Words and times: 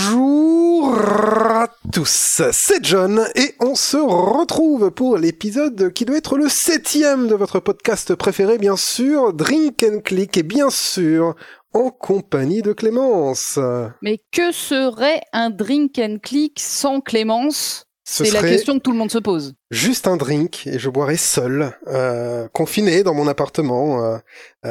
Bonjour 0.00 0.94
à 0.94 1.68
tous, 1.92 2.40
c'est 2.52 2.82
John 2.82 3.26
et 3.34 3.54
on 3.60 3.74
se 3.74 3.98
retrouve 3.98 4.90
pour 4.90 5.18
l'épisode 5.18 5.92
qui 5.92 6.06
doit 6.06 6.16
être 6.16 6.38
le 6.38 6.48
septième 6.48 7.28
de 7.28 7.34
votre 7.34 7.60
podcast 7.60 8.14
préféré, 8.14 8.56
bien 8.56 8.76
sûr, 8.76 9.34
Drink 9.34 9.82
and 9.82 10.00
Click 10.02 10.38
et 10.38 10.42
bien 10.42 10.70
sûr 10.70 11.34
en 11.74 11.90
compagnie 11.90 12.62
de 12.62 12.72
Clémence. 12.72 13.58
Mais 14.00 14.18
que 14.32 14.50
serait 14.50 15.20
un 15.34 15.50
Drink 15.50 15.98
and 15.98 16.16
Click 16.22 16.58
sans 16.58 17.00
Clémence? 17.02 17.84
Ce 18.02 18.24
C'est 18.24 18.32
la 18.32 18.40
question 18.48 18.74
que 18.78 18.82
tout 18.82 18.92
le 18.92 18.98
monde 18.98 19.10
se 19.12 19.18
pose. 19.18 19.54
juste 19.70 20.08
un 20.08 20.16
drink 20.16 20.66
et 20.66 20.78
je 20.78 20.88
boirais 20.88 21.18
seul, 21.18 21.72
euh, 21.86 22.48
confiné 22.48 23.02
dans 23.04 23.14
mon 23.14 23.28
appartement, 23.28 24.02
euh, 24.04 24.16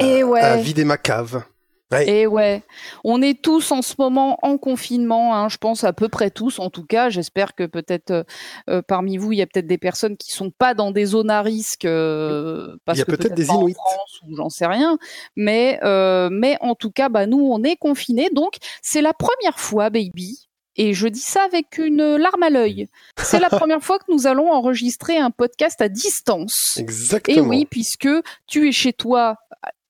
Et 0.00 0.24
ouais. 0.24 0.40
à 0.40 0.56
vider 0.56 0.84
ma 0.84 0.98
cave. 0.98 1.42
Et 1.98 2.26
ouais, 2.26 2.62
on 3.02 3.20
est 3.20 3.42
tous 3.42 3.72
en 3.72 3.82
ce 3.82 3.94
moment 3.98 4.38
en 4.42 4.58
confinement, 4.58 5.34
hein, 5.34 5.48
je 5.48 5.56
pense 5.56 5.82
à 5.82 5.92
peu 5.92 6.08
près 6.08 6.30
tous 6.30 6.60
en 6.60 6.70
tout 6.70 6.84
cas. 6.84 7.10
J'espère 7.10 7.54
que 7.54 7.66
peut-être 7.66 8.12
euh, 8.12 8.22
euh, 8.68 8.82
parmi 8.86 9.16
vous, 9.16 9.32
il 9.32 9.38
y 9.38 9.42
a 9.42 9.46
peut-être 9.46 9.66
des 9.66 9.78
personnes 9.78 10.16
qui 10.16 10.30
sont 10.30 10.50
pas 10.50 10.74
dans 10.74 10.92
des 10.92 11.06
zones 11.06 11.30
à 11.30 11.42
risque, 11.42 11.84
euh, 11.84 12.76
parce 12.84 12.98
Il 12.98 13.00
y 13.00 13.02
a 13.02 13.06
peut-être 13.06 13.34
des 13.34 13.46
pas 13.46 13.54
en 13.54 13.62
Inuits. 13.62 13.74
France 13.74 14.20
ou 14.28 14.36
j'en 14.36 14.48
sais 14.48 14.66
rien. 14.66 14.98
Mais 15.34 15.80
euh, 15.82 16.28
mais 16.30 16.56
en 16.60 16.76
tout 16.76 16.92
cas, 16.92 17.08
bah 17.08 17.26
nous 17.26 17.40
on 17.40 17.62
est 17.64 17.76
confinés, 17.76 18.30
donc 18.32 18.54
c'est 18.82 19.02
la 19.02 19.12
première 19.12 19.58
fois, 19.58 19.90
baby. 19.90 20.46
Et 20.76 20.94
je 20.94 21.08
dis 21.08 21.18
ça 21.20 21.42
avec 21.42 21.78
une 21.78 22.16
larme 22.16 22.42
à 22.44 22.50
l'œil. 22.50 22.86
C'est 23.18 23.40
la 23.40 23.50
première 23.50 23.82
fois 23.82 23.98
que 23.98 24.04
nous 24.08 24.28
allons 24.28 24.50
enregistrer 24.52 25.18
un 25.18 25.30
podcast 25.30 25.80
à 25.82 25.88
distance. 25.88 26.76
Exactement. 26.78 27.36
Et 27.36 27.40
oui, 27.40 27.66
puisque 27.68 28.08
tu 28.46 28.68
es 28.68 28.72
chez 28.72 28.92
toi, 28.92 29.36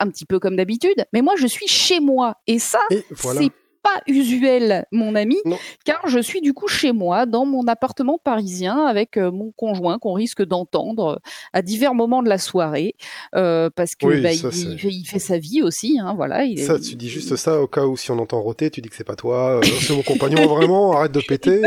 un 0.00 0.08
petit 0.08 0.24
peu 0.26 0.38
comme 0.40 0.56
d'habitude, 0.56 1.04
mais 1.12 1.22
moi 1.22 1.34
je 1.38 1.46
suis 1.46 1.68
chez 1.68 2.00
moi. 2.00 2.34
Et 2.46 2.58
ça, 2.58 2.80
voilà. 3.10 3.40
c'est 3.42 3.50
pas 3.82 4.02
usuel, 4.06 4.84
mon 4.92 5.14
ami, 5.14 5.38
Non. 5.46 5.56
car 5.86 6.06
je 6.06 6.18
suis 6.18 6.42
du 6.42 6.52
coup 6.52 6.68
chez 6.68 6.92
moi, 6.92 7.24
dans 7.24 7.46
mon 7.46 7.66
appartement 7.66 8.18
parisien, 8.22 8.84
avec 8.84 9.16
euh, 9.16 9.30
mon 9.30 9.52
conjoint 9.56 9.98
qu'on 9.98 10.12
risque 10.12 10.42
d'entendre 10.44 11.14
euh, 11.14 11.30
à 11.54 11.62
divers 11.62 11.94
moments 11.94 12.22
de 12.22 12.28
la 12.28 12.36
soirée, 12.36 12.94
euh, 13.36 13.70
parce 13.74 13.94
que 13.94 14.06
Oui, 14.06 14.20
bah, 14.20 14.34
ça, 14.34 14.48
il, 14.52 14.78
fait, 14.78 14.88
il 14.88 15.04
fait 15.06 15.18
sa 15.18 15.38
vie 15.38 15.62
aussi, 15.62 15.98
hein, 15.98 16.12
voilà. 16.14 16.44
Il 16.44 16.60
est- 16.60 16.64
Ça, 16.64 16.78
tu 16.78 16.94
dis 16.94 17.08
juste 17.08 17.36
ça 17.36 17.62
au 17.62 17.66
cas 17.68 17.86
où 17.86 17.96
si 17.96 18.10
on 18.10 18.18
entend 18.18 18.42
roter, 18.42 18.70
tu 18.70 18.82
dis 18.82 18.90
que 18.90 18.96
c'est 18.96 19.02
pas 19.02 19.16
toi, 19.16 19.60
euh, 19.60 19.62
c'est 19.62 19.94
mon 19.96 20.02
compagnon, 20.02 20.46
vraiment, 20.46 20.92
arrête 20.92 21.12
de 21.12 21.20
péter. 21.26 21.62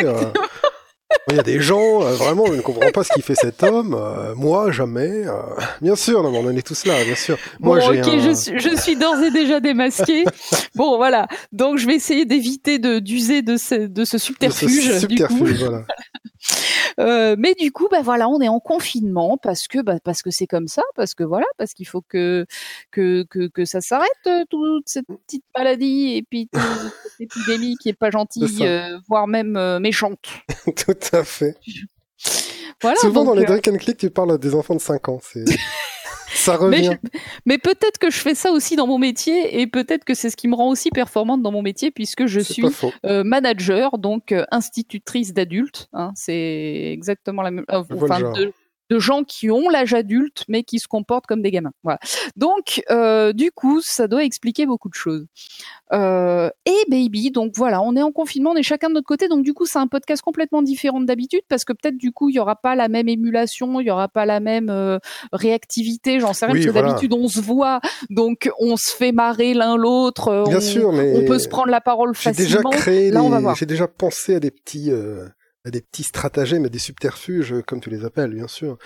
Il 1.29 1.37
y 1.37 1.39
a 1.39 1.43
des 1.43 1.61
gens, 1.61 2.03
euh, 2.03 2.15
vraiment, 2.15 2.45
je 2.47 2.53
ne 2.53 2.61
comprends 2.61 2.91
pas 2.91 3.03
ce 3.03 3.13
qu'il 3.13 3.23
fait 3.23 3.35
cet 3.35 3.63
homme. 3.63 3.93
euh, 3.97 4.35
moi, 4.35 4.71
jamais. 4.71 5.25
euh. 5.25 5.31
Bien 5.81 5.95
sûr, 5.95 6.21
non, 6.21 6.29
on 6.35 6.45
en 6.47 6.55
est 6.55 6.65
tous 6.65 6.85
là, 6.85 7.03
bien 7.05 7.15
sûr. 7.15 7.37
Moi, 7.59 7.79
bon, 7.79 7.87
ok, 7.87 8.07
un... 8.07 8.19
je 8.19 8.33
suis, 8.35 8.59
je 8.59 8.75
suis 8.75 8.95
d'ores 8.97 9.21
et 9.23 9.31
déjà 9.31 9.59
démasquée. 9.59 10.25
bon, 10.75 10.97
voilà. 10.97 11.27
Donc, 11.51 11.77
je 11.77 11.87
vais 11.87 11.95
essayer 11.95 12.25
d'éviter 12.25 12.77
d'user 12.79 13.41
de 13.41 13.55
ce, 13.55 13.75
de 13.75 13.87
ce 13.87 13.87
de 13.87 14.05
ce 14.05 14.17
subterfuge. 14.17 14.85
du 14.85 14.91
coup. 14.91 14.99
subterfuge, 14.99 15.59
voilà. 15.59 15.85
Euh, 16.99 17.35
mais 17.37 17.55
du 17.55 17.71
coup, 17.71 17.87
bah 17.89 18.01
voilà, 18.01 18.27
on 18.29 18.39
est 18.41 18.47
en 18.47 18.59
confinement 18.59 19.37
parce 19.37 19.67
que 19.67 19.81
bah, 19.81 19.99
parce 20.03 20.21
que 20.21 20.31
c'est 20.31 20.47
comme 20.47 20.67
ça, 20.67 20.83
parce 20.95 21.13
que 21.13 21.23
voilà, 21.23 21.45
parce 21.57 21.73
qu'il 21.73 21.87
faut 21.87 22.01
que 22.01 22.45
que 22.91 23.23
que, 23.29 23.47
que 23.47 23.65
ça 23.65 23.81
s'arrête 23.81 24.09
euh, 24.27 24.43
toute 24.49 24.87
cette 24.87 25.07
petite 25.07 25.45
maladie 25.57 26.15
et 26.15 26.23
puis 26.23 26.49
toute 26.53 26.61
cette 26.61 27.21
épidémie 27.21 27.75
qui 27.77 27.89
est 27.89 27.93
pas 27.93 28.11
gentille, 28.11 28.57
euh, 28.61 28.97
voire 29.07 29.27
même 29.27 29.57
euh, 29.57 29.79
méchante. 29.79 30.25
Tout 30.75 30.97
à 31.11 31.23
fait. 31.23 31.55
Voilà. 32.81 32.97
Souvent, 32.99 33.23
donc, 33.23 33.35
dans 33.35 33.39
les 33.39 33.45
drink 33.45 33.67
and 33.67 33.77
click, 33.77 33.97
tu 33.97 34.09
parles 34.09 34.31
à 34.31 34.37
des 34.37 34.55
enfants 34.55 34.75
de 34.75 34.81
5 34.81 35.09
ans. 35.09 35.19
C'est... 35.21 35.45
ça 36.33 36.57
mais, 36.69 36.77
revient. 36.77 36.97
je- 37.03 37.19
mais 37.45 37.57
peut-être 37.57 37.97
que 37.97 38.09
je 38.09 38.17
fais 38.17 38.35
ça 38.35 38.51
aussi 38.51 38.75
dans 38.75 38.87
mon 38.87 38.97
métier 38.97 39.59
et 39.61 39.67
peut-être 39.67 40.03
que 40.03 40.13
c'est 40.13 40.29
ce 40.29 40.35
qui 40.37 40.47
me 40.47 40.55
rend 40.55 40.69
aussi 40.69 40.89
performante 40.89 41.41
dans 41.41 41.51
mon 41.51 41.61
métier 41.61 41.91
puisque 41.91 42.25
je 42.25 42.39
suis 42.39 42.63
euh, 43.05 43.23
manager, 43.23 43.97
donc 43.97 44.31
euh, 44.31 44.45
institutrice 44.51 45.33
d'adultes. 45.33 45.87
Hein, 45.93 46.11
c'est 46.15 46.91
exactement 46.91 47.41
la 47.41 47.51
même. 47.51 47.65
euh, 47.71 47.83
enfin, 47.91 48.19
de, 48.33 48.53
de 48.93 48.99
gens 48.99 49.23
qui 49.23 49.49
ont 49.49 49.69
l'âge 49.69 49.93
adulte, 49.93 50.43
mais 50.47 50.63
qui 50.63 50.79
se 50.79 50.87
comportent 50.87 51.25
comme 51.25 51.41
des 51.41 51.51
gamins. 51.51 51.71
Voilà. 51.83 51.99
Donc, 52.35 52.83
euh, 52.91 53.33
du 53.33 53.51
coup, 53.51 53.81
ça 53.81 54.07
doit 54.07 54.23
expliquer 54.23 54.65
beaucoup 54.65 54.89
de 54.89 54.93
choses. 54.93 55.25
Euh, 55.91 56.49
et 56.65 56.85
baby, 56.89 57.31
donc 57.31 57.53
voilà, 57.55 57.81
on 57.81 57.95
est 57.95 58.01
en 58.01 58.11
confinement, 58.11 58.51
on 58.51 58.55
est 58.55 58.63
chacun 58.63 58.89
de 58.89 58.93
notre 58.95 59.07
côté. 59.07 59.27
Donc, 59.27 59.43
du 59.43 59.53
coup, 59.53 59.65
c'est 59.65 59.79
un 59.79 59.87
podcast 59.87 60.21
complètement 60.21 60.61
différent 60.61 61.01
d'habitude 61.01 61.41
parce 61.49 61.65
que 61.65 61.73
peut-être 61.73 61.97
du 61.97 62.11
coup, 62.11 62.29
il 62.29 62.35
y 62.35 62.39
aura 62.39 62.55
pas 62.55 62.75
la 62.75 62.87
même 62.87 63.07
émulation, 63.09 63.79
il 63.79 63.87
y 63.87 63.91
aura 63.91 64.07
pas 64.07 64.25
la 64.25 64.39
même 64.39 64.69
euh, 64.69 64.99
réactivité. 65.31 66.19
J'en 66.19 66.33
sais 66.33 66.45
rien 66.45 66.53
Oui, 66.53 66.59
parce 66.61 66.67
que 66.67 66.71
voilà. 66.71 66.87
d'habitude, 66.89 67.13
on 67.13 67.27
se 67.27 67.39
voit, 67.41 67.79
donc 68.09 68.49
on 68.59 68.77
se 68.77 68.95
fait 68.95 69.11
marrer 69.11 69.53
l'un 69.53 69.75
l'autre. 69.75 70.43
Bien 70.47 70.57
on, 70.57 70.61
sûr, 70.61 70.91
mais 70.93 71.13
on 71.15 71.25
peut 71.25 71.39
se 71.39 71.47
prendre 71.47 71.69
la 71.69 71.81
parole 71.81 72.13
j'ai 72.15 72.31
déjà 72.31 72.57
facilement. 72.57 72.69
créé, 72.69 73.11
Là, 73.11 73.23
on 73.23 73.29
va 73.29 73.39
voir. 73.39 73.55
j'ai 73.55 73.65
déjà 73.65 73.87
pensé 73.87 74.35
à 74.35 74.39
des 74.39 74.51
petits, 74.51 74.91
euh, 74.91 75.27
à 75.65 75.71
des 75.71 75.81
petits 75.81 76.03
stratagèmes, 76.03 76.65
à 76.65 76.69
des 76.69 76.79
subterfuges, 76.79 77.55
comme 77.65 77.81
tu 77.81 77.89
les 77.89 78.05
appelles, 78.05 78.33
bien 78.33 78.47
sûr. 78.47 78.77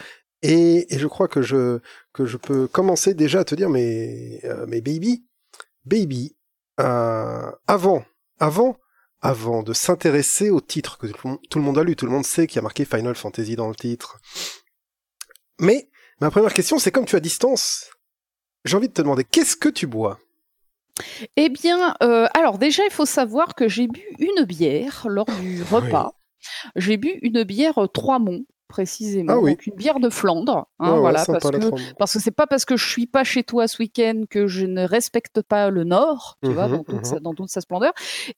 Et, 0.43 0.93
et 0.93 0.99
je 0.99 1.07
crois 1.07 1.27
que 1.27 1.41
je 1.41 1.79
que 2.13 2.25
je 2.25 2.37
peux 2.37 2.67
commencer 2.67 3.13
déjà 3.13 3.39
à 3.39 3.43
te 3.43 3.55
dire, 3.55 3.69
mais 3.69 4.39
euh, 4.43 4.65
mais 4.67 4.81
baby, 4.81 5.25
baby, 5.85 6.35
euh, 6.79 7.51
avant, 7.65 8.05
avant, 8.39 8.77
avant 9.21 9.63
de 9.63 9.73
s'intéresser 9.73 10.51
au 10.51 10.61
titre 10.61 10.99
que 10.99 11.07
tout 11.07 11.17
le 11.23 11.29
monde- 11.31 11.39
tout 11.49 11.57
le 11.57 11.65
monde 11.65 11.77
a 11.79 11.83
lu, 11.83 11.95
tout 11.95 12.05
le 12.05 12.11
monde 12.11 12.25
sait 12.25 12.45
qu'il 12.45 12.57
y 12.57 12.59
a 12.59 12.61
marqué 12.61 12.85
Final 12.85 13.15
Fantasy 13.15 13.55
dans 13.55 13.67
le 13.69 13.75
titre. 13.75 14.19
Mais 15.59 15.89
ma 16.21 16.29
première 16.29 16.53
question, 16.53 16.77
c'est 16.77 16.91
comme 16.91 17.05
tu 17.05 17.15
as 17.15 17.19
distance, 17.19 17.89
j'ai 18.63 18.77
envie 18.77 18.89
de 18.89 18.93
te 18.93 19.01
demander, 19.01 19.23
qu'est-ce 19.23 19.55
que 19.55 19.69
tu 19.69 19.87
bois? 19.87 20.19
Eh 21.35 21.49
bien, 21.49 21.95
euh, 22.03 22.27
alors 22.35 22.59
déjà, 22.59 22.83
il 22.85 22.91
faut 22.91 23.05
savoir 23.07 23.55
que 23.55 23.67
j'ai 23.67 23.87
bu 23.87 24.03
une 24.19 24.45
bière 24.45 25.07
lors 25.09 25.25
du 25.41 25.63
repas. 25.63 26.13
J'ai 26.75 26.97
bu 26.97 27.19
une 27.21 27.43
bière 27.43 27.77
euh, 27.77 27.87
Trois 27.87 28.19
Monts, 28.19 28.45
précisément, 28.67 29.33
Ah 29.33 29.39
oui. 29.39 29.51
donc 29.51 29.67
une 29.67 29.75
bière 29.75 29.99
de 29.99 30.09
Flandre. 30.09 30.67
hein, 30.79 30.93
Ouais, 30.93 30.99
voilà, 30.99 31.23
parce 31.25 31.49
que 31.51 31.93
parce 31.97 32.13
que 32.13 32.19
c'est 32.19 32.31
pas 32.31 32.47
parce 32.47 32.65
que 32.65 32.77
je 32.77 32.87
suis 32.87 33.07
pas 33.07 33.23
chez 33.23 33.43
toi 33.43 33.67
ce 33.67 33.81
week-end 33.81 34.23
que 34.29 34.47
je 34.47 34.65
ne 34.65 34.83
respecte 34.85 35.41
pas 35.41 35.69
le 35.69 35.83
Nord, 35.83 36.37
tu 36.43 36.51
vois, 36.51 36.67
Mhm, 36.67 36.77
dans 36.77 36.83
toute, 36.83 36.95
mhm. 36.95 37.03
sa, 37.05 37.19
dans 37.19 37.33
toute 37.33 37.49
sa 37.49 37.61
splendeur. 37.61 37.93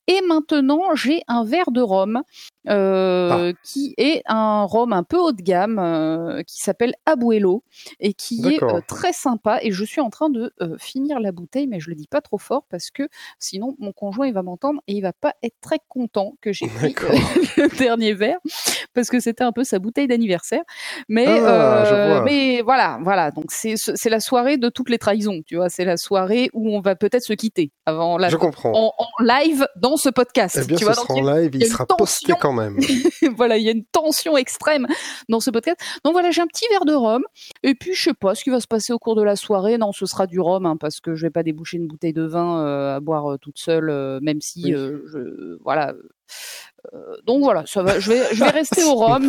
Et 0.06 0.20
maintenant, 0.26 0.94
j'ai 0.94 1.22
un 1.28 1.44
verre 1.44 1.70
de 1.70 1.80
rhum 1.82 2.22
euh, 2.68 3.52
qui 3.64 3.94
est 3.96 4.22
un 4.26 4.64
rhum 4.64 4.92
un 4.92 5.02
peu 5.02 5.16
haut 5.18 5.32
de 5.32 5.42
gamme 5.42 5.78
euh, 5.78 6.42
qui 6.42 6.60
s'appelle 6.60 6.94
Abuelo 7.06 7.64
et 8.00 8.12
qui 8.12 8.46
est 8.46 8.62
euh, 8.62 8.80
très 8.86 9.12
sympa. 9.12 9.58
Et 9.62 9.70
je 9.72 9.84
suis 9.84 10.00
en 10.00 10.10
train 10.10 10.30
de 10.30 10.52
finir 10.78 11.20
la 11.20 11.32
bouteille, 11.32 11.66
mais 11.66 11.80
je 11.80 11.88
le 11.90 11.96
dis 11.96 12.06
pas 12.06 12.20
trop 12.20 12.38
fort 12.38 12.64
parce 12.70 12.90
que 12.90 13.08
sinon 13.38 13.74
mon 13.78 13.92
conjoint 13.92 14.26
il 14.26 14.34
va 14.34 14.42
m'entendre 14.42 14.80
et 14.86 14.92
il 14.94 15.00
va 15.00 15.12
pas 15.12 15.34
être 15.42 15.56
très 15.60 15.78
content 15.88 16.34
que 16.40 16.52
j'ai 16.52 16.66
pris 16.68 16.94
le 17.56 17.76
dernier 17.78 18.14
verre 18.14 18.38
parce 18.94 19.08
que 19.08 19.20
c'était 19.20 19.44
un 19.44 19.52
peu 19.52 19.64
sa 19.64 19.78
bouteille 19.78 20.06
d'anniversaire. 20.06 20.62
Mais 21.08 21.26
Ah, 21.26 21.84
euh, 21.86 22.22
mais 22.24 22.62
voilà, 22.62 22.98
voilà. 23.02 23.30
Donc 23.30 23.46
c'est 23.48 23.74
c'est 23.76 24.10
la 24.10 24.20
soirée 24.20 24.56
de 24.58 24.68
toutes 24.68 24.90
les 24.90 24.98
trahisons, 24.98 25.42
tu 25.46 25.56
vois. 25.56 25.68
C'est 25.68 25.84
la 25.84 25.96
soirée 25.96 26.50
où 26.52 26.74
on 26.74 26.80
va 26.80 26.94
peut-être 26.96 27.22
se 27.24 27.32
quitter 27.32 27.72
avant 27.86 28.18
la 28.18 28.28
Je 28.28 28.36
comprends. 28.36 28.72
en, 28.74 28.92
en 28.98 29.22
live 29.24 29.66
dans 29.76 29.96
ce 29.96 30.08
podcast. 30.08 30.58
Eh 30.62 30.66
bien, 30.66 30.76
tu 30.76 30.80
ce 30.80 30.84
vois, 30.84 30.94
sera 30.94 31.06
donc 31.14 31.16
en 31.24 31.34
live, 31.34 31.50
il 31.54 31.66
sera 31.66 31.86
posté 31.86 32.32
quand 32.40 32.52
même. 32.52 32.76
voilà, 33.36 33.56
il 33.58 33.64
y 33.64 33.68
a 33.68 33.72
une 33.72 33.84
tension 33.84 34.36
extrême 34.36 34.86
dans 35.28 35.40
ce 35.40 35.50
podcast. 35.50 35.78
Donc 36.04 36.12
voilà, 36.12 36.30
j'ai 36.30 36.42
un 36.42 36.46
petit 36.46 36.66
verre 36.70 36.84
de 36.84 36.94
rhum. 36.94 37.22
Et 37.62 37.74
puis, 37.74 37.94
je 37.94 38.02
sais 38.02 38.14
pas 38.14 38.34
ce 38.34 38.42
qui 38.44 38.50
va 38.50 38.60
se 38.60 38.66
passer 38.66 38.92
au 38.92 38.98
cours 38.98 39.16
de 39.16 39.22
la 39.22 39.36
soirée. 39.36 39.78
Non, 39.78 39.92
ce 39.92 40.06
sera 40.06 40.26
du 40.26 40.40
rhum, 40.40 40.66
hein, 40.66 40.76
parce 40.78 41.00
que 41.00 41.14
je 41.14 41.26
vais 41.26 41.30
pas 41.30 41.42
déboucher 41.42 41.76
une 41.78 41.86
bouteille 41.86 42.12
de 42.12 42.22
vin 42.24 42.64
euh, 42.64 42.96
à 42.96 43.00
boire 43.00 43.32
euh, 43.32 43.38
toute 43.38 43.58
seule, 43.58 43.90
euh, 43.90 44.18
même 44.22 44.40
si, 44.40 44.62
Oui. 44.66 44.72
je, 44.72 45.56
voilà. 45.62 45.94
Euh, 46.94 47.16
donc 47.26 47.42
voilà, 47.42 47.64
ça 47.66 47.82
va. 47.82 47.98
Je 48.00 48.10
vais, 48.10 48.34
je 48.34 48.42
vais 48.44 48.50
rester 48.60 48.84
au 48.84 48.94
rhum. 48.94 49.28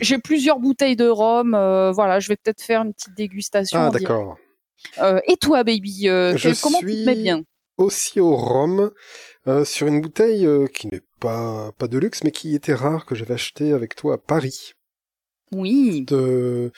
J'ai 0.00 0.18
plusieurs 0.18 0.58
bouteilles 0.58 0.96
de 0.96 1.08
rhum. 1.08 1.54
euh, 1.54 1.90
voilà, 1.92 2.20
je 2.20 2.28
vais 2.28 2.36
peut-être 2.36 2.62
faire 2.62 2.82
une 2.82 2.92
petite 2.92 3.16
dégustation. 3.16 3.78
Ah, 3.80 3.90
d'accord. 3.90 4.36
Euh, 4.98 5.20
et 5.26 5.36
toi, 5.36 5.64
baby, 5.64 6.08
euh, 6.08 6.36
Je 6.36 6.50
comment 6.62 6.78
tu 6.80 6.86
te 6.86 7.06
mets 7.06 7.14
bien? 7.14 7.42
Aussi 7.78 8.20
au 8.20 8.36
rhum, 8.36 8.90
sur 9.64 9.86
une 9.86 10.00
bouteille 10.02 10.46
qui 10.74 10.88
n'est 10.88 11.00
pas, 11.18 11.72
pas 11.78 11.88
de 11.88 11.98
luxe, 11.98 12.24
mais 12.24 12.30
qui 12.30 12.54
était 12.54 12.74
rare, 12.74 13.06
que 13.06 13.14
j'avais 13.14 13.34
acheté 13.34 13.72
avec 13.72 13.94
toi 13.94 14.14
à 14.14 14.18
Paris. 14.18 14.72
Oui. 15.52 16.04
De, 16.06 16.72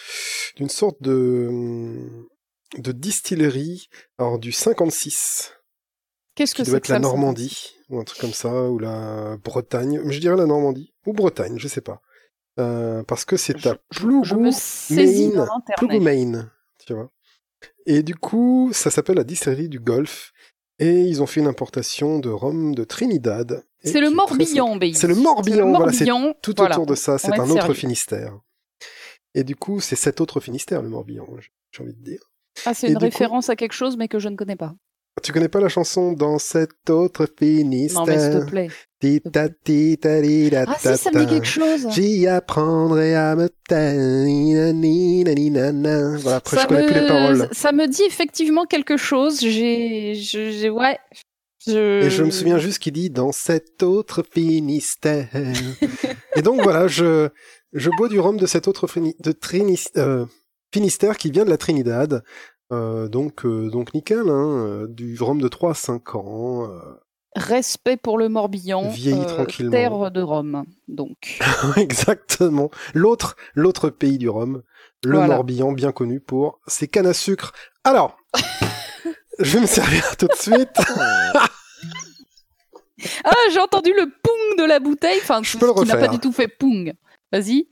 d'une 0.57 0.69
sorte 0.69 1.03
de, 1.03 1.99
de 2.79 2.93
distillerie, 2.93 3.89
alors 4.19 4.39
du 4.39 4.53
56, 4.53 5.55
Qu'est-ce 6.35 6.55
que 6.55 6.63
doit 6.63 6.71
c'est 6.73 6.77
être 6.79 6.85
que 6.85 6.93
la 6.93 6.95
ça, 6.97 6.99
le 6.99 7.03
Normandie, 7.03 7.77
ou 7.91 8.01
un 8.01 8.05
truc 8.05 8.21
comme 8.21 8.33
ça, 8.33 8.71
ou 8.71 8.79
la 8.79 9.37
Bretagne, 9.45 10.01
mais 10.05 10.13
je 10.13 10.21
dirais 10.21 10.37
la 10.37 10.47
Normandie, 10.47 10.93
ou 11.07 11.13
Bretagne, 11.13 11.59
je 11.59 11.69
sais 11.69 11.81
pas. 11.83 12.01
Euh, 12.59 13.03
parce 13.05 13.25
que 13.25 13.37
c'est 13.37 13.67
à 13.67 13.77
Je- 13.91 14.01
Je 14.01 14.07
me 14.07 14.23
Plougou, 14.23 14.51
saisis 14.53 15.29
Maine, 15.29 15.37
dans 15.37 15.47
Plougou, 15.77 15.95
Internet. 15.97 16.03
Maine, 16.03 16.51
tu 16.87 16.95
vois. 16.95 17.11
Et 17.87 18.03
du 18.03 18.15
coup, 18.15 18.71
ça 18.73 18.91
s'appelle 18.91 19.17
la 19.17 19.25
distillerie 19.25 19.69
du 19.69 19.79
Golfe. 19.81 20.33
Et 20.79 21.03
ils 21.03 21.23
ont 21.23 21.27
fait 21.27 21.41
une 21.41 21.47
importation 21.47 22.19
de 22.19 22.29
rhum 22.29 22.75
de 22.75 22.83
Trinidad. 22.83 23.63
C'est 23.85 24.01
le 24.01 24.07
très 24.09 24.15
Morbihan, 24.17 24.75
baby. 24.77 24.95
C'est 24.95 25.07
le 25.07 25.15
Morbihan, 25.15 25.71
voilà, 25.71 25.93
c'est 25.93 26.07
tout 26.43 26.55
voilà. 26.57 26.75
autour 26.75 26.87
de 26.87 26.95
ça. 26.95 27.19
C'est 27.19 27.33
un 27.39 27.45
autre 27.45 27.53
sérieux. 27.61 27.75
Finistère. 27.75 28.39
Et 29.35 29.45
du 29.45 29.55
coup, 29.55 29.81
c'est 29.81 29.97
cet 29.97 30.21
autre 30.21 30.41
Finistère, 30.41 30.83
le 30.83 30.89
Morbihan, 30.89 31.27
j'ai 31.71 31.83
envie 31.83 31.95
de 31.95 32.03
dire. 32.03 32.21
Ah, 32.67 32.75
c'est 32.75 32.89
une 32.89 32.95
coup- 32.95 33.01
référence 33.01 33.49
à 33.49 33.55
quelque 33.57 33.73
chose, 33.75 33.97
mais 33.97 34.09
que 34.09 34.19
je 34.19 34.29
ne 34.29 34.35
connais 34.37 34.57
pas. 34.57 34.75
Tu 35.23 35.33
connais 35.33 35.49
pas 35.49 35.61
la 35.61 35.69
chanson 35.69 36.13
dans 36.13 36.39
cette 36.39 36.89
autre 36.89 37.29
Finistère? 37.39 38.01
Non, 38.01 38.07
mais 38.07 38.19
s'il 38.19 38.41
te 38.41 38.51
plaît. 38.51 38.69
Tita, 38.99 39.49
tita, 39.51 40.23
tita, 40.23 40.65
Ah 40.67 40.77
si, 40.79 40.97
ça 40.97 41.11
me 41.11 41.21
dit 41.21 41.27
quelque 41.27 41.47
chose. 41.47 41.87
J'y 41.91 42.27
apprendrai 42.27 43.15
à 43.15 43.37
me 43.37 43.49
taire. 43.69 44.73
Voilà, 46.23 46.37
après, 46.37 46.57
je 46.61 46.67
connais 46.67 46.87
plus 46.87 46.95
les 46.95 47.07
paroles. 47.07 47.49
Ça 47.53 47.73
me 47.73 47.87
dit 47.89 48.05
effectivement 48.05 48.65
quelque 48.65 48.97
chose. 48.97 49.41
J'ai, 49.41 50.71
ouais. 50.71 50.99
Je... 51.67 52.05
Et 52.05 52.11
je 52.11 52.23
me 52.25 52.31
souviens 52.31 52.59
juste 52.59 52.79
qu'il 52.79 52.95
dit 52.95 53.11
dans 53.11 53.33
cet 53.33 53.83
autre 53.83 54.25
Finistère. 54.33 55.29
et 56.37 56.43
donc 56.43 56.63
voilà, 56.63 56.89
je, 56.89 57.29
je 57.73 57.91
bois 57.91 58.09
du 58.09 58.19
rhum 58.19 58.39
de 58.39 58.47
cet 58.47 58.67
autre 58.67 58.89
de 58.97 59.35
euh, 59.99 60.27
Finistère 60.73 61.17
qui 61.19 61.31
vient 61.31 61.45
de 61.45 61.51
la 61.51 61.59
Trinidad. 61.59 62.25
Euh, 62.73 63.09
donc, 63.09 63.45
euh, 63.45 63.69
donc 63.69 63.93
nickel, 63.93 64.29
hein, 64.29 64.67
euh, 64.67 64.87
du 64.89 65.17
rhum 65.21 65.41
de 65.41 65.49
3 65.49 65.73
à 65.73 65.75
5 65.75 66.15
ans. 66.15 66.71
Respect 67.35 67.97
pour 67.97 68.19
le 68.19 68.29
Morbihan. 68.29 68.89
Vieillit 68.89 69.27
tranquillement. 69.27 69.73
Terre 69.73 70.11
de 70.11 70.23
Rome, 70.23 70.65
donc. 70.89 71.39
Exactement. 71.77 72.71
L'autre, 72.95 73.37
l'autre 73.55 73.91
pays 73.91 74.19
du 74.19 74.29
rhum, 74.29 74.63
le 75.05 75.17
Voilà. 75.17 75.37
Morbihan, 75.37 75.73
bien 75.73 75.93
connu 75.93 76.21
pour 76.21 76.61
ses 76.67 76.89
cannes 76.89 77.07
à 77.07 77.15
sucre. 77.15 77.53
Alors, 77.85 78.17
je 79.39 79.55
vais 79.55 79.61
me 79.63 79.67
servir 79.67 80.17
tout 80.17 80.29
de 80.29 80.35
suite. 80.35 80.79
Ah, 83.25 83.35
j'ai 83.51 83.61
entendu 83.61 83.93
le 83.97 84.07
pong 84.23 84.59
de 84.59 84.65
la 84.65 84.79
bouteille. 84.79 85.19
Enfin, 85.23 85.41
Je 85.43 85.53
ce 85.53 85.59
peux 85.59 85.67
le 85.67 85.73
qui 85.75 85.87
n'a 85.87 85.97
pas 85.97 86.09
du 86.09 86.19
tout 86.19 86.33
fait 86.33 86.49
pong. 86.49 86.93
Vas-y. 87.33 87.69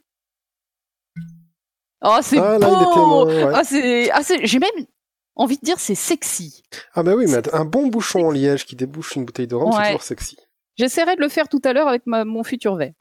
Oh, 2.03 2.19
c'est 2.23 2.39
Ah, 2.39 2.59
beau. 2.59 3.27
ouais. 3.27 3.45
Ah, 3.55 3.63
c'est, 3.65 4.11
ah, 4.11 4.23
c'est, 4.23 4.47
j'ai 4.47 4.59
même 4.59 4.71
envie 5.37 5.57
de 5.59 5.63
dire 5.65 5.79
c'est 5.79 5.95
sexy. 5.95 6.63
Ah 6.95 7.03
bah 7.03 7.15
oui, 7.15 7.27
mais 7.29 7.41
un 7.55 7.65
bon 7.65 7.87
bouchon 7.89 8.27
en 8.27 8.31
liège 8.31 8.65
qui 8.67 8.77
débouche 8.77 9.17
une 9.17 9.25
bouteille 9.25 9.47
de 9.47 9.55
rhum, 9.55 9.71
c'est 9.73 9.79
Ouais. 9.79 9.87
toujours 9.87 10.03
sexy. 10.03 10.37
J'essaierai 10.77 11.17
de 11.17 11.21
le 11.21 11.29
faire 11.29 11.49
tout 11.49 11.61
à 11.65 11.73
l'heure 11.73 11.89
avec 11.89 12.03
ma- 12.07 12.25
mon 12.25 12.43
futur 12.43 12.77
verre. 12.77 12.93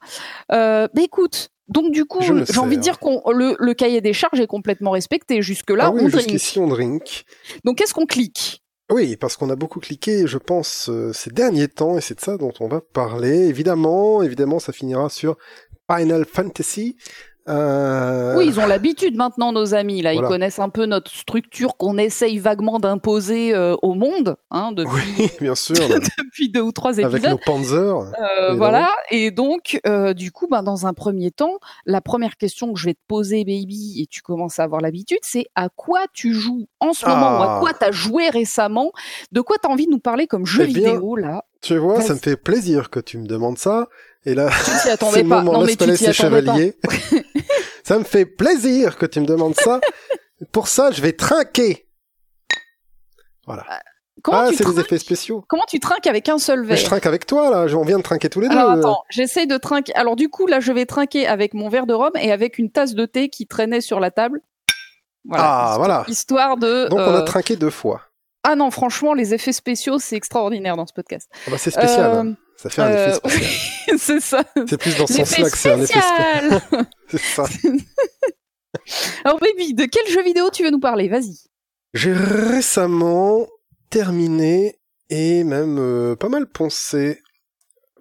Euh, 0.52 0.86
bah 0.92 1.02
écoute, 1.02 1.48
donc 1.68 1.92
du 1.92 2.04
coup, 2.04 2.20
j'ai 2.20 2.58
envie 2.58 2.76
de 2.76 2.82
dire 2.82 2.98
qu'on 2.98 3.22
le, 3.30 3.56
le 3.58 3.74
cahier 3.74 4.00
des 4.02 4.12
charges 4.12 4.38
est 4.40 4.46
complètement 4.46 4.90
respecté 4.90 5.40
jusque 5.40 5.70
là. 5.70 5.84
ah 5.86 5.90
oui, 5.90 6.02
on 6.04 6.08
drink. 6.08 6.16
jusqu'ici 6.28 6.58
on 6.58 6.66
drink. 6.66 7.24
Donc 7.64 7.78
qu'est-ce 7.78 7.94
qu'on 7.94 8.06
clique? 8.06 8.62
Oui, 8.92 9.16
parce 9.16 9.36
qu'on 9.36 9.48
a 9.50 9.56
beaucoup 9.56 9.78
cliqué, 9.78 10.26
je 10.26 10.36
pense, 10.36 10.88
euh, 10.90 11.12
ces 11.12 11.30
derniers 11.30 11.68
temps, 11.68 11.96
et 11.96 12.00
c'est 12.00 12.16
de 12.16 12.20
ça 12.20 12.36
dont 12.36 12.52
on 12.58 12.66
va 12.66 12.80
parler. 12.80 13.46
Évidemment, 13.48 14.20
évidemment, 14.22 14.58
ça 14.58 14.72
finira 14.72 15.08
sur 15.08 15.36
Final 15.90 16.24
Fantasy. 16.24 16.96
Euh, 17.50 18.36
Oui, 18.36 18.46
ils 18.46 18.60
ont 18.60 18.66
l'habitude 18.66 19.16
maintenant, 19.16 19.52
nos 19.52 19.74
amis. 19.74 20.02
Là, 20.02 20.12
Voilà. 20.12 20.26
ils 20.26 20.30
connaissent 20.30 20.58
un 20.58 20.68
peu 20.68 20.86
notre 20.86 21.10
structure 21.10 21.76
qu'on 21.76 21.98
essaye 21.98 22.38
vaguement 22.38 22.78
d'imposer 22.78 23.54
euh, 23.54 23.74
au 23.82 23.94
monde 23.94 24.36
hein, 24.50 24.72
depuis, 24.76 25.02
Oui, 25.18 25.30
bien 25.40 25.54
sûr, 25.54 25.74
depuis 26.18 26.48
deux 26.48 26.60
ou 26.60 26.72
trois 26.72 26.92
avec 27.00 27.06
épisodes. 27.06 27.30
nos 27.32 27.38
Panzers. 27.38 28.12
Euh, 28.40 28.54
voilà. 28.54 28.90
Et 29.10 29.30
donc, 29.30 29.80
euh, 29.86 30.14
du 30.14 30.30
coup, 30.32 30.46
ben, 30.50 30.62
dans 30.62 30.86
un 30.86 30.94
premier 30.94 31.30
temps, 31.30 31.58
la 31.86 32.00
première 32.00 32.36
question 32.36 32.72
que 32.72 32.78
je 32.78 32.86
vais 32.86 32.94
te 32.94 33.00
poser, 33.08 33.44
baby, 33.44 34.00
et 34.00 34.06
tu 34.06 34.22
commences 34.22 34.58
à 34.58 34.62
avoir 34.64 34.80
l'habitude, 34.80 35.18
c'est 35.22 35.46
à 35.56 35.68
quoi 35.74 36.00
tu 36.12 36.32
joues 36.32 36.66
en 36.78 36.92
ce 36.92 37.04
moment 37.06 37.38
ou 37.40 37.42
à 37.42 37.56
Ah. 37.56 37.60
quoi 37.60 37.72
tu 37.74 37.84
as 37.84 37.90
joué 37.90 38.28
récemment? 38.30 38.92
De 39.32 39.40
quoi 39.40 39.56
tu 39.62 39.68
as 39.68 39.72
envie 39.72 39.86
de 39.86 39.90
nous 39.90 39.98
parler 39.98 40.26
comme 40.26 40.46
jeu 40.46 40.64
Eh 40.68 40.72
bien, 40.72 40.92
vidéo, 40.92 41.16
là? 41.16 41.44
Tu 41.62 41.76
vois, 41.76 42.00
ça 42.00 42.14
me 42.14 42.18
fait 42.18 42.36
plaisir 42.36 42.88
que 42.88 43.00
tu 43.00 43.18
me 43.18 43.26
demandes 43.26 43.58
ça. 43.58 43.88
Et 44.24 44.34
là, 44.34 44.48
Tu 44.50 44.70
t'y 44.70 44.70
c'est 44.82 44.90
attendais 44.90 45.24
pas. 45.24 45.42
moment, 45.42 45.52
Non, 45.60 45.60
mais 45.64 45.76
tu 45.76 45.86
t'y 45.92 46.04
pas. 46.04 46.54
Ça 47.90 47.98
me 47.98 48.04
fait 48.04 48.24
plaisir 48.24 48.96
que 48.98 49.04
tu 49.04 49.18
me 49.18 49.26
demandes 49.26 49.56
ça. 49.56 49.80
Pour 50.52 50.68
ça, 50.68 50.92
je 50.92 51.02
vais 51.02 51.12
trinquer. 51.12 51.88
Voilà. 53.46 53.66
Comment, 54.22 54.38
ah, 54.38 54.46
c'est 54.46 54.60
les 54.60 54.64
trinques 54.64 54.78
effets 54.78 54.98
spéciaux. 54.98 55.44
Comment 55.48 55.64
tu 55.68 55.80
trinques 55.80 56.06
avec 56.06 56.28
un 56.28 56.38
seul 56.38 56.60
Mais 56.60 56.76
je 56.76 56.82
verre 56.82 56.84
trinque 56.84 57.06
avec 57.06 57.26
toi, 57.26 57.50
là. 57.50 57.76
On 57.76 57.82
vient 57.82 57.98
de 57.98 58.04
trinquer 58.04 58.28
tous 58.30 58.38
les 58.38 58.46
Alors 58.46 58.74
deux. 58.74 58.78
attends, 58.78 59.02
j'essaye 59.08 59.48
de 59.48 59.56
trinquer. 59.56 59.92
Alors 59.96 60.14
du 60.14 60.28
coup, 60.28 60.46
là, 60.46 60.60
je 60.60 60.70
vais 60.70 60.86
trinquer 60.86 61.26
avec 61.26 61.52
mon 61.52 61.68
verre 61.68 61.86
de 61.86 61.94
rhum 61.94 62.12
et 62.14 62.30
avec 62.30 62.58
une 62.58 62.70
tasse 62.70 62.94
de 62.94 63.06
thé 63.06 63.28
qui 63.28 63.48
traînait 63.48 63.80
sur 63.80 63.98
la 63.98 64.12
table. 64.12 64.40
Voilà. 65.24 65.44
Ah, 65.44 65.48
Histoire- 65.48 65.78
voilà. 65.78 66.04
Histoire 66.06 66.56
de. 66.58 66.88
Donc, 66.90 67.00
on 67.00 67.02
a 67.02 67.22
euh, 67.22 67.24
trinqué 67.24 67.56
deux 67.56 67.70
fois. 67.70 68.02
Ah 68.44 68.54
non, 68.54 68.70
franchement, 68.70 69.14
les 69.14 69.34
effets 69.34 69.52
spéciaux, 69.52 69.98
c'est 69.98 70.14
extraordinaire 70.14 70.76
dans 70.76 70.86
ce 70.86 70.92
podcast. 70.92 71.28
Ah 71.48 71.50
bah, 71.50 71.58
c'est 71.58 71.72
spécial. 71.72 72.10
Euh, 72.12 72.20
hein. 72.22 72.36
Ça 72.62 72.68
fait 72.68 72.82
un 72.82 72.90
Euh, 72.90 73.08
effet 73.08 73.38
spécial. 73.38 73.98
c'est 73.98 74.20
ça. 74.20 74.44
C'est 74.68 74.76
plus 74.76 74.96
dans 74.98 75.06
ce 75.06 75.14
sens-là 75.14 75.50
que 75.50 75.56
c'est 75.56 75.70
un 75.72 75.80
effet 75.80 76.00
spécial. 76.00 76.62
C'est 77.10 77.20
ça. 77.20 77.44
Alors 79.24 79.38
baby, 79.40 79.74
de 79.74 79.84
quel 79.86 80.06
jeu 80.08 80.22
vidéo 80.22 80.50
tu 80.50 80.62
veux 80.62 80.70
nous 80.70 80.78
parler? 80.80 81.08
Vas-y. 81.08 81.38
J'ai 81.94 82.12
récemment 82.12 83.48
terminé 83.88 84.78
et 85.08 85.42
même 85.42 85.78
euh, 85.78 86.16
pas 86.16 86.28
mal 86.28 86.46
poncé, 86.46 87.20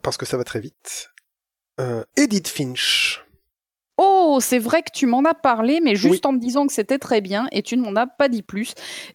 parce 0.04 0.18
que 0.18 0.26
ça 0.26 0.38
va 0.38 0.44
très 0.44 0.60
vite, 0.60 1.10
euh, 1.80 2.04
Edith 2.18 2.48
Finch. 2.50 3.24
Oh, 4.32 4.40
c'est 4.40 4.60
vrai 4.60 4.84
que 4.84 4.92
tu 4.94 5.08
m'en 5.08 5.24
as 5.26 5.34
parlé, 5.34 5.80
mais 5.84 5.96
juste 5.96 6.24
Oui. 6.26 6.30
en 6.30 6.34
me 6.34 6.40
disant 6.40 6.68
que 6.68 6.74
c'était 6.74 7.00
très 7.00 7.20
bien 7.20 7.48
et 7.52 7.64
tu 7.64 7.76
ne 7.78 7.82
m'en 7.82 7.96
as 7.96 8.06
pas 8.06 8.30
dit 8.30 8.44
plus. 8.44 8.74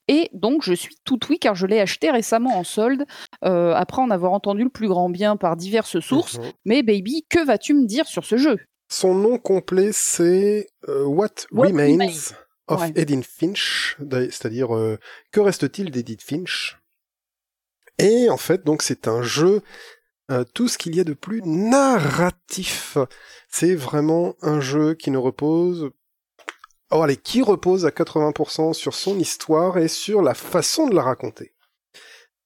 Et 0.09 0.29
donc, 0.33 0.63
je 0.65 0.73
suis 0.75 0.97
tout 1.05 1.21
oui 1.31 1.39
car 1.39 1.55
je 1.55 1.67
l'ai 1.69 1.79
acheté 1.81 2.11
récemment 2.11 2.59
en 2.59 2.65
solde, 2.65 3.05
euh, 3.45 3.75
après 3.75 4.03
en 4.03 4.11
avoir 4.11 4.33
entendu 4.33 4.65
le 4.65 4.71
plus 4.71 4.89
grand 4.89 5.09
bien 5.09 5.37
par 5.37 5.55
diverses 5.57 6.01
sources. 6.01 6.39
Mhm. 6.39 6.53
Mais 6.65 6.83
baby, 6.83 7.25
que 7.31 7.45
vas-tu 7.45 7.75
me 7.75 7.87
dire 7.87 8.07
sur 8.09 8.25
ce 8.25 8.37
jeu? 8.37 8.57
Son 8.91 9.15
nom 9.15 9.39
complet, 9.39 9.91
c'est 9.93 10.67
euh, 10.89 11.05
What, 11.05 11.29
What 11.53 11.69
Remains 11.69 11.93
Remains. 11.93 12.33
of 12.67 12.81
Ouais. 12.81 12.93
Edith 12.97 13.25
Finch, 13.25 13.97
c'est-à-dire 14.11 14.75
euh, 14.75 14.99
que 15.31 15.39
reste-t-il 15.41 15.93
d'Edith 15.93 16.23
Finch? 16.23 16.79
Et 18.01 18.29
en 18.29 18.37
fait, 18.37 18.65
donc 18.65 18.83
c'est 18.83 19.07
un 19.07 19.23
jeu, 19.23 19.63
euh, 20.31 20.45
tout 20.55 20.69
ce 20.69 20.79
qu'il 20.79 20.97
y 20.97 21.01
a 21.01 21.05
de 21.05 21.13
plus 21.13 21.43
narratif. 21.45 22.97
C'est 23.49 23.75
vraiment 23.75 24.37
un 24.43 24.61
jeu 24.61 24.95
qui 24.95 25.11
ne 25.11 25.19
repose, 25.19 25.91
oh 26.91 27.03
allez, 27.03 27.17
qui 27.17 27.43
repose 27.43 27.85
à 27.85 27.91
80% 27.91 28.73
sur 28.73 28.95
son 28.95 29.19
histoire 29.19 29.79
et 29.79 29.89
sur 29.89 30.23
la 30.23 30.35
façon 30.35 30.87
de 30.87 30.95
la 30.95 31.03
raconter. 31.03 31.53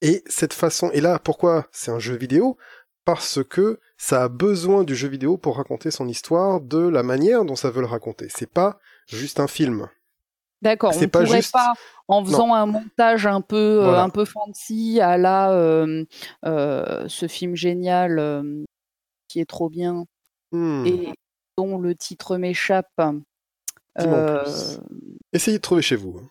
Et 0.00 0.22
cette 0.26 0.54
façon, 0.54 0.90
et 0.92 1.00
là, 1.00 1.18
pourquoi 1.18 1.66
c'est 1.72 1.90
un 1.90 1.98
jeu 1.98 2.16
vidéo? 2.16 2.56
Parce 3.04 3.40
que 3.42 3.80
ça 3.96 4.24
a 4.24 4.28
besoin 4.28 4.84
du 4.84 4.94
jeu 4.94 5.08
vidéo 5.08 5.36
pour 5.38 5.56
raconter 5.56 5.90
son 5.90 6.08
histoire 6.08 6.60
de 6.60 6.78
la 6.78 7.02
manière 7.02 7.44
dont 7.44 7.56
ça 7.56 7.70
veut 7.70 7.80
le 7.80 7.86
raconter. 7.86 8.28
C'est 8.28 8.50
pas 8.50 8.78
juste 9.06 9.40
un 9.40 9.48
film. 9.48 9.88
D'accord, 10.62 10.92
on 10.96 11.08
pas 11.08 11.24
pourrait 11.24 11.36
juste- 11.38 11.52
pas, 11.52 11.72
en 12.08 12.24
faisant 12.24 12.52
un 12.52 12.66
montage 12.66 13.26
un 13.26 13.40
peu, 13.40 13.56
euh, 13.84 13.98
un 14.00 14.08
peu 14.08 14.24
fancy 14.24 15.00
à 15.00 15.16
la 15.16 15.52
euh, 15.52 16.04
euh, 16.44 17.04
ce 17.08 17.28
film 17.28 17.54
génial 17.54 18.42
qui 19.28 19.40
est 19.40 19.48
trop 19.48 19.68
bien 19.68 20.04
Hmm. 20.52 20.86
et 20.86 21.12
dont 21.58 21.78
le 21.78 21.94
titre 21.94 22.38
m'échappe. 22.38 22.88
Essayez 25.32 25.58
de 25.58 25.62
trouver 25.62 25.82
chez 25.82 25.96
vous, 25.96 26.18
hein, 26.22 26.28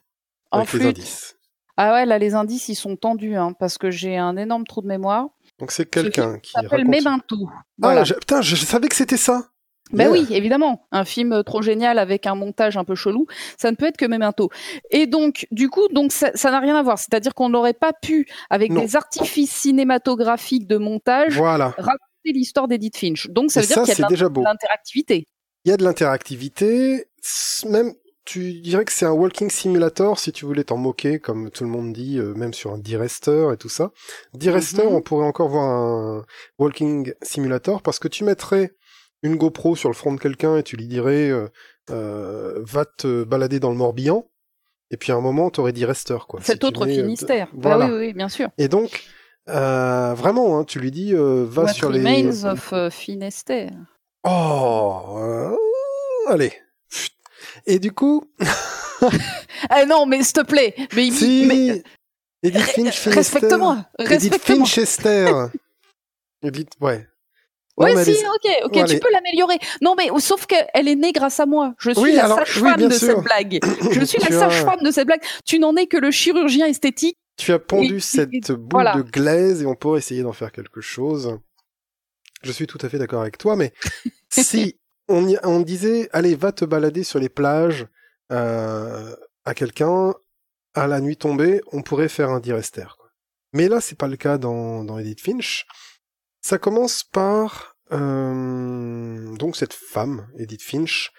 en 0.51 0.59
avec 0.59 0.73
les 0.73 0.85
indices. 0.87 1.37
Ah 1.77 1.93
ouais, 1.93 2.05
là 2.05 2.17
les 2.17 2.33
indices 2.33 2.69
ils 2.69 2.75
sont 2.75 2.95
tendus 2.95 3.35
hein, 3.35 3.53
parce 3.53 3.77
que 3.77 3.91
j'ai 3.91 4.17
un 4.17 4.35
énorme 4.35 4.65
trou 4.65 4.81
de 4.81 4.87
mémoire. 4.87 5.27
Donc 5.59 5.71
c'est 5.71 5.85
quelqu'un 5.89 6.39
qui 6.39 6.51
s'appelle 6.51 6.85
raconte... 6.87 6.87
Memento. 7.03 7.35
Ah, 7.51 7.61
Voilà. 7.77 8.03
je- 8.03 8.13
putain, 8.15 8.41
je 8.41 8.55
savais 8.55 8.87
que 8.87 8.95
c'était 8.95 9.17
ça 9.17 9.49
Ben 9.93 10.09
oui, 10.11 10.27
évidemment, 10.31 10.85
un 10.91 11.05
film 11.05 11.31
euh, 11.31 11.43
trop 11.43 11.61
génial 11.61 11.97
avec 11.99 12.25
un 12.27 12.35
montage 12.35 12.75
un 12.77 12.83
peu 12.83 12.95
chelou, 12.95 13.25
ça 13.57 13.71
ne 13.71 13.75
peut 13.77 13.85
être 13.85 13.97
que 13.97 14.05
Memento. 14.05 14.49
Et 14.91 15.07
donc, 15.07 15.47
du 15.51 15.69
coup, 15.69 15.87
donc 15.89 16.11
ça 16.11 16.31
ça 16.35 16.51
n'a 16.51 16.59
rien 16.59 16.75
à 16.75 16.83
voir. 16.83 16.99
C'est-à-dire 16.99 17.33
qu'on 17.33 17.49
n'aurait 17.49 17.73
pas 17.73 17.93
pu, 17.93 18.27
avec 18.49 18.71
Non. 18.71 18.81
des 18.81 18.95
artifices 18.95 19.51
cinématographiques 19.53 20.67
de 20.67 20.77
montage, 20.77 21.37
Voilà. 21.37 21.67
raconter 21.77 21.99
l'histoire 22.33 22.67
d'Edith 22.67 22.97
Finch. 22.97 23.27
Donc, 23.29 23.51
ça 23.51 23.61
Et 23.61 23.63
veut 23.63 23.67
dire 23.67 23.83
qu'il 23.83 23.99
y 23.99 24.03
a 24.03 24.29
de 24.29 24.43
l'interactivité. 24.43 25.25
Il 25.65 25.69
y 25.69 25.73
a 25.73 25.77
de 25.77 25.83
l'interactivité, 25.83 27.05
même 27.69 27.93
tu 28.25 28.59
dirais 28.59 28.83
que 28.83 28.91
c'est 28.91 29.05
un 29.05 29.11
walking 29.13 29.49
simulator 29.49 30.19
si 30.19 30.33
tu 30.33 30.45
voulais 30.45 30.65
t'en 30.65 30.75
moquer, 30.75 31.17
comme 31.19 31.49
tout 31.49 31.63
le 31.63 31.69
monde 31.69 31.93
dit, 31.93 32.19
euh, 32.19 32.33
même 32.33 32.53
sur 32.53 32.73
un 32.73 32.77
D-Rester 32.77 33.51
et 33.53 33.57
tout 33.57 33.69
ça. 33.69 33.91
D-Rester, 34.33 34.83
Mhm. 34.83 34.95
on 34.95 35.01
pourrait 35.01 35.25
encore 35.25 35.47
voir 35.47 35.63
un 35.65 36.25
walking 36.59 37.13
simulator 37.21 37.81
parce 37.81 37.99
que 37.99 38.09
tu 38.09 38.25
mettrais 38.25 38.73
une 39.23 39.35
GoPro 39.35 39.75
sur 39.75 39.89
le 39.89 39.95
front 39.95 40.13
de 40.13 40.19
quelqu'un 40.19 40.57
et 40.57 40.63
tu 40.63 40.75
lui 40.77 40.87
dirais 40.87 41.29
euh, 41.29 41.47
euh, 41.89 42.59
va 42.63 42.85
te 42.85 43.23
balader 43.23 43.59
dans 43.59 43.69
le 43.71 43.75
Morbihan. 43.77 44.29
Et 44.91 44.97
puis 44.97 45.11
à 45.11 45.15
un 45.15 45.21
moment, 45.21 45.49
t'aurais 45.49 45.73
D-Rester 45.73 46.17
quoi. 46.27 46.39
Cet 46.43 46.61
Si 46.61 46.65
autre 46.67 46.85
mets, 46.85 46.97
euh, 46.97 47.03
Finistère. 47.03 47.47
de- 47.53 47.57
Bah 47.61 47.75
Voilà. 47.75 47.85
oui, 47.87 47.91
oui, 47.91 48.05
oui, 48.07 48.13
bien 48.13 48.29
sûr. 48.29 48.49
Et 48.57 48.67
donc, 48.69 49.03
euh, 49.49 50.13
vraiment, 50.13 50.57
hein, 50.59 50.63
tu 50.63 50.79
lui 50.79 50.91
dis 50.91 51.13
euh, 51.13 51.45
va 51.47 51.63
What 51.63 51.73
sur 51.73 51.89
les. 51.89 51.99
Remains 51.99 52.43
of 52.51 52.89
Finistère. 52.93 53.71
Oh, 54.23 55.15
euh, 55.17 55.55
allez. 56.27 56.53
Et 57.65 57.79
du 57.79 57.91
coup, 57.91 58.23
Ah 59.69 59.85
non, 59.85 60.05
mais 60.05 60.23
s'il 60.23 60.33
te 60.33 60.41
plaît, 60.41 60.73
mais, 60.95 61.11
si 61.11 61.45
mais 61.47 61.83
Edith 62.43 62.61
Finch, 62.61 62.73
Finistère. 62.99 63.13
respecte-moi, 63.13 63.85
Edith 63.99 64.09
respecte-moi. 64.31 64.65
Finchester. 64.65 65.31
Edith, 66.43 66.71
ouais. 66.81 67.07
Oui, 67.77 67.91
si, 68.03 68.11
ok, 68.11 68.51
ok, 68.65 68.71
Bon, 68.73 68.85
tu 68.85 68.99
peux 68.99 69.11
l'améliorer. 69.11 69.59
Non, 69.81 69.93
mais 69.95 70.07
sauf 70.19 70.45
qu'elle 70.47 70.87
est 70.87 70.95
née 70.95 71.11
grâce 71.11 71.39
à 71.39 71.45
moi. 71.45 71.75
Je 71.79 71.91
suis 71.91 72.01
Oui, 72.01 72.13
la 72.13 72.27
sage-femme 72.27 72.75
oui, 72.81 72.87
de 72.87 72.93
sûr. 72.93 73.07
cette 73.07 73.19
blague. 73.23 73.59
Je 73.91 74.03
suis 74.03 74.17
la 74.19 74.35
as- 74.35 74.39
sage-femme 74.49 74.81
de 74.81 74.89
cette 74.91 75.05
blague. 75.05 75.21
Tu 75.45 75.59
n'en 75.59 75.75
es 75.75 75.85
que 75.87 75.97
le 75.97 76.09
chirurgien 76.09 76.65
esthétique 76.65 77.17
Tu 77.37 77.53
as 77.53 77.59
pondu 77.59 77.97
Et- 77.97 77.99
cette 77.99 78.33
et- 78.33 78.39
boule 78.53 78.67
voilà. 78.71 78.95
de 78.95 79.03
glaise 79.03 79.61
et 79.61 79.65
on 79.67 79.75
pourrait 79.75 79.99
essayer 79.99 80.23
d'en 80.23 80.33
faire 80.33 80.51
quelque 80.51 80.81
chose. 80.81 81.37
Je 82.43 82.51
suis 82.51 82.65
tout 82.67 82.79
à 82.81 82.89
fait 82.89 82.97
d'accord 82.97 83.21
avec 83.21 83.37
toi, 83.37 83.55
mais 83.55 83.73
si 84.29 84.79
on, 85.07 85.27
y- 85.27 85.37
on 85.43 85.59
disait, 85.59 86.09
allez, 86.13 86.33
va 86.35 86.51
te 86.51 86.65
balader 86.65 87.03
sur 87.03 87.19
les 87.19 87.29
plages 87.29 87.85
euh, 88.31 89.15
à 89.45 89.53
quelqu'un 89.53 90.13
à 90.73 90.87
la 90.87 90.99
nuit 90.99 91.17
tombée, 91.17 91.61
on 91.71 91.81
pourrait 91.83 92.09
faire 92.09 92.29
un 92.31 92.39
direster. 92.39 92.85
Mais 93.53 93.67
là, 93.69 93.81
c'est 93.81 93.97
pas 93.97 94.07
le 94.07 94.17
cas 94.17 94.37
dans, 94.37 94.83
dans 94.83 94.97
Edith 94.99 95.21
Finch. 95.21 95.65
Ça 96.41 96.57
commence 96.57 97.03
par 97.03 97.75
euh, 97.91 99.35
donc 99.37 99.55
cette 99.55 99.73
femme, 99.73 100.27
Edith 100.37 100.61
Finch, 100.61 101.11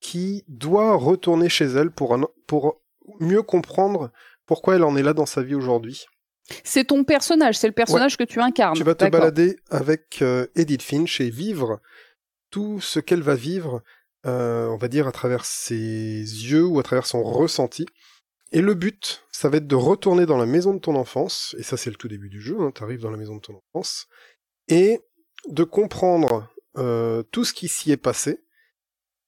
qui 0.00 0.44
doit 0.48 0.94
retourner 0.96 1.48
chez 1.48 1.64
elle 1.66 1.90
pour, 1.90 2.14
un- 2.14 2.28
pour 2.46 2.80
mieux 3.20 3.42
comprendre 3.42 4.10
pourquoi 4.46 4.76
elle 4.76 4.84
en 4.84 4.96
est 4.96 5.02
là 5.02 5.12
dans 5.12 5.26
sa 5.26 5.42
vie 5.42 5.54
aujourd'hui. 5.54 6.04
C'est 6.62 6.84
ton 6.84 7.02
personnage, 7.02 7.58
c'est 7.58 7.66
le 7.66 7.72
personnage 7.72 8.16
que 8.16 8.22
tu 8.24 8.40
incarnes. 8.40 8.76
Tu 8.76 8.84
vas 8.84 8.94
te 8.94 9.04
balader 9.10 9.56
avec 9.70 10.22
euh, 10.22 10.46
Edith 10.54 10.82
Finch 10.82 11.20
et 11.20 11.30
vivre 11.30 11.80
tout 12.50 12.80
ce 12.80 13.00
qu'elle 13.00 13.22
va 13.22 13.34
vivre, 13.34 13.82
euh, 14.26 14.66
on 14.68 14.76
va 14.76 14.86
dire, 14.86 15.08
à 15.08 15.12
travers 15.12 15.44
ses 15.44 15.76
yeux 15.80 16.64
ou 16.64 16.78
à 16.78 16.84
travers 16.84 17.06
son 17.06 17.22
ressenti. 17.24 17.86
Et 18.52 18.60
le 18.62 18.74
but, 18.74 19.24
ça 19.32 19.48
va 19.48 19.56
être 19.56 19.66
de 19.66 19.74
retourner 19.74 20.24
dans 20.24 20.36
la 20.38 20.46
maison 20.46 20.72
de 20.72 20.78
ton 20.78 20.94
enfance, 20.94 21.56
et 21.58 21.64
ça 21.64 21.76
c'est 21.76 21.90
le 21.90 21.96
tout 21.96 22.06
début 22.06 22.28
du 22.28 22.40
jeu, 22.40 22.56
hein, 22.60 22.70
tu 22.72 22.84
arrives 22.84 23.00
dans 23.00 23.10
la 23.10 23.16
maison 23.16 23.34
de 23.34 23.40
ton 23.40 23.60
enfance, 23.74 24.06
et 24.68 25.00
de 25.48 25.64
comprendre 25.64 26.48
euh, 26.76 27.22
tout 27.24 27.44
ce 27.44 27.52
qui 27.52 27.68
s'y 27.68 27.92
est 27.92 27.96
passé, 27.96 28.44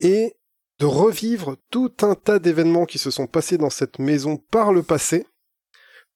et 0.00 0.36
de 0.78 0.86
revivre 0.86 1.56
tout 1.70 1.92
un 2.02 2.14
tas 2.14 2.38
d'événements 2.38 2.86
qui 2.86 2.98
se 2.98 3.10
sont 3.10 3.26
passés 3.26 3.58
dans 3.58 3.70
cette 3.70 3.98
maison 3.98 4.36
par 4.36 4.72
le 4.72 4.82
passé, 4.82 5.26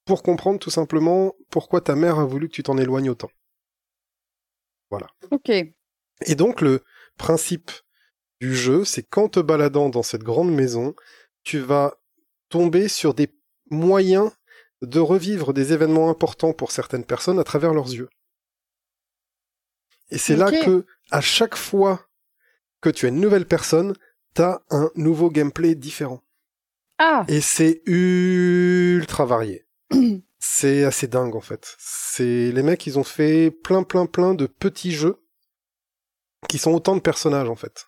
pour 0.04 0.22
comprendre 0.22 0.58
tout 0.58 0.70
simplement 0.70 1.34
pourquoi 1.50 1.80
ta 1.80 1.94
mère 1.94 2.18
a 2.18 2.24
voulu 2.24 2.48
que 2.48 2.54
tu 2.54 2.62
t'en 2.62 2.78
éloignes 2.78 3.10
autant. 3.10 3.30
Ok. 5.30 5.48
Et 5.50 6.34
donc 6.34 6.60
le 6.60 6.82
principe 7.16 7.70
du 8.40 8.54
jeu, 8.54 8.84
c'est 8.84 9.02
qu'en 9.02 9.28
te 9.28 9.40
baladant 9.40 9.88
dans 9.88 10.02
cette 10.02 10.22
grande 10.22 10.52
maison, 10.52 10.94
tu 11.44 11.58
vas 11.58 11.94
tomber 12.48 12.88
sur 12.88 13.14
des 13.14 13.28
moyens 13.70 14.30
de 14.82 15.00
revivre 15.00 15.52
des 15.52 15.72
événements 15.72 16.10
importants 16.10 16.52
pour 16.52 16.72
certaines 16.72 17.04
personnes 17.04 17.38
à 17.38 17.44
travers 17.44 17.72
leurs 17.72 17.92
yeux. 17.92 18.08
Et 20.12 20.18
c'est 20.18 20.36
là 20.36 20.50
que, 20.50 20.84
à 21.10 21.22
chaque 21.22 21.56
fois 21.56 22.06
que 22.82 22.90
tu 22.90 23.06
as 23.06 23.08
une 23.08 23.20
nouvelle 23.20 23.46
personne, 23.46 23.94
t'as 24.34 24.60
un 24.68 24.90
nouveau 24.94 25.30
gameplay 25.30 25.74
différent. 25.74 26.22
Ah, 26.98 27.24
Et 27.28 27.40
c'est 27.40 27.80
ultra 27.86 29.24
varié. 29.24 29.66
c'est 30.38 30.84
assez 30.84 31.06
dingue 31.06 31.34
en 31.34 31.40
fait. 31.40 31.74
C'est 31.78 32.52
les 32.52 32.62
mecs, 32.62 32.86
ils 32.86 32.98
ont 32.98 33.04
fait 33.04 33.50
plein 33.50 33.84
plein 33.84 34.04
plein 34.04 34.34
de 34.34 34.46
petits 34.46 34.92
jeux 34.92 35.24
qui 36.46 36.58
sont 36.58 36.72
autant 36.72 36.94
de 36.94 37.00
personnages 37.00 37.48
en 37.48 37.56
fait. 37.56 37.86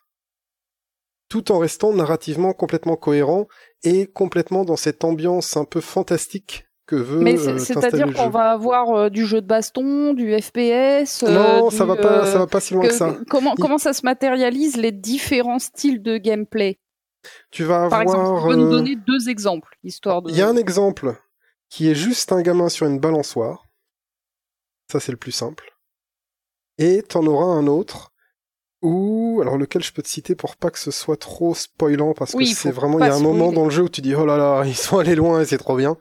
Tout 1.28 1.52
en 1.52 1.58
restant 1.58 1.92
narrativement 1.92 2.54
complètement 2.54 2.96
cohérent 2.96 3.48
et 3.82 4.06
complètement 4.06 4.64
dans 4.64 4.76
cette 4.76 5.04
ambiance 5.04 5.58
un 5.58 5.66
peu 5.66 5.82
fantastique 5.82 6.66
que 6.86 6.96
veut 6.96 7.20
mais 7.20 7.38
euh, 7.38 7.58
c'est-à-dire 7.58 8.12
qu'on 8.12 8.28
va 8.30 8.50
avoir 8.50 8.90
euh, 8.90 9.08
du 9.10 9.24
jeu 9.26 9.40
de 9.40 9.46
baston, 9.46 10.12
du 10.14 10.38
FPS. 10.40 11.22
euh, 11.22 11.30
Non, 11.30 11.68
du, 11.68 11.76
ça 11.76 11.84
va 11.84 11.96
pas, 11.96 12.26
ça 12.26 12.38
va 12.38 12.46
pas 12.46 12.60
si 12.60 12.74
loin 12.74 12.82
que- 12.84 12.88
que 12.88 12.94
ça. 12.94 13.16
Comment, 13.30 13.54
Il- 13.56 13.60
comment 13.62 13.78
ça 13.78 13.92
se 13.92 14.04
matérialise 14.04 14.76
les 14.76 14.92
différents 14.92 15.58
styles 15.58 16.02
de 16.02 16.16
gameplay? 16.18 16.78
Tu 17.50 17.64
vas 17.64 17.88
Par 17.88 18.02
exemple, 18.02 18.18
avoir. 18.26 18.42
tu 18.42 18.48
peux 18.48 18.56
nous 18.56 18.70
donner 18.70 18.96
deux 18.96 19.28
exemples, 19.30 19.78
histoire 19.82 20.20
de. 20.22 20.30
Il 20.30 20.36
y 20.36 20.42
a 20.42 20.48
un 20.48 20.56
exemple 20.56 21.14
qui 21.70 21.88
est 21.88 21.94
juste 21.94 22.32
un 22.32 22.42
gamin 22.42 22.68
sur 22.68 22.86
une 22.86 22.98
balançoire. 22.98 23.64
Ça, 24.92 25.00
c'est 25.00 25.12
le 25.12 25.16
plus 25.18 25.32
simple. 25.32 25.72
Et 26.78 27.02
t'en 27.02 27.24
auras 27.26 27.46
un 27.46 27.66
autre 27.66 28.12
où, 28.82 29.38
alors 29.40 29.56
lequel 29.56 29.82
je 29.82 29.92
peux 29.92 30.02
te 30.02 30.08
citer 30.08 30.34
pour 30.34 30.56
pas 30.56 30.70
que 30.70 30.78
ce 30.78 30.90
soit 30.90 31.16
trop 31.16 31.54
spoilant 31.54 32.12
parce 32.12 32.34
Oui, 32.34 32.50
que 32.50 32.56
c'est 32.56 32.70
vraiment, 32.70 32.98
il 32.98 33.06
y 33.06 33.08
a 33.08 33.14
un 33.14 33.20
moment 33.20 33.50
dans 33.52 33.64
le 33.64 33.70
jeu 33.70 33.84
où 33.84 33.88
tu 33.88 34.02
dis, 34.02 34.14
oh 34.14 34.26
là 34.26 34.36
là, 34.36 34.62
ils 34.66 34.76
sont 34.76 34.98
allés 34.98 35.14
loin 35.14 35.40
et 35.40 35.46
c'est 35.46 35.56
trop 35.58 35.76
bien. 35.76 35.96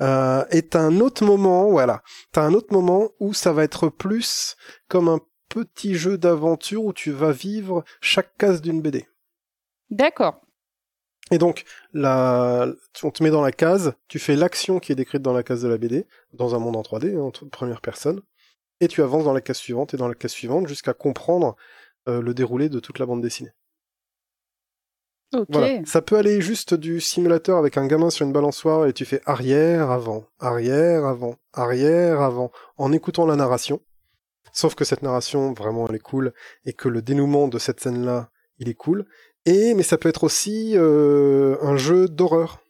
Euh, 0.00 0.44
et 0.50 0.62
t'as 0.62 0.80
un 0.80 1.00
autre 1.00 1.24
moment, 1.24 1.70
voilà, 1.70 2.02
t'as 2.32 2.42
un 2.42 2.54
autre 2.54 2.72
moment 2.72 3.10
où 3.20 3.34
ça 3.34 3.52
va 3.52 3.62
être 3.62 3.88
plus 3.88 4.56
comme 4.88 5.08
un 5.08 5.20
petit 5.48 5.94
jeu 5.94 6.16
d'aventure 6.18 6.82
où 6.84 6.92
tu 6.92 7.12
vas 7.12 7.30
vivre 7.30 7.84
chaque 8.00 8.36
case 8.38 8.62
d'une 8.62 8.80
BD. 8.80 9.06
D'accord. 9.90 10.40
Et 11.30 11.38
donc, 11.38 11.64
la... 11.92 12.66
on 13.02 13.10
te 13.10 13.22
met 13.22 13.30
dans 13.30 13.42
la 13.42 13.52
case, 13.52 13.94
tu 14.08 14.18
fais 14.18 14.34
l'action 14.34 14.80
qui 14.80 14.92
est 14.92 14.96
décrite 14.96 15.22
dans 15.22 15.32
la 15.32 15.42
case 15.42 15.62
de 15.62 15.68
la 15.68 15.78
BD, 15.78 16.06
dans 16.32 16.54
un 16.54 16.58
monde 16.58 16.76
en 16.76 16.82
3D, 16.82 17.18
en 17.18 17.30
t- 17.30 17.46
première 17.46 17.80
personne, 17.80 18.22
et 18.80 18.88
tu 18.88 19.02
avances 19.02 19.24
dans 19.24 19.32
la 19.32 19.40
case 19.40 19.58
suivante 19.58 19.94
et 19.94 19.96
dans 19.96 20.08
la 20.08 20.14
case 20.14 20.32
suivante 20.32 20.66
jusqu'à 20.66 20.94
comprendre 20.94 21.54
euh, 22.08 22.20
le 22.20 22.34
déroulé 22.34 22.68
de 22.68 22.80
toute 22.80 22.98
la 22.98 23.06
bande 23.06 23.22
dessinée. 23.22 23.52
Voilà. 25.48 25.84
Ça 25.86 26.02
peut 26.02 26.16
aller 26.16 26.40
juste 26.40 26.74
du 26.74 27.00
simulateur 27.00 27.58
avec 27.58 27.76
un 27.76 27.86
gamin 27.86 28.10
sur 28.10 28.26
une 28.26 28.32
balançoire 28.32 28.86
et 28.86 28.92
tu 28.92 29.04
fais 29.04 29.20
arrière, 29.24 29.90
avant, 29.90 30.26
arrière, 30.38 31.06
avant, 31.06 31.36
arrière, 31.52 32.20
avant, 32.20 32.50
en 32.76 32.92
écoutant 32.92 33.26
la 33.26 33.36
narration. 33.36 33.80
Sauf 34.52 34.74
que 34.74 34.84
cette 34.84 35.02
narration, 35.02 35.54
vraiment, 35.54 35.88
elle 35.88 35.94
est 35.94 35.98
cool, 35.98 36.34
et 36.66 36.74
que 36.74 36.90
le 36.90 37.00
dénouement 37.00 37.48
de 37.48 37.58
cette 37.58 37.80
scène-là, 37.80 38.30
il 38.58 38.68
est 38.68 38.74
cool. 38.74 39.06
Et, 39.46 39.72
mais 39.72 39.82
ça 39.82 39.96
peut 39.96 40.10
être 40.10 40.24
aussi 40.24 40.72
euh, 40.76 41.56
un 41.62 41.76
jeu 41.76 42.06
d'horreur. 42.06 42.60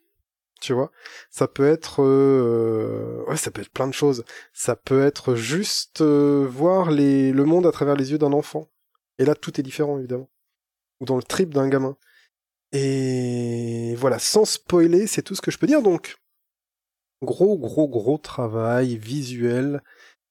Tu 0.61 0.73
vois? 0.75 0.93
Ça 1.29 1.49
peut 1.49 1.67
être... 1.67 2.05
euh, 2.05 3.25
Ouais, 3.27 3.37
ça 3.37 3.51
peut 3.51 3.63
être 3.63 3.73
plein 3.73 3.89
de 3.89 3.93
choses. 3.93 4.25
Ça 4.53 4.77
peut 4.77 5.03
être 5.05 5.35
juste 5.35 6.03
euh, 6.03 6.47
voir 6.49 6.93
le 6.93 7.33
monde 7.43 7.67
à 7.67 7.73
travers 7.73 7.97
les 7.97 8.13
yeux 8.13 8.19
d'un 8.19 8.33
enfant. 8.33 8.69
Et 9.19 9.25
là, 9.25 9.35
tout 9.35 9.59
est 9.59 9.65
différent, 9.65 9.99
évidemment. 9.99 10.31
Ou 11.01 11.05
dans 11.05 11.17
le 11.17 11.25
trip 11.25 11.53
d'un 11.53 11.69
gamin. 11.69 11.97
Et 12.73 13.95
voilà, 13.97 14.19
sans 14.19 14.45
spoiler, 14.45 15.07
c'est 15.07 15.23
tout 15.23 15.35
ce 15.35 15.43
que 15.43 15.51
je 15.51 15.59
peux 15.59 15.67
dire. 15.67 15.83
Donc, 15.83 16.17
gros, 17.23 17.59
gros, 17.59 17.89
gros 17.89 18.19
travail 18.19 18.97
visuel, 18.97 19.83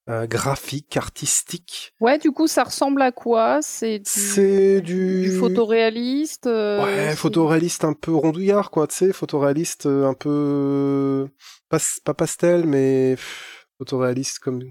euh, 0.10 0.25
graphique, 0.25 0.98
artistique. 0.98 1.93
Ouais, 2.01 2.17
du 2.17 2.31
coup, 2.31 2.48
ça 2.48 2.63
ressemble 2.63 3.03
à 3.03 3.12
quoi? 3.12 3.60
C'est 3.62 4.00
du, 4.00 4.81
du... 4.81 5.21
du 5.21 5.31
photoréaliste 5.38 6.48
euh, 6.48 6.83
Ouais, 6.83 7.15
photoréaliste 7.15 7.86
un 7.86 7.93
peu 7.93 8.13
rondouillard, 8.13 8.71
quoi, 8.71 8.88
tu 8.88 8.95
sais, 8.95 9.13
photoréaliste 9.13 9.86
euh, 9.86 10.07
un 10.07 10.15
peu... 10.15 11.27
Pas, 11.69 11.77
pas 12.03 12.15
pastel, 12.15 12.65
mais 12.65 13.13
pff, 13.15 13.67
photoréaliste 13.77 14.39
comme... 14.39 14.63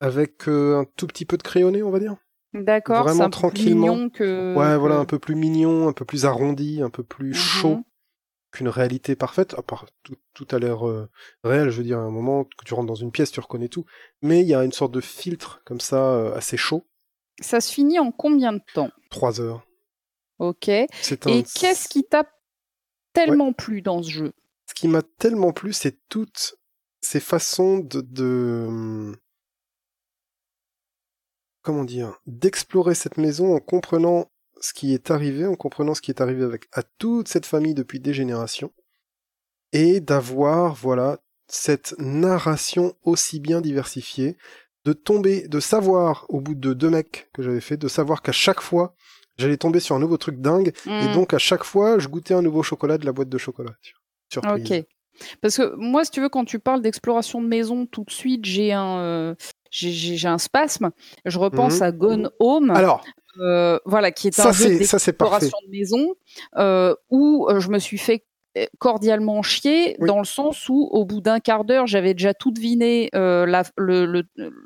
Avec 0.00 0.48
euh, 0.48 0.78
un 0.78 0.84
tout 0.96 1.06
petit 1.06 1.24
peu 1.24 1.36
de 1.36 1.42
crayonné, 1.42 1.82
on 1.82 1.90
va 1.90 1.98
dire. 1.98 2.16
D'accord, 2.56 3.04
vraiment 3.04 3.16
c'est 3.16 3.22
un 3.22 3.24
peu 3.26 3.30
plus 3.30 3.38
tranquillement. 3.40 3.94
mignon 3.94 4.10
que. 4.10 4.54
Ouais, 4.56 4.76
voilà, 4.76 4.96
un 4.96 5.04
peu 5.04 5.18
plus 5.18 5.34
mignon, 5.34 5.88
un 5.88 5.92
peu 5.92 6.04
plus 6.04 6.24
arrondi, 6.24 6.80
un 6.82 6.90
peu 6.90 7.02
plus 7.02 7.28
Mhm. 7.30 7.34
chaud 7.34 7.82
qu'une 8.52 8.68
réalité 8.68 9.16
parfaite. 9.16 9.54
Tout, 10.02 10.14
tout 10.32 10.46
a 10.52 10.58
l'air 10.58 10.88
euh, 10.88 11.08
réel, 11.44 11.68
je 11.70 11.78
veux 11.78 11.84
dire, 11.84 11.98
à 11.98 12.02
un 12.02 12.10
moment 12.10 12.44
que 12.44 12.64
tu 12.64 12.72
rentres 12.74 12.86
dans 12.86 12.94
une 12.94 13.10
pièce, 13.12 13.30
tu 13.30 13.40
reconnais 13.40 13.68
tout. 13.68 13.84
Mais 14.22 14.40
il 14.40 14.46
y 14.48 14.54
a 14.54 14.64
une 14.64 14.72
sorte 14.72 14.92
de 14.92 15.00
filtre 15.00 15.60
comme 15.66 15.80
ça, 15.80 16.12
euh, 16.14 16.34
assez 16.34 16.56
chaud. 16.56 16.86
Ça 17.40 17.60
se 17.60 17.70
finit 17.72 17.98
en 17.98 18.12
combien 18.12 18.54
de 18.54 18.62
temps? 18.72 18.90
Trois 19.10 19.40
heures. 19.40 19.66
Ok. 20.38 20.68
Et 20.68 20.86
un... 21.26 21.42
qu'est-ce 21.42 21.88
qui 21.88 22.04
t'a 22.04 22.24
tellement 23.12 23.52
plu 23.52 23.82
dans 23.82 24.02
ce 24.02 24.10
jeu? 24.10 24.32
Ce 24.68 24.74
qui 24.74 24.88
m'a 24.88 25.02
tellement 25.02 25.52
plu, 25.52 25.72
c'est 25.72 25.98
toutes 26.08 26.56
ces 27.00 27.20
façons 27.20 27.78
de, 27.78 28.00
de... 28.00 29.12
comment 31.66 31.84
dire, 31.84 32.20
d'explorer 32.26 32.94
cette 32.94 33.18
maison 33.18 33.56
en 33.56 33.58
comprenant 33.58 34.30
ce 34.60 34.72
qui 34.72 34.94
est 34.94 35.10
arrivé, 35.10 35.46
en 35.46 35.56
comprenant 35.56 35.94
ce 35.94 36.00
qui 36.00 36.12
est 36.12 36.20
arrivé 36.20 36.44
avec 36.44 36.68
à 36.72 36.84
toute 36.84 37.26
cette 37.26 37.44
famille 37.44 37.74
depuis 37.74 37.98
des 37.98 38.14
générations, 38.14 38.72
et 39.72 39.98
d'avoir, 39.98 40.76
voilà, 40.76 41.18
cette 41.48 41.96
narration 41.98 42.94
aussi 43.02 43.40
bien 43.40 43.60
diversifiée, 43.60 44.38
de 44.84 44.92
tomber, 44.92 45.48
de 45.48 45.58
savoir, 45.58 46.24
au 46.28 46.40
bout 46.40 46.54
de 46.54 46.72
deux 46.72 46.88
mecs 46.88 47.28
que 47.34 47.42
j'avais 47.42 47.60
fait, 47.60 47.76
de 47.76 47.88
savoir 47.88 48.22
qu'à 48.22 48.30
chaque 48.30 48.60
fois, 48.60 48.94
j'allais 49.36 49.56
tomber 49.56 49.80
sur 49.80 49.96
un 49.96 49.98
nouveau 49.98 50.18
truc 50.18 50.40
dingue, 50.40 50.68
et 50.68 51.08
Hmm, 51.08 51.12
donc 51.14 51.34
à 51.34 51.38
chaque 51.38 51.64
fois, 51.64 51.98
je 51.98 52.06
goûtais 52.06 52.34
un 52.34 52.42
nouveau 52.42 52.62
chocolat 52.62 52.96
de 52.96 53.04
la 53.04 53.12
boîte 53.12 53.28
de 53.28 53.38
chocolat. 53.38 53.74
Surprise. 54.32 54.70
Ok. 54.70 54.86
Parce 55.40 55.56
que 55.56 55.74
moi, 55.76 56.04
si 56.04 56.10
tu 56.10 56.20
veux, 56.20 56.28
quand 56.28 56.44
tu 56.44 56.58
parles 56.58 56.82
d'exploration 56.82 57.40
de 57.42 57.46
maison, 57.46 57.86
tout 57.86 58.04
de 58.04 58.10
suite, 58.10 58.44
j'ai 58.44 58.72
un, 58.72 58.98
euh, 58.98 59.34
j'ai- 59.70 60.26
un 60.26 60.38
spasme. 60.38 60.90
Je 61.24 61.38
repense 61.38 61.76
Mhm. 61.76 61.82
à 61.82 61.92
Gone 61.92 62.30
Home, 62.40 62.70
Alors, 62.70 63.04
euh, 63.40 63.78
voilà, 63.84 64.10
qui 64.12 64.28
est 64.28 64.38
un 64.40 64.44
ça 64.44 64.52
jeu 64.52 64.78
d'exploration 64.78 65.56
de 65.66 65.70
maison 65.70 66.14
euh, 66.56 66.94
où 67.10 67.48
je 67.58 67.68
me 67.68 67.78
suis 67.78 67.98
fait 67.98 68.24
cordialement 68.78 69.42
chier 69.42 69.96
Oui. 69.98 70.08
dans 70.08 70.18
le 70.18 70.24
sens 70.24 70.68
où 70.70 70.88
au 70.90 71.04
bout 71.04 71.20
d'un 71.20 71.40
quart 71.40 71.64
d'heure 71.66 71.86
j'avais 71.86 72.14
déjà 72.14 72.32
tout 72.32 72.50
deviné 72.50 73.10
euh, 73.14 73.44
la, 73.44 73.64
le, 73.76 74.06
le- 74.06 74.22
le- 74.36 74.65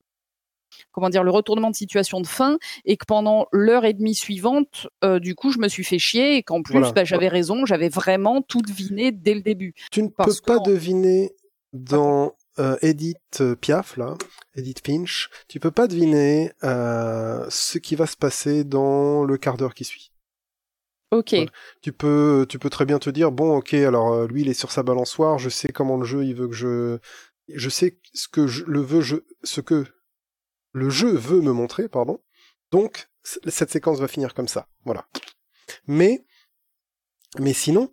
comment 0.93 1.09
dire 1.09 1.23
le 1.23 1.31
retournement 1.31 1.71
de 1.71 1.77
situation 1.77 2.21
de 2.21 2.27
fin 2.27 2.59
et 2.85 2.97
que 2.97 3.05
pendant 3.07 3.47
l'heure 3.53 3.85
et 3.85 3.93
demie 3.93 4.15
suivante 4.15 4.89
euh, 5.05 5.19
du 5.19 5.35
coup 5.35 5.53
je 5.53 5.59
me 5.59 5.69
suis 5.69 5.85
fait 5.85 5.99
chier 5.99 6.37
et 6.37 6.43
qu'en 6.43 6.63
plus 6.63 6.73
Voilà. 6.73 6.93
bah, 6.93 7.05
j'avais 7.05 7.29
raison 7.29 7.67
j'avais 7.67 7.89
vraiment 7.89 8.43
tout 8.43 8.63
deviné 8.63 9.13
dès 9.13 9.35
le 9.35 9.43
début 9.43 9.75
Tu 9.91 10.03
ne 10.03 10.09
parce 10.09 10.41
peux 10.41 10.55
pas 10.55 10.59
deviner 10.61 11.33
dans 11.73 12.35
euh, 12.59 12.77
Edith 12.83 13.43
Piaf, 13.61 13.97
là, 13.97 14.17
Edith 14.57 14.85
Finch, 14.85 15.31
tu 15.49 15.61
peux 15.61 15.71
pas 15.71 15.87
deviner 15.87 16.51
euh, 16.65 17.47
ce 17.49 17.79
qui 17.79 17.95
va 17.95 18.07
se 18.07 18.17
passer 18.17 18.65
dans 18.65 19.25
le 19.25 19.37
quart 19.39 19.57
d'heure 19.57 19.73
qui 19.73 19.85
suit. 19.85 20.11
Ok. 21.13 21.35
Tu 21.81 21.93
peux, 21.93 22.47
tu 22.49 22.59
peux 22.59 22.71
très 22.71 22.85
bien 22.85 22.99
te 22.99 23.11
dire, 23.11 23.33
bon, 23.33 23.57
ok, 23.57 23.75
alors 23.75 24.13
euh, 24.13 24.27
lui, 24.27 24.43
il 24.43 24.49
est 24.49 24.55
sur 24.55 24.71
sa 24.73 24.83
balançoire, 24.83 25.39
je 25.39 25.49
sais 25.49 25.69
comment 25.73 25.97
le 25.97 26.05
jeu, 26.05 26.25
il 26.25 26.35
veut 26.35 26.49
que 26.49 26.55
je, 26.55 26.99
je 27.49 27.69
sais 27.69 27.99
ce 28.15 28.29
que 28.29 28.47
je, 28.47 28.65
le 28.65 28.81
veux, 28.81 29.01
je, 29.01 29.17
ce 29.43 29.61
que 29.61 29.87
le 30.73 30.91
jeu 30.91 31.15
veut 31.15 31.41
me 31.41 31.53
montrer, 31.53 31.89
pardon. 31.89 32.21
Donc, 32.71 33.09
cette 33.23 33.71
séquence 33.71 34.01
va 34.01 34.09
finir 34.09 34.35
comme 34.35 34.49
ça, 34.49 34.69
voilà. 34.85 35.07
Mais, 35.87 36.25
mais 37.39 37.53
sinon, 37.53 37.93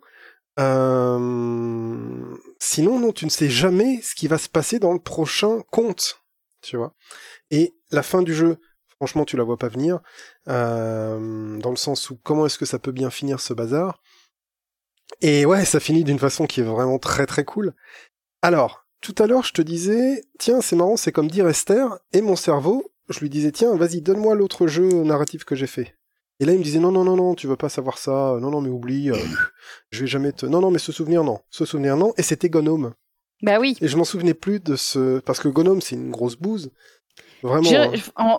euh, 0.58 2.36
sinon, 2.58 2.98
non, 2.98 3.12
tu 3.12 3.24
ne 3.24 3.30
sais 3.30 3.48
jamais 3.50 4.00
ce 4.02 4.14
qui 4.14 4.26
va 4.26 4.38
se 4.38 4.48
passer 4.48 4.78
dans 4.78 4.92
le 4.92 4.98
prochain 4.98 5.60
conte, 5.70 6.22
tu 6.62 6.76
vois. 6.76 6.94
Et 7.50 7.74
la 7.90 8.02
fin 8.02 8.22
du 8.22 8.34
jeu, 8.34 8.58
franchement, 8.96 9.24
tu 9.24 9.36
la 9.36 9.44
vois 9.44 9.58
pas 9.58 9.68
venir, 9.68 10.00
euh, 10.48 11.58
dans 11.58 11.70
le 11.70 11.76
sens 11.76 12.10
où 12.10 12.16
comment 12.16 12.46
est-ce 12.46 12.58
que 12.58 12.66
ça 12.66 12.78
peut 12.78 12.92
bien 12.92 13.10
finir 13.10 13.40
ce 13.40 13.54
bazar? 13.54 14.00
Et 15.20 15.46
ouais, 15.46 15.64
ça 15.64 15.80
finit 15.80 16.04
d'une 16.04 16.18
façon 16.18 16.46
qui 16.46 16.60
est 16.60 16.64
vraiment 16.64 16.98
très 16.98 17.26
très 17.26 17.44
cool. 17.44 17.74
Alors, 18.42 18.87
tout 19.00 19.14
à 19.18 19.26
l'heure, 19.26 19.44
je 19.44 19.52
te 19.52 19.62
disais, 19.62 20.24
tiens, 20.38 20.60
c'est 20.60 20.76
marrant, 20.76 20.96
c'est 20.96 21.12
comme 21.12 21.28
dire 21.28 21.48
Esther, 21.48 21.98
et 22.12 22.20
mon 22.20 22.36
cerveau, 22.36 22.90
je 23.08 23.20
lui 23.20 23.30
disais, 23.30 23.52
tiens, 23.52 23.74
vas-y, 23.76 24.02
donne-moi 24.02 24.34
l'autre 24.34 24.66
jeu 24.66 24.88
narratif 25.02 25.44
que 25.44 25.54
j'ai 25.54 25.66
fait. 25.66 25.96
Et 26.40 26.44
là, 26.44 26.52
il 26.52 26.58
me 26.58 26.64
disait, 26.64 26.78
non, 26.78 26.92
non, 26.92 27.04
non, 27.04 27.16
non, 27.16 27.34
tu 27.34 27.46
veux 27.46 27.56
pas 27.56 27.68
savoir 27.68 27.98
ça, 27.98 28.36
non, 28.40 28.50
non, 28.50 28.60
mais 28.60 28.68
oublie, 28.68 29.10
euh, 29.10 29.16
je 29.90 30.00
vais 30.00 30.06
jamais 30.06 30.32
te... 30.32 30.46
Non, 30.46 30.60
non, 30.60 30.70
mais 30.70 30.78
ce 30.78 30.92
souvenir, 30.92 31.24
non. 31.24 31.40
Ce 31.50 31.64
souvenir, 31.64 31.96
non. 31.96 32.12
Et 32.16 32.22
c'était 32.22 32.48
Gonome. 32.48 32.94
Bah 33.42 33.58
oui. 33.60 33.76
Et 33.80 33.88
je 33.88 33.96
m'en 33.96 34.04
souvenais 34.04 34.34
plus 34.34 34.60
de 34.60 34.76
ce... 34.76 35.20
Parce 35.20 35.40
que 35.40 35.48
Gonome, 35.48 35.80
c'est 35.80 35.96
une 35.96 36.10
grosse 36.10 36.36
bouse. 36.36 36.70
Vraiment. 37.42 37.70
Hein. 38.16 38.38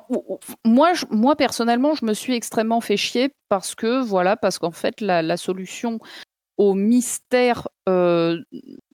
moi, 0.65 0.91
moi, 1.09 1.35
personnellement, 1.35 1.95
je 1.95 2.05
me 2.05 2.13
suis 2.13 2.35
extrêmement 2.35 2.81
fait 2.81 2.97
chier 2.97 3.33
parce 3.47 3.75
que, 3.75 4.01
voilà, 4.03 4.35
parce 4.35 4.59
qu'en 4.59 4.71
fait, 4.71 4.99
la, 4.99 5.21
la 5.21 5.37
solution 5.37 5.99
au 6.57 6.73
mystère 6.73 7.69
euh, 7.87 8.37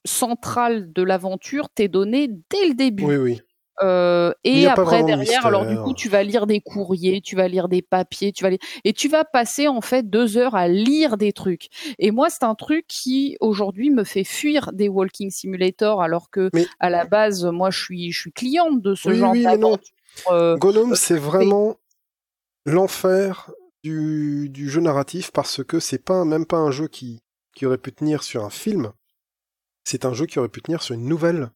central 0.06 0.92
de 0.94 1.04
l'aventure 1.04 1.70
t'est 1.70 1.88
donnée 1.88 2.30
dès 2.50 2.68
le 2.70 2.74
début. 2.74 3.06
Oui, 3.06 3.18
oui. 3.18 3.42
Euh, 3.84 4.32
et 4.46 4.68
après 4.68 5.04
derrière, 5.04 5.46
alors 5.46 5.66
du 5.66 5.76
coup, 5.76 5.94
tu 5.94 6.08
vas 6.08 6.24
lire 6.24 6.48
des 6.48 6.62
courriers, 6.62 7.20
tu 7.20 7.36
vas 7.36 7.50
lire 7.50 7.68
des 7.68 7.82
papiers, 7.82 8.32
tu 8.32 8.44
vas 8.44 8.50
lire... 8.52 8.60
et 8.86 8.94
tu 8.94 9.10
vas 9.10 9.26
passer 9.26 9.68
en 9.68 9.82
fait 9.82 10.10
deux 10.10 10.38
heures 10.38 10.56
à 10.56 10.70
lire 10.70 11.18
des 11.18 11.34
trucs. 11.34 11.68
Et 12.00 12.12
moi, 12.12 12.30
c'est 12.30 12.44
un 12.44 12.56
truc 12.56 12.86
qui 12.88 13.36
aujourd'hui 13.42 13.90
me 13.90 14.06
fait 14.06 14.24
fuir 14.24 14.72
des 14.72 14.88
walking 14.88 15.30
simulator, 15.30 16.02
alors 16.02 16.30
que 16.30 16.50
à 16.80 16.90
la 16.90 17.04
base, 17.04 17.44
moi, 17.44 17.70
je 17.70 17.84
suis, 17.84 18.12
je 18.14 18.20
suis 18.22 18.32
cliente 18.32 18.82
de 18.82 18.96
ce 18.96 19.14
genre 19.14 19.34
d'aventure. 19.34 19.92
Euh, 20.32 20.56
Gonome, 20.56 20.96
c'est 20.96 21.18
vraiment 21.18 21.76
l'enfer 22.66 23.52
du, 23.84 24.48
du 24.50 24.70
jeu 24.70 24.80
narratif 24.80 25.32
parce 25.32 25.62
que 25.66 25.82
c'est 25.82 26.04
pas 26.04 26.24
même 26.24 26.46
pas 26.46 26.58
un 26.58 26.72
jeu 26.72 26.88
qui 26.88 27.22
qui 27.56 27.66
aurait 27.66 27.78
pu 27.78 27.92
tenir 27.92 28.22
sur 28.22 28.44
un 28.44 28.50
film. 28.50 28.92
C'est 29.86 30.04
un 30.04 30.14
jeu 30.14 30.26
qui 30.26 30.40
aurait 30.40 30.50
pu 30.50 30.62
tenir 30.62 30.82
sur 30.84 30.96
une 30.96 31.06
nouvelle. 31.08 31.52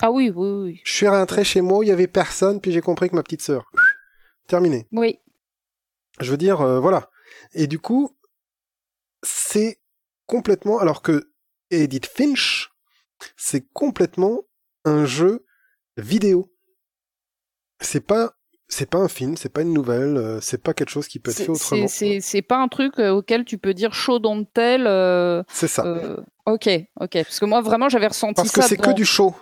Ah 0.00 0.10
oui, 0.10 0.30
oui, 0.34 0.48
oui. 0.50 0.80
Je 0.84 0.92
suis 0.92 1.08
rentré 1.08 1.44
chez 1.44 1.60
moi, 1.60 1.84
il 1.84 1.88
y 1.88 1.92
avait 1.92 2.06
personne, 2.06 2.60
puis 2.60 2.72
j'ai 2.72 2.80
compris 2.80 3.08
que 3.08 3.16
ma 3.16 3.22
petite 3.22 3.42
sœur. 3.42 3.70
Terminé. 4.46 4.86
Oui. 4.92 5.18
Je 6.20 6.30
veux 6.30 6.36
dire, 6.36 6.60
euh, 6.60 6.80
voilà. 6.80 7.10
Et 7.52 7.66
du 7.66 7.78
coup, 7.78 8.16
c'est 9.22 9.80
complètement, 10.26 10.78
alors 10.78 11.02
que 11.02 11.32
Edith 11.70 12.06
Finch, 12.06 12.70
c'est 13.36 13.68
complètement 13.72 14.42
un 14.84 15.04
jeu 15.04 15.44
vidéo. 15.96 16.52
C'est 17.80 18.04
pas 18.04 18.37
c'est 18.68 18.88
pas 18.88 18.98
un 18.98 19.08
film, 19.08 19.36
c'est 19.36 19.48
pas 19.48 19.62
une 19.62 19.72
nouvelle, 19.72 20.16
euh, 20.18 20.40
c'est 20.42 20.62
pas 20.62 20.74
quelque 20.74 20.90
chose 20.90 21.08
qui 21.08 21.18
peut 21.18 21.30
être 21.30 21.38
fait 21.38 21.48
autrement. 21.48 21.86
C'est 21.88 22.42
pas 22.42 22.58
un 22.58 22.68
truc 22.68 22.98
euh, 22.98 23.10
auquel 23.10 23.44
tu 23.44 23.56
peux 23.56 23.72
dire 23.72 23.94
chaud 23.94 24.18
dans 24.18 24.44
tel. 24.44 24.86
Euh, 24.86 25.42
c'est 25.48 25.68
ça. 25.68 25.84
ok, 26.44 26.68
ok. 27.00 27.12
Parce 27.12 27.40
que 27.40 27.46
moi 27.46 27.62
vraiment 27.62 27.88
j'avais 27.88 28.08
ressenti 28.08 28.34
Parce 28.34 28.48
ça. 28.48 28.60
Parce 28.60 28.70
que 28.70 28.76
c'est 28.76 28.82
que 28.82 28.94
du 28.94 29.06
chaud. 29.06 29.34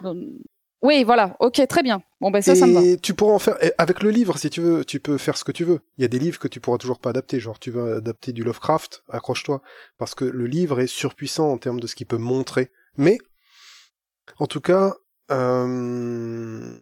Oui, 0.83 1.03
voilà. 1.03 1.37
Ok, 1.41 1.61
très 1.69 1.83
bien. 1.83 2.03
Bon 2.21 2.31
ben 2.31 2.41
ça, 2.41 2.55
ça 2.55 2.67
me 2.67 2.75
va. 2.75 2.83
Et 2.83 2.99
tu 2.99 3.15
pourras 3.15 3.33
en 3.33 3.39
faire 3.41 3.57
avec 3.79 4.03
le 4.03 4.11
livre 4.11 4.39
si 4.39 4.49
tu 4.49 4.61
veux. 4.61 4.85
Tu 4.85 5.01
peux 5.01 5.19
faire 5.19 5.37
ce 5.37 5.43
que 5.43 5.51
tu 5.51 5.65
veux. 5.65 5.81
Il 5.99 6.03
y 6.03 6.05
a 6.05 6.09
des 6.09 6.21
livres 6.21 6.39
que 6.39 6.47
tu 6.47 6.61
pourras 6.61 6.79
toujours 6.79 7.01
pas 7.01 7.11
adapter. 7.11 7.41
Genre 7.41 7.59
tu 7.59 7.73
veux 7.73 7.97
adapter 7.97 8.33
du 8.33 8.45
Lovecraft, 8.45 9.03
accroche-toi, 9.09 9.61
parce 9.99 10.15
que 10.15 10.25
le 10.25 10.47
livre 10.47 10.79
est 10.79 10.87
surpuissant 10.87 11.51
en 11.51 11.59
termes 11.59 11.81
de 11.81 11.89
ce 11.89 11.97
qu'il 11.97 12.07
peut 12.07 12.19
montrer. 12.19 12.71
Mais 12.97 13.19
en 14.39 14.47
tout 14.47 14.61
cas, 14.61 14.95
euh, 15.33 16.79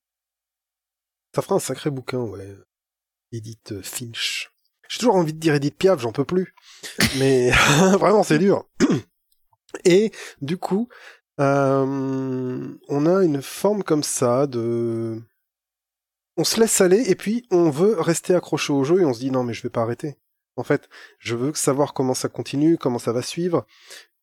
ça 1.34 1.42
fera 1.42 1.56
un 1.56 1.60
sacré 1.60 1.90
bouquin, 1.90 2.20
ouais. 2.20 2.56
Edith 3.32 3.80
Finch. 3.82 4.52
J'ai 4.88 4.98
toujours 4.98 5.16
envie 5.16 5.32
de 5.32 5.38
dire 5.38 5.54
Edith 5.54 5.76
Piaf, 5.76 6.00
j'en 6.00 6.12
peux 6.12 6.24
plus. 6.24 6.54
Mais 7.18 7.50
vraiment, 7.98 8.22
c'est 8.22 8.38
dur. 8.38 8.68
Et 9.84 10.12
du 10.40 10.56
coup, 10.56 10.88
euh, 11.40 12.68
on 12.88 13.06
a 13.06 13.24
une 13.24 13.42
forme 13.42 13.82
comme 13.82 14.04
ça 14.04 14.46
de... 14.46 15.20
On 16.36 16.44
se 16.44 16.58
laisse 16.58 16.80
aller 16.80 17.10
et 17.10 17.14
puis 17.14 17.46
on 17.52 17.70
veut 17.70 18.00
rester 18.00 18.34
accroché 18.34 18.72
au 18.72 18.82
jeu 18.82 19.00
et 19.00 19.04
on 19.04 19.14
se 19.14 19.20
dit 19.20 19.30
non 19.30 19.44
mais 19.44 19.54
je 19.54 19.62
vais 19.62 19.70
pas 19.70 19.82
arrêter. 19.82 20.18
En 20.56 20.64
fait, 20.64 20.88
je 21.20 21.36
veux 21.36 21.54
savoir 21.54 21.94
comment 21.94 22.14
ça 22.14 22.28
continue, 22.28 22.76
comment 22.76 22.98
ça 22.98 23.12
va 23.12 23.22
suivre 23.22 23.64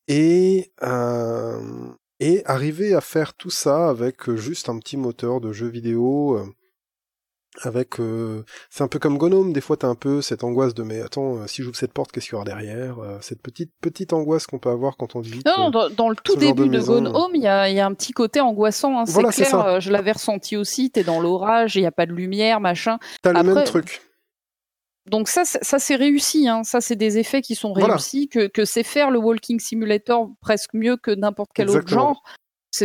et 0.10 0.74
euh, 0.84 1.88
et 2.19 2.45
arriver 2.45 2.93
à 2.93 3.00
faire 3.00 3.34
tout 3.34 3.50
ça 3.50 3.89
avec 3.89 4.30
juste 4.36 4.67
un 4.67 4.78
petit 4.78 4.97
moteur 4.97 5.39
de 5.39 5.54
jeu 5.54 5.67
vidéo 5.67 6.38
euh, 6.38 6.54
avec 7.64 8.00
euh, 8.00 8.46
c'est 8.70 8.84
un 8.84 8.88
peu 8.88 8.98
comme 8.98 9.18
Gnome 9.18 9.52
des 9.52 9.60
fois 9.60 9.76
t'as 9.76 9.88
un 9.88 9.96
peu 9.96 10.22
cette 10.22 10.44
angoisse 10.44 10.74
de 10.74 10.84
mais 10.84 11.02
attends 11.02 11.38
euh, 11.38 11.48
si 11.48 11.64
j'ouvre 11.64 11.76
cette 11.76 11.92
porte 11.92 12.12
qu'est-ce 12.12 12.28
qu'il 12.28 12.34
y 12.34 12.36
aura 12.36 12.46
derrière 12.46 13.00
euh, 13.00 13.18
cette 13.22 13.42
petite 13.42 13.72
petite 13.82 14.14
angoisse 14.14 14.48
qu'on 14.48 14.60
peut 14.60 14.70
avoir 14.70 14.96
quand 14.96 15.16
on 15.16 15.20
visite 15.20 15.46
non, 15.46 15.70
dans, 15.70 15.90
dans, 15.90 16.10
le 16.10 16.16
tout 16.16 16.38
début 16.38 16.70
de, 16.70 16.78
de 16.78 16.80
Gnome 16.80 17.36
il 17.36 17.42
y 17.42 17.48
a, 17.48 17.70
y 17.70 17.80
a 17.80 17.86
un 17.86 17.94
petit 17.94 18.14
côté 18.14 18.40
angoissant 18.40 19.00
hein, 19.00 19.06
c'est 19.06 19.22
clair 19.22 19.82
je 19.82 19.92
l'avais 19.92 20.14
ressenti 20.14 20.56
aussi 20.56 20.92
t'es 20.92 21.04
dans 21.04 21.20
l'orage 21.20 21.76
il 21.76 21.82
y 21.82 21.86
a 21.86 21.92
pas 21.92 22.06
de 22.06 22.14
lumière 22.14 22.62
machin 22.62 23.00
t'as 23.22 23.34
le 23.34 23.44
même 23.44 23.64
truc 23.66 24.02
donc 25.08 25.28
ça, 25.28 25.46
ça 25.46 25.80
c'est 25.80 25.96
réussi, 25.96 26.48
hein. 26.48 26.64
ça 26.64 26.80
c'est 26.80 26.96
des 26.96 27.18
effets 27.18 27.42
qui 27.42 27.56
sont 27.56 27.74
réussis, 27.74 28.30
que, 28.30 28.48
que 28.48 28.66
c'est 28.66 28.84
faire 28.84 29.10
le 29.10 29.18
walking 29.18 29.60
simulator 29.60 30.30
presque 30.42 30.74
mieux 30.74 30.96
que 30.96 31.10
n'importe 31.10 31.50
quel 31.56 31.72
autre 31.72 31.88
genre. 31.88 32.24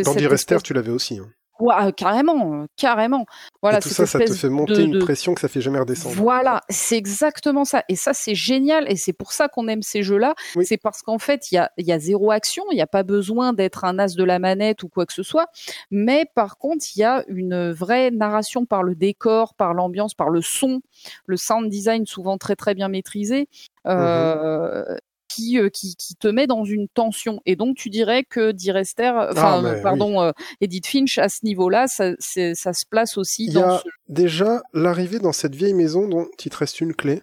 Dans 0.03 0.15
Direster, 0.15 0.57
tu 0.65 0.73
l'avais 0.73 0.91
aussi. 0.91 1.19
Hein. 1.19 1.29
Ouais, 1.59 1.75
euh, 1.81 1.91
carrément, 1.91 2.63
euh, 2.63 2.67
carrément. 2.77 3.27
Voilà, 3.63 3.79
et 3.79 3.81
tout 3.81 3.89
ça, 3.89 4.07
ça 4.07 4.19
te 4.19 4.33
fait 4.33 4.49
monter 4.49 4.83
une 4.83 4.99
pression 4.99 5.35
que 5.35 5.41
ça 5.41 5.49
fait 5.49 5.61
jamais 5.61 5.79
redescendre. 5.79 6.15
Voilà, 6.17 6.63
c'est 6.69 6.97
exactement 6.97 7.65
ça. 7.65 7.83
Et 7.89 7.97
ça, 7.97 8.13
c'est 8.15 8.35
génial. 8.35 8.91
Et 8.91 8.97
c'est 8.97 9.13
pour 9.13 9.33
ça 9.33 9.49
qu'on 9.49 9.69
aime 9.69 9.83
ces 9.83 10.03
jeux-là. 10.03 10.35
C'est 10.63 10.77
parce 10.77 11.03
qu'en 11.03 11.19
fait, 11.19 11.51
il 11.51 11.57
y 11.57 11.59
a, 11.59 11.71
y 11.79 11.93
a 11.93 11.99
zéro 11.99 12.31
action. 12.31 12.65
Il 12.71 12.75
n'y 12.75 12.83
a 12.83 12.87
pas 12.87 13.03
besoin 13.03 13.53
d'être 13.53 13.85
un 13.85 13.99
as 13.99 14.15
de 14.15 14.25
la 14.25 14.39
manette 14.39 14.83
ou 14.83 14.89
quoi 14.89 15.07
que 15.07 15.13
ce 15.13 15.23
soit. 15.23 15.47
Mais 15.91 16.27
par 16.35 16.59
contre, 16.59 16.85
il 16.95 17.01
y 17.01 17.05
a 17.05 17.25
une 17.29 17.73
vraie 17.73 18.11
narration 18.11 18.67
par 18.67 18.83
le 18.83 18.95
décor, 18.95 19.55
par 19.55 19.75
l'ambiance, 19.75 20.15
par 20.15 20.31
le 20.31 20.43
son, 20.43 20.81
le 21.27 21.37
sound 21.37 21.69
design 21.71 22.07
souvent 22.07 22.39
très 22.39 22.57
très 22.57 22.75
bien 22.75 22.89
maîtrisé. 22.89 23.49
Mmh 23.85 23.91
euh, 23.91 24.85
euh, 24.91 24.97
qui, 25.37 25.97
qui, 25.97 26.17
te 26.17 26.29
met 26.29 26.47
dans 26.47 26.65
une 26.65 26.89
tension. 26.89 27.41
Et 27.47 27.57
donc, 27.57 27.77
tu 27.77 27.91
dirais 27.91 28.25
que 28.25 28.53
Direster, 28.53 29.09
euh, 29.09 29.33
enfin, 29.33 29.63
ah, 29.65 29.75
pardon, 29.83 30.23
euh, 30.23 30.33
Edith 30.61 30.87
Finch, 30.87 31.19
à 31.19 31.29
ce 31.29 31.45
niveau-là, 31.45 31.87
ça, 31.87 32.13
ça, 32.19 32.73
se 32.73 32.87
place 32.89 33.19
aussi 33.19 33.47
Il 33.47 33.55
dans. 33.55 33.61
Y 33.61 33.65
a 33.65 33.83
déjà 34.09 34.63
l'arrivée 34.73 35.19
dans 35.19 35.33
cette 35.33 35.55
vieille 35.55 35.75
maison 35.75 36.09
dont 36.09 36.27
il 36.45 36.51
te 36.51 36.57
reste 36.57 36.81
une 36.81 36.95
clé. 36.95 37.23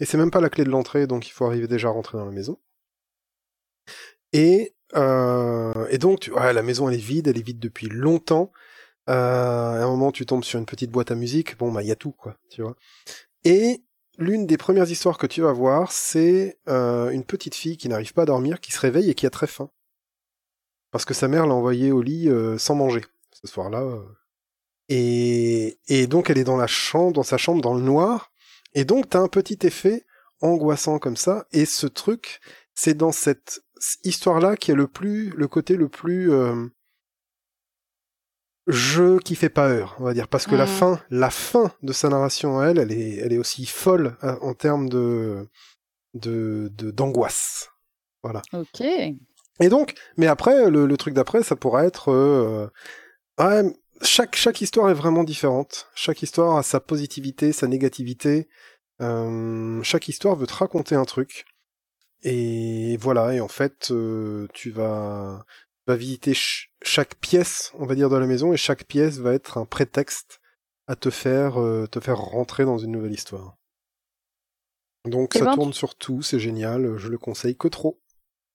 Et 0.00 0.04
c'est 0.04 0.16
même 0.16 0.30
pas 0.30 0.40
la 0.40 0.48
clé 0.48 0.64
de 0.64 0.70
l'entrée, 0.70 1.06
donc 1.06 1.28
il 1.28 1.30
faut 1.30 1.44
arriver 1.44 1.66
déjà 1.66 1.88
à 1.88 1.90
rentrer 1.92 2.18
dans 2.18 2.24
la 2.24 2.32
maison. 2.32 2.58
Et, 4.32 4.74
et 4.94 5.98
donc, 5.98 6.20
tu, 6.20 6.32
ouais, 6.32 6.52
la 6.52 6.62
maison 6.62 6.88
elle 6.88 6.94
est 6.94 6.98
vide, 6.98 7.28
elle 7.28 7.38
est 7.38 7.42
vide 7.42 7.58
depuis 7.58 7.88
longtemps. 7.88 8.50
à 9.06 9.82
un 9.82 9.86
moment, 9.86 10.10
tu 10.10 10.24
tombes 10.24 10.44
sur 10.44 10.58
une 10.58 10.66
petite 10.66 10.90
boîte 10.90 11.10
à 11.10 11.14
musique. 11.14 11.58
Bon, 11.58 11.70
bah, 11.70 11.82
il 11.82 11.88
y 11.88 11.92
a 11.92 11.96
tout, 11.96 12.12
quoi, 12.12 12.36
tu 12.48 12.62
vois. 12.62 12.76
Et 13.44 13.82
l'une 14.20 14.46
des 14.46 14.58
premières 14.58 14.90
histoires 14.90 15.18
que 15.18 15.26
tu 15.26 15.40
vas 15.40 15.52
voir, 15.52 15.90
c'est 15.90 16.58
euh, 16.68 17.10
une 17.10 17.24
petite 17.24 17.54
fille 17.54 17.76
qui 17.76 17.88
n'arrive 17.88 18.12
pas 18.12 18.22
à 18.22 18.26
dormir, 18.26 18.60
qui 18.60 18.70
se 18.70 18.78
réveille 18.78 19.10
et 19.10 19.14
qui 19.14 19.26
a 19.26 19.30
très 19.30 19.46
faim. 19.46 19.70
Parce 20.92 21.04
que 21.04 21.14
sa 21.14 21.26
mère 21.26 21.46
l'a 21.46 21.54
envoyée 21.54 21.90
au 21.90 22.02
lit 22.02 22.28
euh, 22.28 22.58
sans 22.58 22.74
manger, 22.74 23.04
ce 23.32 23.48
soir-là. 23.48 23.80
Euh. 23.80 24.02
Et, 24.88 25.78
et 25.88 26.06
donc 26.06 26.30
elle 26.30 26.38
est 26.38 26.44
dans 26.44 26.56
la 26.56 26.66
chambre, 26.66 27.14
dans 27.14 27.22
sa 27.22 27.38
chambre, 27.38 27.62
dans 27.62 27.74
le 27.74 27.80
noir. 27.80 28.30
Et 28.74 28.84
donc 28.84 29.08
t'as 29.08 29.20
un 29.20 29.28
petit 29.28 29.58
effet 29.62 30.04
angoissant 30.40 30.98
comme 30.98 31.16
ça. 31.16 31.46
Et 31.52 31.64
ce 31.64 31.86
truc, 31.86 32.40
c'est 32.74 32.94
dans 32.94 33.12
cette 33.12 33.62
histoire-là 34.04 34.56
qui 34.56 34.70
est 34.70 34.74
le 34.74 34.88
plus, 34.88 35.30
le 35.30 35.48
côté 35.48 35.76
le 35.76 35.88
plus 35.88 36.30
jeu 38.70 39.18
qui 39.18 39.34
fait 39.34 39.48
peur, 39.48 39.96
on 39.98 40.04
va 40.04 40.14
dire, 40.14 40.28
parce 40.28 40.46
que 40.46 40.54
la 40.54 40.64
mm. 40.64 40.68
fin, 40.68 41.00
la 41.10 41.30
fin 41.30 41.72
de 41.82 41.92
sa 41.92 42.08
narration, 42.08 42.62
elle, 42.62 42.78
elle 42.78 42.92
est, 42.92 43.16
elle 43.16 43.32
est 43.32 43.38
aussi 43.38 43.66
folle 43.66 44.16
hein, 44.22 44.38
en 44.42 44.54
termes 44.54 44.88
de, 44.88 45.48
de, 46.14 46.70
d'angoisse. 46.90 47.70
Voilà. 48.22 48.42
Ok. 48.52 48.80
Et 48.80 49.68
donc, 49.68 49.94
mais 50.16 50.26
après, 50.26 50.70
le, 50.70 50.86
le 50.86 50.96
truc 50.96 51.14
d'après, 51.14 51.42
ça 51.42 51.56
pourrait 51.56 51.86
être, 51.86 52.10
euh, 52.10 52.68
ouais, 53.38 53.62
chaque 54.02 54.36
chaque 54.36 54.60
histoire 54.60 54.90
est 54.90 54.94
vraiment 54.94 55.24
différente. 55.24 55.88
Chaque 55.94 56.22
histoire 56.22 56.56
a 56.56 56.62
sa 56.62 56.80
positivité, 56.80 57.52
sa 57.52 57.66
négativité. 57.66 58.48
Euh, 59.00 59.82
chaque 59.82 60.08
histoire 60.08 60.36
veut 60.36 60.46
te 60.46 60.54
raconter 60.54 60.94
un 60.94 61.04
truc. 61.04 61.44
Et 62.22 62.96
voilà. 62.98 63.34
Et 63.34 63.40
en 63.40 63.48
fait, 63.48 63.90
euh, 63.90 64.46
tu 64.52 64.70
vas 64.70 65.44
vas 65.90 65.96
visiter 65.96 66.32
chaque 66.82 67.16
pièce, 67.16 67.72
on 67.74 67.86
va 67.86 67.94
dire, 67.94 68.08
de 68.08 68.16
la 68.16 68.26
maison, 68.26 68.52
et 68.52 68.56
chaque 68.56 68.84
pièce 68.84 69.18
va 69.18 69.34
être 69.34 69.58
un 69.58 69.64
prétexte 69.64 70.40
à 70.86 70.96
te 70.96 71.10
faire 71.10 71.60
euh, 71.60 71.86
te 71.86 72.00
faire 72.00 72.18
rentrer 72.18 72.64
dans 72.64 72.78
une 72.78 72.92
nouvelle 72.92 73.12
histoire. 73.12 73.56
Donc 75.04 75.32
Eh 75.34 75.38
ça 75.38 75.44
ben, 75.46 75.54
tourne 75.54 75.72
sur 75.72 75.94
tout, 75.94 76.22
c'est 76.22 76.38
génial, 76.38 76.96
je 76.96 77.08
le 77.08 77.18
conseille 77.18 77.56
que 77.56 77.68
trop. 77.68 78.00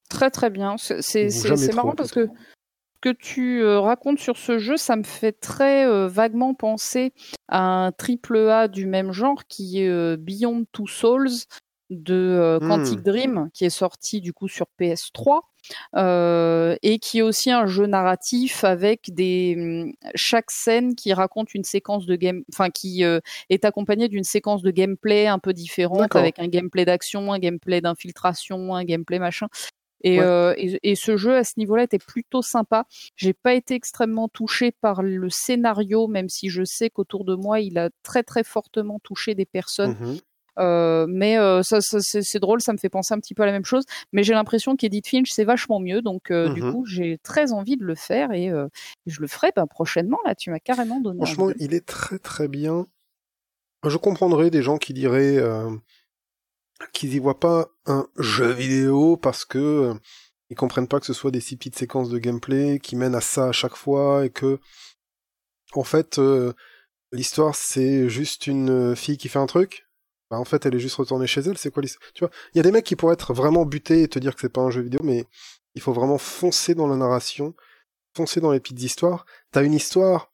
Très 0.09 0.29
très 0.29 0.49
bien. 0.49 0.75
C'est 0.77 1.27
trop, 1.29 1.75
marrant 1.75 1.95
parce 1.95 2.11
que 2.11 2.27
ce 2.27 2.99
que 3.01 3.09
tu 3.09 3.61
euh, 3.61 3.79
racontes 3.79 4.19
sur 4.19 4.37
ce 4.37 4.57
jeu, 4.57 4.77
ça 4.77 4.95
me 4.95 5.03
fait 5.03 5.31
très 5.31 5.85
euh, 5.85 6.07
vaguement 6.07 6.53
penser 6.53 7.13
à 7.47 7.59
un 7.61 7.91
triple 7.91 8.37
A 8.49 8.67
du 8.67 8.85
même 8.85 9.11
genre 9.11 9.45
qui 9.45 9.81
est 9.81 9.89
euh, 9.89 10.17
Beyond 10.17 10.65
Two 10.71 10.87
Souls 10.87 11.45
de 11.89 12.13
euh. 12.13 12.59
Quantic 12.59 13.01
Dream, 13.03 13.49
qui 13.53 13.65
est 13.65 13.69
sorti 13.69 14.21
du 14.21 14.33
coup 14.33 14.47
sur 14.47 14.65
PS3 14.79 15.41
euh, 15.95 16.75
et 16.83 16.99
qui 16.99 17.19
est 17.19 17.21
aussi 17.21 17.51
un 17.51 17.65
jeu 17.65 17.85
narratif 17.85 18.63
avec 18.63 19.13
des 19.13 19.55
hum, 19.57 19.93
chaque 20.15 20.51
scène 20.51 20.95
qui 20.95 21.13
raconte 21.13 21.53
une 21.53 21.63
séquence 21.63 22.05
de 22.05 22.15
game, 22.15 22.43
enfin 22.53 22.69
qui 22.69 23.03
euh, 23.03 23.19
est 23.49 23.65
accompagnée 23.65 24.07
d'une 24.07 24.23
séquence 24.23 24.61
de 24.61 24.71
gameplay 24.71 25.27
un 25.27 25.39
peu 25.39 25.53
différente 25.53 26.15
avec 26.15 26.39
un 26.39 26.47
gameplay 26.47 26.85
d'action, 26.85 27.31
un 27.33 27.39
gameplay 27.39 27.81
d'infiltration, 27.81 28.75
un 28.75 28.83
gameplay 28.83 29.19
machin. 29.19 29.47
Et, 30.03 30.19
Ouais. 30.19 30.25
euh, 30.25 30.53
et, 30.57 30.91
et 30.91 30.95
ce 30.95 31.17
jeu 31.17 31.35
à 31.35 31.43
ce 31.43 31.53
niveau-là 31.57 31.83
était 31.83 31.97
plutôt 31.97 32.43
sympa. 32.43 32.85
J'ai 33.15 33.33
pas 33.33 33.55
été 33.55 33.73
extrêmement 33.73 34.27
touché 34.27 34.71
par 34.71 35.01
le 35.01 35.29
scénario, 35.29 36.07
même 36.07 36.29
si 36.29 36.49
je 36.49 36.63
sais 36.63 36.89
qu'autour 36.91 37.25
de 37.25 37.33
moi 37.33 37.59
il 37.59 37.77
a 37.79 37.89
très 38.03 38.21
très 38.21 38.43
fortement 38.43 38.99
touché 38.99 39.33
des 39.33 39.45
personnes. 39.45 39.95
Mhm. 39.99 40.19
Euh, 40.57 41.05
mais 41.09 41.37
euh, 41.37 41.63
ça, 41.63 41.81
ça, 41.81 41.99
c'est 42.01 42.39
drôle, 42.39 42.61
ça 42.61 42.73
me 42.73 42.77
fait 42.77 42.89
penser 42.89 43.13
un 43.13 43.19
petit 43.19 43.33
peu 43.33 43.43
à 43.43 43.45
la 43.45 43.51
même 43.51 43.65
chose. 43.65 43.83
Mais 44.13 44.23
j'ai 44.23 44.33
l'impression 44.33 44.75
qu'Edith 44.75 45.07
Finch 45.07 45.31
c'est 45.31 45.43
vachement 45.43 45.79
mieux, 45.79 46.01
donc 46.01 46.31
euh, 46.31 46.53
du 46.53 46.61
Mhm. 46.61 46.71
coup 46.71 46.85
j'ai 46.85 47.17
très 47.23 47.51
envie 47.51 47.77
de 47.77 47.83
le 47.83 47.95
faire 47.95 48.31
et 48.31 48.51
je 49.05 49.21
le 49.21 49.27
ferai 49.27 49.51
ben, 49.55 49.67
prochainement. 49.67 50.17
Là, 50.25 50.35
tu 50.35 50.49
m'as 50.51 50.59
carrément 50.59 50.99
donné. 50.99 51.17
Franchement, 51.25 51.51
il 51.59 51.73
est 51.73 51.85
très 51.85 52.19
très 52.19 52.47
bien. 52.47 52.87
Je 53.85 53.97
comprendrais 53.97 54.49
des 54.49 54.61
gens 54.63 54.77
qui 54.77 54.93
diraient 54.93 55.39
qu'ils 56.93 57.13
y 57.13 57.19
voient 57.19 57.39
pas 57.39 57.69
un 57.85 58.07
jeu 58.17 58.51
vidéo 58.51 59.15
parce 59.17 59.45
que 59.45 59.57
euh, 59.57 59.93
ils 60.49 60.55
comprennent 60.55 60.87
pas 60.87 60.99
que 60.99 61.05
ce 61.05 61.13
soit 61.13 61.31
des 61.31 61.39
si 61.39 61.55
petites 61.55 61.77
séquences 61.77 62.09
de 62.09 62.17
gameplay 62.19 62.79
qui 62.79 62.95
mènent 62.95 63.15
à 63.15 63.21
ça 63.21 63.47
à 63.47 63.51
chaque 63.51 63.75
fois 63.75 64.25
et 64.25 64.29
que 64.29 64.59
en 65.73 65.83
fait 65.83 66.19
euh, 66.19 66.53
l'histoire 67.11 67.55
c'est 67.55 68.09
juste 68.09 68.47
une 68.47 68.95
fille 68.95 69.17
qui 69.17 69.29
fait 69.29 69.39
un 69.39 69.45
truc. 69.45 69.84
Bah, 70.29 70.39
en 70.39 70.45
fait, 70.45 70.65
elle 70.65 70.75
est 70.75 70.79
juste 70.79 70.95
retournée 70.95 71.27
chez 71.27 71.41
elle. 71.41 71.57
C'est 71.57 71.71
quoi 71.71 71.81
l'histoire 71.81 72.11
Tu 72.13 72.23
vois, 72.23 72.31
il 72.53 72.57
y 72.57 72.59
a 72.59 72.63
des 72.63 72.71
mecs 72.71 72.85
qui 72.85 72.95
pourraient 72.95 73.13
être 73.13 73.33
vraiment 73.33 73.65
butés 73.65 74.03
et 74.03 74.07
te 74.07 74.19
dire 74.19 74.35
que 74.35 74.41
c'est 74.41 74.49
pas 74.49 74.61
un 74.61 74.71
jeu 74.71 74.81
vidéo, 74.81 74.99
mais 75.03 75.25
il 75.75 75.81
faut 75.81 75.93
vraiment 75.93 76.17
foncer 76.17 76.73
dans 76.73 76.87
la 76.87 76.95
narration, 76.95 77.53
foncer 78.15 78.41
dans 78.41 78.51
les 78.51 78.59
petites 78.59 78.81
histoires. 78.81 79.25
T'as 79.51 79.63
une 79.63 79.73
histoire 79.73 80.31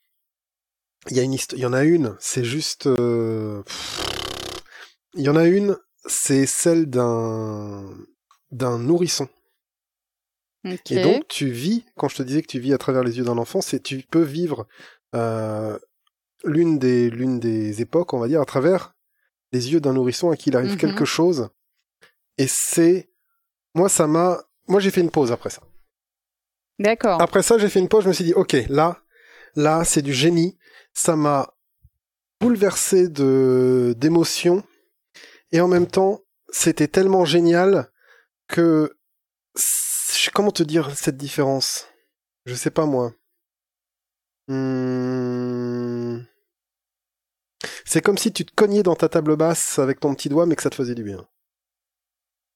il 1.10 1.18
y 1.18 1.20
a 1.20 1.24
une 1.24 1.34
il 1.34 1.60
y 1.60 1.66
en 1.66 1.74
a 1.74 1.84
une, 1.84 2.16
c'est 2.20 2.44
juste 2.44 2.86
euh, 2.86 3.64
il 5.16 5.22
y 5.22 5.30
en 5.30 5.36
a 5.36 5.46
une, 5.46 5.78
c'est 6.06 6.46
celle 6.46 6.90
d'un 6.90 7.84
d'un 8.52 8.78
nourrisson. 8.78 9.28
Et 10.64 11.02
donc 11.02 11.28
tu 11.28 11.50
vis, 11.50 11.86
quand 11.98 12.08
je 12.08 12.18
te 12.18 12.24
disais 12.24 12.44
que 12.44 12.48
tu 12.48 12.60
vis 12.60 12.74
à 12.74 12.78
travers 12.78 13.04
les 13.04 13.18
yeux 13.18 13.24
d'un 13.24 13.40
enfant, 13.40 13.62
c'est 13.62 13.82
tu 13.82 14.04
peux 14.12 14.22
vivre 14.22 14.68
euh, 15.16 15.80
l'une 16.44 16.78
des 16.78 17.10
l'une 17.10 17.40
des 17.40 17.82
époques, 17.82 18.14
on 18.14 18.20
va 18.20 18.28
dire, 18.28 18.42
à 18.42 18.46
travers 18.46 18.94
les 19.52 19.72
yeux 19.74 19.80
d'un 19.82 19.94
nourrisson 19.94 20.32
à 20.32 20.38
qui 20.38 20.50
il 20.50 20.56
arrive 20.56 20.72
Mhm. 20.72 20.78
quelque 20.78 21.06
chose. 21.06 21.50
Et 22.38 22.48
c'est 22.48 23.10
moi 23.76 23.90
ça 23.90 24.08
m'a 24.08 24.44
moi 24.68 24.80
j'ai 24.80 24.92
fait 24.92 25.02
une 25.02 25.12
pause 25.12 25.32
après 25.32 25.50
ça. 25.50 25.62
D'accord. 26.80 27.22
Après 27.22 27.44
ça, 27.44 27.58
j'ai 27.60 27.70
fait 27.70 27.80
une 27.80 27.90
pause, 27.90 28.04
je 28.06 28.08
me 28.10 28.14
suis 28.14 28.24
dit, 28.24 28.34
ok, 28.34 28.56
là, 28.70 29.04
là, 29.56 29.84
c'est 29.84 30.02
du 30.02 30.14
génie. 30.14 30.58
Ça 30.94 31.16
m'a 31.16 31.54
bouleversé 32.40 33.08
de 33.08 33.94
d'émotions. 33.98 34.64
Et 35.52 35.62
en 35.62 35.68
même 35.68 35.86
temps, 35.86 36.22
c'était 36.50 36.88
tellement 36.88 37.24
génial 37.26 37.92
que... 38.48 38.98
Comment 40.34 40.52
te 40.52 40.64
dire 40.64 40.96
cette 40.96 41.18
différence? 41.18 41.88
Je 42.46 42.56
sais 42.56 42.72
pas 42.72 42.86
moi. 42.88 43.14
Hmm. 44.48 46.24
C'est 47.92 48.00
comme 48.02 48.18
si 48.18 48.32
tu 48.32 48.46
te 48.46 48.54
cognais 48.56 48.84
dans 48.84 48.96
ta 48.96 49.10
table 49.10 49.36
basse 49.36 49.78
avec 49.78 50.00
ton 50.00 50.16
petit 50.16 50.30
doigt, 50.30 50.46
mais 50.46 50.56
que 50.56 50.62
ça 50.62 50.70
te 50.70 50.76
faisait 50.76 50.96
du 50.96 51.04
bien. 51.04 51.26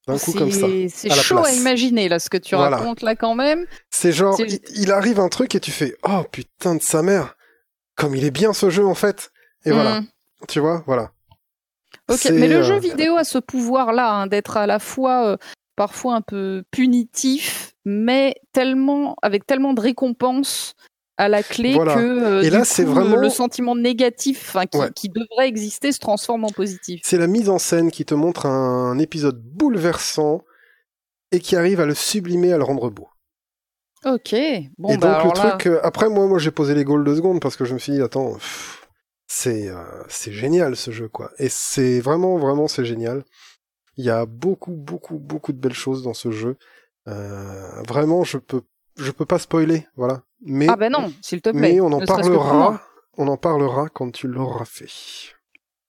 D'un 0.07 0.17
coup 0.17 0.31
comme 0.31 0.49
ça. 0.49 0.65
C'est 0.87 1.09
chaud 1.11 1.39
à 1.43 1.51
imaginer 1.51 2.07
là 2.07 2.19
ce 2.19 2.29
que 2.29 2.37
tu 2.37 2.55
Voilà. 2.55 2.77
racontes 2.77 3.01
là 3.01 3.17
quand 3.17 3.35
même. 3.35 3.65
C'est 3.89 4.13
genre, 4.13 4.39
il, 4.39 4.61
il 4.77 4.93
arrive 4.93 5.19
un 5.19 5.27
truc 5.27 5.53
et 5.53 5.59
tu 5.59 5.71
fais, 5.71 5.97
oh 6.03 6.23
putain 6.31 6.75
de 6.75 6.81
sa 6.81 7.01
mère, 7.01 7.35
comme 7.97 8.15
il 8.15 8.23
est 8.23 8.31
bien 8.31 8.53
ce 8.53 8.69
jeu 8.69 8.85
en 8.85 8.95
fait. 8.95 9.31
Et 9.65 9.71
voilà, 9.71 9.99
Hmm. 9.99 10.05
tu 10.47 10.61
vois, 10.61 10.83
voilà. 10.87 11.11
Ok, 12.09 12.29
mais 12.31 12.47
le 12.47 12.57
euh, 12.57 12.63
jeu 12.63 12.79
vidéo 12.79 13.17
a 13.17 13.25
ce 13.25 13.37
pouvoir-là 13.39 14.13
hein, 14.13 14.27
d'être 14.27 14.55
à 14.55 14.67
la 14.67 14.79
fois 14.79 15.25
euh, 15.33 15.37
parfois 15.75 16.15
un 16.15 16.21
peu 16.21 16.63
punitif, 16.71 17.73
mais 17.83 18.35
tellement 18.53 19.17
avec 19.21 19.45
tellement 19.45 19.73
de 19.73 19.81
récompenses 19.81 20.75
à 21.17 21.29
la 21.29 21.43
clé 21.43 21.73
Voilà. 21.73 21.95
que 21.95 21.99
euh, 22.01 22.41
Et 22.41 22.49
là, 22.49 22.65
c'est 22.65 22.83
coup, 22.85 22.91
vraiment- 22.91 23.15
le 23.15 23.29
sentiment 23.29 23.75
négatif 23.75 24.55
qui, 24.71 24.77
Ouais. 24.77 24.89
qui 24.93 25.09
devrait 25.09 25.47
exister 25.47 25.91
se 25.91 25.99
transforme 25.99 26.43
en 26.43 26.49
positif. 26.49 27.01
C'est 27.03 27.17
la 27.17 27.27
mise 27.27 27.49
en 27.49 27.57
scène 27.59 27.89
qui 27.91 28.03
te 28.05 28.13
montre 28.13 28.45
un 28.45 28.97
épisode 28.99 29.41
bouleversant 29.41 30.41
et 31.31 31.39
qui 31.39 31.55
arrive 31.55 31.79
à 31.79 31.85
le 31.85 31.93
sublimer, 31.95 32.51
à 32.53 32.57
le 32.57 32.63
rendre 32.63 32.89
beau. 32.89 33.07
Ok, 34.05 34.35
bon 34.77 34.89
et 34.89 34.97
bah 34.97 35.23
donc 35.23 35.35
le 35.35 35.41
là, 35.43 35.49
truc, 35.51 35.65
euh, 35.67 35.79
après 35.83 36.09
moi, 36.09 36.27
moi 36.27 36.37
j'ai 36.37 36.51
posé 36.51 36.75
les 36.75 36.83
goals 36.83 37.03
deux 37.03 37.15
secondes 37.15 37.39
parce 37.41 37.55
que 37.55 37.65
je 37.65 37.73
me 37.73 37.79
suis 37.79 37.91
dit, 37.93 38.01
attends, 38.01 38.37
c'est 39.27 39.67
euh, 39.69 39.81
c'est 40.09 40.31
génial 40.31 40.75
ce 40.75 40.91
jeu 40.91 41.07
quoi. 41.07 41.31
Et 41.39 41.49
c'est 41.49 41.99
vraiment, 42.01 42.37
vraiment, 42.37 42.67
c'est 42.67 42.85
génial. 42.85 43.23
Il 43.97 44.05
y 44.05 44.11
a 44.11 44.25
beaucoup, 44.27 44.73
beaucoup, 44.73 45.17
beaucoup 45.17 45.53
de 45.53 45.57
belles 45.57 45.73
choses 45.73 46.03
dans 46.03 46.13
ce 46.13 46.29
jeu. 46.29 46.55
Euh, 47.07 47.81
vraiment, 47.87 48.23
je 48.23 48.37
peux, 48.37 48.61
je 48.97 49.09
peux 49.11 49.25
pas 49.25 49.39
spoiler, 49.39 49.87
voilà. 49.95 50.21
Mais 50.45 50.67
ah 50.69 50.75
ben 50.75 50.91
non, 50.91 51.11
s'il 51.21 51.41
te 51.41 51.49
plaît. 51.49 51.59
Mais 51.73 51.81
on 51.81 51.87
en 51.87 51.99
ne 51.99 52.05
parlera, 52.05 52.81
on 53.17 53.27
en 53.27 53.37
parlera 53.37 53.89
quand 53.89 54.11
tu 54.11 54.27
l'auras 54.27 54.65
fait. 54.65 55.33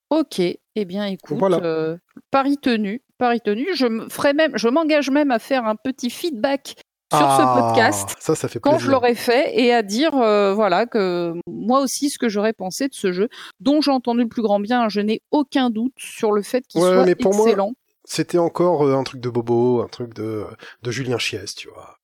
Ok, 0.09 0.39
eh 0.39 0.85
bien 0.85 1.05
écoute, 1.05 1.37
Voilà. 1.37 1.59
euh, 1.63 1.97
pari 2.31 2.57
tenu, 2.57 3.01
pari 3.17 3.41
tenu, 3.41 3.67
je 3.75 3.85
me 3.87 4.09
ferai 4.09 4.33
même, 4.33 4.51
je 4.57 4.69
m'engage 4.69 5.09
même 5.09 5.31
à 5.31 5.39
faire 5.39 5.65
un 5.65 5.75
petit 5.75 6.09
feedback 6.09 6.75
sur 7.13 7.25
Ah, 7.25 7.37
ce 7.37 7.61
podcast 7.61 8.15
Ça, 8.19 8.35
ça 8.35 8.47
fait 8.47 8.59
quand 8.59 8.79
je 8.79 8.89
l'aurai 8.91 9.15
fait 9.15 9.57
et 9.59 9.73
à 9.73 9.81
dire 9.83 10.15
euh, 10.15 10.53
voilà 10.53 10.85
que 10.85 11.33
moi 11.47 11.81
aussi 11.81 12.09
ce 12.09 12.17
que 12.19 12.27
j'aurais 12.29 12.53
pensé 12.53 12.87
de 12.89 12.93
ce 12.93 13.11
jeu 13.13 13.29
dont 13.61 13.79
j'ai 13.81 13.91
entendu 13.91 14.21
le 14.23 14.27
plus 14.27 14.41
grand 14.41 14.59
bien 14.59 14.89
je 14.89 14.99
n'ai 15.01 15.21
aucun 15.31 15.69
doute 15.69 15.93
sur 15.97 16.31
le 16.33 16.41
fait 16.41 16.65
qu'il 16.67 16.81
Ouais, 16.81 16.93
soit 16.93 17.05
mais 17.05 17.15
pour 17.15 17.33
moi, 17.33 17.45
excellent 17.47 17.73
C'était 18.05 18.37
encore 18.37 18.85
euh, 18.85 18.95
un 18.95 19.03
truc 19.03 19.19
de 19.21 19.29
bobo, 19.29 19.81
un 19.81 19.87
truc 19.87 20.13
de, 20.13 20.45
de 20.83 20.91
Julien 20.91 21.17
Chies, 21.17 21.53
tu 21.57 21.67
vois. 21.69 21.96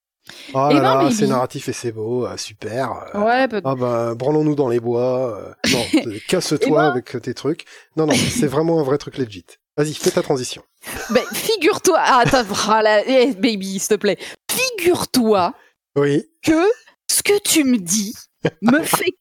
Ah 0.53 0.69
Eh 0.71 0.75
là 0.75 0.81
ben, 0.97 1.03
là, 1.03 1.11
c'est 1.11 1.27
narratif 1.27 1.67
et 1.69 1.73
c'est 1.73 1.91
beau, 1.91 2.25
ah, 2.25 2.37
super. 2.37 3.09
euh, 3.13 3.19
ouais 3.25 3.47
peut- 3.47 3.61
Ah 3.65 3.75
bah, 3.75 4.15
branlons-nous 4.15 4.55
dans 4.55 4.69
les 4.69 4.79
bois. 4.79 5.37
euh, 5.37 5.53
non, 5.71 5.83
euh, 6.07 6.17
casse-toi 6.27 6.81
ben. 6.81 6.91
avec 6.91 7.21
tes 7.21 7.33
trucs. 7.33 7.65
Non, 7.97 8.05
non, 8.05 8.13
c'est 8.15 8.47
vraiment 8.47 8.79
un 8.79 8.83
vrai 8.83 8.97
truc 8.97 9.17
legit. 9.17 9.45
Vas-y, 9.75 9.93
fais 9.93 10.11
ta 10.11 10.21
transition. 10.21 10.63
ben, 11.09 11.23
figure-toi 11.33 11.97
ah 11.99 12.21
attends 12.25 12.43
ah, 12.69 12.81
là, 12.81 13.03
eh, 13.07 13.33
baby 13.33 13.79
s'il 13.79 13.87
te 13.89 13.95
plaît 13.95 14.17
figure-toi 14.51 15.53
Oui. 15.95 16.23
que 16.43 16.63
ce 17.09 17.23
que 17.23 17.39
tu 17.43 17.63
me 17.63 17.77
dis 17.77 18.13
me 18.61 18.79
fait 18.83 19.11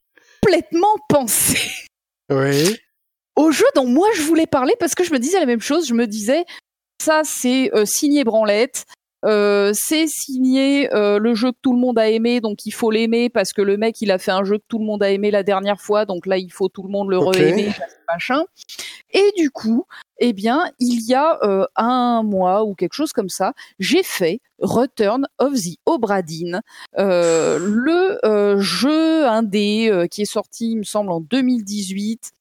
complètement 0.43 0.95
penser 1.09 1.71
Oui. 2.31 2.77
au 3.37 3.51
jeu 3.53 3.65
dont 3.75 3.87
moi 3.87 4.09
je 4.17 4.23
voulais 4.23 4.47
parler 4.47 4.75
parce 4.79 4.95
que 4.95 5.05
je 5.05 5.13
me 5.13 5.19
disais 5.19 5.41
la 5.41 5.47
même 5.47 5.61
chose. 5.61 5.87
Je 5.87 5.95
me 5.95 6.07
disais, 6.07 6.45
ça 7.03 7.23
c'est 7.25 7.71
euh, 7.75 7.85
signé 7.87 8.25
Branlette, 8.25 8.85
euh, 8.89 8.93
c'est 9.25 10.07
signé 10.07 10.93
euh, 10.95 11.19
le 11.19 11.35
jeu 11.35 11.53
que 11.53 11.59
tout 11.63 11.73
le 11.73 11.79
monde 11.79 11.99
a 11.99 12.09
aimé, 12.09 12.41
donc 12.41 12.67
il 12.67 12.73
faut 12.73 12.91
l'aimer 12.91 13.29
parce 13.29 13.53
que 13.53 13.63
le 13.63 13.77
mec 13.77 14.01
il 14.01 14.11
a 14.11 14.19
fait 14.19 14.33
un 14.33 14.45
jeu 14.45 14.59
que 14.59 14.65
tout 14.69 14.79
le 14.79 14.85
monde 14.85 15.03
a 15.03 15.11
aimé 15.11 15.31
la 15.31 15.43
dernière 15.43 15.81
fois, 15.81 16.05
donc 16.05 16.27
là 16.27 16.39
il 16.39 16.53
faut 16.53 16.69
tout 16.69 16.83
le 16.83 16.89
monde 16.89 17.09
le 17.11 17.19
Ok. 17.19 17.37
re-aimer, 17.37 17.73
machin. 18.09 18.45
Et 19.15 19.31
du 19.37 19.51
coup, 19.51 19.85
eh 20.19 20.33
bien, 20.33 20.65
il 20.79 21.07
y 21.07 21.15
a 21.15 21.39
euh, 21.43 21.67
un 21.77 22.23
mois 22.23 22.65
ou 22.65 22.75
quelque 22.75 22.95
chose 22.95 23.13
comme 23.13 23.29
ça, 23.29 23.53
j'ai 23.79 24.03
fait 24.03 24.41
Return 24.59 25.27
of 25.39 25.55
the 25.55 25.77
Obra 25.87 26.23
Dinn, 26.23 26.61
euh, 26.99 27.59
le 27.61 28.25
euh, 28.25 28.59
jeu 28.59 29.27
indé 29.27 29.89
euh, 29.91 30.07
qui 30.07 30.23
est 30.23 30.33
sorti, 30.33 30.71
il 30.73 30.79
me 30.79 30.85
semble, 30.85 31.11
en 31.13 31.21
2018, 31.21 32.33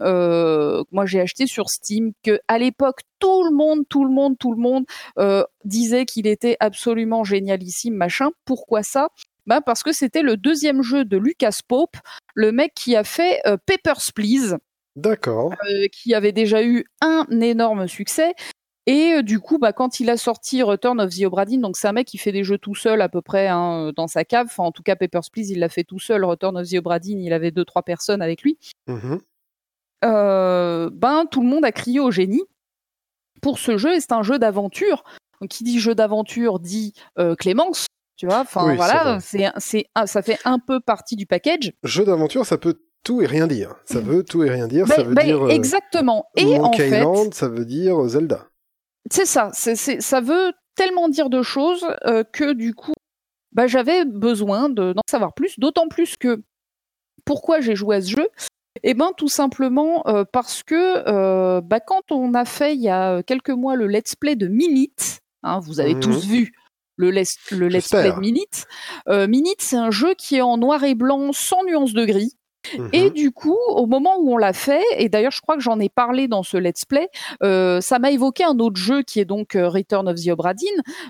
euh, 0.00 0.82
moi 0.92 1.06
j'ai 1.06 1.20
acheté 1.20 1.46
sur 1.46 1.68
Steam, 1.68 2.12
que 2.22 2.40
à 2.48 2.58
l'époque 2.58 3.00
tout 3.18 3.44
le 3.44 3.54
monde, 3.54 3.84
tout 3.88 4.04
le 4.04 4.10
monde, 4.12 4.36
tout 4.38 4.52
le 4.52 4.60
monde 4.60 4.84
euh, 5.18 5.44
disait 5.64 6.06
qu'il 6.06 6.26
était 6.26 6.56
absolument 6.60 7.24
génialissime, 7.24 7.94
machin. 7.94 8.30
Pourquoi 8.44 8.82
ça? 8.82 9.08
Bah 9.46 9.60
parce 9.60 9.82
que 9.82 9.92
c'était 9.92 10.22
le 10.22 10.36
deuxième 10.36 10.82
jeu 10.82 11.04
de 11.04 11.16
Lucas 11.16 11.58
Pope, 11.66 11.96
le 12.34 12.52
mec 12.52 12.72
qui 12.74 12.96
a 12.96 13.04
fait 13.04 13.40
euh, 13.46 13.56
Papers, 13.66 14.12
Please. 14.14 14.56
D'accord. 14.96 15.52
Euh, 15.68 15.86
qui 15.92 16.14
avait 16.14 16.32
déjà 16.32 16.62
eu 16.62 16.84
un 17.00 17.26
énorme 17.40 17.88
succès. 17.88 18.34
Et 18.86 19.12
euh, 19.14 19.22
du 19.22 19.40
coup, 19.40 19.58
bah, 19.58 19.72
quand 19.72 20.00
il 20.00 20.10
a 20.10 20.16
sorti 20.16 20.62
Return 20.62 21.00
of 21.00 21.10
the 21.10 21.24
Obra 21.24 21.44
Dinn, 21.44 21.60
donc 21.60 21.76
c'est 21.76 21.86
un 21.86 21.92
mec 21.92 22.06
qui 22.06 22.18
fait 22.18 22.32
des 22.32 22.44
jeux 22.44 22.58
tout 22.58 22.74
seul 22.74 23.00
à 23.02 23.08
peu 23.08 23.22
près 23.22 23.48
hein, 23.48 23.92
dans 23.94 24.06
sa 24.06 24.24
cave. 24.24 24.46
Enfin, 24.50 24.64
en 24.64 24.72
tout 24.72 24.82
cas, 24.82 24.96
Papers, 24.96 25.30
Please, 25.32 25.50
il 25.50 25.58
l'a 25.58 25.68
fait 25.68 25.84
tout 25.84 26.00
seul. 26.00 26.24
Return 26.24 26.56
of 26.56 26.68
the 26.68 26.74
Obra 26.74 26.98
Dinn, 26.98 27.20
il 27.20 27.32
avait 27.32 27.50
deux 27.50 27.64
trois 27.64 27.82
personnes 27.82 28.22
avec 28.22 28.42
lui. 28.42 28.58
Mhm. 28.88 29.12
Euh, 29.12 29.18
ben 30.02 31.24
tout 31.30 31.40
le 31.42 31.48
monde 31.48 31.64
a 31.64 31.72
crié 31.72 32.00
au 32.00 32.10
génie 32.10 32.42
pour 33.40 33.58
ce 33.58 33.76
jeu. 33.76 33.94
Et 33.94 34.00
c'est 34.00 34.12
un 34.12 34.22
jeu 34.22 34.38
d'aventure. 34.38 35.04
Qui 35.48 35.64
dit 35.64 35.80
jeu 35.80 35.94
d'aventure 35.94 36.60
dit 36.60 36.92
euh, 37.18 37.34
Clémence. 37.34 37.86
Tu 38.16 38.26
vois, 38.26 38.40
enfin 38.40 38.68
Oui, 38.68 38.76
voilà, 38.76 39.18
c'est 39.20 39.50
c'est 39.56 39.86
ça 40.04 40.20
fait 40.20 40.38
un 40.44 40.58
peu 40.58 40.80
partie 40.80 41.16
du 41.16 41.24
package. 41.24 41.72
Jeu 41.82 42.04
d'aventure, 42.04 42.44
ça 42.44 42.58
peut 42.58 42.82
tout 43.02 43.22
et 43.22 43.26
rien 43.26 43.46
dire. 43.46 43.74
Ça 43.86 44.00
veut 44.00 44.22
tout 44.22 44.44
et 44.44 44.50
rien 44.50 44.68
dire. 44.68 44.86
ça 44.86 45.02
veut 45.02 45.14
dire 45.14 45.46
euh, 45.46 45.48
exactement. 45.48 46.26
Et 46.36 46.58
en 46.58 46.70
fait, 46.72 46.88
Island, 46.88 47.32
ça 47.32 47.48
veut 47.48 47.64
dire 47.64 48.06
Zelda. 48.06 48.48
C'est 49.10 49.24
ça, 49.24 49.48
c'est, 49.54 49.74
ça 49.74 50.20
veut 50.20 50.52
tellement 50.74 51.08
dire 51.08 51.30
de 51.30 51.40
choses 51.42 51.86
euh, 52.04 52.22
que 52.22 52.52
du 52.52 52.74
coup, 52.74 52.92
bah, 53.52 53.66
j'avais 53.66 54.04
besoin 54.04 54.68
de, 54.68 54.92
d'en 54.92 55.02
savoir 55.10 55.32
plus, 55.32 55.58
d'autant 55.58 55.88
plus 55.88 56.16
que 56.18 56.42
pourquoi 57.24 57.60
j'ai 57.60 57.74
joué 57.74 57.96
à 57.96 58.02
ce 58.02 58.10
jeu 58.10 58.28
Eh 58.82 58.94
ben 58.94 59.12
tout 59.16 59.28
simplement 59.28 60.06
euh, 60.06 60.24
parce 60.32 60.62
que 60.62 60.74
euh, 61.08 61.60
bah, 61.60 61.80
quand 61.80 62.12
on 62.12 62.34
a 62.34 62.44
fait 62.44 62.74
il 62.74 62.80
y 62.80 62.88
a 62.88 63.22
quelques 63.22 63.50
mois 63.50 63.74
le 63.76 63.86
let's 63.86 64.14
play 64.14 64.36
de 64.36 64.46
Minute, 64.46 65.18
hein, 65.42 65.58
vous 65.60 65.80
avez 65.80 65.94
Mhm. 65.94 66.00
tous 66.00 66.24
vu 66.24 66.52
le 66.96 67.10
let's, 67.10 67.36
le 67.50 67.68
let's 67.68 67.88
play 67.88 68.12
de 68.12 68.20
Minute. 68.20 68.66
Euh, 69.08 69.26
Minute, 69.26 69.60
c'est 69.60 69.76
un 69.76 69.90
jeu 69.90 70.14
qui 70.14 70.36
est 70.36 70.40
en 70.42 70.56
noir 70.58 70.84
et 70.84 70.94
blanc 70.94 71.30
sans 71.32 71.64
nuance 71.64 71.92
de 71.94 72.04
gris. 72.04 72.36
Et 72.92 73.04
Mhm. 73.04 73.10
du 73.10 73.30
coup, 73.32 73.56
au 73.68 73.86
moment 73.86 74.16
où 74.18 74.32
on 74.32 74.36
l'a 74.36 74.52
fait, 74.52 74.82
et 74.96 75.08
d'ailleurs 75.08 75.32
je 75.32 75.40
crois 75.40 75.56
que 75.56 75.62
j'en 75.62 75.78
ai 75.80 75.88
parlé 75.88 76.28
dans 76.28 76.42
ce 76.42 76.56
let's 76.56 76.84
play, 76.84 77.08
euh, 77.42 77.80
ça 77.80 77.98
m'a 77.98 78.10
évoqué 78.10 78.44
un 78.44 78.58
autre 78.58 78.76
jeu 78.76 79.02
qui 79.02 79.20
est 79.20 79.24
donc 79.24 79.56
euh, 79.56 79.68
Return 79.68 80.08
of 80.08 80.16
the 80.16 80.28
Obra 80.28 80.54
Dinn, 80.54 80.68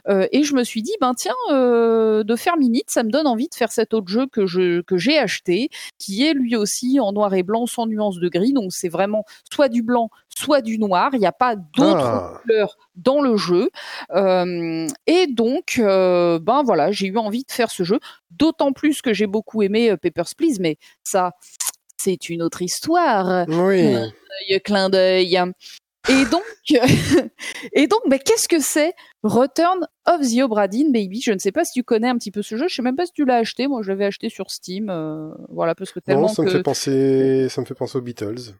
euh, 0.09 0.27
et 0.33 0.42
je 0.42 0.55
me 0.55 0.64
suis 0.64 0.83
dit 0.83 0.92
ben 1.01 1.12
tiens, 1.14 1.35
euh, 1.51 2.23
de 2.25 2.37
faire 2.37 2.57
Minute, 2.57 2.85
ça 2.88 3.03
me 3.03 3.11
donne 3.11 3.27
envie 3.27 3.49
de 3.49 3.55
faire 3.55 3.73
cet 3.73 3.94
autre 3.94 4.09
jeu 4.09 4.27
que 4.27 4.46
je 4.46 4.81
que 4.83 4.96
j'ai 4.96 5.18
acheté, 5.18 5.70
qui 5.99 6.25
est 6.25 6.35
lui 6.35 6.57
aussi 6.57 7.01
en 7.01 7.12
noir 7.12 7.35
et 7.35 7.42
blanc 7.42 7.66
sans 7.66 7.87
nuance 7.87 8.18
de 8.18 8.29
gris, 8.29 8.53
donc 8.53 8.73
c'est 8.73 8.88
vraiment 8.88 9.25
soit 9.53 9.68
du 9.68 9.83
blanc, 9.83 10.11
soit 10.40 10.61
du 10.62 10.79
noir. 10.79 11.11
Il 11.12 11.20
n'y 11.20 11.26
a 11.26 11.33
pas 11.33 11.57
d'autres 11.57 12.05
Ah. 12.05 12.40
couleurs 12.42 12.76
dans 12.96 13.20
le 13.20 13.37
jeu, 13.37 13.70
Euh, 14.14 14.87
et 15.07 15.26
donc 15.29 15.76
euh, 15.79 16.38
ben 16.38 16.62
voilà, 16.64 16.90
j'ai 16.92 17.07
eu 17.07 17.16
envie 17.18 17.44
de 17.44 17.53
faire 17.53 17.70
ce 17.70 17.83
jeu, 17.85 17.98
d'autant 18.31 18.72
plus 18.72 19.03
que 19.03 19.12
j'ai 19.14 19.26
beaucoup 19.26 19.62
aimé 19.62 19.90
euh, 19.90 19.96
Papers 19.96 20.35
Please, 20.37 20.59
mais 20.61 20.76
ça 21.05 21.33
c'est 21.96 22.29
une 22.31 22.42
autre 22.42 22.62
histoire. 22.62 23.46
Oui. 23.48 23.94
Clin 24.64 24.88
d'œil. 24.90 25.38
Et 26.09 26.24
donc, 26.31 26.42
et 27.74 27.87
donc, 27.87 28.00
mais 28.09 28.18
qu'est-ce 28.18 28.48
que 28.48 28.59
c'est 28.59 28.94
Return 29.22 29.87
of 30.07 30.22
the 30.22 30.40
Obra 30.42 30.66
Dinn, 30.66 30.92
baby? 30.92 31.20
Je 31.20 31.31
ne 31.31 31.38
sais 31.38 31.53
pas 31.53 31.64
si 31.66 31.72
tu 31.74 31.83
connais 31.85 32.09
un 32.09 32.16
petit 32.16 32.31
peu 32.31 32.40
ce 32.40 32.57
jeu. 32.57 32.68
Je 32.68 32.74
sais 32.74 32.81
même 32.83 32.96
pas 32.96 33.05
si 33.05 33.12
tu 33.12 33.26
l'as 33.26 33.37
acheté. 33.37 33.68
Moi, 33.68 33.83
je 33.83 33.88
l'avais 33.90 34.07
acheté 34.07 34.31
sur 34.31 34.50
Steam. 34.50 34.88
euh, 34.88 35.29
voilà, 35.50 35.74
parce 35.74 35.92
que 35.92 36.00
tellement 36.00 36.22
Non, 36.22 36.29
ça 36.29 36.40
me 36.42 36.46
que. 36.48 36.53
fait 36.57 36.62
penser, 36.62 37.48
ça 37.50 37.61
me 37.61 37.66
fait 37.66 37.74
penser 37.74 37.98
aux 37.98 38.00
Beatles. 38.00 38.55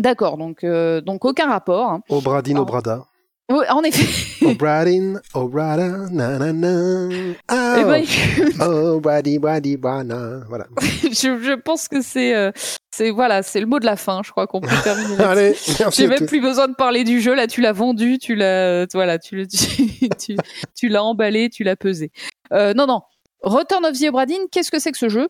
D'accord. 0.00 0.36
Donc, 0.38 0.64
euh, 0.64 1.00
donc 1.00 1.24
aucun 1.24 1.46
rapport. 1.48 1.90
hein. 1.90 2.00
Obradin, 2.08 2.54
Ah. 2.56 2.60
Obrada. 2.62 3.04
Ouais, 3.50 3.68
en 3.68 3.82
effet. 3.82 4.06
Obradin, 4.46 5.20
Obrada, 5.34 5.88
na 6.12 6.38
na 6.38 6.52
na. 6.52 7.08
Ah, 7.48 7.76
Eh 7.80 7.84
ben, 7.84 7.94
écoute, 8.04 8.60
Obradi, 8.60 9.38
Bradi, 9.40 9.76
Brana. 9.76 10.40
Voilà. 10.48 10.66
je, 11.02 11.10
je 11.42 11.54
pense 11.60 11.88
que 11.88 12.00
c'est, 12.00 12.32
euh, 12.34 12.52
c'est 12.92 13.10
voilà, 13.10 13.42
c'est 13.42 13.58
le 13.60 13.66
mot 13.66 13.80
de 13.80 13.86
la 13.86 13.96
fin. 13.96 14.20
Je 14.24 14.30
crois 14.30 14.46
qu'on 14.46 14.60
peut 14.60 14.68
terminer 14.84 15.16
Allez, 15.24 15.50
merci 15.80 15.90
J'ai 16.02 16.06
même 16.06 16.18
tous. 16.20 16.26
plus 16.26 16.40
besoin 16.40 16.68
de 16.68 16.74
parler 16.74 17.02
du 17.04 17.20
jeu. 17.20 17.34
Là, 17.34 17.48
tu 17.48 17.60
l'as 17.60 17.72
vendu, 17.72 18.18
tu 18.18 18.36
l'as, 18.36 18.86
voilà, 18.94 19.18
tu, 19.18 19.34
le- 19.36 19.46
tu, 19.48 20.08
tu, 20.18 20.36
tu 20.76 20.88
l'as 20.88 21.02
emballé, 21.04 21.50
tu 21.50 21.64
l'as 21.64 21.76
pesé. 21.76 22.12
Euh, 22.52 22.72
non, 22.74 22.86
non. 22.86 23.00
Return 23.42 23.84
of 23.84 23.98
the 23.98 24.04
Obra 24.08 24.26
Dinn, 24.26 24.42
qu'est-ce 24.52 24.70
que 24.70 24.78
c'est 24.78 24.92
que 24.92 24.98
ce 24.98 25.08
jeu? 25.08 25.28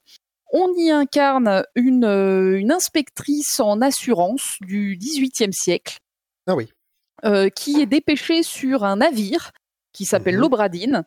On 0.52 0.72
y 0.76 0.90
incarne 0.90 1.64
une, 1.74 2.04
euh, 2.04 2.58
une 2.58 2.72
inspectrice 2.72 3.60
en 3.60 3.80
assurance 3.80 4.56
du 4.60 4.96
XVIIIe 4.98 5.52
siècle 5.52 5.98
Ah 6.46 6.54
oui. 6.56 6.68
euh, 7.24 7.48
qui 7.50 7.80
est 7.80 7.86
dépêchée 7.86 8.42
sur 8.42 8.82
un 8.84 8.96
navire 8.96 9.52
qui 9.92 10.04
s'appelle 10.04 10.34
Mhm. 10.36 10.40
l'Obradine, 10.40 11.04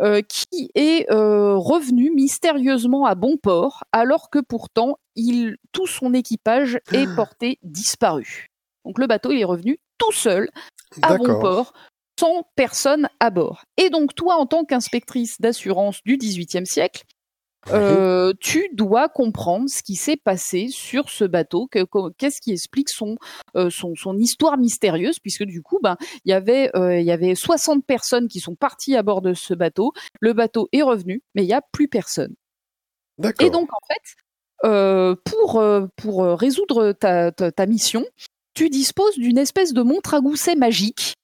euh, 0.00 0.20
qui 0.22 0.70
est 0.74 1.10
euh, 1.10 1.56
revenu 1.56 2.10
mystérieusement 2.10 3.06
à 3.06 3.14
bon 3.14 3.36
port, 3.36 3.84
alors 3.92 4.30
que 4.30 4.38
pourtant 4.38 4.98
il, 5.14 5.56
tout 5.72 5.86
son 5.86 6.12
équipage 6.14 6.78
est 6.92 7.06
porté 7.16 7.58
disparu. 7.62 8.46
Donc 8.84 8.98
le 8.98 9.06
bateau 9.06 9.32
il 9.32 9.40
est 9.40 9.44
revenu 9.44 9.78
tout 9.98 10.12
seul 10.12 10.48
à 11.02 11.08
bon 11.18 11.24
port, 11.40 11.72
sans 12.20 12.44
personne 12.54 13.08
à 13.20 13.30
bord. 13.30 13.62
Et 13.78 13.90
donc 13.90 14.14
toi, 14.14 14.36
en 14.36 14.46
tant 14.46 14.64
qu'inspectrice 14.64 15.40
d'assurance 15.40 16.00
du 16.04 16.16
XVIIIe 16.18 16.66
siècle, 16.66 17.02
euh, 17.70 18.32
tu 18.40 18.68
dois 18.72 19.08
comprendre 19.08 19.68
ce 19.68 19.82
qui 19.82 19.94
s'est 19.96 20.16
passé 20.16 20.68
sur 20.68 21.10
ce 21.10 21.24
bateau, 21.24 21.66
que- 21.70 21.84
que- 21.84 22.10
qu'est-ce 22.18 22.40
qui 22.40 22.52
explique 22.52 22.88
son, 22.88 23.16
euh, 23.56 23.70
son, 23.70 23.94
son 23.96 24.16
histoire 24.16 24.56
mystérieuse, 24.58 25.18
puisque 25.18 25.44
du 25.44 25.62
coup, 25.62 25.78
ben, 25.82 25.96
il 26.24 26.30
y 26.30 26.32
avait, 26.32 26.70
euh, 26.76 26.98
il 27.00 27.04
y 27.06 27.10
avait 27.12 27.34
60 27.34 27.84
personnes 27.84 28.28
qui 28.28 28.40
sont 28.40 28.54
parties 28.54 28.96
à 28.96 29.02
bord 29.02 29.20
de 29.22 29.34
ce 29.34 29.54
bateau. 29.54 29.92
Le 30.20 30.32
bateau 30.32 30.68
est 30.72 30.82
revenu, 30.82 31.22
mais 31.34 31.42
il 31.42 31.46
n'y 31.46 31.54
a 31.54 31.62
plus 31.72 31.88
personne. 31.88 32.34
Et 33.46 33.50
donc, 33.50 33.68
en 33.72 33.86
fait, 33.88 34.68
euh, 34.68 35.14
pour, 35.24 35.58
euh, 35.60 35.86
pour 35.96 36.22
euh, 36.24 36.34
résoudre 36.34 36.92
ta, 36.92 37.32
ta, 37.32 37.50
ta 37.52 37.66
mission, 37.66 38.04
tu 38.54 38.70
disposes 38.70 39.16
d'une 39.18 39.38
espèce 39.38 39.72
de 39.72 39.82
montre 39.82 40.14
à 40.14 40.20
gousset 40.20 40.54
magique 40.54 41.14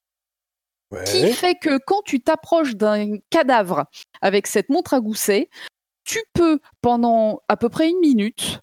qui 1.05 1.21
fait 1.33 1.55
que 1.55 1.79
quand 1.87 2.01
tu 2.05 2.19
t'approches 2.21 2.75
d'un 2.75 3.17
cadavre 3.31 3.85
avec 4.21 4.45
cette 4.45 4.69
montre 4.69 4.93
à 4.93 4.99
gousset, 4.99 5.49
tu 6.03 6.19
peux 6.33 6.59
pendant 6.81 7.41
à 7.47 7.57
peu 7.57 7.69
près 7.69 7.89
une 7.89 7.99
minute 7.99 8.59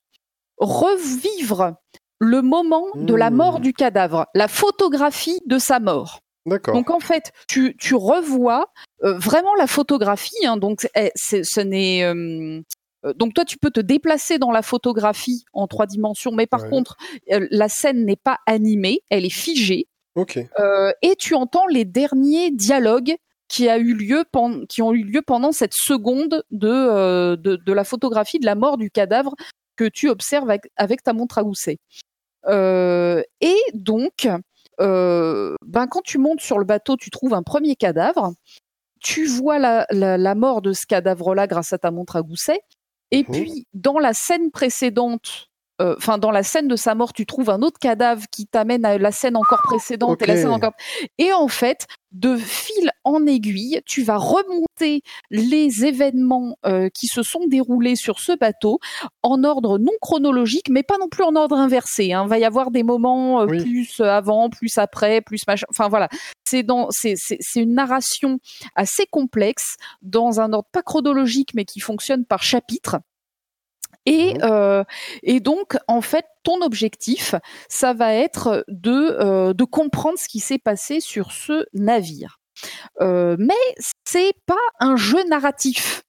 revivre 0.58 1.74
le 2.18 2.42
moment 2.42 2.86
de 2.96 3.14
la 3.14 3.30
Hmm. 3.30 3.36
mort 3.36 3.60
du 3.60 3.72
cadavre, 3.72 4.26
la 4.34 4.46
photographie 4.48 5.40
de 5.46 5.58
sa 5.58 5.80
mort. 5.80 6.20
D'accord. 6.46 6.74
Donc 6.74 6.90
en 6.90 7.00
fait, 7.00 7.32
tu, 7.48 7.76
tu 7.78 7.94
revois 7.94 8.66
euh, 9.04 9.16
vraiment 9.18 9.54
la 9.56 9.66
photographie. 9.66 10.46
hein, 10.46 10.56
donc 10.56 10.88
eh, 10.96 11.10
ce 11.14 11.60
n'est 11.60 12.02
euh, 12.04 12.60
euh, 13.06 13.12
donc 13.14 13.32
toi 13.34 13.44
tu 13.44 13.56
peux 13.58 13.70
te 13.70 13.80
déplacer 13.80 14.38
dans 14.38 14.50
la 14.50 14.62
photographie 14.62 15.44
en 15.54 15.66
trois 15.66 15.86
dimensions, 15.86 16.32
mais 16.32 16.46
par 16.46 16.64
Ouais. 16.64 16.70
contre 16.70 16.96
euh, 17.32 17.46
la 17.50 17.68
scène 17.68 18.04
n'est 18.04 18.16
pas 18.16 18.38
animée, 18.46 19.00
elle 19.10 19.24
est 19.24 19.30
figée. 19.30 19.86
Ok. 20.16 20.38
Et 21.02 21.16
tu 21.16 21.34
entends 21.34 21.66
les 21.66 21.84
derniers 21.84 22.50
dialogues 22.50 23.14
qui, 23.50 23.68
a 23.68 23.78
eu 23.78 23.94
lieu 23.94 24.24
qui 24.68 24.80
ont 24.80 24.92
eu 24.92 25.02
lieu 25.02 25.22
pendant 25.22 25.50
cette 25.50 25.74
seconde 25.74 26.44
de, 26.52 26.68
euh, 26.68 27.36
de, 27.36 27.56
de 27.56 27.72
la 27.72 27.82
photographie 27.84 28.38
de 28.38 28.46
la 28.46 28.54
mort 28.54 28.78
du 28.78 28.90
cadavre 28.90 29.34
que 29.76 29.88
tu 29.88 30.08
observes 30.08 30.48
avec, 30.48 30.70
avec 30.76 31.02
ta 31.02 31.12
montre 31.12 31.36
à 31.38 31.42
gousset. 31.42 31.78
Euh, 32.46 33.22
et 33.40 33.58
donc, 33.74 34.28
euh, 34.80 35.56
ben, 35.66 35.88
quand 35.88 36.02
tu 36.02 36.18
montes 36.18 36.40
sur 36.40 36.58
le 36.60 36.64
bateau, 36.64 36.96
tu 36.96 37.10
trouves 37.10 37.34
un 37.34 37.42
premier 37.42 37.74
cadavre. 37.74 38.32
Tu 39.00 39.26
vois 39.26 39.58
la, 39.58 39.84
la, 39.90 40.16
la 40.16 40.34
mort 40.36 40.62
de 40.62 40.72
ce 40.72 40.86
cadavre-là 40.86 41.46
grâce 41.48 41.72
à 41.72 41.78
ta 41.78 41.90
montre 41.90 42.16
à 42.16 42.22
gousset. 42.22 42.60
Et 43.10 43.24
Mhm. 43.28 43.32
puis, 43.32 43.66
dans 43.74 43.98
la 43.98 44.12
scène 44.14 44.52
précédente, 44.52 45.49
euh, 45.80 45.94
enfin, 45.96 46.18
dans 46.18 46.30
la 46.30 46.42
scène 46.42 46.68
de 46.68 46.76
sa 46.76 46.94
mort, 46.94 47.12
tu 47.12 47.26
trouves 47.26 47.50
un 47.50 47.62
autre 47.62 47.78
cadavre 47.78 48.24
qui 48.30 48.46
t'amène 48.46 48.84
à 48.84 48.98
la 48.98 49.12
scène 49.12 49.36
encore 49.36 49.62
précédente 49.62 50.20
et 50.22 50.26
la 50.26 50.34
Ok. 50.34 50.38
scène 50.40 50.50
encore. 50.50 50.72
Et 51.18 51.32
en 51.32 51.48
fait, 51.48 51.86
de 52.12 52.36
fil 52.36 52.90
en 53.04 53.26
aiguille, 53.26 53.80
tu 53.86 54.02
vas 54.02 54.16
remonter 54.16 55.02
les 55.30 55.84
événements 55.84 56.56
euh, 56.66 56.88
qui 56.92 57.06
se 57.06 57.22
sont 57.22 57.46
déroulés 57.46 57.96
sur 57.96 58.18
ce 58.18 58.36
bateau 58.36 58.78
en 59.22 59.44
ordre 59.44 59.78
non 59.78 59.92
chronologique, 60.00 60.68
mais 60.70 60.82
pas 60.82 60.98
non 60.98 61.08
plus 61.08 61.24
en 61.24 61.36
ordre 61.36 61.56
inversé. 61.56 62.12
Hein. 62.12 62.24
Il 62.26 62.28
va 62.28 62.38
y 62.38 62.44
avoir 62.44 62.70
des 62.70 62.82
moments 62.82 63.40
euh, 63.42 63.46
Oui. 63.46 63.62
plus 63.62 64.00
avant, 64.00 64.50
plus 64.50 64.76
après, 64.76 65.20
plus 65.20 65.46
machin. 65.46 65.66
Enfin 65.70 65.88
voilà, 65.88 66.08
dans, 66.64 66.88
c'est 66.90 67.14
une 67.56 67.74
narration 67.74 68.38
assez 68.74 69.06
complexe 69.06 69.76
dans 70.02 70.40
un 70.40 70.52
ordre 70.52 70.68
pas 70.72 70.82
chronologique, 70.82 71.54
mais 71.54 71.64
qui 71.64 71.80
fonctionne 71.80 72.24
par 72.24 72.42
chapitre. 72.42 72.98
Et, 74.10 74.34
Mhm. 74.34 74.40
euh, 74.44 74.84
et 75.22 75.40
donc, 75.40 75.76
en 75.88 76.00
fait, 76.02 76.26
ton 76.42 76.62
objectif, 76.62 77.34
ça 77.68 77.94
va 77.94 78.12
être 78.14 78.64
de, 78.68 78.90
euh, 79.20 79.54
de 79.54 79.64
comprendre 79.64 80.18
ce 80.18 80.28
qui 80.28 80.40
s'est 80.40 80.58
passé 80.58 81.00
sur 81.00 81.32
ce 81.32 81.64
navire. 81.74 82.38
Euh, 83.00 83.36
mais 83.38 83.54
c'est 84.04 84.32
pas 84.46 84.54
un 84.80 84.96
jeu 84.96 85.22
narratif. 85.28 86.02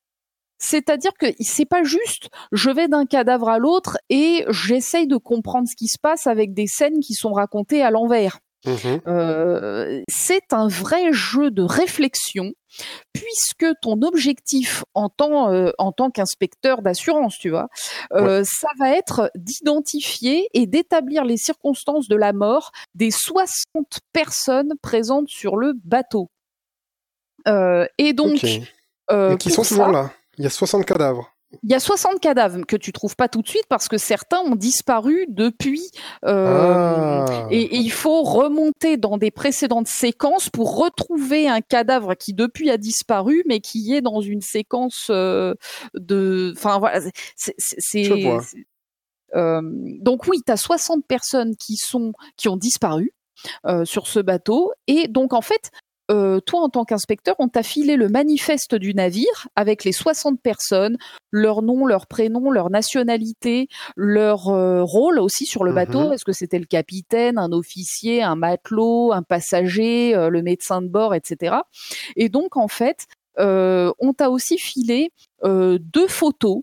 C'est-à-dire 0.60 1.12
que 1.20 1.28
c'est 1.40 1.66
pas 1.66 1.84
juste, 1.84 2.30
je 2.52 2.70
vais 2.72 2.88
d'un 2.88 3.06
cadavre 3.06 3.50
à 3.50 3.60
l'autre 3.60 3.98
et 4.10 4.46
j'essaye 4.50 5.08
de 5.08 5.18
comprendre 5.18 5.68
ce 5.68 5.76
qui 5.76 5.88
se 5.88 5.98
passe 6.02 6.28
avec 6.28 6.54
des 6.54 6.68
scènes 6.68 7.00
qui 7.02 7.14
sont 7.16 7.34
racontées 7.34 7.84
à 7.84 7.92
l'envers. 7.92 8.40
Mhm. 8.65 9.02
Euh, 9.08 10.02
c'est 10.08 10.54
un 10.54 10.67
vrai 10.67 11.12
jeu 11.12 11.50
de 11.50 11.63
réflexion 11.63 12.54
puisque 13.13 13.65
ton 13.82 14.02
objectif 14.02 14.84
en 14.93 15.10
tant, 15.10 15.52
euh, 15.52 15.71
en 15.78 15.91
tant 15.91 16.10
qu'inspecteur 16.10 16.82
d'assurance, 16.82 17.38
tu 17.38 17.50
vois, 17.50 17.67
euh, 18.13 18.43
ça 18.45 18.69
va 18.80 18.95
être 18.95 19.32
d'identifier 19.36 20.47
et 20.54 20.67
d'établir 20.67 21.26
les 21.26 21.38
circonstances 21.38 22.08
de 22.08 22.15
la 22.15 22.34
mort 22.34 22.71
des 22.95 23.12
60 23.12 24.00
personnes 24.13 24.74
présentes 24.82 25.30
sur 25.30 25.58
le 25.58 25.74
bateau. 25.84 26.30
Euh, 27.47 27.86
et 27.97 28.13
donc, 28.13 28.43
Et 28.43 28.62
qui 29.39 29.50
sont 29.50 29.63
toujours 29.63 29.91
là. 29.91 30.12
Il 30.38 30.43
y 30.43 30.47
a 30.47 30.50
60 30.50 30.86
cadavres. 30.86 31.31
Il 31.64 31.72
y 31.72 31.74
a 31.76 31.80
60 31.80 32.20
cadavres 32.20 32.66
que 32.66 32.76
tu 32.76 32.92
trouves 32.92 33.16
pas 33.16 33.28
tout 33.28 33.42
de 33.42 33.48
suite 33.48 33.66
parce 33.70 33.88
que 33.88 33.98
certains 33.98 34.40
ont 34.40 34.56
disparu 34.56 35.26
depuis. 35.30 35.82
euh, 36.26 37.26
ah. 37.28 37.48
et, 37.52 37.62
et 37.62 37.78
il 37.78 37.92
faut 37.92 38.24
remonter 38.24 38.98
dans 38.98 39.18
des 39.18 39.32
précédentes 39.32 39.88
séquences 39.88 40.50
pour 40.50 40.78
retrouver 40.78 41.48
un 41.48 41.62
cadavre 41.62 42.16
qui 42.16 42.34
depuis 42.34 42.70
a 42.70 42.78
disparu, 42.78 43.44
mais 43.48 43.60
qui 43.60 43.94
est 43.94 44.02
dans 44.02 44.22
une 44.22 44.42
séquence 44.42 45.08
euh, 45.10 45.54
de. 45.94 46.54
Enfin 46.56 46.80
voilà, 46.80 47.02
c'est- 47.36 47.56
euh, 49.36 49.62
donc 50.00 50.28
oui, 50.28 50.40
tu 50.46 50.52
as 50.52 50.58
60 50.58 51.06
personnes 51.08 51.56
qui 51.56 51.78
sont 51.78 52.14
qui 52.38 52.50
ont 52.50 52.58
disparu 52.58 53.14
euh, 53.66 53.86
sur 53.86 54.08
ce 54.08 54.20
bateau, 54.20 54.72
et 54.88 55.08
donc 55.08 55.34
en 55.34 55.42
fait. 55.42 55.72
Euh, 56.10 56.40
toi, 56.40 56.62
en 56.62 56.70
tant 56.70 56.84
qu'inspecteur, 56.84 57.36
on 57.40 57.48
t'a 57.48 57.64
filé 57.64 57.96
le 57.96 58.10
manifeste 58.10 58.76
du 58.76 58.94
navire 58.94 59.48
avec 59.56 59.84
les 59.84 59.92
60 59.92 60.42
personnes, 60.42 60.98
leur 61.32 61.62
nom, 61.62 61.86
leur 61.86 62.08
prénom, 62.08 62.52
leur 62.52 62.70
nationalité, 62.70 63.68
leur 63.96 64.50
euh, 64.50 64.84
rôle 64.84 65.20
aussi 65.20 65.46
sur 65.46 65.64
le 65.64 65.74
bateau. 65.74 66.12
Est-ce 66.12 66.26
que 66.26 66.34
c'était 66.34 66.60
le 66.60 66.66
capitaine, 66.66 67.38
un 67.38 67.52
officier, 67.52 68.24
un 68.24 68.36
matelot, 68.36 69.14
un 69.14 69.24
passager, 69.24 70.16
euh, 70.16 70.30
le 70.30 70.42
médecin 70.42 70.82
de 70.82 70.88
bord, 70.88 71.14
etc. 71.14 71.58
Et 72.16 72.30
donc, 72.30 72.58
en 72.58 72.68
fait, 72.68 73.06
euh, 73.40 73.92
on 74.00 74.14
t'a 74.14 74.30
aussi 74.30 74.58
filé 74.58 75.12
deux 75.44 76.08
photos 76.08 76.62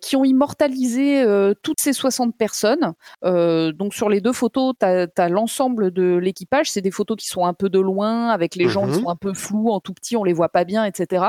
qui 0.00 0.16
ont 0.16 0.24
immortalisé 0.24 1.22
euh, 1.22 1.54
toutes 1.62 1.78
ces 1.80 1.92
60 1.92 2.36
personnes. 2.36 2.94
Euh, 3.24 3.72
donc 3.72 3.94
sur 3.94 4.08
les 4.08 4.20
deux 4.20 4.32
photos, 4.32 4.74
tu 4.80 4.86
as, 4.86 5.28
l'ensemble 5.28 5.90
de 5.92 6.16
l'équipage. 6.16 6.70
C'est 6.70 6.80
des 6.82 6.90
photos 6.90 7.16
qui 7.16 7.26
sont 7.26 7.44
un 7.44 7.54
peu 7.54 7.68
de 7.68 7.78
loin, 7.78 8.28
avec 8.28 8.56
les 8.56 8.68
gens 8.68 8.86
qui 8.86 8.98
Mhm. 8.98 9.02
sont 9.02 9.08
un 9.10 9.16
peu 9.16 9.34
flous, 9.34 9.68
en 9.70 9.80
tout 9.80 9.94
petit, 9.94 10.16
on 10.16 10.24
les 10.24 10.32
voit 10.32 10.48
pas 10.48 10.64
bien, 10.64 10.84
etc. 10.84 11.26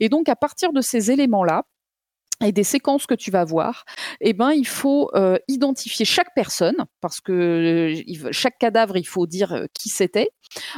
Et 0.00 0.08
donc 0.08 0.28
à 0.28 0.36
partir 0.36 0.72
de 0.72 0.80
ces 0.80 1.10
éléments-là, 1.10 1.64
et 2.44 2.50
des 2.50 2.64
séquences 2.64 3.06
que 3.06 3.14
tu 3.14 3.30
vas 3.30 3.44
voir, 3.44 3.84
eh 4.20 4.32
ben 4.32 4.50
il 4.50 4.66
faut 4.66 5.10
euh, 5.14 5.38
identifier 5.46 6.04
chaque 6.04 6.34
personne 6.34 6.74
parce 7.00 7.20
que 7.20 7.32
euh, 7.32 8.28
chaque 8.32 8.58
cadavre 8.58 8.96
il 8.96 9.06
faut 9.06 9.26
dire 9.26 9.52
euh, 9.52 9.66
qui 9.74 9.90
c'était 9.90 10.30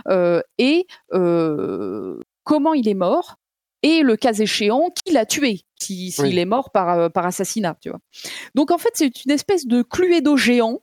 euh, 0.09 0.42
et 0.59 0.87
euh, 1.14 2.18
comment 2.42 2.74
il 2.74 2.87
est 2.87 2.94
mort 2.94 3.37
et 3.84 4.02
le 4.02 4.16
cas 4.16 4.32
échéant 4.32 4.88
qui 5.04 5.12
l'a 5.12 5.26
tué 5.26 5.60
si 5.80 6.10
s'il 6.10 6.24
Oui. 6.24 6.38
est 6.38 6.44
mort 6.46 6.70
par 6.70 6.88
euh, 6.98 7.08
par 7.10 7.26
assassinat 7.26 7.76
tu 7.80 7.90
vois. 7.90 8.00
Donc 8.54 8.70
en 8.70 8.78
fait 8.78 8.90
c'est 8.94 9.24
une 9.24 9.30
espèce 9.30 9.66
de 9.66 9.82
cluedo 9.82 10.36
géant 10.36 10.80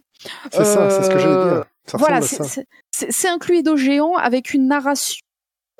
C'est 0.52 0.64
ça, 0.64 0.90
c'est 0.92 1.04
ce 1.04 1.10
que 1.10 1.18
j'allais 1.20 1.34
euh, 1.34 1.54
dire. 1.56 1.66
Ça 1.88 1.98
voilà, 1.98 2.22
c'est- 2.22 3.28
un 3.28 3.40
Cluedo 3.40 3.76
géant 3.76 4.14
avec 4.16 4.54
une 4.54 4.68
narration 4.68 5.16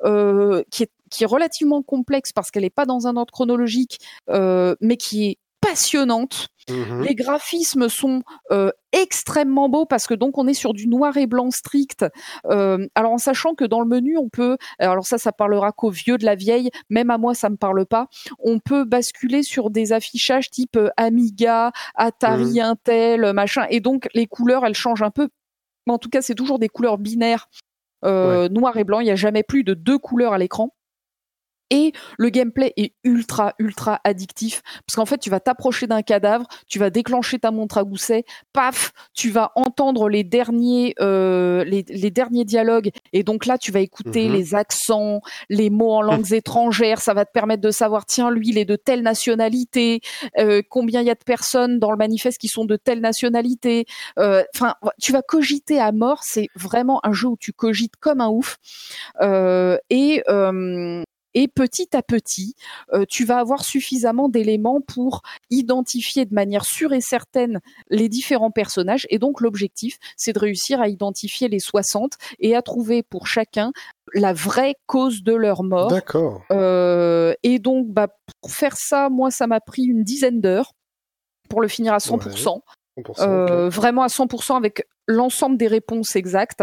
euh, 0.04 0.64
qui, 0.72 0.82
est, 0.82 0.90
qui 1.10 1.22
est 1.22 1.26
relativement 1.26 1.82
complexe 1.82 2.32
parce 2.32 2.50
qu'elle 2.50 2.64
n'est 2.64 2.70
pas 2.70 2.86
dans 2.86 3.06
un 3.06 3.16
ordre 3.16 3.32
chronologique, 3.32 3.98
euh, 4.28 4.74
mais 4.80 4.96
qui 4.96 5.26
est 5.28 5.38
passionnante. 5.62 6.48
Mhm. 6.68 7.02
Les 7.02 7.14
graphismes 7.14 7.88
sont 7.88 8.22
euh, 8.50 8.70
extrêmement 8.92 9.68
beaux 9.68 9.86
parce 9.86 10.06
que 10.06 10.14
donc 10.14 10.38
on 10.38 10.46
est 10.46 10.54
sur 10.54 10.74
du 10.74 10.86
noir 10.86 11.16
et 11.16 11.26
blanc 11.26 11.50
strict. 11.50 12.04
Euh, 12.46 12.86
alors 12.94 13.12
en 13.12 13.18
sachant 13.18 13.54
que 13.54 13.64
dans 13.64 13.80
le 13.80 13.88
menu 13.88 14.16
on 14.18 14.28
peut, 14.28 14.56
alors 14.78 15.06
ça 15.06 15.18
ça 15.18 15.32
parlera 15.32 15.72
qu'aux 15.72 15.90
vieux 15.90 16.18
de 16.18 16.24
la 16.24 16.34
vieille, 16.34 16.70
même 16.90 17.10
à 17.10 17.18
moi 17.18 17.34
ça 17.34 17.48
me 17.48 17.56
parle 17.56 17.86
pas. 17.86 18.06
On 18.38 18.58
peut 18.58 18.84
basculer 18.84 19.42
sur 19.42 19.70
des 19.70 19.92
affichages 19.92 20.50
type 20.50 20.76
euh, 20.76 20.90
Amiga, 20.96 21.72
Atari, 21.94 22.60
Intel, 22.60 23.32
machin, 23.32 23.66
et 23.70 23.80
donc 23.80 24.08
les 24.14 24.26
couleurs 24.26 24.64
elles 24.66 24.74
changent 24.74 25.02
un 25.02 25.10
peu. 25.10 25.28
Mais 25.86 25.92
en 25.92 25.98
tout 25.98 26.10
cas 26.10 26.22
c'est 26.22 26.34
toujours 26.34 26.58
des 26.58 26.68
couleurs 26.68 26.98
binaires, 26.98 27.48
euh, 28.04 28.48
noir 28.48 28.76
et 28.76 28.84
blanc. 28.84 29.00
Il 29.00 29.04
n'y 29.04 29.10
a 29.10 29.16
jamais 29.16 29.42
plus 29.42 29.64
de 29.64 29.74
deux 29.74 29.98
couleurs 29.98 30.32
à 30.32 30.38
l'écran. 30.38 30.74
Et 31.74 31.92
le 32.18 32.28
gameplay 32.28 32.74
est 32.76 32.92
ultra, 33.02 33.54
ultra 33.58 33.98
addictif. 34.04 34.60
Parce 34.86 34.94
qu'en 34.96 35.06
fait, 35.06 35.16
tu 35.16 35.30
vas 35.30 35.40
t'approcher 35.40 35.86
d'un 35.86 36.02
cadavre, 36.02 36.46
tu 36.68 36.78
vas 36.78 36.90
déclencher 36.90 37.38
ta 37.38 37.50
montre 37.50 37.78
à 37.78 37.84
gousset, 37.84 38.24
paf, 38.52 38.92
tu 39.14 39.30
vas 39.30 39.52
entendre 39.56 40.10
les 40.10 40.22
derniers, 40.22 40.94
euh, 41.00 41.64
les, 41.64 41.82
les 41.88 42.10
derniers 42.10 42.44
dialogues. 42.44 42.90
Et 43.14 43.22
donc 43.22 43.46
là, 43.46 43.56
tu 43.56 43.72
vas 43.72 43.80
écouter 43.80 44.26
Mhm. 44.28 44.34
les 44.34 44.54
accents, 44.54 45.22
les 45.48 45.70
mots 45.70 45.92
en 45.92 46.02
langues 46.02 46.32
étrangères. 46.34 47.00
Ça 47.00 47.14
va 47.14 47.24
te 47.24 47.32
permettre 47.32 47.62
de 47.62 47.70
savoir, 47.70 48.04
tiens, 48.04 48.30
lui, 48.30 48.50
il 48.50 48.58
est 48.58 48.66
de 48.66 48.76
telle 48.76 49.02
nationalité. 49.02 50.00
euh, 50.38 50.60
combien 50.68 51.00
il 51.00 51.06
y 51.06 51.10
a 51.10 51.14
de 51.14 51.24
personnes 51.24 51.78
dans 51.78 51.90
le 51.90 51.96
manifeste 51.96 52.38
qui 52.38 52.48
sont 52.48 52.66
de 52.66 52.76
telle 52.76 53.00
nationalité. 53.00 53.86
Euh, 54.18 54.44
Enfin, 54.54 54.74
tu 55.00 55.12
vas 55.12 55.22
cogiter 55.22 55.80
à 55.80 55.92
mort. 55.92 56.18
C'est 56.22 56.48
vraiment 56.54 57.00
un 57.04 57.12
jeu 57.14 57.28
où 57.28 57.36
tu 57.38 57.52
cogites 57.54 57.96
comme 57.98 58.20
un 58.20 58.28
ouf. 58.28 58.58
Euh, 59.22 59.78
et 59.88 60.22
euh, 60.28 61.02
et 61.34 61.48
petit 61.48 61.96
à 61.96 62.02
petit, 62.02 62.54
euh, 62.92 63.04
tu 63.08 63.24
vas 63.24 63.38
avoir 63.38 63.64
suffisamment 63.64 64.28
d'éléments 64.28 64.80
pour 64.80 65.22
identifier 65.50 66.24
de 66.24 66.34
manière 66.34 66.64
sûre 66.64 66.92
et 66.92 67.00
certaine 67.00 67.60
les 67.90 68.08
différents 68.08 68.50
personnages. 68.50 69.06
Et 69.10 69.18
donc 69.18 69.40
l'objectif, 69.40 69.98
c'est 70.16 70.32
de 70.32 70.38
réussir 70.38 70.80
à 70.80 70.88
identifier 70.88 71.48
les 71.48 71.60
60 71.60 72.12
et 72.38 72.54
à 72.54 72.62
trouver 72.62 73.02
pour 73.02 73.26
chacun 73.26 73.72
la 74.14 74.32
vraie 74.32 74.76
cause 74.86 75.22
de 75.22 75.34
leur 75.34 75.62
mort. 75.62 75.88
D'accord. 75.88 76.42
Euh, 76.50 77.34
et 77.42 77.58
donc, 77.58 77.88
bah, 77.88 78.08
pour 78.40 78.50
faire 78.50 78.76
ça, 78.76 79.08
moi, 79.08 79.30
ça 79.30 79.46
m'a 79.46 79.60
pris 79.60 79.84
une 79.84 80.02
dizaine 80.02 80.40
d'heures 80.40 80.74
pour 81.48 81.60
le 81.60 81.68
finir 81.68 81.94
à 81.94 81.98
100%. 81.98 82.62
100%, 82.98 83.20
Euh, 83.20 83.68
vraiment 83.70 84.02
à 84.02 84.08
100% 84.08 84.56
avec 84.56 84.86
l'ensemble 85.06 85.56
des 85.56 85.66
réponses 85.66 86.16
exactes 86.16 86.62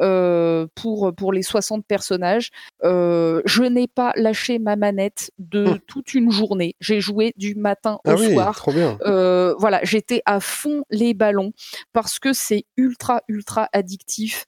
euh, 0.00 0.66
pour 0.74 1.12
pour 1.16 1.32
les 1.32 1.42
60 1.42 1.84
personnages. 1.86 2.50
Euh, 2.82 3.42
je 3.44 3.62
n'ai 3.62 3.86
pas 3.88 4.12
lâché 4.16 4.58
ma 4.58 4.76
manette 4.76 5.30
de 5.38 5.64
Hum. 5.66 5.78
toute 5.86 6.14
une 6.14 6.30
journée. 6.30 6.74
J'ai 6.80 7.00
joué 7.00 7.32
du 7.36 7.54
matin 7.54 7.98
au 8.04 8.10
Ah 8.10 8.14
oui, 8.18 8.32
soir. 8.32 8.56
trop 8.56 8.72
bien. 8.72 8.98
Euh, 9.02 9.54
voilà, 9.58 9.80
j'étais 9.82 10.22
à 10.26 10.40
fond 10.40 10.84
les 10.90 11.14
ballons 11.14 11.52
parce 11.92 12.18
que 12.18 12.32
c'est 12.32 12.64
ultra 12.76 13.22
ultra 13.28 13.68
addictif. 13.72 14.44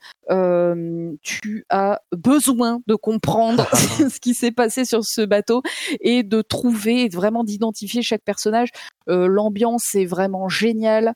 Tu 1.22 1.64
as 1.70 2.00
besoin 2.12 2.80
de 2.86 2.94
comprendre 2.94 3.66
ce 4.10 4.20
qui 4.20 4.34
s'est 4.34 4.52
passé 4.52 4.84
sur 4.84 5.04
ce 5.04 5.22
bateau 5.22 5.62
et 6.00 6.22
de 6.22 6.42
trouver 6.42 7.08
vraiment 7.08 7.44
d'identifier 7.44 8.02
chaque 8.02 8.22
personnage. 8.24 8.68
L'ambiance 9.06 9.94
est 9.94 10.04
vraiment 10.06 10.48
géniale. 10.48 11.12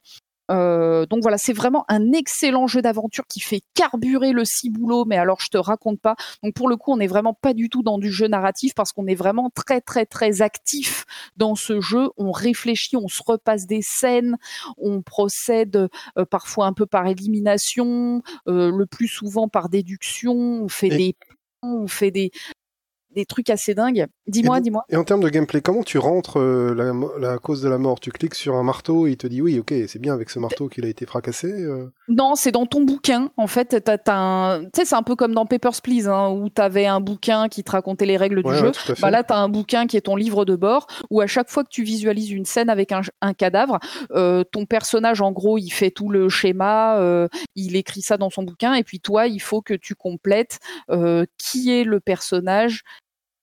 Euh, 0.50 1.06
donc 1.06 1.22
voilà, 1.22 1.38
c'est 1.38 1.52
vraiment 1.52 1.84
un 1.88 2.12
excellent 2.12 2.66
jeu 2.66 2.82
d'aventure 2.82 3.26
qui 3.26 3.40
fait 3.40 3.60
carburer 3.74 4.32
le 4.32 4.44
ciboulot, 4.44 5.04
mais 5.04 5.16
alors 5.16 5.40
je 5.40 5.48
te 5.48 5.58
raconte 5.58 6.00
pas. 6.00 6.16
Donc 6.42 6.54
pour 6.54 6.68
le 6.68 6.76
coup, 6.76 6.92
on 6.92 6.96
n'est 6.96 7.06
vraiment 7.06 7.34
pas 7.34 7.54
du 7.54 7.68
tout 7.68 7.82
dans 7.82 7.98
du 7.98 8.10
jeu 8.10 8.26
narratif 8.28 8.74
parce 8.74 8.92
qu'on 8.92 9.06
est 9.06 9.14
vraiment 9.14 9.50
très 9.54 9.80
très 9.80 10.06
très 10.06 10.42
actif 10.42 11.04
dans 11.36 11.54
ce 11.54 11.80
jeu. 11.80 12.10
On 12.16 12.32
réfléchit, 12.32 12.96
on 12.96 13.08
se 13.08 13.22
repasse 13.24 13.66
des 13.66 13.82
scènes, 13.82 14.36
on 14.78 15.02
procède 15.02 15.88
euh, 16.18 16.24
parfois 16.24 16.66
un 16.66 16.72
peu 16.72 16.86
par 16.86 17.06
élimination, 17.06 18.22
euh, 18.48 18.70
le 18.70 18.86
plus 18.86 19.08
souvent 19.08 19.48
par 19.48 19.68
déduction. 19.68 20.34
On 20.34 20.68
fait 20.68 20.88
Et- 20.88 20.96
des 20.96 21.14
on 21.62 21.86
fait 21.86 22.10
des 22.10 22.30
des 23.14 23.24
trucs 23.24 23.50
assez 23.50 23.74
dingues. 23.74 24.06
Dis-moi, 24.26 24.60
dis-moi. 24.60 24.84
Et 24.88 24.96
en 24.96 25.04
termes 25.04 25.22
de 25.22 25.28
gameplay, 25.28 25.60
comment 25.60 25.82
tu 25.82 25.98
rentres 25.98 26.38
euh, 26.38 26.74
la, 27.18 27.38
cause 27.38 27.62
de 27.62 27.68
la 27.68 27.78
mort? 27.78 27.98
Tu 28.00 28.10
cliques 28.10 28.34
sur 28.34 28.54
un 28.54 28.62
marteau 28.62 29.06
et 29.06 29.10
il 29.10 29.16
te 29.16 29.26
dit 29.26 29.42
oui, 29.42 29.58
ok, 29.58 29.72
c'est 29.88 29.98
bien 29.98 30.14
avec 30.14 30.30
ce 30.30 30.38
marteau 30.38 30.68
qu'il 30.68 30.84
a 30.84 30.88
été 30.88 31.06
fracassé. 31.06 31.48
euh. 31.50 31.90
Non, 32.08 32.34
c'est 32.34 32.52
dans 32.52 32.66
ton 32.66 32.82
bouquin. 32.82 33.30
En 33.36 33.46
fait, 33.46 33.82
t'as, 33.82 33.98
t'as 33.98 34.16
un... 34.16 34.64
tu 34.64 34.70
sais, 34.76 34.84
c'est 34.84 34.94
un 34.94 35.02
peu 35.02 35.16
comme 35.16 35.34
dans 35.34 35.46
Papers, 35.46 35.80
Please, 35.82 36.08
hein, 36.08 36.30
où 36.30 36.48
t'avais 36.48 36.86
un 36.86 37.00
bouquin 37.00 37.48
qui 37.48 37.64
te 37.64 37.70
racontait 37.72 38.06
les 38.06 38.16
règles 38.16 38.42
du 38.42 38.48
Ouais, 38.50 38.58
jeu. 38.58 38.72
Bah 39.00 39.10
là, 39.10 39.24
tu 39.24 39.32
as 39.32 39.38
un 39.38 39.48
bouquin 39.48 39.86
qui 39.86 39.96
est 39.96 40.02
ton 40.02 40.16
livre 40.16 40.44
de 40.44 40.56
bord, 40.56 40.86
où 41.10 41.20
à 41.20 41.26
chaque 41.26 41.50
fois 41.50 41.64
que 41.64 41.70
tu 41.70 41.82
visualises 41.82 42.30
une 42.30 42.44
scène 42.44 42.70
avec 42.70 42.92
un, 42.92 43.00
un 43.20 43.34
cadavre, 43.34 43.78
euh, 44.12 44.44
ton 44.44 44.66
personnage, 44.66 45.20
en 45.20 45.32
gros, 45.32 45.58
il 45.58 45.70
fait 45.70 45.90
tout 45.90 46.08
le 46.10 46.28
schéma, 46.28 47.28
il 47.56 47.76
écrit 47.76 48.02
ça 48.02 48.16
dans 48.16 48.30
son 48.30 48.42
bouquin, 48.42 48.74
et 48.74 48.84
puis 48.84 49.00
toi, 49.00 49.26
il 49.26 49.40
faut 49.40 49.62
que 49.62 49.74
tu 49.74 49.94
complètes 49.94 50.58
qui 51.38 51.70
est 51.72 51.84
le 51.84 52.00
personnage, 52.00 52.82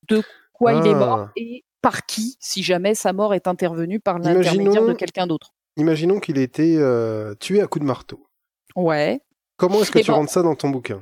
de 0.09 0.21
quoi 0.53 0.73
il 0.73 0.87
est 0.87 0.93
Ah. 0.93 0.97
mort, 0.97 1.29
et 1.35 1.63
par 1.81 2.05
qui, 2.05 2.37
si 2.39 2.63
jamais 2.63 2.95
sa 2.95 3.13
mort 3.13 3.33
est 3.33 3.47
intervenue 3.47 3.99
par 3.99 4.19
l'intermédiaire 4.19 4.85
de 4.85 4.93
quelqu'un 4.93 5.27
d'autre. 5.27 5.53
Imaginons 5.77 6.19
qu'il 6.19 6.37
ait 6.39 6.43
été 6.43 6.77
euh, 6.79 7.35
tué 7.35 7.61
à 7.61 7.67
coups 7.67 7.81
de 7.83 7.87
marteau. 7.87 8.25
Ouais. 8.75 9.21
Comment 9.57 9.81
est-ce 9.81 9.91
que 9.91 9.99
tu 9.99 10.11
rentres 10.11 10.31
ça 10.31 10.41
dans 10.41 10.55
ton 10.55 10.69
bouquin? 10.69 11.01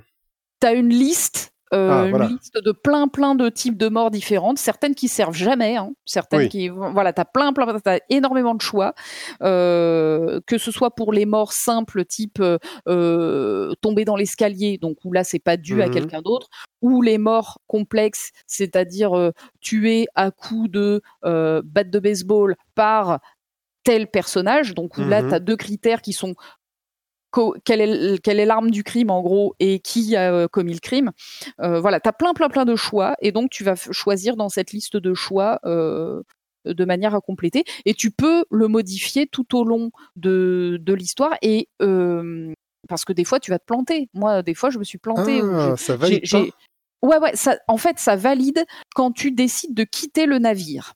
Tu 0.61 0.67
as 0.67 0.73
une 0.73 0.89
liste 0.89 1.53
euh, 1.73 1.89
ah, 1.91 2.07
une 2.07 2.35
liste 2.35 2.63
de 2.63 2.71
plein 2.71 3.07
plein 3.07 3.33
de 3.33 3.49
types 3.49 3.77
de 3.77 3.89
morts 3.89 4.11
différentes, 4.11 4.59
certaines 4.59 4.93
qui 4.93 5.07
servent 5.07 5.35
jamais, 5.35 5.77
hein, 5.77 5.91
certaines 6.05 6.47
qui 6.47 6.69
voilà, 6.69 7.11
t'as 7.11 7.25
plein 7.25 7.53
plein, 7.53 7.79
t'as 7.79 7.99
énormément 8.09 8.53
de 8.53 8.61
choix, 8.61 8.93
euh, 9.41 10.39
que 10.45 10.59
ce 10.59 10.71
soit 10.71 10.91
pour 10.91 11.11
les 11.11 11.25
morts 11.25 11.53
simples 11.53 12.05
type 12.05 12.41
euh, 12.87 13.73
tomber 13.81 14.05
dans 14.05 14.15
l'escalier, 14.15 14.77
donc 14.77 14.97
où 15.03 15.11
là 15.11 15.23
c'est 15.23 15.39
pas 15.39 15.57
dû 15.57 15.81
à 15.81 15.87
mmh 15.87 15.91
quelqu'un 15.91 16.21
d'autre, 16.21 16.49
ou 16.81 17.01
les 17.01 17.17
morts 17.17 17.59
complexes, 17.67 18.29
c'est-à-dire 18.45 19.31
tuer 19.59 20.07
à 20.13 20.29
coups 20.29 20.69
de 20.69 21.01
batte 21.23 21.89
de 21.89 21.99
baseball 21.99 22.55
par 22.75 23.19
tel 23.83 24.07
personnage, 24.07 24.75
donc 24.75 24.97
où 24.97 25.01
là 25.01 25.23
mmh 25.23 25.29
tu 25.29 25.33
as 25.33 25.39
deux 25.39 25.55
critères 25.55 26.01
qui 26.01 26.13
sont 26.13 26.35
quelle 27.63 27.81
est, 27.81 28.21
quelle 28.21 28.39
est 28.39 28.45
l'arme 28.45 28.71
du 28.71 28.83
crime 28.83 29.09
en 29.09 29.21
gros 29.21 29.55
et 29.59 29.79
qui 29.79 30.15
a 30.15 30.33
euh, 30.33 30.47
commis 30.47 30.73
le 30.73 30.79
crime. 30.79 31.11
Euh, 31.61 31.79
voilà, 31.79 31.99
tu 31.99 32.09
as 32.09 32.13
plein 32.13 32.33
plein 32.33 32.49
plein 32.49 32.65
de 32.65 32.75
choix 32.75 33.15
et 33.21 33.31
donc 33.31 33.49
tu 33.49 33.63
vas 33.63 33.75
choisir 33.75 34.35
dans 34.35 34.49
cette 34.49 34.71
liste 34.71 34.97
de 34.97 35.13
choix 35.13 35.59
euh, 35.65 36.21
de 36.65 36.85
manière 36.85 37.15
à 37.15 37.21
compléter 37.21 37.63
et 37.85 37.93
tu 37.93 38.11
peux 38.11 38.45
le 38.49 38.67
modifier 38.67 39.27
tout 39.27 39.57
au 39.57 39.63
long 39.63 39.91
de, 40.15 40.79
de 40.81 40.93
l'histoire 40.93 41.35
et 41.41 41.69
parce 42.87 43.05
que 43.05 43.13
des 43.13 43.25
fois 43.25 43.39
tu 43.39 43.51
vas 43.51 43.59
te 43.59 43.65
planter. 43.65 44.09
Moi, 44.13 44.43
des 44.43 44.53
fois, 44.53 44.69
je 44.69 44.79
me 44.79 44.83
suis 44.83 44.97
planté. 44.97 45.41
Ah, 45.43 45.75
ça 45.77 45.95
valide 45.95 46.23
Ouais, 47.01 47.19
ouais. 47.19 47.35
Ça, 47.35 47.57
en 47.67 47.77
fait, 47.77 47.99
ça 47.99 48.15
valide 48.15 48.65
quand 48.95 49.11
tu 49.11 49.31
décides 49.31 49.75
de 49.75 49.83
quitter 49.83 50.25
le 50.25 50.39
navire. 50.39 50.93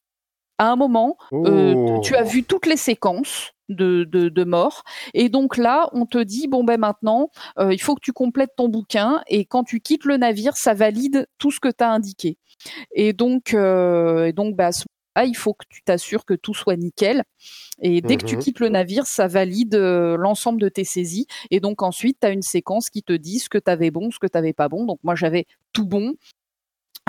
À 0.57 0.71
un 0.71 0.75
moment, 0.75 1.17
oh. 1.31 2.01
tu 2.03 2.15
as 2.15 2.23
vu 2.23 2.43
toutes 2.43 2.65
les 2.65 2.77
séquences 2.77 3.51
de, 3.69 4.03
de, 4.03 4.29
de, 4.29 4.43
mort. 4.43 4.83
Et 5.13 5.29
donc 5.29 5.57
là, 5.57 5.89
on 5.93 6.05
te 6.05 6.17
dit 6.17 6.47
bon 6.47 6.63
ben 6.63 6.79
maintenant, 6.79 7.29
euh, 7.59 7.73
il 7.73 7.81
faut 7.81 7.95
que 7.95 8.01
tu 8.01 8.13
complètes 8.13 8.55
ton 8.55 8.67
bouquin 8.67 9.21
et 9.27 9.45
quand 9.45 9.63
tu 9.63 9.79
quittes 9.79 10.05
le 10.05 10.17
navire, 10.17 10.57
ça 10.57 10.73
valide 10.73 11.27
tout 11.37 11.51
ce 11.51 11.59
que 11.59 11.69
tu 11.69 11.83
as 11.83 11.91
indiqué. 11.91 12.37
Et 12.93 13.13
donc, 13.13 13.53
euh, 13.53 14.25
et 14.25 14.33
donc 14.33 14.55
bah, 14.55 14.71
il 15.25 15.35
faut 15.35 15.53
que 15.53 15.65
tu 15.69 15.81
t'assures 15.83 16.25
que 16.25 16.33
tout 16.33 16.53
soit 16.53 16.77
nickel. 16.77 17.23
Et 17.81 18.01
dès 18.01 18.17
que 18.17 18.25
tu 18.25 18.35
mhm. 18.35 18.41
quittes 18.41 18.59
le 18.59 18.69
navire, 18.69 19.05
ça 19.05 19.27
valide 19.27 19.75
euh, 19.75 20.17
l'ensemble 20.17 20.61
de 20.61 20.69
tes 20.69 20.83
saisies. 20.83 21.27
Et 21.51 21.59
donc 21.59 21.81
ensuite, 21.81 22.17
tu 22.21 22.27
as 22.27 22.31
une 22.31 22.41
séquence 22.41 22.89
qui 22.89 23.03
te 23.03 23.13
dit 23.13 23.39
ce 23.39 23.49
que 23.49 23.57
tu 23.57 23.71
avais 23.71 23.91
bon, 23.91 24.11
ce 24.11 24.19
que 24.19 24.27
tu 24.27 24.37
n'avais 24.37 24.53
pas 24.53 24.69
bon. 24.69 24.85
Donc 24.85 24.99
moi, 25.03 25.15
j'avais 25.15 25.45
tout 25.73 25.85
bon 25.85 26.15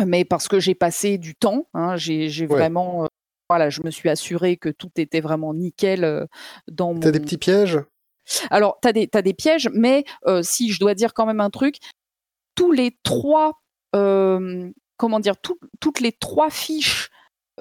mais 0.07 0.25
parce 0.25 0.49
que 0.49 0.61
j'ai 0.61 0.75
passé 0.75 1.19
du 1.19 1.35
temps, 1.35 1.67
hein, 1.75 1.97
j'ai 1.97 2.47
vraiment 2.47 3.07
voilà, 3.51 3.69
je 3.69 3.81
me 3.83 3.91
suis 3.91 4.09
assuré 4.09 4.57
que 4.57 4.69
tout 4.69 4.93
était 4.95 5.21
vraiment 5.21 5.53
nickel 5.55 6.05
euh, 6.05 6.25
dans 6.71 6.95
mon. 6.95 7.01
T'as 7.01 7.11
des 7.11 7.19
petits 7.19 7.37
pièges? 7.37 7.81
Alors, 8.49 8.79
t'as 8.81 8.93
des, 8.93 9.11
as 9.13 9.23
des 9.23 9.35
pièges, 9.35 9.69
mais 9.75 10.05
euh, 10.29 10.41
si 10.41 10.71
je 10.71 10.79
dois 10.79 10.95
dire 10.95 11.15
quand 11.15 11.27
même 11.27 11.41
un 11.41 11.51
truc, 11.51 11.79
tous 12.55 12.71
les 12.71 12.97
trois, 13.03 13.61
euh, 13.97 14.71
comment 14.97 15.19
dire, 15.19 15.35
toutes 15.81 15.99
les 15.99 16.13
trois 16.13 16.49
fiches 16.49 17.11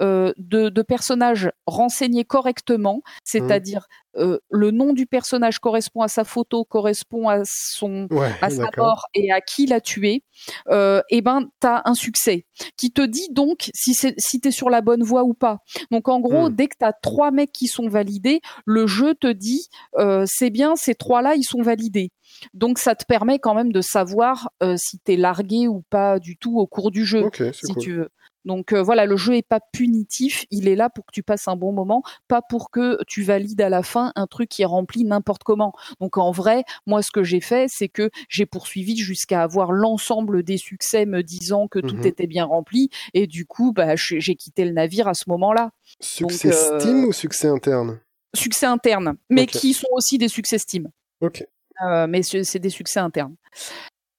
de, 0.00 0.34
de, 0.68 0.82
personnages 0.82 1.50
renseignés 1.66 2.24
correctement, 2.24 3.02
c'est-à-dire 3.24 3.86
euh, 4.16 4.38
le 4.50 4.72
nom 4.72 4.92
du 4.92 5.06
personnage 5.06 5.60
correspond 5.60 6.00
à 6.00 6.08
sa 6.08 6.24
photo, 6.24 6.64
correspond 6.64 7.28
à 7.28 7.42
son 7.44 8.08
à 8.40 8.50
sa 8.50 8.68
mort 8.76 9.06
et 9.14 9.30
à 9.30 9.40
qui 9.40 9.66
l'a 9.66 9.80
tué, 9.80 10.24
euh, 10.68 11.00
et 11.10 11.18
eh 11.18 11.22
ben 11.22 11.48
t'as 11.60 11.82
un 11.84 11.94
succès 11.94 12.46
qui 12.76 12.90
te 12.90 13.02
dit 13.02 13.28
donc 13.30 13.70
si 13.72 13.94
c'est 13.94 14.14
si 14.18 14.40
t'es 14.40 14.50
sur 14.50 14.68
la 14.68 14.80
bonne 14.80 15.04
voie 15.04 15.22
ou 15.22 15.34
pas. 15.34 15.58
Donc 15.92 16.08
en 16.08 16.18
gros, 16.18 16.50
mmh. 16.50 16.54
dès 16.54 16.66
que 16.66 16.76
t'as 16.78 16.92
trois 16.92 17.30
mecs 17.30 17.52
qui 17.52 17.68
sont 17.68 17.88
validés, 17.88 18.40
le 18.64 18.86
jeu 18.86 19.14
te 19.14 19.28
dit 19.28 19.68
euh, 19.96 20.24
c'est 20.26 20.50
bien, 20.50 20.74
ces 20.74 20.94
trois-là 20.94 21.36
ils 21.36 21.44
sont 21.44 21.62
validés. 21.62 22.10
Donc 22.52 22.78
ça 22.78 22.96
te 22.96 23.04
permet 23.04 23.38
quand 23.38 23.54
même 23.54 23.72
de 23.72 23.80
savoir 23.80 24.50
euh, 24.62 24.74
si 24.76 24.98
t'es 24.98 25.16
largué 25.16 25.68
ou 25.68 25.82
pas 25.88 26.18
du 26.18 26.36
tout 26.36 26.58
au 26.58 26.66
cours 26.66 26.90
du 26.90 27.04
jeu, 27.04 27.28
si 27.52 27.74
tu 27.76 27.92
veux. 27.92 28.10
Donc 28.44 28.72
euh, 28.72 28.82
voilà, 28.82 29.06
le 29.06 29.16
jeu 29.16 29.36
est 29.36 29.46
pas 29.46 29.60
punitif, 29.60 30.46
il 30.50 30.68
est 30.68 30.76
là 30.76 30.88
pour 30.90 31.04
que 31.06 31.12
tu 31.12 31.22
passes 31.22 31.48
un 31.48 31.56
bon 31.56 31.72
moment, 31.72 32.02
pas 32.28 32.42
pour 32.42 32.70
que 32.70 32.98
tu 33.06 33.22
valides 33.22 33.60
à 33.60 33.68
la 33.68 33.82
fin 33.82 34.12
un 34.16 34.26
truc 34.26 34.48
qui 34.48 34.62
est 34.62 34.66
rempli 34.66 35.04
n'importe 35.04 35.44
comment. 35.44 35.72
Donc 36.00 36.16
en 36.16 36.30
vrai, 36.30 36.64
moi 36.86 37.02
ce 37.02 37.10
que 37.10 37.22
j'ai 37.22 37.40
fait, 37.40 37.66
c'est 37.68 37.88
que 37.88 38.10
j'ai 38.28 38.46
poursuivi 38.46 38.96
jusqu'à 38.96 39.42
avoir 39.42 39.72
l'ensemble 39.72 40.42
des 40.42 40.56
succès 40.56 41.06
me 41.06 41.22
disant 41.22 41.68
que 41.68 41.78
tout 41.78 41.96
mmh 41.96 42.06
était 42.06 42.26
bien 42.26 42.46
rempli 42.46 42.88
et 43.12 43.26
du 43.26 43.44
coup, 43.44 43.72
bah 43.72 43.94
j'ai 43.96 44.34
quitté 44.34 44.64
le 44.64 44.72
navire 44.72 45.06
à 45.06 45.14
ce 45.14 45.24
moment-là. 45.28 45.70
Succès 46.00 46.52
Steam 46.52 47.04
ou 47.04 47.12
succès 47.12 47.48
interne? 47.48 48.00
Succès 48.34 48.66
interne, 48.66 49.16
mais 49.28 49.46
qui 49.46 49.74
sont 49.74 49.88
aussi 49.92 50.16
des 50.16 50.28
succès 50.28 50.58
Steam. 50.58 50.88
Ok. 51.20 51.44
Euh, 51.84 52.06
mais 52.06 52.22
c'est 52.22 52.58
des 52.58 52.70
succès 52.70 53.00
internes. 53.00 53.36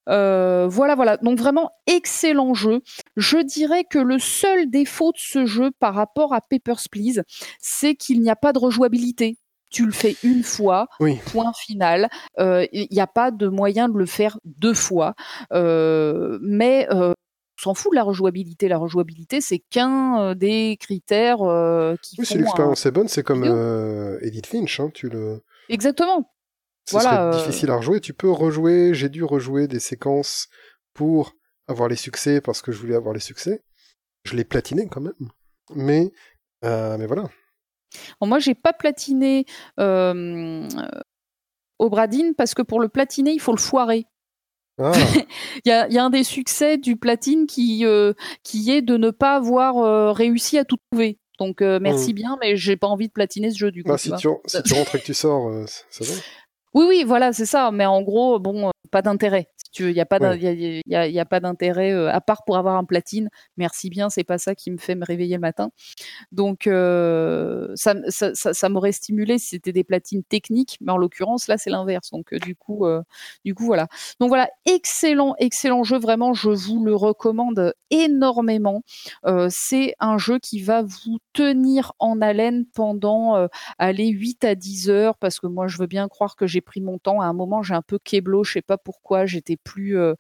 Euh, 0.10 0.68
voilà, 0.68 0.95
voilà. 0.95 1.18
Donc 1.18 1.38
vraiment 1.38 1.72
excellent 1.88 2.54
jeu. 2.54 2.82
Je 3.16 3.38
dirais 3.38 3.84
que 3.84 3.99
le 3.99 4.20
seul 4.20 4.70
défaut 4.70 5.12
de 5.12 5.18
ce 5.18 5.45
jeu 5.45 5.72
par 5.80 5.93
rapport 5.93 6.34
à 6.34 6.41
Papers 6.41 6.82
Please, 6.91 7.24
c'est 7.60 7.95
qu'il 7.95 8.22
n'y 8.22 8.30
a 8.30 8.36
pas 8.36 8.54
de 8.54 8.60
rejouabilité. 8.60 9.38
Tu 9.70 9.86
le 9.86 9.93
fais 9.93 10.18
une 10.24 10.43
fois, 10.43 10.88
point 11.28 11.54
final. 11.54 12.10
Euh, 12.39 12.66
il 12.74 12.88
n'y 12.91 12.99
a 12.99 13.08
pas 13.08 13.32
de 13.32 13.47
moyen 13.47 13.88
de 13.88 13.97
le 13.97 14.06
faire 14.06 14.38
deux 14.43 14.74
fois. 14.74 15.16
Euh, 15.54 16.38
mais 16.41 16.88
on 16.91 17.14
s'en 17.56 17.74
fout 17.74 17.93
de 17.93 17.95
la 17.95 18.04
rejouabilité. 18.04 18.68
La 18.68 18.78
rejouabilité, 18.78 19.39
c'est 19.39 19.60
qu'un 19.60 20.36
des 20.36 20.78
critères 20.78 21.38
qui 22.02 22.16
oui, 22.20 22.26
si 22.26 22.38
l'expérience 22.38 22.86
est 22.86 22.91
bonne, 22.91 23.08
c'est 23.08 23.24
comme 23.24 23.45
Edith 24.22 24.47
Finch. 24.47 24.82
Hein, 24.82 24.89
tu 24.93 25.08
le... 25.08 25.41
Exactement. 25.70 26.30
Ce 26.88 26.94
voilà, 26.94 27.30
euh, 27.30 27.38
difficile 27.38 27.70
à 27.70 27.78
rejouer. 27.78 28.00
Tu 28.02 28.14
peux 28.14 28.30
rejouer. 28.30 28.94
J'ai 28.94 29.10
dû 29.10 29.24
rejouer 29.24 29.68
des 29.68 29.80
séquences 29.80 30.48
pour 30.94 31.34
avoir 31.68 31.90
les 31.90 31.96
succès 31.96 32.42
parce 32.42 32.62
que 32.62 32.72
je 32.72 32.80
voulais 32.80 32.96
avoir 32.96 33.14
les 33.14 33.20
succès. 33.20 33.64
Je 34.24 34.36
l'ai 34.36 34.44
platiné 34.44 34.88
quand 34.88 35.02
même. 35.02 35.30
Mais, 35.76 36.12
euh, 36.64 36.98
mais 36.98 37.08
voilà. 37.08 37.30
Bon, 38.20 38.28
moi, 38.28 38.40
j'ai 38.40 38.56
pas 38.56 38.74
platiné 38.74 39.46
euh, 39.80 40.68
Obradine 41.80 42.34
parce 42.36 42.54
que 42.54 42.62
pour 42.62 42.80
le 42.80 42.90
platiner, 42.90 43.32
il 43.32 43.42
faut 43.42 43.54
le 43.54 43.60
foirer. 43.60 44.06
Ah. 44.78 44.92
il, 45.66 45.70
y 45.70 45.72
a, 45.72 45.88
il 45.88 45.94
y, 45.94 45.98
a, 45.98 46.06
un 46.06 46.10
des 46.10 46.24
succès 46.24 46.78
du 46.78 46.96
platine 46.96 47.46
qui, 47.48 47.86
euh, 47.86 48.14
qui 48.44 48.72
est 48.72 48.82
de 48.82 48.98
ne 48.98 49.12
pas 49.12 49.36
avoir 49.36 50.16
réussi 50.16 50.58
à 50.58 50.66
tout 50.66 50.78
trouver. 50.92 51.20
Donc 51.40 51.62
merci 51.62 52.12
mmh. 52.12 52.16
bien, 52.16 52.38
mais 52.40 52.56
j'ai 52.56 52.78
pas 52.78 52.88
envie 52.88 53.08
de 53.08 53.14
platiner 53.14 53.50
ce 53.50 53.58
jeu 53.58 53.72
du 53.72 53.84
coup. 53.84 53.90
Bah, 53.90 53.98
si, 53.98 54.12
tu, 54.16 54.28
si 54.46 54.64
tu 54.64 54.74
rentres 54.74 54.96
et 54.96 55.00
que 55.00 55.06
tu 55.06 55.16
sors, 55.16 55.52
ça 55.90 56.06
va. 56.06 56.14
Oui, 56.74 56.86
oui, 56.88 57.03
voilà, 57.05 57.34
c'est 57.34 57.45
ça. 57.45 57.72
Mais 57.72 57.86
en 57.86 58.01
gros, 58.01 58.39
bon, 58.39 58.70
pas 58.92 59.02
d'intérêt. 59.02 59.48
il 59.80 59.94
n'y 59.94 60.02
a 60.02 60.06
pas 60.06 60.36
y 60.36 61.20
a, 61.20 61.26
pas 61.26 61.39
d'intérêt 61.39 61.92
euh, 61.94 62.12
à 62.12 62.20
part 62.22 62.44
pour 62.44 62.58
avoir 62.58 62.76
un 62.76 62.84
platine. 62.84 63.30
Merci 63.58 63.89
bien, 63.89 64.10
c'est 64.10 64.26
pas 64.26 64.38
ça 64.38 64.54
qui 64.54 64.70
me 64.70 64.78
fait 64.78 64.96
me 64.96 65.06
réveiller 65.06 65.36
le 65.36 65.42
matin. 65.42 65.72
Donc 66.32 66.68
euh, 66.68 67.72
ça, 67.76 67.96
ça, 68.10 68.34
ça, 68.34 68.70
m'aurait 68.70 68.92
stimulé 68.92 69.39
si 69.39 69.48
c'était 69.48 69.72
des 69.72 69.86
platines 69.86 70.24
techniques, 70.24 70.78
mais 70.82 70.92
en 70.92 70.98
l'occurrence 70.98 71.48
là 71.48 71.58
c'est 71.58 71.70
l'inverse. 71.70 72.12
Donc 72.12 72.34
du 72.36 72.56
coup, 72.56 72.86
du 73.46 73.56
coup 73.56 73.66
voilà. 73.66 73.88
Donc 74.20 74.30
voilà, 74.30 74.50
excellent, 74.66 75.36
excellent 75.39 75.84
jeu. 75.84 75.98
Vraiment, 75.98 76.34
je 76.34 76.50
vous 76.50 76.84
le 76.84 76.94
recommande 76.94 77.74
énormément. 77.89 78.84
c'est 79.50 79.96
un 80.00 80.18
jeu 80.18 80.39
qui 80.39 80.62
va 80.62 80.82
vous 80.82 81.20
tenir 81.34 81.94
en 82.00 82.22
haleine 82.22 82.66
pendant 82.74 83.48
aller 83.78 84.10
8 84.10 84.44
à 84.44 84.56
10 84.56 84.89
heures 84.89 85.18
parce 85.18 85.39
que 85.39 85.48
moi 85.48 85.68
je 85.68 85.78
veux 85.78 85.88
bien 85.88 86.10
croire 86.10 86.36
que 86.36 86.46
j'ai 86.46 86.62
pris 86.62 86.82
mon 86.82 86.98
temps. 86.98 87.22
À 87.22 87.26
un 87.26 87.34
moment, 87.34 87.64
j'ai 87.64 87.74
un 87.74 87.82
peu 87.82 87.98
keblo, 88.04 88.44
je 88.44 88.54
sais 88.54 88.62
pas 88.62 88.78
pourquoi. 88.84 89.26
J'étais 89.26 89.58
plus, 89.58 89.98
euh, 89.98 90.14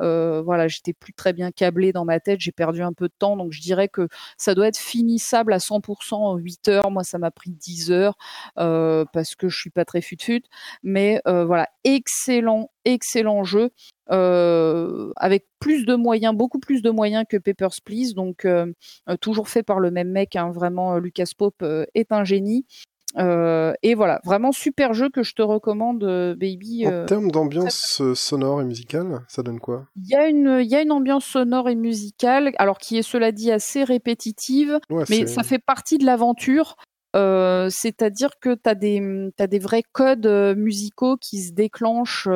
euh, 0.00 0.42
voilà, 0.42 0.68
j'étais 0.68 0.92
plus 0.92 1.12
très 1.12 1.32
bien 1.32 1.50
câblé 1.52 1.92
dans 1.92 2.04
ma 2.04 2.20
tête. 2.20 2.40
J'ai 2.40 2.52
perdu 2.52 2.82
un 2.82 2.92
peu 2.92 3.08
de 3.08 3.14
temps, 3.18 3.36
donc 3.36 3.52
je 3.52 3.60
dirais 3.60 3.88
que 3.88 4.08
ça 4.36 4.54
doit 4.54 4.68
être 4.68 4.78
finissable 4.78 5.52
à 5.52 5.58
100% 5.58 6.14
en 6.16 6.36
8 6.36 6.68
heures. 6.68 6.90
Moi, 6.90 7.04
ça 7.04 7.18
m'a 7.18 7.30
pris 7.30 7.50
10 7.50 7.92
heures 7.92 8.16
euh, 8.58 9.04
parce 9.12 9.34
que 9.34 9.48
je 9.48 9.58
suis 9.58 9.70
pas 9.70 9.84
très 9.84 10.00
fut-fut. 10.00 10.42
Mais 10.82 11.20
voilà, 11.24 11.68
excellent, 11.84 12.70
excellent 12.84 13.44
jeu. 13.44 13.70
avec 14.08 15.46
plus 15.60 15.84
de 15.84 15.94
moyens, 15.94 16.34
beaucoup 16.34 16.58
plus 16.58 16.82
de 16.82 16.90
moyens 16.90 17.24
que 17.28 17.36
Papers, 17.36 17.80
Please, 17.84 18.14
donc 18.14 18.46
toujours 19.20 19.48
fait 19.48 19.62
par 19.62 19.80
le 19.80 19.90
même 19.90 20.10
mec, 20.10 20.36
hein, 20.36 20.50
vraiment 20.50 20.96
Lucas 20.98 21.30
Pope 21.36 21.64
est 21.94 22.12
un 22.12 22.24
génie. 22.24 22.66
Euh, 23.18 23.72
et 23.82 23.94
voilà, 23.94 24.20
vraiment 24.24 24.52
super 24.52 24.92
jeu 24.92 25.08
que 25.08 25.22
je 25.22 25.34
te 25.34 25.42
recommande, 25.42 26.04
euh, 26.04 26.34
Baby. 26.34 26.86
En 26.86 26.92
euh, 26.92 27.06
termes 27.06 27.30
d'ambiance 27.30 28.02
sonore 28.14 28.60
et 28.60 28.64
musicale, 28.64 29.20
ça 29.28 29.42
donne 29.42 29.60
quoi? 29.60 29.86
Il 29.96 30.08
y 30.08 30.14
a 30.14 30.28
une, 30.28 30.58
il 30.60 30.68
y 30.68 30.74
a 30.74 30.82
une 30.82 30.92
ambiance 30.92 31.24
sonore 31.24 31.68
et 31.68 31.74
musicale, 31.74 32.52
alors 32.58 32.78
qui 32.78 32.98
est 32.98 33.02
cela 33.02 33.32
dit 33.32 33.50
assez 33.50 33.84
répétitive, 33.84 34.78
mais 35.08 35.26
ça 35.26 35.42
fait 35.42 35.58
partie 35.58 35.98
de 35.98 36.04
l'aventure. 36.04 36.76
c'est-à-dire 37.14 38.30
que 38.40 38.54
tu 38.54 38.68
as 38.68 38.74
des, 38.74 39.30
as 39.38 39.46
des 39.46 39.58
vrais 39.58 39.84
codes 39.92 40.26
musicaux 40.56 41.16
qui 41.16 41.42
se 41.42 41.52
déclenchent. 41.52 42.28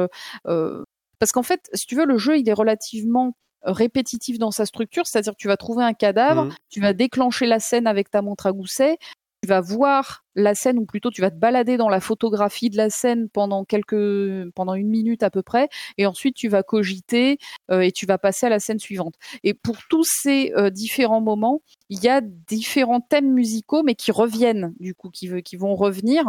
parce 0.45 1.33
qu'en 1.33 1.43
fait, 1.43 1.68
si 1.74 1.87
tu 1.87 1.97
veux, 1.97 2.07
le 2.07 2.16
jeu, 2.16 2.39
il 2.39 2.49
est 2.49 2.55
relativement 2.55 3.35
répétitif 3.62 4.39
dans 4.39 4.51
sa 4.51 4.64
structure, 4.64 5.07
c'est-à-dire 5.07 5.35
que 5.35 5.39
tu 5.39 5.49
vas 5.49 5.59
trouver 5.59 5.85
un 5.85 5.93
cadavre, 5.93 6.47
mmh. 6.47 6.55
tu 6.70 6.81
vas 6.81 6.95
déclencher 6.95 7.45
la 7.45 7.61
scène 7.61 7.87
avec 7.87 8.11
ta 8.11 8.22
montre 8.22 8.47
à 8.47 8.53
gousset, 8.53 8.97
tu 9.43 9.49
vas 9.49 9.61
voir 9.61 10.24
la 10.34 10.55
scène 10.55 10.78
ou 10.78 10.84
plutôt 10.84 11.11
tu 11.11 11.20
vas 11.20 11.30
te 11.30 11.36
balader 11.36 11.76
dans 11.76 11.88
la 11.88 12.01
photographie 12.01 12.70
de 12.70 12.76
la 12.76 12.91
scène 12.91 13.28
pendant 13.28 13.64
quelques 13.64 14.51
pendant 14.55 14.74
une 14.74 14.88
minute 14.88 15.22
à 15.22 15.30
peu 15.30 15.43
près 15.43 15.68
et 15.99 16.07
ensuite 16.07 16.36
tu 16.36 16.49
vas 16.49 16.62
cogiter 16.62 17.38
euh, 17.70 17.80
et 17.80 17.93
tu 17.93 18.07
vas 18.07 18.18
passer 18.18 18.47
à 18.47 18.49
la 18.49 18.59
scène 18.59 18.78
suivante. 18.78 19.14
Et 19.43 19.55
pour 19.55 19.76
tous 19.88 20.05
ces 20.05 20.53
euh, 20.57 20.70
différents 20.70 21.20
moments 21.20 21.62
il 21.88 22.03
y 22.03 22.09
a 22.09 22.20
différents 22.20 23.01
thèmes 23.01 23.32
musicaux 23.32 23.82
mais 23.82 23.95
qui 23.95 24.12
reviennent 24.12 24.74
du 24.78 24.95
coup 24.95 25.11
qui, 25.11 25.28
vont 25.57 25.74
revenir. 25.74 26.24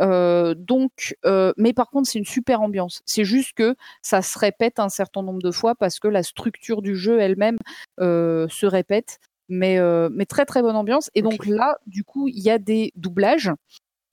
Euh, 0.00 0.54
donc 0.56 1.16
mais 1.58 1.72
par 1.72 1.90
contre 1.90 2.08
c'est 2.08 2.18
une 2.18 2.24
super 2.24 2.60
ambiance. 2.60 3.02
C'est 3.04 3.24
juste 3.24 3.52
que 3.54 3.74
ça 4.02 4.22
se 4.22 4.38
répète 4.38 4.78
un 4.78 4.88
certain 4.88 5.22
nombre 5.22 5.42
de 5.42 5.50
fois 5.50 5.74
parce 5.74 5.98
que 5.98 6.08
la 6.08 6.22
structure 6.22 6.82
du 6.82 6.96
jeu 6.96 7.20
elle-même 7.20 7.58
se 7.98 8.66
répète 8.66 9.18
mais, 9.48 9.78
euh, 9.78 10.08
mais 10.12 10.26
très 10.26 10.44
très 10.44 10.62
bonne 10.62 10.76
ambiance. 10.76 11.10
Et 11.14 11.22
donc 11.22 11.46
là, 11.46 11.76
du 11.86 12.04
coup, 12.04 12.28
il 12.28 12.40
y 12.40 12.50
a 12.50 12.58
des 12.58 12.92
doublages. 12.96 13.50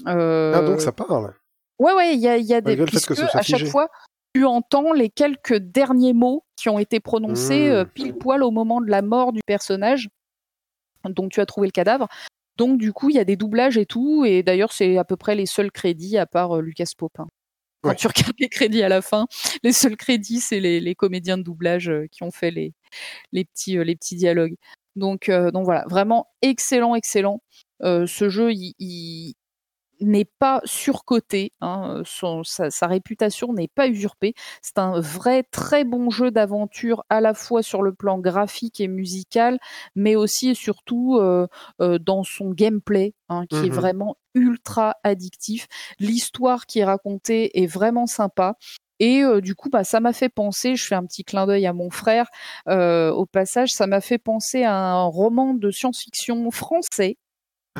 Euh... 0.08 0.54
Ah, 0.56 0.62
donc 0.62 0.82
ça 0.82 0.92
parle. 0.92 1.34
Ouais, 1.80 1.94
ouais, 1.94 2.14
il 2.14 2.20
y 2.20 2.28
a, 2.28 2.38
y 2.38 2.54
a 2.54 2.62
des. 2.62 2.78
Puisque 2.86 3.20
à 3.34 3.42
chaque 3.42 3.66
fois, 3.66 3.90
tu 4.34 4.46
entends 4.46 4.94
les 4.94 5.10
quelques 5.10 5.58
derniers 5.58 6.14
mots 6.14 6.44
qui 6.56 6.70
ont 6.70 6.80
été 6.80 7.00
prononcés 7.00 7.70
euh, 7.70 7.84
mmh. 7.84 7.90
pile 7.90 8.14
poil 8.14 8.44
au 8.44 8.52
moment 8.52 8.82
de 8.82 8.90
la 8.90 9.02
mort 9.02 9.34
du 9.34 9.42
personnage. 9.46 10.10
Donc 11.06 11.32
tu 11.32 11.42
as 11.42 11.46
trouvé 11.46 11.68
le 11.68 11.72
cadavre. 11.72 12.08
Donc 12.58 12.78
du 12.78 12.94
coup, 12.94 13.10
il 13.10 13.16
y 13.16 13.20
a 13.20 13.26
des 13.26 13.36
doublages 13.36 13.78
et 13.78 13.86
tout. 13.86 14.24
Et 14.26 14.44
d'ailleurs, 14.44 14.72
c'est 14.72 14.98
à 14.98 15.04
peu 15.04 15.18
près 15.18 15.36
les 15.36 15.46
seuls 15.46 15.72
crédits 15.72 16.18
à 16.18 16.26
part 16.26 16.58
euh, 16.58 16.62
Lucas 16.62 16.92
Popin. 16.98 17.28
Quand 17.84 17.96
tu 17.96 18.06
regardes 18.06 18.36
les 18.38 18.50
crédits 18.50 18.84
à 18.84 18.90
la 18.90 19.02
fin, 19.02 19.26
les 19.64 19.74
seuls 19.74 19.98
crédits, 19.98 20.40
c'est 20.40 20.60
les, 20.60 20.80
les, 20.80 20.94
comédiens 20.94 21.40
de 21.40 21.44
doublage 21.44 21.92
qui 22.12 22.22
ont 22.22 22.30
fait 22.30 22.52
les, 22.52 22.74
les, 23.32 23.44
petits, 23.44 23.84
les 23.84 23.96
petits 23.96 24.16
dialogues. 24.16 24.56
Donc, 24.96 25.30
euh, 25.30 25.52
donc 25.52 25.66
voilà, 25.66 25.86
vraiment 25.89 26.28
excellent, 26.42 26.96
excellent. 26.96 27.42
Euh, 27.84 28.06
ce 28.08 28.30
jeu, 28.30 28.52
il, 28.54 29.34
n'est 30.00 30.26
pas 30.26 30.62
surcoté, 30.66 31.52
hein, 31.62 32.02
sa, 32.44 32.88
réputation 32.88 33.54
n'est 33.54 33.68
pas 33.68 33.88
usurpée. 33.88 34.34
C'est 34.64 34.80
un 34.80 35.00
vrai 35.00 35.44
très 35.44 35.84
bon 35.84 36.10
jeu 36.10 36.32
d'aventure 36.32 37.04
à 37.10 37.22
la 37.22 37.36
fois 37.36 37.62
sur 37.62 37.84
le 37.84 37.94
plan 37.94 38.18
graphique 38.18 38.82
et 38.82 38.88
musical, 38.88 39.60
mais 39.96 40.16
aussi 40.16 40.50
et 40.50 40.56
surtout 40.56 41.20
euh, 41.20 41.48
dans 42.00 42.24
son 42.24 42.50
gameplay, 42.50 43.14
hein, 43.30 43.46
qui 43.48 43.58
est 43.58 43.70
mmh 43.70 43.74
vraiment 43.74 44.18
ultra 44.34 44.96
addictif. 45.04 45.68
L'histoire 46.00 46.66
qui 46.66 46.80
est 46.80 46.86
racontée 46.86 47.62
est 47.62 47.68
vraiment 47.68 48.08
sympa. 48.08 48.56
Et 49.02 49.24
euh, 49.24 49.41
du 49.41 49.56
coup, 49.56 49.70
bah, 49.70 49.84
ça 49.84 49.99
m'a 49.99 50.14
fait 50.14 50.30
penser, 50.30 50.76
je 50.76 50.86
fais 50.86 50.93
un 50.93 51.04
petit 51.04 51.24
clin 51.24 51.47
d'œil 51.47 51.66
à 51.66 51.74
mon 51.74 51.89
frère 51.89 52.28
euh, 52.70 53.10
au 53.10 53.26
passage, 53.26 53.74
ça 53.74 53.88
m'a 53.88 53.99
fait 53.99 54.20
penser 54.20 54.64
à 54.64 54.76
un 54.76 55.06
roman 55.06 55.56
de 55.56 55.72
science-fiction 55.72 56.52
français, 56.52 57.18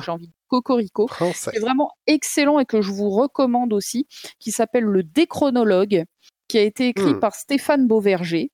j'ai 0.04 0.10
envie 0.10 0.30
de 0.30 0.34
Cocorico, 0.48 1.06
qui 1.06 1.24
est 1.56 1.60
vraiment 1.60 1.92
excellent 2.08 2.58
et 2.58 2.66
que 2.66 2.82
je 2.82 2.90
vous 2.90 3.12
recommande 3.12 3.72
aussi, 3.72 4.08
qui 4.40 4.52
s'appelle 4.52 4.84
Le 4.84 5.04
Déchronologue, 5.04 6.06
qui 6.48 6.58
a 6.58 6.64
été 6.64 6.88
écrit 6.88 7.14
hmm. 7.14 7.20
par 7.20 7.36
Stéphane 7.36 7.88
Beauverger. 7.88 8.50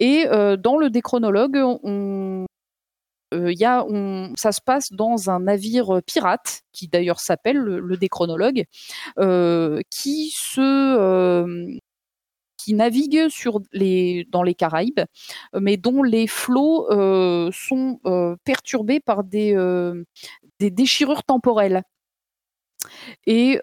Et 0.00 0.26
euh, 0.26 0.56
dans 0.56 0.76
le 0.76 0.90
Déchronologue, 0.90 1.56
on, 1.84 2.46
y 3.32 3.64
a, 3.64 3.84
on, 3.88 4.32
ça 4.36 4.50
se 4.50 4.60
passe 4.60 4.90
dans 4.90 5.30
un 5.30 5.38
navire 5.38 6.00
pirate 6.04 6.62
qui 6.72 6.88
d'ailleurs 6.88 7.20
s'appelle 7.20 7.58
le, 7.58 7.78
le 7.78 7.96
déchronologue, 7.96 8.64
qui 9.90 10.30
se 10.34 11.78
qui 12.68 12.74
naviguent 12.74 13.30
sur 13.30 13.62
les, 13.72 14.26
dans 14.30 14.42
les 14.42 14.54
Caraïbes, 14.54 15.00
mais 15.58 15.78
dont 15.78 16.02
les 16.02 16.26
flots 16.26 16.86
euh, 16.90 17.50
sont 17.50 17.98
euh, 18.04 18.36
perturbés 18.44 19.00
par 19.00 19.24
des, 19.24 19.56
euh, 19.56 20.04
des 20.60 20.70
déchirures 20.70 21.24
temporelles. 21.24 21.82
Et, 23.26 23.58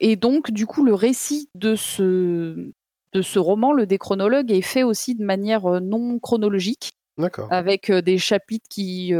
et, 0.00 0.16
donc, 0.16 0.50
du 0.50 0.66
coup, 0.66 0.84
le 0.84 0.92
récit 0.92 1.48
de 1.54 1.76
ce, 1.76 2.72
de 3.12 3.22
ce 3.22 3.38
roman, 3.38 3.72
le 3.72 3.86
déchronologue, 3.86 4.50
est 4.50 4.60
fait 4.60 4.82
aussi 4.82 5.14
de 5.14 5.24
manière 5.24 5.80
non 5.80 6.18
chronologique. 6.18 6.90
Avec 7.50 7.90
des 7.90 8.18
chapitres 8.18 8.66
qui, 8.68 9.12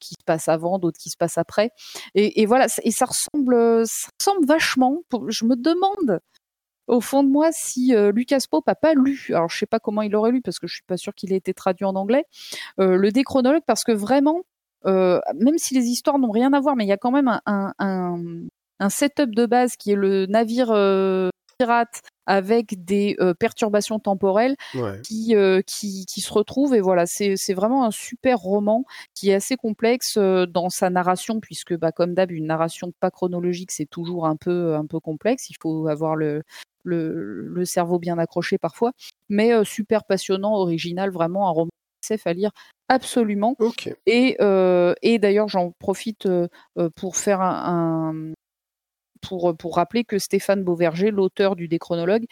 qui 0.00 0.14
se 0.14 0.24
passent 0.24 0.48
avant, 0.48 0.78
d'autres 0.78 0.98
qui 0.98 1.10
se 1.10 1.16
passent 1.16 1.38
après. 1.38 1.70
Et, 2.14 2.40
et 2.42 2.46
voilà, 2.46 2.66
et 2.82 2.90
ça 2.90 3.06
ressemble, 3.06 3.86
ça 3.86 4.08
ressemble 4.20 4.46
vachement. 4.46 5.02
Je 5.28 5.44
me 5.44 5.56
demande 5.56 6.20
au 6.86 7.00
fond 7.00 7.22
de 7.22 7.28
moi 7.28 7.50
si 7.52 7.94
euh, 7.94 8.12
Lucas 8.12 8.44
Pope 8.50 8.68
a 8.68 8.74
pas 8.74 8.94
lu, 8.94 9.26
alors 9.30 9.48
je 9.48 9.58
sais 9.58 9.66
pas 9.66 9.78
comment 9.80 10.02
il 10.02 10.14
aurait 10.16 10.32
lu 10.32 10.42
parce 10.42 10.58
que 10.58 10.66
je 10.66 10.74
suis 10.74 10.84
pas 10.84 10.96
sûr 10.96 11.14
qu'il 11.14 11.32
ait 11.32 11.36
été 11.36 11.54
traduit 11.54 11.84
en 11.84 11.94
anglais, 11.94 12.24
euh, 12.80 12.96
le 12.96 13.10
déchronologue 13.10 13.62
parce 13.66 13.84
que 13.84 13.92
vraiment, 13.92 14.42
euh, 14.86 15.20
même 15.38 15.58
si 15.58 15.74
les 15.74 15.86
histoires 15.86 16.18
n'ont 16.18 16.30
rien 16.30 16.52
à 16.52 16.60
voir, 16.60 16.76
mais 16.76 16.84
il 16.84 16.88
y 16.88 16.92
a 16.92 16.96
quand 16.96 17.12
même 17.12 17.28
un, 17.28 17.40
un, 17.78 18.18
un, 18.80 18.88
setup 18.88 19.34
de 19.34 19.46
base 19.46 19.76
qui 19.76 19.92
est 19.92 19.96
le 19.96 20.26
navire 20.26 20.68
pirate 21.58 22.00
avec 22.26 22.84
des 22.84 23.16
perturbations 23.38 24.00
temporelles 24.00 24.56
qui, 25.04 25.34
qui, 25.66 26.06
qui 26.06 26.20
se 26.20 26.32
retrouvent. 26.32 26.74
Et 26.74 26.80
voilà 26.80 27.06
c'est 27.06 27.34
c'est 27.36 27.54
vraiment 27.54 27.84
un 27.84 27.92
super 27.92 28.38
roman 28.38 28.84
qui 29.14 29.30
est 29.30 29.34
assez 29.34 29.56
complexe 29.56 30.18
dans 30.18 30.68
sa 30.68 30.90
narration 30.90 31.38
puisque 31.38 31.76
bah 31.76 31.92
comme 31.92 32.14
d'hab 32.14 32.32
une 32.32 32.46
narration 32.46 32.92
pas 32.98 33.12
chronologique 33.12 33.70
c'est 33.70 33.86
toujours 33.86 34.26
un 34.26 34.36
peu 34.36 34.74
un 34.74 34.86
peu 34.86 34.98
complexe. 34.98 35.48
Il 35.50 35.56
faut 35.60 35.86
avoir 35.86 36.16
le 36.16 36.42
le, 36.84 37.64
cerveau 37.64 37.98
bien 37.98 38.18
accroché 38.18 38.58
parfois, 38.58 38.92
mais 39.28 39.52
euh, 39.52 39.64
super 39.64 40.04
passionnant, 40.04 40.54
original, 40.54 41.10
vraiment 41.10 41.48
un 41.48 41.52
roman 41.52 41.70
SF 42.04 42.26
à 42.26 42.32
lire 42.32 42.50
absolument. 42.88 43.56
Et, 44.06 44.36
euh, 44.40 44.94
et 45.02 45.18
d'ailleurs, 45.18 45.48
j'en 45.48 45.70
profite 45.78 46.26
euh, 46.26 46.48
pour 46.94 47.16
faire 47.16 47.40
un, 47.40 48.32
pour, 49.22 49.56
pour 49.56 49.76
rappeler 49.76 50.04
que 50.04 50.18
Stéphane 50.18 50.62
Beauverger, 50.62 51.10
l'auteur 51.10 51.56
du 51.56 51.68
Déchronologue, 51.68 52.24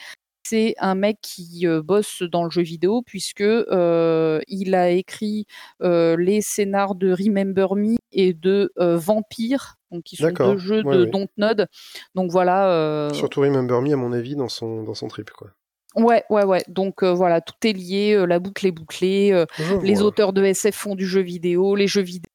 c'est 0.50 0.74
un 0.78 0.94
mec 0.94 1.18
qui 1.22 1.66
bosse 1.84 2.22
dans 2.22 2.44
le 2.44 2.50
jeu 2.50 2.62
vidéo 2.62 3.02
puisque 3.02 3.40
il 3.40 4.74
a 4.74 4.90
écrit 4.90 5.46
les 5.80 6.40
scénars 6.40 6.94
de 6.94 7.12
Remember 7.12 7.76
Me 7.76 7.96
et 8.12 8.32
de 8.32 8.72
Vampire 8.76 9.76
donc 9.90 10.04
qui 10.04 10.16
sont 10.16 10.30
deux 10.30 10.58
jeux 10.58 10.82
de 10.82 11.04
Dontnod. 11.04 11.66
Donc 12.14 12.30
voilà. 12.30 12.70
Euh... 12.70 13.12
Surtout 13.12 13.40
Remember 13.40 13.80
Me 13.82 13.92
à 13.92 13.96
mon 13.96 14.12
avis 14.12 14.36
dans 14.36 14.48
son 14.48 14.82
dans 14.82 14.94
son 14.94 15.08
trip 15.08 15.30
quoi. 15.30 15.48
Ouais, 15.96 16.24
ouais, 16.30 16.44
ouais. 16.44 16.62
Donc 16.68 17.02
euh, 17.02 17.12
voilà, 17.12 17.40
tout 17.40 17.54
est 17.64 17.72
lié, 17.72 18.12
euh, 18.12 18.24
la 18.24 18.38
boucle 18.38 18.64
est 18.64 18.70
bouclée. 18.70 19.32
Euh, 19.32 19.44
les 19.82 20.02
auteurs 20.02 20.32
de 20.32 20.44
SF 20.44 20.74
font 20.74 20.94
du 20.94 21.04
jeu 21.04 21.20
vidéo, 21.20 21.74
les 21.74 21.88
jeux 21.88 22.02
vidéo 22.02 22.29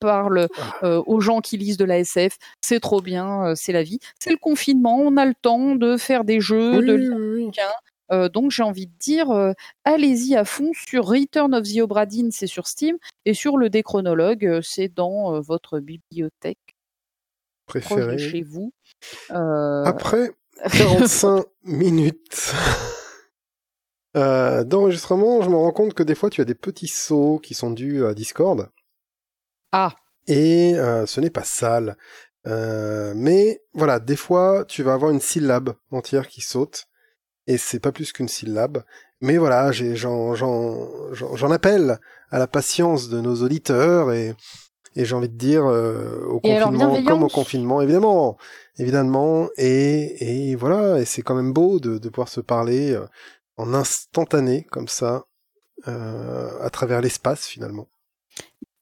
parlent 0.00 0.48
ah. 0.82 0.98
aux 1.06 1.20
gens 1.20 1.40
qui 1.40 1.56
lisent 1.56 1.76
de 1.76 1.84
la 1.84 1.98
SF. 1.98 2.36
C'est 2.60 2.80
trop 2.80 3.00
bien, 3.00 3.54
c'est 3.54 3.72
la 3.72 3.82
vie. 3.82 3.98
C'est 4.18 4.30
le 4.30 4.36
confinement, 4.36 4.98
on 4.98 5.16
a 5.16 5.26
le 5.26 5.34
temps 5.34 5.74
de 5.76 5.96
faire 5.96 6.24
des 6.24 6.40
jeux, 6.40 6.82
de 6.82 6.94
lire 6.94 7.16
des 7.16 7.44
bouquins. 7.44 8.28
donc 8.30 8.50
j'ai 8.50 8.62
envie 8.62 8.86
de 8.86 8.98
dire, 8.98 9.28
allez-y 9.84 10.34
à 10.36 10.44
fond 10.44 10.70
sur 10.72 11.06
Return 11.06 11.54
of 11.54 11.64
the 11.64 11.80
Obra 11.80 12.06
c'est 12.30 12.46
sur 12.46 12.66
Steam, 12.66 12.96
et 13.24 13.34
sur 13.34 13.56
le 13.56 13.70
Déchronologue, 13.70 14.60
c'est 14.62 14.88
dans 14.88 15.40
votre 15.40 15.78
bibliothèque 15.78 16.76
préféré. 17.70 18.18
chez 18.18 18.42
vous. 18.42 18.72
Euh, 19.30 19.84
Après 19.84 20.32
45 20.72 21.44
minutes 21.64 22.52
euh, 24.16 24.64
d'enregistrement, 24.64 25.42
je 25.42 25.50
me 25.50 25.56
rends 25.56 25.72
compte 25.72 25.94
que 25.94 26.02
des 26.02 26.14
fois 26.14 26.30
tu 26.30 26.40
as 26.40 26.44
des 26.44 26.54
petits 26.54 26.88
sauts 26.88 27.40
qui 27.42 27.54
sont 27.54 27.70
dus 27.70 28.04
à 28.04 28.14
Discord. 28.14 28.68
Ah. 29.72 29.94
Et 30.26 30.74
euh, 30.76 31.06
ce 31.06 31.20
n'est 31.20 31.30
pas 31.30 31.44
sale. 31.44 31.96
mais 32.44 33.60
voilà, 33.74 34.00
des 34.00 34.16
fois 34.16 34.64
tu 34.66 34.82
vas 34.82 34.94
avoir 34.94 35.10
une 35.10 35.20
syllabe 35.20 35.74
entière 35.90 36.28
qui 36.28 36.40
saute 36.40 36.86
et 37.46 37.58
c'est 37.58 37.80
pas 37.80 37.92
plus 37.92 38.12
qu'une 38.12 38.28
syllabe. 38.28 38.82
Mais 39.20 39.36
voilà, 39.36 39.70
j'en 39.72 41.50
appelle 41.50 41.98
à 42.30 42.38
la 42.38 42.46
patience 42.46 43.08
de 43.08 43.20
nos 43.20 43.42
auditeurs 43.42 44.12
et 44.12 44.34
et 44.96 45.04
j'ai 45.04 45.14
envie 45.14 45.28
de 45.28 45.36
dire 45.36 45.64
euh, 45.66 46.24
au 46.26 46.40
confinement 46.40 47.02
comme 47.04 47.22
au 47.22 47.28
confinement 47.28 47.80
évidemment 47.80 48.36
évidemment 48.76 49.48
et 49.56 50.50
et 50.50 50.56
voilà 50.56 50.98
et 50.98 51.04
c'est 51.04 51.22
quand 51.22 51.34
même 51.34 51.52
beau 51.52 51.78
de, 51.78 51.98
de 51.98 52.08
pouvoir 52.08 52.28
se 52.28 52.40
parler 52.40 52.92
euh, 52.92 53.06
en 53.56 53.72
instantané 53.72 54.64
comme 54.64 54.88
ça 54.88 55.24
euh, 55.88 56.50
à 56.60 56.70
travers 56.70 57.00
l'espace 57.00 57.46
finalement 57.46 57.88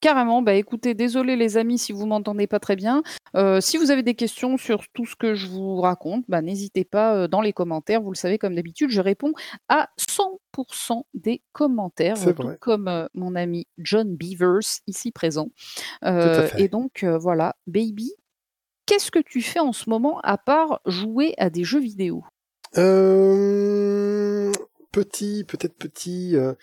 Carrément, 0.00 0.42
bah 0.42 0.54
écoutez, 0.54 0.94
désolé 0.94 1.34
les 1.34 1.56
amis 1.56 1.76
si 1.76 1.92
vous 1.92 2.06
m'entendez 2.06 2.46
pas 2.46 2.60
très 2.60 2.76
bien. 2.76 3.02
Euh, 3.34 3.60
si 3.60 3.78
vous 3.78 3.90
avez 3.90 4.04
des 4.04 4.14
questions 4.14 4.56
sur 4.56 4.86
tout 4.92 5.06
ce 5.06 5.16
que 5.16 5.34
je 5.34 5.48
vous 5.48 5.80
raconte, 5.80 6.24
bah, 6.28 6.40
n'hésitez 6.40 6.84
pas 6.84 7.16
euh, 7.16 7.28
dans 7.28 7.40
les 7.40 7.52
commentaires. 7.52 8.00
Vous 8.00 8.12
le 8.12 8.16
savez, 8.16 8.38
comme 8.38 8.54
d'habitude, 8.54 8.90
je 8.90 9.00
réponds 9.00 9.32
à 9.68 9.88
100% 9.98 11.02
des 11.14 11.42
commentaires, 11.52 12.14
tout 12.14 12.52
comme 12.60 12.86
euh, 12.86 13.06
mon 13.14 13.34
ami 13.34 13.66
John 13.78 14.14
Beavers 14.14 14.80
ici 14.86 15.10
présent. 15.10 15.48
et 16.04 16.68
donc 16.68 17.04
voilà, 17.04 17.56
baby, 17.66 18.12
qu'est-ce 18.86 19.10
que 19.10 19.18
tu 19.18 19.42
fais 19.42 19.60
en 19.60 19.72
ce 19.72 19.90
moment 19.90 20.20
à 20.20 20.38
part 20.38 20.80
jouer 20.86 21.34
à 21.38 21.50
des 21.50 21.64
jeux 21.64 21.80
vidéo? 21.80 22.22
Petit, 24.92 25.44
peut-être 25.46 25.74
petit, 25.76 26.36
euh, 26.36 26.54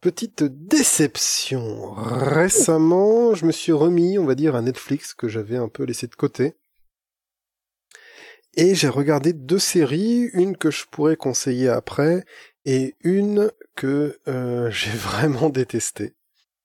petite 0.00 0.42
déception. 0.44 1.92
Récemment, 1.96 3.34
je 3.34 3.46
me 3.46 3.52
suis 3.52 3.72
remis, 3.72 4.18
on 4.18 4.24
va 4.24 4.34
dire, 4.34 4.54
à 4.56 4.62
Netflix 4.62 5.14
que 5.14 5.28
j'avais 5.28 5.56
un 5.56 5.68
peu 5.68 5.84
laissé 5.84 6.06
de 6.06 6.14
côté. 6.14 6.54
Et 8.54 8.74
j'ai 8.74 8.88
regardé 8.88 9.32
deux 9.32 9.58
séries, 9.60 10.28
une 10.32 10.56
que 10.56 10.70
je 10.70 10.84
pourrais 10.90 11.16
conseiller 11.16 11.68
après, 11.68 12.24
et 12.64 12.96
une 13.02 13.50
que 13.76 14.18
euh, 14.28 14.70
j'ai 14.72 14.90
vraiment 14.90 15.48
détestée. 15.50 16.14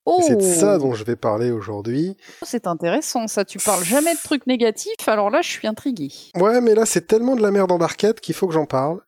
Oh, 0.08 0.22
C'est 0.26 0.36
de 0.36 0.42
ça 0.42 0.78
dont 0.78 0.94
je 0.94 1.04
vais 1.04 1.16
parler 1.16 1.50
aujourd'hui. 1.50 2.16
c'est 2.44 2.68
intéressant 2.68 3.28
ça. 3.28 3.44
Tu 3.44 3.58
parles 3.58 3.84
jamais 3.84 4.14
de 4.14 4.20
trucs 4.20 4.46
négatifs, 4.46 5.08
alors 5.08 5.32
là 5.32 5.42
je 5.42 5.50
suis 5.50 5.68
intriguée. 5.68 6.12
Ouais, 6.36 6.62
mais 6.62 6.76
là 6.76 6.86
c'est 6.86 7.08
tellement 7.08 7.36
de 7.36 7.42
la 7.42 7.50
merde 7.50 7.72
embarquette 7.72 8.22
qu'il 8.22 8.36
faut 8.36 8.46
que 8.46 8.54
j'en 8.54 8.68
parle. 8.68 9.02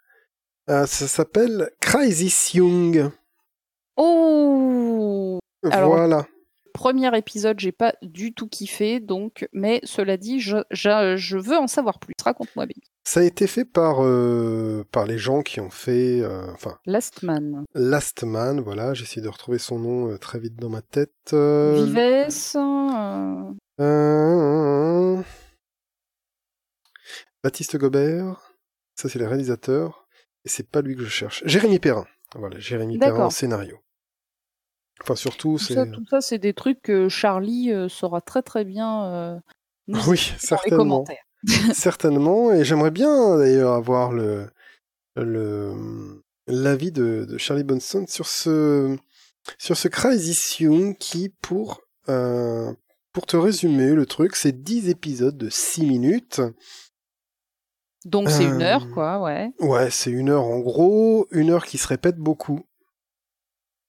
Euh, 0.70 0.86
ça 0.86 1.08
s'appelle 1.08 1.70
Crisis 1.82 2.54
Young. 2.54 3.10
Oh, 3.96 5.40
Alors- 5.64 5.90
Voilà. 5.96 6.28
premier 6.74 7.16
épisode, 7.18 7.60
j'ai 7.60 7.72
pas 7.72 7.96
du 8.04 8.34
tout 8.34 8.48
kiffé, 8.48 9.00
donc, 9.00 9.48
mais 9.54 9.80
cela 9.84 10.18
dit, 10.18 10.40
je, 10.40 10.58
je, 10.70 11.16
je 11.18 11.38
veux 11.38 11.58
en 11.58 11.68
savoir 11.68 12.00
plus. 12.00 12.14
Raconte-moi, 12.24 12.66
baby. 12.66 12.82
Ça 13.06 13.22
a 13.22 13.24
été 13.24 13.48
fait 13.48 13.64
par 13.66 14.04
euh, 14.04 14.84
par 14.92 15.06
les 15.06 15.18
gens 15.18 15.42
qui 15.42 15.62
ont 15.62 15.70
fait, 15.70 16.20
euh, 16.22 16.52
enfin, 16.52 16.78
Last 16.86 17.24
Man. 17.24 17.64
Last 17.74 18.24
Man. 18.24 18.60
Voilà, 18.60 18.94
j'essaie 18.94 19.22
de 19.22 19.30
retrouver 19.30 19.60
son 19.60 19.80
nom 19.80 20.12
euh, 20.12 20.18
très 20.18 20.38
vite 20.40 20.58
dans 20.58 20.70
ma 20.70 20.82
tête. 20.82 21.14
Vives. 21.32 21.94
Baptiste 27.44 27.78
Gobert. 27.78 28.54
Ça 28.96 29.08
c'est 29.10 29.20
le 29.20 29.28
réalisateur. 29.28 30.07
Et 30.48 30.50
c'est 30.50 30.70
pas 30.70 30.82
lui 30.82 30.96
que 30.96 31.04
je 31.04 31.10
cherche. 31.10 31.44
Jérémy 31.46 31.78
Perrin. 31.78 32.08
Voilà, 32.34 32.58
Jérémy. 32.58 32.98
Perrin, 32.98 33.30
scénario. 33.30 33.80
Enfin 35.02 35.18
surtout, 35.18 35.58
tout, 35.58 35.58
c'est. 35.58 35.74
ça, 35.74 35.86
tout 35.86 36.06
ça, 36.10 36.22
c'est 36.22 36.38
des 36.38 36.54
trucs 36.54 36.82
que 36.82 37.10
Charlie 37.10 37.74
euh, 37.74 37.90
saura 37.90 38.22
très 38.22 38.44
très 38.44 38.64
bien 38.64 39.04
euh, 39.08 39.38
nous 39.88 40.00
Oui, 40.08 40.32
les 40.34 40.48
certainement. 40.48 40.78
commentaires. 40.78 41.24
Certainement, 41.74 42.54
et 42.54 42.64
j'aimerais 42.64 42.92
bien 42.92 43.38
d'ailleurs 43.38 43.74
avoir 43.74 44.14
le 44.14 44.48
le 45.18 46.24
l'avis 46.48 46.94
de, 46.94 47.26
de 47.30 47.38
Charlie 47.38 47.66
Bunson 47.66 48.06
sur 48.08 48.28
ce 48.28 48.98
sur 49.58 49.76
ce 49.76 50.64
Young 50.64 50.98
qui 50.98 51.28
pour 51.42 51.82
euh, 52.08 52.72
pour 53.12 53.26
te 53.26 53.36
résumer 53.36 53.90
le 53.90 54.06
truc, 54.06 54.38
c'est 54.38 54.64
10 54.64 54.88
épisodes 54.88 55.38
de 55.38 55.50
6 55.50 55.86
minutes. 55.86 56.40
Donc 58.06 58.30
c'est 58.30 58.44
une 58.46 58.62
Euh, 58.62 58.66
heure, 58.76 58.88
quoi, 58.94 59.20
ouais. 59.22 59.52
Ouais, 59.60 59.90
c'est 59.90 60.12
une 60.12 60.30
heure 60.30 60.44
en 60.46 60.60
gros, 60.60 61.28
une 61.32 61.50
heure 61.50 61.66
qui 61.66 61.78
se 61.78 61.88
répète 61.88 62.18
beaucoup. 62.18 62.62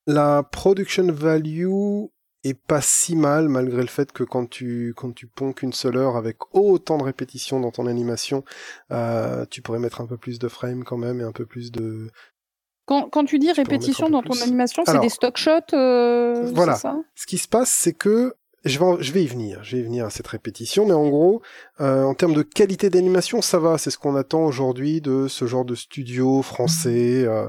La 0.07 0.43
production 0.43 1.07
value 1.13 2.07
est 2.45 2.55
pas 2.55 2.81
si 2.81 3.17
mal 3.17 3.49
malgré 3.49 3.83
le 3.83 3.89
fait 3.89 4.13
que 4.13 4.23
quand 4.25 4.49
tu 4.49 4.95
quand 4.97 5.13
tu 5.13 5.27
ponds 5.27 5.53
qu'une 5.53 5.73
seule 5.73 5.97
heure 5.97 6.17
avec 6.17 6.37
autant 6.55 6.97
de 6.97 7.03
répétitions 7.03 7.61
dans 7.61 7.71
ton 7.73 7.87
animation, 7.87 8.45
euh, 8.93 9.45
tu 9.51 9.61
pourrais 9.61 9.81
mettre 9.81 10.01
un 10.01 10.07
peu 10.07 10.17
plus 10.17 10.39
de 10.39 10.49
frames 10.49 10.85
quand 10.85 10.97
même 10.97 11.21
et 11.21 11.25
un 11.25 11.33
peu 11.33 11.45
plus 11.47 11.71
de 11.73 12.11
Quand, 12.87 13.11
quand 13.11 13.25
tu 13.25 13.39
dis 13.39 13.49
mettre 13.49 13.57
répétition 13.59 14.09
dans 14.09 14.23
ton 14.23 14.31
plus. 14.31 14.43
animation, 14.45 14.85
c'est 14.87 14.99
des 15.01 15.09
stock 15.11 15.37
shots, 15.37 15.75
euh, 15.75 16.51
voilà. 16.55 16.77
ça? 16.77 16.97
Ce 17.15 17.27
qui 17.27 17.37
se 17.39 17.49
passe, 17.49 17.75
c'est 17.77 17.93
que 17.93 18.35
je 18.69 18.79
vais, 18.79 18.85
en- 18.85 19.01
je 19.01 19.13
vais 19.13 19.23
y 19.23 19.27
venir, 19.27 19.63
je 19.65 19.77
vais 19.77 19.83
y 19.83 19.85
venir 19.85 20.05
à 20.07 20.11
cette 20.11 20.27
répétition, 20.27 20.87
mais 20.87 20.93
en 20.93 21.09
gros, 21.09 21.43
euh, 21.81 22.03
en 22.05 22.15
termes 22.15 22.35
de 22.35 22.43
qualité 22.43 22.91
d'animation, 22.91 23.41
ça 23.43 23.59
va, 23.59 23.79
c'est 23.79 23.91
ce 23.91 23.99
qu'on 23.99 24.15
attend 24.17 24.45
aujourd'hui 24.45 25.01
de 25.01 25.29
ce 25.29 25.47
genre 25.47 25.65
de 25.65 25.75
studio 25.75 26.43
français. 26.43 27.25
euh, 27.25 27.49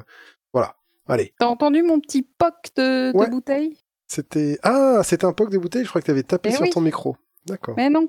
voilà, 0.54 0.76
allez. 1.08 1.34
T'as 1.40 1.48
entendu 1.48 1.84
mon 1.84 2.00
petit 2.00 2.22
poc 2.24 2.54
de, 2.76 3.12
de 3.12 3.18
Ouais. 3.18 3.30
bouteille? 3.30 3.78
C'était 4.08 4.58
ah, 4.64 5.02
c'était 5.04 5.26
un 5.26 5.34
poc 5.34 5.50
des 5.52 5.60
bouteilles. 5.60 5.84
Je 5.84 5.90
crois 5.90 6.02
que 6.02 6.06
tu 6.06 6.12
avais 6.12 6.24
tapé 6.24 6.50
Eh 6.50 6.54
sur 6.54 6.64
oui. 6.64 6.70
ton 6.72 6.82
micro. 6.82 7.16
D'accord. 7.46 7.76
Mais 7.78 7.90
non. 7.90 8.08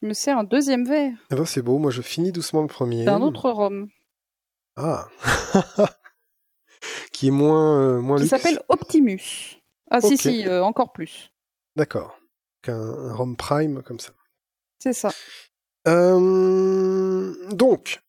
Je 0.00 0.06
me 0.06 0.12
sers 0.12 0.36
un 0.36 0.42
deuxième 0.44 0.84
verre 0.84 1.12
Eh 1.30 1.36
ben, 1.36 1.44
c'est 1.44 1.62
beau. 1.62 1.78
Moi, 1.78 1.92
je 1.92 2.02
finis 2.02 2.32
doucement 2.32 2.62
le 2.62 2.66
premier. 2.66 3.04
d'un 3.04 3.22
autre 3.22 3.48
rhum 3.50 3.88
Ah, 4.76 5.06
qui 7.12 7.28
est 7.28 7.30
moins 7.30 7.78
euh, 7.80 8.00
moins 8.00 8.18
qui 8.18 8.26
s'appelle 8.28 8.60
Optimus. 8.68 9.60
Ah 9.90 10.00
si, 10.00 10.16
si, 10.18 10.46
euh, 10.48 10.64
encore 10.64 10.92
plus. 10.92 11.30
D'accord. 11.76 12.18
Qu'un 12.62 12.80
un 12.80 13.14
Rom 13.14 13.36
Prime 13.36 13.82
comme 13.82 14.00
ça. 14.00 14.12
C'est 14.78 14.92
ça. 14.92 15.10
Euh, 15.86 17.34
donc, 17.50 18.00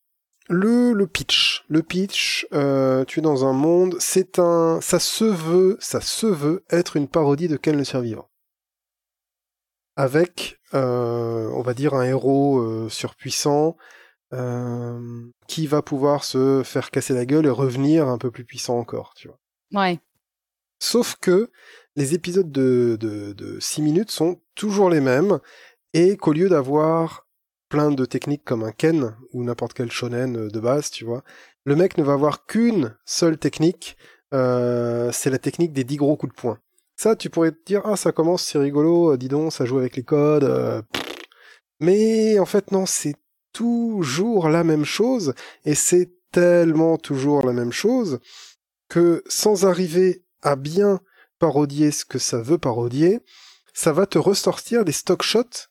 le, 0.48 0.94
le 0.94 1.08
pitch. 1.08 1.66
Le 1.68 1.82
pitch, 1.84 2.48
euh, 2.54 3.06
tu 3.06 3.20
es 3.20 3.22
dans 3.22 3.46
un 3.46 3.54
monde, 3.54 3.96
c'est 4.00 4.40
un, 4.40 4.80
ça 4.82 5.00
se 5.00 5.26
veut, 5.26 5.78
ça 5.80 6.02
se 6.02 6.28
veut 6.28 6.64
être 6.70 6.96
une 6.96 7.08
parodie 7.08 7.48
de 7.48 7.58
Ken 7.58 7.78
le 7.78 7.84
survivant. 7.84 8.30
Avec, 9.96 10.60
euh, 10.74 11.50
on 11.54 11.62
va 11.62 11.74
dire, 11.74 11.94
un 11.94 12.04
héros 12.04 12.90
surpuissant 12.90 13.78
qui 15.48 15.66
va 15.66 15.82
pouvoir 15.82 16.26
se 16.26 16.62
faire 16.66 16.92
casser 16.92 17.14
la 17.14 17.26
gueule 17.26 17.46
et 17.46 17.50
revenir 17.50 18.10
un 18.10 18.18
peu 18.18 18.32
plus 18.32 18.44
puissant 18.44 18.78
encore, 18.78 19.14
tu 19.16 19.30
vois. 19.30 19.40
Ouais. 19.72 20.02
Sauf 20.80 21.16
que 21.22 21.52
les 21.96 22.14
épisodes 22.14 22.52
de, 22.52 22.98
de, 23.00 23.34
de 23.34 23.60
6 23.60 23.82
minutes 23.82 24.12
sont 24.12 24.42
toujours 24.56 24.90
les 24.90 25.02
mêmes 25.02 25.40
et 25.94 26.18
qu'au 26.18 26.34
lieu 26.34 26.50
d'avoir 26.50 27.28
plein 27.70 27.92
de 27.92 28.06
techniques 28.06 28.44
comme 28.44 28.64
un 28.64 28.72
Ken 28.72 29.16
ou 29.34 29.44
n'importe 29.44 29.74
quel 29.74 29.92
shonen 29.92 30.48
de 30.50 30.60
base, 30.60 30.92
tu 30.92 31.06
vois, 31.06 31.24
le 31.66 31.76
mec 31.76 31.98
ne 31.98 32.04
va 32.04 32.14
avoir 32.14 32.46
qu'une 32.46 32.96
seule 33.06 33.38
technique, 33.38 33.98
euh, 34.34 35.12
c'est 35.12 35.30
la 35.30 35.40
technique 35.40 35.74
des 35.74 35.84
10 35.84 35.98
gros 35.98 36.16
coups 36.16 36.34
de 36.36 36.40
poing. 36.40 36.60
Ça, 36.98 37.16
tu 37.16 37.30
pourrais 37.30 37.52
te 37.52 37.64
dire, 37.66 37.82
ah, 37.86 37.98
ça 37.98 38.12
commence, 38.12 38.44
c'est 38.44 38.58
rigolo, 38.60 39.14
euh, 39.14 39.18
dis 39.18 39.28
donc, 39.28 39.52
ça 39.52 39.66
joue 39.66 39.80
avec 39.80 39.96
les 39.96 40.04
codes. 40.04 40.44
euh. 40.44 40.82
Mais 41.80 42.40
en 42.40 42.46
fait, 42.46 42.72
non, 42.72 42.86
c'est 42.86 43.16
toujours 43.52 44.50
la 44.50 44.64
même 44.64 44.86
chose 44.86 45.34
et 45.66 45.76
c'est 45.76 46.12
tellement 46.32 46.98
toujours 46.98 47.46
la 47.46 47.54
même 47.54 47.72
chose 47.72 48.20
que 48.90 49.24
sans 49.28 49.66
arriver 49.66 50.24
à 50.42 50.56
bien 50.56 51.00
parodier 51.40 51.92
ce 51.92 52.06
que 52.06 52.20
ça 52.20 52.42
veut 52.42 52.58
parodier, 52.58 53.20
ça 53.74 53.92
va 53.92 54.06
te 54.06 54.18
ressortir 54.18 54.86
des 54.86 54.92
stock 54.92 55.22
shots 55.22 55.68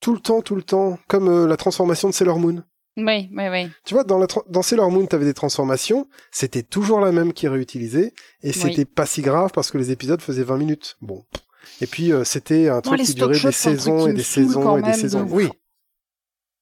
tout 0.00 0.12
le 0.12 0.20
temps, 0.20 0.42
tout 0.42 0.56
le 0.56 0.62
temps, 0.62 0.98
comme 1.08 1.28
euh, 1.28 1.46
la 1.46 1.56
transformation 1.56 2.08
de 2.08 2.14
Sailor 2.14 2.38
Moon. 2.38 2.62
Oui, 2.98 3.28
oui, 3.32 3.48
oui. 3.50 3.68
Tu 3.84 3.94
vois, 3.94 4.04
dans, 4.04 4.18
la 4.18 4.26
dans 4.48 4.62
Sailor 4.62 4.90
Moon, 4.90 5.06
t'avais 5.06 5.24
des 5.24 5.34
transformations, 5.34 6.08
c'était 6.30 6.62
toujours 6.62 7.00
la 7.00 7.12
même 7.12 7.32
qui 7.32 7.46
est 7.46 7.50
réutilisée, 7.50 8.14
et 8.42 8.52
c'était 8.52 8.84
pas 8.84 9.06
si 9.06 9.22
grave 9.22 9.50
parce 9.54 9.70
que 9.70 9.78
les 9.78 9.90
épisodes 9.90 10.20
faisaient 10.20 10.42
20 10.42 10.56
minutes. 10.56 10.96
Bon. 11.02 11.24
Et 11.80 11.86
puis, 11.86 12.12
euh, 12.12 12.24
c'était 12.24 12.68
un 12.68 12.80
truc 12.80 13.00
qui 13.02 13.14
durait 13.14 13.38
des 13.38 13.52
saisons 13.52 14.06
et 14.06 14.12
des 14.12 14.22
saisons 14.22 14.78
et 14.78 14.82
des 14.82 14.92
saisons. 14.94 15.26
Oui. 15.30 15.48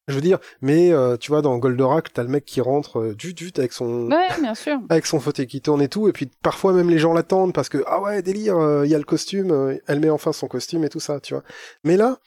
Je 0.07 0.15
veux 0.15 0.21
dire, 0.21 0.39
mais 0.61 0.93
euh, 0.93 1.17
tu 1.17 1.31
vois, 1.31 1.41
dans 1.41 1.57
Goldorak, 1.57 2.13
t'as 2.13 2.23
le 2.23 2.29
mec 2.29 2.45
qui 2.45 2.61
rentre 2.61 3.01
euh, 3.01 3.15
du 3.15 3.33
du 3.33 3.51
avec 3.57 3.73
son 3.73 4.11
Ouais, 4.11 4.29
bien 4.39 4.55
sûr. 4.55 4.79
avec 4.91 5.07
son 5.07 5.19
fauteuil 5.19 5.47
qui 5.47 5.63
tourne 5.63 5.81
et 5.81 5.89
tout, 5.89 6.09
et 6.09 6.13
puis 6.13 6.31
parfois 6.43 6.75
même 6.75 6.91
les 6.91 6.99
gens 6.99 7.15
l'attendent 7.15 7.55
parce 7.55 7.71
que 7.71 7.83
ah 7.87 8.03
ouais 8.03 8.21
délire, 8.21 8.59
euh, 8.59 8.85
il 8.85 8.91
y 8.91 8.95
a 8.95 8.99
le 8.99 9.05
costume, 9.05 9.51
euh, 9.51 9.79
elle 9.87 10.01
met 10.01 10.11
enfin 10.11 10.33
son 10.33 10.47
costume 10.47 10.85
et 10.85 10.91
tout 10.91 11.01
ça, 11.01 11.21
tu 11.21 11.33
vois. 11.33 11.43
Mais 11.85 11.97
là, 11.97 12.19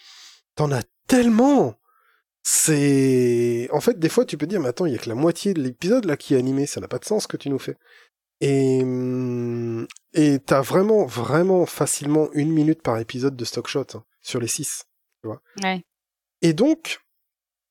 t'en 0.55 0.71
as 0.71 0.81
tellement. 1.07 1.75
C'est 2.41 3.67
en 3.71 3.79
fait 3.79 3.99
des 3.99 4.09
fois 4.09 4.25
tu 4.25 4.37
peux 4.37 4.47
dire 4.47 4.61
mais 4.61 4.69
attends 4.69 4.85
il 4.85 4.93
y 4.93 4.95
a 4.95 4.99
que 4.99 5.09
la 5.09 5.15
moitié 5.15 5.53
de 5.53 5.61
l'épisode 5.61 6.05
là 6.05 6.17
qui 6.17 6.33
est 6.33 6.37
animé, 6.37 6.65
ça 6.65 6.79
n'a 6.79 6.87
pas 6.87 6.97
de 6.97 7.05
sens 7.05 7.23
ce 7.23 7.27
que 7.27 7.37
tu 7.37 7.49
nous 7.49 7.59
fais. 7.59 7.75
Et 8.41 8.81
hum, 8.81 9.85
et 10.13 10.39
t'as 10.39 10.61
vraiment 10.61 11.05
vraiment 11.05 11.67
facilement 11.67 12.29
une 12.33 12.51
minute 12.51 12.81
par 12.81 12.97
épisode 12.97 13.35
de 13.35 13.45
stock 13.45 13.67
shot 13.67 13.85
hein, 13.93 14.03
sur 14.21 14.39
les 14.39 14.47
six. 14.47 14.85
Ouais. 15.23 15.83
Et 16.41 16.53
donc, 16.53 16.99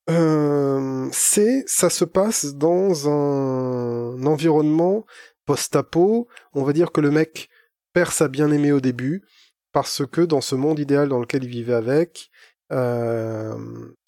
euh, 0.08 1.08
c'est, 1.12 1.64
ça 1.66 1.90
se 1.90 2.04
passe 2.04 2.54
dans 2.54 3.08
un 3.08 4.24
environnement 4.24 5.04
post-apo. 5.44 6.28
On 6.54 6.62
va 6.62 6.72
dire 6.72 6.92
que 6.92 7.00
le 7.00 7.10
mec 7.10 7.48
perd 7.92 8.12
sa 8.12 8.28
bien-aimée 8.28 8.72
au 8.72 8.80
début 8.80 9.24
parce 9.72 10.06
que 10.06 10.20
dans 10.20 10.40
ce 10.40 10.54
monde 10.54 10.78
idéal 10.78 11.08
dans 11.08 11.18
lequel 11.18 11.44
il 11.44 11.50
vivait 11.50 11.74
avec, 11.74 12.30
euh, 12.72 13.54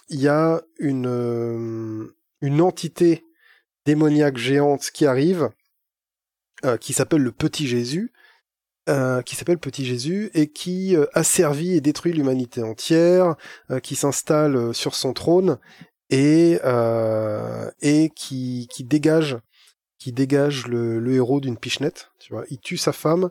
il 0.09 0.21
y 0.21 0.29
a 0.29 0.63
une 0.79 1.07
euh, 1.07 2.15
une 2.41 2.61
entité 2.61 3.25
démoniaque 3.85 4.37
géante 4.37 4.91
qui 4.93 5.07
arrive, 5.07 5.51
qui 6.81 6.93
s'appelle 6.93 7.23
le 7.23 7.33
Petit 7.33 7.67
Jésus, 7.67 8.13
qui 8.87 9.35
s'appelle 9.35 9.59
Petit 9.59 9.85
Jésus 9.85 10.31
et 10.35 10.49
qui 10.49 10.95
asservit 11.15 11.75
et 11.75 11.81
détruit 11.81 12.13
l'humanité 12.13 12.63
entière, 12.63 13.37
qui 13.83 13.97
s'installe 13.97 14.75
sur 14.75 14.95
son 14.95 15.15
trône 15.15 15.59
et 16.11 16.59
euh, 16.65 17.71
et 17.81 18.11
qui 18.15 18.69
qui 18.71 18.85
dégage 18.85 19.39
qui 19.99 20.13
dégage 20.13 20.67
le, 20.69 21.01
le 21.01 21.15
héros 21.15 21.41
d'une 21.41 21.57
pichenette, 21.57 22.11
tu 22.21 22.33
vois. 22.33 22.45
Il 22.51 22.59
tue 22.61 22.77
sa 22.77 22.93
femme 22.93 23.31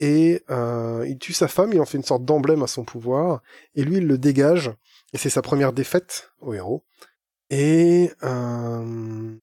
et 0.00 0.42
euh, 0.50 1.04
il 1.08 1.18
tue 1.18 1.32
sa 1.34 1.46
femme, 1.48 1.72
il 1.72 1.80
en 1.80 1.84
fait 1.86 1.98
une 1.98 2.04
sorte 2.04 2.24
d'emblème 2.24 2.62
à 2.62 2.66
son 2.66 2.84
pouvoir 2.84 3.42
et 3.74 3.82
lui 3.84 3.96
il 3.98 4.06
le 4.06 4.16
dégage 4.18 4.70
et 5.12 5.18
c'est 5.18 5.30
sa 5.30 5.42
première 5.42 5.72
défaite 5.72 6.30
au 6.40 6.54
héros. 6.54 6.84
Et 7.50 8.10
euh, 8.22 9.34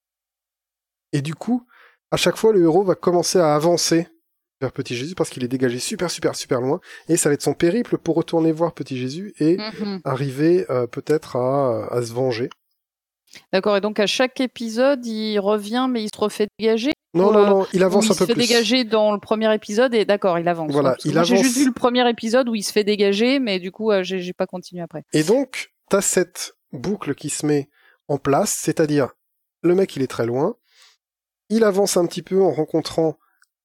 et 1.12 1.22
du 1.22 1.36
coup, 1.36 1.66
à 2.12 2.18
chaque 2.18 2.38
fois, 2.38 2.52
le 2.54 2.64
héros 2.64 2.84
va 2.84 2.96
commencer 2.96 3.40
à 3.40 3.54
avancer 3.56 4.08
vers 4.62 4.72
Petit 4.72 4.96
Jésus 4.96 5.16
parce 5.16 5.30
qu'il 5.30 5.44
est 5.44 5.48
dégagé 5.48 5.78
super, 5.80 6.10
super, 6.10 6.36
super 6.36 6.62
loin. 6.62 6.80
Et 7.08 7.18
ça 7.18 7.30
va 7.30 7.34
être 7.34 7.42
son 7.42 7.54
périple 7.54 7.98
pour 7.98 8.16
retourner 8.16 8.52
voir 8.52 8.74
Petit 8.74 8.98
Jésus 8.98 9.34
et 9.40 9.58
Mhm. 9.58 10.02
arriver 10.06 10.66
euh, 10.70 10.88
peut-être 10.88 11.36
à, 11.36 11.88
à 11.92 12.02
se 12.02 12.14
venger. 12.14 12.50
D'accord. 13.52 13.78
Et 13.78 13.82
donc 13.82 14.00
à 14.00 14.08
chaque 14.08 14.40
épisode, 14.42 15.06
il 15.06 15.40
revient, 15.40 15.88
mais 15.90 16.04
il 16.04 16.10
se 16.14 16.20
refait 16.20 16.48
dégager. 16.60 16.92
Non, 17.16 17.32
non, 17.32 17.46
non, 17.48 17.68
il 17.74 17.84
avance 17.84 18.06
Ou 18.06 18.08
il 18.08 18.12
un 18.12 18.14
se 18.16 18.20
peu 18.20 18.26
fait 18.26 18.34
plus. 18.34 18.42
dégager 18.48 18.84
dans 18.86 19.12
le 19.12 19.20
premier 19.20 19.54
épisode 19.54 19.94
et 19.94 20.04
d'accord, 20.04 20.40
il 20.40 20.48
avance. 20.48 20.72
Voilà, 20.72 20.96
il 21.06 21.14
moi, 21.14 21.24
J'ai 21.24 21.34
avance. 21.36 21.46
juste 21.46 21.58
vu 21.60 21.66
le 21.66 21.72
premier 21.72 22.10
épisode 22.10 22.50
où 22.50 22.56
il 22.56 22.64
se 22.64 22.72
fait 22.72 22.84
dégager, 22.84 23.40
mais 23.40 23.60
du 23.60 23.72
coup, 23.72 23.92
euh, 23.92 24.02
j'ai 24.04 24.20
j'ai 24.20 24.34
pas 24.34 24.48
continué 24.48 24.82
après. 24.82 25.04
Et 25.14 25.24
donc, 25.24 25.72
t'as 25.90 26.02
cette 26.02 26.54
boucle 26.72 27.14
qui 27.14 27.30
se 27.30 27.46
met 27.46 27.70
en 28.08 28.18
place, 28.18 28.56
c'est-à-dire, 28.60 29.10
le 29.62 29.76
mec, 29.76 29.96
il 29.96 30.02
est 30.02 30.08
très 30.08 30.26
loin, 30.26 30.56
il 31.50 31.64
avance 31.64 31.98
un 31.98 32.06
petit 32.08 32.24
peu 32.24 32.42
en 32.42 32.52
rencontrant 32.52 33.18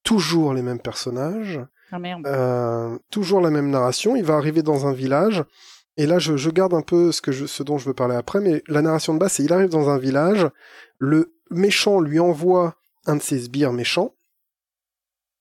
toujours 0.03 0.53
les 0.53 0.61
mêmes 0.61 0.79
personnages, 0.79 1.59
Ah 1.91 1.97
merde. 1.99 2.25
euh, 2.27 2.97
toujours 3.09 3.41
la 3.41 3.49
même 3.49 3.69
narration, 3.71 4.15
il 4.15 4.23
va 4.23 4.35
arriver 4.35 4.61
dans 4.61 4.85
un 4.85 4.93
village, 4.93 5.43
et 5.99 6.05
là, 6.05 6.17
je, 6.17 6.37
je 6.37 6.49
garde 6.49 6.73
un 6.73 6.81
peu 6.81 7.11
ce, 7.11 7.21
que 7.21 7.33
je, 7.33 7.45
ce 7.45 7.61
dont 7.61 7.77
je 7.77 7.85
veux 7.85 7.93
parler 7.93 8.15
après, 8.15 8.39
mais 8.39 8.63
la 8.69 8.81
narration 8.81 9.13
de 9.13 9.19
base, 9.19 9.33
c'est 9.33 9.43
il 9.43 9.51
arrive 9.51 9.67
dans 9.67 9.89
un 9.89 9.97
village, 9.97 10.47
le 10.97 11.35
méchant 11.51 11.99
lui 11.99 12.19
envoie 12.21 12.75
un 13.05 13.17
de 13.17 13.21
ses 13.21 13.37
sbires 13.39 13.73
méchants, 13.73 14.15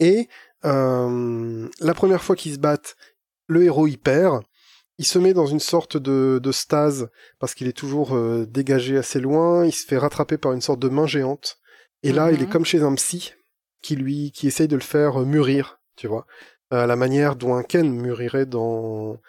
et 0.01 0.29
euh, 0.65 1.69
la 1.81 1.95
première 1.95 2.25
fois 2.25 2.35
qu'ils 2.35 2.55
se 2.55 2.59
battent, 2.59 2.97
le 3.47 3.63
héros 3.63 3.87
y 3.87 3.97
perd, 3.97 4.43
il 4.99 5.07
se 5.07 5.21
met 5.21 5.33
dans 5.33 5.47
une 5.47 5.61
sorte 5.61 5.97
de, 5.97 6.41
de 6.43 6.51
stase 6.53 7.09
parce 7.39 7.55
qu'il 7.55 7.69
est 7.69 7.73
toujours 7.73 8.17
euh, 8.17 8.45
dégagé 8.47 8.97
assez 8.99 9.21
loin, 9.21 9.65
il 9.65 9.73
se 9.73 9.87
fait 9.87 9.97
rattraper 9.97 10.39
par 10.39 10.53
une 10.53 10.61
sorte 10.61 10.81
de 10.81 10.89
main 10.89 11.07
géante, 11.07 11.59
et 12.03 12.13
là, 12.13 12.33
il 12.33 12.43
est 12.43 12.47
Mhm. 12.47 12.51
comme 12.51 12.65
chez 12.65 12.83
un 12.83 12.95
psy 12.97 13.33
qui 13.81 13.95
lui 13.95 14.33
qui 14.33 14.49
essaye 14.49 14.67
de 14.67 14.75
le 14.75 14.83
faire 14.83 15.21
euh, 15.21 15.25
mûrir, 15.25 15.79
tu 15.95 16.09
vois, 16.09 16.27
à 16.71 16.87
la 16.87 16.97
manière 16.97 17.37
dont 17.37 17.55
un 17.55 17.63
Ken 17.63 17.89
mûrirait 17.89 18.45
dans 18.47 19.21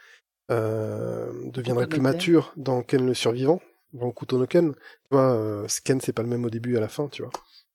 deviendrait 0.50 1.86
Couteau 1.86 1.96
plus 1.98 2.02
mature 2.02 2.54
dans 2.58 2.82
Ken 2.82 3.06
le 3.06 3.14
survivant, 3.14 3.62
dans 3.94 4.12
Couteau 4.12 4.38
no 4.38 4.48
Ken. 4.48 4.74
Tu 4.74 4.80
vois, 5.12 5.34
euh, 5.34 5.68
ce 5.68 5.82
Ken 5.82 6.00
c'est 6.02 6.14
pas 6.14 6.24
le 6.24 6.30
même 6.30 6.46
au 6.46 6.50
début 6.50 6.74
et 6.76 6.78
à 6.78 6.82
la 6.82 6.88
fin, 6.90 7.08
tu 7.08 7.22
vois. 7.22 7.32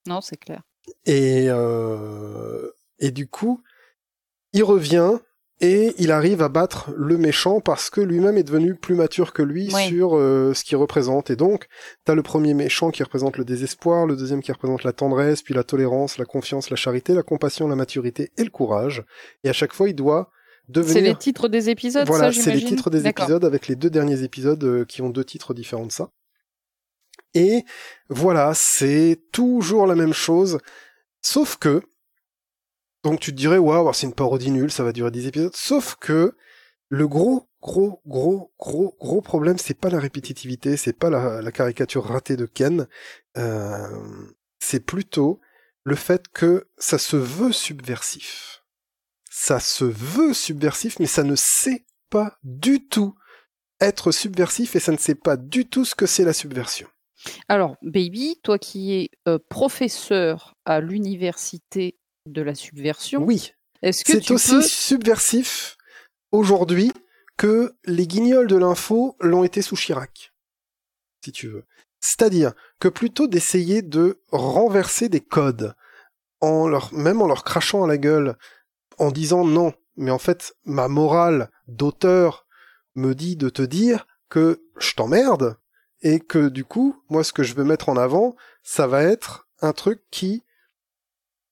Non, 0.07 0.20
c'est 0.20 0.37
clair. 0.37 0.62
Et, 1.07 1.47
euh, 1.49 2.70
et 2.99 3.11
du 3.11 3.27
coup, 3.27 3.62
il 4.53 4.64
revient 4.64 5.18
et 5.61 5.95
il 5.99 6.11
arrive 6.11 6.43
à 6.43 6.49
battre 6.49 6.91
le 6.97 7.16
méchant 7.16 7.61
parce 7.61 7.89
que 7.89 8.01
lui-même 8.01 8.37
est 8.37 8.43
devenu 8.43 8.75
plus 8.75 8.95
mature 8.97 9.33
que 9.33 9.41
lui 9.41 9.72
Ouais. 9.72 9.87
sur 9.87 10.16
euh, 10.16 10.53
ce 10.53 10.64
qu'il 10.64 10.77
représente. 10.77 11.31
Et 11.31 11.37
donc, 11.37 11.68
t'as 12.05 12.14
le 12.14 12.22
premier 12.22 12.55
méchant 12.55 12.91
qui 12.91 13.03
représente 13.03 13.39
le 13.39 13.45
désespoir, 13.45 14.05
le 14.07 14.16
deuxième 14.16 14.43
qui 14.43 14.53
représente 14.53 14.83
la 14.83 14.93
tendresse, 14.93 15.43
puis 15.43 15.55
la 15.55 15.62
tolérance, 15.64 16.18
la 16.18 16.25
confiance, 16.25 16.70
la 16.70 16.77
charité, 16.77 17.14
la 17.14 17.22
compassion, 17.22 17.68
la 17.68 17.77
maturité 17.77 18.31
et 18.37 18.45
le 18.45 18.51
courage. 18.51 19.05
Et 19.45 19.49
à 19.49 19.53
chaque 19.53 19.72
fois, 19.72 19.89
il 19.89 19.95
doit 19.95 20.31
C'est 20.73 21.01
les 21.01 21.15
titres 21.15 21.49
des 21.49 21.69
épisodes, 21.69 22.07
Voilà, 22.07 22.33
ça, 22.33 22.41
c'est 22.41 22.51
les 22.53 22.59
j'imagine 22.59 22.77
titres 22.77 22.91
des 22.91 23.07
épisodes 23.07 23.45
avec 23.45 23.69
les 23.69 23.77
deux 23.77 23.91
derniers 23.91 24.23
épisodes 24.23 24.62
euh, 24.65 24.85
qui 24.85 25.03
ont 25.03 25.11
deux 25.11 25.25
titres 25.25 25.53
différents 25.53 25.87
de 25.87 25.93
ça. 25.93 26.11
Et 27.35 27.65
voilà, 28.09 28.53
c'est 28.55 29.21
toujours 29.33 29.87
la 29.87 29.95
même 29.95 30.12
chose, 30.12 30.59
sauf 31.21 31.57
que, 31.57 31.83
donc 33.03 33.21
tu 33.21 33.33
te 33.33 33.37
dirais, 33.37 33.59
waouh, 33.59 33.93
c'est 33.93 34.07
une 34.07 34.15
parodie 34.15 34.51
nulle, 34.51 34.71
ça 34.71 34.85
va 34.85 34.93
durer 34.93 35.11
10 35.11 35.27
épisodes, 35.27 35.55
sauf 35.55 35.97
que 35.97 36.35
le 36.89 37.09
gros, 37.09 37.49
gros, 37.61 38.01
gros, 38.07 38.53
gros, 38.59 38.97
gros 39.01 39.21
problème, 39.21 39.59
c'est 39.59 39.79
pas 39.79 39.91
la 39.91 39.99
répétitivité, 39.99 40.77
c'est 40.77 40.93
pas 40.93 41.11
la, 41.11 41.43
la 41.43 41.53
caricature 41.53 42.05
ratée 42.05 42.37
de 42.37 42.47
Ken, 42.47 42.87
euh, 43.37 43.89
c'est 44.61 44.81
plutôt 44.81 45.41
le 45.83 45.97
fait 45.97 46.29
que 46.29 46.69
ça 46.79 46.99
se 46.99 47.17
veut 47.17 47.53
subversif. 47.53 48.64
Ça 49.37 49.59
se 49.59 49.85
veut 49.85 50.32
subversif, 50.32 51.01
mais 51.01 51.07
ça 51.07 51.24
ne 51.24 51.35
sait 51.35 51.85
pas 52.09 52.39
du 52.45 52.87
tout 52.87 53.16
être 53.80 54.12
subversif 54.12 54.76
et 54.76 54.80
ça 54.80 54.93
ne 54.93 54.97
sait 54.97 55.16
pas 55.16 55.37
du 55.37 55.66
tout 55.66 55.85
ce 55.85 55.97
que 55.97 56.07
c'est 56.07 56.24
la 56.24 56.32
subversion. 56.32 56.87
Alors, 57.49 57.76
Baby, 57.82 58.39
toi 58.45 58.61
qui 58.61 58.95
es 58.95 59.11
euh, 59.26 59.41
professeur 59.49 60.55
à 60.64 60.80
l'université 60.80 61.99
de 62.26 62.43
la 62.43 62.55
subversion, 62.55 63.24
Oui, 63.24 63.53
est-ce 63.82 64.05
que 64.05 64.12
c'est 64.12 64.30
aussi 64.30 64.53
peux... 64.53 64.62
subversif 64.62 65.78
aujourd'hui 66.30 66.93
que 67.37 67.74
les 67.87 68.07
guignols 68.07 68.47
de 68.47 68.57
l'info 68.57 69.16
l'ont 69.18 69.43
été 69.43 69.62
sous 69.62 69.74
Chirac, 69.74 70.32
si 71.24 71.32
tu 71.32 71.49
veux. 71.49 71.64
C'est-à-dire 71.99 72.53
que 72.78 72.87
plutôt 72.87 73.26
d'essayer 73.26 73.82
de 73.82 74.20
renverser 74.30 75.09
des 75.09 75.20
codes, 75.20 75.74
en 76.41 76.68
leur, 76.68 76.95
même 76.95 77.20
en 77.20 77.26
leur 77.26 77.43
crachant 77.43 77.82
à 77.82 77.89
la 77.89 77.99
gueule, 77.99 78.37
en 78.99 79.11
disant 79.11 79.45
non, 79.45 79.72
mais 79.97 80.11
en 80.11 80.18
fait, 80.18 80.55
ma 80.64 80.88
morale 80.88 81.51
d'auteur 81.68 82.47
me 82.95 83.14
dit 83.14 83.36
de 83.36 83.49
te 83.49 83.62
dire 83.62 84.07
que 84.28 84.62
je 84.78 84.95
t'emmerde, 84.95 85.57
et 86.03 86.20
que 86.20 86.49
du 86.49 86.64
coup, 86.64 86.97
moi, 87.09 87.24
ce 87.24 87.32
que 87.32 87.42
je 87.42 87.55
veux 87.55 87.64
mettre 87.64 87.88
en 87.88 87.97
avant, 87.97 88.36
ça 88.62 88.86
va 88.86 89.03
être 89.03 89.49
un 89.62 89.72
truc 89.72 90.01
qui 90.11 90.42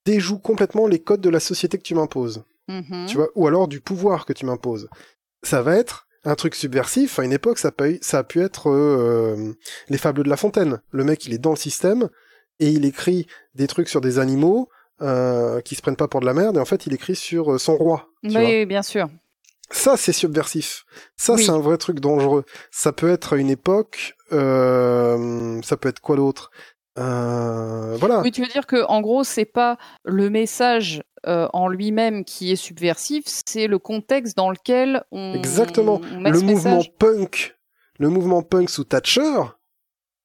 déjoue 0.05 0.39
complètement 0.39 0.87
les 0.87 0.99
codes 1.01 1.21
de 1.21 1.31
la 1.31 1.41
société 1.41 1.79
que 1.79 1.83
tu 1.85 1.95
m'imposes 1.95 2.45
Mhm. 2.69 3.07
tu 3.09 3.17
vois, 3.17 3.29
ou 3.35 3.47
alors 3.49 3.67
du 3.67 3.81
pouvoir 3.81 4.25
que 4.25 4.33
tu 4.33 4.47
m'imposes. 4.47 4.89
Ça 5.43 5.63
va 5.63 5.75
être 5.77 6.07
un 6.25 6.37
truc 6.37 6.55
subversif. 6.55 7.19
À 7.19 7.25
une 7.25 7.33
époque, 7.33 7.59
ça 7.59 7.69
a, 7.69 7.73
pu- 7.73 7.99
ça 8.03 8.19
a 8.19 8.25
pu 8.25 8.41
être 8.41 8.71
euh, 8.71 9.53
les 9.89 9.99
fables 9.99 10.23
de 10.23 10.29
La 10.31 10.37
Fontaine. 10.37 10.81
Le 10.93 11.03
mec, 11.03 11.27
il 11.27 11.35
est 11.35 11.39
dans 11.39 11.51
le 11.51 11.57
système 11.57 12.09
et 12.61 12.69
il 12.71 12.85
écrit 12.85 13.27
des 13.57 13.67
trucs 13.67 13.89
sur 13.89 14.01
des 14.01 14.21
animaux 14.21 14.69
euh, 15.01 15.61
qui 15.61 15.75
se 15.75 15.83
prennent 15.83 15.97
pas 15.97 16.09
pour 16.09 16.21
de 16.21 16.27
la 16.27 16.35
merde. 16.35 16.57
Et 16.57 16.61
en 16.61 16.65
fait, 16.65 16.87
il 16.87 16.95
écrit 16.95 17.17
sur 17.17 17.53
euh, 17.53 17.59
son 17.59 17.77
roi. 17.77 18.09
tu 18.23 18.29
Oui, 18.29 18.33
vois. 18.35 18.43
oui, 18.43 18.67
bien 18.67 18.83
sûr. 18.83 19.09
Ça, 19.71 19.97
c'est 19.97 20.13
subversif. 20.13 20.85
Ça, 21.17 21.33
Oui. 21.35 21.45
c'est 21.45 21.51
un 21.51 21.59
vrai 21.61 21.79
truc 21.79 21.99
dangereux. 22.01 22.45
Ça 22.71 22.93
peut 22.93 23.09
être 23.11 23.33
une 23.35 23.49
époque. 23.51 24.15
euh, 24.33 25.61
ça 25.63 25.77
peut 25.77 25.89
être 25.89 26.01
quoi 26.01 26.17
d'autre? 26.17 26.51
Euh, 26.99 27.97
Voilà. 27.99 28.21
Oui, 28.21 28.31
tu 28.33 28.43
veux 28.43 28.49
dire 28.49 28.67
que 28.67 28.85
en 28.87 29.01
gros, 29.01 29.25
c'est 29.25 29.45
pas 29.47 29.79
le 30.05 30.29
message 30.31 31.03
euh, 31.27 31.49
en 31.53 31.69
lui-même 31.69 32.25
qui 32.25 32.53
est 32.53 32.57
subversif, 32.57 33.25
c'est 33.27 33.67
le 33.67 33.79
contexte 33.79 34.37
dans 34.37 34.51
lequel 34.51 35.05
on, 35.13 35.35
Exactement. 35.35 36.01
on 36.13 36.21
met 36.21 36.31
le 36.31 36.39
ce 36.41 36.45
mouvement 36.45 36.77
message. 36.79 36.93
punk, 36.99 37.57
le 37.99 38.09
mouvement 38.09 38.43
punk 38.43 38.69
sous 38.69 38.85
Thatcher, 38.85 39.41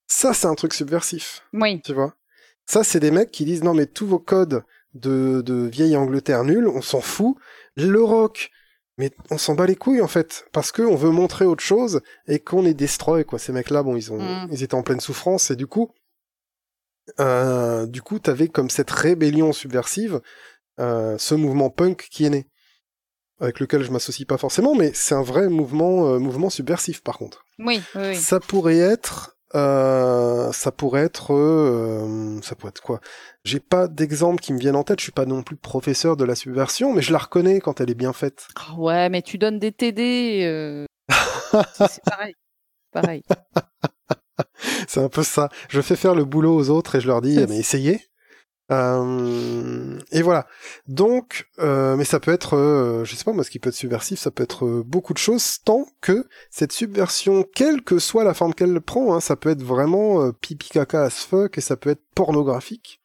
ça, 0.08 0.34
c'est 0.34 0.48
un 0.48 0.56
truc 0.56 0.74
subversif. 0.74 1.44
Oui, 1.54 1.82
tu 1.82 1.94
vois? 1.94 2.14
Ça, 2.70 2.84
c'est 2.84 3.00
des 3.00 3.12
mecs 3.12 3.32
qui 3.32 3.46
disent 3.46 3.64
non 3.64 3.74
mais 3.74 3.86
tous 3.88 4.06
vos 4.06 4.20
codes 4.20 4.64
de, 4.94 5.42
de 5.42 5.66
vieille 5.68 5.96
Angleterre 5.96 6.44
nulle, 6.44 6.68
on 6.68 6.82
s'en 6.82 7.02
fout. 7.02 7.36
Le 7.76 8.02
rock, 8.04 8.50
mais 8.98 9.12
on 9.30 9.38
s'en 9.38 9.54
bat 9.56 9.66
les 9.68 9.76
couilles 9.76 10.02
en 10.02 10.08
fait, 10.08 10.46
parce 10.52 10.72
que 10.72 10.82
on 10.82 10.96
veut 10.96 11.12
montrer 11.12 11.46
autre 11.46 11.64
chose 11.64 12.02
et 12.28 12.40
qu'on 12.40 12.66
est 12.66 12.74
destroy 12.74 13.24
quoi. 13.24 13.38
Ces 13.40 13.52
mecs-là, 13.54 13.84
bon, 13.84 13.96
ils 13.96 14.12
ont, 14.12 14.18
Mm. 14.20 14.50
ils 14.52 14.64
étaient 14.64 14.76
en 14.76 14.84
pleine 14.84 15.00
souffrance 15.00 15.52
et 15.52 15.56
du 15.56 15.68
coup, 15.68 15.92
euh, 17.20 17.86
du 17.86 18.02
coup, 18.02 18.20
t'avais 18.20 18.48
comme 18.48 18.70
cette 18.70 18.92
rébellion 18.92 19.54
subversive, 19.54 20.22
euh, 20.80 21.18
ce 21.18 21.36
mouvement 21.36 21.70
punk 21.70 22.08
qui 22.12 22.26
est 22.26 22.30
né, 22.30 22.48
avec 23.40 23.60
lequel 23.60 23.84
je 23.84 23.92
m'associe 23.92 24.28
pas 24.28 24.38
forcément, 24.38 24.76
mais 24.76 24.92
c'est 24.94 25.16
un 25.16 25.22
vrai 25.24 25.48
mouvement, 25.48 26.08
euh, 26.08 26.20
mouvement 26.20 26.50
subversif 26.50 27.02
par 27.02 27.18
contre. 27.18 27.46
oui, 27.60 27.82
oui. 27.96 28.02
oui. 28.02 28.16
Ça 28.18 28.40
pourrait 28.40 28.80
être, 28.80 29.37
euh, 29.56 30.52
ça 30.52 30.72
pourrait 30.72 31.04
être, 31.04 31.34
euh, 31.34 32.40
ça 32.42 32.56
pourrait 32.56 32.70
être 32.70 32.82
quoi? 32.82 33.00
J'ai 33.44 33.60
pas 33.60 33.88
d'exemple 33.88 34.42
qui 34.42 34.54
me 34.54 34.60
viennent 34.60 34.76
en 34.76 34.84
tête. 34.84 35.00
Je 35.00 35.04
suis 35.04 35.12
pas 35.12 35.26
non 35.26 35.44
plus 35.44 35.56
professeur 35.56 36.18
de 36.18 36.26
la 36.26 36.36
subversion, 36.36 36.94
mais 36.94 37.02
je 37.02 37.12
la 37.14 37.20
reconnais 37.20 37.62
quand 37.62 37.80
elle 37.80 37.90
est 37.90 37.96
bien 37.96 38.14
faite. 38.14 38.48
Ah 38.56 38.76
ouais, 38.78 39.10
mais 39.10 39.22
tu 39.22 39.38
donnes 39.38 39.60
des 39.60 39.72
TD. 39.72 40.44
euh, 40.46 40.86
c'est 41.74 41.88
c'est 41.90 42.04
pareil. 42.04 42.34
Pareil. 42.92 43.24
C'est 44.88 45.02
un 45.02 45.10
peu 45.10 45.24
ça. 45.24 45.50
Je 45.70 45.82
fais 45.82 45.96
faire 45.96 46.16
le 46.16 46.26
boulot 46.26 46.56
aux 46.56 46.70
autres 46.70 46.96
et 46.96 47.02
je 47.02 47.08
leur 47.08 47.22
dis, 47.22 47.38
mais 47.50 47.58
essayez. 47.58 48.02
Euh, 48.70 49.98
et 50.12 50.22
voilà. 50.22 50.46
Donc, 50.88 51.48
euh, 51.60 51.96
mais 51.96 52.04
ça 52.04 52.20
peut 52.20 52.32
être, 52.32 52.56
euh, 52.58 53.06
je 53.06 53.16
sais 53.16 53.24
pas 53.24 53.32
moi, 53.32 53.44
ce 53.44 53.50
qui 53.50 53.60
peut 53.60 53.70
être 53.70 53.76
subversif, 53.76 54.20
ça 54.20 54.32
peut 54.32 54.44
être 54.44 54.66
euh, 54.66 54.84
beaucoup 54.86 55.14
de 55.14 55.18
choses, 55.18 55.60
tant 55.64 55.86
que 56.02 56.28
cette 56.52 56.74
subversion, 56.74 57.46
quelle 57.56 57.82
que 57.82 57.98
soit 58.00 58.24
la 58.26 58.34
forme 58.34 58.54
qu'elle 58.54 58.82
prend, 58.82 59.16
hein, 59.16 59.22
ça 59.22 59.36
peut 59.38 59.50
être 59.50 59.64
vraiment 59.64 60.22
euh, 60.22 60.32
pipi 60.34 60.70
caca 60.70 61.04
as 61.04 61.26
fuck 61.26 61.58
et 61.58 61.62
ça 61.62 61.78
peut 61.78 61.92
être 61.92 62.04
pornographique, 62.14 63.02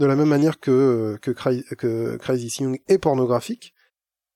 de 0.00 0.06
la 0.06 0.16
même 0.16 0.28
manière 0.28 0.58
que 0.58 1.16
que, 1.22 1.30
Cry- 1.30 1.64
que 1.76 2.16
Crazy 2.16 2.48
Young 2.60 2.80
est 2.88 2.98
pornographique. 2.98 3.74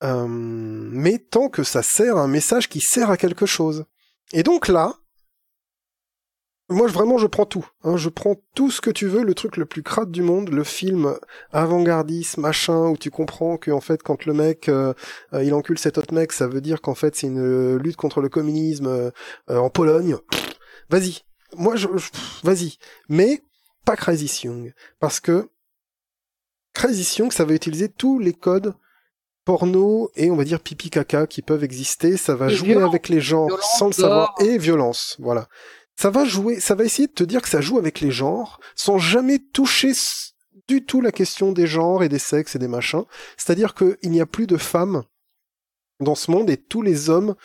Euh, 0.04 0.26
mais 0.28 1.18
tant 1.18 1.48
que 1.48 1.62
ça 1.62 1.82
sert 1.82 2.16
à 2.16 2.22
un 2.22 2.28
message 2.28 2.68
qui 2.68 2.80
sert 2.80 3.10
à 3.10 3.16
quelque 3.16 3.46
chose. 3.46 3.84
Et 4.32 4.42
donc 4.42 4.66
là, 4.66 4.96
moi, 6.68 6.86
vraiment, 6.86 7.18
je 7.18 7.26
prends 7.26 7.44
tout. 7.44 7.66
Hein, 7.84 7.96
je 7.96 8.08
prends 8.08 8.36
tout 8.54 8.70
ce 8.70 8.80
que 8.80 8.90
tu 8.90 9.06
veux, 9.06 9.22
le 9.22 9.34
truc 9.34 9.56
le 9.56 9.66
plus 9.66 9.82
crade 9.82 10.10
du 10.10 10.22
monde, 10.22 10.48
le 10.50 10.64
film 10.64 11.14
avant-gardiste, 11.52 12.38
machin, 12.38 12.88
où 12.88 12.96
tu 12.96 13.10
comprends 13.10 13.56
que 13.56 13.70
en 13.70 13.80
fait, 13.80 14.02
quand 14.02 14.24
le 14.24 14.32
mec 14.32 14.68
euh, 14.68 14.94
euh, 15.34 15.44
il 15.44 15.52
encule 15.54 15.78
cet 15.78 15.98
autre 15.98 16.14
mec, 16.14 16.32
ça 16.32 16.46
veut 16.46 16.60
dire 16.60 16.80
qu'en 16.80 16.94
fait, 16.94 17.14
c'est 17.16 17.26
une 17.26 17.40
euh, 17.40 17.78
lutte 17.78 17.96
contre 17.96 18.20
le 18.20 18.28
communisme 18.28 18.86
euh, 18.86 19.10
euh, 19.50 19.58
en 19.58 19.70
Pologne. 19.70 20.16
Vas-y. 20.88 21.20
Moi, 21.56 21.76
je, 21.76 21.88
vas-y. 22.42 22.78
Mais 23.08 23.42
pas 23.84 23.96
Crazy 23.96 24.46
Young, 24.46 24.72
parce 25.00 25.20
que 25.20 25.50
Crazy 26.72 27.18
Young, 27.18 27.32
ça 27.32 27.44
va 27.44 27.52
utiliser 27.52 27.88
tous 27.88 28.18
les 28.18 28.32
codes 28.32 28.74
porno 29.44 30.08
et 30.14 30.30
on 30.30 30.36
va 30.36 30.44
dire 30.44 30.60
pipi 30.60 30.88
caca 30.88 31.26
qui 31.26 31.42
peuvent 31.42 31.64
exister. 31.64 32.16
Ça 32.16 32.34
va 32.36 32.48
jouer 32.48 32.80
avec 32.80 33.08
les 33.08 33.20
genres 33.20 33.50
sans 33.76 33.86
le 33.86 33.92
savoir 33.92 34.34
et 34.40 34.56
violence. 34.56 35.16
Voilà. 35.18 35.48
Ça 36.02 36.10
va 36.10 36.24
jouer, 36.24 36.58
ça 36.58 36.74
va 36.74 36.82
essayer 36.82 37.06
de 37.06 37.12
te 37.12 37.22
dire 37.22 37.42
que 37.42 37.48
ça 37.48 37.60
joue 37.60 37.78
avec 37.78 38.00
les 38.00 38.10
genres 38.10 38.58
sans 38.74 38.98
jamais 38.98 39.38
toucher 39.38 39.92
du 40.66 40.84
tout 40.84 41.00
la 41.00 41.12
question 41.12 41.52
des 41.52 41.68
genres 41.68 42.02
et 42.02 42.08
des 42.08 42.18
sexes 42.18 42.56
et 42.56 42.58
des 42.58 42.66
machins. 42.66 43.04
C'est-à-dire 43.36 43.72
qu'il 43.72 44.10
n'y 44.10 44.20
a 44.20 44.26
plus 44.26 44.48
de 44.48 44.56
femmes 44.56 45.04
dans 46.00 46.16
ce 46.16 46.32
monde 46.32 46.50
et 46.50 46.56
tous 46.56 46.82
les 46.82 47.08
hommes 47.08 47.36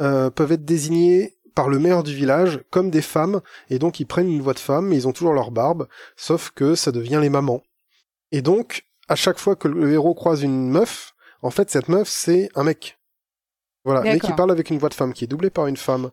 euh, 0.00 0.30
peuvent 0.30 0.52
être 0.52 0.64
désignés 0.64 1.36
par 1.54 1.68
le 1.68 1.78
maire 1.78 2.02
du 2.02 2.14
village 2.14 2.60
comme 2.70 2.88
des 2.88 3.02
femmes 3.02 3.42
et 3.68 3.78
donc 3.78 4.00
ils 4.00 4.06
prennent 4.06 4.32
une 4.32 4.40
voix 4.40 4.54
de 4.54 4.60
femme 4.60 4.86
mais 4.86 4.96
ils 4.96 5.06
ont 5.06 5.12
toujours 5.12 5.34
leur 5.34 5.50
barbe 5.50 5.86
sauf 6.16 6.50
que 6.52 6.74
ça 6.74 6.92
devient 6.92 7.18
les 7.20 7.28
mamans. 7.28 7.64
Et 8.32 8.40
donc 8.40 8.86
à 9.08 9.14
chaque 9.14 9.38
fois 9.38 9.56
que 9.56 9.68
le 9.68 9.92
héros 9.92 10.14
croise 10.14 10.40
une 10.40 10.70
meuf, 10.70 11.12
en 11.42 11.50
fait 11.50 11.70
cette 11.70 11.90
meuf 11.90 12.08
c'est 12.08 12.48
un 12.54 12.64
mec. 12.64 12.98
Voilà, 13.84 14.00
mais 14.00 14.18
qui 14.18 14.32
parle 14.32 14.50
avec 14.50 14.70
une 14.70 14.78
voix 14.78 14.88
de 14.88 14.94
femme 14.94 15.12
qui 15.12 15.24
est 15.24 15.28
doublée 15.28 15.50
par 15.50 15.66
une 15.66 15.76
femme 15.76 16.10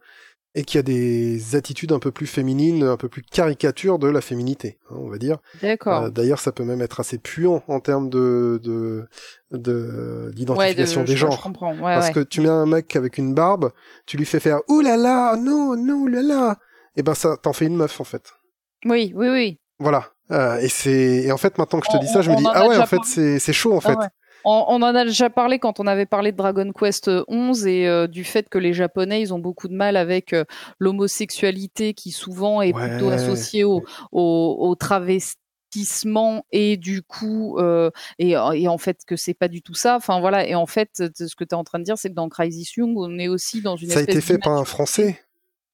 et 0.55 0.63
qui 0.63 0.77
a 0.77 0.83
des 0.83 1.55
attitudes 1.55 1.91
un 1.91 1.99
peu 1.99 2.11
plus 2.11 2.27
féminines, 2.27 2.83
un 2.83 2.97
peu 2.97 3.09
plus 3.09 3.23
caricature 3.23 3.97
de 3.97 4.07
la 4.07 4.21
féminité, 4.21 4.77
hein, 4.89 4.95
on 4.99 5.09
va 5.09 5.17
dire. 5.17 5.37
D'accord. 5.61 6.03
Euh, 6.03 6.09
D'ailleurs, 6.09 6.39
ça 6.39 6.51
peut 6.51 6.63
même 6.63 6.81
être 6.81 6.99
assez 6.99 7.17
puant 7.17 7.63
en 7.67 7.79
termes 7.79 8.09
de 8.09 8.61
de 8.63 10.31
d'identification 10.35 11.01
ouais, 11.01 11.07
des 11.07 11.15
genres. 11.15 11.37
Je 11.37 11.41
comprends. 11.41 11.73
Ouais, 11.73 11.95
Parce 11.95 12.11
que 12.11 12.19
tu 12.19 12.41
mets 12.41 12.49
un 12.49 12.65
mec 12.65 12.95
avec 12.95 13.17
une 13.17 13.33
barbe, 13.33 13.71
tu 14.05 14.17
lui 14.17 14.25
fais 14.25 14.39
faire 14.39 14.59
ouh 14.67 14.81
là 14.81 14.95
là, 14.97 15.35
non 15.37 15.75
non 15.75 16.05
là 16.05 16.21
là, 16.21 16.57
et 16.95 17.03
ben 17.03 17.15
ça 17.15 17.35
t'en 17.37 17.53
fait 17.53 17.65
une 17.65 17.75
meuf 17.75 17.99
en 17.99 18.03
fait. 18.03 18.33
Oui 18.85 19.11
oui 19.15 19.29
oui. 19.29 19.59
Voilà. 19.79 20.09
Euh, 20.31 20.57
et 20.59 20.69
c'est 20.69 21.23
et 21.23 21.31
en 21.31 21.37
fait 21.37 21.57
maintenant 21.57 21.79
que 21.79 21.87
je 21.91 21.97
te 21.97 22.01
dis 22.01 22.07
ça, 22.07 22.21
je 22.21 22.31
me 22.31 22.37
dis 22.37 22.45
ah 22.53 22.67
ouais 22.67 22.77
en 22.77 22.85
fait 22.85 23.01
c'est 23.05 23.39
c'est 23.39 23.53
chaud 23.53 23.73
en 23.73 23.81
ah 23.83 23.89
fait. 23.89 23.97
On, 24.45 24.65
on, 24.67 24.81
en 24.81 24.95
a 24.95 25.05
déjà 25.05 25.29
parlé 25.29 25.59
quand 25.59 25.79
on 25.79 25.87
avait 25.87 26.05
parlé 26.05 26.31
de 26.31 26.37
Dragon 26.37 26.71
Quest 26.71 27.09
11 27.27 27.67
et 27.67 27.87
euh, 27.87 28.07
du 28.07 28.23
fait 28.23 28.49
que 28.49 28.57
les 28.57 28.73
Japonais 28.73 29.21
ils 29.21 29.33
ont 29.33 29.39
beaucoup 29.39 29.67
de 29.67 29.73
mal 29.73 29.95
avec 29.95 30.33
euh, 30.33 30.43
l'homosexualité 30.79 31.93
qui 31.93 32.11
souvent 32.11 32.61
est 32.61 32.73
plutôt 32.73 33.09
associée 33.09 33.63
au, 33.63 33.83
au, 34.11 34.57
au 34.59 34.75
travestissement 34.75 36.45
et 36.51 36.77
du 36.77 37.01
coup 37.01 37.57
euh, 37.57 37.89
et, 38.19 38.31
et, 38.31 38.67
en 38.67 38.77
fait 38.77 38.99
que 39.07 39.15
c'est 39.15 39.33
pas 39.33 39.47
du 39.47 39.61
tout 39.61 39.75
ça. 39.75 39.95
Enfin 39.95 40.19
voilà. 40.19 40.47
Et 40.47 40.55
en 40.55 40.65
fait 40.65 40.89
ce 40.95 41.35
que 41.35 41.43
tu 41.43 41.49
es 41.51 41.53
en 41.55 41.63
train 41.63 41.79
de 41.79 41.83
dire 41.83 41.97
c'est 41.97 42.09
que 42.09 42.15
dans 42.15 42.29
Crisis 42.29 42.75
Young 42.75 42.95
on 42.97 43.17
est 43.19 43.27
aussi 43.27 43.61
dans 43.61 43.75
une 43.75 43.89
ça 43.89 43.99
a 43.99 44.03
été 44.03 44.21
fait 44.21 44.37
par 44.37 44.53
un 44.53 44.65
français? 44.65 45.19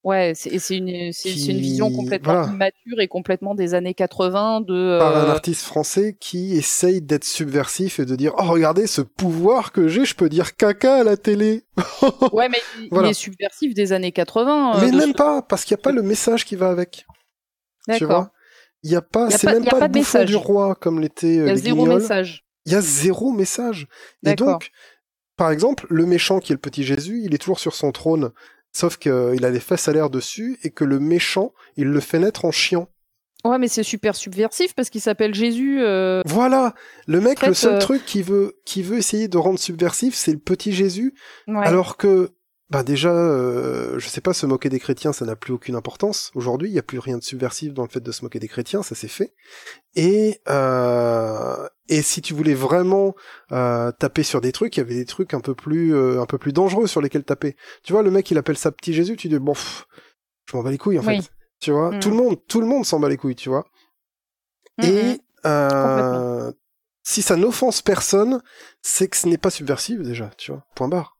Ouais, 0.02 0.32
c'est 0.34 0.76
une, 0.76 1.12
c'est 1.12 1.28
une 1.30 1.58
vision 1.58 1.92
complètement 1.92 2.46
immature 2.46 3.00
et 3.00 3.08
complètement 3.08 3.54
des 3.54 3.74
années 3.74 3.92
80 3.92 4.62
de. 4.62 4.98
Par 4.98 5.14
un 5.14 5.28
artiste 5.28 5.62
français 5.62 6.16
qui 6.18 6.56
essaye 6.56 7.02
d'être 7.02 7.24
subversif 7.24 8.00
et 8.00 8.06
de 8.06 8.16
dire 8.16 8.32
oh 8.38 8.44
regardez 8.44 8.86
ce 8.86 9.02
pouvoir 9.02 9.72
que 9.72 9.88
j'ai, 9.88 10.06
je 10.06 10.14
peux 10.14 10.30
dire 10.30 10.56
caca 10.56 11.00
à 11.00 11.04
la 11.04 11.18
télé. 11.18 11.64
ouais, 12.32 12.48
mais 12.48 12.60
il, 12.90 13.04
est 13.04 13.12
subversif 13.12 13.74
des 13.74 13.92
années 13.92 14.12
80. 14.12 14.76
Euh, 14.76 14.80
mais 14.80 14.92
même 14.92 15.12
pas 15.12 15.42
parce 15.42 15.66
qu'il 15.66 15.74
n'y 15.74 15.80
a 15.80 15.84
pas 15.84 15.92
le 15.92 16.02
message 16.02 16.46
qui 16.46 16.56
va 16.56 16.70
avec. 16.70 17.04
D'accord. 17.86 18.28
Il 18.82 18.90
y 18.90 18.96
a 18.96 19.02
pas, 19.02 19.28
c'est 19.28 19.46
même 19.48 19.66
pas, 19.66 19.80
le 19.80 19.88
bouffon 19.88 20.24
du 20.24 20.36
roi 20.36 20.74
comme 20.74 21.00
l'était. 21.00 21.40
Euh, 21.40 21.44
il 21.44 21.48
y 21.48 21.50
a 21.50 21.56
zéro 21.56 21.84
message. 21.84 22.46
Il 22.64 22.72
y 22.72 22.74
a 22.74 22.80
zéro 22.80 23.32
message. 23.32 23.86
Et 24.24 24.34
donc, 24.34 24.70
par 25.36 25.50
exemple, 25.50 25.86
le 25.90 26.06
méchant 26.06 26.40
qui 26.40 26.52
est 26.52 26.54
le 26.54 26.60
petit 26.60 26.84
Jésus, 26.84 27.20
il 27.22 27.34
est 27.34 27.38
toujours 27.38 27.60
sur 27.60 27.74
son 27.74 27.92
trône 27.92 28.30
Sauf 28.72 28.96
qu'il 28.96 29.44
a 29.44 29.50
les 29.50 29.60
fesses 29.60 29.88
à 29.88 29.92
l'air 29.92 30.10
dessus 30.10 30.58
et 30.62 30.70
que 30.70 30.84
le 30.84 31.00
méchant, 31.00 31.52
il 31.76 31.88
le 31.88 32.00
fait 32.00 32.18
naître 32.18 32.44
en 32.44 32.50
chiant. 32.50 32.88
Ouais, 33.44 33.58
mais 33.58 33.68
c'est 33.68 33.82
super 33.82 34.16
subversif 34.16 34.74
parce 34.74 34.90
qu'il 34.90 35.00
s'appelle 35.00 35.34
Jésus. 35.34 35.82
Euh... 35.82 36.22
Voilà, 36.26 36.74
le 37.06 37.20
mec, 37.20 37.44
le 37.46 37.54
seul 37.54 37.76
euh, 37.76 37.78
truc 37.78 38.04
qui 38.04 38.22
veut, 38.22 38.58
qui 38.66 38.82
veut 38.82 38.98
essayer 38.98 39.28
de 39.28 39.38
rendre 39.38 39.58
subversif, 39.58 40.14
c'est 40.14 40.32
le 40.32 40.38
petit 40.38 40.72
Jésus, 40.72 41.14
alors 41.48 41.96
que 41.96 42.30
bah 42.70 42.84
déjà, 42.84 43.10
euh, 43.10 43.98
je 43.98 44.08
sais 44.08 44.20
pas, 44.20 44.32
se 44.32 44.46
moquer 44.46 44.68
des 44.68 44.78
chrétiens, 44.78 45.12
ça 45.12 45.24
n'a 45.24 45.34
plus 45.34 45.52
aucune 45.52 45.74
importance. 45.74 46.30
Aujourd'hui, 46.36 46.68
il 46.68 46.72
n'y 46.72 46.78
a 46.78 46.84
plus 46.84 47.00
rien 47.00 47.18
de 47.18 47.22
subversif 47.22 47.74
dans 47.74 47.82
le 47.82 47.88
fait 47.88 48.00
de 48.00 48.12
se 48.12 48.24
moquer 48.24 48.38
des 48.38 48.46
chrétiens, 48.46 48.84
ça 48.84 48.94
c'est 48.94 49.08
fait. 49.08 49.34
Et 49.96 50.40
euh, 50.48 51.68
et 51.88 52.02
si 52.02 52.22
tu 52.22 52.32
voulais 52.32 52.54
vraiment 52.54 53.16
euh, 53.50 53.90
taper 53.90 54.22
sur 54.22 54.40
des 54.40 54.52
trucs, 54.52 54.76
il 54.76 54.80
y 54.80 54.82
avait 54.84 54.94
des 54.94 55.04
trucs 55.04 55.34
un 55.34 55.40
peu 55.40 55.56
plus 55.56 55.92
euh, 55.96 56.22
un 56.22 56.26
peu 56.26 56.38
plus 56.38 56.52
dangereux 56.52 56.86
sur 56.86 57.00
lesquels 57.00 57.24
taper. 57.24 57.56
Tu 57.82 57.92
vois, 57.92 58.02
le 58.02 58.12
mec 58.12 58.30
il 58.30 58.38
appelle 58.38 58.56
ça 58.56 58.70
petit 58.70 58.92
Jésus, 58.92 59.16
tu 59.16 59.28
dis 59.28 59.40
bon, 59.40 59.54
je 60.46 60.56
m'en 60.56 60.62
bats 60.62 60.70
les 60.70 60.78
couilles 60.78 61.00
en 61.00 61.02
fait. 61.02 61.28
Tu 61.58 61.72
vois, 61.72 61.90
mm. 61.90 61.98
tout 61.98 62.10
le 62.10 62.16
monde, 62.16 62.38
tout 62.46 62.60
le 62.60 62.66
monde 62.68 62.86
s'en 62.86 63.00
bat 63.00 63.08
les 63.08 63.16
couilles, 63.16 63.34
tu 63.34 63.48
vois. 63.48 63.66
Mm, 64.78 64.84
et 64.84 65.14
mm. 65.14 65.18
euh, 65.46 66.52
si 67.02 67.20
ça 67.20 67.34
n'offense 67.34 67.82
personne, 67.82 68.40
c'est 68.80 69.08
que 69.08 69.16
ce 69.16 69.26
n'est 69.26 69.38
pas 69.38 69.50
subversif 69.50 70.00
déjà, 70.02 70.30
tu 70.38 70.52
vois. 70.52 70.64
Point 70.76 70.88
barre 70.88 71.16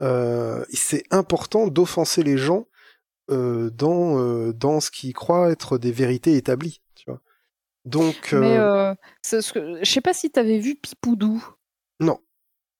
c'est 0.00 1.04
important 1.10 1.68
d'offenser 1.68 2.22
les 2.22 2.36
gens 2.36 2.66
euh, 3.30 3.70
dans 3.70 4.18
euh, 4.18 4.52
dans 4.52 4.80
ce 4.80 4.90
qu'ils 4.90 5.14
croient 5.14 5.50
être 5.50 5.78
des 5.78 5.92
vérités 5.92 6.36
établies. 6.36 6.82
Tu 6.94 7.04
vois. 7.06 7.20
Donc. 7.86 8.32
Mais 8.32 8.58
euh, 8.58 8.94
ce 9.22 9.50
que... 9.50 9.82
je 9.82 9.90
sais 9.90 10.02
pas 10.02 10.12
si 10.12 10.30
tu 10.30 10.38
avais 10.38 10.58
vu 10.58 10.74
Pipoudou. 10.74 11.42
Non. 12.00 12.18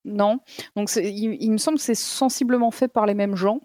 Non. 0.05 0.41
Donc 0.77 0.95
il, 0.97 1.37
il, 1.41 1.51
me 1.51 1.57
semble 1.57 1.79
que 1.79 1.85
c'est 1.85 1.95
sensiblement 1.95 2.71
fait 2.71 2.89
par 2.89 3.07
les 3.07 3.15
mêmes 3.15 3.37
gens. 3.37 3.61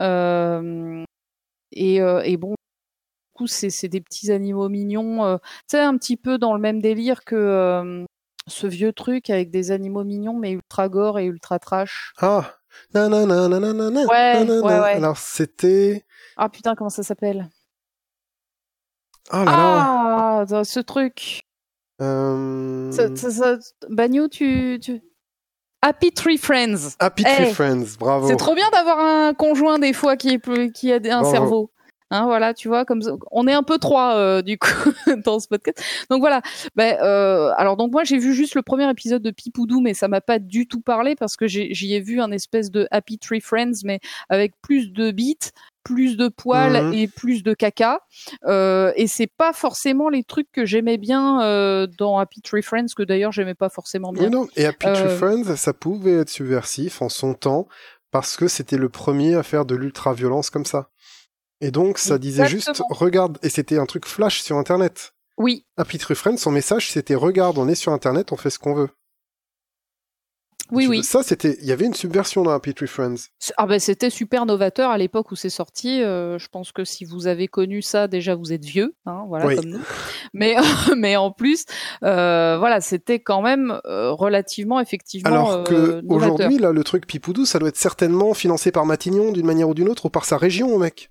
Et, 0.00 1.96
et, 1.96 2.36
bon. 2.38 2.50
Du 2.50 3.36
coup, 3.36 3.46
c'est 3.46 3.88
des 3.88 4.00
petits 4.00 4.30
animaux 4.32 4.70
mignons. 4.70 5.38
tu 5.38 5.42
sais, 5.66 5.80
un 5.80 5.98
petit 5.98 6.16
peu 6.16 6.38
dans 6.38 6.54
le 6.54 6.60
même 6.60 6.80
délire 6.80 7.24
que 7.24 8.06
ce 8.46 8.66
vieux 8.66 8.92
truc 8.92 9.28
avec 9.28 9.50
des 9.50 9.72
animaux 9.72 10.04
mignons 10.04 10.38
mais 10.38 10.52
ultra 10.52 10.88
gore 10.88 11.18
et 11.18 11.26
ultra 11.26 11.58
trash. 11.58 12.14
Ah, 12.18 12.54
ouais, 14.08 14.60
ouais, 14.60 14.60
ouais. 14.60 14.94
Alors 14.94 15.18
c'était. 15.18 16.04
Ah 16.36 16.48
putain, 16.48 16.74
comment 16.74 16.90
ça 16.90 17.02
s'appelle? 17.02 17.48
Oh 19.32 19.36
là 19.36 19.44
ah, 19.46 20.44
là. 20.48 20.64
ce 20.64 20.80
truc. 20.80 21.42
Euh... 22.00 22.90
Bagno, 23.88 24.28
tu, 24.28 24.78
tu... 24.82 25.00
Happy 25.80 26.12
Tree 26.12 26.38
Friends. 26.38 26.96
Happy 26.98 27.22
Tree 27.22 27.52
Friends, 27.52 27.96
bravo. 27.98 28.26
C'est 28.26 28.36
trop 28.36 28.54
bien 28.54 28.68
d'avoir 28.70 28.98
un 28.98 29.34
conjoint 29.34 29.78
des 29.78 29.92
fois 29.92 30.16
qui, 30.16 30.30
est, 30.34 30.72
qui 30.72 30.92
a 30.92 31.18
un 31.18 31.24
cerveau. 31.24 31.70
Hein, 32.14 32.26
voilà, 32.26 32.54
tu 32.54 32.68
vois, 32.68 32.84
comme 32.84 33.00
on 33.32 33.48
est 33.48 33.52
un 33.52 33.64
peu 33.64 33.78
trois 33.78 34.14
euh, 34.14 34.40
du 34.40 34.56
coup 34.56 34.68
dans 35.24 35.40
ce 35.40 35.48
podcast. 35.48 35.82
Donc 36.10 36.20
voilà. 36.20 36.42
Ben, 36.76 36.96
euh, 37.02 37.50
alors 37.56 37.76
donc 37.76 37.90
moi 37.90 38.04
j'ai 38.04 38.18
vu 38.18 38.34
juste 38.34 38.54
le 38.54 38.62
premier 38.62 38.88
épisode 38.88 39.20
de 39.20 39.32
Pipoudou, 39.32 39.80
mais 39.80 39.94
ça 39.94 40.06
m'a 40.06 40.20
pas 40.20 40.38
du 40.38 40.68
tout 40.68 40.80
parlé 40.80 41.16
parce 41.16 41.36
que 41.36 41.48
j'y 41.48 41.94
ai, 41.94 42.00
vu 42.00 42.20
un 42.20 42.30
espèce 42.30 42.70
de 42.70 42.86
Happy 42.92 43.18
Tree 43.18 43.40
Friends, 43.40 43.82
mais 43.84 43.98
avec 44.28 44.52
plus 44.62 44.92
de 44.92 45.10
beats, 45.10 45.50
plus 45.82 46.16
de 46.16 46.28
poils 46.28 46.86
mhm. 46.86 46.94
et 46.94 47.08
plus 47.08 47.42
de 47.42 47.52
caca. 47.52 48.00
Euh, 48.44 48.92
et 48.94 49.08
c'est 49.08 49.26
pas 49.26 49.52
forcément 49.52 50.08
les 50.08 50.22
trucs 50.22 50.52
que 50.52 50.64
j'aimais 50.64 50.98
bien 50.98 51.42
euh, 51.42 51.88
dans 51.98 52.18
Happy 52.18 52.42
Tree 52.42 52.62
Friends, 52.62 52.94
que 52.96 53.02
d'ailleurs 53.02 53.32
j'aimais 53.32 53.54
pas 53.54 53.70
forcément 53.70 54.12
bien. 54.12 54.30
non. 54.30 54.46
Et 54.54 54.66
Happy 54.66 54.86
Tree 54.86 55.02
euh, 55.02 55.18
Friends, 55.18 55.56
ça 55.56 55.72
pouvait 55.72 56.20
être 56.20 56.30
subversif 56.30 57.02
en 57.02 57.08
son 57.08 57.34
temps 57.34 57.66
parce 58.10 58.36
que 58.36 58.46
c'était 58.46 58.76
le 58.78 58.88
premier 58.88 59.34
à 59.34 59.42
faire 59.42 59.64
de 59.64 59.74
l'ultra-violence 59.74 60.48
comme 60.48 60.64
ça. 60.64 60.88
Et 61.64 61.70
donc, 61.70 61.96
ça 61.96 62.18
disait 62.18 62.46
juste, 62.46 62.82
regarde, 62.90 63.38
et 63.42 63.48
c'était 63.48 63.78
un 63.78 63.86
truc 63.86 64.04
flash 64.04 64.42
sur 64.42 64.58
Internet. 64.58 65.14
Oui. 65.38 65.64
Happy 65.78 65.96
Tree 65.96 66.14
Friends, 66.14 66.36
son 66.36 66.50
message, 66.50 66.90
c'était, 66.90 67.14
regarde, 67.14 67.56
on 67.56 67.68
est 67.68 67.74
sur 67.74 67.90
Internet, 67.90 68.32
on 68.32 68.36
fait 68.36 68.50
ce 68.50 68.58
qu'on 68.58 68.74
veut. 68.74 68.90
Oui, 70.70 70.86
oui. 70.86 71.02
Ça, 71.02 71.22
c'était, 71.22 71.56
il 71.62 71.66
y 71.66 71.72
avait 71.72 71.86
une 71.86 71.94
subversion 71.94 72.42
dans 72.42 72.50
Happy 72.50 72.74
Tree 72.74 72.86
Friends. 72.86 73.28
Ah 73.56 73.66
ben, 73.66 73.80
c'était 73.80 74.10
super 74.10 74.44
novateur 74.44 74.90
à 74.90 74.98
l'époque 74.98 75.30
où 75.30 75.36
c'est 75.36 75.48
sorti. 75.48 76.02
Euh, 76.02 76.38
je 76.38 76.48
pense 76.48 76.70
que 76.70 76.84
si 76.84 77.06
vous 77.06 77.26
avez 77.26 77.48
connu 77.48 77.80
ça, 77.80 78.08
déjà 78.08 78.34
vous 78.34 78.52
êtes 78.52 78.64
vieux, 78.64 78.94
hein, 79.06 79.24
voilà 79.28 79.54
comme 79.54 79.64
nous. 79.64 79.80
Mais, 80.34 80.56
mais 80.98 81.16
en 81.16 81.30
plus, 81.30 81.64
euh, 82.02 82.58
voilà, 82.58 82.82
c'était 82.82 83.20
quand 83.20 83.40
même 83.40 83.80
euh, 83.86 84.10
relativement 84.12 84.80
effectivement. 84.80 85.30
Alors 85.30 85.64
que 85.64 86.02
aujourd'hui, 86.08 86.58
là, 86.58 86.72
le 86.72 86.84
truc 86.84 87.06
Pipoudou, 87.06 87.46
ça 87.46 87.58
doit 87.58 87.70
être 87.70 87.78
certainement 87.78 88.34
financé 88.34 88.70
par 88.70 88.84
Matignon 88.84 89.32
d'une 89.32 89.46
manière 89.46 89.70
ou 89.70 89.74
d'une 89.74 89.88
autre 89.88 90.06
ou 90.06 90.10
par 90.10 90.26
sa 90.26 90.36
région, 90.36 90.78
mec. 90.78 91.10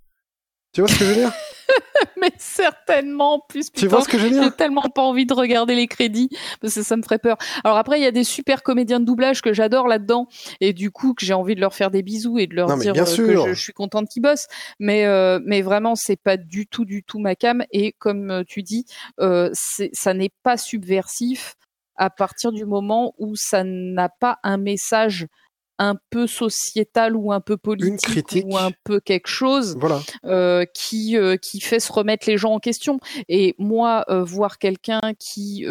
Tu 0.73 0.81
vois 0.81 0.89
ce 0.89 0.97
que 0.97 1.05
je 1.05 1.09
veux 1.09 1.15
dire? 1.15 1.31
Mais 2.19 2.31
certainement 2.37 3.39
plus. 3.47 3.71
tu 3.71 3.87
vois 3.87 4.01
ce 4.01 4.09
que 4.09 4.17
je 4.17 4.23
veux 4.23 4.29
dire? 4.31 4.43
J'ai 4.43 4.51
tellement 4.51 4.81
pas 4.81 5.03
envie 5.03 5.25
de 5.25 5.33
regarder 5.33 5.75
les 5.75 5.87
crédits 5.87 6.29
parce 6.61 6.73
que 6.73 6.83
ça 6.83 6.97
me 6.97 7.03
ferait 7.03 7.19
peur. 7.19 7.37
Alors 7.63 7.77
après, 7.77 7.99
il 7.99 8.03
y 8.03 8.07
a 8.07 8.11
des 8.11 8.23
super 8.23 8.63
comédiens 8.63 8.99
de 8.99 9.05
doublage 9.05 9.41
que 9.41 9.53
j'adore 9.53 9.87
là-dedans 9.87 10.27
et 10.61 10.73
du 10.73 10.89
coup 10.89 11.13
que 11.13 11.23
j'ai 11.25 11.33
envie 11.33 11.55
de 11.55 11.61
leur 11.61 11.75
faire 11.75 11.91
des 11.91 12.01
bisous 12.01 12.39
et 12.39 12.47
de 12.47 12.55
leur 12.55 12.75
dire 12.77 12.93
euh, 12.95 13.45
que 13.45 13.53
je, 13.53 13.61
suis 13.61 13.73
contente 13.73 14.09
qu'ils 14.09 14.23
bossent. 14.23 14.47
Mais 14.79 15.05
euh, 15.05 15.39
mais 15.45 15.61
vraiment, 15.61 15.95
c'est 15.95 16.15
pas 16.15 16.37
du 16.37 16.65
tout 16.65 16.85
du 16.85 17.03
tout 17.03 17.19
ma 17.19 17.35
cam 17.35 17.63
et 17.71 17.93
comme 17.93 18.31
euh, 18.31 18.43
tu 18.45 18.63
dis, 18.63 18.85
euh, 19.19 19.51
ça 19.53 20.13
n'est 20.13 20.31
pas 20.41 20.57
subversif 20.57 21.55
à 21.95 22.09
partir 22.09 22.51
du 22.51 22.65
moment 22.65 23.13
où 23.19 23.35
ça 23.35 23.63
n'a 23.63 24.09
pas 24.09 24.39
un 24.43 24.57
message 24.57 25.27
un 25.83 25.95
peu 26.09 26.27
sociétal 26.27 27.15
ou 27.15 27.31
un 27.31 27.41
peu 27.41 27.57
politique 27.57 28.45
ou 28.45 28.57
un 28.57 28.71
peu 28.83 28.99
quelque 28.99 29.27
chose 29.27 29.75
voilà. 29.79 30.01
euh, 30.25 30.65
qui 30.73 31.17
euh, 31.17 31.35
qui 31.37 31.59
fait 31.59 31.79
se 31.79 31.91
remettre 31.91 32.27
les 32.27 32.37
gens 32.37 32.53
en 32.53 32.59
question. 32.59 32.99
Et 33.27 33.55
moi, 33.57 34.05
euh, 34.09 34.23
voir 34.23 34.57
quelqu'un 34.57 35.01
qui 35.19 35.65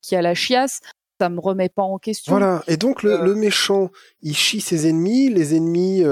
qui 0.00 0.16
a 0.16 0.22
la 0.22 0.34
chiasse, 0.34 0.80
ça 1.20 1.28
me 1.28 1.40
remet 1.40 1.68
pas 1.68 1.82
en 1.82 1.98
question. 1.98 2.32
Voilà. 2.32 2.62
Et 2.68 2.76
donc 2.76 3.02
le, 3.02 3.24
le 3.24 3.34
méchant, 3.34 3.90
il 4.22 4.36
chie 4.36 4.60
ses 4.60 4.88
ennemis. 4.88 5.28
Les 5.28 5.54
ennemis, 5.54 6.02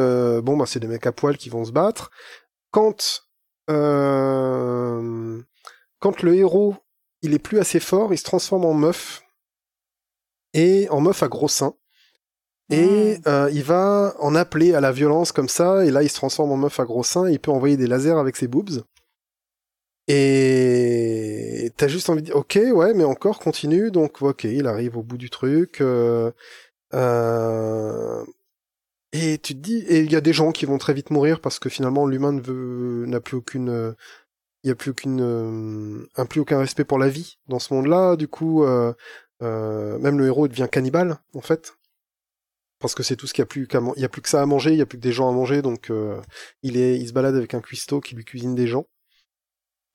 bon 0.43 0.57
bah 0.57 0.67
c'est 0.67 0.81
des 0.81 0.89
mecs 0.89 1.07
à 1.07 1.13
poil 1.13 1.37
qui 1.37 1.49
vont 1.51 1.65
se 1.65 1.73
battre. 1.73 2.11
Quand 2.71 3.23
quand 6.01 6.23
le 6.23 6.35
héros 6.35 6.75
il 7.23 7.35
est 7.35 7.39
plus 7.39 7.59
assez 7.61 7.81
fort, 7.81 8.13
il 8.13 8.19
se 8.19 8.25
transforme 8.25 8.65
en 8.65 8.75
meuf 8.75 9.23
et 10.53 10.89
en 10.91 11.01
meuf 11.01 11.23
à 11.23 11.29
gros 11.29 11.49
seins. 11.49 11.75
Et 12.71 13.19
Mmh. 13.19 13.23
euh, 13.29 13.51
il 13.53 13.65
va 13.65 14.15
en 14.21 14.35
appeler 14.35 14.75
à 14.75 14.81
la 14.81 14.93
violence 14.93 15.33
comme 15.33 15.49
ça, 15.49 15.85
et 15.85 15.91
là 15.91 16.03
il 16.03 16.09
se 16.09 16.15
transforme 16.17 16.53
en 16.53 16.57
meuf 16.57 16.79
à 16.81 16.85
gros 16.85 17.03
seins, 17.05 17.29
il 17.29 17.41
peut 17.41 17.51
envoyer 17.51 17.77
des 17.77 17.87
lasers 17.89 18.19
avec 18.19 18.37
ses 18.37 18.49
boobs. 18.49 18.83
Et 20.09 21.71
t'as 21.77 21.89
juste 21.89 22.11
envie 22.11 22.21
de 22.23 22.27
dire, 22.27 22.37
ok, 22.37 22.59
ouais, 22.73 22.95
mais 22.95 23.05
encore, 23.05 23.39
continue, 23.39 23.91
donc 23.91 24.23
ok, 24.23 24.45
il 24.45 24.67
arrive 24.67 24.97
au 24.97 25.03
bout 25.03 25.17
du 25.19 25.31
truc. 25.31 25.81
euh, 25.81 26.33
euh, 26.95 28.25
et 29.13 29.39
tu 29.39 29.55
te 29.55 29.61
dis, 29.61 29.79
et 29.89 30.01
il 30.01 30.13
y 30.13 30.17
a 30.17 30.21
des 30.21 30.33
gens 30.33 30.53
qui 30.53 30.67
vont 30.67 30.79
très 30.79 30.95
vite 30.95 31.11
mourir 31.11 31.41
parce 31.41 31.59
que 31.59 31.69
finalement 31.69 32.07
l'humain 32.07 32.33
ne 32.33 32.41
veut, 32.41 33.07
n'a 33.07 33.21
plus 33.21 33.37
aucune, 33.37 33.95
il 34.65 34.69
y 34.69 34.71
a 34.73 34.75
plus 34.77 34.91
aucune, 34.93 35.21
euh, 35.23 36.09
un 36.17 36.27
plus 36.27 36.41
aucun 36.41 36.59
respect 36.59 36.85
pour 36.85 36.99
la 36.99 37.09
vie 37.09 37.39
dans 37.49 37.59
ce 37.59 37.75
monde-là. 37.75 38.17
Du 38.17 38.29
coup, 38.29 38.65
même 39.41 40.19
le 40.19 40.27
héros 40.27 40.49
devient 40.49 40.69
cannibale 40.71 41.19
en 41.35 41.41
fait, 41.41 41.75
parce 42.81 42.95
que 42.95 43.03
c'est 43.03 43.17
tout 43.17 43.27
ce 43.27 43.35
qu'il 43.35 43.43
y 43.43 43.45
a 43.45 43.47
plus 43.47 43.67
qu'à, 43.67 43.81
il 43.97 44.03
y 44.03 44.05
a 44.05 44.09
plus 44.09 44.23
que 44.23 44.29
ça 44.29 44.43
à 44.43 44.47
manger, 44.47 44.73
il 44.73 44.79
y 44.79 44.83
a 44.83 44.87
plus 44.87 44.99
que 44.99 45.03
des 45.03 45.13
gens 45.13 45.29
à 45.29 45.33
manger, 45.33 45.63
donc 45.63 45.91
euh, 45.91 46.21
il 46.63 46.77
est, 46.77 46.99
il 46.99 47.07
se 47.07 47.13
balade 47.13 47.37
avec 47.37 47.55
un 47.55 47.61
cuistot 47.61 48.01
qui 48.01 48.15
lui 48.15 48.25
cuisine 48.25 48.55
des 48.55 48.67
gens. 48.67 48.87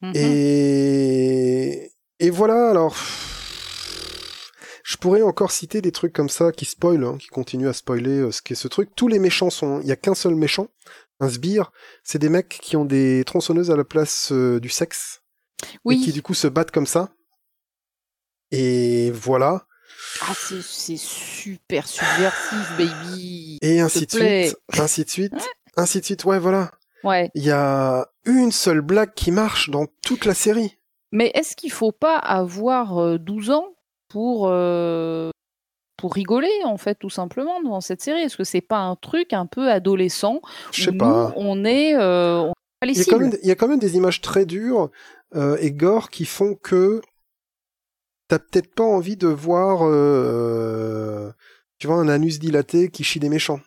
Mhm. 0.01 0.11
Et 0.15 1.91
et 2.19 2.29
voilà 2.29 2.69
alors. 2.69 2.95
Je 4.83 4.97
pourrais 4.97 5.23
encore 5.23 5.51
citer 5.51 5.81
des 5.81 5.91
trucs 5.91 6.13
comme 6.13 6.29
ça 6.29 6.51
qui 6.51 6.65
spoilent, 6.65 7.03
hein, 7.03 7.17
qui 7.17 7.27
continuent 7.27 7.67
à 7.67 7.73
spoiler 7.73 8.19
euh, 8.19 8.31
ce 8.31 8.43
qu'est 8.43 8.53
ce 8.53 8.67
truc. 8.67 8.91
Tous 8.95 9.07
les 9.07 9.17
méchants 9.17 9.49
sont, 9.49 9.81
il 9.81 9.87
y 9.87 9.91
a 9.91 9.95
qu'un 9.95 10.13
seul 10.13 10.35
méchant, 10.35 10.67
un 11.19 11.27
sbire. 11.27 11.71
C'est 12.03 12.19
des 12.19 12.29
mecs 12.29 12.59
qui 12.61 12.77
ont 12.77 12.85
des 12.85 13.23
tronçonneuses 13.25 13.71
à 13.71 13.75
la 13.75 13.83
place 13.83 14.31
euh, 14.31 14.59
du 14.59 14.69
sexe 14.69 15.23
oui. 15.85 15.95
et 15.95 16.05
qui 16.05 16.11
du 16.11 16.21
coup 16.21 16.35
se 16.35 16.47
battent 16.47 16.69
comme 16.69 16.85
ça. 16.85 17.09
Et 18.51 19.09
voilà. 19.09 19.65
Ah, 20.21 20.33
c'est 20.33 20.97
super 20.97 21.87
subversif, 21.87 22.77
baby. 22.77 23.57
Et 23.61 23.79
ainsi 23.79 24.05
de 24.05 24.11
suite, 24.11 24.57
ainsi 24.77 25.03
de 25.03 25.09
suite, 25.09 25.33
ainsi 25.75 25.99
de 25.99 26.05
suite. 26.05 26.25
Ouais, 26.25 26.39
voilà. 26.39 26.71
Ouais. 27.03 27.29
Il 27.35 27.43
y 27.43 27.51
a 27.51 28.07
une 28.25 28.51
seule 28.51 28.81
blague 28.81 29.13
qui 29.13 29.31
marche 29.31 29.69
dans 29.69 29.85
toute 30.03 30.25
la 30.25 30.33
série. 30.33 30.77
Mais 31.11 31.31
est-ce 31.35 31.55
qu'il 31.55 31.71
faut 31.71 31.91
pas 31.91 32.17
avoir 32.17 32.97
euh, 32.97 33.17
12 33.17 33.51
ans 33.51 33.67
pour 34.09 34.47
euh, 34.49 35.29
pour 35.97 36.13
rigoler 36.13 36.51
en 36.65 36.77
fait 36.77 36.95
tout 36.95 37.09
simplement 37.09 37.61
devant 37.61 37.81
cette 37.81 38.01
série? 38.01 38.21
Est-ce 38.21 38.37
que 38.37 38.43
c'est 38.43 38.61
pas 38.61 38.79
un 38.79 38.95
truc 38.95 39.33
un 39.33 39.45
peu 39.45 39.69
adolescent 39.69 40.41
Je 40.71 40.85
sais 40.85 40.91
pas. 40.91 41.33
on 41.35 41.63
est 41.63 41.95
euh, 41.95 42.39
on 42.39 42.49
est 42.49 42.79
pas 42.79 42.87
les 42.87 42.93
Il 42.93 42.99
y, 42.99 43.01
a 43.01 43.05
quand 43.05 43.19
même, 43.19 43.37
il 43.41 43.47
y 43.47 43.51
a 43.51 43.55
quand 43.55 43.67
même 43.67 43.79
des 43.79 43.95
images 43.95 44.21
très 44.21 44.45
dures 44.45 44.89
euh, 45.35 45.57
et 45.59 45.71
gore 45.71 46.09
qui 46.09 46.25
font 46.25 46.55
que 46.55 47.01
t'as 48.27 48.39
peut-être 48.39 48.73
pas 48.73 48.83
envie 48.83 49.17
de 49.17 49.27
voir, 49.27 49.79
euh, 49.83 51.31
tu 51.77 51.87
vois, 51.87 51.97
un 51.97 52.07
anus 52.09 52.39
dilaté 52.39 52.89
qui 52.89 53.03
chie 53.03 53.19
des 53.19 53.29
méchants. 53.29 53.57
Tu 53.59 53.63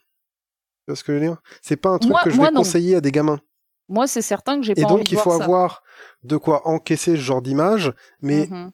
vois 0.88 0.96
ce 0.96 1.04
que 1.04 1.12
je 1.12 1.18
veux 1.18 1.24
dire? 1.24 1.40
C'est 1.62 1.76
pas 1.76 1.90
un 1.90 1.98
truc 1.98 2.10
Moi- 2.12 2.22
que 2.24 2.30
je 2.30 2.36
moi, 2.36 2.46
vais 2.46 2.52
non. 2.52 2.60
conseiller 2.60 2.94
à 2.96 3.00
des 3.00 3.12
gamins. 3.12 3.40
Moi, 3.88 4.06
c'est 4.06 4.22
certain 4.22 4.58
que 4.60 4.66
j'ai 4.66 4.74
pas 4.74 4.80
Et 4.82 4.84
envie 4.84 4.94
donc 4.96 5.04
de 5.06 5.10
il 5.12 5.16
faut 5.18 5.24
voir 5.30 5.38
ça. 5.38 5.44
avoir 5.44 5.82
de 6.22 6.36
quoi 6.36 6.66
encaisser 6.68 7.12
ce 7.16 7.20
genre 7.20 7.40
d'image, 7.42 7.92
mais 8.20 8.46
Mhm. 8.50 8.72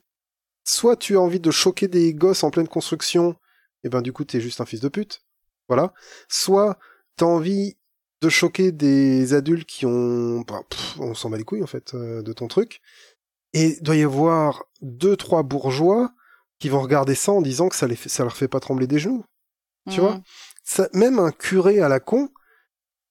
soit 0.65 0.95
tu 0.97 1.15
as 1.17 1.21
envie 1.21 1.39
de 1.39 1.51
choquer 1.51 1.87
des 1.87 2.13
gosses 2.13 2.43
en 2.43 2.51
pleine 2.51 2.67
construction, 2.67 3.35
et 3.83 3.89
ben 3.89 4.01
du 4.01 4.11
coup 4.11 4.23
t'es 4.25 4.41
juste 4.41 4.59
un 4.61 4.65
fils 4.65 4.81
de 4.81 4.89
pute, 4.89 5.23
voilà. 5.69 5.93
Soit 6.27 6.77
t'as 7.17 7.25
envie 7.27 7.77
de 8.21 8.29
choquer 8.29 8.71
des 8.71 9.33
adultes 9.33 9.67
qui 9.69 9.85
ont, 9.85 10.41
bah, 10.41 10.61
pff, 10.69 10.99
on 10.99 11.13
s'en 11.13 11.29
bat 11.29 11.37
les 11.37 11.43
couilles 11.43 11.63
en 11.63 11.67
fait 11.67 11.93
euh, 11.93 12.21
de 12.21 12.33
ton 12.33 12.47
truc, 12.47 12.81
et 13.53 13.77
il 13.77 13.83
doit 13.83 13.95
y 13.95 14.03
avoir 14.03 14.65
deux 14.85 15.17
trois 15.17 15.43
bourgeois 15.43 16.13
qui 16.59 16.69
vont 16.69 16.81
regarder 16.81 17.15
ça 17.15 17.31
en 17.31 17.41
disant 17.41 17.69
que 17.69 17.75
ça 17.75 17.87
les 17.87 17.95
fait, 17.95 18.09
ça 18.09 18.23
leur 18.23 18.37
fait 18.37 18.47
pas 18.47 18.59
trembler 18.59 18.87
des 18.87 18.99
genoux, 18.99 19.25
tu 19.89 19.99
vois? 19.99 20.15
Mhm. 20.15 20.23
Ça, 20.63 20.89
même 20.93 21.19
un 21.19 21.31
curé 21.31 21.81
à 21.81 21.89
la 21.89 21.99
con, 21.99 22.29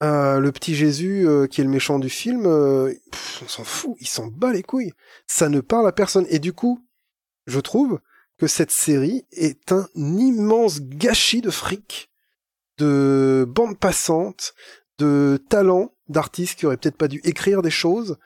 euh, 0.03 0.39
le 0.39 0.53
petit 0.53 0.75
Jésus 0.75 1.27
euh, 1.27 1.47
qui 1.47 1.61
est 1.61 1.65
le 1.65 1.71
méchant 1.71 1.99
du 1.99 2.09
film, 2.09 2.47
euh, 2.47 2.93
pff, 3.11 3.43
on 3.45 3.49
s'en 3.49 3.65
fout, 3.65 3.97
il 4.01 4.09
s'en 4.09 4.27
bat 4.27 4.53
les 4.53 4.63
couilles. 4.63 4.93
Ça 5.27 5.49
ne 5.49 5.61
parle 5.61 5.87
à 5.87 5.93
personne. 5.93 6.27
Et 6.31 6.39
du 6.39 6.53
coup, 6.53 6.85
je 7.47 7.61
trouve 7.61 8.01
que 8.39 8.47
cette 8.47 8.73
série 8.73 9.25
est 9.33 9.71
un 9.73 9.89
immense 9.95 10.81
gâchis 10.81 11.43
de 11.43 11.51
fric, 11.51 12.11
de 12.79 13.47
bande 13.49 13.79
passante, 13.79 14.55
de 14.99 15.43
talent 15.49 15.95
d'artistes 16.09 16.59
qui 16.59 16.67
auraient 16.67 16.77
peut-être 16.77 16.99
pas 16.99 17.09
dû 17.09 17.21
écrire 17.25 17.63
des 17.63 17.71
choses 17.71 18.19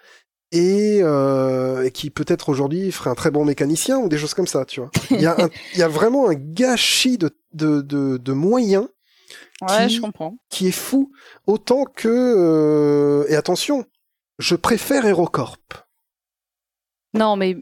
et, 0.53 1.01
euh, 1.03 1.85
et 1.85 1.91
qui 1.91 2.11
peut-être 2.11 2.49
aujourd'hui 2.49 2.91
ferait 2.93 3.11
un 3.11 3.15
très 3.15 3.31
bon 3.31 3.45
mécanicien 3.45 3.99
ou 3.99 4.09
des 4.09 4.17
choses 4.19 4.35
comme 4.35 4.47
ça, 4.47 4.65
tu 4.65 4.81
vois. 4.81 4.91
Il 5.11 5.21
y 5.21 5.27
a, 5.27 5.35
un- 5.45 5.49
il 5.75 5.79
y 5.79 5.83
a 5.83 5.89
vraiment 5.89 6.29
un 6.29 6.35
gâchis 6.35 7.19
de, 7.19 7.31
de, 7.53 7.81
de, 7.83 8.17
de 8.17 8.33
moyens 8.33 8.89
Ouais, 9.61 9.89
qui- 9.89 9.97
je 9.97 10.01
comprends. 10.01 10.37
qui 10.51 10.69
est 10.69 10.73
fou. 10.73 11.11
Autant 11.47 11.85
que... 11.85 12.09
euh, 12.09 13.25
et 13.29 13.35
attention, 13.37 13.85
je 14.39 14.55
préfère 14.55 15.05
HeroCorp. 15.05 15.59
Non, 17.15 17.37
mais 17.37 17.57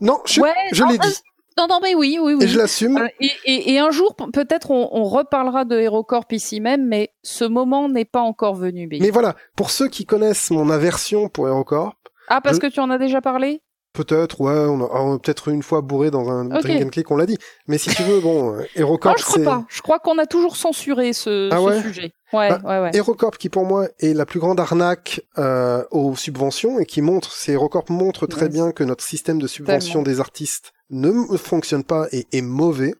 Non, 0.00 0.20
je, 0.26 0.40
ouais, 0.40 0.52
je 0.72 0.84
l'ai 0.84 0.94
euh, 0.94 0.98
dit. 0.98 1.16
Non, 1.56 1.66
non, 1.68 1.78
mais 1.82 1.94
oui, 1.94 2.18
oui, 2.20 2.34
oui. 2.34 2.44
Et 2.44 2.48
je 2.48 2.58
l'assume. 2.58 2.98
Euh, 2.98 3.08
et, 3.20 3.30
et- 3.44 3.72
et 3.74 3.78
un 3.78 3.90
jour, 3.90 4.14
peut-être, 4.32 4.70
on, 4.70 4.88
on 4.92 5.04
reparlera 5.04 5.64
de 5.64 5.78
HeroCorp 5.78 6.26
ici 6.32 6.60
même, 6.60 6.86
mais 6.86 7.10
ce 7.22 7.44
moment 7.44 7.88
n'est 7.88 8.04
pas 8.04 8.20
encore 8.20 8.54
venu, 8.54 8.86
Big. 8.88 9.00
Mais 9.00 9.10
voilà, 9.10 9.36
pour 9.56 9.70
ceux 9.70 9.88
qui 9.88 10.04
connaissent 10.04 10.50
mon 10.50 10.68
aversion 10.68 11.28
pour 11.28 11.46
HeroCorp, 11.48 11.94
Ah, 12.28 12.40
parce 12.40 12.58
que 12.58 12.66
tu 12.66 12.80
en 12.80 12.90
as 12.90 12.98
déjà 12.98 13.20
parlé? 13.20 13.60
Peut-être, 13.92 14.40
ouais, 14.40 14.52
on 14.52 14.80
a, 14.80 14.88
on 15.00 15.14
a 15.14 15.18
peut-être 15.20 15.48
une 15.48 15.62
fois 15.62 15.80
bourré 15.80 16.10
dans 16.10 16.28
un 16.28 16.46
Ok. 16.50 16.62
drink 16.62 16.82
and 16.84 16.88
click, 16.88 17.10
on 17.12 17.16
l'a 17.16 17.26
dit. 17.26 17.38
Mais 17.68 17.78
si 17.78 17.90
tu 17.94 18.02
veux, 18.02 18.20
bon, 18.20 18.52
euh, 18.54 18.62
HeroCorp, 18.74 19.16
je 19.18 19.24
crois 19.24 19.44
pas. 19.44 19.64
Je 19.68 19.82
crois 19.82 19.98
qu'on 20.00 20.18
a 20.18 20.26
toujours 20.26 20.56
censuré 20.56 21.12
ce, 21.12 21.48
Ah 21.52 21.58
ce 21.58 21.62
ouais? 21.62 21.80
sujet. 21.80 22.12
Ouais, 22.32 22.48
Bah, 22.48 22.60
ouais, 22.64 22.80
ouais. 22.80 22.90
HeroCorp 22.96 23.38
qui 23.38 23.48
pour 23.50 23.64
moi 23.64 23.86
est 24.00 24.12
la 24.12 24.26
plus 24.26 24.40
grande 24.40 24.58
arnaque 24.58 25.20
euh, 25.38 25.84
aux 25.92 26.16
subventions 26.16 26.80
et 26.80 26.86
qui 26.86 27.02
montre, 27.02 27.30
c'est 27.32 27.52
HeroCorp 27.52 27.88
montre 27.90 28.26
très 28.26 28.48
bien 28.48 28.72
que 28.72 28.82
notre 28.82 29.04
système 29.04 29.38
de 29.38 29.46
subvention 29.46 30.02
Tellement. 30.02 30.16
des 30.16 30.18
artistes 30.20 30.72
ne 30.90 31.12
fonctionne 31.36 31.84
pas 31.84 32.08
et 32.10 32.26
est 32.32 32.42
mauvais. 32.42 32.94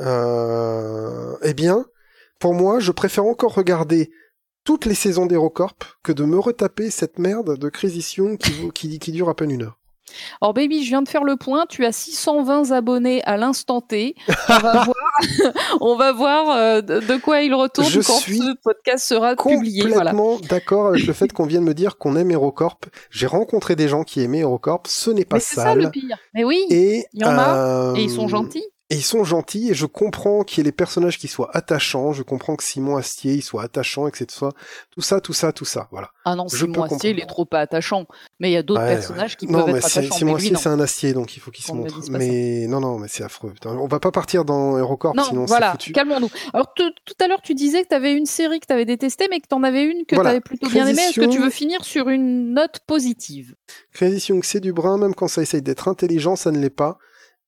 Euh, 0.00 1.34
eh 1.42 1.54
bien, 1.54 1.84
pour 2.38 2.54
moi, 2.54 2.78
je 2.78 2.92
préfère 2.92 3.24
encore 3.24 3.54
regarder 3.54 4.10
toutes 4.64 4.86
les 4.86 4.94
saisons 4.94 5.26
d'HeroCorp 5.26 5.98
que 6.02 6.12
de 6.12 6.24
me 6.24 6.38
retaper 6.38 6.90
cette 6.90 7.18
merde 7.18 7.58
de 7.58 7.70
Young 8.16 8.38
qui, 8.38 8.52
vaut- 8.52 8.70
qui, 8.70 8.98
qui 8.98 9.12
dure 9.12 9.28
à 9.28 9.34
peine 9.34 9.50
une 9.50 9.62
heure. 9.62 9.78
Alors, 10.40 10.54
baby, 10.54 10.84
je 10.84 10.88
viens 10.88 11.02
de 11.02 11.08
faire 11.08 11.24
le 11.24 11.36
point. 11.36 11.66
Tu 11.68 11.84
as 11.84 11.92
620 11.92 12.70
abonnés 12.72 13.22
à 13.24 13.36
l'instant 13.36 13.80
T. 13.80 14.14
On 14.48 14.58
va 14.58 14.72
voir, 14.84 14.94
on 15.80 15.96
va 15.96 16.12
voir 16.12 16.50
euh, 16.56 16.80
de, 16.80 17.16
quoi 17.20 17.42
il 17.42 17.54
retourne 17.54 17.88
Je 17.88 18.00
quand 18.00 18.18
suis 18.18 18.38
ce 18.38 18.54
podcast 18.62 19.06
sera 19.06 19.36
publié. 19.36 19.82
Voilà. 19.82 20.12
Complètement 20.12 20.38
d'accord 20.48 20.88
avec 20.88 21.06
le 21.06 21.12
fait 21.12 21.32
qu'on 21.32 21.46
vienne 21.46 21.64
me 21.64 21.74
dire 21.74 21.98
qu'on 21.98 22.16
aime 22.16 22.30
HeroCorp. 22.30 22.86
J'ai 23.10 23.26
rencontré 23.26 23.76
des 23.76 23.88
gens 23.88 24.04
qui 24.04 24.20
aimaient 24.20 24.40
HeroCorp, 24.40 24.86
ce 24.86 25.10
n'est 25.10 25.24
pas 25.24 25.36
Mais 25.36 25.40
c'est 25.40 25.56
ça 25.56 25.74
le 25.74 25.90
pire. 25.90 26.16
Mais 26.34 26.44
oui, 26.44 26.64
Et 26.70 27.04
Il 27.12 27.20
y 27.20 27.24
en 27.24 27.38
a, 27.38 27.56
euh, 27.56 27.94
et 27.94 28.02
ils 28.02 28.10
sont 28.10 28.28
gentils. 28.28 28.64
Et 28.90 28.96
ils 28.96 29.02
sont 29.04 29.22
gentils, 29.22 29.70
et 29.70 29.74
je 29.74 29.84
comprends 29.84 30.44
qu'il 30.44 30.58
y 30.58 30.60
ait 30.62 30.64
les 30.64 30.72
personnages 30.72 31.18
qui 31.18 31.28
soient 31.28 31.50
attachants, 31.54 32.14
je 32.14 32.22
comprends 32.22 32.56
que 32.56 32.64
Simon 32.64 32.96
Astier, 32.96 33.34
il 33.34 33.42
soit 33.42 33.62
attachant, 33.62 34.08
et 34.08 34.10
que 34.10 34.16
c'est 34.16 34.30
soit 34.30 34.54
tout 34.90 35.02
ça, 35.02 35.20
tout 35.20 35.34
ça, 35.34 35.52
tout 35.52 35.66
ça, 35.66 35.88
voilà. 35.90 36.10
Ah 36.24 36.34
non, 36.34 36.48
je 36.48 36.56
Simon 36.56 36.84
Astier, 36.84 37.10
il 37.10 37.20
est 37.20 37.26
trop 37.26 37.44
pas 37.44 37.60
attachant. 37.60 38.06
Mais 38.40 38.48
il 38.48 38.54
y 38.54 38.56
a 38.56 38.62
d'autres 38.62 38.80
Ouais, 38.80 38.94
personnages 38.94 39.36
qui 39.36 39.46
non, 39.46 39.58
peuvent 39.64 39.72
mais 39.74 39.78
être 39.80 39.86
attachants. 39.86 40.14
Simon 40.16 40.36
Astier, 40.36 40.56
c'est 40.56 40.68
un 40.70 40.80
acier, 40.80 41.12
donc 41.12 41.36
il 41.36 41.40
faut 41.40 41.50
qu'il 41.50 41.66
se 41.66 41.72
montre. 41.72 42.00
Mais 42.10 42.66
non, 42.66 42.80
non, 42.80 42.98
mais 42.98 43.08
c'est 43.08 43.22
affreux. 43.24 43.50
Putain, 43.52 43.76
On 43.76 43.88
va 43.88 44.00
pas 44.00 44.10
partir 44.10 44.46
dans 44.46 44.78
HeroCorp, 44.78 45.14
Non, 45.14 45.24
sinon 45.24 45.46
c'est 45.46 45.48
voilà, 45.50 45.72
foutu. 45.72 45.92
calmons-nous. 45.92 46.30
Alors 46.54 46.72
tout 46.74 46.90
à 47.20 47.28
l'heure, 47.28 47.42
tu 47.42 47.54
disais 47.54 47.82
que 47.82 47.88
tu 47.88 47.94
avais 47.94 48.14
une 48.14 48.24
série 48.24 48.58
que 48.58 48.66
tu 48.66 48.72
avais 48.72 48.86
détestée, 48.86 49.26
mais 49.28 49.40
que 49.40 49.48
tu 49.48 49.54
en 49.54 49.64
avais 49.64 49.84
une 49.84 50.06
que 50.06 50.14
Voilà. 50.14 50.30
tu 50.30 50.36
avais 50.36 50.40
plutôt 50.40 50.70
bien 50.70 50.86
aimée. 50.86 51.02
Est-ce 51.02 51.20
que 51.20 51.26
tu 51.26 51.40
veux 51.40 51.50
finir 51.50 51.84
sur 51.84 52.08
une 52.08 52.54
note 52.54 52.80
positive? 52.86 53.54
Crazy 53.92 54.28
Young, 54.32 54.42
c'est 54.44 54.60
du 54.60 54.72
brin, 54.72 54.96
même 54.96 55.14
quand 55.14 55.28
ça 55.28 55.42
essaye 55.42 55.60
d'être 55.60 55.88
intelligent, 55.88 56.36
ça 56.36 56.50
ne 56.52 56.58
l'est 56.58 56.70
pas. 56.70 56.96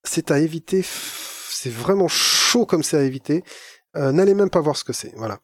C'est 0.05 0.31
à 0.31 0.39
éviter, 0.39 0.83
c'est 0.85 1.71
vraiment 1.71 2.09
chaud 2.09 2.67
comme 2.67 2.83
c'est 2.83 2.97
à 2.97 3.03
éviter. 3.03 3.45
Euh, 3.97 4.13
N'allez 4.13 4.35
même 4.35 4.51
pas 4.51 4.61
voir 4.61 4.77
ce 4.77 4.85
que 4.85 4.93
c'est, 4.93 5.13
voilà. 5.17 5.41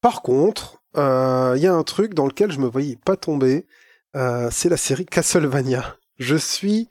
Par 0.00 0.22
contre, 0.22 0.82
euh, 0.96 1.54
il 1.56 1.62
y 1.62 1.66
a 1.66 1.72
un 1.74 1.82
truc 1.84 2.14
dans 2.14 2.26
lequel 2.26 2.50
je 2.52 2.58
me 2.58 2.66
voyais 2.66 2.96
pas 3.04 3.16
tomber, 3.16 3.66
euh, 4.16 4.48
c'est 4.50 4.68
la 4.68 4.76
série 4.76 5.06
Castlevania. 5.06 5.96
Je 6.18 6.36
suis 6.36 6.88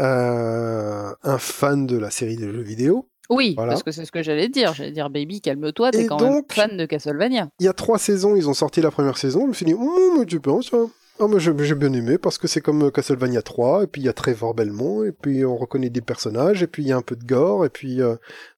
un 0.00 1.38
fan 1.38 1.86
de 1.86 1.96
la 1.98 2.10
série 2.10 2.36
de 2.36 2.52
jeux 2.52 2.62
vidéo. 2.62 3.08
Oui, 3.30 3.54
Voilà. 3.56 3.72
parce 3.72 3.82
que 3.82 3.90
c'est 3.90 4.04
ce 4.06 4.12
que 4.12 4.22
j'allais 4.22 4.48
dire. 4.48 4.72
J'allais 4.74 4.92
dire, 4.92 5.10
baby, 5.10 5.40
calme-toi, 5.40 5.90
t'es 5.90 6.06
quand 6.06 6.20
même 6.20 6.42
fan 6.50 6.76
de 6.76 6.86
Castlevania. 6.86 7.48
Il 7.60 7.66
y 7.66 7.68
a 7.68 7.72
trois 7.74 7.98
saisons, 7.98 8.36
ils 8.36 8.48
ont 8.48 8.54
sorti 8.54 8.80
la 8.80 8.90
première 8.90 9.18
saison. 9.18 9.42
Je 9.42 9.46
me 9.48 9.52
suis 9.52 9.66
dit, 9.66 9.74
oh, 9.78 10.14
mais 10.18 10.24
tu 10.24 10.40
penses, 10.40 10.72
hein 10.72 10.88
Ah, 11.20 11.26
mais 11.28 11.40
j'ai 11.40 11.52
bien 11.74 11.92
aimé 11.92 12.16
parce 12.16 12.38
que 12.38 12.46
c'est 12.46 12.60
comme 12.60 12.84
euh, 12.84 12.90
Castlevania 12.92 13.42
3, 13.42 13.82
et 13.82 13.86
puis 13.88 14.02
il 14.02 14.04
y 14.04 14.08
a 14.08 14.12
Trevor 14.12 14.54
Belmont, 14.54 15.02
et 15.04 15.10
puis 15.10 15.44
on 15.44 15.56
reconnaît 15.56 15.90
des 15.90 16.00
personnages, 16.00 16.62
et 16.62 16.68
puis 16.68 16.84
il 16.84 16.88
y 16.88 16.92
a 16.92 16.96
un 16.96 17.02
peu 17.02 17.16
de 17.16 17.24
gore, 17.24 17.64
et 17.64 17.70
puis 17.70 18.00
euh, 18.00 18.14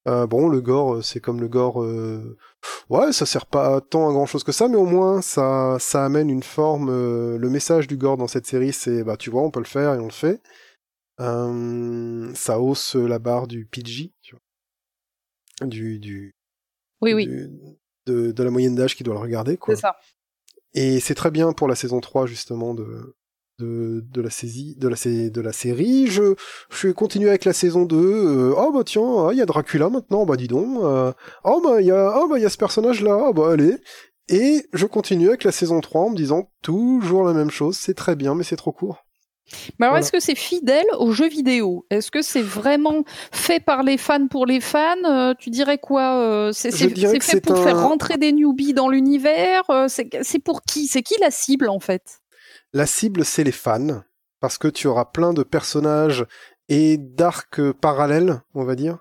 euh, 0.08 0.26
bon, 0.26 0.46
le 0.48 0.60
gore, 0.60 1.02
c'est 1.02 1.20
comme 1.20 1.40
le 1.40 1.48
gore, 1.48 1.82
euh, 1.82 2.36
ouais, 2.90 3.12
ça 3.12 3.24
sert 3.24 3.46
pas 3.46 3.80
tant 3.80 4.08
à 4.10 4.12
grand 4.12 4.26
chose 4.26 4.44
que 4.44 4.52
ça, 4.52 4.68
mais 4.68 4.76
au 4.76 4.84
moins 4.84 5.22
ça, 5.22 5.78
ça 5.80 6.04
amène 6.04 6.28
une 6.28 6.42
forme. 6.42 6.90
le 6.90 7.48
message 7.48 7.86
du 7.86 7.96
gore 7.96 8.18
dans 8.18 8.28
cette 8.28 8.46
série, 8.46 8.74
c'est, 8.74 9.04
bah 9.04 9.16
tu 9.16 9.30
vois, 9.30 9.42
on 9.42 9.50
peut 9.50 9.60
le 9.60 9.64
faire 9.66 9.94
et 9.94 9.98
on 9.98 10.06
le 10.06 10.10
fait. 10.10 10.42
Ça 11.18 12.60
hausse 12.60 12.94
la 12.94 13.18
barre 13.18 13.46
du 13.46 13.64
PG, 13.64 14.12
tu 14.20 14.36
vois, 14.36 15.66
du 15.66 15.98
du 15.98 16.34
Oui, 17.00 17.14
oui, 17.14 17.26
du- 17.26 17.50
de, 18.06 18.32
de 18.32 18.42
la 18.42 18.50
moyenne 18.50 18.74
d'âge 18.74 18.96
qui 18.96 19.02
doit 19.02 19.14
le 19.14 19.20
regarder, 19.20 19.56
quoi. 19.56 19.74
c'est 19.74 19.80
ça. 19.82 19.96
Et 20.74 21.00
c'est 21.00 21.14
très 21.14 21.30
bien 21.30 21.52
pour 21.52 21.68
la 21.68 21.74
saison 21.74 22.00
3, 22.00 22.26
justement, 22.26 22.74
de, 22.74 23.16
de, 23.58 24.04
de 24.08 24.20
la 24.22 24.30
saisie, 24.30 24.76
de 24.76 24.88
la, 24.88 24.96
de 25.30 25.40
la 25.40 25.52
série. 25.52 26.06
Je, 26.06 26.34
je 26.70 26.86
vais 26.88 26.94
continuer 26.94 27.28
avec 27.28 27.44
la 27.44 27.52
saison 27.52 27.84
2. 27.84 27.96
euh, 27.96 28.54
oh, 28.56 28.72
bah, 28.72 28.82
tiens, 28.84 29.26
ah, 29.28 29.30
il 29.32 29.38
y 29.38 29.42
a 29.42 29.46
Dracula 29.46 29.88
maintenant, 29.90 30.24
bah, 30.26 30.36
dis 30.36 30.48
donc. 30.48 30.82
euh, 30.82 31.12
oh, 31.44 31.60
bah, 31.64 31.80
il 31.80 31.86
y 31.86 31.90
a, 31.90 32.14
oh, 32.18 32.28
bah, 32.28 32.38
il 32.38 32.42
y 32.42 32.46
a 32.46 32.50
ce 32.50 32.58
personnage-là, 32.58 33.26
ah, 33.28 33.32
bah, 33.32 33.52
allez. 33.52 33.76
Et 34.28 34.64
je 34.72 34.86
continue 34.86 35.28
avec 35.28 35.44
la 35.44 35.52
saison 35.52 35.80
3 35.80 36.02
en 36.02 36.10
me 36.10 36.16
disant 36.16 36.50
toujours 36.62 37.24
la 37.24 37.32
même 37.34 37.50
chose. 37.50 37.76
C'est 37.76 37.94
très 37.94 38.14
bien, 38.16 38.34
mais 38.34 38.44
c'est 38.44 38.56
trop 38.56 38.72
court. 38.72 39.04
Mais 39.78 39.86
alors, 39.86 39.94
Voilà. 39.94 39.98
est-ce 40.04 40.12
que 40.12 40.20
c'est 40.20 40.34
fidèle 40.36 40.86
aux 40.98 41.12
jeux 41.12 41.28
vidéo? 41.28 41.84
Est-ce 41.90 42.10
que 42.10 42.22
c'est 42.22 42.42
vraiment 42.42 43.04
fait 43.32 43.60
par 43.60 43.82
les 43.82 43.96
fans 43.98 44.28
pour 44.28 44.46
les 44.46 44.60
fans? 44.60 44.94
Euh, 45.04 45.34
Tu 45.38 45.50
dirais 45.50 45.78
quoi 45.78 46.16
euh, 46.18 46.52
C'est 46.52 46.70
fait 46.70 47.40
pour 47.40 47.58
un- 47.58 47.62
faire 47.64 47.80
rentrer 47.80 48.16
des 48.16 48.32
newbies 48.32 48.74
dans 48.74 48.88
l'univers? 48.88 49.62
Euh, 49.70 49.88
C'est 49.88 50.08
c'est 50.22 50.38
pour 50.38 50.62
qui? 50.62 50.86
C'est 50.86 51.02
qui 51.02 51.14
la 51.20 51.30
cible, 51.30 51.68
en 51.68 51.80
fait? 51.80 52.20
La 52.72 52.86
cible, 52.86 53.24
c'est 53.24 53.44
les 53.44 53.52
fans. 53.52 54.02
Parce 54.40 54.56
que 54.56 54.68
tu 54.68 54.86
auras 54.86 55.04
plein 55.04 55.32
de 55.34 55.42
personnages 55.42 56.24
et 56.68 56.96
d'arcs 56.96 57.72
parallèles, 57.72 58.40
on 58.54 58.64
va 58.64 58.74
dire. 58.76 58.98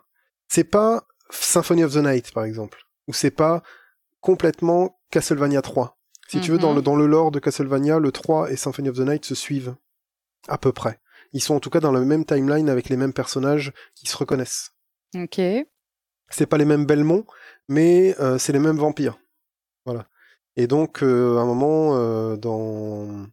C'est 0.48 0.64
pas 0.66 1.04
Symphony 1.30 1.84
of 1.84 1.94
the 1.94 1.98
Night, 1.98 2.34
par 2.34 2.44
exemple. 2.44 2.80
Ou 3.08 3.14
c'est 3.14 3.32
pas 3.32 3.62
complètement 4.20 4.98
Castlevania 5.12 5.62
3. 5.62 5.98
Si 6.28 6.40
tu 6.42 6.52
veux, 6.52 6.58
dans 6.58 6.70
Mhm. 6.72 6.76
le, 6.76 6.82
dans 6.82 6.96
le 6.96 7.08
lore 7.08 7.32
de 7.32 7.40
Castlevania, 7.40 8.00
le 8.00 8.12
3 8.12 8.52
et 8.52 8.56
Symphony 8.56 8.90
of 8.90 8.98
the 8.98 9.02
Night 9.02 9.26
se 9.26 9.34
suivent. 9.36 9.76
À 10.48 10.58
peu 10.58 10.72
près. 10.72 11.00
Ils 11.34 11.42
sont 11.42 11.56
en 11.56 11.60
tout 11.60 11.70
cas 11.70 11.80
dans 11.80 11.92
la 11.92 12.00
même 12.00 12.26
timeline 12.26 12.70
avec 12.70 12.90
les 12.90 12.98
mêmes 12.98 13.14
personnages 13.14 13.74
qui 13.96 14.08
se 14.08 14.18
reconnaissent. 14.18 14.72
Ok. 15.16 15.40
C'est 16.30 16.46
pas 16.46 16.58
les 16.58 16.66
mêmes 16.66 16.86
Belmont, 16.86 17.26
mais 17.68 18.16
euh, 18.20 18.38
c'est 18.38 18.54
les 18.54 18.60
mêmes 18.60 18.78
vampires. 18.78 19.20
Voilà. 19.86 20.08
Et 20.56 20.68
donc, 20.68 21.04
euh, 21.04 21.38
à 21.38 21.42
un 21.42 21.46
moment, 21.46 21.96
euh, 21.96 22.36
dans, 22.36 23.28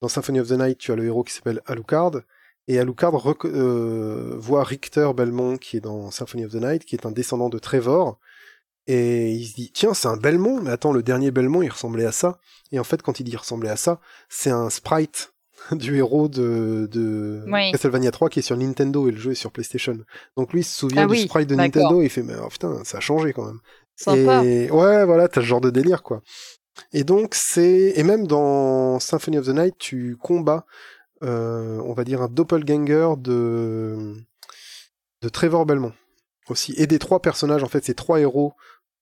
dans 0.00 0.08
Symphony 0.08 0.40
of 0.40 0.48
the 0.48 0.52
Night, 0.52 0.78
tu 0.78 0.92
as 0.92 0.96
le 0.96 1.04
héros 1.04 1.24
qui 1.24 1.32
s'appelle 1.32 1.60
Alucard, 1.66 2.20
et 2.68 2.78
Alucard 2.78 3.12
voit 3.12 4.64
Richter 4.64 5.10
Belmont, 5.14 5.56
qui 5.58 5.76
est 5.76 5.80
dans 5.80 6.10
Symphony 6.10 6.44
of 6.44 6.52
the 6.52 6.56
Night, 6.56 6.84
qui 6.84 6.94
est 6.94 7.06
un 7.06 7.10
descendant 7.10 7.48
de 7.48 7.58
Trevor, 7.58 8.18
et 8.86 9.32
il 9.32 9.46
se 9.46 9.54
dit, 9.54 9.70
tiens, 9.72 9.94
c'est 9.94 10.08
un 10.08 10.16
Belmont, 10.16 10.60
mais 10.60 10.70
attends, 10.70 10.92
le 10.92 11.02
dernier 11.02 11.30
Belmont, 11.30 11.62
il 11.62 11.68
ressemblait 11.68 12.04
à 12.04 12.12
ça. 12.12 12.38
Et 12.72 12.78
en 12.78 12.84
fait, 12.84 13.02
quand 13.02 13.20
il 13.20 13.24
dit 13.24 13.32
il 13.32 13.36
ressemblait 13.36 13.70
à 13.70 13.76
ça, 13.76 14.00
c'est 14.28 14.50
un 14.50 14.70
sprite 14.70 15.31
du 15.72 15.96
héros 15.96 16.28
de, 16.28 16.88
de 16.90 17.44
Oui. 17.46 17.72
Castlevania 17.72 18.10
3 18.10 18.28
qui 18.28 18.40
est 18.40 18.42
sur 18.42 18.56
Nintendo 18.56 19.08
et 19.08 19.12
le 19.12 19.18
jeu 19.18 19.32
est 19.32 19.36
sur 19.36 19.50
PlayStation. 19.52 19.98
Donc 20.36 20.52
lui 20.52 20.60
il 20.60 20.64
se 20.64 20.78
souvient 20.78 21.04
Ah 21.04 21.06
du 21.06 21.16
sprite 21.18 21.48
de. 21.48 21.54
Nintendo 21.54 22.00
et 22.00 22.04
il 22.04 22.10
fait 22.10 22.22
mais 22.22 22.34
oh, 22.42 22.48
putain 22.48 22.82
ça 22.84 22.98
a 22.98 23.00
changé 23.00 23.32
quand 23.32 23.46
même. 23.46 23.60
Sympa. 23.96 24.44
Et 24.44 24.70
ouais 24.70 25.04
voilà 25.04 25.28
t'as 25.28 25.40
ce 25.40 25.46
genre 25.46 25.60
de 25.60 25.70
délire 25.70 26.02
quoi. 26.02 26.22
Et 26.92 27.04
donc 27.04 27.34
c'est 27.34 27.92
et 27.96 28.02
même 28.02 28.26
dans 28.26 28.98
Symphony 28.98 29.38
of 29.38 29.46
the 29.46 29.50
Night 29.50 29.74
tu 29.78 30.16
combats 30.20 30.64
euh, 31.22 31.80
on 31.84 31.92
va 31.92 32.04
dire 32.04 32.22
un 32.22 32.28
doppelganger 32.28 33.14
de 33.18 34.14
de 35.22 35.28
Trevor 35.28 35.66
Belmont 35.66 35.92
aussi 36.48 36.74
et 36.76 36.86
des 36.86 36.98
trois 36.98 37.20
personnages 37.20 37.62
en 37.62 37.68
fait 37.68 37.84
c'est 37.84 37.94
trois 37.94 38.20
héros 38.20 38.54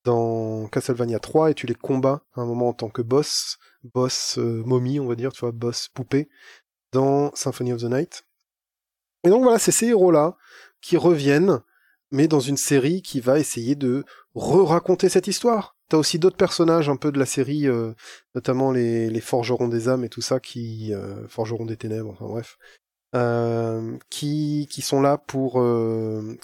dans 0.05 0.67
Castlevania 0.69 1.19
3 1.19 1.51
et 1.51 1.55
tu 1.55 1.67
les 1.67 1.75
combats 1.75 2.23
à 2.35 2.41
un 2.41 2.47
moment 2.47 2.69
en 2.69 2.73
tant 2.73 2.89
que 2.89 3.03
boss 3.03 3.59
boss 3.85 4.39
euh, 4.39 4.63
momie 4.65 5.01
on 5.01 5.07
va 5.07 5.15
dire 5.15 5.33
tu 5.33 5.41
vois 5.41 5.53
boss 5.53 5.89
poupée 5.89 6.29
dans 6.93 7.31
Symphony 7.35 7.73
of 7.73 7.83
the 7.83 7.85
Night. 7.85 8.25
Et 9.25 9.29
donc 9.29 9.43
voilà, 9.43 9.59
c'est 9.59 9.73
ces 9.73 9.89
héros-là 9.89 10.37
qui 10.81 10.97
reviennent, 10.97 11.61
mais 12.11 12.27
dans 12.27 12.41
une 12.41 12.57
série 12.57 13.03
qui 13.03 13.21
va 13.21 13.39
essayer 13.39 13.75
de 13.75 14.05
re-raconter 14.35 15.09
cette 15.09 15.27
histoire. 15.27 15.77
T'as 15.89 15.99
aussi 15.99 16.19
d'autres 16.19 16.37
personnages 16.37 16.89
un 16.89 16.97
peu 16.97 17.13
de 17.13 17.19
la 17.19 17.27
série, 17.27 17.67
euh, 17.67 17.93
notamment 18.35 18.71
les, 18.71 19.21
forgerons 19.21 19.69
des 19.69 19.89
âmes 19.89 20.05
et 20.05 20.09
tout 20.09 20.21
ça, 20.21 20.41
qui 20.41 20.95
euh, 20.95 21.27
forgerons 21.29 21.67
des 21.67 21.77
ténèbres, 21.77 22.11
enfin 22.13 22.27
bref, 22.27 22.59
euh, 23.17 23.99
qui 24.09 24.69
qui 24.71 24.83
sont 24.83 25.01
là 25.01 25.19
pour, 25.19 25.63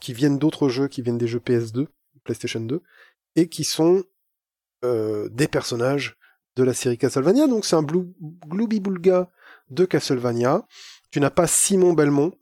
qui 0.01 0.13
viennent 0.13 0.39
d'autres 0.39 0.69
jeux, 0.69 0.89
qui 0.89 1.01
viennent 1.01 1.19
des 1.19 1.29
jeux 1.29 1.39
PS2, 1.39 1.87
PlayStation 2.25 2.61
2, 2.61 2.83
et 3.37 3.49
qui 3.49 3.65
sont 3.65 4.05
des 4.83 5.49
personnages 5.49 6.17
de 6.57 6.65
la 6.65 6.75
série 6.75 6.99
Castlevania. 6.99 7.47
Donc 7.47 7.65
c'est 7.65 7.77
un 7.77 7.83
blue, 7.83 8.13
Glooby 8.47 8.81
Boulga 8.81 9.31
de 9.71 9.85
Castlevania. 9.85 10.67
Tu 11.11 11.21
n'as 11.21 11.31
pas 11.31 11.47
Simon 11.47 11.93
Belmont, 11.93 12.33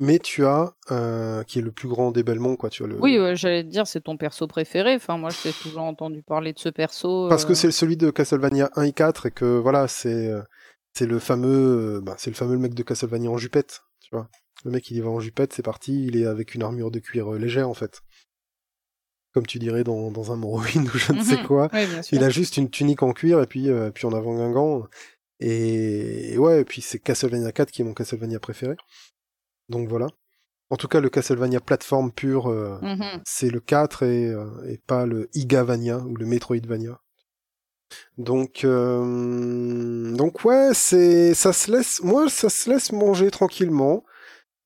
mais 0.00 0.18
tu 0.18 0.46
as 0.46 0.74
euh, 0.90 1.42
qui 1.42 1.58
est 1.58 1.62
le 1.62 1.72
plus 1.72 1.88
grand 1.88 2.12
des 2.12 2.22
Belmont, 2.22 2.56
quoi. 2.56 2.70
Tu 2.70 2.84
as 2.84 2.86
le 2.86 2.98
Oui, 3.00 3.18
ouais, 3.18 3.36
j'allais 3.36 3.64
te 3.64 3.68
dire, 3.68 3.86
c'est 3.86 4.02
ton 4.02 4.16
perso 4.16 4.46
préféré. 4.46 4.94
Enfin, 4.94 5.18
moi, 5.18 5.30
j'ai 5.30 5.52
toujours 5.52 5.82
entendu 5.82 6.22
parler 6.22 6.52
de 6.52 6.58
ce 6.58 6.68
perso. 6.68 7.28
parce 7.28 7.44
que 7.44 7.52
euh, 7.52 7.56
c'est 7.56 7.70
celui 7.70 7.96
de 7.96 8.10
Castlevania 8.10 8.70
1 8.76 8.82
et 8.82 8.92
4 8.92 9.26
et 9.26 9.30
que 9.30 9.58
voilà, 9.58 9.88
c'est 9.88 10.28
euh, 10.30 10.42
c'est 10.94 11.06
le 11.06 11.18
fameux 11.18 12.00
bah, 12.02 12.14
c'est 12.18 12.30
le 12.30 12.36
fameux 12.36 12.56
mec 12.56 12.74
de 12.74 12.82
Castlevania 12.82 13.30
en 13.30 13.38
jupette, 13.38 13.82
tu 14.00 14.10
vois. 14.12 14.28
Le 14.64 14.70
mec 14.72 14.90
il 14.90 14.96
y 14.96 15.00
va 15.00 15.10
en 15.10 15.20
jupette, 15.20 15.52
c'est 15.52 15.62
parti, 15.62 16.06
il 16.06 16.16
est 16.16 16.26
avec 16.26 16.54
une 16.54 16.62
armure 16.64 16.90
de 16.90 16.98
cuir 16.98 17.30
légère 17.32 17.68
en 17.68 17.74
fait. 17.74 18.02
Comme 19.34 19.46
tu 19.46 19.58
dirais 19.58 19.84
dans, 19.84 20.10
dans 20.10 20.32
un 20.32 20.36
Morrowind 20.36 20.88
ou 20.94 20.98
je 20.98 21.12
ne 21.12 21.22
sais 21.22 21.36
Mhm. 21.36 21.46
quoi. 21.46 21.68
Il 22.12 22.24
a 22.24 22.30
juste 22.30 22.56
une 22.56 22.70
tunique 22.70 23.02
en 23.02 23.12
cuir 23.12 23.40
et 23.42 23.46
puis 23.46 23.68
euh, 23.70 23.90
puis 23.90 24.06
en 24.06 24.12
avant 24.12 24.34
Guingamp. 24.34 24.86
Et, 25.40 26.32
et 26.32 26.38
ouais, 26.38 26.62
et 26.62 26.64
puis 26.64 26.80
c'est 26.82 26.98
Castlevania 26.98 27.52
4 27.52 27.70
qui 27.70 27.82
est 27.82 27.84
mon 27.84 27.94
Castlevania 27.94 28.40
préféré. 28.40 28.74
Donc 29.68 29.88
voilà. 29.88 30.08
En 30.70 30.76
tout 30.76 30.88
cas, 30.88 31.00
le 31.00 31.08
Castlevania 31.08 31.60
plateforme 31.60 32.10
pur, 32.12 32.48
euh, 32.48 32.78
Mhm. 32.82 33.22
c'est 33.24 33.48
le 33.50 33.60
4 33.60 34.02
et, 34.02 34.28
euh, 34.28 34.46
et 34.68 34.78
pas 34.78 35.06
le 35.06 35.28
Igavania 35.34 35.98
ou 35.98 36.16
le 36.16 36.26
Metroidvania. 36.26 37.00
Donc 38.18 38.64
euh, 38.64 40.14
donc 40.14 40.44
ouais, 40.44 40.70
c'est 40.74 41.32
ça 41.34 41.52
se 41.52 41.70
laisse 41.70 42.02
moi 42.02 42.28
ça 42.28 42.48
se 42.50 42.68
laisse 42.68 42.92
manger 42.92 43.30
tranquillement. 43.30 44.04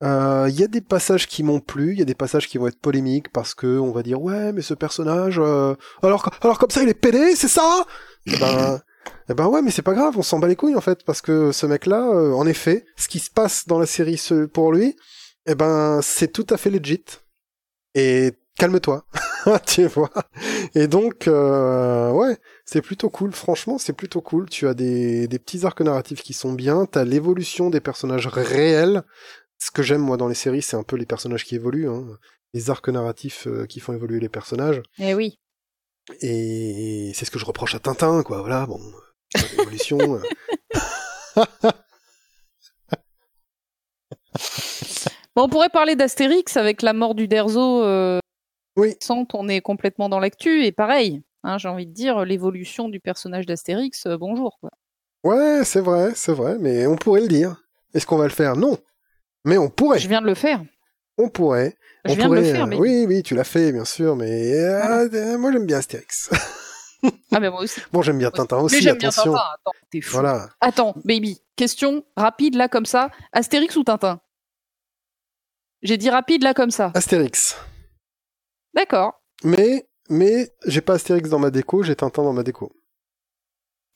Euh, 0.03 0.47
Il 0.49 0.59
y 0.59 0.63
a 0.63 0.67
des 0.67 0.81
passages 0.81 1.27
qui 1.27 1.43
m'ont 1.43 1.59
plu, 1.59 1.93
il 1.93 1.99
y 1.99 2.01
a 2.01 2.05
des 2.05 2.15
passages 2.15 2.47
qui 2.47 2.57
vont 2.57 2.67
être 2.67 2.79
polémiques 2.79 3.31
parce 3.31 3.55
que 3.55 3.79
on 3.79 3.91
va 3.91 4.03
dire 4.03 4.21
ouais 4.21 4.51
mais 4.51 4.61
ce 4.61 4.73
personnage 4.73 5.39
euh, 5.39 5.75
alors 6.01 6.29
alors 6.41 6.59
comme 6.59 6.69
ça 6.71 6.83
il 6.83 6.89
est 6.89 6.93
pédé 6.93 7.35
c'est 7.35 7.47
ça? 7.47 7.85
Eh 8.25 8.37
ben 8.37 8.81
eh 9.29 9.33
ben 9.33 9.47
ouais 9.47 9.61
mais 9.61 9.71
c'est 9.71 9.81
pas 9.81 9.93
grave 9.93 10.15
on 10.17 10.23
s'en 10.23 10.39
bat 10.39 10.47
les 10.47 10.55
couilles 10.55 10.75
en 10.75 10.81
fait 10.81 11.03
parce 11.05 11.21
que 11.21 11.51
ce 11.51 11.65
mec 11.65 11.85
là 11.85 12.01
en 12.01 12.45
effet 12.45 12.85
ce 12.97 13.07
qui 13.07 13.19
se 13.19 13.31
passe 13.31 13.65
dans 13.67 13.79
la 13.79 13.85
série 13.85 14.21
pour 14.53 14.73
lui 14.73 14.95
eh 15.45 15.55
ben 15.55 15.99
c'est 16.01 16.31
tout 16.31 16.47
à 16.49 16.57
fait 16.57 16.69
legit. 16.69 17.03
Et 17.95 18.33
calme-toi 18.57 19.05
tu 19.65 19.85
vois. 19.87 20.09
Et 20.73 20.87
donc 20.87 21.27
euh, 21.27 22.11
ouais 22.11 22.37
c'est 22.65 22.81
plutôt 22.81 23.09
cool 23.09 23.33
franchement 23.33 23.77
c'est 23.77 23.93
plutôt 23.93 24.21
cool. 24.21 24.49
Tu 24.49 24.67
as 24.67 24.73
des, 24.73 25.27
des 25.27 25.39
petits 25.39 25.65
arcs 25.65 25.81
narratifs 25.81 26.21
qui 26.21 26.33
sont 26.33 26.53
bien 26.53 26.85
t'as 26.85 27.03
l'évolution 27.03 27.69
des 27.69 27.81
personnages 27.81 28.27
réels 28.27 29.03
ce 29.65 29.71
que 29.71 29.81
j'aime 29.83 30.01
moi 30.01 30.17
dans 30.17 30.27
les 30.27 30.35
séries 30.35 30.61
c'est 30.61 30.75
un 30.75 30.83
peu 30.83 30.95
les 30.95 31.05
personnages 31.05 31.45
qui 31.45 31.55
évoluent 31.55 31.89
hein. 31.89 32.05
les 32.53 32.69
arcs 32.69 32.89
narratifs 32.89 33.47
euh, 33.47 33.65
qui 33.65 33.79
font 33.79 33.93
évoluer 33.93 34.19
les 34.19 34.29
personnages 34.29 34.81
Eh 34.99 35.13
oui. 35.13 35.39
et 36.21 37.11
c'est 37.15 37.25
ce 37.25 37.31
que 37.31 37.39
je 37.39 37.45
reproche 37.45 37.75
à 37.75 37.79
Tintin 37.79 38.23
quoi 38.23 38.39
voilà 38.41 38.65
bon 38.65 38.79
euh, 39.37 39.41
l'évolution 39.57 40.15
euh. 40.15 40.21
Bon, 45.35 45.43
on 45.45 45.49
pourrait 45.49 45.69
parler 45.69 45.95
d'Astérix 45.95 46.57
avec 46.57 46.81
la 46.83 46.93
mort 46.93 47.15
du 47.15 47.27
Derzo. 47.27 47.83
Euh, 47.83 48.19
Oui. 48.77 48.95
récente, 48.99 49.33
on 49.33 49.47
est 49.47 49.61
complètement 49.61 50.09
dans 50.09 50.19
l'actu 50.19 50.63
et 50.65 50.71
pareil. 50.71 51.23
hein, 51.43 51.57
J'ai 51.57 51.67
envie 51.69 51.87
de 51.87 51.91
dire 51.93 52.23
l'évolution 52.25 52.87
du 52.89 52.99
personnage 52.99 53.45
d'Astérix. 53.45 54.05
euh, 54.05 54.17
bonjour. 54.17 54.57
Quoi. 54.59 54.69
ouais 55.23 55.63
c'est 55.63 55.81
vrai 55.81 56.11
c'est 56.15 56.33
vrai 56.33 56.57
mais 56.59 56.85
on 56.87 56.95
pourrait 56.95 57.21
le 57.21 57.27
dire 57.27 57.63
est-ce 57.93 58.05
qu'on 58.05 58.17
va 58.17 58.25
le 58.25 58.29
faire? 58.31 58.55
Non 58.55 58.77
mais 59.45 59.57
on 59.57 59.69
pourrait 59.69 59.99
Je 59.99 60.07
viens 60.07 60.21
de 60.21 60.25
le 60.27 60.35
faire. 60.35 60.61
on 61.17 61.29
pourrait 61.29 61.75
Je 62.05 62.11
On 62.11 62.15
viens 62.15 62.29
de 62.29 62.35
le 62.35 62.43
faire. 62.43 62.63
euh, 62.63 62.67
Mais... 62.67 62.77
Oui, 62.77 63.05
oui, 63.07 63.23
tu 63.23 63.35
l'as 63.35 63.43
fait, 63.43 63.71
bien 63.71 63.85
sûr, 63.85 64.15
mais 64.15 64.53
euh, 64.53 65.07
euh, 65.13 65.37
moi 65.37 65.51
j'aime 65.51 65.65
bien 65.65 65.77
Astérix. 65.79 66.29
Ah, 67.33 67.41
mais 67.41 67.49
moi 67.49 67.59
aussi. 67.63 67.81
bon, 67.91 68.01
j'aime 68.01 68.17
bien 68.17 68.31
Tintin 68.31 68.59
aussi, 68.59 68.75
mais 68.75 68.81
j'aime 68.81 68.97
bien. 68.97 69.09
Tintin. 69.09 69.33
Attends, 69.33 69.71
t'es 69.91 69.99
fou. 69.99 70.13
Voilà. 70.13 70.47
Attends, 70.61 70.95
baby. 71.03 71.37
Question 71.57 72.05
rapide 72.15 72.55
là 72.55 72.69
comme 72.69 72.85
ça. 72.85 73.09
Astérix 73.33 73.75
ou 73.75 73.83
Tintin? 73.83 74.21
J'ai 75.81 75.97
dit 75.97 76.09
rapide 76.09 76.43
là 76.43 76.53
comme 76.53 76.71
ça. 76.71 76.91
Astérix. 76.95 77.57
D'accord. 78.73 79.21
Mais, 79.43 79.85
mais 80.09 80.49
j'ai 80.65 80.79
pas 80.79 80.93
Astérix 80.93 81.29
dans 81.29 81.39
ma 81.39 81.51
déco, 81.51 81.83
j'ai 81.83 81.97
Tintin 81.97 82.23
dans 82.23 82.31
ma 82.31 82.43
déco. 82.43 82.71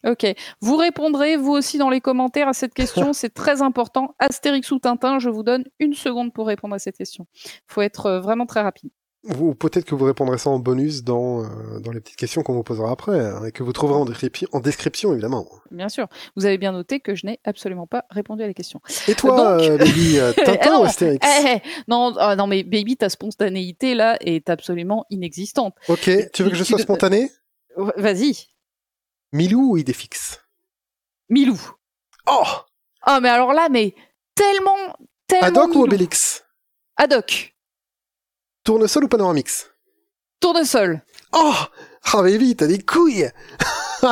Ok. 0.08 0.26
Vous 0.62 0.78
répondrez, 0.78 1.38
vous 1.38 1.52
aussi, 1.52 1.78
dans 1.78 1.90
les 1.90 2.02
commentaires 2.02 2.48
à 2.48 2.54
cette 2.54 2.74
question. 2.74 3.14
C'est 3.14 3.34
très 3.34 3.62
important. 3.62 4.16
Astérix 4.20 4.72
ou 4.72 4.80
Tintin, 4.80 5.20
je 5.20 5.30
vous 5.30 5.44
donne 5.44 5.66
une 5.80 5.94
seconde 5.94 6.34
pour 6.34 6.48
répondre 6.48 6.76
à 6.76 6.80
cette 6.80 6.98
question. 6.98 7.28
faut 7.68 7.82
être 7.82 8.06
euh, 8.06 8.20
vraiment 8.20 8.46
très 8.46 8.62
rapide. 8.62 8.92
Ou 9.40 9.56
peut-être 9.56 9.84
que 9.84 9.96
vous 9.96 10.06
répondrez 10.06 10.38
ça 10.38 10.50
en 10.50 10.60
bonus 10.60 11.04
dans, 11.04 11.44
euh, 11.44 11.80
dans 11.82 11.92
les 11.92 12.00
petites 12.00 12.16
questions 12.16 12.44
qu'on 12.44 12.54
vous 12.54 12.64
posera 12.64 12.92
après, 12.92 13.20
hein, 13.20 13.44
et 13.46 13.52
que 13.52 13.62
vous 13.62 13.74
trouverez 13.74 14.00
en, 14.00 14.06
description, 14.06 14.48
en 14.54 14.60
description, 14.62 15.12
évidemment. 15.12 15.50
Bien 15.72 15.90
sûr. 15.90 16.08
Vous 16.38 16.46
avez 16.46 16.58
bien 16.58 16.72
noté 16.72 17.02
que 17.02 17.14
je 17.14 17.26
n'ai 17.26 17.40
absolument 17.44 17.88
pas 17.88 18.06
répondu 18.10 18.44
à 18.44 18.48
la 18.48 18.54
question. 18.54 18.80
Et 19.08 19.16
toi, 19.16 19.58
Donc- 19.58 19.68
euh, 19.68 19.78
Baby, 19.80 20.20
euh, 20.20 20.32
Tintin 20.32 20.72
non, 20.72 20.82
ou 20.82 20.84
Astérix 20.86 21.28
Eh, 21.28 21.56
eh, 21.56 21.62
non, 21.90 22.14
ah, 22.18 22.36
non, 22.38 22.48
mais 22.48 22.64
Baby, 22.64 22.96
ta 22.96 23.10
spontanéité 23.10 23.96
là 23.96 24.18
est 24.22 24.50
absolument 24.50 25.06
inexistante. 25.10 25.76
Ok, 25.90 26.10
tu 26.32 26.44
veux 26.44 26.50
que 26.50 26.56
je 26.56 26.64
sois 26.64 26.80
spontané? 26.80 27.30
Vas-y, 27.98 28.48
Milou 29.32 29.72
ou 29.72 29.78
Idéfix 29.78 30.40
Milou. 31.30 31.60
Oh 32.28 32.44
Ah, 33.02 33.20
mais 33.20 33.30
alors 33.30 33.54
là, 33.54 33.68
mais 33.70 33.94
tellement, 34.36 34.76
tellement. 35.28 35.48
Haddock 35.48 35.76
ou. 35.76 35.84
Obélix? 35.84 36.46
Haddock. 36.96 37.54
Tournesol 38.64 39.04
ou 39.06 39.08
Panoramix 39.08 39.70
Tournesol. 40.40 41.02
Oh 41.34 41.54
Ah, 42.14 42.22
Baby, 42.22 42.56
t'as 42.56 42.68
des 42.68 42.82
couilles 42.84 43.30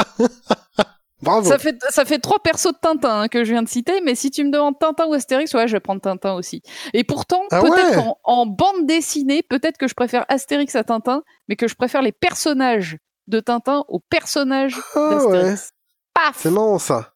Bravo 1.21 1.49
Ça 1.49 1.57
fait, 1.57 1.77
ça 1.89 2.03
fait 2.05 2.19
trois 2.19 2.39
persos 2.39 2.73
de 2.73 2.77
Tintin 2.77 3.21
hein, 3.21 3.27
que 3.29 3.43
je 3.45 3.51
viens 3.51 3.63
de 3.63 3.69
citer, 3.69 4.01
mais 4.01 4.15
si 4.15 4.29
tu 4.31 4.43
me 4.43 4.51
demandes 4.51 4.77
Tintin 4.77 5.05
ou 5.07 5.13
Astérix, 5.13 5.53
ouais, 5.53 5.67
je 5.67 5.73
vais 5.73 5.79
prendre 5.79 6.01
Tintin 6.01 6.33
aussi. 6.33 6.61
Et 6.93 7.03
pourtant, 7.03 7.41
Ah 7.51 7.61
peut-être 7.61 7.89
ouais 7.91 7.95
qu'en 7.95 8.19
en 8.23 8.45
bande 8.45 8.85
dessinée, 8.85 9.41
peut-être 9.41 9.77
que 9.77 9.87
je 9.87 9.93
préfère 9.93 10.25
Astérix 10.27 10.75
à 10.75 10.83
Tintin, 10.83 11.23
mais 11.47 11.55
que 11.55 11.67
je 11.67 11.75
préfère 11.75 12.01
les 12.01 12.11
personnages 12.11 12.97
de 13.27 13.39
Tintin 13.39 13.83
aux 13.87 13.99
personnages 13.99 14.75
Ah 14.95 14.99
ouais, 15.25 15.31
d'Astérix. 15.33 15.71
Paf 16.13 16.37
c'est 16.37 16.51
marrant 16.51 16.79
ça. 16.79 17.13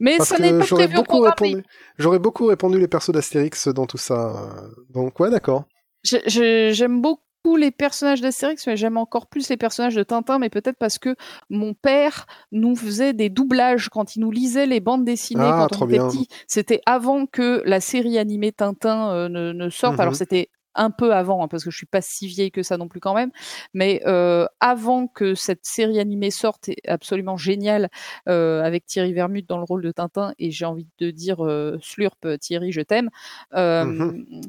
Mais 0.00 0.16
Parce 0.16 0.30
ça 0.30 0.38
n'est 0.38 0.50
que 0.50 0.58
pas 0.58 0.64
j'aurais 0.64 0.84
prévu 0.86 0.98
au 0.98 1.02
beaucoup 1.02 1.20
répondu. 1.20 1.64
J'aurais 1.98 2.18
beaucoup 2.18 2.46
répondu 2.46 2.78
les 2.80 2.88
persos 2.88 3.10
d'Astérix 3.10 3.68
dans 3.68 3.86
tout 3.86 3.96
ça. 3.98 4.30
euh, 4.36 4.68
Donc 4.90 5.20
ouais, 5.20 5.30
d'accord. 5.30 5.64
J'aime 6.02 7.00
beaucoup 7.00 7.20
les 7.56 7.70
personnages 7.70 8.20
d'Astérix, 8.20 8.66
mais 8.66 8.76
j'aime 8.76 8.96
encore 8.96 9.26
plus 9.28 9.48
les 9.50 9.56
personnages 9.56 9.94
de 9.94 10.02
Tintin, 10.02 10.38
mais 10.38 10.48
peut-être 10.50 10.78
parce 10.78 10.98
que 10.98 11.14
mon 11.50 11.74
père 11.74 12.26
nous 12.52 12.74
faisait 12.74 13.12
des 13.12 13.28
doublages 13.28 13.88
quand 13.90 14.16
il 14.16 14.20
nous 14.20 14.30
lisait 14.30 14.66
les 14.66 14.80
bandes 14.80 15.04
dessinées 15.04 15.42
Ah, 15.44 15.58
quand 15.68 15.76
trop 15.76 15.84
on 15.84 15.88
était 15.88 15.98
bien. 15.98 16.08
petit. 16.08 16.28
C'était 16.48 16.80
avant 16.86 17.26
que 17.26 17.62
la 17.66 17.80
série 17.80 18.18
animée 18.18 18.52
Tintin 18.52 19.12
euh, 19.12 19.28
ne, 19.28 19.52
ne 19.52 19.68
sorte. 19.70 19.94
Mhm. 19.94 20.00
Alors 20.00 20.16
c'était 20.16 20.48
un 20.74 20.90
peu 20.90 21.14
avant, 21.14 21.44
hein, 21.44 21.48
parce 21.48 21.64
que 21.64 21.70
je 21.70 21.76
suis 21.76 21.86
pas 21.86 22.00
si 22.00 22.26
vieille 22.26 22.50
que 22.50 22.62
ça 22.62 22.76
non 22.76 22.88
plus 22.88 23.00
quand 23.00 23.14
même, 23.14 23.30
mais 23.72 24.02
euh, 24.06 24.46
avant 24.60 25.06
que 25.06 25.34
cette 25.34 25.64
série 25.64 26.00
animée 26.00 26.30
sorte, 26.30 26.68
est 26.68 26.88
absolument 26.88 27.36
géniale, 27.36 27.88
euh, 28.28 28.62
avec 28.62 28.86
Thierry 28.86 29.12
Vermut 29.12 29.48
dans 29.48 29.58
le 29.58 29.64
rôle 29.64 29.82
de 29.82 29.92
Tintin, 29.92 30.34
et 30.38 30.50
j'ai 30.50 30.64
envie 30.64 30.86
de 30.98 31.10
dire 31.10 31.44
euh, 31.44 31.78
Slurp, 31.82 32.26
Thierry, 32.40 32.72
je 32.72 32.80
t'aime. 32.80 33.10
Euh, 33.54 33.84
Mhm. 33.84 34.42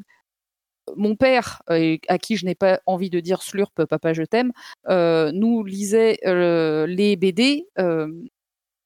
Mon 0.96 1.16
père, 1.16 1.64
euh, 1.72 1.98
à 2.08 2.20
qui 2.20 2.38
je 2.38 2.46
n'ai 2.46 2.54
pas 2.54 2.80
envie 2.86 3.10
de 3.10 3.20
dire 3.20 3.42
Slurp, 3.42 3.86
papa, 3.90 4.14
je 4.14 4.22
t'aime, 4.22 4.52
euh, 4.88 5.32
nous 5.34 5.64
lisait 5.64 6.20
euh, 6.28 6.86
les 6.86 7.16
BD 7.16 7.68
euh, 7.80 8.08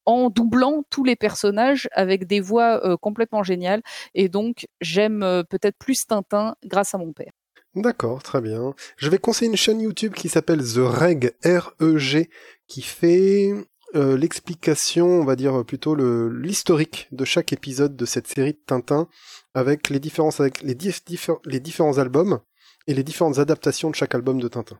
en 0.09 0.31
doublant 0.31 0.83
tous 0.89 1.03
les 1.03 1.15
personnages 1.15 1.87
avec 1.91 2.25
des 2.25 2.41
voix 2.41 2.83
euh, 2.83 2.97
complètement 2.97 3.43
géniales. 3.43 3.83
Et 4.15 4.27
donc, 4.27 4.65
j'aime 4.81 5.21
euh, 5.21 5.43
peut-être 5.43 5.77
plus 5.77 6.07
Tintin 6.07 6.55
grâce 6.65 6.95
à 6.95 6.97
mon 6.97 7.13
père. 7.13 7.31
D'accord, 7.75 8.23
très 8.23 8.41
bien. 8.41 8.73
Je 8.97 9.07
vais 9.07 9.19
conseiller 9.19 9.51
une 9.51 9.57
chaîne 9.57 9.79
YouTube 9.79 10.13
qui 10.13 10.27
s'appelle 10.27 10.63
The 10.63 10.79
Reg, 10.79 11.35
R-E-G, 11.45 12.31
qui 12.67 12.81
fait 12.81 13.53
euh, 13.93 14.17
l'explication, 14.17 15.05
on 15.05 15.25
va 15.25 15.35
dire 15.35 15.63
plutôt 15.63 15.93
l'historique 15.95 17.07
de 17.11 17.23
chaque 17.23 17.53
épisode 17.53 17.95
de 17.95 18.05
cette 18.05 18.27
série 18.27 18.53
de 18.53 18.61
Tintin, 18.65 19.07
avec 19.53 19.91
les 19.91 19.99
les 19.99 21.59
différents 21.59 21.97
albums 21.99 22.39
et 22.87 22.95
les 22.95 23.03
différentes 23.03 23.37
adaptations 23.37 23.91
de 23.91 23.95
chaque 23.95 24.15
album 24.15 24.41
de 24.41 24.47
Tintin. 24.47 24.79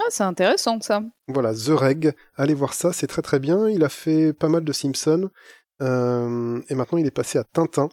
Ah, 0.00 0.06
c'est 0.08 0.24
intéressant 0.24 0.80
ça. 0.80 1.02
Voilà, 1.28 1.54
The 1.54 1.68
Reg, 1.68 2.14
allez 2.36 2.54
voir 2.54 2.74
ça, 2.74 2.92
c'est 2.92 3.06
très 3.06 3.22
très 3.22 3.38
bien. 3.38 3.68
Il 3.68 3.84
a 3.84 3.88
fait 3.88 4.32
pas 4.32 4.48
mal 4.48 4.64
de 4.64 4.72
Simpsons, 4.72 5.30
euh, 5.82 6.60
et 6.68 6.74
maintenant 6.74 6.98
il 6.98 7.06
est 7.06 7.12
passé 7.12 7.38
à 7.38 7.44
Tintin. 7.44 7.88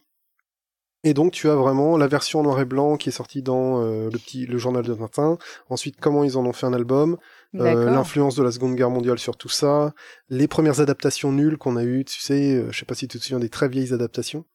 Et 1.03 1.15
donc 1.15 1.31
tu 1.31 1.49
as 1.49 1.55
vraiment 1.55 1.97
la 1.97 2.07
version 2.07 2.41
en 2.41 2.43
noir 2.43 2.59
et 2.59 2.65
blanc 2.65 2.95
qui 2.95 3.09
est 3.09 3.11
sortie 3.11 3.41
dans 3.41 3.81
euh, 3.81 4.05
le 4.11 4.19
petit 4.19 4.45
le 4.45 4.57
journal 4.57 4.83
de 4.83 4.93
Tintin. 4.93 5.37
Ensuite, 5.69 5.97
comment 5.99 6.23
ils 6.23 6.37
en 6.37 6.45
ont 6.45 6.53
fait 6.53 6.67
un 6.67 6.73
album, 6.73 7.17
euh, 7.55 7.85
l'influence 7.85 8.35
de 8.35 8.43
la 8.43 8.51
Seconde 8.51 8.75
Guerre 8.75 8.91
mondiale 8.91 9.17
sur 9.17 9.35
tout 9.35 9.49
ça, 9.49 9.93
les 10.29 10.47
premières 10.47 10.79
adaptations 10.79 11.31
nulles 11.31 11.57
qu'on 11.57 11.75
a 11.75 11.83
eues, 11.83 12.05
tu 12.05 12.19
sais, 12.19 12.65
je 12.69 12.77
sais 12.77 12.85
pas 12.85 12.93
si 12.93 13.07
tu 13.07 13.17
te 13.17 13.23
souviens 13.23 13.39
des 13.39 13.49
très 13.49 13.67
vieilles 13.67 13.93
adaptations 13.93 14.45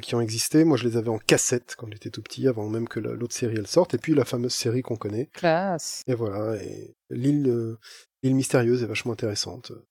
qui 0.00 0.14
ont 0.14 0.20
existé. 0.20 0.64
Moi, 0.64 0.76
je 0.76 0.86
les 0.86 0.96
avais 0.96 1.08
en 1.08 1.18
cassette 1.18 1.74
quand 1.76 1.88
j'étais 1.90 2.10
tout 2.10 2.22
petit, 2.22 2.46
avant 2.46 2.68
même 2.68 2.86
que 2.86 3.00
la- 3.00 3.12
l'autre 3.14 3.34
série 3.34 3.56
elle 3.58 3.66
sorte. 3.66 3.94
Et 3.94 3.98
puis 3.98 4.14
la 4.14 4.24
fameuse 4.24 4.54
série 4.54 4.82
qu'on 4.82 4.96
connaît. 4.96 5.28
Classe. 5.32 6.02
Et 6.06 6.14
voilà, 6.14 6.62
et 6.62 6.94
l'île 7.10 7.48
euh, 7.48 7.78
l'île 8.22 8.34
mystérieuse 8.36 8.82
est 8.82 8.86
vachement 8.86 9.12
intéressante 9.12 9.72
euh, 9.72 9.84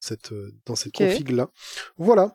cette, 0.00 0.32
euh, 0.32 0.52
dans 0.66 0.74
cette 0.76 1.00
Ok. 1.00 1.06
config-là. 1.08 1.48
Voilà. 1.96 2.34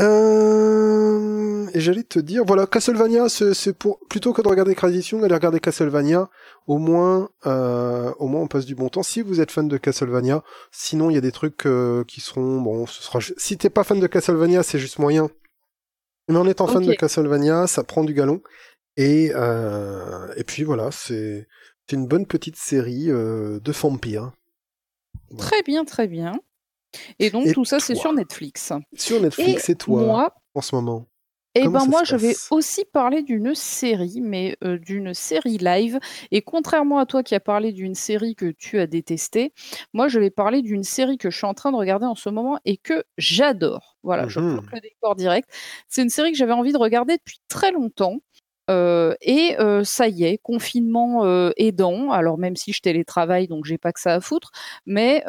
Euh, 0.00 1.66
et 1.72 1.80
j'allais 1.80 2.02
te 2.02 2.18
dire, 2.18 2.44
voilà, 2.44 2.66
Castlevania, 2.66 3.28
c'est 3.28 3.54
c'est 3.54 3.72
pour 3.72 3.98
plutôt 4.08 4.32
que 4.32 4.42
de 4.42 4.48
regarder 4.48 4.74
Crazy 4.74 5.14
aller 5.22 5.34
regarder 5.34 5.60
Castlevania. 5.60 6.28
Au 6.66 6.78
moins, 6.78 7.28
euh, 7.46 8.12
au 8.18 8.26
moins, 8.28 8.40
on 8.42 8.48
passe 8.48 8.66
du 8.66 8.74
bon 8.74 8.88
temps. 8.88 9.02
Si 9.02 9.22
vous 9.22 9.40
êtes 9.40 9.50
fan 9.52 9.68
de 9.68 9.76
Castlevania, 9.76 10.42
sinon 10.72 11.10
il 11.10 11.14
y 11.14 11.18
a 11.18 11.20
des 11.20 11.32
trucs 11.32 11.66
euh, 11.66 12.02
qui 12.04 12.20
seront, 12.20 12.60
bon, 12.60 12.86
ce 12.86 13.02
sera. 13.02 13.20
Si 13.36 13.56
t'es 13.58 13.70
pas 13.70 13.84
fan 13.84 14.00
de 14.00 14.06
Castlevania, 14.06 14.62
c'est 14.62 14.78
juste 14.78 14.98
moyen. 14.98 15.30
Mais 16.28 16.36
en 16.36 16.46
étant 16.46 16.66
fan 16.66 16.84
de 16.84 16.92
Castlevania, 16.92 17.66
ça 17.66 17.84
prend 17.84 18.04
du 18.04 18.14
galon. 18.14 18.42
Et 18.96 19.30
euh, 19.34 20.32
et 20.36 20.44
puis 20.44 20.64
voilà, 20.64 20.90
c'est 20.90 21.46
une 21.92 22.06
bonne 22.06 22.26
petite 22.26 22.56
série 22.56 23.10
euh, 23.10 23.60
de 23.60 23.72
vampires. 23.72 24.32
Voilà. 25.30 25.46
Très 25.46 25.62
bien, 25.62 25.84
très 25.84 26.08
bien. 26.08 26.34
Et 27.18 27.30
donc 27.30 27.46
Et 27.46 27.52
tout 27.52 27.64
ça, 27.64 27.78
c'est 27.78 27.94
sur 27.94 28.12
Netflix. 28.12 28.72
Sur 28.94 29.20
Netflix, 29.20 29.68
et, 29.68 29.74
toi, 29.74 30.02
Moi, 30.02 30.34
en 30.54 30.60
ce 30.62 30.74
moment 30.74 31.06
Eh 31.58 31.64
Comment 31.64 31.84
ben 31.84 31.90
moi, 31.90 32.04
je 32.04 32.16
vais 32.16 32.34
aussi 32.50 32.84
parler 32.84 33.22
d'une 33.22 33.54
série, 33.54 34.20
mais 34.20 34.58
euh, 34.62 34.78
d'une 34.78 35.14
série 35.14 35.56
live. 35.56 35.98
Et 36.30 36.42
contrairement 36.42 36.98
à 36.98 37.06
toi 37.06 37.22
qui 37.22 37.34
as 37.34 37.40
parlé 37.40 37.72
d'une 37.72 37.94
série 37.94 38.34
que 38.34 38.50
tu 38.50 38.78
as 38.78 38.86
détestée, 38.86 39.54
moi, 39.94 40.06
je 40.08 40.20
vais 40.20 40.28
parler 40.28 40.60
d'une 40.60 40.82
série 40.82 41.16
que 41.16 41.30
je 41.30 41.36
suis 41.38 41.46
en 41.46 41.54
train 41.54 41.72
de 41.72 41.76
regarder 41.76 42.04
en 42.04 42.14
ce 42.14 42.28
moment 42.28 42.58
et 42.66 42.76
que 42.76 43.04
j'adore. 43.16 43.96
Voilà, 44.02 44.28
je 44.28 44.38
Mhm. 44.38 44.52
bloque 44.52 44.72
le 44.72 44.80
décor 44.80 45.16
direct. 45.16 45.48
C'est 45.88 46.02
une 46.02 46.10
série 46.10 46.30
que 46.30 46.36
j'avais 46.36 46.52
envie 46.52 46.72
de 46.74 46.78
regarder 46.78 47.16
depuis 47.16 47.38
très 47.48 47.72
longtemps. 47.72 48.18
Euh, 48.68 49.14
et 49.22 49.56
euh, 49.60 49.84
ça 49.84 50.08
y 50.08 50.24
est, 50.24 50.38
confinement 50.38 51.24
euh, 51.24 51.52
aidant. 51.56 52.10
Alors 52.10 52.36
même 52.36 52.56
si 52.56 52.72
je 52.72 52.80
télétravaille, 52.82 53.46
donc 53.46 53.64
j'ai 53.64 53.78
pas 53.78 53.92
que 53.92 54.00
ça 54.00 54.14
à 54.14 54.20
foutre, 54.20 54.50
mais 54.86 55.24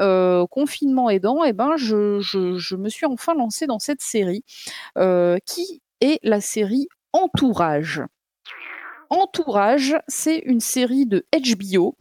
confinement 0.50 1.10
aidant, 1.10 1.44
eh 1.44 1.54
ben 1.54 1.78
je, 1.78 2.20
je, 2.20 2.58
je 2.58 2.76
me 2.76 2.90
suis 2.90 3.06
enfin 3.06 3.36
lancée 3.36 3.68
dans 3.68 3.80
cette 3.80 4.02
série 4.02 4.44
qui 5.46 5.82
est 6.02 6.20
la 6.24 6.42
série 6.42 6.88
Entourage. 7.14 8.02
Entourage, 9.10 9.96
c'est 10.08 10.38
une 10.40 10.60
série 10.60 11.06
de 11.06 11.26
HBO 11.32 11.96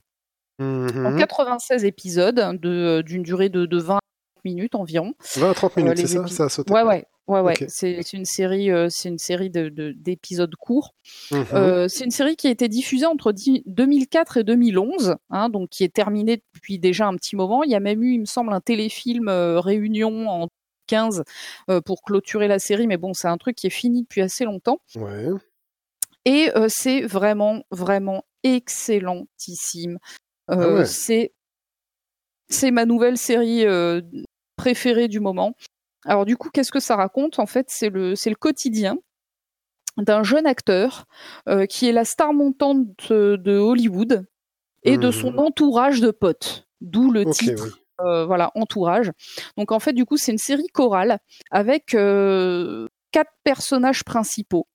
en 0.59 0.65
Mhm. 0.65 1.17
96 1.19 1.85
épisodes 1.85 2.59
de- 2.61 3.03
d'une 3.03 3.23
durée 3.23 3.49
de, 3.49 3.67
de 3.67 3.79
20 3.79 3.99
minutes 4.45 4.75
environ. 4.75 5.13
20 5.37 5.51
à 5.51 5.55
30 5.55 5.77
minutes, 5.77 5.93
Euh, 5.99 6.03
c'est 6.03 6.07
ça? 6.07 6.27
Ça 6.27 6.45
a 6.45 6.49
sauté. 6.49 6.73
Ouais, 6.73 6.83
ouais, 6.83 7.05
ouais, 7.29 7.41
ouais. 7.41 7.55
C'est 7.69 8.13
une 8.13 8.25
série, 8.25 8.71
euh, 8.71 8.89
c'est 8.91 9.09
une 9.09 9.19
série 9.19 9.51
de- 9.51 9.69
de- 9.69 9.93
d'épisodes 9.93 10.55
courts. 10.57 10.95
Mhm. 11.31 11.45
Euh, 11.53 11.89
c'est 11.89 12.05
une 12.05 12.11
série 12.11 12.37
qui 12.37 12.49
a 12.49 12.51
été 12.51 12.69
diffusée 12.69 13.07
entre 13.07 13.33
dix- 13.33 13.63
2004 13.67 14.37
et 14.39 14.45
2011, 14.45 15.15
hein, 15.31 15.49
donc 15.49 15.69
qui 15.71 15.85
est 15.85 15.93
terminée 15.95 16.43
depuis 16.55 16.79
déjà 16.79 17.07
un 17.07 17.15
petit 17.17 17.37
moment. 17.37 17.63
Il 17.63 17.71
y 17.71 17.75
a 17.77 17.81
même 17.81 18.03
eu, 18.03 18.15
il 18.15 18.21
me 18.21 18.25
semble, 18.25 18.53
un 18.53 18.61
téléfilm 18.61 19.29
euh, 19.29 19.61
Réunion 19.61 20.29
en 20.29 20.49
15 20.87 21.25
euh, 21.71 21.81
pour 21.81 22.03
clôturer 22.03 22.49
la 22.49 22.59
série, 22.59 22.87
mais 22.87 22.97
bon, 22.97 23.13
c'est 23.15 23.29
un 23.29 23.37
truc 23.39 23.57
qui 23.57 23.67
est 23.67 23.71
fini 23.71 24.03
depuis 24.03 24.23
assez 24.23 24.45
longtemps. 24.45 24.81
Ouais. 24.97 25.29
Et 26.25 26.51
euh, 26.57 26.67
c'est 26.69 27.03
vraiment, 27.03 27.63
vraiment 27.71 28.25
excellentissime. 28.43 29.99
Ah 30.49 30.59
Euh, 30.59 30.79
ouais. 30.79 30.87
C'est 30.87 31.33
c'est 32.49 32.71
ma 32.71 32.85
nouvelle 32.85 33.19
série 33.19 33.65
euh, 33.67 34.01
préférée 34.57 35.09
du 35.09 35.21
moment. 35.21 35.55
Alors 36.05 36.25
du 36.25 36.37
coup, 36.37 36.51
qu'est-ce 36.51 36.71
que 36.71 36.81
ça 36.81 36.95
raconte? 36.97 37.39
En 37.39 37.47
fait, 37.47 37.67
c'est 37.69 37.91
le 37.91 38.15
c'est 38.15 38.31
le 38.31 38.37
quotidien 38.37 38.99
d'un 39.97 40.23
jeune 40.23 40.47
acteur 40.47 41.07
euh, 41.49 41.67
qui 41.67 41.89
est 41.89 41.93
la 41.93 42.05
star 42.05 42.33
montante 42.33 42.87
de, 43.11 43.37
de 43.37 43.57
Hollywood 43.57 44.27
et 44.83 44.99
de 44.99 45.11
son 45.11 45.33
Mhm. 45.33 45.39
entourage 45.41 46.01
de 46.01 46.11
potes. 46.11 46.69
D'où 46.81 47.11
le 47.11 47.25
titre 47.33 47.65
oui. 47.65 47.71
Euh, 48.01 48.27
voilà, 48.27 48.51
entourage. 48.55 49.11
Donc 49.57 49.73
en 49.73 49.81
fait, 49.81 49.93
du 49.93 50.05
coup, 50.05 50.17
c'est 50.17 50.33
une 50.33 50.39
série 50.39 50.69
chorale 50.73 51.19
avec 51.51 51.95
euh, 51.95 52.89
quatre 53.13 53.33
personnages 53.45 54.05
principaux. 54.05 54.67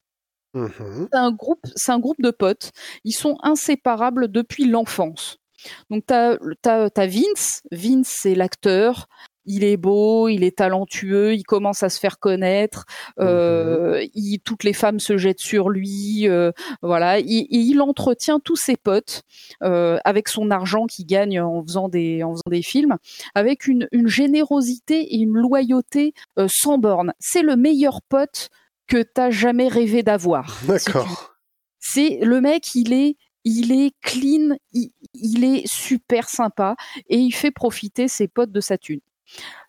Mhm. 0.53 1.07
C'est 1.11 1.17
un 1.17 1.31
groupe, 1.31 1.65
c'est 1.75 1.91
un 1.91 1.99
groupe 1.99 2.21
de 2.21 2.31
potes. 2.31 2.71
Ils 3.03 3.13
sont 3.13 3.37
inséparables 3.43 4.31
depuis 4.31 4.65
l'enfance. 4.65 5.37
Donc 5.89 6.03
t'as 6.07 6.37
as, 6.65 6.89
as 6.95 7.07
Vince. 7.07 7.61
Vince 7.71 8.13
c'est 8.21 8.35
l'acteur. 8.35 9.07
Il 9.45 9.63
est 9.63 9.77
beau, 9.77 10.27
il 10.27 10.43
est 10.43 10.57
talentueux, 10.57 11.33
il 11.33 11.43
commence 11.43 11.81
à 11.83 11.89
se 11.89 11.99
faire 11.99 12.19
connaître. 12.19 12.85
Euh, 13.19 14.05
il, 14.13 14.39
toutes 14.39 14.63
les 14.63 14.73
femmes 14.73 14.99
se 14.99 15.17
jettent 15.17 15.39
sur 15.39 15.69
lui. 15.69 16.27
euh, 16.27 16.51
voilà, 16.81 17.19
il, 17.19 17.47
il 17.49 17.81
entretient 17.81 18.39
tous 18.39 18.55
ses 18.55 18.77
potes 18.77 19.23
euh, 19.63 19.97
avec 20.05 20.27
son 20.27 20.51
argent 20.51 20.85
qu'il 20.85 21.05
gagne 21.07 21.41
en 21.41 21.63
faisant 21.63 21.89
des 21.89 22.23
en 22.23 22.33
faisant 22.33 22.49
des 22.49 22.61
films, 22.61 22.97
avec 23.33 23.67
une, 23.67 23.87
une 23.91 24.07
générosité 24.07 25.15
et 25.15 25.17
une 25.17 25.33
loyauté 25.37 26.13
euh, 26.37 26.47
sans 26.49 26.77
borne. 26.77 27.13
C'est 27.19 27.41
le 27.41 27.55
meilleur 27.55 28.01
pote 28.03 28.49
que 28.87 29.01
t'as 29.01 29.31
jamais 29.31 29.67
rêvé 29.67 30.03
d'avoir. 30.03 30.59
si. 30.59 30.67
D'accord. 30.67 31.33
C'est 31.79 32.19
le 32.21 32.41
mec, 32.41 32.75
il 32.75 32.93
est, 32.93 33.15
il 33.43 33.71
est 33.71 33.91
clean, 34.01 34.55
il, 34.71 34.91
il 35.15 35.43
est 35.43 35.63
super 35.65 36.29
sympa 36.29 36.75
et 37.09 37.17
il 37.17 37.31
fait 37.31 37.51
profiter 37.51 38.07
ses 38.07 38.27
potes 38.27 38.51
de 38.51 38.59
sa 38.61 38.77
thune. 38.77 38.99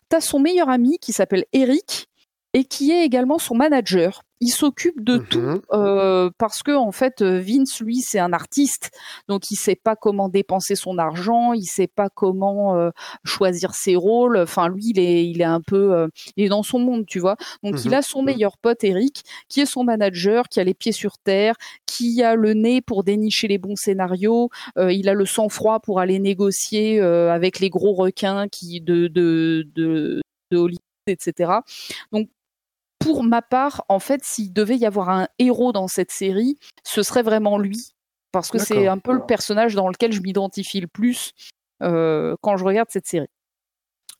T'as 0.09 0.21
son 0.21 0.39
meilleur 0.39 0.69
ami 0.69 0.97
qui 0.99 1.13
s'appelle 1.13 1.45
Eric 1.53 2.07
et 2.53 2.65
qui 2.65 2.91
est 2.91 3.03
également 3.03 3.39
son 3.39 3.55
manager. 3.55 4.23
Il 4.41 4.49
s'occupe 4.49 5.01
de 5.03 5.17
tout 5.19 5.39
Mhm. 5.39 5.61
euh, 5.71 6.29
parce 6.37 6.63
que 6.63 6.71
en 6.71 6.91
fait 6.91 7.21
Vince 7.21 7.79
lui 7.79 8.01
c'est 8.01 8.19
un 8.19 8.33
artiste 8.33 8.91
donc 9.29 9.49
il 9.51 9.55
sait 9.55 9.75
pas 9.81 9.95
comment 9.95 10.27
dépenser 10.27 10.75
son 10.75 10.97
argent 10.97 11.53
il 11.53 11.63
sait 11.63 11.87
pas 11.87 12.09
comment 12.09 12.75
euh, 12.75 12.89
choisir 13.23 13.73
ses 13.73 13.95
rôles. 13.95 14.37
Enfin 14.37 14.67
lui 14.67 14.89
il 14.89 14.99
est 14.99 15.25
il 15.25 15.39
est 15.39 15.45
un 15.45 15.61
peu 15.61 15.93
euh, 15.93 16.07
il 16.35 16.43
est 16.45 16.49
dans 16.49 16.63
son 16.63 16.79
monde 16.79 17.05
tu 17.07 17.19
vois. 17.19 17.37
Donc 17.63 17.85
il 17.85 17.89
Mhm. 17.91 17.93
a 17.93 18.01
son 18.01 18.21
meilleur 18.21 18.57
pote 18.57 18.83
Eric 18.83 19.23
qui 19.47 19.61
est 19.61 19.65
son 19.65 19.83
manager 19.85 20.49
qui 20.49 20.59
a 20.59 20.63
les 20.65 20.73
pieds 20.73 20.91
sur 20.91 21.17
terre 21.19 21.55
qui 21.85 22.21
a 22.23 22.35
le 22.35 22.53
nez 22.53 22.81
pour 22.81 23.03
dénicher 23.05 23.47
les 23.47 23.57
bons 23.59 23.75
scénarios. 23.77 24.49
Euh, 24.77 24.91
il 24.91 25.07
a 25.07 25.13
le 25.13 25.25
sang 25.25 25.47
froid 25.47 25.79
pour 25.79 25.99
aller 26.01 26.19
négocier 26.19 26.99
euh, 26.99 27.31
avec 27.31 27.59
les 27.59 27.69
gros 27.69 27.93
requins 27.93 28.47
qui 28.49 28.81
de 28.81 29.07
de 29.07 29.65
de, 29.75 30.21
de 30.51 30.57
Hollywood 30.57 30.79
etc 31.07 31.51
donc 32.11 32.29
pour 33.03 33.23
ma 33.23 33.41
part, 33.41 33.83
en 33.89 33.99
fait, 33.99 34.23
s'il 34.23 34.53
devait 34.53 34.77
y 34.77 34.85
avoir 34.85 35.09
un 35.09 35.27
héros 35.39 35.71
dans 35.71 35.87
cette 35.87 36.11
série, 36.11 36.57
ce 36.83 37.03
serait 37.03 37.23
vraiment 37.23 37.57
lui. 37.57 37.93
Parce 38.31 38.49
que 38.49 38.57
c'est 38.57 38.87
un 38.87 38.97
peu 38.97 39.13
le 39.13 39.25
personnage 39.25 39.75
dans 39.75 39.87
lequel 39.89 40.11
je 40.11 40.21
m'identifie 40.21 40.79
le 40.79 40.87
plus 40.87 41.31
euh, 41.83 42.35
quand 42.41 42.57
je 42.57 42.63
regarde 42.63 42.89
cette 42.89 43.05
série. 43.05 43.29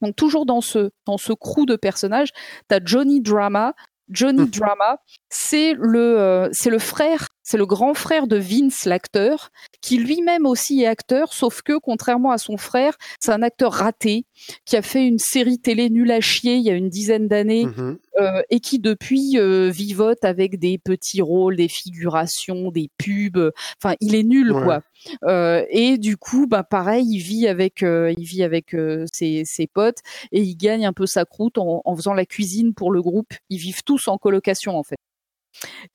Donc 0.02 0.16
toujours 0.16 0.46
dans 0.46 0.62
ce, 0.62 0.92
dans 1.06 1.18
ce 1.18 1.34
crew 1.34 1.66
de 1.66 1.76
personnages, 1.76 2.30
tu 2.70 2.76
as 2.76 2.80
Johnny 2.84 3.22
Drama. 3.22 3.74
Johnny 4.10 4.42
Mhm. 4.42 4.50
Drama, 4.50 4.98
c'est 5.30 5.74
le, 5.80 6.20
euh, 6.20 6.50
c'est 6.52 6.70
le 6.70 6.78
frère, 6.78 7.30
c'est 7.44 7.58
le 7.58 7.66
grand 7.66 7.94
frère 7.94 8.28
de 8.28 8.38
Vince, 8.38 8.86
l'acteur, 8.86 9.52
qui 9.82 9.98
lui-même 9.98 10.46
aussi 10.46 10.82
est 10.82 10.88
acteur, 10.88 11.34
sauf 11.34 11.62
que 11.62 11.78
contrairement 11.78 12.32
à 12.32 12.38
son 12.38 12.58
frère, 12.58 12.98
c'est 13.20 13.32
un 13.32 13.42
acteur 13.42 13.74
raté, 13.74 14.26
qui 14.66 14.76
a 14.78 14.82
fait 14.82 15.06
une 15.06 15.20
série 15.20 15.60
télé 15.60 15.90
nulle 15.90 16.12
à 16.12 16.22
chier 16.22 16.56
il 16.56 16.64
y 16.64 16.70
a 16.70 16.76
une 16.76 16.90
dizaine 16.90 17.28
d'années, 17.28 17.66
Mhm. 17.66 17.98
euh, 18.20 18.42
et 18.50 18.60
qui 18.60 18.80
depuis 18.80 19.38
euh, 19.38 19.70
vivote 19.70 20.24
avec 20.24 20.58
des 20.60 20.78
petits 20.78 21.22
rôles, 21.22 21.56
des 21.58 21.68
figurations, 21.68 22.72
des 22.72 22.90
pubs. 22.98 23.52
Enfin, 23.84 23.96
il 24.00 24.16
est 24.16 24.24
nul 24.24 24.52
Ouais. 24.54 24.64
quoi. 24.64 24.82
Euh, 25.26 25.66
et 25.70 25.98
du 25.98 26.16
coup, 26.16 26.48
bah 26.48 26.64
pareil, 26.64 27.06
il 27.10 27.20
vit 27.20 27.48
avec, 27.48 27.84
euh, 27.84 28.14
il 28.18 28.24
vit 28.24 28.44
avec 28.44 28.74
euh, 28.74 29.06
ses, 29.12 29.44
ses 29.46 29.68
potes 29.68 29.98
et 30.32 30.42
il 30.42 30.56
gagne 30.56 30.86
un 30.86 30.94
peu 30.94 31.06
sa 31.06 31.26
croûte 31.26 31.58
en, 31.58 31.82
en 31.84 31.96
faisant 31.96 32.14
la 32.14 32.26
cuisine 32.26 32.74
pour 32.74 32.92
le 32.92 33.02
groupe. 33.02 33.34
Ils 33.50 33.58
vivent 33.58 33.84
tous 33.84 34.08
en 34.08 34.18
colocation 34.18 34.78
en 34.78 34.84
fait. 34.84 34.96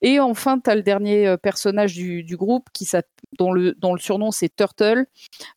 Et 0.01 0.19
enfin, 0.19 0.59
tu 0.59 0.69
as 0.69 0.75
le 0.75 0.81
dernier 0.83 1.27
euh, 1.27 1.37
personnage 1.37 1.93
du, 1.93 2.23
du 2.23 2.37
groupe 2.37 2.65
qui 2.73 2.87
dont 3.37 3.51
le 3.51 3.73
dont 3.73 3.93
le 3.93 3.99
surnom 3.99 4.31
c'est 4.31 4.49
Turtle. 4.55 5.05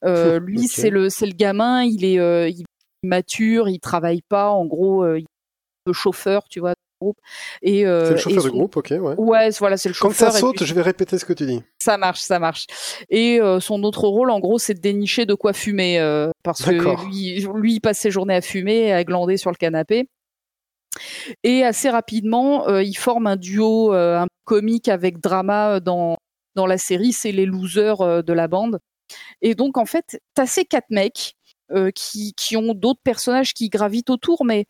Euh, 0.04 0.38
lui, 0.44 0.66
c'est 0.68 0.90
le 0.90 1.08
c'est 1.10 1.26
le 1.26 1.32
gamin. 1.34 1.84
Il 1.84 2.04
est 2.04 2.18
euh, 2.18 2.48
il 2.48 2.64
mature, 3.02 3.68
il 3.68 3.80
travaille 3.80 4.22
pas. 4.22 4.50
En 4.50 4.64
gros, 4.66 5.02
euh, 5.04 5.18
il 5.18 5.22
est 5.22 5.26
peu 5.84 5.92
chauffeur, 5.92 6.44
tu 6.48 6.60
vois, 6.60 6.70
du 6.72 6.76
groupe. 7.00 7.16
Et 7.62 7.80
C'est 7.80 7.84
le 8.10 8.14
et 8.14 8.18
chauffeur 8.18 8.42
du 8.44 8.50
groupe, 8.50 8.76
ok, 8.76 8.90
ouais. 8.92 9.14
Ouais, 9.18 9.50
voilà, 9.58 9.76
c'est 9.76 9.88
le 9.88 9.94
Quand 9.98 10.10
chauffeur. 10.10 10.30
ça 10.32 10.38
et 10.38 10.40
saute, 10.40 10.56
puis- 10.58 10.66
je 10.66 10.74
vais 10.74 10.82
répéter 10.82 11.18
ce 11.18 11.24
que 11.24 11.32
tu 11.32 11.44
dis. 11.46 11.60
ça 11.80 11.96
marche, 11.98 12.20
ça 12.20 12.38
marche. 12.38 12.66
Et 13.10 13.40
son 13.60 13.82
autre 13.82 14.06
rôle, 14.06 14.30
en 14.30 14.38
gros, 14.38 14.58
c'est 14.60 14.74
de 14.74 14.80
dénicher 14.80 15.26
de 15.26 15.34
quoi 15.34 15.52
fumer, 15.52 15.98
parce 16.44 16.62
que 16.62 16.70
lui, 17.08 17.44
lui, 17.54 17.72
il 17.74 17.80
passe 17.80 17.98
ses 17.98 18.12
journées 18.12 18.36
à 18.36 18.40
fumer, 18.40 18.92
à 18.92 19.02
glander 19.02 19.36
sur 19.36 19.50
le 19.50 19.56
canapé. 19.56 20.08
Et 21.42 21.64
assez 21.64 21.90
rapidement, 21.90 22.68
euh, 22.68 22.82
il 22.82 22.94
forme 22.94 23.26
un 23.26 23.36
duo, 23.36 23.94
euh, 23.94 24.20
un 24.20 24.26
comique 24.44 24.88
avec 24.88 25.20
drama 25.20 25.76
euh, 25.76 25.80
dans 25.80 26.18
dans 26.54 26.66
la 26.66 26.78
série. 26.78 27.12
C'est 27.12 27.32
les 27.32 27.46
losers 27.46 28.22
de 28.22 28.32
la 28.32 28.48
bande. 28.48 28.78
Et 29.40 29.54
donc, 29.54 29.78
en 29.78 29.86
fait, 29.86 30.20
t'as 30.34 30.46
ces 30.46 30.64
quatre 30.64 30.90
mecs 30.90 31.34
qui 31.94 32.34
qui 32.36 32.56
ont 32.58 32.74
d'autres 32.74 33.00
personnages 33.02 33.54
qui 33.54 33.70
gravitent 33.70 34.10
autour, 34.10 34.44
mais 34.44 34.66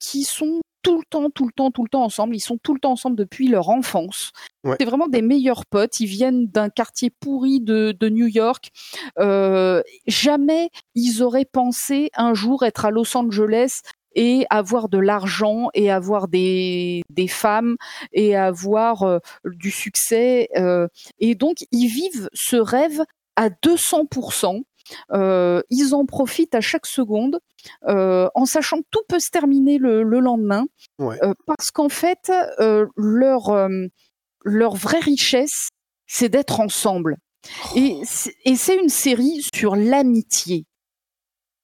qui 0.00 0.24
sont 0.24 0.60
tout 0.82 0.98
le 0.98 1.04
temps, 1.08 1.30
tout 1.30 1.46
le 1.46 1.52
temps, 1.52 1.70
tout 1.70 1.82
le 1.82 1.88
temps 1.88 2.04
ensemble. 2.04 2.36
Ils 2.36 2.40
sont 2.40 2.58
tout 2.58 2.74
le 2.74 2.80
temps 2.80 2.92
ensemble 2.92 3.16
depuis 3.16 3.48
leur 3.48 3.68
enfance. 3.68 4.30
Ouais. 4.64 4.76
C'est 4.78 4.86
vraiment 4.86 5.08
des 5.08 5.22
meilleurs 5.22 5.66
potes. 5.66 6.00
Ils 6.00 6.06
viennent 6.06 6.46
d'un 6.46 6.70
quartier 6.70 7.10
pourri 7.10 7.60
de, 7.60 7.94
de 7.98 8.08
New 8.08 8.26
York. 8.26 8.70
Euh, 9.18 9.82
jamais 10.06 10.70
ils 10.94 11.22
auraient 11.22 11.44
pensé 11.44 12.10
un 12.14 12.34
jour 12.34 12.64
être 12.64 12.84
à 12.84 12.90
Los 12.90 13.16
Angeles 13.16 13.80
et 14.20 14.46
avoir 14.50 14.88
de 14.88 14.98
l'argent 14.98 15.68
et 15.74 15.90
avoir 15.92 16.26
des, 16.26 17.02
des 17.08 17.28
femmes 17.28 17.76
et 18.12 18.34
avoir 18.34 19.04
euh, 19.04 19.18
du 19.44 19.70
succès. 19.70 20.48
euh, 20.56 20.88
et 21.20 21.36
donc, 21.36 21.58
ils 21.70 21.86
vivent 21.88 22.28
ce 22.34 22.56
rêve 22.56 23.00
à 23.36 23.48
200%. 23.48 24.62
Euh, 25.12 25.62
ils 25.70 25.94
en 25.94 26.04
profitent 26.06 26.54
à 26.56 26.60
chaque 26.60 26.86
seconde, 26.86 27.38
euh, 27.88 28.26
en 28.34 28.46
sachant 28.46 28.78
que 28.78 28.86
tout 28.90 29.02
peut 29.08 29.20
se 29.20 29.30
terminer 29.30 29.78
le, 29.78 30.02
le 30.02 30.18
lendemain, 30.18 30.64
Ouais. 30.98 31.18
euh, 31.22 31.34
parce 31.46 31.70
qu'en 31.70 31.90
fait, 31.90 32.32
leur 32.96 33.68
leur 34.44 34.74
vraie 34.76 35.00
richesse, 35.00 35.68
c'est 36.06 36.28
d'être 36.30 36.58
ensemble. 36.60 37.16
C'est- 38.04 38.34
et 38.44 38.56
c'est 38.56 38.76
une 38.76 38.88
série 38.88 39.42
sur 39.54 39.76
l'amitié. 39.76 40.64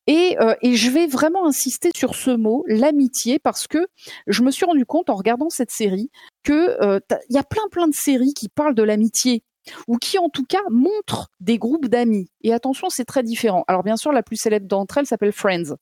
Et, 0.06 0.36
euh, 0.40 0.54
et 0.60 0.74
je 0.74 0.90
vais 0.90 1.06
vraiment 1.06 1.46
insister 1.46 1.90
sur 1.96 2.14
ce 2.14 2.30
mot, 2.30 2.64
l'amitié, 2.66 3.38
parce 3.38 3.66
que 3.66 3.86
je 4.26 4.42
me 4.42 4.50
suis 4.50 4.66
rendu 4.66 4.84
compte 4.84 5.08
en 5.08 5.14
regardant 5.14 5.48
cette 5.50 5.70
série 5.70 6.10
que 6.42 6.82
euh, 6.82 7.00
il 7.30 7.34
y 7.34 7.38
a 7.38 7.42
plein 7.42 7.66
plein 7.70 7.88
de 7.88 7.94
séries 7.94 8.34
qui 8.34 8.48
parlent 8.48 8.74
de 8.74 8.82
l'amitié 8.82 9.42
ou 9.88 9.96
qui 9.96 10.18
en 10.18 10.28
tout 10.28 10.44
cas 10.44 10.60
montrent 10.70 11.30
des 11.40 11.56
groupes 11.56 11.86
d'amis. 11.86 12.28
Et 12.42 12.52
attention, 12.52 12.90
c'est 12.90 13.06
très 13.06 13.22
différent. 13.22 13.64
Alors 13.66 13.82
bien 13.82 13.96
sûr, 13.96 14.12
la 14.12 14.22
plus 14.22 14.36
célèbre 14.36 14.66
d'entre 14.66 14.98
elles 14.98 15.06
s'appelle 15.06 15.32
Friends, 15.32 15.74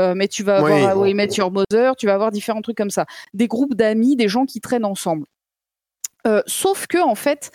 Euh, 0.00 0.14
mais 0.14 0.28
tu 0.28 0.42
vas 0.42 0.62
Oui. 0.62 0.72
avoir 0.72 0.96
How 0.96 1.04
I 1.04 1.12
Met 1.14 1.28
Your 1.36 1.50
Mother, 1.52 1.96
tu 1.96 2.06
vas 2.06 2.14
avoir 2.14 2.30
différents 2.30 2.62
trucs 2.62 2.78
comme 2.78 2.88
ça, 2.90 3.04
des 3.34 3.46
groupes 3.46 3.74
d'amis, 3.74 4.16
des 4.16 4.28
gens 4.28 4.46
qui 4.46 4.60
traînent 4.60 4.86
ensemble. 4.86 5.26
Euh, 6.26 6.42
sauf 6.46 6.86
que 6.86 6.98
en 6.98 7.14
fait, 7.14 7.50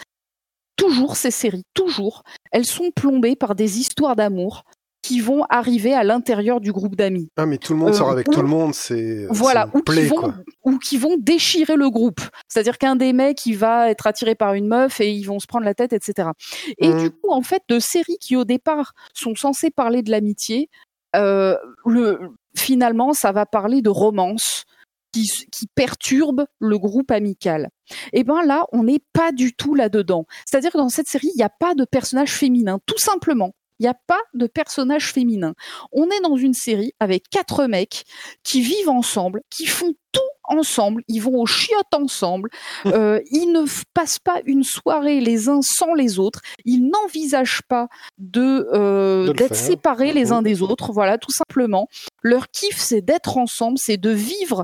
toujours 0.76 1.18
ces 1.18 1.32
séries, 1.32 1.64
toujours, 1.74 2.22
elles 2.52 2.66
sont 2.66 2.92
plombées 2.92 3.36
par 3.36 3.56
des 3.56 3.80
histoires 3.80 4.16
d'amour 4.16 4.64
qui 5.02 5.20
vont 5.20 5.44
arriver 5.50 5.94
à 5.94 6.04
l'intérieur 6.04 6.62
du 6.62 6.72
groupe 6.72 6.96
d'amis. 6.96 7.30
Ah, 7.38 7.46
mais 7.46 7.58
tout 7.58 7.74
le 7.74 7.80
monde 7.80 7.90
Euh, 7.90 7.94
sort 7.94 8.12
avec 8.12 8.28
ou- 8.28 8.32
tout 8.32 8.42
le 8.42 8.48
monde, 8.48 8.74
c'est. 8.74 9.26
Voilà, 9.30 9.68
ou 9.74 9.82
qui 9.82 10.02
vont 10.06 10.16
quoi. 10.16 10.34
ou 10.64 10.78
qui 10.78 10.98
vont 10.98 11.16
déchirer 11.18 11.76
le 11.76 11.90
groupe. 11.90 12.22
C'est-à-dire 12.48 12.78
qu'un 12.78 12.96
des 12.96 13.12
mecs, 13.14 13.46
il 13.46 13.58
va 13.58 13.90
être 13.90 14.06
attiré 14.08 14.36
par 14.36 14.54
une 14.54 14.68
meuf 14.68 15.00
et 15.02 15.12
ils 15.12 15.24
vont 15.24 15.40
se 15.40 15.48
prendre 15.48 15.66
la 15.66 15.74
tête, 15.74 15.92
etc. 15.94 16.30
Et 16.78 16.90
Mhm. 16.90 17.00
du 17.00 17.10
coup, 17.12 17.32
en 17.32 17.42
fait, 17.42 17.64
de 17.68 17.80
séries 17.80 18.18
qui 18.22 18.36
au 18.36 18.46
départ 18.46 18.94
sont 19.14 19.34
censées 19.36 19.72
parler 19.72 20.04
de 20.04 20.12
l'amitié, 20.12 20.70
euh, 21.16 21.58
le 21.86 22.20
finalement, 22.56 23.14
ça 23.14 23.32
va 23.32 23.46
parler 23.46 23.82
de 23.82 23.90
romance. 23.90 24.66
Qui, 25.14 25.28
qui 25.52 25.68
perturbe 25.76 26.46
le 26.60 26.78
groupe 26.78 27.12
amical. 27.12 27.68
Et 28.14 28.24
ben 28.24 28.44
là, 28.46 28.64
on 28.72 28.84
n'est 28.86 29.02
pas 29.12 29.34
du 29.34 29.54
tout 29.54 29.76
là-dedans. 29.76 30.24
C'est-à-dire 30.46 30.72
que 30.72 30.78
dans 30.78 30.88
cette 30.88 31.10
série, 31.10 31.28
il 31.36 31.38
n'y 31.38 31.44
a 31.44 31.50
pas 31.50 31.76
de 31.76 31.84
personnage 31.84 32.32
féminin, 32.32 32.80
tout 32.86 32.98
simplement. 32.98 33.52
Il 33.82 33.86
n'y 33.86 33.90
a 33.90 33.96
pas 34.06 34.22
de 34.36 34.46
personnage 34.46 35.12
féminin. 35.12 35.56
On 35.92 36.06
est 36.12 36.22
dans 36.22 36.38
une 36.38 36.54
série 36.54 36.94
avec 37.00 37.24
quatre 37.32 37.66
mecs 37.66 38.04
qui 38.44 38.62
vivent 38.62 38.90
ensemble, 38.90 39.42
qui 39.50 39.66
font 39.66 39.96
tout 40.12 40.22
ensemble, 40.44 41.02
ils 41.08 41.20
vont 41.20 41.40
aux 41.40 41.48
chiottes 41.48 41.94
ensemble, 41.94 42.52
euh, 42.86 43.20
ils 43.32 43.48
ne 43.52 43.64
passent 43.96 44.20
pas 44.20 44.40
une 44.46 44.64
soirée 44.64 45.20
les 45.20 45.50
uns 45.50 45.62
sans 45.64 45.96
les 45.96 46.20
autres, 46.20 46.42
ils 46.64 46.88
n'envisagent 46.88 47.64
pas 47.68 47.88
de 48.20 48.68
euh, 48.72 49.34
d'être 49.34 49.56
séparés 49.56 50.14
les 50.14 50.26
Mhm. 50.26 50.34
uns 50.34 50.42
des 50.44 50.62
autres, 50.62 50.92
voilà, 50.92 51.18
tout 51.18 51.32
simplement. 51.32 51.88
Leur 52.22 52.52
kiff, 52.52 52.78
c'est 52.78 53.02
d'être 53.02 53.38
ensemble, 53.38 53.80
c'est 53.80 53.98
de 53.98 54.12
vivre 54.12 54.64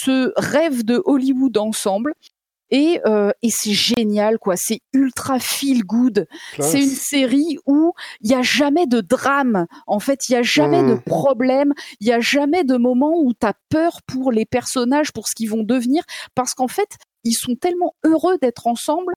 ce 0.00 0.32
rêve 0.36 0.84
de 0.84 1.02
Hollywood 1.04 1.56
ensemble. 1.58 2.14
Et, 2.74 3.00
euh, 3.06 3.30
et 3.42 3.50
c'est 3.50 3.74
génial, 3.74 4.38
quoi. 4.38 4.56
C'est 4.56 4.80
ultra 4.94 5.38
feel 5.38 5.84
good. 5.84 6.26
C'est 6.58 6.80
une 6.82 6.88
série 6.88 7.58
où 7.66 7.92
il 8.22 8.30
y 8.30 8.34
a 8.34 8.40
jamais 8.42 8.86
de 8.86 9.00
drame. 9.02 9.66
En 9.86 10.00
fait, 10.00 10.28
il 10.28 10.32
y 10.32 10.36
a 10.36 10.42
jamais 10.42 10.82
de 10.82 10.94
Mhm. 10.94 11.02
problème. 11.02 11.72
Il 12.00 12.06
y 12.08 12.12
a 12.12 12.20
jamais 12.20 12.64
de 12.64 12.76
moment 12.76 13.12
où 13.16 13.32
tu 13.38 13.46
as 13.46 13.52
peur 13.68 14.00
pour 14.06 14.32
les 14.32 14.46
personnages, 14.46 15.12
pour 15.12 15.28
ce 15.28 15.34
qu'ils 15.34 15.50
vont 15.50 15.62
devenir, 15.64 16.02
parce 16.34 16.54
qu'en 16.54 16.66
fait, 16.68 16.96
ils 17.24 17.34
sont 17.34 17.54
tellement 17.56 17.94
heureux 18.04 18.38
d'être 18.40 18.66
ensemble 18.66 19.12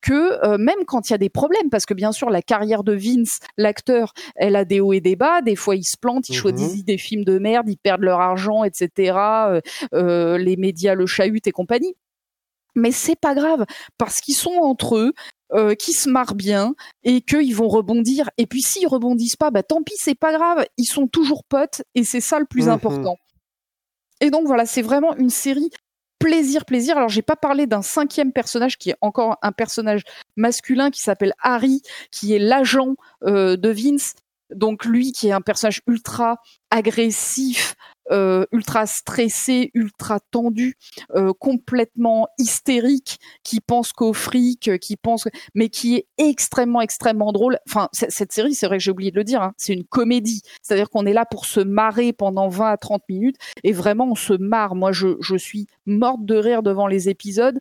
que 0.00 0.44
euh, 0.46 0.58
même 0.58 0.84
quand 0.86 1.08
il 1.08 1.12
y 1.12 1.14
a 1.14 1.18
des 1.18 1.28
problèmes, 1.30 1.70
parce 1.70 1.84
que 1.84 1.94
bien 1.94 2.12
sûr 2.12 2.30
la 2.30 2.40
carrière 2.40 2.84
de 2.84 2.92
Vince, 2.92 3.38
l'acteur, 3.56 4.12
elle 4.36 4.54
a 4.54 4.64
des 4.64 4.80
hauts 4.80 4.92
et 4.92 5.00
des 5.00 5.16
bas. 5.16 5.40
Des 5.42 5.56
fois 5.56 5.74
ils 5.74 5.82
se 5.84 5.96
plantent, 6.00 6.28
ils 6.28 6.34
Mhm. 6.34 6.38
choisissent 6.38 6.84
des 6.84 6.98
films 6.98 7.24
de 7.24 7.38
merde, 7.38 7.68
ils 7.68 7.78
perdent 7.78 8.02
leur 8.02 8.20
argent, 8.20 8.62
etc. 8.64 9.48
Euh, 9.48 9.60
euh, 9.94 10.38
les 10.38 10.56
médias 10.56 10.94
le 10.94 11.06
chahutent 11.06 11.48
et 11.48 11.52
compagnie. 11.52 11.96
Mais 12.78 12.92
c'est 12.92 13.16
pas 13.16 13.34
grave 13.34 13.64
parce 13.98 14.20
qu'ils 14.20 14.36
sont 14.36 14.54
entre 14.60 14.96
eux, 14.96 15.12
euh, 15.54 15.74
qui 15.74 15.92
se 15.92 16.08
marrent 16.08 16.34
bien 16.34 16.74
et 17.04 17.20
qu'ils 17.22 17.54
vont 17.56 17.68
rebondir. 17.68 18.28
Et 18.36 18.46
puis 18.46 18.62
s'ils 18.62 18.86
rebondissent 18.86 19.36
pas, 19.36 19.50
bah 19.50 19.62
tant 19.62 19.82
pis, 19.82 19.94
c'est 19.96 20.14
pas 20.14 20.32
grave. 20.32 20.64
Ils 20.76 20.84
sont 20.84 21.06
toujours 21.06 21.42
potes 21.44 21.82
et 21.94 22.04
c'est 22.04 22.20
ça 22.20 22.38
le 22.38 22.44
plus 22.44 22.64
Mhm. 22.66 22.72
important. 22.72 23.16
Et 24.20 24.30
donc 24.30 24.46
voilà, 24.46 24.66
c'est 24.66 24.82
vraiment 24.82 25.14
une 25.16 25.30
série 25.30 25.70
plaisir, 26.18 26.64
plaisir. 26.64 26.96
Alors 26.96 27.08
j'ai 27.08 27.22
pas 27.22 27.36
parlé 27.36 27.66
d'un 27.66 27.82
cinquième 27.82 28.32
personnage 28.32 28.76
qui 28.76 28.90
est 28.90 28.96
encore 29.00 29.38
un 29.42 29.52
personnage 29.52 30.02
masculin 30.36 30.90
qui 30.90 31.00
s'appelle 31.00 31.32
Harry, 31.42 31.80
qui 32.10 32.34
est 32.34 32.38
l'agent 32.38 32.94
euh, 33.24 33.56
de 33.56 33.68
Vince. 33.70 34.14
Donc 34.54 34.84
lui 34.84 35.12
qui 35.12 35.28
est 35.28 35.32
un 35.32 35.40
personnage 35.40 35.80
ultra 35.86 36.38
agressif, 36.70 37.74
euh, 38.10 38.46
ultra 38.52 38.86
stressé, 38.86 39.70
ultra 39.74 40.18
tendu, 40.30 40.76
euh, 41.14 41.32
complètement 41.38 42.26
hystérique, 42.38 43.18
qui 43.44 43.60
pense 43.60 43.92
qu'au 43.92 44.12
fric, 44.14 44.68
euh, 44.68 44.78
qui 44.78 44.96
pense, 44.96 45.28
mais 45.54 45.68
qui 45.68 45.96
est 45.96 46.06
extrêmement 46.16 46.80
extrêmement 46.80 47.32
drôle. 47.32 47.58
Enfin, 47.68 47.88
cette 47.92 48.32
série, 48.32 48.54
c'est 48.54 48.66
vrai 48.66 48.78
que 48.78 48.82
j'ai 48.84 48.90
oublié 48.90 49.10
de 49.10 49.16
le 49.16 49.24
dire, 49.24 49.42
hein, 49.42 49.52
c'est 49.58 49.74
une 49.74 49.84
comédie. 49.84 50.40
C'est-à-dire 50.62 50.88
qu'on 50.88 51.04
est 51.04 51.12
là 51.12 51.26
pour 51.26 51.44
se 51.44 51.60
marrer 51.60 52.12
pendant 52.12 52.48
20 52.48 52.70
à 52.70 52.76
30 52.78 53.02
minutes 53.08 53.36
et 53.62 53.72
vraiment 53.72 54.06
on 54.10 54.14
se 54.14 54.32
marre. 54.32 54.74
Moi, 54.74 54.92
je, 54.92 55.16
je 55.20 55.36
suis 55.36 55.66
morte 55.86 56.24
de 56.24 56.36
rire 56.36 56.62
devant 56.62 56.86
les 56.86 57.08
épisodes 57.08 57.60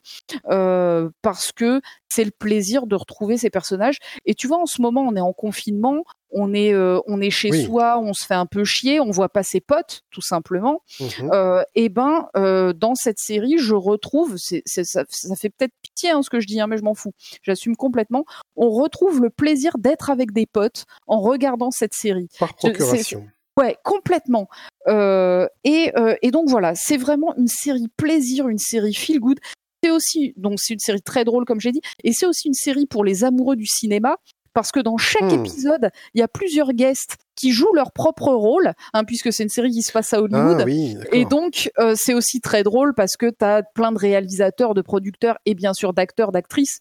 euh, 0.50 1.10
parce 1.22 1.52
que 1.52 1.82
c'est 2.10 2.24
le 2.24 2.32
plaisir 2.32 2.88
de 2.88 2.96
retrouver 2.96 3.38
ces 3.38 3.50
personnages. 3.50 3.98
Et 4.26 4.34
tu 4.34 4.48
vois, 4.48 4.60
en 4.60 4.66
ce 4.66 4.82
moment, 4.82 5.02
on 5.02 5.16
est 5.16 5.22
en 5.22 5.34
confinement, 5.34 6.04
on 6.32 6.54
est, 6.54 6.74
euh, 6.74 7.00
on 7.08 7.22
est 7.22 7.30
chez 7.30 7.52
Oui. 7.52 7.66
soi, 7.66 8.00
on 8.00 8.14
se 8.14 8.26
fait 8.26 8.34
un 8.34 8.46
peu 8.46 8.64
chier, 8.64 8.97
on 9.00 9.12
voit 9.12 9.30
pas 9.30 9.44
ses 9.44 9.60
potes, 9.62 10.02
tout 10.12 10.22
simplement. 10.22 10.82
Mhm. 11.00 11.30
Euh, 11.34 11.64
et 11.76 11.90
ben, 11.90 12.28
euh, 12.36 12.74
dans 12.74 12.96
cette 12.96 13.20
série, 13.20 13.58
je 13.58 13.74
retrouve, 13.76 14.36
c'est, 14.38 14.62
c'est- 14.66 14.84
ça, 14.84 15.04
ça 15.10 15.36
fait 15.36 15.50
peut-être 15.50 15.74
pitié 15.82 16.12
hein, 16.12 16.22
ce 16.24 16.30
que 16.30 16.40
je 16.40 16.48
dis, 16.48 16.60
hein, 16.60 16.68
mais 16.68 16.78
je 16.78 16.84
m'en 16.84 16.94
fous, 16.94 17.14
j'assume 17.44 17.76
complètement. 17.76 18.26
On 18.56 18.70
retrouve 18.70 19.22
le 19.22 19.30
plaisir 19.30 19.78
d'être 19.78 20.10
avec 20.10 20.32
des 20.32 20.46
potes 20.46 20.86
en 21.08 21.20
regardant 21.20 21.72
cette 21.72 21.94
série. 21.94 22.28
Par 22.40 22.50
c'est- 22.50 22.56
procuration. 22.72 23.26
Ouais, 23.58 23.76
complètement. 23.84 24.48
Euh, 24.88 25.48
et, 25.64 25.92
euh, 25.98 26.16
et 26.22 26.30
donc 26.32 26.48
voilà, 26.48 26.74
c'est 26.76 26.98
vraiment 26.98 27.34
une 27.38 27.48
série 27.48 27.88
plaisir, 27.98 28.48
une 28.50 28.60
série 28.60 28.94
feel 28.94 29.20
good. 29.20 29.40
C'est 29.84 29.90
aussi, 29.92 30.34
donc 30.38 30.60
c'est 30.60 30.74
une 30.74 30.80
série 30.80 31.02
très 31.02 31.24
drôle 31.26 31.46
comme 31.46 31.60
j'ai 31.60 31.72
dit, 31.72 31.82
et 32.04 32.12
c'est 32.14 32.26
aussi 32.26 32.48
une 32.48 32.54
série 32.54 32.86
pour 32.86 33.04
les 33.04 33.24
amoureux 33.24 33.56
du 33.56 33.66
cinéma. 33.66 34.18
Parce 34.58 34.72
que 34.72 34.80
dans 34.80 34.98
chaque 34.98 35.22
Hmm. 35.22 35.46
épisode, 35.46 35.92
il 36.16 36.20
y 36.20 36.24
a 36.24 36.28
plusieurs 36.28 36.74
guests 36.74 37.18
qui 37.36 37.52
jouent 37.52 37.76
leur 37.76 37.92
propre 37.92 38.34
rôle, 38.34 38.74
hein, 38.94 39.04
puisque 39.04 39.32
c'est 39.32 39.44
une 39.44 39.50
série 39.50 39.70
qui 39.70 39.84
se 39.84 39.92
passe 39.92 40.12
à 40.14 40.20
Hollywood. 40.20 40.62
Ah 40.62 40.64
oui. 40.66 40.98
Et 41.12 41.26
donc, 41.26 41.70
euh, 41.78 41.94
c'est 41.96 42.16
aussi 42.16 42.42
très 42.42 42.64
drôle 42.64 42.96
parce 42.96 43.18
que 43.18 43.28
tu 43.28 43.46
as 43.46 43.62
plein 43.76 43.92
de 43.92 44.00
réalisateurs, 44.00 44.74
de 44.74 44.82
producteurs 44.82 45.38
et 45.46 45.54
bien 45.54 45.76
sûr 45.76 45.94
d'acteurs, 45.94 46.32
d'actrices 46.32 46.80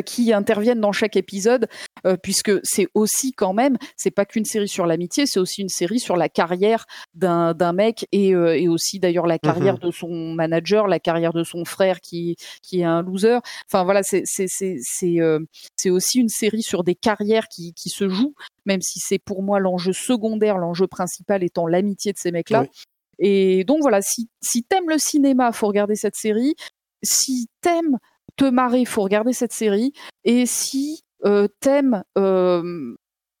qui 0.00 0.32
interviennent 0.32 0.80
dans 0.80 0.92
chaque 0.92 1.16
épisode, 1.16 1.68
euh, 2.06 2.16
puisque 2.16 2.52
c'est 2.62 2.88
aussi 2.94 3.32
quand 3.32 3.52
même, 3.52 3.76
c'est 3.96 4.10
pas 4.10 4.24
qu'une 4.24 4.44
série 4.44 4.68
sur 4.68 4.86
l'amitié, 4.86 5.26
c'est 5.26 5.40
aussi 5.40 5.60
une 5.60 5.68
série 5.68 6.00
sur 6.00 6.16
la 6.16 6.28
carrière 6.28 6.86
d'un 7.14 7.52
d'un 7.54 7.72
mec 7.72 8.06
et, 8.12 8.34
euh, 8.34 8.56
et 8.56 8.68
aussi 8.68 8.98
d'ailleurs 8.98 9.26
la 9.26 9.38
carrière 9.38 9.78
de 9.78 9.90
son 9.90 10.34
manager, 10.34 10.86
la 10.86 10.98
carrière 10.98 11.32
de 11.32 11.44
son 11.44 11.64
frère 11.64 12.00
qui 12.00 12.36
qui 12.62 12.80
est 12.80 12.84
un 12.84 13.02
loser. 13.02 13.38
Enfin 13.70 13.84
voilà, 13.84 14.02
c'est 14.02 14.22
c'est 14.24 14.46
c'est 14.48 14.76
c'est 14.80 15.20
euh, 15.20 15.40
c'est 15.76 15.90
aussi 15.90 16.20
une 16.20 16.28
série 16.28 16.62
sur 16.62 16.84
des 16.84 16.94
carrières 16.94 17.48
qui 17.48 17.74
qui 17.74 17.88
se 17.90 18.08
jouent, 18.08 18.34
même 18.66 18.80
si 18.80 19.00
c'est 19.00 19.18
pour 19.18 19.42
moi 19.42 19.60
l'enjeu 19.60 19.92
secondaire, 19.92 20.58
l'enjeu 20.58 20.86
principal 20.86 21.42
étant 21.42 21.66
l'amitié 21.66 22.12
de 22.12 22.18
ces 22.18 22.32
mecs-là. 22.32 22.62
Oui. 22.62 22.68
Et 23.18 23.64
donc 23.64 23.80
voilà, 23.82 24.02
si, 24.02 24.28
si 24.40 24.64
t'aimes 24.64 24.88
le 24.88 24.98
cinéma, 24.98 25.52
faut 25.52 25.68
regarder 25.68 25.94
cette 25.94 26.16
série. 26.16 26.54
Si 27.04 27.46
t'aimes 27.60 27.98
te 28.36 28.44
marrer, 28.44 28.84
faut 28.84 29.02
regarder 29.02 29.32
cette 29.32 29.52
série. 29.52 29.92
Et 30.24 30.46
si 30.46 31.02
euh, 31.24 31.48
t'aimes 31.60 32.02
euh, 32.18 32.94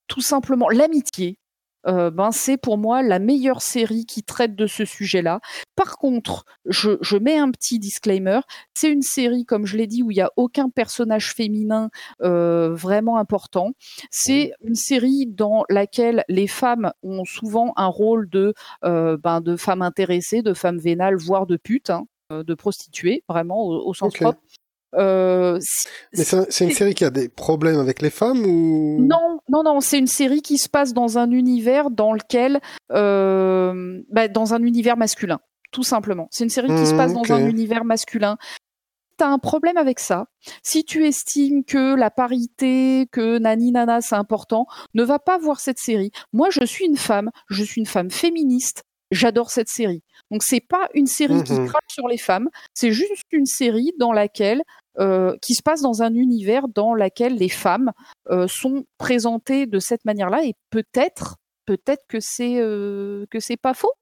tout 0.06 0.20
simplement 0.20 0.68
l'amitié, 0.68 1.38
euh, 1.86 2.10
ben 2.10 2.30
c'est 2.30 2.56
pour 2.56 2.78
moi 2.78 3.02
la 3.02 3.18
meilleure 3.18 3.60
série 3.60 4.06
qui 4.06 4.22
traite 4.22 4.54
de 4.54 4.66
ce 4.66 4.84
sujet-là. 4.84 5.40
Par 5.74 5.98
contre, 5.98 6.44
je, 6.66 6.92
je 7.00 7.16
mets 7.16 7.36
un 7.38 7.50
petit 7.50 7.78
disclaimer. 7.78 8.40
C'est 8.74 8.90
une 8.90 9.02
série, 9.02 9.44
comme 9.44 9.66
je 9.66 9.76
l'ai 9.76 9.86
dit, 9.86 10.02
où 10.02 10.10
il 10.10 10.14
n'y 10.14 10.20
a 10.20 10.30
aucun 10.36 10.68
personnage 10.68 11.34
féminin 11.34 11.90
euh, 12.22 12.72
vraiment 12.72 13.16
important. 13.16 13.72
C'est 14.10 14.52
une 14.62 14.76
série 14.76 15.26
dans 15.26 15.64
laquelle 15.68 16.24
les 16.28 16.46
femmes 16.46 16.92
ont 17.02 17.24
souvent 17.24 17.72
un 17.76 17.88
rôle 17.88 18.28
de, 18.28 18.54
euh, 18.84 19.16
ben, 19.16 19.40
de 19.40 19.56
femmes 19.56 19.82
intéressées, 19.82 20.42
de 20.42 20.54
femmes 20.54 20.78
vénales, 20.78 21.16
voire 21.16 21.46
de 21.46 21.56
putes, 21.56 21.90
hein, 21.90 22.06
de 22.30 22.54
prostituées, 22.54 23.24
vraiment 23.28 23.60
au, 23.66 23.88
au 23.88 23.94
sens 23.94 24.14
propre. 24.14 24.40
Euh, 24.94 25.58
c'est 26.12 26.34
un- 26.36 26.46
c'est 26.50 26.64
une 26.64 26.70
série 26.70 26.94
qui 26.94 27.04
a 27.04 27.10
des 27.10 27.28
problèmes 27.28 27.78
avec 27.78 28.02
les 28.02 28.10
femmes 28.10 28.44
ou? 28.44 29.00
Non, 29.00 29.40
non, 29.48 29.62
non, 29.62 29.80
c'est 29.80 29.98
une 29.98 30.06
série 30.06 30.42
qui 30.42 30.58
se 30.58 30.68
passe 30.68 30.92
dans 30.92 31.18
un 31.18 31.30
univers 31.30 31.90
dans 31.90 32.12
lequel, 32.12 32.60
euh, 32.92 34.00
bah, 34.10 34.28
dans 34.28 34.54
un 34.54 34.62
univers 34.62 34.96
masculin, 34.96 35.40
tout 35.70 35.82
simplement. 35.82 36.28
C'est 36.30 36.44
une 36.44 36.50
série 36.50 36.68
qui 36.68 36.86
se 36.86 36.92
Mhm, 36.92 36.96
passe 36.98 37.12
dans 37.14 37.32
un 37.32 37.46
univers 37.46 37.84
masculin. 37.84 38.36
T'as 39.18 39.28
un 39.28 39.38
problème 39.38 39.76
avec 39.76 40.00
ça. 40.00 40.26
Si 40.62 40.84
tu 40.84 41.06
estimes 41.06 41.64
que 41.64 41.94
la 41.94 42.10
parité, 42.10 43.06
que 43.12 43.38
nani 43.38 43.70
nana 43.72 44.00
c'est 44.00 44.14
important, 44.16 44.66
ne 44.94 45.04
va 45.04 45.18
pas 45.18 45.38
voir 45.38 45.60
cette 45.60 45.78
série. 45.78 46.10
Moi, 46.32 46.48
je 46.50 46.64
suis 46.64 46.86
une 46.86 46.96
femme, 46.96 47.30
je 47.48 47.62
suis 47.62 47.80
une 47.80 47.86
femme 47.86 48.10
féministe. 48.10 48.82
J'adore 49.10 49.50
cette 49.50 49.68
série. 49.68 50.02
Donc 50.30 50.42
c'est 50.42 50.60
pas 50.66 50.88
une 50.94 51.06
série 51.06 51.42
qui 51.44 51.52
Mhm. 51.52 51.66
crache 51.66 51.82
sur 51.90 52.08
les 52.08 52.16
femmes, 52.16 52.48
c'est 52.72 52.92
juste 52.92 53.24
une 53.30 53.44
série 53.44 53.92
dans 53.98 54.12
laquelle 54.12 54.62
euh, 54.98 55.36
qui 55.40 55.54
se 55.54 55.62
passe 55.62 55.80
dans 55.80 56.02
un 56.02 56.14
univers 56.14 56.68
dans 56.68 56.94
lequel 56.94 57.36
les 57.36 57.48
femmes 57.48 57.92
euh, 58.30 58.46
sont 58.48 58.84
présentées 58.98 59.66
de 59.66 59.78
cette 59.78 60.04
manière-là 60.04 60.44
et 60.44 60.54
peut-être 60.70 61.36
peut-être 61.64 62.04
que 62.08 62.18
c'est 62.20 62.58
euh, 62.60 63.24
que 63.30 63.40
c'est 63.40 63.56
pas 63.56 63.74
faux. 63.74 63.92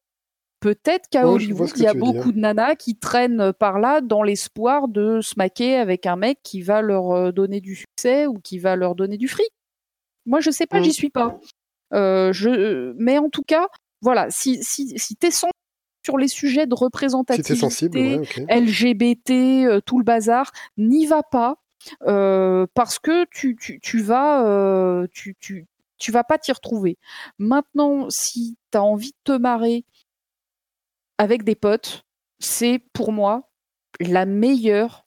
Peut-être 0.61 1.09
qu'à 1.11 1.27
Hollywood, 1.27 1.71
il 1.77 1.83
y 1.83 1.87
a 1.87 1.95
beaucoup 1.95 2.33
dire. 2.33 2.33
de 2.35 2.39
nanas 2.41 2.75
qui 2.75 2.97
traînent 2.99 3.53
par 3.59 3.79
là 3.79 4.03
dans 4.03 4.23
l'espoir 4.23 4.89
de 4.89 5.21
se 5.23 5.35
maquer 5.39 5.77
avec 5.77 6.05
un 6.07 6.17
mec 6.17 6.39
qui 6.43 6.61
va 6.61 6.83
leur 6.83 7.13
euh, 7.13 7.33
donner 7.33 7.61
du 7.63 7.77
succès 7.77 8.27
ou 8.27 8.35
qui 8.41 8.59
va 8.59 8.77
leur 8.77 8.95
donner 8.95 9.17
du 9.17 9.27
fric. 9.29 9.49
Moi, 10.27 10.41
je 10.41 10.51
sais 10.51 10.67
pas, 10.67 10.81
Mm. 10.81 10.85
j'y 10.85 10.93
suis 10.93 11.11
pas. 11.11 11.39
Je, 11.93 12.93
mais 12.99 13.17
en 13.19 13.31
tout 13.31 13.43
cas, 13.43 13.69
voilà, 14.03 14.27
si 14.31 14.63
si 14.63 14.99
si 14.99 15.17
t'es 15.17 15.31
sur 16.05 16.19
les 16.19 16.29
sujets 16.29 16.67
de 16.67 16.75
représentativité, 16.75 17.57
sensible, 17.57 17.99
ouais, 17.99 18.19
ok. 18.19 18.43
LGBT, 18.49 19.31
euh, 19.67 19.81
tout 19.81 19.99
le 19.99 20.05
bazar, 20.05 20.51
n'y 20.77 21.07
va 21.07 21.23
pas 21.23 21.57
euh, 22.07 22.67
parce 22.75 22.99
que 22.99 23.25
tu, 23.31 23.57
tu, 23.57 23.81
tu 23.81 24.01
vas 24.01 24.47
euh, 24.47 25.07
tu, 25.13 25.35
tu, 25.41 25.67
tu 25.99 26.13
vas 26.13 26.25
pas 26.25 26.39
t'y 26.39 26.53
retrouver. 26.53 26.99
Maintenant, 27.39 28.07
si 28.11 28.57
tu 28.71 28.79
as 28.79 28.83
envie 28.83 29.11
de 29.13 29.33
te 29.33 29.39
marrer 29.39 29.85
avec 31.19 31.45
des 31.45 31.55
potes, 31.55 32.05
c'est 32.39 32.83
pour 32.93 33.13
moi 33.13 33.51
la 33.99 34.25
meilleure 34.27 35.07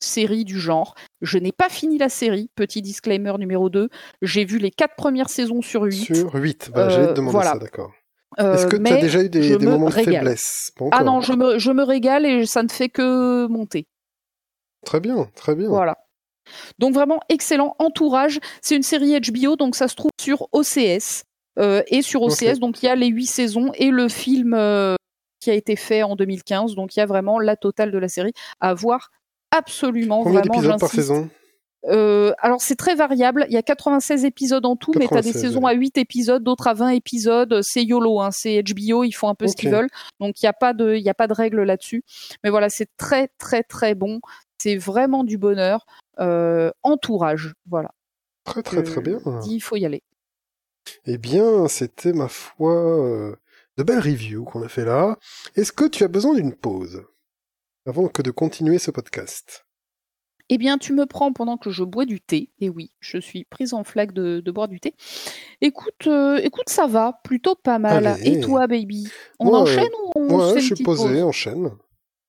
série 0.00 0.44
du 0.44 0.58
genre. 0.60 0.94
Je 1.22 1.38
n'ai 1.38 1.52
pas 1.52 1.70
fini 1.70 1.96
la 1.96 2.10
série, 2.10 2.50
petit 2.54 2.82
disclaimer 2.82 3.32
numéro 3.38 3.70
2. 3.70 3.88
J'ai 4.20 4.44
vu 4.44 4.58
les 4.58 4.70
quatre 4.70 4.96
premières 4.96 5.30
saisons 5.30 5.62
sur 5.62 5.84
8. 5.84 6.14
Sur 6.14 6.34
8, 6.34 6.70
bah, 6.74 6.88
Euh, 6.90 7.12
demander 7.14 7.32
voilà. 7.32 7.52
ça, 7.52 7.58
d'accord. 7.58 7.92
Euh, 8.40 8.54
Est-ce 8.54 8.66
que 8.66 8.76
tu 8.76 8.92
as 8.92 9.00
déjà 9.00 9.22
eu 9.22 9.28
des, 9.28 9.58
moments 9.58 9.88
de 9.88 9.94
régale. 9.94 10.14
faiblesse 10.14 10.72
Ah 10.92 11.04
non, 11.04 11.20
je 11.20 11.32
me, 11.32 11.58
je 11.58 11.70
me 11.70 11.82
régale 11.82 12.26
et 12.26 12.46
ça 12.46 12.62
ne 12.62 12.68
fait 12.68 12.88
que 12.88 13.46
monter. 13.46 13.86
Très 14.84 15.00
bien, 15.00 15.28
très 15.34 15.54
bien. 15.54 15.68
Voilà. 15.68 15.96
Donc 16.78 16.94
vraiment 16.94 17.20
excellent 17.28 17.74
entourage. 17.78 18.40
C'est 18.60 18.76
une 18.76 18.82
série 18.82 19.18
HBO, 19.18 19.56
donc 19.56 19.76
ça 19.76 19.88
se 19.88 19.94
trouve 19.94 20.10
sur 20.20 20.48
OCS 20.52 21.24
euh, 21.58 21.82
et 21.88 22.02
sur 22.02 22.22
OCS. 22.22 22.58
Donc 22.58 22.82
il 22.82 22.86
y 22.86 22.88
a 22.88 22.94
les 22.94 23.08
huit 23.08 23.26
saisons 23.26 23.72
et 23.74 23.90
le 23.90 24.08
film 24.08 24.54
euh, 24.54 24.96
qui 25.40 25.50
a 25.50 25.54
été 25.54 25.76
fait 25.76 26.02
en 26.02 26.16
2015. 26.16 26.74
Donc 26.74 26.96
il 26.96 27.00
y 27.00 27.02
a 27.02 27.06
vraiment 27.06 27.38
la 27.38 27.56
totale 27.56 27.90
de 27.90 27.98
la 27.98 28.08
série 28.08 28.32
à 28.60 28.74
voir 28.74 29.10
absolument. 29.50 30.22
Combien 30.22 30.42
d'épisodes 30.42 30.80
par 30.80 30.90
saison? 30.90 31.30
Euh, 31.86 32.32
alors 32.38 32.60
c'est 32.60 32.76
très 32.76 32.94
variable. 32.94 33.46
Il 33.48 33.54
y 33.54 33.58
a 33.58 33.62
96 33.62 34.24
épisodes 34.24 34.64
en 34.64 34.76
tout, 34.76 34.92
mais 34.96 35.06
tu 35.06 35.14
as 35.14 35.20
des 35.20 35.32
96, 35.32 35.40
saisons 35.40 35.62
ouais. 35.64 35.72
à 35.72 35.74
8 35.74 35.98
épisodes, 35.98 36.42
d'autres 36.42 36.66
à 36.66 36.74
20 36.74 36.90
épisodes. 36.90 37.60
C'est 37.62 37.84
YOLO, 37.84 38.20
hein, 38.20 38.30
c'est 38.30 38.62
HBO, 38.62 39.04
ils 39.04 39.12
font 39.12 39.28
un 39.28 39.34
peu 39.34 39.46
ce 39.48 39.56
qu'ils 39.56 39.70
veulent. 39.70 39.90
Donc 40.20 40.40
il 40.40 40.44
n'y 40.44 40.48
a 40.48 40.54
pas 40.54 40.72
de, 40.72 40.96
y 40.96 41.08
a 41.08 41.14
pas 41.14 41.26
de 41.26 41.34
règle 41.34 41.62
là-dessus. 41.62 42.02
Mais 42.42 42.50
voilà, 42.50 42.68
c'est 42.68 42.88
très 42.96 43.28
très 43.38 43.62
très 43.62 43.94
bon. 43.94 44.20
C'est 44.58 44.76
vraiment 44.76 45.24
du 45.24 45.36
bonheur. 45.36 45.84
Euh, 46.20 46.70
entourage, 46.82 47.52
voilà. 47.68 47.90
Très 48.44 48.62
très 48.62 48.82
très 48.82 49.00
bien. 49.00 49.18
Je 49.24 49.40
dis, 49.42 49.54
il 49.56 49.60
faut 49.60 49.76
y 49.76 49.84
aller. 49.84 50.02
Eh 51.06 51.18
bien, 51.18 51.66
c'était 51.68 52.12
ma 52.12 52.28
foi 52.28 52.74
euh, 52.74 53.36
de 53.76 53.82
belles 53.82 54.00
reviews 54.00 54.44
qu'on 54.44 54.62
a 54.62 54.68
fait 54.68 54.84
là. 54.84 55.18
Est-ce 55.56 55.72
que 55.72 55.86
tu 55.86 56.04
as 56.04 56.08
besoin 56.08 56.34
d'une 56.34 56.54
pause 56.54 57.04
avant 57.86 58.08
que 58.08 58.22
de 58.22 58.30
continuer 58.30 58.78
ce 58.78 58.90
podcast? 58.90 59.63
Eh 60.50 60.58
bien, 60.58 60.76
tu 60.78 60.92
me 60.92 61.06
prends 61.06 61.32
pendant 61.32 61.56
que 61.56 61.70
je 61.70 61.82
bois 61.84 62.04
du 62.04 62.20
thé. 62.20 62.50
Et 62.60 62.68
oui, 62.68 62.90
je 63.00 63.18
suis 63.18 63.44
prise 63.44 63.72
en 63.72 63.82
flaque 63.82 64.12
de, 64.12 64.40
de 64.40 64.50
boire 64.50 64.68
du 64.68 64.78
thé. 64.80 64.94
Écoute, 65.60 66.06
euh, 66.06 66.36
écoute, 66.42 66.68
ça 66.68 66.86
va, 66.86 67.20
plutôt 67.24 67.54
pas 67.54 67.78
mal. 67.78 68.06
Allez. 68.06 68.30
Et 68.30 68.40
toi, 68.40 68.66
baby? 68.66 69.08
On 69.40 69.54
enchaîne 69.54 69.84
ou 70.04 70.12
on 70.16 70.28
se 70.40 70.46
Ouais, 70.46 70.54
fait 70.54 70.60
je 70.60 70.68
une 70.70 70.76
suis 70.76 70.84
posé, 70.84 71.22
enchaîne. 71.22 71.70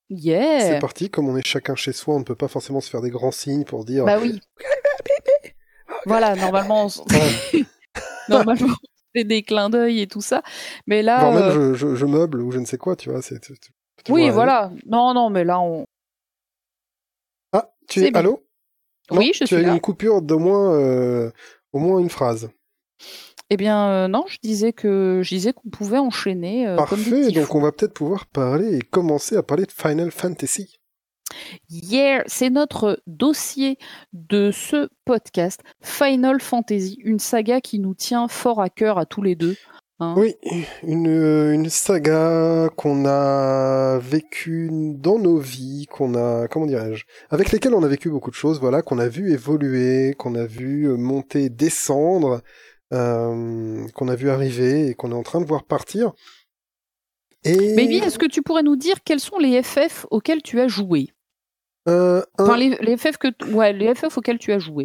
C'est 0.08 0.16
Yeah 0.18 0.80
parti, 0.80 1.10
comme 1.10 1.28
on 1.28 1.36
est 1.36 1.46
chacun 1.46 1.74
chez 1.74 1.92
soi, 1.92 2.14
on 2.14 2.20
ne 2.20 2.24
peut 2.24 2.36
pas 2.36 2.48
forcément 2.48 2.80
se 2.80 2.88
faire 2.88 3.02
des 3.02 3.10
grands 3.10 3.32
signes 3.32 3.64
pour 3.64 3.84
dire 3.84 4.04
Bah 4.04 4.18
oui. 4.20 4.40
Voilà, 6.06 6.36
normalement, 6.36 6.86
on 6.86 7.58
normalement, 8.28 8.74
c'est 9.14 9.24
des 9.24 9.42
clins 9.42 9.70
d'œil 9.70 10.00
et 10.00 10.06
tout 10.06 10.20
ça. 10.20 10.42
Mais 10.86 11.02
là, 11.02 11.20
Voire 11.20 11.36
euh, 11.36 11.40
même 11.40 11.74
je, 11.74 11.74
je, 11.74 11.94
je 11.96 12.06
meuble 12.06 12.40
ou 12.40 12.52
je 12.52 12.60
ne 12.60 12.64
sais 12.64 12.78
quoi, 12.78 12.94
tu 12.94 13.10
vois. 13.10 13.22
C'est, 13.22 13.40
oui, 14.08 14.30
voilà. 14.30 14.70
Non, 14.86 15.14
non, 15.14 15.30
mais 15.30 15.44
là, 15.44 15.60
on. 15.60 15.86
Tu 17.88 18.04
es 18.04 18.16
allô? 18.16 18.42
Non, 19.10 19.18
Oui, 19.18 19.30
je 19.34 19.40
tu 19.40 19.46
suis 19.46 19.56
as 19.56 19.62
là. 19.62 19.72
une 19.72 19.80
coupure 19.80 20.22
d'au 20.22 20.38
moins, 20.38 20.74
euh, 20.74 21.30
au 21.72 21.78
moins 21.78 21.98
une 22.00 22.10
phrase. 22.10 22.50
Eh 23.50 23.56
bien, 23.56 23.88
euh, 23.90 24.08
non, 24.08 24.24
je 24.26 24.38
disais 24.42 24.72
que 24.72 25.20
je 25.22 25.28
disais 25.34 25.52
qu'on 25.52 25.70
pouvait 25.70 25.98
enchaîner 25.98 26.66
euh, 26.66 26.76
Parfait, 26.76 27.30
donc 27.30 27.54
on 27.54 27.60
va 27.60 27.70
peut-être 27.70 27.94
pouvoir 27.94 28.26
parler 28.26 28.78
et 28.78 28.80
commencer 28.80 29.36
à 29.36 29.42
parler 29.44 29.64
de 29.66 29.70
Final 29.72 30.10
Fantasy. 30.10 30.80
Yeah, 31.70 32.24
c'est 32.26 32.50
notre 32.50 33.00
dossier 33.06 33.78
de 34.12 34.50
ce 34.50 34.88
podcast 35.04 35.60
Final 35.80 36.40
Fantasy, 36.40 36.98
une 37.04 37.18
saga 37.20 37.60
qui 37.60 37.78
nous 37.78 37.94
tient 37.94 38.26
fort 38.26 38.60
à 38.60 38.68
cœur 38.68 38.98
à 38.98 39.06
tous 39.06 39.22
les 39.22 39.36
deux. 39.36 39.56
Hein. 40.00 40.14
Oui, 40.16 40.34
une, 40.82 41.06
une 41.52 41.68
saga 41.70 42.68
qu'on 42.76 43.04
a 43.06 43.98
vécue 43.98 44.68
dans 44.72 45.18
nos 45.18 45.38
vies, 45.38 45.86
qu'on 45.90 46.14
a, 46.14 46.48
comment 46.48 46.66
dirais-je, 46.66 47.04
avec 47.30 47.50
lesquelles 47.52 47.74
on 47.74 47.82
a 47.82 47.88
vécu 47.88 48.10
beaucoup 48.10 48.30
de 48.30 48.36
choses, 48.36 48.60
voilà, 48.60 48.82
qu'on 48.82 48.98
a 48.98 49.08
vu 49.08 49.32
évoluer, 49.32 50.14
qu'on 50.18 50.34
a 50.34 50.46
vu 50.46 50.88
euh, 50.88 50.96
monter, 50.96 51.48
descendre, 51.48 52.42
euh, 52.92 53.86
qu'on 53.94 54.08
a 54.08 54.14
vu 54.14 54.30
arriver 54.30 54.88
et 54.88 54.94
qu'on 54.94 55.10
est 55.12 55.14
en 55.16 55.22
train 55.22 55.40
de 55.40 55.46
voir 55.46 55.64
partir. 55.64 56.12
Et 57.44 57.76
Baby, 57.76 57.96
est-ce 57.96 58.18
que 58.18 58.26
tu 58.26 58.42
pourrais 58.42 58.62
nous 58.62 58.76
dire 58.76 58.96
quels 59.04 59.20
sont 59.20 59.38
les 59.38 59.62
FF 59.62 60.06
auxquels 60.10 60.42
tu 60.42 60.60
as 60.60 60.68
joué? 60.68 61.08
Euh, 61.88 62.22
Enfin, 62.38 62.56
les, 62.56 62.70
les 62.80 62.96
FF 62.96 63.16
que 63.18 63.28
t- 63.28 63.44
ouais, 63.52 63.72
les 63.72 63.94
FF 63.94 64.18
auxquels 64.18 64.38
tu 64.38 64.52
as 64.52 64.58
joué. 64.58 64.84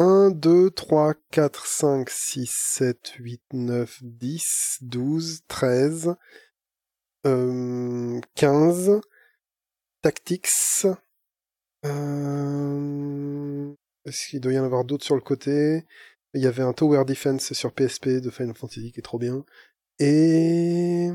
1, 0.00 0.30
2, 0.30 0.70
3, 0.70 1.12
4, 1.30 1.66
5, 1.66 2.08
6, 2.08 2.50
7, 2.50 3.12
8, 3.18 3.42
9, 3.52 3.98
10, 4.02 4.78
12, 4.80 5.42
13, 5.46 6.14
euh, 7.26 8.18
15, 8.34 9.02
Tactics. 10.00 10.86
Euh, 11.84 13.74
Est-ce 14.06 14.30
qu'il 14.30 14.40
doit 14.40 14.54
y 14.54 14.58
en 14.58 14.64
avoir 14.64 14.86
d'autres 14.86 15.04
sur 15.04 15.16
le 15.16 15.20
côté? 15.20 15.84
Il 16.32 16.40
y 16.40 16.46
avait 16.46 16.62
un 16.62 16.72
Tower 16.72 17.04
Defense 17.04 17.52
sur 17.52 17.74
PSP 17.74 18.22
de 18.22 18.30
Final 18.30 18.54
Fantasy 18.56 18.92
qui 18.92 19.00
est 19.00 19.02
trop 19.02 19.18
bien. 19.18 19.44
Et 19.98 21.10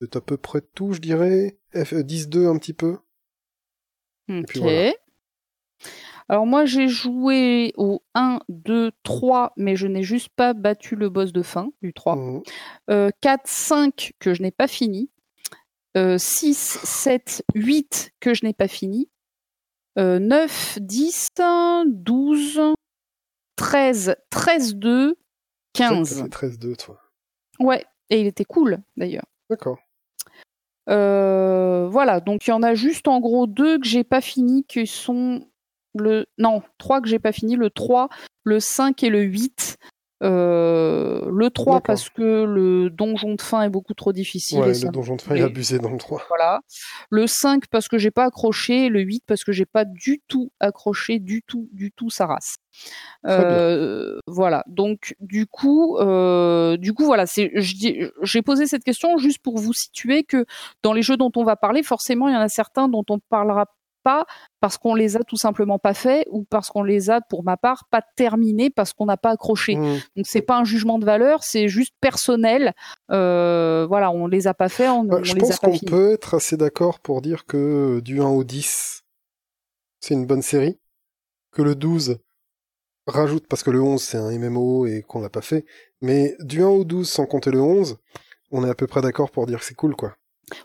c'est 0.00 0.16
à 0.16 0.20
peu 0.20 0.36
près 0.36 0.60
tout, 0.60 0.92
je 0.92 1.00
dirais. 1.00 1.56
F 1.72 1.94
10-2 1.94 2.48
un 2.48 2.58
petit 2.58 2.72
peu. 2.72 2.98
Ok. 4.28 4.44
puis 4.48 4.58
voilà. 4.58 4.92
Alors 6.28 6.46
moi 6.46 6.66
j'ai 6.66 6.88
joué 6.88 7.72
au 7.76 8.02
1, 8.14 8.40
2, 8.48 8.92
3, 9.02 9.52
mais 9.56 9.76
je 9.76 9.86
n'ai 9.86 10.02
juste 10.02 10.28
pas 10.28 10.52
battu 10.52 10.94
le 10.94 11.08
boss 11.08 11.32
de 11.32 11.42
fin 11.42 11.70
du 11.82 11.94
3. 11.94 12.16
Mhm. 12.16 12.42
Euh, 12.90 13.10
4, 13.20 13.46
5 13.46 14.12
que 14.18 14.34
je 14.34 14.42
n'ai 14.42 14.50
pas 14.50 14.68
fini. 14.68 15.10
Euh, 15.96 16.18
6, 16.18 16.80
7, 16.84 17.44
8 17.54 18.12
que 18.20 18.34
je 18.34 18.44
n'ai 18.44 18.52
pas 18.52 18.68
fini. 18.68 19.08
Euh, 19.98 20.18
9, 20.18 20.78
10, 20.80 21.30
12, 21.86 22.60
13, 23.56 24.16
13, 24.30 24.74
2, 24.76 25.16
T'as 25.72 25.88
15. 25.88 26.22
fait 26.22 26.28
13-2, 26.28 26.76
toi. 26.76 27.00
Ouais, 27.58 27.84
et 28.10 28.20
il 28.20 28.26
était 28.26 28.44
cool 28.44 28.78
d'ailleurs. 28.96 29.26
D'accord. 29.50 29.78
Euh, 30.88 31.88
voilà, 31.90 32.20
donc 32.20 32.46
il 32.46 32.50
y 32.50 32.52
en 32.52 32.62
a 32.62 32.74
juste 32.74 33.08
en 33.08 33.20
gros 33.20 33.46
deux 33.46 33.78
que 33.78 33.86
j'ai 33.86 34.04
pas 34.04 34.20
fini 34.20 34.64
qui 34.64 34.86
sont 34.86 35.46
le 35.94 36.26
non, 36.38 36.62
trois 36.78 37.00
que 37.00 37.08
j'ai 37.08 37.18
pas 37.18 37.32
fini, 37.32 37.56
le 37.56 37.70
3, 37.70 38.08
le 38.44 38.60
5 38.60 39.02
et 39.02 39.10
le 39.10 39.22
8. 39.22 39.76
Euh, 40.24 41.28
le 41.30 41.48
3 41.48 41.74
D'accord. 41.74 41.82
parce 41.82 42.10
que 42.10 42.42
le 42.42 42.90
donjon 42.90 43.36
de 43.36 43.40
fin 43.40 43.62
est 43.62 43.68
beaucoup 43.68 43.94
trop 43.94 44.12
difficile. 44.12 44.58
et 44.58 44.62
Ouais, 44.62 44.74
ça 44.74 44.86
le 44.86 44.92
donjon 44.92 45.14
de 45.14 45.22
fin 45.22 45.36
est 45.36 45.38
et- 45.38 45.42
abusé 45.44 45.78
dans 45.78 45.90
le 45.90 45.96
3. 45.98 46.24
Voilà. 46.28 46.58
Le 47.10 47.28
5 47.28 47.68
parce 47.70 47.86
que 47.86 47.98
j'ai 47.98 48.10
pas 48.10 48.24
accroché, 48.24 48.86
et 48.86 48.88
le 48.88 49.00
8 49.00 49.22
parce 49.28 49.44
que 49.44 49.52
j'ai 49.52 49.64
pas 49.64 49.84
du 49.84 50.20
tout 50.26 50.50
accroché, 50.58 51.20
du 51.20 51.42
tout, 51.46 51.68
du 51.72 51.92
tout 51.92 52.10
sa 52.10 52.26
race. 52.26 52.56
Euh, 53.26 54.18
voilà. 54.26 54.64
Donc 54.66 55.14
du 55.20 55.46
coup, 55.46 55.96
euh, 55.98 56.76
du 56.76 56.94
coup 56.94 57.04
voilà, 57.04 57.26
c'est 57.26 57.52
j'ai 57.54 58.42
posé 58.42 58.66
cette 58.66 58.82
question 58.84 59.18
juste 59.18 59.38
pour 59.38 59.58
vous 59.58 59.72
situer 59.72 60.24
que 60.24 60.44
dans 60.82 60.92
les 60.92 61.02
jeux 61.02 61.16
dont 61.16 61.30
on 61.36 61.44
va 61.44 61.54
parler, 61.56 61.82
forcément 61.84 62.28
il 62.28 62.34
y 62.34 62.36
en 62.36 62.40
a 62.40 62.48
certains 62.48 62.88
dont 62.88 63.04
on 63.08 63.18
parlera 63.20 63.66
pas 64.02 64.26
parce 64.60 64.78
qu'on 64.78 64.94
les 64.94 65.16
a 65.16 65.20
tout 65.20 65.36
simplement 65.36 65.78
pas 65.78 65.94
fait 65.94 66.26
ou 66.30 66.44
parce 66.44 66.68
qu'on 66.68 66.82
les 66.82 67.10
a 67.10 67.20
pour 67.20 67.44
ma 67.44 67.56
part 67.56 67.84
pas 67.90 68.02
terminés 68.16 68.70
parce 68.70 68.92
qu'on 68.92 69.06
n'a 69.06 69.16
pas 69.16 69.30
accroché. 69.30 69.76
Mhm. 69.76 70.00
Donc 70.16 70.26
c'est 70.26 70.42
pas 70.42 70.58
un 70.58 70.64
jugement 70.64 70.98
de 70.98 71.04
valeur, 71.04 71.42
c'est 71.42 71.68
juste 71.68 71.94
personnel. 72.00 72.72
Euh, 73.10 73.86
voilà, 73.88 74.10
on 74.10 74.26
les 74.26 74.46
a 74.46 74.54
pas 74.54 74.68
fait, 74.68 74.88
on, 74.88 75.04
Bah, 75.04 75.18
on 75.20 75.24
je 75.24 75.34
les 75.34 75.40
pense 75.40 75.54
a 75.54 75.58
pas 75.58 75.70
qu'on 75.70 75.78
peut 75.78 76.12
être 76.12 76.34
assez 76.34 76.56
d'accord 76.56 77.00
pour 77.00 77.22
dire 77.22 77.46
que 77.46 77.96
euh, 77.98 78.00
du 78.00 78.20
1 78.20 78.26
au 78.26 78.44
10, 78.44 79.02
c'est 80.00 80.14
une 80.14 80.26
bonne 80.26 80.42
série. 80.42 80.78
Que 81.50 81.62
le 81.62 81.74
12 81.74 82.18
rajoute, 83.06 83.46
parce 83.48 83.62
que 83.62 83.70
le 83.70 83.80
11 83.80 84.02
c'est 84.02 84.18
un 84.18 84.30
MMO 84.38 84.86
et 84.86 85.02
qu'on 85.02 85.20
l'a 85.20 85.30
pas 85.30 85.40
fait, 85.40 85.64
mais 86.02 86.36
du 86.40 86.62
1 86.62 86.68
au 86.68 86.84
12 86.84 87.08
sans 87.08 87.26
compter 87.26 87.50
le 87.50 87.60
11, 87.60 87.96
on 88.50 88.64
est 88.64 88.70
à 88.70 88.74
peu 88.74 88.86
près 88.86 89.00
d'accord 89.00 89.30
pour 89.30 89.46
dire 89.46 89.60
que 89.60 89.64
c'est 89.64 89.74
cool 89.74 89.96
quoi. 89.96 90.17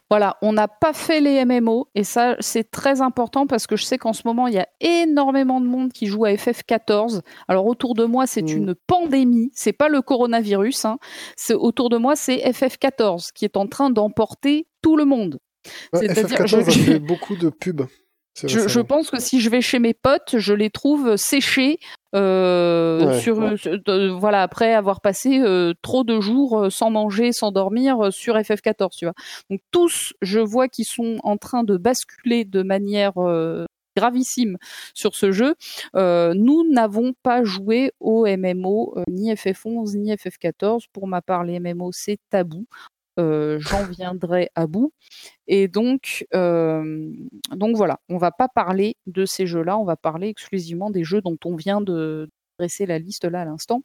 Voilà, 0.10 0.38
on 0.42 0.54
n'a 0.54 0.68
pas 0.68 0.94
fait 0.94 1.20
les 1.22 1.44
MMO 1.46 1.88
et 1.96 2.04
ça 2.04 2.36
c'est 2.40 2.70
très 2.72 3.02
important 3.02 3.48
parce 3.48 3.68
que 3.68 3.76
je 3.76 3.84
sais 3.84 3.98
qu'en 3.98 4.14
ce 4.14 4.22
moment 4.26 4.48
il 4.48 4.54
y 4.54 4.60
a 4.60 4.68
énormément 4.80 5.60
de 5.62 5.66
monde 5.68 5.92
qui 5.92 6.06
joue 6.08 6.26
à 6.26 6.32
FF14. 6.34 7.22
Alors 7.48 7.66
autour 7.66 7.94
de 7.96 8.06
moi 8.06 8.28
c'est 8.28 8.42
Mm. 8.44 8.48
une 8.58 8.76
pandémie, 8.88 9.50
c'est 9.54 9.74
pas 9.74 9.90
le 9.90 10.02
coronavirus, 10.02 10.86
hein. 10.86 10.98
c'est 11.36 11.54
autour 11.54 11.90
de 11.90 11.98
moi 11.98 12.16
c'est 12.16 12.38
FF14 12.38 13.32
qui 13.34 13.46
est 13.46 13.58
en 13.58 13.68
train 13.68 13.90
d'emporter 13.90 14.68
tout 14.82 14.96
le 14.98 15.06
monde. 15.06 15.40
Ouais, 15.94 16.00
C'est-à-dire, 16.02 16.40
FF14 16.40 16.48
je- 16.48 16.58
a 16.58 16.64
fait 16.72 17.00
beaucoup 17.00 17.36
de 17.36 17.50
pubs. 17.50 17.86
Je, 18.36 18.80
pense 18.80 19.12
que 19.12 19.20
si 19.20 19.40
je 19.42 19.50
vais 19.50 19.62
chez 19.62 19.80
mes 19.80 19.94
potes, 19.94 20.38
je 20.38 20.54
les 20.54 20.70
trouve 20.72 21.16
séchés 21.18 21.78
euh, 22.16 23.06
Ouais. 23.08 23.20
sur 23.20 23.58
sur- 23.60 23.80
de- 23.84 24.10
voilà 24.10 24.42
après 24.44 24.74
avoir 24.74 25.02
passé 25.02 25.40
euh, 25.40 25.74
trop 25.82 26.04
de 26.04 26.20
jours 26.20 26.58
euh, 26.64 26.70
sans 26.70 26.90
manger, 26.90 27.32
sans 27.32 27.52
dormir 27.52 28.06
euh, 28.06 28.12
sur 28.12 28.36
FF14, 28.36 28.90
tu 28.98 29.06
vois. 29.06 29.14
Donc 29.50 29.60
tous, 29.72 30.14
je 30.22 30.40
vois 30.40 30.68
qu'ils 30.68 30.86
sont 30.86 31.18
en 31.24 31.38
train 31.38 31.64
de 31.64 31.78
basculer 31.78 32.46
de 32.46 32.62
manière 32.64 33.14
euh, 33.18 33.66
gravissime 33.96 34.58
sur 34.96 35.16
ce 35.16 35.32
jeu. 35.32 35.54
Euh, 35.96 36.34
nous 36.36 36.68
n'avons 36.72 37.14
pas 37.24 37.44
joué 37.44 37.92
au 38.00 38.26
MMO, 38.26 38.94
euh, 38.98 39.04
ni 39.10 39.32
FF11 39.32 39.96
ni 39.98 40.12
FF14. 40.12 40.86
Pour 40.92 41.08
ma 41.08 41.22
part, 41.22 41.44
les 41.44 41.60
MMO 41.60 41.92
c'est 41.92 42.18
tabou. 42.32 42.66
Euh, 43.20 43.60
J'en 43.60 43.86
viendrai 43.86 44.50
à 44.56 44.66
bout. 44.68 44.92
Et 45.48 45.68
donc, 45.68 46.26
euh, 46.34 47.12
donc 47.52 47.76
voilà, 47.76 48.00
on 48.10 48.18
va 48.18 48.32
pas 48.32 48.48
parler 48.48 48.98
de 49.06 49.26
ces 49.26 49.46
jeux-là, 49.46 49.78
on 49.78 49.86
va 49.86 49.96
parler 49.96 50.30
exclusivement 50.30 50.90
des 50.90 51.04
jeux 51.04 51.22
dont 51.22 51.38
on 51.46 51.56
vient 51.56 51.80
de 51.82 52.30
dresser 52.58 52.86
la 52.86 52.98
liste 53.00 53.26
là 53.26 53.42
à 53.42 53.46
l'instant. 53.46 53.84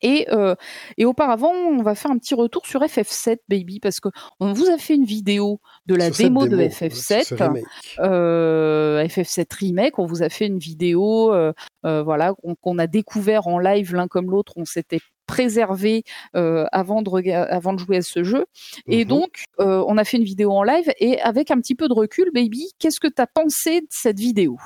Et, 0.00 0.28
euh, 0.30 0.54
et 0.96 1.04
auparavant, 1.04 1.50
on 1.52 1.82
va 1.82 1.96
faire 1.96 2.12
un 2.12 2.18
petit 2.18 2.34
retour 2.36 2.64
sur 2.66 2.80
FF7, 2.82 3.38
baby, 3.48 3.80
parce 3.80 3.98
que 3.98 4.08
on 4.38 4.52
vous 4.52 4.66
a 4.70 4.78
fait 4.78 4.94
une 4.94 5.04
vidéo 5.04 5.60
de 5.86 5.96
la 5.96 6.10
démo, 6.10 6.46
de 6.46 6.56
démo, 6.56 6.70
sur 6.70 6.78
ce 6.78 7.24
FF7 7.24 7.34
remake. 7.42 7.64
euh, 7.98 9.02
FF7 9.04 9.52
Remake. 9.58 9.98
On 9.98 10.06
vous 10.06 10.22
a 10.22 10.28
fait 10.28 10.46
une 10.46 10.58
vidéo, 10.60 11.32
euh, 11.34 11.52
voilà, 11.82 12.32
qu'on 12.34 12.54
qu'on 12.54 12.78
a 12.78 12.86
découvert 12.86 13.48
en 13.48 13.58
live 13.58 13.92
l'un 13.92 14.06
comme 14.06 14.30
l'autre. 14.30 14.52
On 14.54 14.64
s'était 14.64 15.00
préservé 15.28 16.02
euh, 16.34 16.66
avant 16.72 17.02
de 17.02 17.08
rega- 17.08 17.44
avant 17.44 17.72
de 17.72 17.78
jouer 17.78 17.98
à 17.98 18.02
ce 18.02 18.24
jeu. 18.24 18.46
Et 18.88 19.04
Mhm. 19.04 19.08
donc, 19.08 19.44
euh, 19.60 19.84
on 19.86 19.96
a 19.98 20.04
fait 20.04 20.16
une 20.16 20.24
vidéo 20.24 20.50
en 20.50 20.64
live. 20.64 20.90
Et 20.98 21.20
avec 21.20 21.52
un 21.52 21.60
petit 21.60 21.76
peu 21.76 21.86
de 21.86 21.94
recul, 21.94 22.30
baby, 22.34 22.72
qu'est-ce 22.80 22.98
que 22.98 23.06
tu 23.06 23.22
as 23.22 23.26
pensé 23.28 23.82
de 23.82 23.86
cette 23.90 24.18
vidéo? 24.18 24.56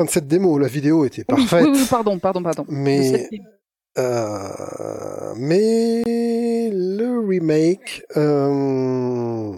De 0.00 0.08
cette 0.08 0.26
démo, 0.26 0.58
la 0.58 0.68
vidéo 0.68 1.04
était 1.04 1.24
parfaite. 1.24 1.64
Oui, 1.64 1.70
oui, 1.78 1.86
pardon, 1.88 2.18
pardon, 2.18 2.42
pardon. 2.42 2.64
Mais. 2.68 3.28
Euh, 3.98 5.32
mais 5.36 6.02
le 6.70 7.26
remake, 7.26 8.02
euh, 8.18 9.52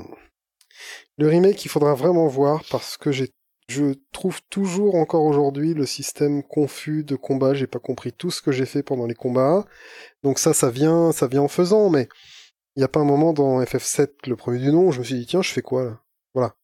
le 1.16 1.26
remake, 1.28 1.64
il 1.64 1.68
faudra 1.68 1.94
vraiment 1.94 2.28
voir 2.28 2.62
parce 2.70 2.96
que 2.96 3.10
j'ai, 3.10 3.30
je 3.68 3.94
trouve 4.12 4.40
toujours 4.48 4.94
encore 4.94 5.24
aujourd'hui 5.24 5.74
le 5.74 5.84
système 5.84 6.42
confus 6.42 7.04
de 7.04 7.16
combat. 7.16 7.52
J'ai 7.54 7.66
pas 7.66 7.78
compris 7.78 8.12
tout 8.12 8.30
ce 8.30 8.40
que 8.40 8.50
j'ai 8.50 8.66
fait 8.66 8.82
pendant 8.82 9.06
les 9.06 9.14
combats. 9.14 9.66
Donc 10.22 10.38
ça, 10.38 10.54
ça 10.54 10.70
vient, 10.70 11.12
ça 11.12 11.26
vient 11.26 11.42
en 11.42 11.48
faisant. 11.48 11.90
Mais 11.90 12.08
il 12.76 12.80
y 12.80 12.84
a 12.84 12.88
pas 12.88 13.00
un 13.00 13.04
moment 13.04 13.32
dans 13.34 13.60
FF7, 13.60 14.08
le 14.26 14.36
premier 14.36 14.58
du 14.58 14.72
nom, 14.72 14.88
où 14.88 14.92
je 14.92 15.00
me 15.00 15.04
suis 15.04 15.16
dit 15.16 15.26
tiens, 15.26 15.42
je 15.42 15.50
fais 15.52 15.62
quoi 15.62 15.84
là? 15.84 16.00
Voilà. 16.34 16.54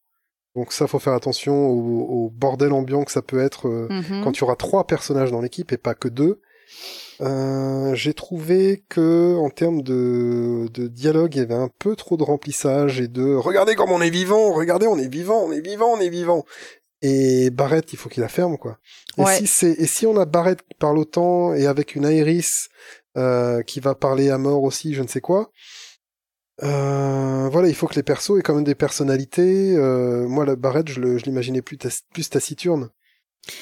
Donc 0.57 0.73
ça, 0.73 0.87
faut 0.87 0.99
faire 0.99 1.13
attention 1.13 1.67
au, 1.69 2.31
bordel 2.31 2.73
ambiant 2.73 3.05
que 3.05 3.11
ça 3.13 3.23
peut 3.23 3.41
être 3.41 3.69
euh, 3.69 3.89
Mhm. 3.91 4.23
quand 4.25 4.33
tu 4.33 4.45
auras 4.45 4.57
trois 4.57 4.87
personnages 4.87 5.31
dans 5.31 5.41
l'équipe 5.41 5.73
et 5.73 5.77
pas 5.79 5.95
que 5.95 6.09
deux. 6.09 6.41
Euh, 7.21 7.95
j'ai 7.95 8.15
trouvé 8.15 8.85
que 8.89 9.37
en 9.37 9.51
termes 9.51 9.83
de, 9.83 10.69
de 10.73 10.89
dialogue, 10.89 11.35
il 11.35 11.39
y 11.39 11.43
avait 11.43 11.55
un 11.55 11.71
peu 11.79 11.95
trop 11.97 12.17
de 12.17 12.23
remplissage 12.23 13.01
et 13.01 13.09
de 13.09 13.35
regardez 13.35 13.75
comme 13.75 13.91
on 13.91 14.01
est 14.01 14.11
vivant, 14.11 14.53
regardez 14.53 14.87
on 14.87 14.99
est 14.99 15.09
vivant, 15.09 15.43
on 15.45 15.53
est 15.53 15.61
vivant, 15.61 15.93
on 15.93 16.01
est 16.01 16.09
vivant. 16.09 16.45
Et 17.07 17.51
Barrett, 17.51 17.93
il 17.93 17.97
faut 17.99 18.09
qu'il 18.09 18.23
la 18.23 18.29
ferme 18.29 18.57
quoi. 18.57 18.79
Et 19.19 19.23
Ouais. 19.23 19.37
si 19.37 19.47
c'est 19.47 19.73
et 19.73 19.87
si 19.87 20.07
on 20.07 20.17
a 20.17 20.25
Barrett 20.25 20.61
qui 20.63 20.75
parle 20.79 20.97
autant 20.99 21.53
et 21.53 21.67
avec 21.67 21.95
une 21.97 22.05
Iris 22.05 22.69
euh, 23.19 23.61
qui 23.63 23.79
va 23.81 23.95
parler 23.95 24.31
à 24.31 24.39
mort 24.39 24.63
aussi, 24.63 24.95
je 24.95 25.03
ne 25.03 25.07
sais 25.09 25.21
quoi. 25.21 25.51
Euh, 26.63 27.49
voilà, 27.51 27.69
il 27.69 27.75
faut 27.75 27.87
que 27.89 27.95
les 27.97 28.03
persos 28.03 28.39
aient 28.39 28.43
quand 28.43 28.55
même 28.55 28.65
des 28.65 28.75
personnalités. 28.75 29.75
Euh, 29.77 30.27
moi, 30.29 30.47
la 30.47 30.57
Barrett, 30.57 30.89
je 30.89 31.01
le- 31.01 31.19
je 31.19 31.25
l'imaginais 31.25 31.63
plus, 31.63 31.77
plus 32.13 32.31
taciturne. 32.31 32.91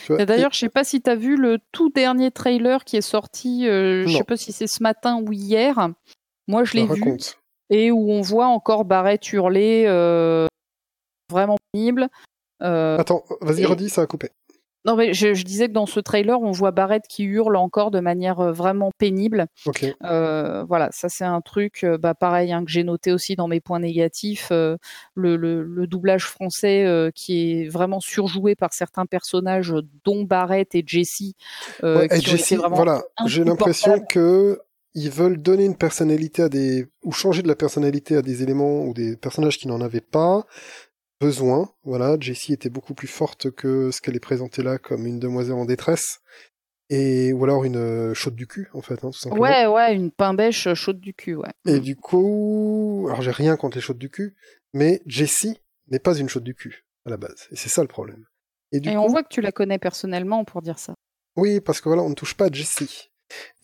Tu 0.07 0.13
vois, 0.13 0.23
Et 0.23 0.27
D'ailleurs, 0.27 0.53
je 0.53 0.59
sais 0.61 0.69
pas 0.69 0.85
si 0.85 1.01
tu 1.03 1.11
as 1.11 1.17
vu 1.17 1.37
le 1.37 1.59
tout 1.73 1.91
dernier 1.91 2.31
trailer 2.31 2.85
qui 2.85 2.97
est 2.97 3.01
sorti, 3.01 3.65
je 3.65 4.05
Non. 4.07 4.19
sais 4.19 4.25
pas 4.25 4.37
si 4.37 4.53
c'est 4.53 4.67
ce 4.69 4.83
matin 4.83 5.21
ou 5.27 5.33
hier. 5.33 5.89
Moi, 6.47 6.65
je 6.65 6.75
l'ai 6.75 6.87
bah, 6.87 6.95
vu. 6.95 7.03
raconte. 7.03 7.39
Et 7.71 7.91
où 7.91 8.11
on 8.13 8.21
voit 8.21 8.47
encore 8.47 8.85
Barrett 8.85 9.33
hurler, 9.33 9.87
vraiment 11.31 11.57
pénible. 11.73 12.09
Euh, 12.63 12.97
Attends, 12.99 13.25
vas-y, 13.41 13.63
et- 13.63 13.67
redis, 13.67 13.89
ça 13.91 14.03
a 14.03 14.07
coupé. 14.07 14.31
non, 14.85 14.97
mais 14.97 15.13
je, 15.15 15.33
je 15.35 15.45
disais 15.45 15.69
que 15.69 15.73
dans 15.73 15.87
ce 15.87 16.01
trailer, 16.01 16.41
on 16.41 16.51
voit 16.51 16.73
Barrett 16.73 17.05
qui 17.09 17.23
hurle 17.25 17.55
encore 17.57 17.91
de 17.93 18.01
manière 18.01 18.41
euh, 18.41 18.53
vraiment 18.53 18.91
pénible. 18.99 19.47
Ok. 19.67 19.85
Euh, 20.05 20.65
voilà, 20.65 20.89
ça 20.93 21.09
c'est 21.09 21.25
un 21.25 21.41
truc, 21.41 21.87
bah, 22.01 22.15
pareil, 22.15 22.53
hein, 22.53 22.65
que 22.65 22.71
j'ai 22.71 22.83
noté 22.83 23.13
aussi 23.13 23.37
dans 23.37 23.47
mes 23.49 23.61
points 23.61 23.79
négatifs. 23.79 24.49
euh, 24.51 24.77
le, 25.15 25.37
le- 25.37 25.63
le 25.63 25.87
doublage 25.87 26.25
français 26.27 26.85
euh, 26.85 27.11
qui 27.15 27.63
est 27.63 27.69
vraiment 27.69 28.01
surjoué 28.01 28.55
par 28.57 28.73
certains 28.73 29.07
personnages, 29.07 29.73
dont 30.05 30.25
Barrett 30.25 30.75
et 30.75 30.83
Jessie. 30.87 31.35
Ouais, 31.83 32.09
et 32.11 32.21
Jessie, 32.21 32.57
voilà, 32.71 33.03
j'ai 33.27 33.45
l'impression 33.45 34.01
que 34.01 34.61
ils 34.95 35.11
veulent 35.11 35.41
donner 35.41 35.65
une 35.65 35.77
personnalité 35.77 36.43
à 36.43 36.49
des 36.51 36.87
ou 37.03 37.13
changer 37.13 37.41
de 37.43 37.49
la 37.49 37.55
personnalité 37.55 38.15
à 38.17 38.21
des 38.23 38.43
éléments 38.43 38.85
ou 38.85 38.93
des 38.93 39.17
personnages 39.17 39.59
qui 39.59 39.67
n'en 39.67 39.81
avaient 39.81 40.03
pas 40.03 40.45
besoin. 41.23 41.71
Voilà, 41.85 42.17
Jessie 42.21 42.53
était 42.53 42.71
beaucoup 42.71 42.95
plus 42.95 43.09
forte 43.09 43.51
que 43.51 43.91
ce 43.91 44.01
qu'elle 44.01 44.17
est 44.17 44.21
présentée 44.21 44.63
là 44.63 44.79
comme 44.79 45.07
une 45.07 45.19
demoiselle 45.21 45.55
en 45.55 45.65
détresse 45.65 46.21
et 46.91 47.33
ou 47.33 47.45
alors 47.45 47.65
une 47.65 47.77
euh, 47.77 48.15
chaude 48.15 48.35
du 48.35 48.47
cul 48.47 48.69
en 48.75 48.83
fait, 48.83 49.03
hein, 49.05 49.11
tout 49.11 49.19
simplement. 49.19 49.43
Ouais, 49.43 49.67
ouais, 49.67 49.95
une 49.95 50.11
pain 50.11 50.35
bêche 50.35 50.73
chaude 50.75 51.01
du 51.01 51.15
cul, 51.15 51.37
ouais. 51.37 51.51
Et 51.67 51.81
du 51.81 51.97
coup, 51.97 53.07
alors 53.09 53.23
j'ai 53.23 53.31
rien 53.31 53.57
contre 53.57 53.77
les 53.79 53.83
chaudes 53.83 53.99
du 53.99 54.11
cul, 54.11 54.35
mais 54.75 55.01
Jessie 55.07 55.59
n'est 55.89 56.01
pas 56.01 56.17
une 56.19 56.29
chaude 56.29 56.45
du 56.45 56.55
cul 56.55 56.85
à 57.07 57.11
la 57.11 57.17
base, 57.17 57.49
et 57.51 57.57
c'est 57.57 57.69
ça 57.71 57.83
le 57.83 57.89
problème. 57.89 58.27
Et 58.73 58.81
du 58.81 58.89
Et 58.91 58.93
coup, 58.93 58.99
on 59.01 59.07
voit 59.09 59.23
que 59.23 59.29
tu 59.33 59.41
la 59.41 59.53
connais 59.53 59.79
personnellement 59.79 60.45
pour 60.45 60.61
dire 60.63 60.79
ça. 60.79 60.95
oui, 61.37 61.61
parce 61.61 61.81
que 61.81 61.89
voilà, 61.89 62.03
on 62.03 62.11
ne 62.11 62.15
touche 62.15 62.35
pas 62.37 62.47
à 62.47 62.53
Jessie. 62.53 63.11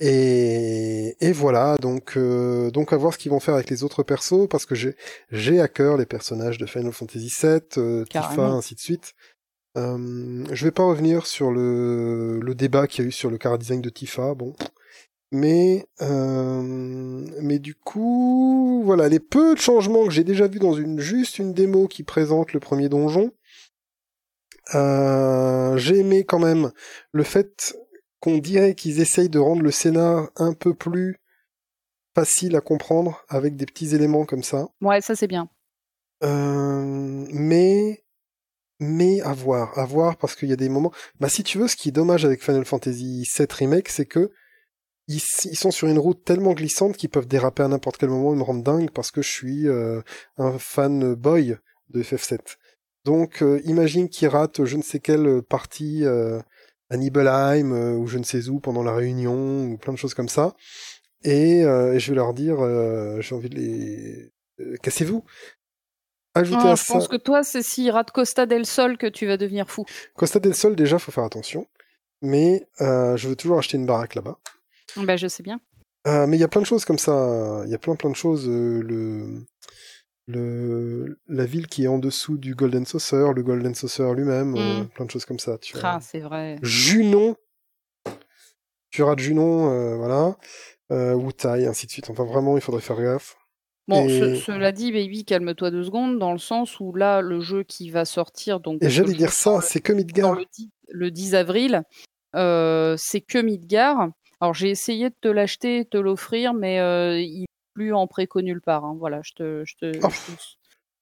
Et, 0.00 1.16
et 1.20 1.32
voilà, 1.32 1.76
donc 1.78 2.16
euh, 2.16 2.70
donc 2.70 2.92
à 2.92 2.96
voir 2.96 3.12
ce 3.12 3.18
qu'ils 3.18 3.30
vont 3.30 3.40
faire 3.40 3.54
avec 3.54 3.70
les 3.70 3.82
autres 3.84 4.02
persos, 4.02 4.48
parce 4.48 4.66
que 4.66 4.74
j'ai 4.74 4.96
j'ai 5.30 5.60
à 5.60 5.68
cœur 5.68 5.96
les 5.96 6.06
personnages 6.06 6.58
de 6.58 6.66
Final 6.66 6.92
Fantasy 6.92 7.32
VII, 7.42 7.60
euh, 7.78 8.04
Tifa, 8.04 8.48
ainsi 8.48 8.74
de 8.74 8.80
suite. 8.80 9.14
Euh, 9.76 10.44
je 10.50 10.64
vais 10.64 10.70
pas 10.70 10.84
revenir 10.84 11.26
sur 11.26 11.50
le, 11.50 12.40
le 12.40 12.54
débat 12.54 12.86
qu'il 12.86 13.04
y 13.04 13.06
a 13.06 13.08
eu 13.08 13.12
sur 13.12 13.30
le 13.30 13.38
chara 13.40 13.58
design 13.58 13.80
de 13.80 13.90
Tifa, 13.90 14.34
bon. 14.34 14.54
Mais 15.30 15.86
euh, 16.00 16.62
mais 17.42 17.58
du 17.58 17.74
coup, 17.74 18.82
voilà, 18.84 19.08
les 19.08 19.20
peu 19.20 19.54
de 19.54 19.60
changements 19.60 20.04
que 20.04 20.10
j'ai 20.10 20.24
déjà 20.24 20.46
vus 20.48 20.58
dans 20.58 20.72
une 20.72 21.00
juste 21.00 21.38
une 21.38 21.52
démo 21.52 21.86
qui 21.86 22.02
présente 22.02 22.54
le 22.54 22.60
premier 22.60 22.88
donjon. 22.88 23.30
Euh, 24.74 25.76
j'ai 25.76 25.98
aimé 25.98 26.24
quand 26.24 26.38
même 26.38 26.70
le 27.12 27.22
fait 27.22 27.76
qu'on 28.20 28.38
dirait 28.38 28.74
qu'ils 28.74 29.00
essayent 29.00 29.28
de 29.28 29.38
rendre 29.38 29.62
le 29.62 29.70
scénar 29.70 30.30
un 30.36 30.52
peu 30.52 30.74
plus 30.74 31.18
facile 32.14 32.56
à 32.56 32.60
comprendre 32.60 33.24
avec 33.28 33.56
des 33.56 33.66
petits 33.66 33.94
éléments 33.94 34.24
comme 34.24 34.42
ça. 34.42 34.68
Ouais, 34.80 35.00
ça 35.00 35.14
c'est 35.14 35.28
bien. 35.28 35.48
Euh, 36.24 37.26
mais 37.30 38.02
mais 38.80 39.20
à 39.20 39.32
voir, 39.32 39.76
à 39.78 39.84
voir 39.84 40.16
parce 40.16 40.34
qu'il 40.34 40.48
y 40.48 40.52
a 40.52 40.56
des 40.56 40.68
moments. 40.68 40.92
Bah 41.20 41.28
si 41.28 41.42
tu 41.42 41.58
veux, 41.58 41.68
ce 41.68 41.76
qui 41.76 41.88
est 41.88 41.92
dommage 41.92 42.24
avec 42.24 42.42
Final 42.42 42.64
Fantasy 42.64 43.24
VII 43.36 43.46
remake, 43.50 43.88
c'est 43.88 44.06
que 44.06 44.32
ils, 45.08 45.22
ils 45.44 45.56
sont 45.56 45.70
sur 45.70 45.88
une 45.88 45.98
route 45.98 46.24
tellement 46.24 46.52
glissante 46.52 46.96
qu'ils 46.96 47.08
peuvent 47.08 47.26
déraper 47.26 47.62
à 47.62 47.68
n'importe 47.68 47.96
quel 47.96 48.10
moment 48.10 48.34
et 48.34 48.36
me 48.36 48.42
rendre 48.42 48.62
dingue 48.62 48.90
parce 48.90 49.10
que 49.10 49.22
je 49.22 49.30
suis 49.30 49.68
euh, 49.68 50.02
un 50.36 50.58
fan 50.58 51.14
boy 51.14 51.56
de 51.90 52.02
FF7. 52.02 52.38
Donc 53.04 53.42
euh, 53.42 53.60
imagine 53.64 54.08
qu'ils 54.08 54.28
ratent 54.28 54.64
je 54.64 54.76
ne 54.76 54.82
sais 54.82 55.00
quelle 55.00 55.42
partie 55.42 56.04
à 56.90 56.96
Nibelheim 56.96 57.72
euh, 57.72 57.92
ou 57.96 58.06
je 58.06 58.18
ne 58.18 58.24
sais 58.24 58.48
où 58.48 58.60
pendant 58.60 58.82
la 58.82 58.94
réunion 58.94 59.64
ou 59.64 59.76
plein 59.76 59.92
de 59.92 59.98
choses 59.98 60.14
comme 60.14 60.28
ça. 60.28 60.54
Et, 61.24 61.64
euh, 61.64 61.94
et 61.94 62.00
je 62.00 62.10
vais 62.12 62.16
leur 62.16 62.32
dire, 62.34 62.60
euh, 62.60 63.20
j'ai 63.20 63.34
envie 63.34 63.48
de 63.50 63.56
les... 63.56 64.32
cassez-vous. 64.82 65.24
Ajoutez 66.34 66.60
Ah, 66.62 66.72
à 66.72 66.74
je 66.76 66.82
ça... 66.84 66.94
pense 66.94 67.08
que 67.08 67.16
toi, 67.16 67.42
c'est 67.42 67.62
s'il 67.62 67.90
rate 67.90 68.10
Costa 68.12 68.46
del 68.46 68.64
Sol 68.66 68.96
que 68.98 69.06
tu 69.06 69.26
vas 69.26 69.36
devenir 69.36 69.68
fou. 69.68 69.84
Costa 70.14 70.38
del 70.38 70.54
Sol, 70.54 70.76
déjà, 70.76 70.98
faut 70.98 71.10
faire 71.12 71.24
attention. 71.24 71.66
Mais 72.22 72.66
je 72.80 73.28
veux 73.28 73.36
toujours 73.36 73.58
acheter 73.58 73.76
une 73.76 73.86
baraque 73.86 74.14
là-bas. 74.14 74.38
Ben, 74.96 75.16
je 75.16 75.26
sais 75.28 75.42
bien. 75.42 75.60
Euh, 76.06 76.26
mais 76.26 76.36
il 76.36 76.40
y 76.40 76.44
a 76.44 76.48
plein 76.48 76.60
de 76.60 76.66
choses 76.66 76.84
comme 76.84 76.98
ça. 76.98 77.62
Il 77.64 77.70
y 77.70 77.74
a 77.74 77.78
plein 77.78 77.96
plein 77.96 78.10
de 78.10 78.16
choses. 78.16 78.48
euh, 78.48 78.82
le, 78.82 79.44
le, 80.28 81.18
la 81.26 81.44
ville 81.46 81.66
qui 81.66 81.84
est 81.84 81.88
en 81.88 81.98
dessous 81.98 82.36
du 82.38 82.54
Golden 82.54 82.84
Saucer, 82.86 83.32
le 83.34 83.42
Golden 83.42 83.74
Saucer 83.74 84.12
lui-même, 84.14 84.54
euh, 84.56 84.82
Mm. 84.82 84.88
plein 84.88 85.04
de 85.06 85.10
choses 85.10 85.24
comme 85.24 85.38
ça. 85.38 85.58
Tu 85.58 85.72
vois. 85.76 85.88
Ah, 85.94 85.98
c'est 86.00 86.20
vrai. 86.20 86.56
Junon. 86.62 87.34
Tu 88.90 89.02
rates 89.02 89.18
Junon, 89.18 89.70
euh, 89.72 89.96
voilà. 89.96 90.36
Euh, 90.92 91.14
Wutai, 91.14 91.66
ainsi 91.66 91.86
de 91.86 91.90
suite. 91.90 92.08
Enfin, 92.10 92.24
vraiment, 92.24 92.56
il 92.56 92.60
faudrait 92.62 92.80
faire 92.80 93.00
gaffe. 93.00 93.36
Bon, 93.86 94.06
Et- 94.06 94.18
ce- 94.18 94.34
cela 94.36 94.70
dit, 94.72 94.92
baby, 94.92 95.24
calme-toi 95.24 95.70
deux 95.70 95.82
secondes, 95.84 96.18
dans 96.18 96.32
le 96.32 96.38
sens 96.38 96.78
où 96.78 96.94
là, 96.94 97.20
le 97.22 97.40
jeu 97.40 97.62
qui 97.62 97.90
va 97.90 98.04
sortir, 98.04 98.60
donc 98.60 98.82
Et 98.82 98.90
j'allais 98.90 99.14
dire 99.14 99.32
ça, 99.32 99.60
c'est 99.62 99.80
que 99.80 99.92
Midgar. 99.94 100.34
le 100.34 100.44
10, 100.52 100.70
le 100.90 101.10
10 101.10 101.34
avril, 101.34 101.82
euh, 102.36 102.96
c'est 102.98 103.22
que 103.22 103.38
Midgar. 103.38 104.08
Alors 104.40 104.54
j'ai 104.54 104.68
essayé 104.70 105.08
de 105.10 105.14
te 105.20 105.28
l'acheter, 105.28 105.84
de 105.84 105.88
te 105.88 105.96
l'offrir, 105.96 106.52
mais 106.54 106.78
euh, 106.80 107.18
il 107.20 107.46
plus 107.78 107.94
en 107.94 108.08
préco 108.08 108.40
nulle 108.42 108.60
part. 108.60 108.84
hein. 108.84 108.96
Voilà, 108.98 109.20
je 109.22 109.32
te, 109.34 109.62
je 109.64 109.76
te, 109.76 109.92
Oh. 110.02 110.08
je 110.10 110.32
te, 110.32 110.40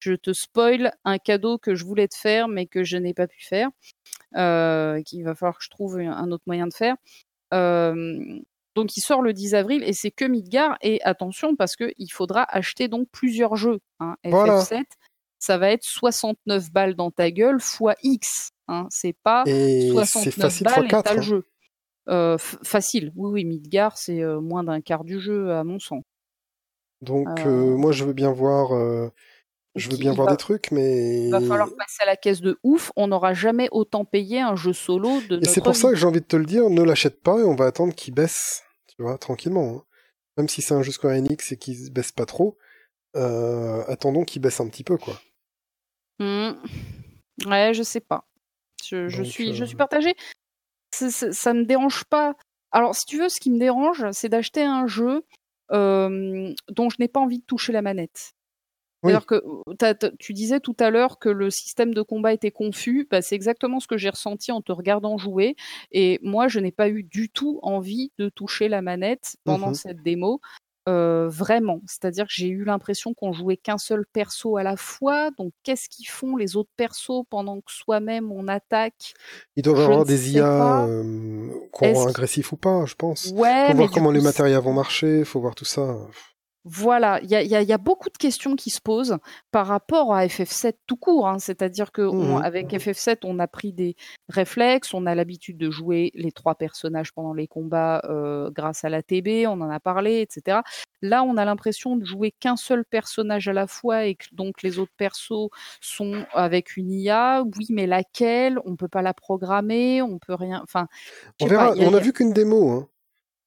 je 0.01 0.13
te 0.15 0.33
spoil 0.35 0.93
un 1.05 1.17
cadeau 1.17 1.57
que 1.57 1.75
je 1.75 1.87
voulais 1.87 2.07
te 2.07 2.17
faire, 2.17 2.49
mais 2.49 2.67
que 2.67 2.85
je 2.85 2.99
n'ai 2.99 3.15
pas 3.15 3.27
pu 3.27 3.43
faire, 3.43 3.71
euh, 4.37 5.01
qu'il 5.03 5.25
va 5.25 5.35
falloir 5.35 5.57
que 5.57 5.65
je 5.65 5.71
trouve 5.71 5.99
un 5.99 6.31
autre 6.31 6.45
moyen 6.47 6.67
de 6.67 6.75
faire. 6.75 6.97
Euh, 7.55 8.39
donc 8.75 8.95
il 8.97 9.01
sort 9.01 9.23
le 9.23 9.33
10 9.33 9.55
avril 9.55 9.83
et 9.85 9.95
c'est 9.95 10.11
que 10.11 10.27
Midgar. 10.27 10.77
Et 10.83 11.01
attention 11.03 11.57
parce 11.57 11.77
que 11.77 11.93
il 11.97 12.09
faudra 12.11 12.45
acheter 12.45 12.89
donc 12.89 13.09
plusieurs 13.11 13.57
jeux. 13.57 13.79
Hein. 14.01 14.17
Voilà. 14.25 14.61
FF7, 14.61 14.85
ça 15.39 15.57
va 15.57 15.71
être 15.71 15.83
69 15.85 16.71
balles 16.73 16.95
dans 16.95 17.11
ta 17.11 17.31
gueule 17.31 17.61
fois 17.61 17.95
X. 18.03 18.51
Hein. 18.69 18.87
C'est 18.91 19.17
pas 19.23 19.45
Et 19.47 19.81
c'est 19.81 19.91
69 19.93 20.35
facile 20.35 20.65
balles 20.67 20.85
et 20.85 20.89
t'as 20.89 21.01
x4. 21.03 21.17
le 21.17 21.23
jeu. 21.23 21.47
Euh, 22.09 22.37
facile, 22.39 23.13
oui, 23.17 23.31
oui, 23.33 23.45
Midgar, 23.45 23.97
c'est 23.99 24.23
euh, 24.23 24.41
moins 24.41 24.63
d'un 24.63 24.81
quart 24.81 25.03
du 25.05 25.19
jeu, 25.19 25.51
à 25.53 25.65
mon 25.65 25.79
sens. 25.81 26.03
Donc, 27.03 27.29
Euh, 27.45 27.77
moi, 27.77 27.93
je 27.93 28.05
veux 28.05 28.13
bien 28.13 28.33
voir, 28.33 28.71
je 29.75 29.91
veux 29.91 29.97
bien 29.97 30.13
voir 30.13 30.27
va- 30.27 30.33
des 30.33 30.39
trucs, 30.39 30.71
mais. 30.71 31.27
Il 31.27 31.31
va 31.33 31.41
falloir 31.41 31.69
passer 31.77 32.03
à 32.03 32.07
la 32.07 32.17
caisse 32.17 32.41
de 32.41 32.59
ouf. 32.63 32.93
On 32.97 33.09
n'aura 33.09 33.35
jamais 33.35 33.69
autant 33.73 34.05
payé 34.05 34.41
un 34.41 34.57
jeu 34.57 34.73
solo 34.73 35.21
de 35.21 35.39
Et 35.43 35.47
c'est 35.47 35.61
pour 35.61 35.77
ça 35.77 35.91
que 35.91 35.97
j'ai 35.97 36.07
envie 36.07 36.21
de 36.21 36.27
te 36.27 36.37
le 36.37 36.47
dire, 36.47 36.71
ne 36.71 36.83
l'achète 36.83 37.21
pas 37.23 37.39
et 37.39 37.45
on 37.45 37.55
va 37.55 37.67
attendre 37.67 37.95
qu'il 37.95 38.15
baisse, 38.15 38.63
tu 38.89 39.03
vois, 39.03 39.19
tranquillement. 39.19 39.77
hein. 39.79 39.83
Même 40.39 40.49
si 40.49 40.63
c'est 40.63 40.75
un 40.75 40.83
jeu 40.83 40.93
Square 40.93 41.15
Enix 41.15 41.53
et 41.53 41.57
qu'il 41.57 41.77
se 41.77 41.91
baisse 41.91 42.13
pas 42.13 42.27
trop, 42.27 42.59
euh, 43.17 43.83
attendons 43.89 44.25
qu'il 44.25 44.43
baisse 44.43 44.61
un 44.61 44.69
petit 44.69 44.85
peu, 44.85 44.97
quoi. 44.99 45.19
Hmm. 46.19 46.53
Ouais, 47.47 47.73
je 47.75 47.83
sais 47.83 48.01
pas. 48.01 48.27
Je, 48.85 49.09
je 49.09 49.23
Donc, 49.23 49.27
suis, 49.27 49.55
je 49.55 49.65
suis 49.65 49.77
c'est- 50.93 51.33
ça 51.33 51.53
me 51.53 51.65
dérange 51.65 52.05
pas. 52.05 52.35
Alors, 52.71 52.95
si 52.95 53.05
tu 53.07 53.19
veux, 53.19 53.29
ce 53.29 53.41
qui 53.41 53.51
me 53.51 53.59
dérange, 53.59 54.05
c'est 54.13 54.29
d'acheter 54.29 54.63
un 54.63 54.87
jeu 54.87 55.25
dont 55.71 56.91
je 56.91 56.97
n'ai 57.01 57.09
pas 57.09 57.21
envie 57.21 57.39
de 57.41 57.45
toucher 57.45 57.73
la 57.73 57.83
manette. 57.83 58.33
Oui. 59.03 59.21
C'est-à-dire 59.21 59.27
que 59.27 59.43
tu 60.19 60.33
disais 60.35 60.61
tout 60.61 60.77
à 60.81 60.91
l'heure 60.91 61.19
que 61.21 61.29
le 61.29 61.51
système 61.51 61.95
de 61.95 62.03
combat 62.03 62.33
était 62.33 62.51
confus. 62.51 63.07
Bah, 63.11 63.23
c'est 63.23 63.37
exactement 63.37 63.81
ce 63.81 63.87
que 63.89 63.97
j'ai 63.99 64.11
ressenti 64.11 64.53
en 64.53 64.63
te 64.63 64.73
regardant 64.73 65.19
jouer. 65.19 65.57
Et 65.93 66.19
moi, 66.23 66.49
je 66.49 66.61
n'ai 66.61 66.73
pas 66.73 66.89
eu 66.89 67.05
du 67.05 67.31
tout 67.31 67.61
envie 67.63 68.13
de 68.19 68.29
toucher 68.29 68.69
la 68.69 68.83
manette 68.83 69.37
pendant 69.45 69.69
Mhm. 69.69 69.75
cette 69.75 70.03
démo. 70.03 70.41
Euh, 70.89 71.29
vraiment. 71.29 71.81
C'est-à-dire 71.87 72.27
que 72.27 72.33
j'ai 72.33 72.47
eu 72.49 72.63
l'impression 72.65 73.13
qu'on 73.13 73.33
jouait 73.33 73.57
qu'un 73.57 73.79
seul 73.79 74.05
perso 74.13 74.57
à 74.57 74.63
la 74.63 74.77
fois. 74.77 75.31
Donc, 75.37 75.53
qu'est-ce 75.65 75.89
qu'ils 75.89 76.09
font 76.09 76.37
les 76.37 76.55
autres 76.57 76.71
persos 76.77 77.25
pendant 77.29 77.57
que 77.61 77.73
soi-même 77.73 78.31
on 78.31 78.47
attaque? 78.47 79.15
Il 79.57 79.63
doit 79.65 79.75
y 79.75 79.77
Je 79.79 79.83
avoir 79.83 80.05
des 80.05 80.33
IA 80.33 80.47
euh, 80.85 81.49
auront 81.73 82.01
qu'il- 82.03 82.09
agressifs 82.11 82.53
ou 82.53 82.57
pas, 82.57 82.85
je 82.87 82.95
pense. 82.95 83.33
Ouais, 83.35 83.67
Faut 83.71 83.75
voir 83.79 83.91
comment 83.91 84.13
les 84.13 84.21
matériels 84.21 84.61
vont 84.61 84.73
marcher, 84.73 85.25
faut 85.25 85.41
voir 85.41 85.55
tout 85.57 85.65
ça. 85.65 85.97
Voilà, 86.69 87.21
il 87.23 87.31
y 87.31 87.37
a, 87.37 87.45
y, 87.45 87.55
a, 87.55 87.63
y 87.63 87.73
a, 87.73 87.79
beaucoup 87.79 88.11
de 88.11 88.17
questions 88.19 88.57
qui 88.57 88.71
se 88.71 88.81
posent 88.81 89.19
par 89.53 89.69
rapport 89.69 90.13
à 90.13 90.27
FF7 90.27 90.73
tout 90.89 90.97
court. 90.97 91.29
Hein. 91.29 91.39
C'est-à-dire 91.39 91.93
que 91.93 92.03
Mmh 92.03 92.43
avec 92.43 92.73
FF7, 92.73 93.19
on 93.25 93.39
a 93.39 93.47
pris 93.47 93.73
des 93.73 93.95
réflexes, 94.29 94.93
on 94.93 95.07
a 95.07 95.15
l'habitude 95.15 95.59
de 95.59 95.71
jouer 95.71 96.11
les 96.15 96.33
trois 96.33 96.57
personnages 96.57 97.13
pendant 97.13 97.35
les 97.35 97.47
combats 97.47 98.03
euh, 98.09 98.51
grâce 98.51 98.85
à 98.85 98.89
la 98.89 99.03
TB, 99.03 99.47
on 99.47 99.61
en 99.61 99.71
a 99.71 99.79
parlé, 99.79 100.21
etc. 100.23 100.59
Là, 101.03 101.23
on 101.23 101.37
a 101.37 101.45
l'impression 101.45 101.97
de 101.97 102.05
jouer 102.05 102.33
qu'un 102.33 102.57
seul 102.57 102.85
personnage 102.85 103.47
à 103.47 103.53
la 103.53 103.69
fois 103.69 104.07
et 104.07 104.17
que 104.17 104.27
donc 104.33 104.63
les 104.63 104.81
autres 104.81 104.95
persos 104.97 105.51
sont 105.81 106.25
avec 106.33 106.77
une 106.77 106.91
IA. 106.91 107.45
Oui, 107.57 107.67
mais 107.71 107.87
laquelle? 107.87 108.59
On 108.65 108.75
peut 108.75 108.89
pas 108.89 109.03
la 109.03 109.15
programmer, 109.15 110.03
on 110.03 110.19
peut 110.19 110.35
rien. 110.35 110.61
Enfin, 110.63 110.89
On 111.41 111.47
pas, 111.47 111.51
verra. 111.51 111.75
On 111.79 111.95
a- 111.95 112.01
vu 112.01 112.13
qu'une 112.13 112.33
démo. 112.33 112.71
Hein. 112.71 112.89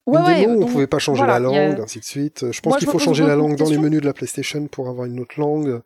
Ouais, 0.09 0.43
Une 0.43 0.49
démo, 0.55 0.63
on 0.63 0.67
pouvait 0.67 0.87
pas 0.87 0.99
changer 0.99 1.19
voilà, 1.23 1.39
la 1.39 1.49
a- 1.49 1.67
langue, 1.69 1.81
ainsi 1.81 1.99
de 1.99 2.05
suite. 2.05 2.51
Je 2.51 2.59
pense 2.61 2.77
qu'il 2.77 2.87
faut 2.87 2.99
changer 2.99 3.25
la 3.25 3.35
langue 3.35 3.55
dans 3.55 3.69
les 3.69 3.77
menus 3.77 4.01
de 4.01 4.05
la 4.05 4.13
PlayStation 4.13 4.67
pour 4.67 4.89
avoir 4.89 5.05
une 5.07 5.19
autre 5.19 5.39
langue. 5.39 5.81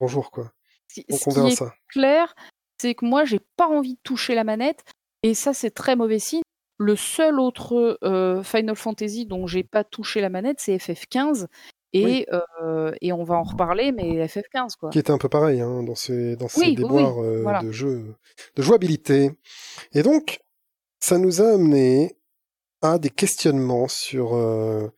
Bonjour, 0.00 0.30
quoi. 0.30 0.52
Ce 0.88 1.00
Donc 1.08 1.18
ce 1.20 1.28
on 1.30 1.32
qui 1.46 1.52
est 1.52 1.56
ça. 1.56 1.72
clair, 1.88 2.34
c'est 2.80 2.94
que 2.94 3.04
moi, 3.04 3.24
j'ai 3.24 3.40
pas 3.56 3.68
envie 3.68 3.94
de 3.94 4.00
toucher 4.02 4.34
la 4.34 4.44
manette, 4.44 4.82
et 5.22 5.34
ça, 5.34 5.52
c'est 5.52 5.70
très 5.70 5.96
mauvais 5.96 6.18
signe. 6.18 6.42
Le 6.78 6.96
seul 6.96 7.38
autre 7.38 7.98
euh, 8.04 8.42
Final 8.42 8.74
Fantasy 8.74 9.26
dont 9.26 9.46
j'ai 9.46 9.62
pas 9.62 9.84
touché 9.84 10.20
la 10.22 10.30
manette, 10.30 10.56
c'est 10.60 10.76
FF15, 10.78 11.46
et, 11.92 12.26
euh, 12.62 12.92
et 13.02 13.12
on 13.12 13.22
va 13.24 13.34
en 13.34 13.42
reparler, 13.42 13.92
mais 13.92 14.26
FF15, 14.26 14.76
quoi. 14.78 14.88
Qui 14.90 14.98
était 14.98 15.10
un 15.10 15.18
peu 15.18 15.28
pareil 15.28 15.60
hein, 15.60 15.82
dans 15.82 15.94
ces, 15.94 16.36
dans 16.36 16.48
ces 16.48 16.60
Oui, 16.60 16.66
oui, 16.68 16.76
oui, 16.78 16.82
déboires 16.82 17.18
euh, 17.22 17.62
de 17.62 17.70
jeu, 17.72 18.14
de 18.56 18.62
jouabilité. 18.62 19.32
Et 19.92 20.02
donc, 20.02 20.40
ça 21.00 21.18
nous 21.18 21.42
a 21.42 21.52
amené 21.54 22.16
à 22.82 22.98
des 22.98 23.10
questionnements 23.10 23.88
sur, 23.88 24.34
euh, 24.34 24.88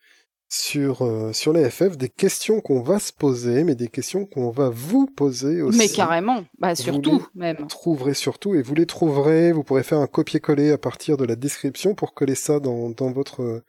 sur, 0.48 1.02
euh, 1.02 1.32
sur 1.32 1.52
les 1.52 1.68
FF, 1.70 1.96
des 1.96 2.08
questions 2.08 2.60
qu'on 2.60 2.82
va 2.82 2.98
se 2.98 3.12
poser, 3.12 3.64
mais 3.64 3.74
des 3.74 3.88
questions 3.88 4.26
qu'on 4.26 4.50
va 4.50 4.68
vous 4.68 5.06
poser 5.06 5.62
aussi. 5.62 5.78
Mais 5.78 5.88
carrément, 5.88 6.44
bah 6.58 6.74
Vous 6.74 6.82
surtout, 6.82 7.26
les 7.34 7.40
même. 7.40 7.66
trouverez 7.66 8.14
surtout, 8.14 8.54
et 8.54 8.62
vous 8.62 8.74
les 8.74 8.86
trouverez, 8.86 9.52
vous 9.52 9.64
pourrez 9.64 9.82
faire 9.82 9.98
un 9.98 10.06
copier-coller 10.06 10.70
à 10.70 10.78
partir 10.78 11.16
de 11.16 11.24
la 11.24 11.36
description 11.36 11.94
pour 11.94 12.14
coller 12.14 12.34
ça 12.34 12.60
dans, 12.60 12.90
dans 12.90 13.10
votre, 13.10 13.62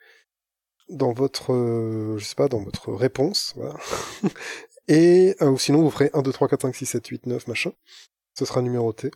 dans 0.90 1.14
votre, 1.14 1.54
euh, 1.54 2.18
je 2.18 2.26
sais 2.26 2.36
pas, 2.36 2.48
dans 2.50 2.62
votre 2.64 2.92
réponse, 2.92 3.54
voilà. 3.56 3.76
Et, 4.90 5.36
euh, 5.42 5.52
ou 5.52 5.58
sinon 5.58 5.82
vous 5.82 5.90
ferez 5.90 6.10
1, 6.14 6.22
2, 6.22 6.32
3, 6.34 6.50
4, 6.50 6.62
5, 6.64 6.76
6, 6.76 6.86
7, 6.86 7.08
8, 7.08 7.26
9, 7.28 7.48
machin. 7.48 7.72
Ce 8.38 8.44
sera 8.44 8.62
numéroté. 8.62 9.12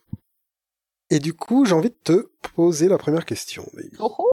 Et 1.10 1.20
du 1.20 1.34
coup, 1.34 1.66
j'ai 1.66 1.74
envie 1.74 1.90
de 1.90 1.98
te 2.04 2.30
poser 2.56 2.88
la 2.88 2.98
première 2.98 3.26
question. 3.26 3.70
Oh, 4.00 4.16
oh. 4.18 4.32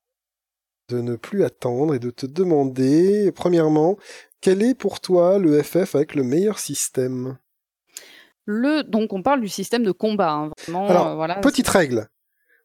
De 0.89 1.01
ne 1.01 1.17
plus 1.17 1.45
attendre 1.45 1.95
et 1.95 1.99
de 1.99 2.11
te 2.11 2.27
demander, 2.27 3.33
premièrement, 3.33 3.97
quel 4.41 4.63
est 4.63 4.75
pour 4.75 5.01
toi 5.01 5.39
le 5.39 5.63
FF 5.63 5.95
avec 5.95 6.15
le 6.15 6.23
meilleur 6.23 6.59
système? 6.59 7.39
Le, 8.47 8.83
donc, 8.83 9.13
on 9.13 9.23
parle 9.23 9.41
du 9.41 9.49
système 9.49 9.85
de 9.85 9.93
combat, 9.93 10.33
hein, 10.33 10.51
vraiment, 10.67 10.89
Alors, 10.89 11.07
euh, 11.09 11.15
voilà. 11.15 11.37
Petite 11.37 11.69
règle, 11.69 12.09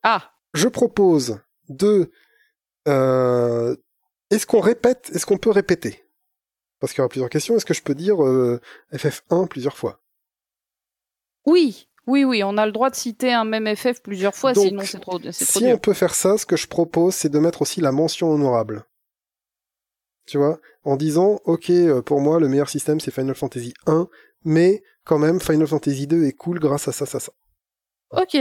Ah, 0.03 0.31
je 0.53 0.67
propose 0.67 1.39
de... 1.69 2.11
euh, 2.87 3.75
est-ce 4.29 4.45
qu'on 4.45 4.59
répète, 4.59 5.09
est-ce 5.13 5.25
qu'on 5.25 5.37
peut 5.37 5.51
répéter? 5.51 6.03
Parce 6.79 6.91
qu'il 6.93 6.99
y 6.99 7.01
aura 7.01 7.09
plusieurs 7.09 7.29
questions, 7.29 7.55
est-ce 7.55 7.65
que 7.65 7.73
je 7.73 7.81
peux 7.83 7.95
dire 7.95 8.23
euh, 8.23 8.59
FF1 8.93 9.47
plusieurs 9.47 9.77
fois? 9.77 10.01
Oui, 11.45 11.88
oui, 12.10 12.23
oui, 12.23 12.44
on 12.44 12.57
a 12.57 12.65
le 12.65 12.72
droit 12.72 12.90
de 12.90 12.95
citer 12.95 13.31
un 13.34 13.45
même 13.45 13.73
FF 13.76 14.02
plusieurs 14.02 14.36
fois, 14.36 14.53
Donc, 14.53 14.68
sinon 14.68 14.84
c'est 14.84 14.99
trop, 14.99 15.19
Si 15.31 15.60
dur. 15.60 15.69
on 15.69 15.77
peut 15.77 15.94
faire 15.94 16.15
ça, 16.15 16.38
ce 16.38 16.45
que 16.45 16.57
je 16.57 16.68
propose, 16.68 17.14
c'est 17.15 17.30
de 17.30 17.40
mettre 17.40 17.61
aussi 17.61 17.81
la 17.81 17.91
mention 17.91 18.30
honorable. 18.30 18.86
Tu 20.26 20.38
vois 20.38 20.60
En 20.84 20.95
disant, 20.95 21.40
ok, 21.45 21.69
euh, 21.69 22.02
pour 22.02 22.22
moi, 22.22 22.40
le 22.40 22.48
meilleur 22.48 22.69
système, 22.69 22.99
c'est 22.99 23.11
Final 23.11 23.36
Fantasy 23.36 23.73
1, 23.88 24.07
mais 24.44 24.84
quand 25.03 25.18
même, 25.19 25.40
Final 25.40 25.68
Fantasy 25.68 26.07
2 26.07 26.26
est 26.26 26.34
cool 26.34 26.60
grâce 26.60 26.88
à 26.88 26.91
ça, 26.91 27.06
ça, 27.06 27.19
ça. 27.19 27.31
Ok, 28.11 28.38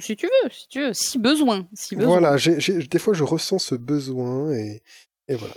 si 0.00 0.16
tu 0.16 0.26
veux, 0.26 0.50
si 0.50 0.68
tu 0.68 0.80
veux, 0.80 0.92
si 0.92 1.18
besoin, 1.18 1.68
si 1.74 1.96
besoin. 1.96 2.18
Voilà, 2.20 2.36
des 2.36 2.98
fois, 2.98 3.14
je 3.14 3.24
ressens 3.24 3.58
ce 3.60 3.74
besoin, 3.74 4.52
et, 4.52 4.82
et 5.28 5.34
voilà. 5.36 5.54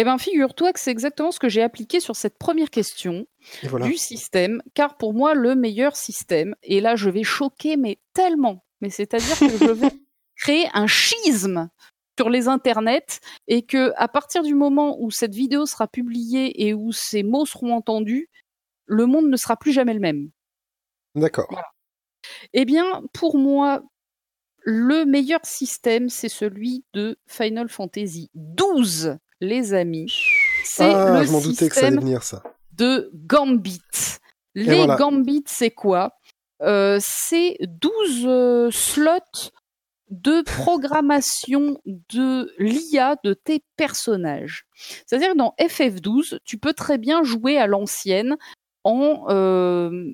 Eh 0.00 0.04
ben, 0.04 0.16
figure-toi 0.16 0.72
que 0.72 0.78
c'est 0.78 0.92
exactement 0.92 1.32
ce 1.32 1.40
que 1.40 1.48
j'ai 1.48 1.60
appliqué 1.60 1.98
sur 1.98 2.14
cette 2.14 2.38
première 2.38 2.70
question 2.70 3.26
voilà. 3.64 3.84
du 3.84 3.96
système, 3.96 4.62
car 4.72 4.96
pour 4.96 5.12
moi, 5.12 5.34
le 5.34 5.56
meilleur 5.56 5.96
système, 5.96 6.54
et 6.62 6.80
là, 6.80 6.94
je 6.94 7.10
vais 7.10 7.24
choquer, 7.24 7.76
mais 7.76 7.98
tellement, 8.12 8.64
mais 8.80 8.90
c'est-à-dire 8.90 9.36
que 9.36 9.58
je 9.58 9.72
vais 9.72 9.90
créer 10.36 10.68
un 10.72 10.86
schisme 10.86 11.68
sur 12.16 12.30
les 12.30 12.46
internets 12.46 13.18
et 13.48 13.62
que 13.62 13.92
à 13.96 14.06
partir 14.06 14.44
du 14.44 14.54
moment 14.54 14.96
où 15.00 15.10
cette 15.10 15.34
vidéo 15.34 15.66
sera 15.66 15.88
publiée 15.88 16.68
et 16.68 16.74
où 16.74 16.92
ces 16.92 17.24
mots 17.24 17.44
seront 17.44 17.74
entendus, 17.74 18.30
le 18.86 19.06
monde 19.06 19.28
ne 19.28 19.36
sera 19.36 19.56
plus 19.56 19.72
jamais 19.72 19.94
le 19.94 20.00
même. 20.00 20.30
D'accord. 21.16 21.60
Eh 22.52 22.64
bien, 22.64 23.02
pour 23.12 23.36
moi, 23.36 23.82
le 24.62 25.04
meilleur 25.04 25.44
système, 25.44 26.08
c'est 26.08 26.28
celui 26.28 26.84
de 26.92 27.18
Final 27.26 27.68
Fantasy 27.68 28.30
XII, 28.36 29.18
les 29.40 29.74
amis. 29.74 30.12
C'est 30.64 30.92
Ah, 30.94 31.20
le 31.20 31.26
je 31.26 31.30
m'en 31.32 31.40
doutais 31.40 31.68
que 31.68 31.74
ça 31.74 31.80
allait 31.80 31.90
système 31.90 32.00
venir, 32.00 32.22
ça. 32.22 32.42
de 32.72 33.10
Gambit. 33.14 33.80
Les 34.54 34.76
voilà. 34.76 34.96
Gambit, 34.96 35.44
c'est 35.46 35.70
quoi? 35.70 36.12
Euh, 36.62 36.98
C'est 37.00 37.56
12 37.60 38.24
euh, 38.26 38.70
slots 38.70 39.50
de 40.10 40.42
programmation 40.42 41.78
de 41.86 42.52
l'IA 42.58 43.16
de 43.24 43.34
tes 43.34 43.62
personnages. 43.76 44.64
C'est-à-dire 45.06 45.32
que 45.32 45.36
dans 45.36 45.54
FF12, 45.60 46.38
tu 46.44 46.58
peux 46.58 46.72
très 46.72 46.96
bien 46.98 47.22
jouer 47.22 47.58
à 47.58 47.66
l'ancienne 47.66 48.36
en, 48.84 49.26
euh, 49.28 50.12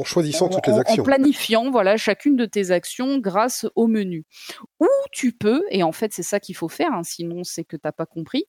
En 0.00 0.04
choisissant 0.04 0.46
en, 0.46 0.48
toutes 0.48 0.66
les 0.66 0.72
en- 0.72 0.76
en 0.76 0.80
actions. 0.80 1.02
planifiant 1.02 1.70
voilà 1.70 1.96
chacune 1.96 2.36
de 2.36 2.44
tes 2.46 2.70
actions 2.70 3.18
grâce 3.18 3.66
au 3.74 3.86
menu. 3.88 4.24
Ou 4.80 4.86
tu 5.12 5.32
peux, 5.32 5.64
et 5.70 5.82
en 5.82 5.92
fait 5.92 6.12
c'est 6.12 6.22
ça 6.22 6.38
qu'il 6.40 6.54
faut 6.54 6.68
faire, 6.68 6.92
hein, 6.92 7.02
sinon 7.02 7.42
c'est 7.44 7.64
que 7.64 7.76
t'as 7.76 7.92
pas 7.92 8.06
compris. 8.06 8.44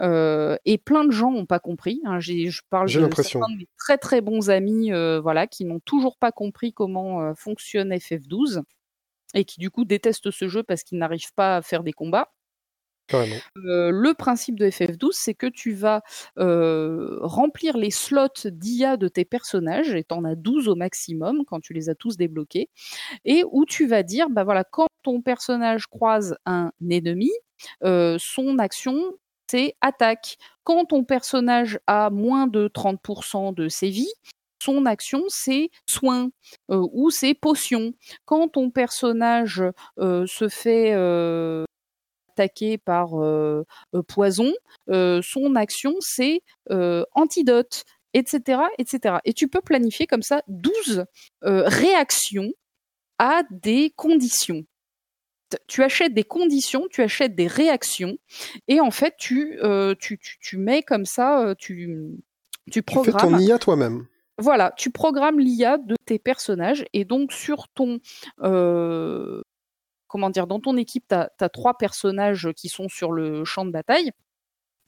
euh, 0.00 0.56
et 0.64 0.78
plein 0.78 1.04
de 1.04 1.10
gens 1.12 1.30
n'ont 1.30 1.46
pas 1.46 1.60
compris. 1.60 2.00
hein, 2.04 2.18
j'ai- 2.20 2.48
je 2.50 2.62
parle 2.70 2.88
de 3.06 3.08
certains 3.40 3.52
de 3.52 3.58
mes 3.58 3.68
très 3.78 3.98
très 3.98 4.20
bons 4.20 4.50
amis, 4.50 4.92
euh, 4.92 5.20
voilà, 5.20 5.46
qui 5.46 5.64
n'ont 5.64 5.80
toujours 5.80 6.16
pas 6.18 6.32
compris 6.32 6.72
comment 6.72 7.22
euh, 7.22 7.34
fonctionne 7.34 7.92
FF12 7.92 8.62
et 9.34 9.44
qui 9.44 9.60
du 9.60 9.70
coup 9.70 9.84
détestent 9.84 10.30
ce 10.30 10.48
jeu 10.48 10.62
parce 10.62 10.82
qu'ils 10.82 10.98
n'arrivent 10.98 11.32
pas 11.36 11.56
à 11.56 11.62
faire 11.62 11.82
des 11.84 11.92
combats. 11.92 12.32
Euh, 13.66 13.90
le 13.92 14.14
principe 14.14 14.58
de 14.58 14.66
FF12, 14.66 15.10
c'est 15.12 15.34
que 15.34 15.46
tu 15.46 15.72
vas 15.72 16.02
euh, 16.38 17.18
remplir 17.20 17.76
les 17.76 17.90
slots 17.90 18.28
d'IA 18.46 18.96
de 18.96 19.08
tes 19.08 19.24
personnages, 19.24 19.94
et 19.94 20.04
tu 20.04 20.14
en 20.14 20.24
as 20.24 20.34
12 20.34 20.68
au 20.68 20.74
maximum 20.74 21.44
quand 21.46 21.60
tu 21.60 21.72
les 21.72 21.88
as 21.88 21.94
tous 21.94 22.16
débloqués, 22.16 22.68
et 23.24 23.44
où 23.50 23.64
tu 23.66 23.86
vas 23.86 24.02
dire, 24.02 24.30
bah 24.30 24.44
voilà, 24.44 24.64
quand 24.64 24.88
ton 25.02 25.22
personnage 25.22 25.86
croise 25.86 26.36
un 26.46 26.72
ennemi, 26.88 27.30
euh, 27.84 28.16
son 28.20 28.58
action, 28.58 29.14
c'est 29.50 29.74
attaque. 29.80 30.38
Quand 30.64 30.84
ton 30.86 31.04
personnage 31.04 31.78
a 31.86 32.10
moins 32.10 32.46
de 32.46 32.68
30% 32.68 33.52
de 33.52 33.68
ses 33.68 33.90
vies, 33.90 34.12
son 34.62 34.84
action, 34.86 35.24
c'est 35.28 35.70
soin 35.86 36.30
ou 36.68 37.10
c'est 37.10 37.32
potion. 37.32 37.94
Quand 38.26 38.48
ton 38.48 38.70
personnage 38.70 39.64
se 39.96 40.48
fait 40.50 40.94
attaqué 42.40 42.78
par 42.78 43.20
euh, 43.22 43.64
euh, 43.94 44.02
poison, 44.02 44.52
euh, 44.88 45.20
son 45.22 45.54
action 45.56 45.94
c'est 46.00 46.40
antidote, 47.14 47.84
etc., 48.14 48.62
etc. 48.78 49.16
Et 49.24 49.32
tu 49.32 49.48
peux 49.48 49.60
planifier 49.60 50.06
comme 50.06 50.22
ça 50.22 50.42
12 50.48 51.04
euh, 51.44 51.64
réactions 51.66 52.50
à 53.18 53.42
des 53.50 53.92
conditions. 53.96 54.64
Tu 55.66 55.82
achètes 55.82 56.14
des 56.14 56.22
conditions, 56.24 56.86
tu 56.90 57.02
achètes 57.02 57.34
des 57.34 57.48
réactions, 57.48 58.16
et 58.68 58.80
en 58.80 58.92
fait 58.92 59.14
tu, 59.18 59.58
euh, 59.62 59.94
tu, 60.00 60.16
tu, 60.18 60.38
tu 60.40 60.56
mets 60.58 60.82
comme 60.82 61.04
ça, 61.04 61.54
tu, 61.58 61.90
tu 62.70 62.70
Tu 62.70 62.78
fais 62.78 62.82
programmes. 62.82 63.32
ton 63.32 63.38
IA 63.38 63.58
toi-même. 63.58 64.06
Voilà, 64.38 64.72
tu 64.78 64.90
programmes 64.90 65.38
l'IA 65.38 65.76
de 65.76 65.96
tes 66.06 66.18
personnages 66.18 66.84
et 66.94 67.04
donc 67.04 67.32
sur 67.32 67.68
ton 67.74 67.98
euh, 68.42 69.42
comment 70.10 70.28
dire 70.28 70.46
dans 70.46 70.60
ton 70.60 70.76
équipe, 70.76 71.14
tu 71.38 71.44
trois 71.52 71.78
personnages 71.78 72.50
qui 72.56 72.68
sont 72.68 72.88
sur 72.88 73.12
le 73.12 73.44
champ 73.44 73.64
de 73.64 73.70
bataille 73.70 74.10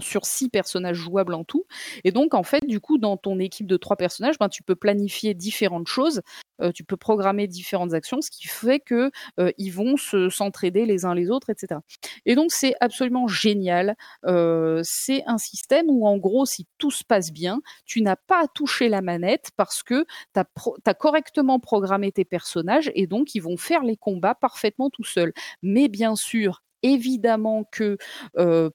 sur 0.01 0.27
six 0.27 0.49
personnages 0.49 0.97
jouables 0.97 1.35
en 1.35 1.45
tout. 1.45 1.65
Et 2.05 2.13
donc, 2.13 2.35
en 2.35 2.43
fait, 2.43 2.67
du 2.67 2.81
coup, 2.81 2.99
dans 2.99 3.17
ton 3.17 3.39
équipe 3.39 3.67
de 3.67 3.77
trois 3.77 3.97
personnages, 3.97 4.39
ben, 4.39 4.49
tu 4.49 4.63
peux 4.63 4.75
planifier 4.75 5.35
différentes 5.35 5.89
choses, 5.89 6.23
euh, 6.61 6.73
tu 6.73 6.85
peux 6.85 6.97
programmer 6.97 7.47
différentes 7.47 7.95
actions, 7.95 8.21
ce 8.21 8.31
qui 8.31 8.47
fait 8.49 8.81
que 8.81 9.11
euh, 9.39 9.51
vont 9.73 9.97
se 9.97 10.29
s'entraider 10.29 10.85
les 10.85 11.05
uns 11.05 11.15
les 11.15 11.31
autres, 11.31 11.51
etc. 11.51 11.81
Et 12.27 12.35
donc, 12.35 12.53
c'est 12.53 12.75
absolument 12.81 13.27
génial. 13.27 13.97
Euh, 14.27 14.81
c'est 14.85 15.23
un 15.27 15.39
système 15.39 15.87
où, 15.89 16.07
en 16.07 16.19
gros, 16.19 16.45
si 16.45 16.67
tout 16.79 16.91
se 16.91 17.05
passe 17.05 17.33
bien, 17.33 17.61
tu 17.87 18.03
n'as 18.03 18.17
pas 18.17 18.45
à 18.45 18.49
toucher 18.49 18.89
la 18.89 19.01
manette 19.01 19.51
parce 19.57 19.83
que 19.83 20.05
tu 20.35 20.41
as, 20.41 20.95
correctement 20.95 21.59
programmé 21.59 22.13
tes 22.13 22.25
personnages 22.25 22.93
et 22.95 23.07
donc 23.07 23.35
ils 23.35 23.41
vont 23.41 23.57
faire 23.57 23.83
les 23.83 23.97
combats 23.97 24.35
parfaitement 24.35 24.91
tout 24.91 25.05
seuls. 25.05 25.33
Mais 25.63 25.89
bien 25.89 26.15
sûr, 26.15 26.63
évidemment 26.83 27.65
que 27.65 27.97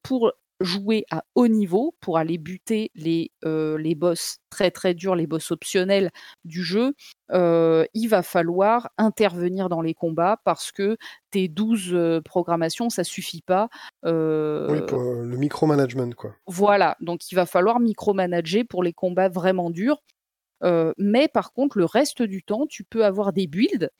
pour 0.01 0.33
jouer 0.59 1.05
à 1.11 1.23
haut 1.35 1.47
niveau 1.47 1.95
pour 1.99 2.17
aller 2.17 2.37
buter 2.37 2.91
les, 2.95 3.31
euh, 3.45 3.77
les 3.77 3.95
boss 3.95 4.37
très 4.49 4.71
très 4.71 4.93
durs, 4.93 5.15
les 5.15 5.27
boss 5.27 5.51
optionnels 5.51 6.09
du 6.45 6.63
jeu, 6.63 6.93
euh, 7.31 7.85
il 7.93 8.07
va 8.07 8.23
falloir 8.23 8.89
intervenir 8.97 9.69
dans 9.69 9.81
les 9.81 9.93
combats 9.93 10.37
parce 10.43 10.71
que 10.71 10.97
tes 11.31 11.47
12 11.47 11.93
euh, 11.93 12.21
programmations, 12.21 12.89
ça 12.89 13.03
suffit 13.03 13.41
pas. 13.41 13.69
oui, 14.03 14.81
pour 14.87 14.99
le 14.99 15.37
micromanagement, 15.37 16.11
quoi. 16.11 16.33
Voilà, 16.47 16.97
donc 17.01 17.31
il 17.31 17.35
va 17.35 17.45
falloir 17.45 17.79
micromanager 17.79 18.63
pour 18.63 18.83
les 18.83 18.93
combats 18.93 19.29
vraiment 19.29 19.69
durs. 19.69 20.01
mais 20.97 21.27
par 21.27 21.53
contre, 21.53 21.77
le 21.77 21.85
reste 21.85 22.23
du 22.23 22.41
temps, 22.43 22.65
tu 22.67 22.83
peux 22.83 23.05
avoir 23.05 23.31
des 23.31 23.47
builds. 23.47 23.91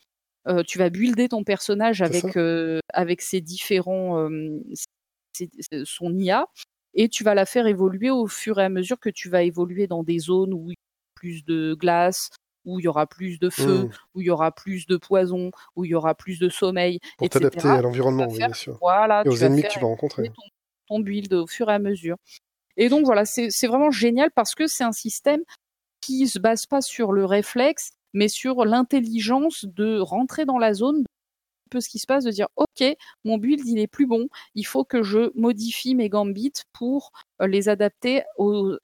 tu 0.66 0.78
vas 0.80 0.90
builder 0.90 1.30
ton 1.30 1.44
personnage 1.44 2.02
avec, 2.02 2.38
avec 2.94 3.22
ses 3.22 3.42
différents, 3.42 4.28
son 5.86 6.18
IA, 6.18 6.46
et 6.94 7.10
tu 7.10 7.24
vas 7.24 7.36
la 7.36 7.46
faire 7.46 7.68
évoluer 7.68 8.10
au 8.10 8.28
fur 8.28 8.60
et 8.60 8.64
à 8.64 8.70
mesure 8.70 9.00
que 9.00 9.10
tu 9.10 9.30
vas 9.30 9.44
évoluer 9.44 9.88
dans 9.88 10.04
des 10.04 10.20
zones 10.20 10.54
où 10.54 10.72
il 10.72 10.74
y 10.74 10.74
a 10.74 11.16
plus 11.16 11.46
de 11.46 11.76
glace, 11.76 12.30
où 12.66 12.80
il 12.80 12.84
y 12.84 12.88
aura 12.88 13.08
plus 13.08 13.40
de 13.40 13.50
feu, 13.50 13.84
mmh. 13.84 13.90
où 14.14 14.22
il 14.22 14.28
y 14.28 14.30
aura 14.30 14.52
plus 14.52 14.86
de 14.88 14.98
poison, 14.98 15.52
où 15.76 15.86
il 15.86 15.92
y 15.92 15.96
aura 15.96 16.16
plus 16.16 16.38
de 16.38 16.50
sommeil. 16.50 17.00
Pour 17.18 17.30
t'adapter 17.30 17.68
à 17.68 17.82
l'environnement, 17.82 18.28
bien 18.28 18.54
sûr. 18.54 18.78
Voilà, 18.82 19.24
et 19.26 19.30
aux 19.30 19.44
ennemis 19.44 19.64
que 19.64 19.70
tu 19.70 19.80
vas 19.80 19.88
rencontrer. 19.88 20.32
Ton, 20.88 21.00
build 21.00 21.34
au 21.34 21.48
fur 21.48 21.70
et 21.70 21.74
à 21.74 21.80
mesure. 21.80 22.18
Et 22.76 22.90
donc 22.90 23.06
voilà, 23.06 23.26
c'est 23.26 23.68
vraiment 23.68 23.92
génial 23.92 24.30
parce 24.36 24.54
que 24.54 24.68
c'est 24.68 24.84
un 24.84 24.92
système 24.92 25.42
qui 26.02 26.28
se 26.28 26.40
base 26.40 26.66
pas 26.66 26.82
sur 26.82 27.12
le 27.12 27.26
réflexe, 27.26 27.92
mais 28.14 28.28
sur 28.28 28.66
l'intelligence 28.66 29.66
de 29.66 30.00
rentrer 30.00 30.46
dans 30.46 30.58
la 30.58 30.74
zone, 30.74 31.04
peu 31.68 31.82
ce 31.82 31.90
qui 31.90 32.00
se 32.00 32.08
passe, 32.08 32.24
de 32.24 32.32
dire 32.32 32.48
ok, 32.56 32.84
mon 33.24 33.38
build 33.38 33.66
il 33.66 33.80
est 33.80 33.88
plus 33.88 34.08
bon, 34.08 34.28
il 34.56 34.66
faut 34.66 34.84
que 34.84 35.04
je 35.04 35.32
modifie 35.36 35.96
mes 35.96 36.10
gambits 36.10 36.54
pour 36.74 37.12
euh, 37.42 37.48
les 37.48 37.70
adapter 37.70 38.24
aux, 38.38 38.78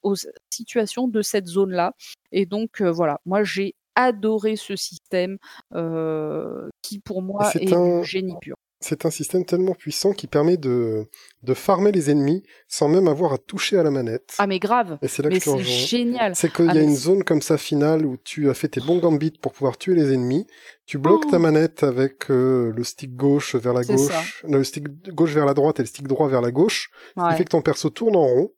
situations 0.50 1.08
de 1.08 1.22
cette 1.22 1.46
zone-là. 1.46 1.94
Et 2.32 2.46
donc 2.46 2.80
euh, 2.80 2.90
voilà, 2.90 3.20
moi 3.26 3.44
j'ai 3.44 3.74
adoré 3.96 4.56
ce 4.56 4.76
système 4.76 5.38
euh, 5.74 6.68
qui 6.82 6.98
pour 6.98 7.22
moi 7.22 7.50
est, 7.54 7.72
un... 7.72 8.02
génie 8.02 8.34
pur 8.40 8.56
c'est 8.84 9.06
un 9.06 9.10
système 9.10 9.46
tellement 9.46 9.72
puissant 9.72 10.12
qui 10.12 10.26
permet 10.26 10.58
de, 10.58 11.06
de 11.42 11.54
farmer 11.54 11.90
les 11.90 12.10
ennemis 12.10 12.42
sans 12.68 12.86
même 12.86 13.08
avoir 13.08 13.32
à 13.32 13.38
toucher 13.38 13.78
à 13.78 13.82
la 13.82 13.90
manette. 13.90 14.34
Ah 14.36 14.46
mais 14.46 14.58
grave. 14.58 14.98
Et 15.00 15.08
c'est 15.08 15.22
là 15.22 15.30
que 15.30 15.38
c'est 15.38 15.58
génial. 15.62 16.36
C'est 16.36 16.52
qu'il 16.52 16.66
y 16.66 16.68
a 16.68 16.72
ah, 16.72 16.80
une 16.80 16.94
zone 16.94 17.24
comme 17.24 17.40
ça 17.40 17.56
finale 17.56 18.04
où 18.04 18.18
tu 18.18 18.50
as 18.50 18.54
fait 18.54 18.68
tes 18.68 18.80
bons 18.80 18.98
gambits 18.98 19.38
pour 19.40 19.52
pouvoir 19.52 19.78
tuer 19.78 19.94
les 19.94 20.12
ennemis. 20.12 20.46
Tu 20.84 20.98
bloques 20.98 21.30
ta 21.30 21.38
oh. 21.38 21.40
manette 21.40 21.82
avec 21.82 22.30
euh, 22.30 22.72
le 22.76 22.84
stick 22.84 23.16
gauche 23.16 23.54
vers 23.54 23.72
la 23.72 23.84
gauche, 23.84 24.44
le 24.46 24.62
stick 24.62 24.86
gauche 25.14 25.32
vers 25.32 25.46
la 25.46 25.54
droite 25.54 25.80
et 25.80 25.82
le 25.82 25.88
stick 25.88 26.06
droit 26.06 26.28
vers 26.28 26.42
la 26.42 26.50
gauche. 26.50 26.90
Ce 27.16 27.30
qui 27.30 27.36
fait 27.36 27.44
que 27.44 27.50
ton 27.50 27.62
perso 27.62 27.88
tourne 27.88 28.16
en 28.16 28.26
rond. 28.26 28.52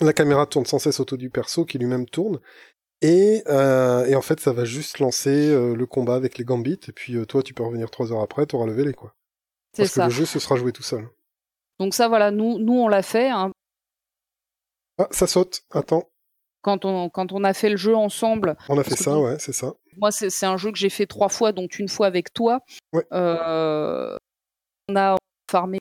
La 0.00 0.14
caméra 0.14 0.46
tourne 0.46 0.64
sans 0.64 0.78
cesse 0.78 1.00
autour 1.00 1.18
du 1.18 1.28
perso 1.28 1.66
qui 1.66 1.76
lui-même 1.76 2.06
tourne. 2.06 2.40
Et, 3.02 3.42
euh, 3.46 4.06
et, 4.06 4.16
en 4.16 4.22
fait, 4.22 4.40
ça 4.40 4.52
va 4.52 4.64
juste 4.64 4.98
lancer 5.00 5.50
euh, 5.50 5.76
le 5.76 5.86
combat 5.86 6.14
avec 6.14 6.38
les 6.38 6.44
gambits. 6.44 6.80
Et 6.88 6.92
puis 6.92 7.14
toi, 7.26 7.42
tu 7.42 7.52
peux 7.52 7.62
revenir 7.62 7.90
trois 7.90 8.10
heures 8.10 8.22
après, 8.22 8.46
t'auras 8.46 8.66
levé 8.66 8.84
les 8.84 8.94
quoi. 8.94 9.14
Parce 9.78 9.94
que 9.94 10.00
le 10.00 10.10
jeu 10.10 10.26
se 10.26 10.38
sera 10.38 10.56
joué 10.56 10.72
tout 10.72 10.82
seul. 10.82 11.08
Donc 11.78 11.94
ça, 11.94 12.08
voilà, 12.08 12.30
nous, 12.30 12.58
nous 12.58 12.74
on 12.74 12.88
l'a 12.88 13.02
fait. 13.02 13.30
Hein. 13.30 13.52
Ah, 14.98 15.08
ça 15.10 15.26
saute. 15.26 15.62
Attends. 15.70 16.08
Quand 16.62 16.84
on, 16.84 17.08
quand 17.08 17.32
on 17.32 17.44
a 17.44 17.54
fait 17.54 17.70
le 17.70 17.76
jeu 17.76 17.94
ensemble. 17.94 18.56
On 18.68 18.76
a 18.78 18.84
fait 18.84 18.96
ça, 18.96 19.18
ouais, 19.18 19.38
c'est 19.38 19.52
ça. 19.52 19.74
Moi, 19.96 20.10
c'est 20.10 20.46
un 20.46 20.56
jeu 20.56 20.70
que 20.70 20.78
j'ai 20.78 20.90
fait 20.90 21.06
trois 21.06 21.28
fois, 21.28 21.52
dont 21.52 21.66
une 21.66 21.88
fois 21.88 22.06
avec 22.06 22.32
toi. 22.32 22.60
Ouais. 22.92 23.06
Euh, 23.12 24.16
on 24.88 24.96
a 24.96 25.16
farmé 25.50 25.78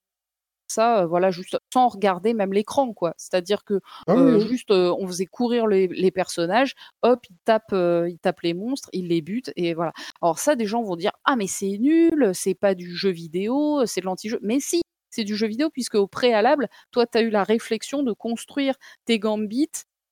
ça, 0.77 1.01
euh, 1.01 1.07
voilà, 1.07 1.31
juste 1.31 1.57
sans 1.73 1.87
regarder 1.87 2.33
même 2.33 2.53
l'écran, 2.53 2.93
quoi. 2.93 3.13
C'est-à-dire 3.17 3.63
que 3.63 3.79
ah 4.07 4.13
euh, 4.13 4.39
juste, 4.47 4.71
on 4.71 5.07
faisait 5.07 5.25
courir 5.25 5.67
les, 5.67 6.11
personnages, 6.11 6.73
hop, 7.01 7.19
ils 7.29 7.37
tapent, 7.45 7.73
ils 7.73 8.19
tapent 8.21 8.41
les 8.41 8.53
monstres, 8.53 8.89
ils 8.93 9.07
les 9.07 9.21
butent, 9.21 9.51
et 9.55 9.73
voilà. 9.73 9.91
Alors 10.21 10.39
ça, 10.39 10.55
des 10.55 10.65
gens 10.65 10.83
vont 10.83 10.95
dire, 10.95 11.11
ah 11.25 11.35
mais 11.35 11.47
c'est 11.47 11.77
nul, 11.79 12.31
c'est 12.33 12.55
pas 12.55 12.75
du 12.75 12.95
jeu 12.95 13.09
vidéo, 13.09 13.85
c'est 13.85 14.01
de 14.01 14.05
l'anti-jeu. 14.05 14.39
Mais 14.41 14.59
si, 14.59 14.81
c'est 15.09 15.23
du 15.23 15.35
jeu 15.35 15.47
vidéo 15.47 15.69
puisque 15.71 15.95
au 15.95 16.07
préalable, 16.07 16.67
toi, 16.91 17.05
tu 17.07 17.17
as 17.17 17.21
eu 17.21 17.29
la 17.29 17.43
réflexion 17.43 18.03
de 18.03 18.13
construire 18.13 18.75
tes 19.05 19.19
gambits 19.19 19.67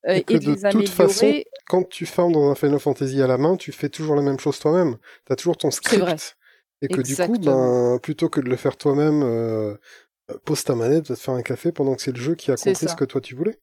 et, 0.06 0.22
de, 0.22 0.34
les 0.38 0.64
améliorer. 0.64 0.84
Toute 0.84 0.88
façon, 0.88 1.32
quand 1.68 1.88
tu 1.88 2.06
farmes 2.06 2.32
dans 2.32 2.50
un 2.50 2.54
Final 2.54 2.78
Fantasy 2.78 3.22
à 3.22 3.26
la 3.26 3.38
main, 3.38 3.56
tu 3.56 3.72
fais 3.72 3.88
toujours 3.88 4.14
la 4.14 4.22
même 4.22 4.38
chose 4.38 4.58
toi-même. 4.58 4.96
Tu 5.26 5.32
as 5.32 5.36
toujours 5.36 5.56
ton 5.56 5.70
script. 5.70 6.36
Et 6.82 6.88
que 6.88 7.00
du 7.00 7.16
coup, 7.16 7.38
ben, 7.38 7.98
plutôt 8.02 8.28
que 8.28 8.40
de 8.40 8.50
le 8.50 8.56
faire 8.56 8.76
toi-même 8.76 9.22
euh, 9.22 9.76
pose 10.44 10.64
ta 10.64 10.74
manette, 10.74 11.08
va 11.08 11.14
te 11.14 11.20
faire 11.20 11.34
un 11.34 11.42
café 11.42 11.72
pendant 11.72 11.94
que 11.94 12.02
c'est 12.02 12.12
le 12.12 12.20
jeu 12.20 12.34
qui 12.34 12.50
a 12.50 12.56
compris 12.56 12.74
ce 12.74 12.96
que 12.96 13.04
toi 13.04 13.20
tu 13.20 13.34
voulais. 13.34 13.58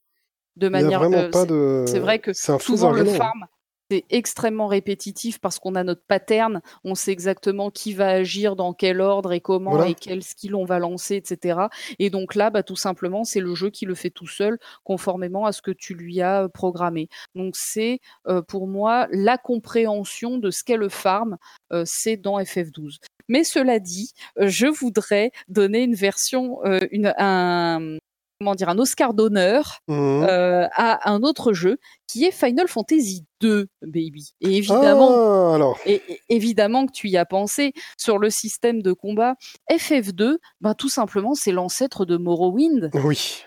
De 0.56 0.70
manière, 0.70 1.00
vraiment 1.00 1.18
euh, 1.18 1.30
pas 1.30 1.46
de. 1.46 1.86
C'est 1.88 2.00
vrai 2.00 2.20
que 2.20 2.32
souvent 2.34 2.92
le 2.92 3.06
farm, 3.06 3.46
c'est 3.90 4.06
extrêmement 4.12 4.68
répétitif 4.68 5.40
parce 5.40 5.60
qu'on 5.60 5.76
a 5.76 5.84
notre 5.84 6.06
pattern, 6.08 6.62
on 6.84 6.94
sait 6.96 7.12
exactement 7.12 7.72
qui 7.72 7.94
va 7.94 8.10
agir 8.10 8.56
dans 8.56 8.74
quel 8.74 9.02
ordre 9.02 9.34
et 9.34 9.42
comment 9.42 9.84
et 9.84 9.96
quel 9.96 10.24
skill 10.24 10.56
on 10.56 10.64
va 10.64 10.78
lancer, 10.78 11.16
etc. 11.16 11.62
Et 12.00 12.10
donc 12.12 12.36
là, 12.36 12.52
bah, 12.52 12.62
tout 12.62 12.76
simplement, 12.76 13.24
c'est 13.24 13.40
le 13.40 13.56
jeu 13.56 13.72
qui 13.72 13.86
le 13.86 13.96
fait 13.96 14.12
tout 14.12 14.28
seul, 14.28 14.60
conformément 14.84 15.46
à 15.46 15.52
ce 15.52 15.62
que 15.62 15.72
tu 15.72 15.96
lui 15.96 16.22
as 16.22 16.48
programmé. 16.50 17.10
Donc 17.34 17.56
c'est 17.58 18.00
euh, 18.28 18.44
pour 18.44 18.68
moi 18.68 19.08
la 19.12 19.40
compréhension 19.40 20.38
de 20.38 20.52
ce 20.52 20.64
qu'est 20.64 20.78
le 20.78 20.90
farm, 20.90 21.38
c'est 21.84 22.18
dans 22.18 22.40
FF12. 22.40 23.00
Mais 23.30 23.44
cela 23.44 23.80
dit, 23.80 24.12
euh, 24.40 24.48
je 24.48 24.68
voudrais 24.68 25.32
donner 25.48 25.84
une 25.84 25.96
version, 25.96 26.60
euh, 26.66 26.80
une, 26.92 27.14
un, 27.18 27.98
comment 28.40 28.56
dire, 28.56 28.70
un 28.70 28.78
Oscar 28.78 29.14
d'honneur 29.14 29.80
mmh. 29.88 29.94
euh, 29.94 30.68
à 30.74 31.10
un 31.10 31.22
autre 31.24 31.54
jeu 31.54 31.78
qui 32.08 32.26
est 32.26 32.32
Final 32.32 32.68
Fantasy 32.68 33.26
2, 33.40 33.68
baby. 33.82 34.34
Et 34.42 34.58
évidemment, 34.58 35.52
ah, 35.52 35.56
alors. 35.56 35.80
Et, 35.86 36.02
évidemment 36.30 36.86
que 36.86 36.92
tu 36.92 37.10
y 37.10 37.18
as 37.18 37.26
pensé 37.26 37.74
sur 37.98 38.20
le 38.20 38.30
système 38.30 38.82
de 38.82 38.92
combat. 38.92 39.36
FF2, 39.72 40.38
ben 40.62 40.74
tout 40.76 40.90
simplement, 40.90 41.34
c'est 41.34 41.52
l'ancêtre 41.52 42.06
de 42.06 42.18
Morrowind. 42.18 42.92
Oui. 43.04 43.44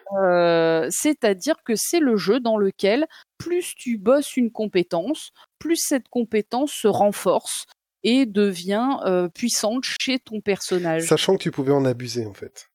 C'est-à-dire 0.90 1.56
que 1.64 1.74
c'est 1.76 2.00
le 2.00 2.16
jeu 2.16 2.40
dans 2.40 2.56
lequel 2.56 3.06
plus 3.38 3.74
tu 3.76 3.98
bosses 3.98 4.36
une 4.36 4.50
compétence, 4.50 5.30
plus 5.58 5.76
cette 5.76 6.08
compétence 6.08 6.72
se 6.72 6.88
renforce 6.88 7.66
et 8.06 8.24
devient 8.24 8.98
euh, 9.04 9.28
puissante 9.28 9.84
chez 10.00 10.20
ton 10.20 10.40
personnage. 10.40 11.02
Sachant 11.02 11.36
que 11.36 11.42
tu 11.42 11.50
pouvais 11.50 11.72
en 11.72 11.84
abuser 11.84 12.24
en 12.24 12.32
fait. 12.32 12.70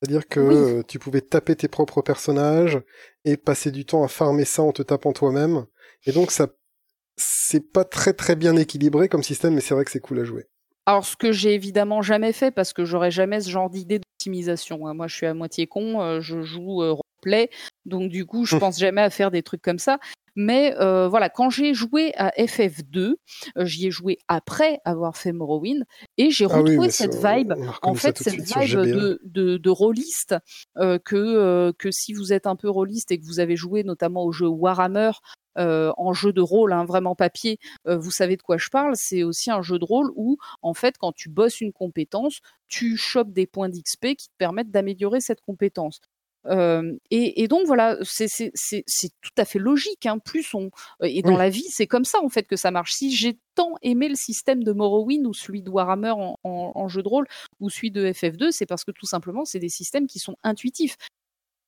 C'est-à-dire 0.00 0.28
que 0.28 0.38
euh, 0.38 0.82
tu 0.86 1.00
pouvais 1.00 1.20
taper 1.20 1.56
tes 1.56 1.66
propres 1.66 2.00
personnages 2.00 2.80
et 3.24 3.36
passer 3.36 3.72
du 3.72 3.84
temps 3.84 4.04
à 4.04 4.08
farmer 4.08 4.44
ça 4.44 4.62
en 4.62 4.70
te 4.70 4.82
tapant 4.82 5.12
toi-même. 5.12 5.66
Et 6.06 6.12
donc 6.12 6.30
ça, 6.30 6.46
c'est 7.16 7.72
pas 7.72 7.84
très 7.84 8.12
très 8.12 8.36
bien 8.36 8.54
équilibré 8.54 9.08
comme 9.08 9.24
système, 9.24 9.54
mais 9.54 9.60
c'est 9.60 9.74
vrai 9.74 9.84
que 9.84 9.90
c'est 9.90 9.98
cool 9.98 10.20
à 10.20 10.24
jouer. 10.24 10.46
Alors 10.86 11.04
ce 11.04 11.16
que 11.16 11.32
j'ai 11.32 11.54
évidemment 11.54 12.00
jamais 12.00 12.32
fait 12.32 12.52
parce 12.52 12.72
que 12.72 12.84
j'aurais 12.84 13.10
jamais 13.10 13.40
ce 13.40 13.50
genre 13.50 13.70
d'idée 13.70 13.98
d'optimisation. 13.98 14.86
Hein. 14.86 14.94
Moi 14.94 15.08
je 15.08 15.16
suis 15.16 15.26
à 15.26 15.34
moitié 15.34 15.66
con, 15.66 16.00
euh, 16.00 16.20
je 16.20 16.40
joue 16.42 16.76
roleplay, 16.76 17.50
donc 17.84 18.10
du 18.10 18.26
coup 18.26 18.44
je 18.44 18.54
hum. 18.54 18.60
pense 18.60 18.78
jamais 18.78 19.02
à 19.02 19.10
faire 19.10 19.32
des 19.32 19.42
trucs 19.42 19.60
comme 19.60 19.80
ça. 19.80 19.98
Mais 20.40 20.72
euh, 20.78 21.08
voilà, 21.08 21.30
quand 21.30 21.50
j'ai 21.50 21.74
joué 21.74 22.12
à 22.14 22.30
FF2, 22.38 23.14
euh, 23.56 23.64
j'y 23.64 23.88
ai 23.88 23.90
joué 23.90 24.18
après 24.28 24.78
avoir 24.84 25.16
fait 25.16 25.32
Morrowind 25.32 25.82
et 26.16 26.30
j'ai 26.30 26.44
ah 26.44 26.58
retrouvé 26.58 26.90
cette 26.90 27.16
vibe, 27.16 27.54
en 27.82 27.94
fait, 27.94 28.18
cette 28.18 28.36
vibe 28.36 28.78
de, 28.78 29.20
de, 29.24 29.56
de 29.56 29.70
rôliste 29.70 30.36
euh, 30.76 31.00
que, 31.04 31.72
que 31.72 31.90
si 31.90 32.12
vous 32.12 32.32
êtes 32.32 32.46
un 32.46 32.54
peu 32.54 32.70
rôliste 32.70 33.10
et 33.10 33.18
que 33.18 33.26
vous 33.26 33.40
avez 33.40 33.56
joué 33.56 33.82
notamment 33.82 34.22
au 34.22 34.30
jeu 34.30 34.46
Warhammer, 34.46 35.10
en 35.56 36.12
jeu 36.12 36.32
de 36.32 36.40
rôle, 36.40 36.72
hein, 36.72 36.84
vraiment 36.84 37.16
papier, 37.16 37.58
vous 37.84 38.12
savez 38.12 38.36
de 38.36 38.42
quoi 38.42 38.58
je 38.58 38.68
parle. 38.68 38.92
C'est 38.94 39.24
aussi 39.24 39.50
un 39.50 39.60
jeu 39.60 39.80
de 39.80 39.84
rôle 39.84 40.12
où, 40.14 40.36
en 40.62 40.72
fait, 40.72 40.96
quand 40.98 41.10
tu 41.10 41.28
bosses 41.28 41.60
une 41.60 41.72
compétence, 41.72 42.38
tu 42.68 42.96
chopes 42.96 43.32
des 43.32 43.48
points 43.48 43.68
d'XP 43.68 44.14
qui 44.16 44.28
te 44.28 44.36
permettent 44.38 44.70
d'améliorer 44.70 45.20
cette 45.20 45.40
compétence 45.40 46.00
et, 47.10 47.48
donc 47.48 47.66
voilà, 47.66 47.96
c'est 48.02 48.28
tout 48.50 49.30
à 49.36 49.44
fait 49.44 49.58
logique. 49.58 50.06
Hein. 50.06 50.18
Plus 50.18 50.54
on 50.54 50.70
et 51.02 51.22
dans 51.22 51.36
la 51.36 51.50
vie, 51.50 51.66
c'est 51.68 51.86
comme 51.86 52.04
ça 52.04 52.22
en 52.22 52.28
fait 52.28 52.44
que 52.44 52.56
ça 52.56 52.70
marche. 52.70 52.92
Si 52.92 53.14
j'ai 53.14 53.38
tant 53.54 53.74
aimé 53.82 54.08
le 54.08 54.14
système 54.14 54.62
de 54.62 54.72
Morrowind 54.72 55.26
ou 55.26 55.34
celui 55.34 55.62
de 55.62 55.70
Warhammer 55.70 56.14
en, 56.44 56.88
jeu 56.88 57.02
de 57.02 57.08
rôle 57.08 57.26
ou 57.60 57.70
celui 57.70 57.90
de 57.90 58.06
FF2, 58.06 58.50
c'est 58.50 58.66
parce 58.66 58.84
que 58.84 58.92
tout 58.92 59.06
simplement, 59.06 59.44
c'est 59.44 59.58
des 59.58 59.68
systèmes 59.68 60.06
qui 60.06 60.18
sont 60.18 60.36
intuitifs 60.42 60.96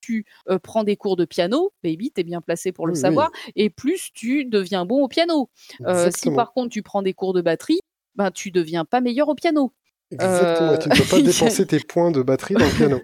tu 0.02 0.24
prends 0.62 0.82
des 0.82 0.96
cours 0.96 1.16
de 1.16 1.26
piano, 1.26 1.74
baby, 1.84 2.10
t'es 2.10 2.22
bien 2.22 2.40
placé 2.40 2.72
pour 2.72 2.86
le 2.86 2.94
savoir, 2.94 3.30
et 3.54 3.68
plus 3.68 4.10
tu 4.14 4.46
deviens 4.46 4.86
bon 4.86 5.04
au 5.04 5.08
piano. 5.08 5.50
si 6.16 6.30
par 6.30 6.52
contre 6.52 6.70
tu 6.70 6.82
prends 6.82 7.02
des 7.02 7.12
cours 7.12 7.34
de 7.34 7.42
batterie, 7.42 7.80
ben 8.14 8.30
tu 8.30 8.50
deviens 8.50 8.86
pas 8.86 9.02
meilleur 9.02 9.28
au 9.28 9.34
piano. 9.34 9.74
Exactement, 10.10 10.76
tu 10.78 10.88
ne 10.88 10.94
peux 10.94 11.08
pas 11.08 11.22
dépenser 11.22 11.66
tes 11.66 11.80
points 11.80 12.10
de 12.10 12.22
batterie 12.22 12.54
dans 12.54 12.66
le 12.66 12.76
piano. 12.76 13.00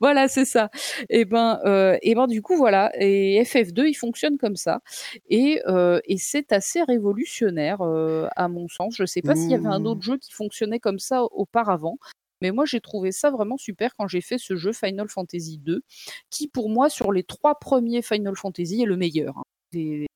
Voilà, 0.00 0.28
c'est 0.28 0.44
ça. 0.44 0.70
Et 1.08 1.24
ben, 1.24 1.60
euh, 1.64 1.96
et 2.02 2.14
ben 2.14 2.26
du 2.26 2.42
coup 2.42 2.56
voilà. 2.56 2.90
Et 2.98 3.42
FF2, 3.42 3.86
il 3.88 3.94
fonctionne 3.94 4.38
comme 4.38 4.56
ça. 4.56 4.80
Et, 5.28 5.62
euh, 5.66 6.00
et 6.04 6.18
c'est 6.18 6.52
assez 6.52 6.82
révolutionnaire 6.82 7.80
euh, 7.82 8.28
à 8.36 8.48
mon 8.48 8.68
sens. 8.68 8.94
Je 8.96 9.04
sais 9.04 9.22
pas 9.22 9.34
s'il 9.34 9.50
y 9.50 9.54
avait 9.54 9.66
un 9.66 9.84
autre 9.84 10.00
mmh. 10.00 10.02
jeu 10.02 10.18
qui 10.18 10.32
fonctionnait 10.32 10.80
comme 10.80 10.98
ça 10.98 11.22
auparavant. 11.24 11.98
Mais 12.42 12.52
moi, 12.52 12.64
j'ai 12.64 12.80
trouvé 12.80 13.12
ça 13.12 13.30
vraiment 13.30 13.58
super 13.58 13.94
quand 13.96 14.08
j'ai 14.08 14.22
fait 14.22 14.38
ce 14.38 14.56
jeu 14.56 14.72
Final 14.72 15.08
Fantasy 15.08 15.58
2, 15.58 15.82
qui 16.30 16.48
pour 16.48 16.70
moi, 16.70 16.88
sur 16.88 17.12
les 17.12 17.22
trois 17.22 17.58
premiers 17.58 18.00
Final 18.00 18.34
Fantasy, 18.34 18.82
est 18.82 18.86
le 18.86 18.96
meilleur. 18.96 19.36
hein. 19.38 19.44
Des- 19.72 20.06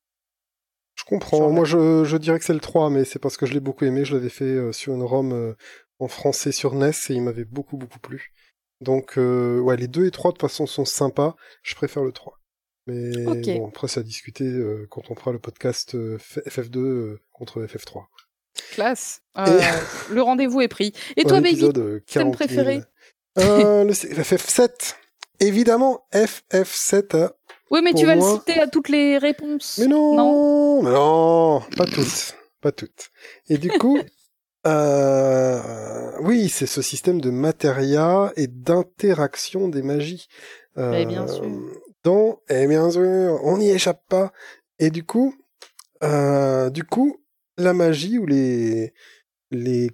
Je 0.97 1.05
comprends. 1.05 1.51
Moi, 1.51 1.65
je, 1.67 2.05
je 2.05 2.17
dirais 2.17 2.39
que 2.39 2.45
c'est 2.47 2.55
le 2.55 2.61
3, 2.61 2.89
mais 2.89 3.05
c'est 3.05 3.19
parce 3.19 3.37
que 3.37 3.45
je 3.45 3.53
l'ai 3.53 3.61
beaucoup 3.61 3.85
aimé. 3.85 4.05
Je 4.07 4.15
l'avais 4.15 4.31
fait 4.31 4.73
sur 4.73 4.95
une 4.95 5.03
ROM 5.03 5.55
en 5.99 6.09
français 6.09 6.53
sur 6.53 6.75
NES 6.75 6.91
et 7.11 7.15
il 7.15 7.23
m'avait 7.23 7.45
beaucoup, 7.45 7.77
beaucoup 7.77 7.99
plu. 7.99 8.33
Donc, 8.81 9.19
euh, 9.19 9.59
ouais, 9.61 9.77
les 9.77 9.89
2 9.89 10.07
et 10.07 10.11
3, 10.11 10.33
de 10.33 10.37
toute 10.37 10.49
façon, 10.49 10.67
sont 10.67 10.85
sympas. 10.85 11.37
Je 11.63 11.75
préfère 11.75 12.03
le 12.03 12.13
3. 12.13 12.39
Mais 12.87 13.27
Ok. 13.27 13.47
bon, 13.59 13.69
après, 13.69 13.89
c'est 13.89 14.01
à 14.01 14.03
discuter 14.03 14.45
euh, 14.45 14.87
quand 14.91 15.11
on 15.11 15.15
fera 15.15 15.33
le 15.33 15.39
podcast 15.39 15.95
euh, 15.95 16.19
FF2 16.19 16.79
euh, 16.79 17.21
contre 17.33 17.63
FF3. 17.65 18.05
Classe. 18.73 19.23
Euh, 19.39 19.43
le 20.11 20.23
rendez-vous 20.23 20.61
est 20.61 20.69
pris. 20.69 20.93
Et 21.17 21.25
toi, 21.25 21.41
Baby 21.41 21.65
euh, 21.65 21.73
thème 21.73 22.01
40 22.07 22.25
000. 22.25 22.33
préféré? 22.33 22.83
Euh, 23.39 23.85
le 23.85 23.93
FF7. 23.93 24.95
Évidemment, 25.41 26.07
FF7. 26.13 27.17
euh, 27.17 27.29
Oui, 27.71 27.81
mais 27.83 27.93
tu 27.95 28.05
vas 28.07 28.17
moi- 28.17 28.33
le 28.33 28.39
citer 28.39 28.61
à 28.61 28.69
toutes 28.69 28.89
les 28.91 29.19
réponses. 29.19 29.79
Mais 29.81 29.87
non, 29.87 30.83
mais 30.83 30.91
non, 30.91 31.61
pas 31.77 31.87
toutes, 31.87 32.37
pas 32.61 32.71
toutes. 32.71 33.11
Et 33.49 33.57
du 33.59 33.71
coup, 33.71 33.99
euh, 34.67 35.61
oui, 36.21 36.49
c'est 36.49 36.67
ce 36.67 36.83
système 36.83 37.21
de 37.21 37.31
matéria 37.31 38.33
et 38.37 38.47
d'interaction 38.47 39.69
des 39.69 39.83
magies. 39.83 40.29
Euh, 40.79 40.99
Eh 41.01 41.07
bien 41.07 41.27
sûr. 41.27 41.45
Dans, 42.03 42.41
eh 42.49 42.67
bien 42.67 42.91
sûr, 42.91 43.41
on 43.45 43.59
n'y 43.59 43.71
échappe 43.71 44.03
pas. 44.09 44.33
Et 44.79 44.91
du 44.91 45.05
coup, 45.05 45.35
euh, 46.03 46.69
du 46.71 46.85
coup, 46.85 47.21
la 47.57 47.73
magie 47.73 48.19
ou 48.19 48.27
les 48.27 48.93
les 49.51 49.91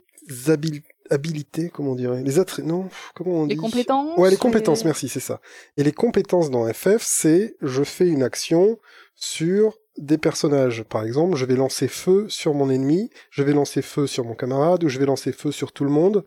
habil- 0.47 0.83
habilités, 1.11 1.69
comment 1.71 1.93
on 1.93 1.97
dirait, 1.97 2.23
les 2.23 2.39
attraits, 2.39 2.65
non, 2.65 2.89
comment 3.15 3.41
on 3.43 3.47
Les 3.47 3.55
dit? 3.57 3.61
compétences 3.61 4.17
Ouais, 4.19 4.31
les 4.31 4.37
compétences, 4.37 4.83
et- 4.83 4.85
merci, 4.87 5.09
c'est 5.09 5.21
ça. 5.21 5.41
Et 5.77 5.83
les 5.85 5.93
compétences 5.93 6.51
dans 6.51 6.67
FF, 6.73 7.03
c'est 7.05 7.57
je 7.61 7.83
fais 7.85 8.09
une 8.09 8.23
action 8.23 8.79
sur 9.15 9.77
des 9.99 10.19
personnages. 10.19 10.85
Par 10.85 11.05
exemple, 11.05 11.37
je 11.37 11.45
vais 11.45 11.57
lancer 11.57 11.89
feu 11.89 12.29
sur 12.29 12.55
mon 12.55 12.71
ennemi, 12.71 13.11
je 13.31 13.43
vais 13.43 13.53
lancer 13.53 13.83
feu 13.83 14.07
sur 14.07 14.25
mon 14.25 14.35
camarade, 14.35 14.85
ou 14.85 14.89
je 14.89 14.99
vais 14.99 15.07
lancer 15.07 15.33
feu 15.33 15.53
sur 15.53 15.73
tout 15.73 15.85
le 15.85 15.91
monde, 15.91 16.27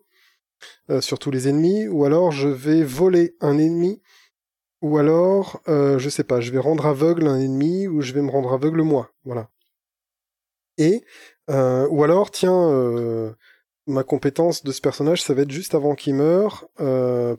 euh, 0.90 1.02
sur 1.02 1.19
tous 1.19 1.31
les 1.31 1.48
ennemis, 1.48 1.88
ou 1.88 2.06
alors 2.06 2.31
je 2.31 2.49
vais 2.49 2.84
voler 2.84 3.35
un 3.41 3.57
ennemi, 3.57 4.02
ou 4.84 4.98
alors, 4.98 5.61
euh, 5.69 5.98
je 5.98 6.10
sais 6.10 6.26
pas, 6.26 6.41
je 6.41 6.52
vais 6.52 6.60
rendre 6.60 6.85
aveugle 6.85 7.27
un 7.27 7.40
ennemi, 7.40 7.88
ou 7.88 8.02
je 8.02 8.14
vais 8.14 8.22
me 8.22 8.30
rendre 8.30 8.52
aveugle 8.52 8.81
moi. 8.81 9.11
Voilà. 9.23 9.49
Et, 10.77 11.06
euh, 11.49 11.88
ou 11.90 12.03
alors, 12.03 12.31
tiens, 12.31 12.69
euh, 12.69 13.31
ma 13.88 14.03
compétence 14.03 14.61
de 14.64 14.73
ce 14.73 14.81
personnage, 14.81 15.23
ça 15.23 15.34
va 15.34 15.44
être 15.44 15.52
juste 15.52 15.73
avant 15.73 15.95
qu'il 15.95 16.15
meure, 16.15 16.68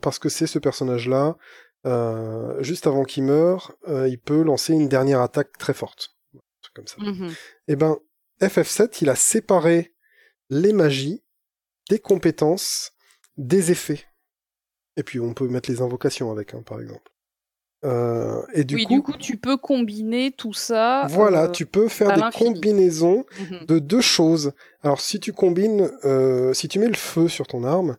parce 0.01 0.17
que 0.17 0.27
c'est 0.27 0.47
ce 0.47 0.57
personnage-là, 0.57 1.37
juste 2.61 2.87
avant 2.87 3.03
qu'il 3.03 3.23
meure, 3.23 3.73
il 3.87 4.19
peut 4.19 4.41
lancer 4.41 4.73
une 4.73 4.89
dernière 4.89 5.21
attaque 5.21 5.57
très 5.59 5.73
forte. 5.73 6.14
Comme 6.75 6.87
ça. 6.87 6.97
Mhm. 6.99 7.33
Eh 7.67 7.75
ben, 7.75 7.97
FF7, 8.41 8.97
il 9.01 9.09
a 9.09 9.15
séparé 9.15 9.93
les 10.49 10.73
magies 10.73 11.23
des 11.89 11.99
compétences, 11.99 12.91
des 13.37 13.71
effets. 13.71 14.03
Et 14.97 15.03
puis 15.03 15.19
on 15.19 15.33
peut 15.33 15.47
mettre 15.47 15.69
les 15.69 15.81
invocations 15.81 16.31
avec, 16.31 16.53
hein, 16.53 16.63
par 16.65 16.79
exemple. 16.79 17.11
Euh, 17.83 18.41
et 18.53 18.63
du, 18.63 18.75
oui, 18.75 18.85
coup, 18.85 18.93
du 18.93 19.01
coup, 19.01 19.17
tu 19.17 19.37
peux 19.37 19.57
combiner 19.57 20.31
tout 20.31 20.53
ça. 20.53 21.05
voilà, 21.09 21.43
euh, 21.43 21.51
tu 21.51 21.65
peux 21.65 21.87
faire 21.87 22.13
des 22.15 22.37
combinaisons 22.37 23.25
mhm. 23.39 23.65
de 23.67 23.79
deux 23.79 24.01
choses. 24.01 24.53
Alors 24.81 25.01
si 25.01 25.19
tu 25.19 25.33
combines, 25.33 25.91
euh, 26.03 26.53
si 26.53 26.67
tu 26.67 26.79
mets 26.79 26.87
le 26.87 26.95
feu 26.95 27.27
sur 27.27 27.45
ton 27.45 27.63
arme, 27.63 27.97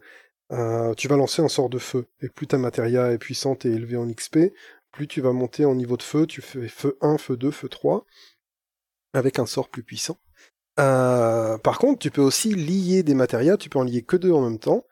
euh, 0.52 0.94
tu 0.94 1.06
vas 1.08 1.16
lancer 1.16 1.42
un 1.42 1.48
sort 1.48 1.68
de 1.68 1.78
feu. 1.78 2.06
Et 2.20 2.28
plus 2.28 2.48
ta 2.48 2.58
matéria 2.58 3.12
est 3.12 3.18
puissante 3.18 3.64
et 3.64 3.70
élevée 3.70 3.96
en 3.96 4.08
XP, 4.10 4.52
plus 4.90 5.06
tu 5.06 5.20
vas 5.20 5.32
monter 5.32 5.64
en 5.64 5.74
niveau 5.74 5.96
de 5.96 6.02
feu. 6.02 6.26
Tu 6.26 6.40
fais 6.40 6.68
feu 6.68 6.96
1, 7.00 7.18
feu 7.18 7.36
2, 7.36 7.50
feu 7.50 7.68
3, 7.68 8.06
avec 9.12 9.38
un 9.38 9.46
sort 9.46 9.68
plus 9.68 9.82
puissant. 9.82 10.18
Euh, 10.78 11.56
par 11.58 11.78
contre, 11.78 11.98
tu 12.00 12.10
peux 12.10 12.22
aussi 12.22 12.54
lier 12.54 13.02
des 13.02 13.14
matérias, 13.14 13.56
tu 13.56 13.68
peux 13.68 13.78
en 13.78 13.84
lier 13.84 14.02
que 14.02 14.16
deux 14.16 14.32
en 14.32 14.42
même 14.42 14.58
temps. 14.58 14.84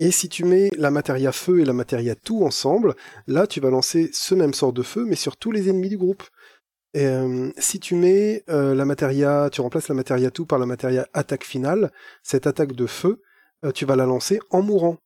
Et 0.00 0.10
si 0.10 0.28
tu 0.28 0.44
mets 0.44 0.70
la 0.76 0.90
matéria 0.90 1.32
feu 1.32 1.60
et 1.60 1.64
la 1.64 1.72
matéria 1.72 2.14
tout 2.14 2.44
ensemble, 2.44 2.94
là 3.26 3.46
tu 3.46 3.60
vas 3.60 3.70
lancer 3.70 4.10
ce 4.12 4.34
même 4.34 4.54
sort 4.54 4.72
de 4.72 4.82
feu, 4.82 5.04
mais 5.04 5.16
sur 5.16 5.36
tous 5.36 5.50
les 5.50 5.68
ennemis 5.68 5.88
du 5.88 5.98
groupe. 5.98 6.22
Euh, 6.96 7.50
si 7.58 7.80
tu 7.80 7.94
mets 7.94 8.44
euh, 8.48 8.74
la 8.74 8.84
matéria, 8.84 9.48
tu 9.52 9.60
remplaces 9.60 9.88
la 9.88 9.94
matéria 9.94 10.30
tout 10.30 10.46
par 10.46 10.58
la 10.58 10.66
matéria 10.66 11.06
attaque 11.12 11.44
finale, 11.44 11.92
cette 12.22 12.46
attaque 12.46 12.72
de 12.72 12.86
feu, 12.86 13.22
tu 13.74 13.84
vas 13.84 13.96
la 13.96 14.06
lancer 14.06 14.38
en 14.50 14.62
mourant. 14.62 14.98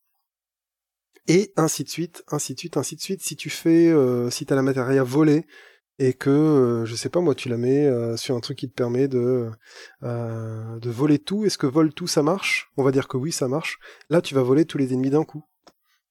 Et 1.26 1.52
ainsi 1.56 1.84
de 1.84 1.88
suite, 1.88 2.22
ainsi 2.28 2.52
de 2.54 2.58
suite, 2.58 2.76
ainsi 2.76 2.96
de 2.96 3.00
suite. 3.00 3.22
Si 3.22 3.34
tu 3.34 3.48
fais, 3.48 3.94
si 4.30 4.44
t'as 4.44 4.56
la 4.56 4.62
matéria 4.62 5.02
volée 5.02 5.46
et 5.98 6.14
que, 6.14 6.30
euh, 6.30 6.84
je 6.84 6.94
sais 6.94 7.08
pas 7.08 7.20
moi, 7.20 7.34
tu 7.34 7.48
la 7.48 7.56
mets 7.56 7.86
euh, 7.86 8.16
sur 8.16 8.34
un 8.34 8.40
truc 8.40 8.58
qui 8.58 8.68
te 8.68 8.74
permet 8.74 9.08
de 9.08 9.50
euh, 10.02 10.78
de 10.78 10.90
voler 10.90 11.18
tout. 11.18 11.44
Est-ce 11.44 11.58
que 11.58 11.66
vol 11.66 11.92
tout 11.92 12.06
ça 12.06 12.22
marche? 12.22 12.70
On 12.76 12.82
va 12.82 12.92
dire 12.92 13.08
que 13.08 13.16
oui, 13.16 13.32
ça 13.32 13.48
marche. 13.48 13.78
Là, 14.10 14.20
tu 14.20 14.34
vas 14.34 14.42
voler 14.42 14.64
tous 14.64 14.78
les 14.78 14.92
ennemis 14.92 15.10
d'un 15.10 15.24
coup, 15.24 15.44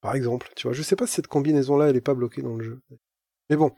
par 0.01 0.15
exemple. 0.15 0.49
Tu 0.55 0.67
vois, 0.67 0.73
je 0.73 0.81
sais 0.81 0.95
pas 0.95 1.07
si 1.07 1.15
cette 1.15 1.27
combinaison-là, 1.27 1.89
elle 1.89 1.95
est 1.95 2.01
pas 2.01 2.13
bloquée 2.13 2.41
dans 2.41 2.55
le 2.55 2.63
jeu. 2.63 2.81
Mais 3.49 3.57
bon, 3.57 3.71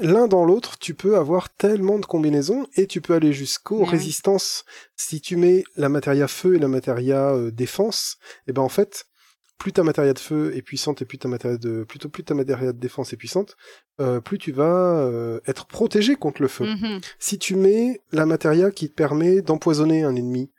l'un 0.00 0.28
dans 0.28 0.44
l'autre, 0.44 0.78
tu 0.78 0.94
peux 0.94 1.16
avoir 1.16 1.50
tellement 1.50 1.98
de 1.98 2.06
combinaisons 2.06 2.66
et 2.76 2.86
tu 2.86 3.00
peux 3.00 3.14
aller 3.14 3.32
jusqu'aux 3.32 3.84
résistances. 3.84 4.64
Si 4.96 5.20
tu 5.20 5.36
mets 5.36 5.64
la 5.76 5.88
matéria 5.88 6.28
feu 6.28 6.54
et 6.54 6.58
la 6.58 6.68
matéria 6.68 7.34
euh, 7.34 7.50
défense, 7.50 8.16
et 8.46 8.52
ben 8.52 8.62
en 8.62 8.68
fait, 8.68 9.06
plus 9.62 9.72
ta 9.72 9.84
matéria 9.84 10.12
de 10.12 10.18
feu 10.18 10.52
est 10.56 10.62
puissante 10.62 11.02
et 11.02 11.04
plus 11.04 11.18
ta 11.18 11.28
matéria 11.28 11.56
de 11.56 11.84
plutôt 11.84 12.08
plus 12.08 12.24
ta 12.24 12.34
matéria 12.34 12.72
de 12.72 12.78
défense 12.80 13.12
est 13.12 13.16
puissante, 13.16 13.56
euh, 14.00 14.20
plus 14.20 14.36
tu 14.36 14.50
vas 14.50 14.96
euh, 14.96 15.38
être 15.46 15.66
protégé 15.66 16.16
contre 16.16 16.42
le 16.42 16.48
feu. 16.48 16.64
Mhm. 16.64 17.00
Si 17.20 17.38
tu 17.38 17.54
mets 17.54 18.00
la 18.10 18.26
matéria 18.26 18.72
qui 18.72 18.88
te 18.88 18.94
permet 18.94 19.40
d'empoisonner 19.40 20.02
un 20.02 20.16
ennemi 20.16 20.50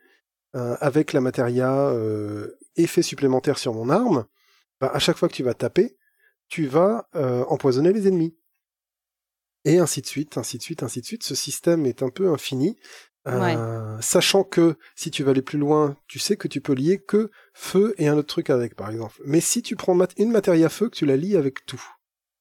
euh, 0.56 0.78
avec 0.80 1.12
la 1.12 1.20
matéria 1.20 1.94
effet 2.78 3.02
supplémentaire 3.02 3.58
sur 3.58 3.74
mon 3.74 3.90
arme, 3.90 4.26
bah, 4.80 4.90
à 4.94 5.00
chaque 5.00 5.18
fois 5.18 5.28
que 5.28 5.36
tu 5.36 5.44
vas 5.44 5.54
taper, 5.54 5.98
tu 6.48 6.68
vas 6.68 7.10
empoisonner 7.50 7.92
les 7.92 8.08
ennemis. 8.08 8.38
Et 9.66 9.80
ainsi 9.80 10.02
de 10.02 10.08
suite, 10.08 10.38
ainsi 10.38 10.58
de 10.58 10.64
suite, 10.64 10.82
ainsi 10.82 11.02
de 11.02 11.06
suite. 11.06 11.24
Ce 11.24 11.36
système 11.36 11.86
est 11.86 12.04
un 12.04 12.10
peu 12.10 12.30
infini. 12.32 12.78
Euh, 13.28 13.98
Sachant 14.02 14.44
que 14.44 14.76
si 14.96 15.12
tu 15.12 15.24
vas 15.24 15.32
aller 15.32 15.42
plus 15.42 15.58
loin, 15.60 15.96
tu 16.08 16.20
sais 16.20 16.36
que 16.36 16.48
tu 16.50 16.60
peux 16.62 16.74
lier 16.74 17.00
que 17.00 17.32
feu 17.54 17.96
et 17.98 18.08
un 18.08 18.18
autre 18.18 18.28
truc 18.28 18.50
avec, 18.50 18.76
par 18.76 18.90
exemple. 18.90 19.22
Mais 19.26 19.40
si 19.40 19.62
tu 19.62 19.76
prends 19.76 19.96
mat- 19.96 20.14
une 20.18 20.32
matéria 20.32 20.68
feu, 20.70 20.90
que 20.90 20.96
tu 20.96 21.06
la 21.06 21.16
lies 21.16 21.38
avec 21.38 21.66
tout, 21.66 21.82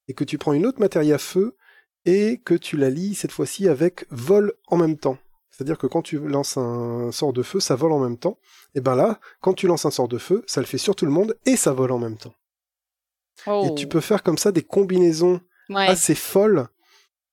et 0.09 0.15
que 0.15 0.25
tu 0.25 0.39
prends 0.39 0.53
une 0.55 0.67
autre 0.67 0.81
matéria 0.81 1.19
feu, 1.19 1.57
et 2.05 2.41
que 2.45 2.55
tu 2.55 2.77
la 2.77 2.91
lies 2.91 3.15
cette 3.15 3.31
fois-ci 3.31 3.69
avec 3.69 4.07
vol 4.11 4.55
en 4.67 4.77
même 4.77 4.99
temps. 4.99 5.19
C'est-à-dire 5.51 5.79
que 5.79 5.87
quand 5.87 6.03
tu 6.03 6.19
lances 6.19 6.57
un 6.57 7.13
sort 7.13 7.33
de 7.33 7.43
feu, 7.43 7.61
ça 7.61 7.77
vole 7.77 7.93
en 7.93 8.01
même 8.01 8.19
temps. 8.19 8.39
Et 8.75 8.81
ben 8.81 8.97
là, 8.97 9.21
quand 9.41 9.53
tu 9.53 9.67
lances 9.69 9.85
un 9.87 9.91
sort 9.93 10.09
de 10.09 10.19
feu, 10.19 10.43
ça 10.49 10.61
le 10.61 10.67
fait 10.67 10.79
sur 10.79 10.97
tout 10.97 11.05
le 11.05 11.13
monde 11.13 11.37
et 11.47 11.57
ça 11.57 11.73
vole 11.73 11.93
en 11.93 11.99
même 11.99 12.17
temps. 12.17 12.35
Oh. 13.47 13.67
Et 13.71 13.75
tu 13.77 13.87
peux 13.87 14.01
faire 14.01 14.23
comme 14.23 14.39
ça 14.39 14.51
des 14.51 14.63
combinaisons 14.63 15.41
Ouais. 15.69 15.87
assez 15.87 16.15
folles 16.17 16.67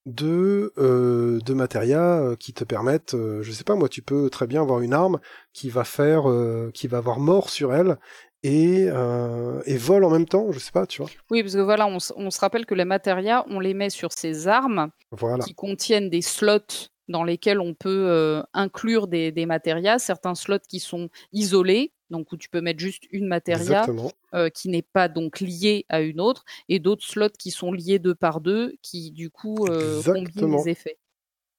de 0.10 0.74
euh, 0.78 1.40
de 1.46 1.54
matéria 1.54 2.02
euh, 2.20 2.36
qui 2.36 2.54
te 2.54 2.64
permettent, 2.64 3.14
euh, 3.14 3.42
je 3.44 3.52
sais 3.52 3.64
pas 3.64 3.76
moi, 3.76 3.90
tu 3.90 4.02
peux 4.02 4.30
très 4.30 4.48
bien 4.48 4.62
avoir 4.62 4.82
une 4.82 4.94
arme 4.94 5.20
qui 5.54 5.70
va 5.70 5.84
faire, 5.84 6.30
euh, 6.30 6.72
qui 6.74 6.88
va 6.88 6.98
avoir 6.98 7.20
mort 7.20 7.50
sur 7.50 7.74
elle 7.74 7.98
et 8.44 8.88
euh, 8.90 9.62
et 9.66 9.78
vole 9.78 10.04
en 10.04 10.10
même 10.10 10.26
temps, 10.28 10.52
je 10.52 10.60
sais 10.60 10.72
pas, 10.72 10.86
tu 10.86 11.02
vois. 11.02 11.12
Oui, 11.30 11.42
parce 11.44 11.56
que 11.56 11.60
voilà, 11.62 11.88
on, 11.88 11.98
on 12.16 12.32
se 12.32 12.40
rappelle 12.40 12.66
que 12.66 12.76
les 12.76 12.86
matérias, 12.86 13.46
on 13.50 13.60
les 13.60 13.74
met 13.74 13.90
sur 13.90 14.12
ces 14.12 14.48
armes 14.48 14.90
Voilà. 15.12 15.44
qui 15.44 15.54
contiennent 15.54 16.10
des 16.10 16.22
slots 16.22 16.90
dans 17.08 17.24
lesquels 17.24 17.60
on 17.60 17.74
peut 17.74 18.44
inclure 18.54 19.08
des, 19.08 19.32
des 19.32 19.46
matérias, 19.48 19.98
certains 20.00 20.36
slots 20.36 20.60
qui 20.70 20.80
sont 20.80 21.10
isolés, 21.34 21.92
donc 22.10 22.32
où 22.32 22.38
tu 22.38 22.50
peux 22.50 22.62
mettre 22.62 22.80
juste 22.80 23.04
une 23.12 23.28
matéria 23.28 23.86
euh, 24.34 24.50
qui 24.50 24.70
n'est 24.70 24.82
pas 24.82 25.08
donc 25.08 25.40
liée 25.40 25.86
à 25.90 26.02
une 26.02 26.22
autre, 26.22 26.44
et 26.68 26.80
d'autres 26.80 27.06
slots 27.06 27.30
qui 27.38 27.52
sont 27.52 27.72
liés 27.72 28.00
deux 28.00 28.16
par 28.16 28.42
deux, 28.42 28.76
qui 28.82 29.12
du 29.12 29.30
coup 29.30 29.68
euh, 29.68 30.02
combinent 30.04 30.58
les 30.58 30.70
effets. 30.70 30.98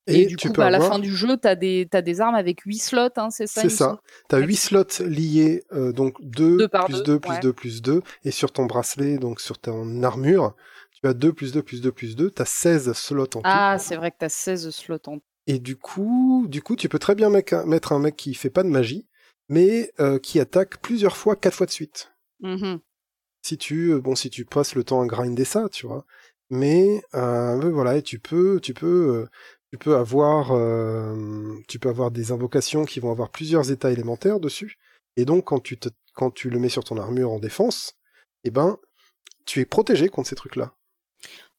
Et, 0.06 0.26
du 0.26 0.36
tu 0.36 0.48
coup, 0.48 0.54
peux 0.54 0.62
bah, 0.62 0.68
à 0.68 0.70
la 0.70 0.80
fin 0.80 0.98
du 0.98 1.14
jeu, 1.14 1.36
tu 1.36 1.46
as 1.46 1.54
des, 1.54 2.20
armes 2.20 2.34
avec 2.34 2.60
huit 2.60 2.78
slots, 2.78 3.10
hein, 3.16 3.28
c'est 3.30 3.46
ça 3.46 3.62
C'est 3.62 3.68
ça. 3.68 4.00
Tu 4.28 4.34
as 4.34 4.38
8 4.38 4.56
slots 4.56 5.02
liés, 5.06 5.62
euh, 5.72 5.92
donc 5.92 6.16
2, 6.20 6.56
Deux 6.56 6.68
plus 6.68 6.94
deux, 6.94 7.02
2, 7.02 7.20
plus 7.20 7.30
ouais. 7.30 7.40
2, 7.40 7.52
plus 7.52 7.82
2, 7.82 8.02
et 8.24 8.30
sur 8.30 8.52
ton 8.52 8.66
bracelet, 8.66 9.18
donc 9.18 9.40
sur 9.40 9.58
ton 9.58 10.02
armure, 10.02 10.54
tu 10.92 11.06
as 11.08 11.14
2 11.14 11.32
plus 11.32 11.52
2 11.52 11.62
plus 11.62 11.80
2 11.80 11.92
plus 11.92 12.16
2, 12.16 12.30
tu 12.30 12.42
as 12.42 12.46
16 12.46 12.92
slots 12.92 13.22
en 13.22 13.26
tout. 13.26 13.40
Ah, 13.44 13.76
c'est 13.78 13.96
vrai 13.96 14.10
que 14.10 14.16
tu 14.18 14.24
as 14.24 14.30
16 14.30 14.70
slots 14.70 14.98
en 15.06 15.18
Et 15.46 15.58
du 15.58 15.76
coup, 15.76 16.46
du 16.48 16.62
coup, 16.62 16.76
tu 16.76 16.88
peux 16.88 16.98
très 16.98 17.14
bien 17.14 17.30
mettre 17.30 17.92
un 17.92 17.98
mec 17.98 18.16
qui 18.16 18.34
fait 18.34 18.50
pas 18.50 18.62
de 18.62 18.68
magie, 18.68 19.06
mais 19.50 19.92
euh, 20.00 20.18
qui 20.18 20.40
attaque 20.40 20.80
plusieurs 20.80 21.16
fois, 21.16 21.36
quatre 21.36 21.54
fois 21.54 21.66
de 21.66 21.70
suite. 21.70 22.12
Mhm. 22.40 22.80
Si 23.42 23.58
tu, 23.58 23.92
euh, 23.92 24.00
bon, 24.00 24.14
si 24.14 24.30
tu 24.30 24.46
passes 24.46 24.74
le 24.74 24.84
temps 24.84 25.02
à 25.02 25.06
grinder 25.06 25.44
ça, 25.44 25.68
tu 25.70 25.86
vois. 25.86 26.06
Mais, 26.48 27.02
euh, 27.14 27.70
voilà, 27.70 27.96
et 27.96 28.02
tu 28.02 28.18
peux, 28.18 28.60
tu 28.62 28.72
peux, 28.72 29.26
tu 29.70 29.78
peux 29.78 29.96
avoir, 29.96 30.52
euh, 30.52 31.54
tu 31.68 31.78
peux 31.78 31.88
avoir 31.88 32.10
des 32.10 32.32
invocations 32.32 32.84
qui 32.84 33.00
vont 33.00 33.10
avoir 33.10 33.30
plusieurs 33.30 33.70
états 33.70 33.90
élémentaires 33.90 34.40
dessus. 34.40 34.78
Et 35.16 35.24
donc, 35.24 35.44
quand 35.44 35.60
tu 35.60 35.78
te, 35.78 35.88
quand 36.14 36.30
tu 36.30 36.50
le 36.50 36.58
mets 36.58 36.68
sur 36.68 36.84
ton 36.84 36.96
armure 36.96 37.30
en 37.30 37.38
défense, 37.38 37.94
eh 38.44 38.50
ben, 38.50 38.78
tu 39.46 39.60
es 39.60 39.64
protégé 39.64 40.08
contre 40.08 40.28
ces 40.28 40.36
trucs-là. 40.36 40.72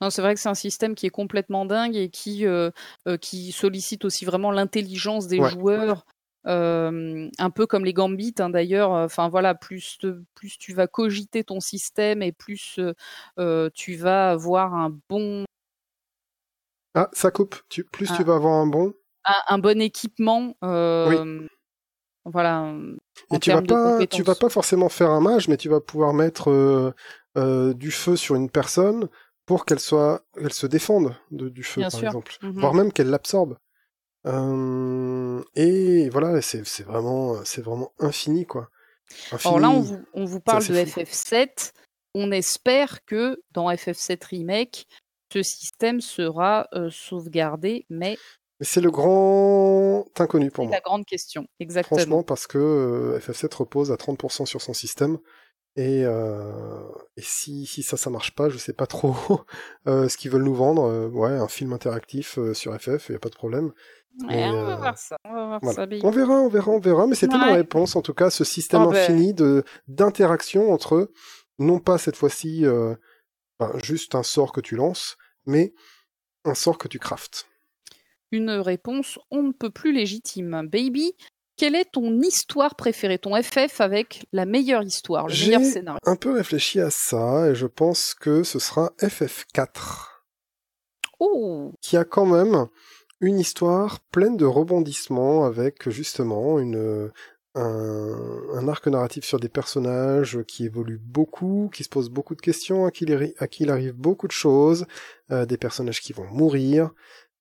Non, 0.01 0.09
c'est 0.09 0.21
vrai 0.21 0.33
que 0.33 0.39
c'est 0.39 0.49
un 0.49 0.55
système 0.55 0.95
qui 0.95 1.05
est 1.05 1.11
complètement 1.11 1.65
dingue 1.65 1.95
et 1.95 2.09
qui, 2.09 2.45
euh, 2.45 2.71
euh, 3.07 3.17
qui 3.17 3.51
sollicite 3.51 4.03
aussi 4.03 4.25
vraiment 4.25 4.51
l'intelligence 4.51 5.27
des 5.27 5.41
joueurs. 5.49 6.05
Euh, 6.47 7.29
un 7.37 7.49
peu 7.51 7.67
comme 7.67 7.85
les 7.85 7.93
gambits 7.93 8.33
hein, 8.39 8.49
d'ailleurs. 8.49 8.91
Enfin 8.91 9.29
voilà, 9.29 9.53
plus, 9.55 9.99
plus 10.33 10.57
tu 10.57 10.73
vas 10.73 10.87
cogiter 10.87 11.43
ton 11.43 11.59
système 11.59 12.21
et 12.21 12.31
plus 12.31 12.79
tu 13.73 13.95
vas 13.95 14.31
avoir 14.31 14.73
un 14.73 14.97
bon. 15.09 15.45
Ah, 16.95 17.09
ça 17.13 17.31
coupe. 17.31 17.55
Tu, 17.69 17.83
plus 17.83 18.11
tu 18.15 18.23
vas 18.23 18.35
avoir 18.35 18.53
un 18.53 18.67
bon. 18.67 18.93
Un, 19.47 19.59
bon 19.59 19.79
équipement. 19.79 20.55
Oui. 20.61 21.47
Voilà. 22.25 22.75
Et 23.33 23.39
tu 23.39 23.51
vas 23.51 23.61
pas, 23.61 24.05
tu 24.05 24.23
vas 24.23 24.35
pas 24.35 24.49
forcément 24.49 24.89
faire 24.89 25.09
un 25.09 25.21
mage, 25.21 25.47
mais 25.47 25.57
tu 25.57 25.69
vas 25.69 25.79
pouvoir 25.79 26.13
mettre 26.13 26.93
du 27.35 27.91
feu 27.91 28.15
sur 28.15 28.35
une 28.35 28.49
personne 28.49 29.09
pour 29.45 29.65
qu'elle 29.65 29.79
soit, 29.79 30.23
elle 30.37 30.53
se 30.53 30.65
défende 30.65 31.15
du 31.29 31.63
feu, 31.63 31.81
par 31.81 32.03
exemple, 32.03 32.37
mhm. 32.41 32.51
voire 32.51 32.73
même 32.73 32.93
qu'elle 32.93 33.09
l'absorbe. 33.09 33.57
Euh, 34.27 35.43
et 35.55 36.09
voilà, 36.09 36.41
c'est 36.41 36.83
vraiment, 36.83 37.43
c'est 37.45 37.61
vraiment 37.61 37.91
infini, 37.99 38.45
quoi. 38.45 38.69
Alors 39.43 39.59
là, 39.59 39.69
on 39.69 39.81
vous, 39.81 39.99
on 40.13 40.25
vous 40.25 40.39
parle 40.39 40.65
de 40.65 40.73
FF7. 40.73 41.71
On 42.13 42.31
espère 42.31 43.03
que 43.05 43.41
dans 43.51 43.69
FF7 43.71 44.25
Remake, 44.25 44.85
ce 45.33 45.43
système 45.43 46.01
sera 46.01 46.67
euh, 46.73 46.89
sauvegardé, 46.89 47.85
mais 47.89 48.17
mais 48.59 48.67
c'est 48.67 48.81
le 48.81 48.91
grand 48.91 50.05
inconnu 50.19 50.51
pour 50.51 50.65
moi. 50.65 50.71
C'est 50.71 50.77
la 50.77 50.81
grande 50.81 51.03
question, 51.03 51.47
exactement. 51.59 51.97
Franchement, 51.97 52.23
parce 52.23 52.45
que 52.45 52.59
euh, 52.59 53.19
FF7 53.19 53.55
repose 53.55 53.91
à 53.91 53.95
30% 53.95 54.45
sur 54.45 54.61
son 54.61 54.73
système. 54.73 55.17
Et, 55.77 56.03
euh, 56.05 56.83
et 57.15 57.21
si, 57.21 57.65
si 57.65 57.81
ça, 57.81 57.95
ça 57.95 58.09
marche 58.09 58.35
pas, 58.35 58.49
je 58.49 58.57
sais 58.57 58.73
pas 58.73 58.87
trop 58.87 59.15
euh, 59.87 60.09
ce 60.09 60.17
qu'ils 60.17 60.31
veulent 60.31 60.43
nous 60.43 60.55
vendre. 60.55 60.83
Euh, 60.83 61.07
ouais, 61.07 61.31
un 61.31 61.47
film 61.47 61.71
interactif 61.73 62.37
sur 62.53 62.75
FF, 62.79 63.09
il 63.09 63.13
y 63.13 63.15
a 63.15 63.19
pas 63.19 63.29
de 63.29 63.35
problème. 63.35 63.71
Ouais, 64.27 64.49
on 64.49 64.65
va 64.65 64.75
voir 64.75 64.97
ça. 64.97 65.15
On, 65.23 65.33
va 65.33 65.59
voir 65.59 65.73
ça 65.73 65.85
on 66.03 66.11
verra, 66.11 66.33
on 66.33 66.49
verra, 66.49 66.71
on 66.71 66.79
verra. 66.79 67.07
Mais 67.07 67.15
c'était 67.15 67.37
ma 67.37 67.53
réponse, 67.53 67.95
en 67.95 68.01
tout 68.01 68.13
cas, 68.13 68.29
ce 68.29 68.43
système 68.43 68.83
oh, 68.83 68.91
ben. 68.91 68.97
infini 68.97 69.33
de 69.33 69.63
d'interaction 69.87 70.73
entre 70.73 71.11
non 71.59 71.79
pas 71.79 71.97
cette 71.97 72.17
fois-ci 72.17 72.65
ben, 73.59 73.71
juste 73.81 74.15
un 74.15 74.23
sort 74.23 74.51
que 74.51 74.59
tu 74.59 74.75
lances, 74.75 75.17
mais 75.45 75.73
un 76.43 76.55
sort 76.55 76.77
que 76.77 76.89
tu 76.89 76.99
craftes. 76.99 77.47
Une 78.31 78.49
réponse 78.49 79.19
on 79.29 79.43
ne 79.43 79.51
peut 79.53 79.69
plus 79.69 79.93
légitime. 79.93 80.67
Baby, 80.69 81.13
quelle 81.57 81.75
est 81.75 81.91
ton 81.91 82.19
histoire 82.21 82.75
préférée, 82.75 83.19
ton 83.19 83.39
FF 83.41 83.81
avec 83.81 84.25
la 84.31 84.45
meilleure 84.45 84.83
histoire, 84.83 85.27
le 85.27 85.33
meilleur 85.33 85.63
scénario? 85.63 85.99
un 86.03 86.15
peu 86.15 86.31
réfléchi 86.31 86.79
à 86.79 86.89
ça 86.89 87.49
et 87.49 87.55
je 87.55 87.67
pense 87.67 88.13
que 88.13 88.43
ce 88.43 88.59
sera 88.59 88.93
FF4. 88.99 90.07
Oh! 91.19 91.73
Qui 91.81 91.97
a 91.97 92.03
quand 92.03 92.25
même 92.25 92.67
une 93.19 93.39
histoire 93.39 93.99
pleine 94.11 94.37
de 94.37 94.45
rebondissements 94.45 95.45
avec 95.45 95.87
justement 95.89 96.59
une, 96.59 97.11
un, 97.55 98.67
arc 98.67 98.87
narratif 98.87 99.25
sur 99.25 99.39
des 99.39 99.49
personnages 99.49 100.39
qui 100.47 100.65
évoluent 100.65 101.01
beaucoup, 101.03 101.69
qui 101.73 101.83
se 101.83 101.89
posent 101.89 102.09
beaucoup 102.09 102.35
de 102.35 102.41
questions, 102.41 102.85
à 102.85 102.91
qui 102.91 103.05
il, 103.05 103.33
à 103.37 103.47
qui 103.47 103.63
il 103.63 103.71
arrive 103.71 103.93
beaucoup 103.93 104.27
de 104.27 104.31
choses, 104.31 104.85
euh, 105.31 105.45
des 105.45 105.57
personnages 105.57 106.01
qui 106.01 106.13
vont 106.13 106.25
mourir, 106.25 106.91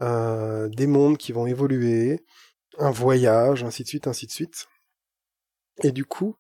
euh, 0.03 0.69
des 0.69 0.87
mondes 0.87 1.17
qui 1.17 1.33
vont 1.33 1.47
évoluer, 1.47 2.21
un 2.81 2.91
voyage, 2.91 3.63
ainsi 3.63 3.85
de 3.85 3.89
suite, 3.89 4.07
ainsi 4.07 4.27
de 4.27 4.33
suite. 4.33 4.67
Et 5.83 5.93
du 5.93 6.05
coup, 6.05 6.37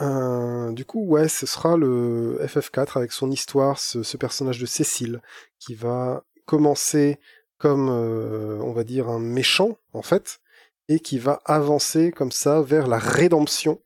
euh, 0.00 0.70
du 0.72 0.84
coup, 0.84 1.04
ouais, 1.04 1.28
ce 1.28 1.46
sera 1.46 1.76
le 1.76 2.38
FF4 2.42 2.96
avec 2.96 3.12
son 3.12 3.30
histoire, 3.30 3.78
ce, 3.78 4.16
personnage 4.16 4.60
de 4.60 4.66
Cécile, 4.66 5.20
qui 5.58 5.74
va 5.74 6.24
commencer 6.46 7.18
comme, 7.58 7.88
euh, 7.90 8.58
on 8.62 8.72
va 8.72 8.84
dire, 8.84 9.08
un 9.08 9.18
méchant, 9.18 9.78
en 9.92 10.02
fait, 10.02 10.40
et 10.88 11.00
qui 11.00 11.18
va 11.18 11.40
avancer 11.44 12.12
comme 12.12 12.30
ça 12.32 12.62
vers 12.62 12.86
la 12.86 12.98
rédemption. 12.98 13.80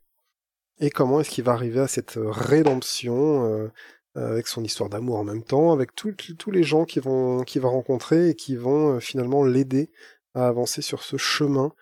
Et 0.81 0.91
comment 0.91 1.21
est-ce 1.21 1.31
qu'il 1.31 1.45
va 1.45 1.53
arriver 1.53 1.81
à 1.81 1.89
cette 1.89 2.19
rédemption 2.19 3.47
euh, 3.47 3.69
avec 4.15 4.47
son 4.47 4.63
histoire 4.63 4.91
d'amour 4.91 5.19
en 5.19 5.25
même 5.25 5.43
temps, 5.43 5.73
avec 5.73 5.95
tous 5.95 6.51
les 6.51 6.63
gens 6.63 6.85
qui 6.85 7.01
qu'il 7.47 7.63
va 7.63 7.69
rencontrer 7.69 8.29
et 8.29 8.35
qui 8.35 8.57
vont 8.57 9.01
finalement 9.01 9.43
l'aider 9.43 9.91
à 10.35 10.49
avancer 10.49 10.83
sur 10.83 11.03
ce 11.03 11.17
chemin, 11.17 11.73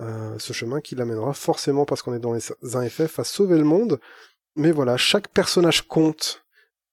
euh, 0.00 0.38
ce 0.38 0.52
chemin 0.52 0.80
qui 0.80 0.94
l'amènera 0.94 1.32
forcément 1.32 1.84
parce 1.84 2.02
qu'on 2.02 2.14
est 2.14 2.18
dans 2.18 2.34
les, 2.34 2.40
un 2.74 2.88
FF 2.88 3.18
à 3.18 3.24
sauver 3.24 3.58
le 3.58 3.64
monde. 3.64 4.00
Mais 4.54 4.70
voilà, 4.70 4.96
chaque 4.96 5.28
personnage 5.28 5.86
compte 5.86 6.44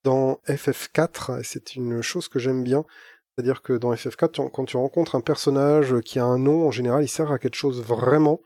dans 0.03 0.39
FF4 0.47 1.39
et 1.39 1.43
c'est 1.43 1.75
une 1.75 2.01
chose 2.01 2.27
que 2.27 2.39
j'aime 2.39 2.63
bien. 2.63 2.85
C'est-à-dire 3.35 3.61
que 3.61 3.73
dans 3.73 3.93
FF4, 3.93 4.51
quand 4.51 4.65
tu 4.65 4.77
rencontres 4.77 5.15
un 5.15 5.21
personnage 5.21 5.99
qui 6.01 6.19
a 6.19 6.25
un 6.25 6.37
nom, 6.37 6.67
en 6.67 6.71
général, 6.71 7.03
il 7.03 7.07
sert 7.07 7.31
à 7.31 7.39
quelque 7.39 7.55
chose 7.55 7.81
vraiment. 7.81 8.41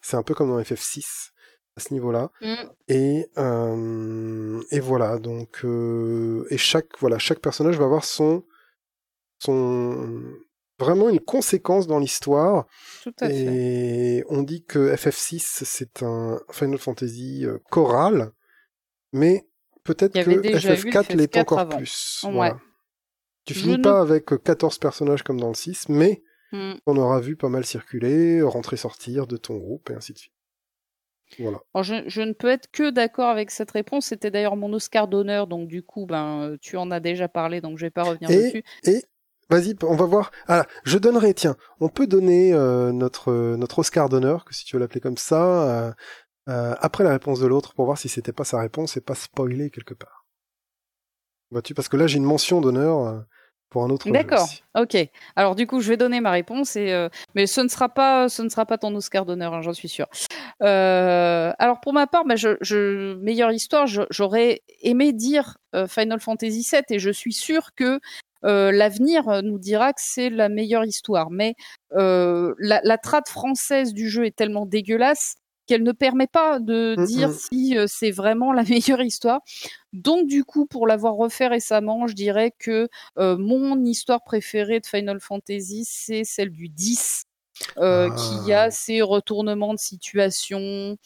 C'est 0.00 0.16
un 0.16 0.22
peu 0.22 0.34
comme 0.34 0.48
dans 0.48 0.60
FF6 0.60 1.30
à 1.76 1.80
ce 1.80 1.92
niveau-là. 1.92 2.30
Mm. 2.40 2.54
Et, 2.88 3.26
euh, 3.38 4.62
et 4.70 4.80
voilà, 4.80 5.18
donc 5.18 5.64
euh, 5.64 6.46
et 6.50 6.58
chaque 6.58 6.98
voilà 7.00 7.18
chaque 7.18 7.40
personnage 7.40 7.76
va 7.76 7.84
avoir 7.84 8.04
son 8.04 8.44
son 9.38 10.22
vraiment 10.80 11.08
une 11.08 11.20
conséquence 11.20 11.86
dans 11.86 11.98
l'histoire. 11.98 12.66
et 13.22 14.24
on 14.28 14.42
dit 14.42 14.64
que 14.64 14.92
FF6 14.94 15.62
c'est 15.64 16.02
un 16.02 16.40
Final 16.50 16.78
Fantasy 16.78 17.44
euh, 17.44 17.58
choral, 17.70 18.32
mais 19.12 19.46
peut-être 19.84 20.14
que 20.14 20.30
FF4 20.30 21.14
l'est 21.14 21.36
encore 21.36 21.68
plus. 21.68 22.26
Tu 23.46 23.54
finis 23.54 23.78
pas 23.78 24.00
avec 24.00 24.26
14 24.42 24.78
personnages 24.78 25.22
comme 25.22 25.40
dans 25.40 25.48
le 25.48 25.54
6, 25.54 25.88
mais 25.88 26.22
hmm. 26.52 26.74
on 26.86 26.96
aura 26.96 27.20
vu 27.20 27.36
pas 27.36 27.48
mal 27.48 27.64
circuler, 27.64 28.42
rentrer, 28.42 28.76
sortir 28.76 29.26
de 29.26 29.36
ton 29.36 29.56
groupe 29.56 29.90
et 29.90 29.94
ainsi 29.94 30.12
de 30.12 30.18
suite. 30.18 30.32
Voilà. 31.38 31.60
je, 31.82 32.20
ne 32.22 32.32
peux 32.32 32.48
être 32.48 32.68
que 32.72 32.90
d'accord 32.90 33.28
avec 33.28 33.52
cette 33.52 33.70
réponse. 33.70 34.06
C'était 34.06 34.32
d'ailleurs 34.32 34.56
mon 34.56 34.72
Oscar 34.72 35.06
d'honneur, 35.06 35.46
donc 35.46 35.68
du 35.68 35.82
coup, 35.82 36.04
ben, 36.04 36.56
tu 36.60 36.76
en 36.76 36.90
as 36.90 36.98
déjà 36.98 37.28
parlé, 37.28 37.60
donc 37.60 37.78
je 37.78 37.86
vais 37.86 37.90
pas 37.90 38.02
revenir 38.02 38.28
dessus. 38.28 38.64
Et 38.84 39.04
Vas-y, 39.50 39.74
on 39.82 39.96
va 39.96 40.04
voir. 40.04 40.30
Ah, 40.46 40.64
je 40.84 40.96
donnerai, 40.96 41.34
tiens, 41.34 41.56
on 41.80 41.88
peut 41.88 42.06
donner 42.06 42.52
euh, 42.52 42.92
notre 42.92 43.56
notre 43.56 43.80
Oscar 43.80 44.08
d'honneur, 44.08 44.44
que 44.44 44.54
si 44.54 44.64
tu 44.64 44.76
veux 44.76 44.80
l'appeler 44.80 45.00
comme 45.00 45.16
ça, 45.16 45.68
euh, 45.68 45.92
euh, 46.48 46.74
après 46.78 47.02
la 47.02 47.10
réponse 47.10 47.40
de 47.40 47.48
l'autre, 47.48 47.74
pour 47.74 47.84
voir 47.84 47.98
si 47.98 48.08
c'était 48.08 48.32
pas 48.32 48.44
sa 48.44 48.60
réponse 48.60 48.96
et 48.96 49.00
pas 49.00 49.16
spoiler 49.16 49.70
quelque 49.70 49.94
part. 49.94 50.24
Vois-tu, 51.50 51.74
parce 51.74 51.88
que 51.88 51.96
là 51.96 52.06
j'ai 52.06 52.18
une 52.18 52.24
mention 52.24 52.60
d'honneur 52.60 53.24
pour 53.70 53.82
un 53.82 53.90
autre. 53.90 54.08
D'accord. 54.08 54.48
Ok. 54.78 54.96
Alors 55.34 55.56
du 55.56 55.66
coup, 55.66 55.80
je 55.80 55.88
vais 55.88 55.96
donner 55.96 56.20
ma 56.20 56.30
réponse 56.30 56.76
et 56.76 57.08
mais 57.34 57.48
ce 57.48 57.60
ne 57.60 57.66
sera 57.66 57.88
pas 57.88 58.28
ce 58.28 58.42
ne 58.42 58.48
sera 58.48 58.66
pas 58.66 58.78
ton 58.78 58.94
Oscar 58.94 59.26
d'honneur, 59.26 59.52
hein, 59.52 59.62
j'en 59.62 59.72
suis 59.72 59.88
sûr. 59.88 60.06
alors 60.60 61.80
pour 61.80 61.92
ma 61.92 62.06
part, 62.06 62.24
bah, 62.24 62.36
je, 62.36 62.56
je 62.60 63.14
meilleure 63.16 63.50
histoire, 63.50 63.88
j'aurais 64.10 64.62
aimé 64.82 65.12
dire 65.12 65.58
Final 65.88 66.20
Fantasy 66.20 66.64
VII 66.70 66.82
et 66.88 67.00
je 67.00 67.10
suis 67.10 67.32
sûr 67.32 67.74
que 67.74 67.84
euh, 67.94 67.98
l'avenir 68.42 69.28
euh, 69.28 69.42
nous 69.42 69.58
dira 69.58 69.92
que 69.92 70.00
c'est 70.02 70.30
la 70.30 70.48
meilleure 70.48 70.84
histoire. 70.84 71.30
Mais 71.30 71.54
euh, 71.92 72.54
la, 72.58 72.80
la 72.84 72.98
trad 72.98 73.26
française 73.28 73.92
du 73.92 74.08
jeu 74.08 74.26
est 74.26 74.36
tellement 74.36 74.66
dégueulasse 74.66 75.36
qu'elle 75.66 75.82
ne 75.84 75.92
permet 75.92 76.26
pas 76.26 76.58
de 76.58 76.96
mmh, 76.98 77.04
dire 77.04 77.28
mmh. 77.28 77.32
si 77.32 77.76
c'est 77.86 78.10
vraiment 78.10 78.52
la 78.52 78.62
meilleure 78.68 79.02
histoire. 79.02 79.40
Donc 79.92 80.26
du 80.26 80.44
coup, 80.44 80.66
pour 80.66 80.86
l'avoir 80.86 81.14
refait 81.14 81.46
récemment, 81.46 82.06
je 82.06 82.14
dirais 82.14 82.52
que 82.58 82.88
mon 83.16 83.84
histoire 83.84 84.22
préférée 84.24 84.80
de 84.80 84.86
Final 84.86 85.20
Fantasy, 85.20 85.84
c'est 85.86 86.24
celle 86.24 86.50
du 86.50 86.68
10. 86.68 87.24
Qui 87.76 88.52
a 88.52 88.70
ses 88.70 89.00
ah. 89.00 89.04
retournements 89.04 89.74
de 89.74 89.78
situation, 89.78 90.96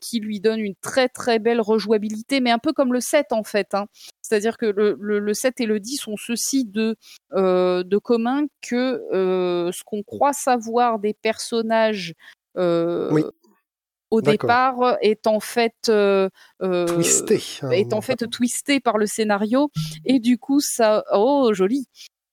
qui 0.00 0.20
lui 0.20 0.40
donne 0.40 0.60
une 0.60 0.74
très 0.76 1.08
très 1.08 1.38
belle 1.38 1.60
rejouabilité, 1.60 2.40
mais 2.40 2.50
un 2.50 2.58
peu 2.58 2.72
comme 2.72 2.92
le 2.92 3.00
7 3.00 3.32
en 3.32 3.44
fait. 3.44 3.74
Hein. 3.74 3.86
C'est-à-dire 4.28 4.58
que 4.58 4.66
le, 4.66 4.96
le, 4.98 5.34
7 5.34 5.60
et 5.60 5.66
le 5.66 5.80
10 5.80 6.06
ont 6.08 6.16
ceci 6.16 6.66
de, 6.66 6.96
euh, 7.32 7.82
de 7.82 7.96
commun 7.96 8.46
que 8.60 9.02
euh, 9.12 9.72
ce 9.72 9.82
qu'on 9.84 10.02
croit 10.02 10.34
savoir 10.34 10.98
des 10.98 11.14
personnages 11.14 12.14
euh, 12.58 13.22
au 14.10 14.20
départ 14.20 14.98
est 15.00 15.26
en 15.26 15.40
fait 15.40 15.90
twisté, 16.60 17.42
hein, 17.62 17.70
est 17.70 17.92
en 17.92 18.00
fait 18.00 18.28
twisté 18.28 18.80
par 18.80 18.98
le 18.98 19.06
scénario 19.06 19.70
et 20.04 20.18
du 20.18 20.38
coup 20.38 20.60
ça 20.60 21.04
oh 21.12 21.52
joli 21.52 21.86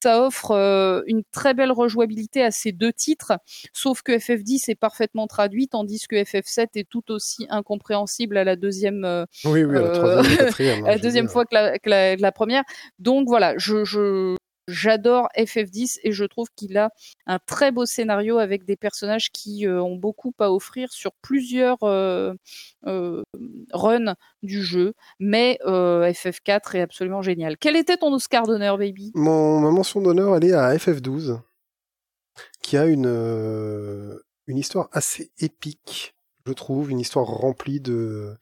ça 0.06 0.22
offre 0.22 0.52
euh, 0.52 1.02
une 1.08 1.24
très 1.32 1.56
belle 1.56 1.72
rejouabilité 1.72 2.44
à 2.44 2.52
ces 2.52 2.72
deux 2.72 2.94
titres, 2.94 3.34
sauf 3.74 4.04
que 4.04 4.12
FF10 4.12 4.70
est 4.70 4.76
parfaitement 4.76 5.26
traduit, 5.26 5.68
tandis 5.68 6.06
que 6.08 6.16
FF7 6.16 6.68
est 6.76 6.88
tout 6.88 7.10
aussi 7.10 7.48
incompréhensible 7.50 8.38
à 8.38 8.44
la 8.44 8.56
deuxième, 8.56 9.04
euh, 9.04 9.26
oui, 9.46 9.64
oui, 9.64 9.78
à 9.78 9.82
la, 9.82 10.82
la 10.86 10.98
deuxième 11.00 11.28
fois 11.28 11.46
que 11.46 11.56
la, 11.56 11.80
que, 11.80 12.22
la, 12.22 12.32
première. 12.32 12.62
Donc 13.00 13.28
voilà, 13.28 13.56
je, 13.58 13.84
je 13.84 14.36
j'adore 14.68 15.28
FF10 15.38 16.00
et 16.04 16.12
je 16.12 16.26
trouve 16.26 16.48
qu'il 16.56 16.78
a 16.78 16.90
un 17.26 17.40
très 17.40 17.72
beau 17.72 17.86
scénario 17.86 18.38
avec 18.38 18.66
des 18.66 18.76
personnages 18.76 19.32
qui 19.32 19.68
euh, 19.68 19.82
ont 19.82 19.96
beaucoup 19.96 20.34
à 20.40 20.52
offrir 20.52 20.92
sur 20.92 21.12
plusieurs 21.22 21.84
euh, 21.84 22.34
euh, 22.86 23.24
runs 23.72 24.16
du 24.44 24.62
jeu. 24.64 24.94
Mais 25.20 25.60
FF4 25.64 26.78
est 26.78 26.82
absolument 26.82 27.22
génial. 27.22 27.58
Quel 27.58 27.76
était 27.76 27.98
ton 27.98 28.14
Oscar 28.14 28.48
d'honneur, 28.48 28.78
baby? 28.78 29.12
Mon, 29.16 29.60
Ma 29.60 29.72
mention 29.72 30.02
d'honneur, 30.02 30.36
elle 30.36 30.46
est 30.46 30.54
à 30.54 30.76
FF12, 30.76 31.40
qui 32.62 32.78
a 32.78 32.86
une, 32.86 34.20
une 34.48 34.58
histoire 34.58 34.90
assez 34.92 35.32
épique, 35.40 36.16
je 36.46 36.54
trouve, 36.54 36.92
une 36.92 37.00
histoire 37.00 37.26
remplie 37.26 37.80
de 37.80 38.36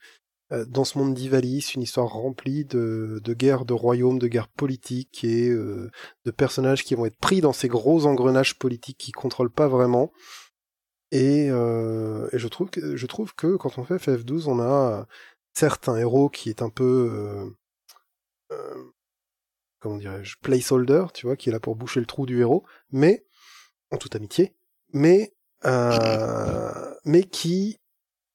dans 0.67 0.83
ce 0.83 0.97
monde 0.97 1.13
d'Ivalis, 1.13 1.71
une 1.75 1.81
histoire 1.81 2.09
remplie 2.09 2.65
de, 2.65 3.19
de 3.23 3.33
guerres 3.33 3.65
de 3.65 3.73
royaumes, 3.73 4.19
de 4.19 4.27
guerres 4.27 4.49
politiques 4.49 5.23
et 5.23 5.49
euh, 5.49 5.89
de 6.25 6.31
personnages 6.31 6.83
qui 6.83 6.95
vont 6.95 7.05
être 7.05 7.17
pris 7.17 7.41
dans 7.41 7.53
ces 7.53 7.67
gros 7.67 8.05
engrenages 8.05 8.57
politiques 8.59 8.97
qui 8.97 9.11
contrôlent 9.11 9.51
pas 9.51 9.67
vraiment. 9.67 10.11
Et, 11.11 11.49
euh, 11.49 12.27
et 12.31 12.39
je 12.39 12.47
trouve 12.47 12.69
que 12.69 12.95
je 12.95 13.05
trouve 13.07 13.33
que 13.35 13.55
quand 13.55 13.77
on 13.77 13.83
fait 13.83 13.95
FF12, 13.97 14.47
on 14.47 14.59
a 14.59 15.07
certes 15.53 15.89
un 15.89 15.97
héros 15.97 16.29
qui 16.29 16.49
est 16.49 16.61
un 16.61 16.69
peu 16.69 17.55
euh, 18.51 18.83
comment 19.79 19.97
dirais-je 19.97 20.37
placeholder, 20.41 21.05
tu 21.13 21.25
vois, 21.25 21.35
qui 21.35 21.49
est 21.49 21.51
là 21.51 21.59
pour 21.59 21.75
boucher 21.75 21.99
le 21.99 22.05
trou 22.05 22.25
du 22.25 22.39
héros, 22.39 22.63
mais 22.91 23.25
en 23.91 23.97
toute 23.97 24.15
amitié, 24.15 24.55
mais 24.91 25.33
mais 27.05 27.23
qui 27.23 27.79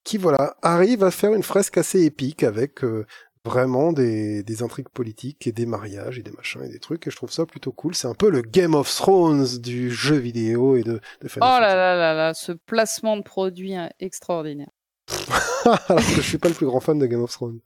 qui 0.09 0.16
voilà 0.16 0.56
arrive 0.62 1.05
à 1.05 1.10
faire 1.10 1.35
une 1.35 1.43
fresque 1.43 1.76
assez 1.76 2.02
épique 2.02 2.43
avec 2.43 2.82
euh, 2.82 3.05
vraiment 3.44 3.93
des, 3.93 4.43
des, 4.43 4.62
intrigues 4.62 4.89
politiques 4.89 5.47
et 5.47 5.52
des 5.52 5.66
mariages 5.66 6.18
et 6.18 6.22
des 6.22 6.30
machins 6.30 6.62
et 6.64 6.70
des 6.70 6.78
trucs 6.78 7.06
et 7.06 7.10
je 7.10 7.16
trouve 7.16 7.30
ça 7.30 7.44
plutôt 7.44 7.72
cool. 7.72 7.94
C'est 7.94 8.09
un 8.09 8.14
peu 8.14 8.30
le 8.30 8.40
Game 8.40 8.74
of 8.74 8.89
Thrones 8.89 9.59
du 9.59 9.90
jeu 9.90 10.16
vidéo 10.16 10.76
et 10.76 10.82
de, 10.82 10.94
de 11.20 11.28
Oh 11.36 11.40
là 11.40 11.60
là 11.60 11.94
là 11.94 12.14
là, 12.14 12.32
ce 12.32 12.52
placement 12.52 13.18
de 13.18 13.22
produit 13.22 13.74
hein, 13.74 13.90
extraordinaire. 14.01 14.70
Alors 15.89 16.02
que 16.02 16.14
je 16.14 16.20
suis 16.22 16.39
pas 16.39 16.48
le 16.48 16.55
plus 16.55 16.64
grand 16.64 16.80
fan 16.80 16.98
de 16.98 17.05
Game 17.05 17.22
of 17.22 17.30
Thrones. 17.30 17.60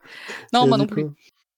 Non, 0.52 0.66
moi 0.66 0.78
non 0.78 0.86
plus. 0.86 1.06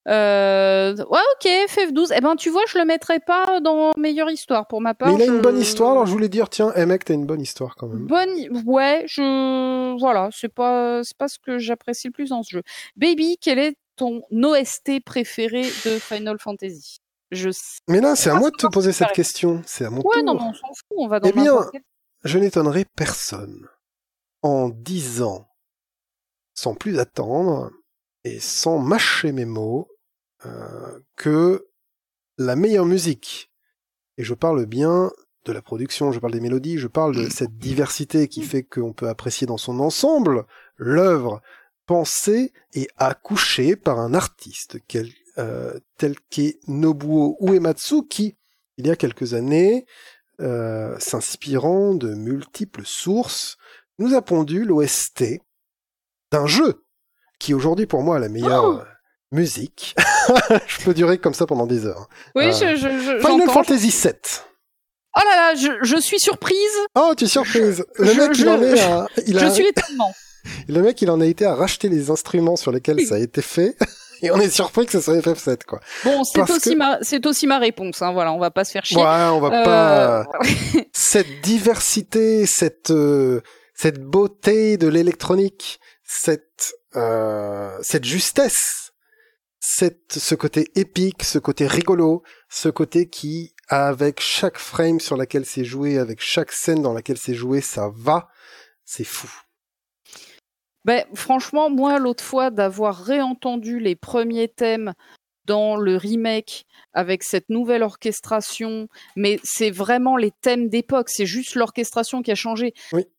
Euh, 0.07 0.95
ouais, 0.95 1.19
ok, 1.35 1.45
FF12. 1.45 2.13
Eh 2.15 2.21
ben, 2.21 2.35
tu 2.35 2.49
vois, 2.49 2.63
je 2.67 2.77
le 2.77 2.85
mettrais 2.85 3.19
pas 3.19 3.59
dans 3.59 3.91
meilleure 3.97 4.29
histoire 4.29 4.67
pour 4.67 4.81
ma 4.81 4.93
part. 4.93 5.09
Mais 5.09 5.15
il 5.15 5.21
a 5.21 5.25
une 5.25 5.41
bonne 5.41 5.57
histoire, 5.57 5.91
alors 5.91 6.05
je 6.05 6.11
voulais 6.11 6.29
dire, 6.29 6.49
tiens, 6.49 6.71
hey 6.75 6.85
mec, 6.85 7.05
t'as 7.05 7.13
une 7.15 7.25
bonne 7.25 7.41
histoire 7.41 7.75
quand 7.75 7.87
même. 7.87 8.05
Bonne, 8.05 8.29
ouais, 8.65 9.03
je, 9.07 9.97
voilà, 9.99 10.29
c'est 10.31 10.53
pas, 10.53 11.03
c'est 11.03 11.17
pas 11.17 11.27
ce 11.27 11.39
que 11.39 11.57
j'apprécie 11.57 12.07
le 12.07 12.13
plus 12.13 12.29
dans 12.29 12.43
ce 12.43 12.57
jeu. 12.57 12.63
Baby, 12.95 13.37
quel 13.41 13.57
est 13.57 13.77
ton 13.95 14.21
OST 14.31 15.03
préféré 15.03 15.63
de 15.63 15.97
Final 15.99 16.37
Fantasy? 16.39 16.97
Je. 17.31 17.49
Mais 17.87 18.01
là, 18.01 18.15
c'est 18.15 18.29
à 18.29 18.35
moi 18.35 18.51
de 18.51 18.55
te 18.55 18.67
poser 18.67 18.91
cette 18.91 19.11
question. 19.11 19.63
C'est 19.65 19.85
à 19.85 19.89
mon 19.89 20.01
tour. 20.01 20.11
Ouais, 20.15 20.21
non, 20.21 20.35
on 20.35 20.53
s'en 20.53 20.67
fout. 20.67 20.97
On 20.97 21.07
va 21.07 21.19
dans. 21.19 21.29
Eh 21.29 21.31
bien, 21.31 21.55
je 22.23 22.37
n'étonnerai 22.37 22.85
personne 22.95 23.67
en 24.43 24.69
disant, 24.69 25.47
sans 26.53 26.75
plus 26.75 26.99
attendre 26.99 27.71
et 28.23 28.39
sans 28.39 28.77
mâcher 28.77 29.31
mes 29.31 29.45
mots, 29.45 29.87
que 31.15 31.67
la 32.37 32.55
meilleure 32.55 32.85
musique, 32.85 33.51
et 34.17 34.23
je 34.23 34.33
parle 34.33 34.65
bien 34.65 35.11
de 35.45 35.51
la 35.51 35.61
production, 35.61 36.11
je 36.11 36.19
parle 36.19 36.33
des 36.33 36.39
mélodies, 36.39 36.77
je 36.77 36.87
parle 36.87 37.15
de 37.15 37.29
cette 37.29 37.57
diversité 37.57 38.27
qui 38.27 38.41
fait 38.41 38.63
qu'on 38.63 38.93
peut 38.93 39.07
apprécier 39.07 39.45
dans 39.47 39.57
son 39.57 39.79
ensemble 39.79 40.45
l'œuvre 40.77 41.41
pensée 41.85 42.51
et 42.73 42.87
accouchée 42.97 43.75
par 43.75 43.99
un 43.99 44.13
artiste 44.13 44.79
euh, 45.37 45.79
tel 45.97 46.15
qu'est 46.29 46.59
Nobuo 46.67 47.37
Uematsu 47.41 48.07
qui, 48.07 48.35
il 48.77 48.87
y 48.87 48.89
a 48.89 48.95
quelques 48.95 49.35
années, 49.35 49.85
euh, 50.41 50.97
s'inspirant 50.99 51.93
de 51.93 52.13
multiples 52.13 52.85
sources, 52.85 53.57
nous 53.99 54.15
a 54.15 54.21
pondu 54.21 54.65
l'OST 54.65 55.41
d'un 56.31 56.47
jeu 56.47 56.83
qui 57.39 57.53
aujourd'hui 57.53 57.85
pour 57.85 58.01
moi 58.01 58.17
est 58.17 58.21
la 58.21 58.29
meilleure 58.29 58.65
oh 58.65 58.94
musique. 59.35 59.95
je 60.67 60.83
peux 60.83 60.93
durer 60.93 61.17
comme 61.19 61.33
ça 61.33 61.45
pendant 61.45 61.67
des 61.67 61.85
heures. 61.85 62.09
Oui, 62.33 62.45
euh, 62.45 62.51
je, 62.51 62.75
je, 62.77 63.19
Final 63.19 63.49
Fantasy 63.49 63.89
VII. 63.89 64.13
Oh 65.17 65.21
là 65.23 65.35
là, 65.35 65.55
je, 65.55 65.69
je 65.83 65.97
suis 66.01 66.19
surprise. 66.19 66.57
Oh, 66.95 67.13
tu 67.15 67.25
es 67.25 67.27
surprise. 67.27 67.85
Le 67.99 68.13
mec, 68.13 68.37
il 68.37 68.49
en 68.49 68.61
est 68.61 68.81
à... 68.81 69.07
Il 69.27 69.39
je 69.39 69.47
suis 69.47 69.67
étonnement. 69.67 70.13
Le 70.67 70.81
mec, 70.81 71.01
il 71.01 71.09
en 71.09 71.21
a 71.21 71.25
été 71.25 71.45
à 71.45 71.55
racheter 71.55 71.89
les 71.89 72.09
instruments 72.09 72.55
sur 72.55 72.71
lesquels 72.71 73.05
ça 73.05 73.15
a 73.15 73.19
été 73.19 73.41
fait. 73.41 73.75
Et 74.21 74.31
on 74.31 74.39
est 74.39 74.49
surpris 74.49 74.85
que 74.85 74.93
ce 74.93 75.01
soit 75.01 75.17
FF7, 75.17 75.65
quoi. 75.65 75.79
Bon, 76.03 76.23
c'est 76.23 76.49
aussi 76.49 76.75
ma, 76.75 76.97
c'est 77.01 77.25
aussi 77.25 77.47
ma 77.47 77.59
réponse, 77.59 78.01
hein. 78.01 78.13
Voilà, 78.13 78.31
on 78.31 78.39
va 78.39 78.49
pas 78.49 78.63
se 78.63 78.71
faire 78.71 78.85
chier. 78.85 78.97
Ouais, 78.97 79.03
on 79.03 79.39
va 79.39 79.49
pas. 79.49 80.19
Euh, 80.19 80.23
cette 80.93 81.41
diversité, 81.41 82.45
cette 82.45 82.91
euh, 82.91 83.41
cette 83.73 84.01
beauté 84.01 84.77
de 84.77 84.87
l'électronique, 84.87 85.79
cette 86.03 86.73
cette 87.81 88.05
justesse 88.05 88.84
cette, 89.67 90.13
ce 90.13 90.35
côté 90.35 90.67
épique, 90.75 91.23
ce 91.23 91.39
côté 91.39 91.65
rigolo, 91.65 92.21
ce 92.49 92.69
côté 92.69 93.09
qui, 93.09 93.55
avec 93.67 94.19
chaque 94.19 94.59
frame 94.59 94.99
sur 94.99 95.17
laquelle 95.17 95.45
c'est 95.45 95.65
joué, 95.65 95.97
avec 95.97 96.21
chaque 96.21 96.51
scène 96.51 96.83
dans 96.83 96.93
laquelle 96.93 97.17
c'est 97.17 97.33
joué, 97.33 97.61
ça 97.61 97.89
va, 97.91 98.29
c'est 98.83 99.03
fou. 99.03 99.27
Ben, 100.85 101.03
franchement, 101.15 101.71
moi, 101.71 101.97
l'autre 101.97 102.23
fois, 102.23 102.51
d'avoir 102.51 103.03
réentendu 103.03 103.79
les 103.79 103.95
premiers 103.95 104.49
thèmes 104.49 104.93
dans 105.45 105.77
le 105.77 105.97
remake 105.97 106.65
avec 106.93 107.23
cette 107.23 107.49
nouvelle 107.49 107.81
orchestration, 107.81 108.87
mais 109.15 109.39
c'est 109.43 109.71
vraiment 109.71 110.15
les 110.15 110.31
thèmes 110.41 110.69
d'époque, 110.69 111.09
c'est 111.09 111.25
juste 111.25 111.55
l'orchestration 111.55 112.21
qui 112.21 112.31
a 112.31 112.35
changé. 112.35 112.75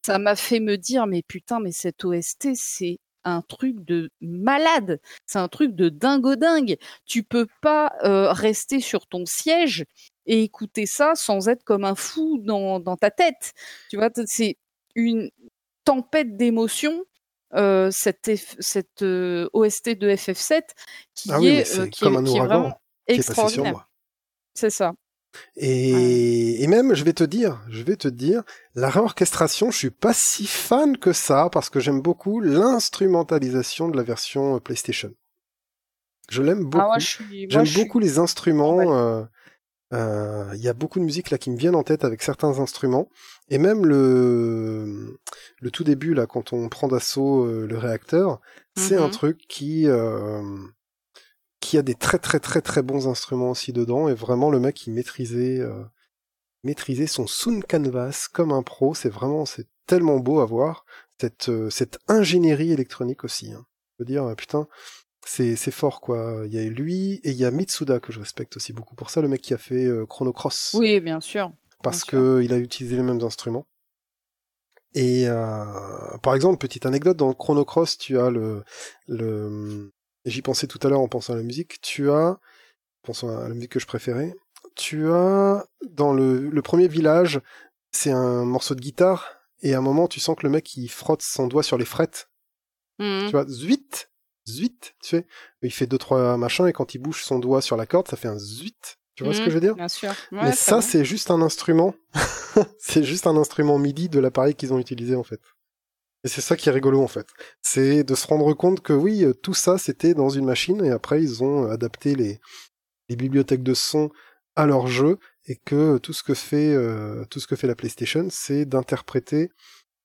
Ça 0.06 0.20
m'a 0.20 0.36
fait 0.36 0.60
me 0.60 0.76
dire, 0.76 1.08
mais 1.08 1.22
putain, 1.26 1.58
mais 1.58 1.72
cette 1.72 2.04
OST, 2.04 2.50
c'est 2.54 2.98
un 3.26 3.42
truc 3.42 3.84
de 3.84 4.10
malade, 4.20 5.00
c'est 5.26 5.38
un 5.38 5.48
truc 5.48 5.74
de 5.74 5.88
dingo 5.88 6.36
dingue. 6.36 6.76
Tu 7.04 7.22
peux 7.22 7.46
pas 7.60 7.92
euh, 8.04 8.32
rester 8.32 8.80
sur 8.80 9.06
ton 9.06 9.24
siège 9.26 9.84
et 10.26 10.42
écouter 10.42 10.86
ça 10.86 11.12
sans 11.14 11.48
être 11.48 11.64
comme 11.64 11.84
un 11.84 11.94
fou 11.94 12.38
dans, 12.38 12.96
ta 12.96 13.10
tête. 13.10 13.52
Tu 13.90 13.96
vois, 13.96 14.10
c'est 14.26 14.56
une 14.94 15.30
tempête 15.84 16.36
d'émotions. 16.36 17.04
Euh, 17.54 17.90
cette, 17.92 18.28
cette 18.58 19.02
euh, 19.02 19.48
OST 19.52 19.90
de 19.90 20.10
FF7 20.10 20.62
qui 21.14 21.30
ah 21.32 21.38
est, 21.40 21.90
qui, 21.90 22.00
comme 22.00 22.26
est, 22.26 22.38
vraiment 22.38 22.80
extraordinaire. 23.06 23.88
C'est 24.52 24.70
ça. 24.70 24.94
Et, 25.56 26.62
et, 26.62 26.66
même, 26.66 26.94
je 26.94 27.04
vais 27.04 27.12
te 27.12 27.24
dire, 27.24 27.60
je 27.68 27.82
vais 27.82 27.96
te 27.96 28.08
dire, 28.08 28.42
la 28.74 28.90
réorchestration, 28.90 29.70
je 29.70 29.76
suis 29.76 29.90
pas 29.90 30.12
si 30.14 30.46
fan 30.46 30.96
que 30.96 31.12
ça 31.12 31.48
parce 31.50 31.70
que 31.70 31.80
j'aime 31.80 32.00
beaucoup 32.00 32.40
l'instrumentalisation 32.40 33.88
de 33.88 33.96
la 33.96 34.02
version 34.02 34.56
euh, 34.56 34.60
PlayStation. 34.60 35.12
Je 36.28 36.42
l'aime 36.42 36.70
ah, 36.74 36.96
beaucoup. 36.98 37.46
j'aime 37.48 37.68
beaucoup 37.74 37.98
les 37.98 38.18
instruments. 38.18 38.96
Euh, 38.96 39.22
euh, 39.92 40.50
il 40.54 40.60
y 40.60 40.68
a 40.68 40.72
beaucoup 40.72 40.98
de 40.98 41.04
musique 41.04 41.30
là 41.30 41.38
qui 41.38 41.50
me 41.50 41.56
viennent 41.56 41.76
en 41.76 41.84
tête 41.84 42.04
avec 42.04 42.20
certains 42.20 42.58
instruments 42.58 43.08
et 43.50 43.58
même 43.58 43.86
le 43.86 45.20
le 45.60 45.70
tout 45.70 45.84
début 45.84 46.12
là 46.12 46.26
quand 46.26 46.52
on 46.52 46.68
prend 46.68 46.88
d'assaut 46.88 47.46
le 47.46 47.78
réacteur, 47.78 48.40
c'est 48.76 48.96
un 48.96 49.06
mm-hmm. 49.06 49.12
truc 49.12 49.38
qui 49.48 49.86
qui 51.66 51.78
a 51.78 51.82
des 51.82 51.96
très 51.96 52.18
très 52.18 52.38
très 52.38 52.60
très 52.60 52.82
bons 52.82 53.08
instruments 53.08 53.50
aussi 53.50 53.72
dedans. 53.72 54.08
Et 54.08 54.14
vraiment 54.14 54.50
le 54.50 54.60
mec 54.60 54.86
il 54.86 54.92
maîtrisait 54.92 55.58
euh, 55.58 55.82
maîtrisait 56.62 57.08
son 57.08 57.26
sound 57.26 57.64
canvas 57.64 58.28
comme 58.32 58.52
un 58.52 58.62
pro. 58.62 58.94
C'est 58.94 59.08
vraiment 59.08 59.44
c'est 59.46 59.66
tellement 59.86 60.18
beau 60.18 60.38
à 60.40 60.46
voir. 60.46 60.84
Cette 61.20 61.48
euh, 61.48 61.68
cette 61.70 61.98
ingénierie 62.06 62.72
électronique 62.72 63.24
aussi 63.24 63.52
hein. 63.52 63.66
je 63.92 64.04
veux 64.04 64.06
dire 64.06 64.24
euh, 64.24 64.34
putain 64.34 64.68
c'est 65.26 65.56
c'est 65.56 65.72
fort 65.72 66.00
quoi. 66.00 66.42
Il 66.46 66.54
y 66.54 66.58
a 66.58 66.62
lui 66.70 67.14
et 67.24 67.30
il 67.30 67.36
y 67.36 67.44
a 67.44 67.50
Mitsuda 67.50 67.98
que 67.98 68.12
je 68.12 68.20
respecte 68.20 68.56
aussi 68.56 68.72
beaucoup 68.72 68.94
pour 68.94 69.10
ça. 69.10 69.20
Le 69.20 69.26
mec 69.26 69.40
qui 69.40 69.52
a 69.52 69.58
fait 69.58 69.88
Chrono 70.08 70.32
Cross. 70.32 70.74
Oui 70.74 71.00
bien 71.00 71.20
sûr. 71.20 71.52
Parce 71.82 72.04
que 72.04 72.42
il 72.44 72.52
a 72.52 72.58
utilisé 72.58 72.94
les 72.94 73.02
mêmes 73.02 73.22
instruments. 73.22 73.66
Et 74.94 75.26
par 76.22 76.36
exemple 76.36 76.58
petite 76.58 76.86
anecdote 76.86 77.16
dans 77.16 77.32
Chrono 77.32 77.64
Cross 77.64 77.98
tu 77.98 78.20
as 78.20 78.30
le 78.30 78.62
le 79.08 79.92
j'y 80.26 80.42
pensais 80.42 80.66
tout 80.66 80.78
à 80.82 80.88
l'heure 80.88 81.00
en 81.00 81.08
pensant 81.08 81.32
à 81.32 81.36
la 81.36 81.42
musique, 81.42 81.80
tu 81.80 82.10
as, 82.10 82.38
pensant 83.02 83.36
à 83.36 83.48
la 83.48 83.54
musique 83.54 83.72
que 83.72 83.80
je 83.80 83.86
préférais, 83.86 84.34
tu 84.74 85.10
as, 85.10 85.64
dans 85.88 86.12
le, 86.12 86.50
le 86.50 86.62
premier 86.62 86.88
village, 86.88 87.40
c'est 87.92 88.10
un 88.10 88.44
morceau 88.44 88.74
de 88.74 88.80
guitare, 88.80 89.36
et 89.62 89.74
à 89.74 89.78
un 89.78 89.82
moment, 89.82 90.06
tu 90.08 90.20
sens 90.20 90.36
que 90.36 90.44
le 90.44 90.50
mec, 90.50 90.76
il 90.76 90.88
frotte 90.88 91.22
son 91.22 91.46
doigt 91.46 91.62
sur 91.62 91.78
les 91.78 91.84
frettes. 91.84 92.28
Mmh. 92.98 93.26
Tu 93.26 93.30
vois, 93.30 93.46
zuit, 93.46 94.08
zuit, 94.48 94.78
tu 94.80 95.08
sais. 95.08 95.26
Il 95.62 95.72
fait 95.72 95.86
deux, 95.86 95.98
trois 95.98 96.36
machins, 96.36 96.66
et 96.66 96.72
quand 96.72 96.94
il 96.94 96.98
bouge 96.98 97.22
son 97.22 97.38
doigt 97.38 97.62
sur 97.62 97.76
la 97.76 97.86
corde, 97.86 98.08
ça 98.08 98.16
fait 98.16 98.28
un 98.28 98.38
zuit. 98.38 98.76
Tu 99.14 99.24
vois 99.24 99.32
ce 99.32 99.40
que 99.40 99.46
mmh, 99.46 99.48
je 99.48 99.54
veux 99.54 99.60
dire? 99.60 99.74
Bien 99.74 99.88
sûr. 99.88 100.12
Mais 100.30 100.52
ça, 100.52 100.82
c'est 100.82 101.04
juste 101.04 101.30
un 101.30 101.40
instrument. 101.40 101.94
c'est 102.78 103.02
juste 103.02 103.26
un 103.26 103.36
instrument 103.36 103.78
MIDI 103.78 104.10
de 104.10 104.20
l'appareil 104.20 104.54
qu'ils 104.54 104.74
ont 104.74 104.78
utilisé, 104.78 105.16
en 105.16 105.22
fait. 105.22 105.40
Et 106.26 106.28
c'est 106.28 106.40
ça 106.40 106.56
qui 106.56 106.68
est 106.68 106.72
rigolo 106.72 107.00
en 107.00 107.06
fait. 107.06 107.28
C'est 107.62 108.02
de 108.02 108.16
se 108.16 108.26
rendre 108.26 108.52
compte 108.52 108.80
que 108.80 108.92
oui, 108.92 109.24
euh, 109.24 109.32
tout 109.32 109.54
ça 109.54 109.78
c'était 109.78 110.12
dans 110.12 110.28
une 110.28 110.44
machine 110.44 110.84
et 110.84 110.90
après 110.90 111.22
ils 111.22 111.44
ont 111.44 111.66
euh, 111.66 111.70
adapté 111.70 112.16
les, 112.16 112.40
bibliothèques 113.08 113.62
de 113.62 113.74
son 113.74 114.10
à 114.56 114.66
leur 114.66 114.88
jeu 114.88 115.18
et 115.44 115.54
que 115.54 115.98
tout 115.98 116.12
ce 116.12 116.24
que 116.24 116.34
fait 116.34 116.74
euh, 116.74 117.24
tout 117.26 117.38
ce 117.38 117.46
que 117.46 117.54
fait 117.54 117.68
la 117.68 117.76
PlayStation, 117.76 118.26
c'est 118.28 118.64
d'interpréter 118.64 119.50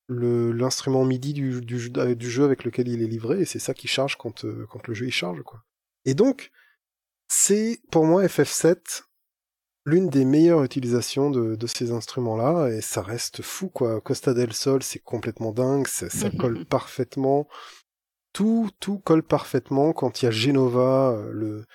l'instrument 0.10 1.06
MIDI 1.06 1.34
du, 1.34 1.80
jeu 1.80 2.44
avec 2.44 2.66
lequel 2.66 2.88
il 2.88 3.02
est 3.02 3.08
livré 3.08 3.42
et 3.42 3.46
c'est 3.46 3.58
ça 3.58 3.74
qui 3.74 3.88
charge 3.88 4.16
quand 4.16 4.46
quand 4.70 4.88
le 4.88 4.94
jeu 4.94 5.08
il 5.08 5.12
charge 5.12 5.42
quoi. 5.42 5.64
Et 6.06 6.14
donc 6.14 6.52
c'est 7.28 7.82
pour 7.90 8.06
moi 8.06 8.24
FF7 8.24 9.06
l'une 9.86 10.10
des 10.10 10.26
meilleures 10.26 10.64
utilisations 10.64 11.30
de, 11.32 11.56
de 11.56 11.68
ces 11.68 11.92
instruments-là, 11.92 12.70
et 12.70 12.82
ça 12.82 13.02
reste 13.02 13.42
fou, 13.42 13.70
quoi. 13.70 14.00
Costa 14.02 14.34
del 14.34 14.54
Sol, 14.54 14.84
c'est 14.84 15.00
complètement 15.00 15.52
dingue, 15.52 15.88
ça, 15.88 16.10
ça 16.10 16.30
colle 16.38 16.66
parfaitement. 16.66 17.48
Tout, 18.34 18.70
tout 18.80 19.00
colle 19.00 19.24
parfaitement 19.24 19.92
quand 19.92 20.22
il 20.22 20.26
y 20.26 20.28
a 20.28 20.32
Genova, 20.32 21.12
euh, 21.12 21.32
le, 21.34 21.66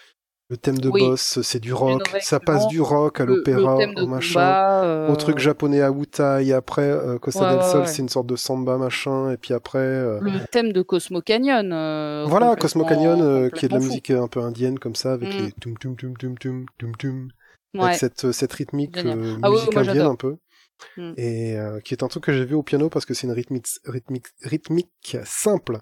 le 0.48 0.56
thème 0.56 0.78
de 0.78 0.88
Oui. 0.88 1.00
boss, 1.00 1.40
c'est 1.42 1.58
du 1.58 1.74
rock, 1.74 2.02
Genova, 2.06 2.20
ça 2.20 2.40
passe 2.40 2.66
du 2.68 2.80
rock 2.80 3.20
à 3.20 3.26
l'opéra, 3.26 3.76
au 3.96 4.06
machin, 4.06 4.40
combat, 4.40 4.84
euh, 4.84 5.12
au 5.12 5.16
truc 5.16 5.38
japonais 5.38 5.82
à 5.82 5.90
Wutai, 5.92 6.52
après 6.54 6.82
euh, 6.88 7.18
Costa 7.18 7.44
Ouais, 7.44 7.50
del 7.56 7.62
Sol, 7.62 7.80
ouais. 7.80 7.86
c'est 7.88 8.00
une 8.00 8.08
sorte 8.08 8.26
de 8.28 8.36
samba 8.36 8.78
machin, 8.78 9.32
et 9.32 9.36
puis 9.36 9.52
après... 9.52 9.78
euh, 9.80 10.18
Le 10.22 10.46
thème 10.50 10.72
de 10.72 10.80
Cosmo 10.80 11.20
Canyon. 11.20 11.70
euh, 11.72 12.24
Voilà, 12.28 12.56
Cosmo 12.56 12.84
Canyon, 12.84 13.20
euh, 13.20 13.50
qui 13.50 13.66
est 13.66 13.68
de 13.68 13.74
la 13.74 13.80
musique 13.80 14.10
un 14.10 14.28
peu 14.28 14.40
indienne 14.40 14.78
comme 14.78 14.94
ça, 14.94 15.12
avec 15.12 15.38
Mm. 15.38 15.42
les 15.44 15.52
tum 15.52 15.76
tum 15.78 15.96
tum 15.96 16.16
tum 16.16 16.38
tum 16.38 16.66
tum 16.78 16.96
tum, 16.96 17.28
fou. 17.77 17.82
avec 17.82 17.93
Ouais. 17.94 17.98
cette, 17.98 18.32
cette 18.32 18.53
rythmique 18.53 18.97
euh, 18.98 19.36
Ah 19.43 19.51
ouais, 19.51 19.57
musique 19.57 19.73
moi, 19.73 19.81
indienne 19.82 19.97
j'adore. 19.97 20.12
un 20.12 20.16
peu, 20.16 20.36
Mm. 20.98 21.12
et 21.16 21.57
euh, 21.59 21.81
qui 21.81 21.94
est 21.94 22.03
un 22.03 22.09
truc 22.09 22.24
que 22.24 22.32
j'ai 22.35 22.44
vu 22.44 22.55
au 22.55 22.62
piano 22.62 22.90
parce 22.90 23.07
que 23.07 23.15
c'est 23.15 23.27
une 23.27 23.32
rythmique, 23.32 23.66
rythmique, 23.86 24.27
rythmique 24.43 25.16
simple. 25.24 25.78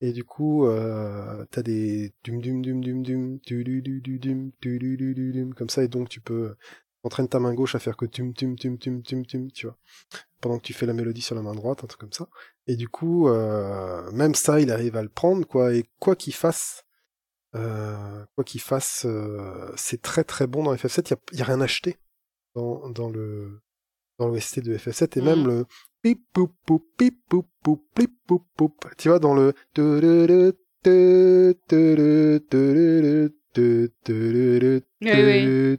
Et 0.00 0.12
du 0.12 0.22
coup, 0.24 0.66
euh, 0.66 1.44
t'as 1.50 1.62
des 1.62 2.12
dum 2.22 2.40
dum 2.40 2.62
dum 2.62 2.80
dum 2.84 3.02
dum 3.02 3.38
du 3.44 3.64
du 3.64 3.82
du 3.82 4.00
du 4.00 4.18
dum 4.20 4.52
du 4.60 4.78
du 4.78 4.96
du 4.96 5.14
du 5.14 5.32
dum 5.32 5.52
comme 5.54 5.68
ça, 5.68 5.82
et 5.82 5.88
donc 5.88 6.08
tu 6.08 6.20
peux 6.20 6.54
entraîner 7.02 7.28
ta 7.28 7.40
main 7.40 7.54
gauche 7.54 7.74
à 7.74 7.78
faire 7.80 7.96
que 7.96 8.04
tum 8.06 8.34
tum 8.34 8.56
tum 8.56 8.78
tum 8.78 9.02
tum 9.02 9.24
tum, 9.26 9.50
tu 9.50 9.66
vois, 9.66 9.76
pendant 10.40 10.58
que 10.58 10.64
tu 10.64 10.74
fais 10.74 10.86
la 10.86 10.92
mélodie 10.92 11.22
sur 11.22 11.34
la 11.34 11.42
main 11.42 11.54
droite, 11.54 11.82
un 11.82 11.86
truc 11.88 12.00
comme 12.00 12.12
ça. 12.12 12.28
Et 12.68 12.76
du 12.76 12.88
coup, 12.88 13.28
euh, 13.28 14.08
même 14.12 14.34
ça, 14.36 14.60
il 14.60 14.70
arrive 14.70 14.96
à 14.96 15.02
le 15.02 15.08
prendre, 15.08 15.44
quoi. 15.46 15.72
Et 15.74 15.84
quoi 15.98 16.14
qu'il 16.14 16.34
fasse, 16.34 16.84
euh, 17.54 18.24
quoi 18.34 18.44
qu'il 18.44 18.60
fasse, 18.60 19.06
euh, 19.06 19.72
c'est 19.76 20.02
très 20.02 20.24
très 20.24 20.46
bon 20.46 20.64
dans 20.64 20.74
FF7. 20.74 21.16
Il 21.32 21.38
y 21.38 21.42
a, 21.42 21.44
rien 21.44 21.60
acheté 21.60 21.96
dans, 22.54 22.88
dans 22.90 23.08
le 23.08 23.60
dans 24.18 24.28
l'OST 24.28 24.60
de 24.60 24.76
FF7 24.76 25.18
et 25.18 25.22
même 25.22 25.46
le 25.46 25.66
pip 26.02 26.20
poup 26.32 26.52
poup 26.64 26.84
pip 26.96 27.18
poup 27.28 27.46
poup 27.62 27.82
pip 27.94 28.12
poup 28.26 28.44
poup. 28.56 28.86
Tu 28.96 29.08
vois 29.08 29.18
dans 29.18 29.34
le 29.34 29.54
Oui, 35.02 35.10
oui. 35.12 35.78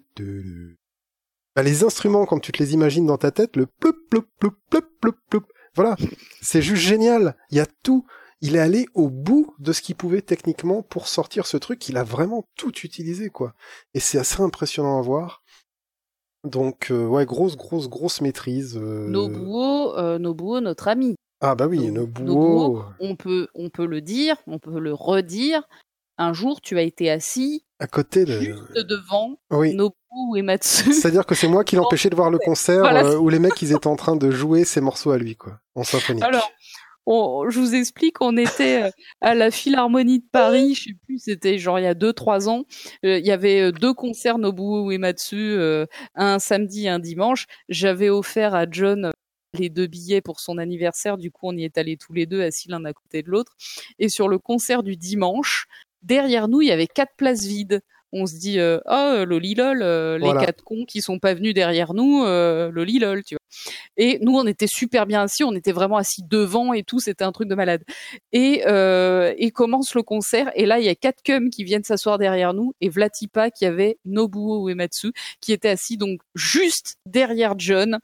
Bah, 1.56 1.64
les 1.64 1.84
instruments, 1.84 2.26
quand 2.26 2.39
tu 2.39 2.52
te 2.52 2.61
les 2.61 2.73
imagines 2.73 3.07
dans 3.07 3.18
ta 3.18 3.31
tête, 3.31 3.56
le 3.56 3.65
ploup, 3.65 3.94
ploup, 4.10 4.26
ploup, 4.39 4.53
ploup, 4.69 4.84
ploup, 5.02 5.15
ploup. 5.30 5.44
Voilà. 5.76 5.95
C'est 6.41 6.61
juste 6.61 6.84
génial. 6.84 7.35
Il 7.49 7.57
y 7.57 7.60
a 7.60 7.65
tout. 7.65 8.06
Il 8.41 8.55
est 8.55 8.59
allé 8.59 8.85
au 8.93 9.09
bout 9.09 9.55
de 9.59 9.73
ce 9.73 9.81
qu'il 9.81 9.95
pouvait 9.95 10.22
techniquement 10.22 10.84
pour 10.84 11.07
sortir 11.07 11.47
ce 11.47 11.57
truc. 11.57 11.89
Il 11.89 11.97
a 11.97 12.03
vraiment 12.03 12.43
tout 12.55 12.72
utilisé, 12.84 13.30
quoi. 13.30 13.53
Et 13.95 13.99
c'est 13.99 14.19
assez 14.19 14.41
impressionnant 14.41 14.99
à 14.99 15.01
voir. 15.01 15.41
Donc, 16.43 16.91
euh, 16.91 17.05
ouais, 17.07 17.26
grosse, 17.26 17.57
grosse, 17.57 17.89
grosse 17.89 18.22
maîtrise. 18.22 18.77
euh, 18.77 19.07
Nobuo, 19.07 19.95
euh, 19.97 20.19
Nobuo, 20.19 20.59
notre 20.61 20.88
ami. 20.88 21.15
Ah 21.41 21.55
bah 21.55 21.68
oui, 21.68 21.89
Nobuo- 21.91 22.23
Nobuo, 22.23 22.84
On 22.99 23.15
peut, 23.15 23.47
on 23.55 23.69
peut 23.69 23.85
le 23.85 24.01
dire, 24.01 24.38
on 24.47 24.59
peut 24.59 24.80
le 24.80 24.93
redire. 24.93 25.64
Un 26.19 26.34
jour, 26.34 26.61
tu 26.61 26.77
as 26.80 26.81
été 26.81 27.11
assis 27.11 27.64
à 27.80 27.85
côté 27.85 28.26
de... 28.26 28.39
juste 28.39 28.73
devant 28.88 29.38
Oui. 29.51 29.76
Nobuo 29.76 29.95
Uematsu. 30.35 30.93
C'est-à-dire 30.93 31.26
que 31.27 31.35
c'est 31.35 31.47
moi 31.47 31.64
qui 31.64 31.76
l'empêchais 31.76 32.09
de 32.09 32.15
voir 32.15 32.31
le 32.31 32.39
concert 32.39 32.80
Voilà. 32.80 33.05
euh, 33.05 33.18
où 33.19 33.30
les 33.30 33.38
mecs 33.39 33.61
ils 33.61 33.72
étaient 33.72 33.85
en 33.88 33.95
train 33.95 34.15
de 34.15 34.31
jouer 34.31 34.64
ces 34.64 34.81
morceaux 34.81 35.11
à 35.11 35.18
lui 35.19 35.35
quoi, 35.35 35.59
en 35.76 35.84
symphonique. 35.84 36.23
Alors, 36.23 36.49
on- 37.07 37.49
je 37.49 37.59
vous 37.59 37.73
explique, 37.73 38.21
on 38.21 38.35
était 38.38 38.84
euh, 38.84 38.89
à 39.21 39.34
la 39.34 39.49
Philharmonie 39.51 40.19
de 40.19 40.25
Paris, 40.31 40.75
je 40.75 40.84
sais 40.84 40.95
plus, 41.05 41.19
c'était 41.19 41.57
genre 41.57 41.79
il 41.79 41.84
y 41.84 41.88
a 41.88 41.93
deux 41.93 42.13
trois 42.13 42.49
ans. 42.49 42.65
Euh, 43.05 43.17
Il 43.19 43.25
y 43.25 43.31
avait 43.31 43.61
euh, 43.61 43.71
deux 43.71 43.93
concerts 43.93 44.38
Nobuo 44.38 44.91
Uematsu, 44.91 45.35
euh, 45.38 45.85
un 46.15 46.38
samedi 46.39 46.85
et 46.85 46.89
un 46.89 46.99
dimanche. 46.99 47.45
J'avais 47.69 48.09
offert 48.09 48.53
à 48.55 48.65
John 48.69 49.11
les 49.57 49.69
deux 49.69 49.88
billets 49.88 50.21
pour 50.21 50.39
son 50.41 50.57
anniversaire, 50.59 51.17
du 51.17 51.31
coup 51.31 51.47
on 51.47 51.55
y 51.57 51.63
est 51.63 51.77
allés 51.77 51.97
tous 51.97 52.13
les 52.13 52.25
deux, 52.27 52.41
assis 52.43 52.69
l'un 52.69 52.84
à 52.85 52.93
côté 52.93 53.23
de 53.23 53.29
l'autre. 53.29 53.53
Et 53.97 54.09
sur 54.09 54.27
le 54.27 54.38
concert 54.38 54.84
du 54.84 54.97
dimanche, 54.97 55.65
derrière 56.03 56.47
nous, 56.47 56.61
il 56.61 56.67
y 56.67 56.71
avait 56.71 56.85
quatre 56.88 57.13
places 57.17 57.45
vides. 57.45 57.81
On 58.13 58.25
se 58.25 58.35
dit, 58.38 58.59
euh, 58.59 58.79
oh, 58.85 59.25
lolilol, 59.25 59.81
euh, 59.81 60.17
les 60.17 60.27
quatre 60.45 60.63
cons 60.63 60.85
qui 60.85 61.01
sont 61.01 61.19
pas 61.19 61.34
venus 61.34 61.53
derrière 61.53 61.93
nous, 61.93 62.23
euh, 62.23 62.69
lolilol, 62.71 63.23
tu 63.23 63.35
vois. 63.35 63.36
Et 63.97 64.19
nous, 64.21 64.33
on 64.35 64.45
était 64.45 64.67
super 64.67 65.05
bien 65.05 65.23
assis, 65.23 65.43
on 65.43 65.55
était 65.55 65.71
vraiment 65.71 65.97
assis 65.97 66.23
devant 66.23 66.73
et 66.73 66.83
tout, 66.83 66.99
c'était 66.99 67.23
un 67.23 67.31
truc 67.31 67.47
de 67.47 67.55
malade. 67.55 67.83
Et, 68.31 68.63
euh, 68.67 69.33
commence 69.53 69.95
le 69.95 70.03
concert, 70.03 70.51
et 70.53 70.67
là, 70.67 70.79
il 70.79 70.85
y 70.85 70.89
a 70.89 70.93
quatre 70.93 71.23
cums 71.23 71.49
qui 71.49 71.63
viennent 71.63 71.83
s'asseoir 71.83 72.19
derrière 72.19 72.53
nous, 72.53 72.73
et 72.79 72.89
Vlatipa 72.89 73.49
qui 73.49 73.65
avait 73.65 73.97
Nobuo 74.05 74.69
Uematsu, 74.69 75.13
qui 75.41 75.51
était 75.51 75.69
assis 75.69 75.97
donc 75.97 76.19
juste 76.35 76.97
derrière 77.07 77.55
John. 77.57 77.97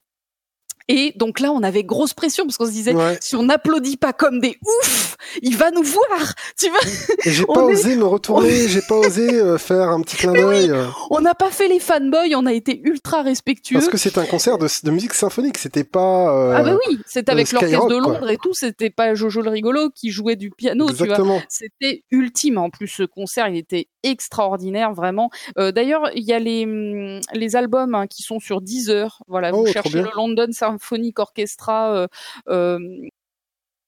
Et 0.89 1.13
donc 1.15 1.39
là, 1.39 1.51
on 1.51 1.63
avait 1.63 1.83
grosse 1.83 2.13
pression, 2.13 2.45
parce 2.45 2.57
qu'on 2.57 2.65
se 2.65 2.71
disait, 2.71 2.93
Ouais. 2.93 3.17
si 3.21 3.35
on 3.35 3.43
n'applaudit 3.43 3.97
pas 3.97 4.11
comme 4.13 4.39
des 4.39 4.57
ouf, 4.61 5.15
il 5.41 5.55
va 5.55 5.71
nous 5.71 5.83
voir, 5.83 6.33
tu 6.59 6.69
vois. 6.69 6.79
J'ai 7.25 7.45
pas 7.45 7.61
est- 7.61 7.73
osé 7.73 7.95
me 7.95 8.03
retourner, 8.05 8.67
j'ai 8.67 8.81
pas 8.81 8.97
osé 8.97 9.33
euh, 9.33 9.57
faire 9.57 9.89
un 9.89 10.01
petit 10.01 10.17
clin 10.17 10.33
d'œil. 10.33 10.71
On 11.09 11.21
n'a 11.21 11.35
pas 11.35 11.51
fait 11.51 11.67
les 11.67 11.79
fanboys, 11.79 12.35
on 12.35 12.45
a 12.45 12.53
été 12.53 12.81
ultra 12.83 13.21
respectueux. 13.21 13.75
Parce 13.79 13.87
que 13.89 13.97
c'est 13.97 14.17
un 14.17 14.25
concert 14.25 14.57
de, 14.57 14.67
de 14.83 14.91
musique 14.91 15.13
symphonique, 15.13 15.57
c'était 15.57 15.83
pas. 15.85 16.35
euh, 16.37 16.53
Ah 16.57 16.63
bah 16.63 16.77
oui, 16.87 16.99
c'était 17.05 17.31
avec 17.31 17.51
l'orchestre 17.51 17.87
de 17.87 17.99
quoi. 17.99 18.13
Londres 18.13 18.29
et 18.29 18.37
tout, 18.37 18.53
c'était 18.53 18.89
pas 18.89 19.13
Jojo 19.15 19.41
le 19.41 19.49
rigolo 19.49 19.89
qui 19.95 20.09
jouait 20.11 20.35
du 20.35 20.49
piano. 20.51 20.89
Exactement. 20.89 21.41
C'était 21.49 22.03
ultime. 22.11 22.57
En 22.57 22.69
plus, 22.69 22.87
ce 22.87 23.03
concert, 23.03 23.47
il 23.47 23.57
était 23.57 23.87
extraordinaire, 24.03 24.93
vraiment. 24.93 25.29
Euh, 25.57 25.71
D'ailleurs, 25.71 26.09
il 26.15 26.23
y 26.23 26.33
a 26.33 26.39
les, 26.39 26.65
hum, 26.65 27.19
les 27.33 27.55
albums 27.55 27.95
hein, 27.95 28.07
qui 28.07 28.23
sont 28.23 28.39
sur 28.39 28.61
Deezer. 28.61 29.21
Voilà, 29.27 29.51
Oh, 29.53 29.59
vous 29.65 29.67
cherchez 29.67 30.01
le 30.01 30.09
London 30.15 30.47
Symphonic 30.51 31.19
Orchestra. 31.19 31.93
euh, 31.95 32.07
euh, 32.49 32.79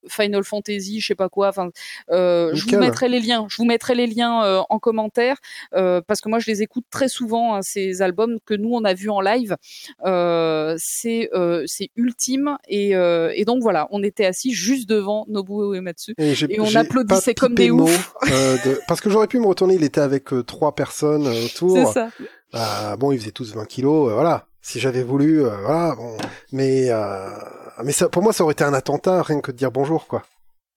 Final 0.07 0.43
Fantasy, 0.43 0.99
je 0.99 1.07
sais 1.07 1.15
pas 1.15 1.29
quoi. 1.29 1.49
Enfin, 1.49 1.69
euh, 2.11 2.51
je 2.53 2.63
vous 2.63 2.69
mettrai 2.79 3.09
les 3.09 3.19
liens. 3.19 3.45
Je 3.49 3.57
vous 3.57 3.65
mettrai 3.65 3.95
les 3.95 4.07
liens 4.07 4.43
euh, 4.43 4.61
en 4.69 4.79
commentaire 4.79 5.37
euh, 5.73 6.01
parce 6.05 6.21
que 6.21 6.29
moi 6.29 6.39
je 6.39 6.47
les 6.51 6.61
écoute 6.61 6.85
très 6.89 7.07
souvent 7.09 7.55
hein, 7.55 7.61
ces 7.61 8.01
albums 8.01 8.37
que 8.45 8.53
nous 8.53 8.69
on 8.73 8.83
a 8.83 8.93
vus 8.93 9.09
en 9.09 9.21
live. 9.21 9.55
Euh, 10.05 10.75
c'est 10.77 11.29
euh, 11.33 11.63
c'est 11.65 11.89
ultime 11.95 12.57
et, 12.67 12.95
euh, 12.95 13.31
et 13.35 13.45
donc 13.45 13.61
voilà, 13.61 13.87
on 13.91 14.03
était 14.03 14.25
assis 14.25 14.53
juste 14.53 14.87
devant 14.89 15.25
Nobuo 15.27 15.73
Uematsu. 15.73 16.13
Et, 16.17 16.33
Et 16.49 16.59
on 16.59 16.75
applaudissait 16.75 17.33
comme 17.33 17.55
des 17.55 17.71
oufs. 17.71 18.13
de- 18.23 18.79
Parce 18.87 19.01
que 19.01 19.09
j'aurais 19.09 19.27
pu 19.27 19.39
me 19.39 19.45
retourner, 19.47 19.75
il 19.75 19.83
était 19.83 20.01
avec 20.01 20.25
trois 20.45 20.75
personnes 20.75 21.27
euh, 21.27 21.33
C'est 21.47 21.55
autour. 21.63 21.93
ça. 21.93 22.09
Ah, 22.53 22.95
bon, 22.97 23.11
ils 23.11 23.19
faisaient 23.19 23.31
tous 23.31 23.53
20 23.53 23.65
kilos, 23.65 24.11
voilà. 24.13 24.47
Si 24.67 24.79
j'avais 24.79 25.03
voulu, 25.03 25.45
euh, 25.45 25.55
voilà, 25.61 25.93
bon. 25.95 26.17
Mais, 26.51 26.89
euh, 26.89 27.29
mais 27.83 27.91
ça, 27.91 28.09
pour 28.09 28.23
moi, 28.23 28.33
ça 28.33 28.43
aurait 28.43 28.53
été 28.53 28.63
un 28.63 28.73
attentat, 28.73 29.21
rien 29.21 29.39
que 29.39 29.51
de 29.51 29.57
dire 29.57 29.71
bonjour, 29.71 30.07
quoi. 30.07 30.23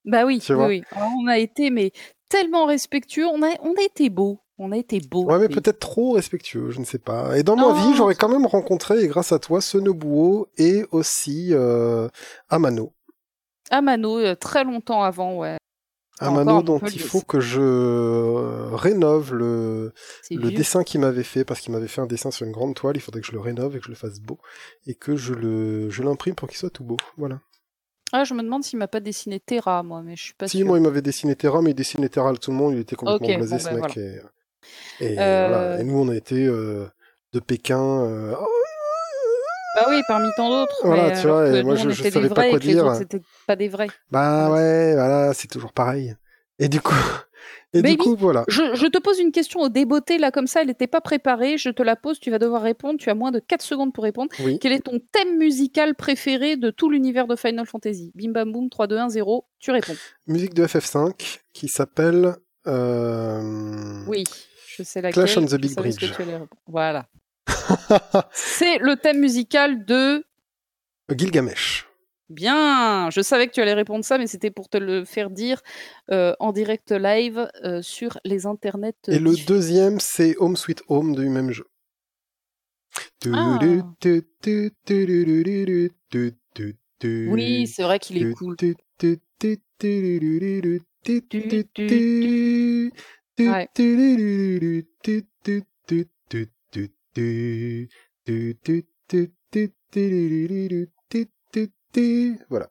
Bah 0.05 0.27
oui, 0.27 0.43
oui, 0.51 0.55
oui. 0.57 0.83
Alors, 0.95 1.09
on 1.23 1.27
a 1.27 1.39
été 1.39 1.71
mais 1.71 1.93
tellement 2.29 2.67
respectueux. 2.67 3.25
On 3.27 3.43
a 3.43 3.49
on 3.63 3.73
a 3.73 3.83
été 3.83 4.11
beau. 4.11 4.41
On 4.59 4.73
a 4.73 4.77
été 4.77 5.01
beau. 5.01 5.25
Ouais, 5.25 5.39
mais 5.39 5.47
Oui. 5.47 5.55
peut-être 5.55 5.79
trop 5.79 6.13
respectueux, 6.13 6.71
je 6.71 6.81
ne 6.81 6.85
sais 6.85 6.99
pas. 6.99 7.39
Et 7.39 7.43
dans 7.43 7.57
Non. 7.57 7.73
ma 7.73 7.81
vie, 7.81 7.95
j'aurais 7.97 8.15
quand 8.15 8.29
même 8.29 8.45
rencontré, 8.45 9.01
et 9.01 9.09
grâce 9.09 9.33
à 9.33 9.39
toi, 9.39 9.63
ce 9.63 9.79
Nobuo 9.79 10.49
et 10.59 10.85
aussi 10.91 11.49
euh, 11.53 12.09
Amano. 12.51 12.93
Amano, 13.71 14.19
euh, 14.19 14.35
très 14.35 14.65
longtemps 14.65 15.03
avant, 15.03 15.37
ouais. 15.39 15.57
À 16.21 16.31
dont 16.31 16.63
Montpellier 16.63 16.95
il 16.97 17.01
faut 17.01 17.21
que 17.21 17.39
je 17.41 17.61
euh, 17.61 18.75
rénove 18.75 19.35
le, 19.35 19.93
le 20.31 20.51
dessin 20.51 20.83
qu'il 20.83 21.01
m'avait 21.01 21.23
fait, 21.23 21.45
parce 21.45 21.61
qu'il 21.61 21.73
m'avait 21.73 21.87
fait 21.89 22.01
un 22.01 22.07
dessin 22.07 22.31
sur 22.31 22.45
une 22.47 22.53
grande 22.53 22.75
toile, 22.75 22.97
il 22.97 23.01
faudrait 23.01 23.21
que 23.21 23.27
je 23.27 23.33
le 23.33 23.41
rénove 23.41 23.77
et 23.77 23.79
que 23.79 23.85
je 23.85 23.91
le 23.91 23.95
fasse 23.97 24.19
beau, 24.21 24.39
et 24.87 24.95
que 24.95 25.17
je 25.17 25.33
le 25.35 25.91
je 25.91 26.03
l'imprime 26.03 26.35
pour 26.35 26.49
qu'il 26.49 26.59
soit 26.59 26.71
tout 26.71 26.85
beau. 26.85 26.97
Voilà. 27.17 27.41
Ah, 28.13 28.25
je 28.25 28.33
me 28.35 28.43
demande 28.43 28.65
s'il 28.65 28.79
m'a 28.79 28.89
pas 28.89 29.01
dessiné 29.01 29.39
Terra, 29.39 29.83
moi, 29.83 30.03
mais 30.03 30.17
je 30.17 30.23
suis 30.25 30.35
pas 30.35 30.49
Si, 30.49 30.65
moi, 30.65 30.79
il 30.79 30.83
m'avait 30.83 31.03
dessiné 31.03 31.37
Terra, 31.37 31.61
mais 31.61 31.71
il 31.71 31.75
dessinait 31.75 32.09
Terra 32.09 32.33
tout 32.35 32.51
le 32.51 32.57
monde, 32.57 32.73
il 32.75 32.81
était 32.81 32.97
complètement 32.97 33.37
blasé, 33.37 33.57
bon, 33.57 33.59
ce 33.61 33.69
ben, 33.69 33.75
mec. 33.75 33.95
voilà. 33.95 34.09
Et, 35.01 35.05
et 35.05 35.19
Euh, 35.21 35.49
voilà. 35.49 35.81
Et 35.81 35.85
nous, 35.85 35.99
on 35.99 36.09
a 36.09 36.17
été 36.17 36.47
euh, 36.47 36.87
de 37.35 37.41
Pékin. 37.41 37.79
euh, 37.81 38.35
oh, 38.41 38.47
Bah 39.81 39.87
oui, 39.91 40.01
parmi 40.09 40.29
tant 40.37 40.49
d'autres. 40.49 40.77
Voilà, 40.85 41.09
mais 41.11 41.21
tu 41.21 41.27
vois, 41.27 41.49
et 41.49 41.63
moi, 41.63 41.75
nous, 41.75 41.81
je- 41.81 41.91
je 41.91 42.11
savais 42.11 42.29
pas 42.29 42.49
quoi 42.51 42.59
dire. 42.59 42.95
c'était 42.97 43.21
pas 43.47 43.57
des 43.57 43.69
vrais. 43.69 43.89
Bah 44.11 44.51
ouais, 44.51 44.95
voilà, 44.95 45.33
c'est 45.35 45.49
toujours 45.49 45.73
pareil. 45.73 46.15
Et 46.59 46.69
du 46.69 46.81
coup, 46.81 46.95
et 47.73 47.83
Baby, 47.83 47.97
du 47.97 48.03
coup, 48.03 48.17
voilà. 48.17 48.45
Je, 48.49 48.75
je 48.75 48.87
te 48.87 48.99
pose 48.99 49.19
une 49.21 49.31
question 49.31 49.61
au 49.61 49.69
débeauté, 49.69 50.19
là, 50.19 50.31
comme 50.33 50.47
ça, 50.49 50.61
elle 50.63 50.67
n'était 50.67 50.87
pas 50.89 51.01
préparée. 51.01 51.57
Je 51.59 51.71
te 51.71 51.83
la 51.83 51.95
pose, 51.97 52.19
tu 52.19 52.31
vas 52.31 52.39
devoir 52.39 52.63
répondre. 52.63 52.99
Tu 52.99 53.11
as 53.11 53.15
moins 53.15 53.31
de 53.31 53.39
4 53.39 53.63
secondes 53.63 53.93
pour 53.93 54.03
répondre. 54.05 54.31
Oui. 54.45 54.59
Quel 54.59 54.73
est 54.73 54.81
ton 54.81 54.99
thème 55.13 55.39
musical 55.39 55.95
préféré 55.95 56.57
de 56.57 56.71
tout 56.71 56.91
l'univers 56.91 57.27
de 57.29 57.37
Final 57.37 57.65
Fantasy? 57.67 58.11
Bim 58.17 58.33
bam 58.33 58.51
boum, 58.53 58.69
3, 58.71 58.87
2, 58.89 58.97
1, 58.99 59.09
0. 59.11 59.47
Tu 59.61 59.71
réponds. 59.71 59.95
Musique 60.27 60.55
de 60.55 60.67
FF5 60.67 61.41
qui 61.53 61.69
s'appelle 61.69 62.35
euh, 62.67 64.03
Oui, 64.07 64.25
je 64.77 64.83
sais 64.83 65.01
laquelle. 65.01 65.25
Clash 65.25 65.37
on 65.39 65.45
the 65.47 65.55
Big 65.61 65.75
Bridge. 65.77 66.13
Voilà. 66.67 67.07
C'est 68.33 68.79
le 68.79 68.97
thème 68.97 69.21
musical 69.21 69.85
de 69.85 70.25
Gilgamesh. 71.11 71.87
Bien, 72.29 73.09
je 73.11 73.23
savais 73.23 73.47
que 73.47 73.53
tu 73.53 73.61
allais 73.61 73.73
répondre 73.73 74.05
ça, 74.05 74.19
mais 74.19 74.27
c'était 74.27 74.51
pour 74.51 74.69
te 74.69 74.77
le 74.77 75.07
faire 75.07 75.31
dire 75.31 75.63
euh, 76.11 76.35
en 76.41 76.53
direct 76.53 76.93
live 76.93 77.49
euh, 77.65 77.81
sur 77.81 78.19
les 78.25 78.45
internets. 78.45 78.93
Et 79.09 79.19
le 79.19 79.35
deuxième, 79.47 79.99
c'est 79.99 80.37
Home 80.39 80.57
Sweet 80.57 80.83
Home 80.89 81.17
du 81.17 81.29
même 81.31 81.53
jeu. 81.53 81.67
Ah. 83.33 83.59
Oui, 87.03 87.67
c'est 87.67 87.83
vrai 87.83 87.99
qu'il 87.99 88.19
est 88.19 88.35
cool. 88.35 88.57
Voilà. 102.49 102.69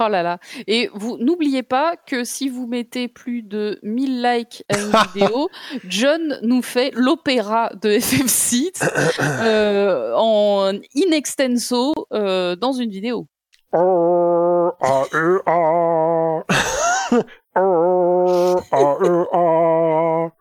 Oh 0.00 0.08
là 0.08 0.22
là. 0.22 0.38
Et 0.66 0.90
vous 0.94 1.18
n'oubliez 1.18 1.62
pas 1.62 1.96
que 1.96 2.24
si 2.24 2.48
vous 2.48 2.66
mettez 2.66 3.08
plus 3.08 3.42
de 3.42 3.78
1000 3.82 4.22
likes 4.22 4.64
à 4.68 4.78
une 4.78 4.92
vidéo, 5.14 5.48
John 5.84 6.38
nous 6.42 6.62
fait 6.62 6.90
l'opéra 6.94 7.70
de 7.82 7.90
FF6 7.90 8.82
euh, 9.20 10.14
en 10.14 10.72
in 10.74 11.12
extenso 11.12 11.94
euh, 12.12 12.56
dans 12.56 12.72
une 12.72 12.90
vidéo. 12.90 13.26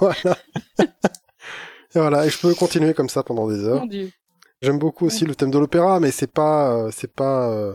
voilà. 0.00 0.36
Et 1.94 1.98
voilà, 1.98 2.26
et 2.26 2.30
je 2.30 2.38
peux 2.38 2.54
continuer 2.54 2.94
comme 2.94 3.08
ça 3.08 3.22
pendant 3.22 3.48
des 3.48 3.64
heures. 3.64 3.80
Mon 3.80 3.86
Dieu. 3.86 4.10
J'aime 4.62 4.78
beaucoup 4.78 5.06
aussi 5.06 5.24
le 5.24 5.34
thème 5.34 5.50
de 5.50 5.58
l'opéra, 5.58 6.00
mais 6.00 6.10
c'est 6.10 6.30
pas, 6.30 6.76
euh, 6.76 6.90
c'est 6.92 7.10
pas. 7.10 7.50
euh, 7.50 7.74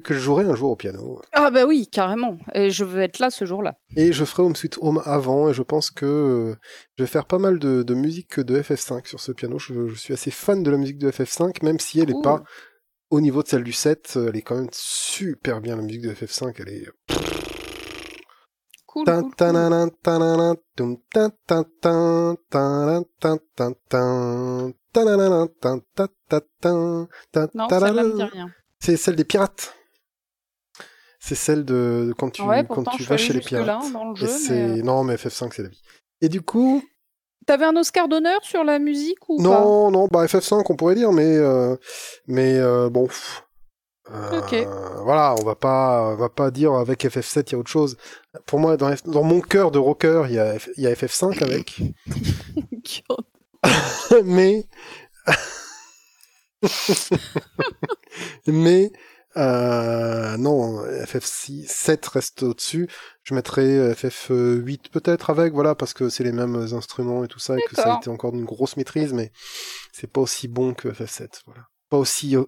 que 0.00 0.12
je 0.14 0.18
jouerai 0.18 0.44
un 0.44 0.56
jour 0.56 0.72
au 0.72 0.76
piano. 0.76 1.22
Ah 1.32 1.52
bah 1.52 1.66
oui, 1.66 1.86
carrément. 1.86 2.36
Et 2.52 2.70
je 2.70 2.82
veux 2.82 3.00
être 3.02 3.20
là 3.20 3.30
ce 3.30 3.44
jour-là. 3.44 3.76
Et 3.96 4.12
je 4.12 4.24
ferai 4.24 4.42
Home 4.42 4.56
Sweet 4.56 4.76
Home 4.80 5.00
avant, 5.04 5.48
et 5.50 5.54
je 5.54 5.62
pense 5.62 5.92
que 5.92 6.04
euh, 6.04 6.54
je 6.98 7.04
vais 7.04 7.08
faire 7.08 7.26
pas 7.26 7.38
mal 7.38 7.60
de, 7.60 7.84
de 7.84 7.94
musique 7.94 8.40
de 8.40 8.60
FF5 8.60 9.06
sur 9.06 9.20
ce 9.20 9.30
piano. 9.30 9.60
Je, 9.60 9.86
je 9.86 9.94
suis 9.94 10.14
assez 10.14 10.32
fan 10.32 10.64
de 10.64 10.70
la 10.72 10.78
musique 10.78 10.98
de 10.98 11.12
FF5, 11.12 11.62
même 11.64 11.78
si 11.78 12.00
elle 12.00 12.10
est 12.10 12.14
Ouh. 12.14 12.22
pas 12.22 12.42
au 13.12 13.20
niveau 13.20 13.42
de 13.42 13.48
celle 13.48 13.62
du 13.62 13.72
7, 13.72 14.14
euh, 14.16 14.28
elle 14.30 14.36
est 14.36 14.42
quand 14.42 14.56
même 14.56 14.70
super 14.72 15.60
bien 15.60 15.76
la 15.76 15.82
musique 15.82 16.00
de 16.00 16.14
FF5, 16.14 16.54
elle 16.58 16.68
est 16.70 16.86
Cool. 18.86 19.04
C'est 28.80 28.96
celle 28.96 29.16
des 29.16 29.24
pirates. 29.24 29.74
C'est 31.20 31.34
celle 31.34 31.64
de, 31.66 32.06
de 32.08 32.12
quand 32.14 32.30
tu, 32.30 32.42
ouais, 32.42 32.66
quand 32.66 32.82
vas 33.04 33.16
chez 33.18 33.34
les 33.34 33.40
pirates. 33.40 33.92
dans 33.92 34.10
le 34.10 34.16
Et 34.16 34.16
jeu, 34.16 34.26
c'est, 34.26 34.68
mais, 34.68 34.80
euh, 34.80 34.82
non, 34.82 35.04
mais 35.04 35.16
FF5, 35.16 35.52
c'est 35.54 35.62
la 35.62 35.68
vie. 35.68 35.82
Et 36.22 36.28
du 36.28 36.40
coup, 36.40 36.82
T'avais 37.46 37.64
un 37.64 37.76
Oscar 37.76 38.08
d'honneur 38.08 38.40
sur 38.42 38.64
la 38.64 38.78
musique 38.78 39.28
ou 39.28 39.40
non, 39.42 39.90
non, 39.90 40.08
bah 40.10 40.24
FF5, 40.26 40.64
on 40.68 40.76
pourrait 40.76 40.94
dire, 40.94 41.12
mais, 41.12 41.36
euh, 41.36 41.76
mais 42.26 42.56
euh, 42.58 42.88
bon. 42.88 43.08
euh, 44.12 44.38
Ok. 44.40 44.54
Voilà, 45.04 45.34
on 45.38 45.42
va 45.44 45.54
pas, 45.56 46.12
on 46.12 46.16
va 46.16 46.28
pas 46.28 46.50
dire 46.50 46.72
avec 46.74 47.04
FF7 47.04 47.44
il 47.48 47.52
y 47.52 47.54
a 47.56 47.58
autre 47.58 47.70
chose. 47.70 47.96
Pour 48.46 48.58
moi, 48.60 48.76
dans, 48.76 48.90
F- 48.90 49.10
dans 49.10 49.24
mon 49.24 49.40
cœur 49.40 49.70
de 49.72 49.78
rocker, 49.78 50.24
il 50.28 50.34
y 50.34 50.38
a, 50.38 50.56
F- 50.56 50.70
y 50.76 50.86
a 50.86 50.92
FF5 50.94 51.42
avec. 51.42 51.80
pas 53.08 53.16
mais 54.24 54.66
mais 58.46 58.92
euh, 59.36 60.36
non 60.36 60.84
FF6 60.84 61.66
7 61.66 62.06
reste 62.06 62.42
au-dessus 62.42 62.88
je 63.24 63.34
mettrais 63.34 63.92
FF8 63.94 64.90
peut-être 64.90 65.30
avec 65.30 65.52
voilà 65.52 65.74
parce 65.74 65.92
que 65.94 66.08
c'est 66.08 66.24
les 66.24 66.32
mêmes 66.32 66.56
instruments 66.72 67.24
et 67.24 67.28
tout 67.28 67.38
ça 67.38 67.56
et 67.56 67.62
que 67.62 67.76
ça 67.76 67.94
a 67.94 67.98
été 67.98 68.10
encore 68.10 68.32
d'une 68.32 68.44
grosse 68.44 68.76
maîtrise 68.76 69.12
mais 69.12 69.30
c'est 69.92 70.10
pas 70.10 70.20
aussi 70.20 70.48
bon 70.48 70.74
que 70.74 70.88
FF7 70.88 71.42
voilà 71.46 71.66
pas 71.88 71.98
aussi 71.98 72.36
euh, 72.36 72.44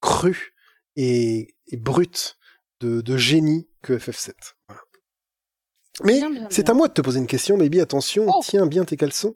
cru 0.00 0.54
et, 0.96 1.54
et 1.68 1.76
brut 1.76 2.36
de, 2.80 3.00
de 3.00 3.16
génie 3.16 3.68
que 3.82 3.94
FF7 3.94 4.32
voilà 4.68 4.82
mais 6.04 6.20
c'est 6.50 6.70
à 6.70 6.74
moi 6.74 6.88
de 6.88 6.92
te 6.92 7.00
poser 7.00 7.18
une 7.18 7.26
question, 7.26 7.58
baby. 7.58 7.80
Attention, 7.80 8.26
Oh. 8.28 8.40
tiens 8.42 8.66
bien 8.66 8.84
tes 8.84 8.96
caleçons. 8.96 9.34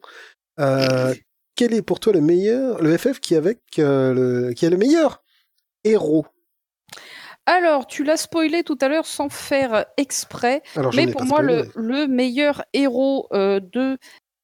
Euh, 0.60 1.12
quel 1.56 1.74
est 1.74 1.82
pour 1.82 1.98
toi 2.00 2.12
le 2.12 2.20
meilleur, 2.20 2.80
le 2.82 2.96
FF 2.96 3.20
qui, 3.20 3.34
avec, 3.34 3.60
euh, 3.78 4.14
le, 4.14 4.52
qui 4.52 4.64
est 4.64 4.70
le 4.70 4.76
meilleur 4.76 5.22
héros? 5.84 6.26
Alors, 7.46 7.86
tu 7.86 8.04
l'as 8.04 8.16
spoilé 8.16 8.62
tout 8.62 8.78
à 8.80 8.88
l'heure 8.88 9.06
sans 9.06 9.28
faire 9.28 9.84
exprès, 9.96 10.62
Alors, 10.76 10.92
mais 10.94 11.04
ai 11.04 11.12
pour 11.12 11.24
moi, 11.24 11.38
spoilé. 11.42 11.64
le, 11.74 11.82
le 12.00 12.06
meilleur 12.06 12.62
héros 12.72 13.26
euh, 13.32 13.58
de 13.60 13.98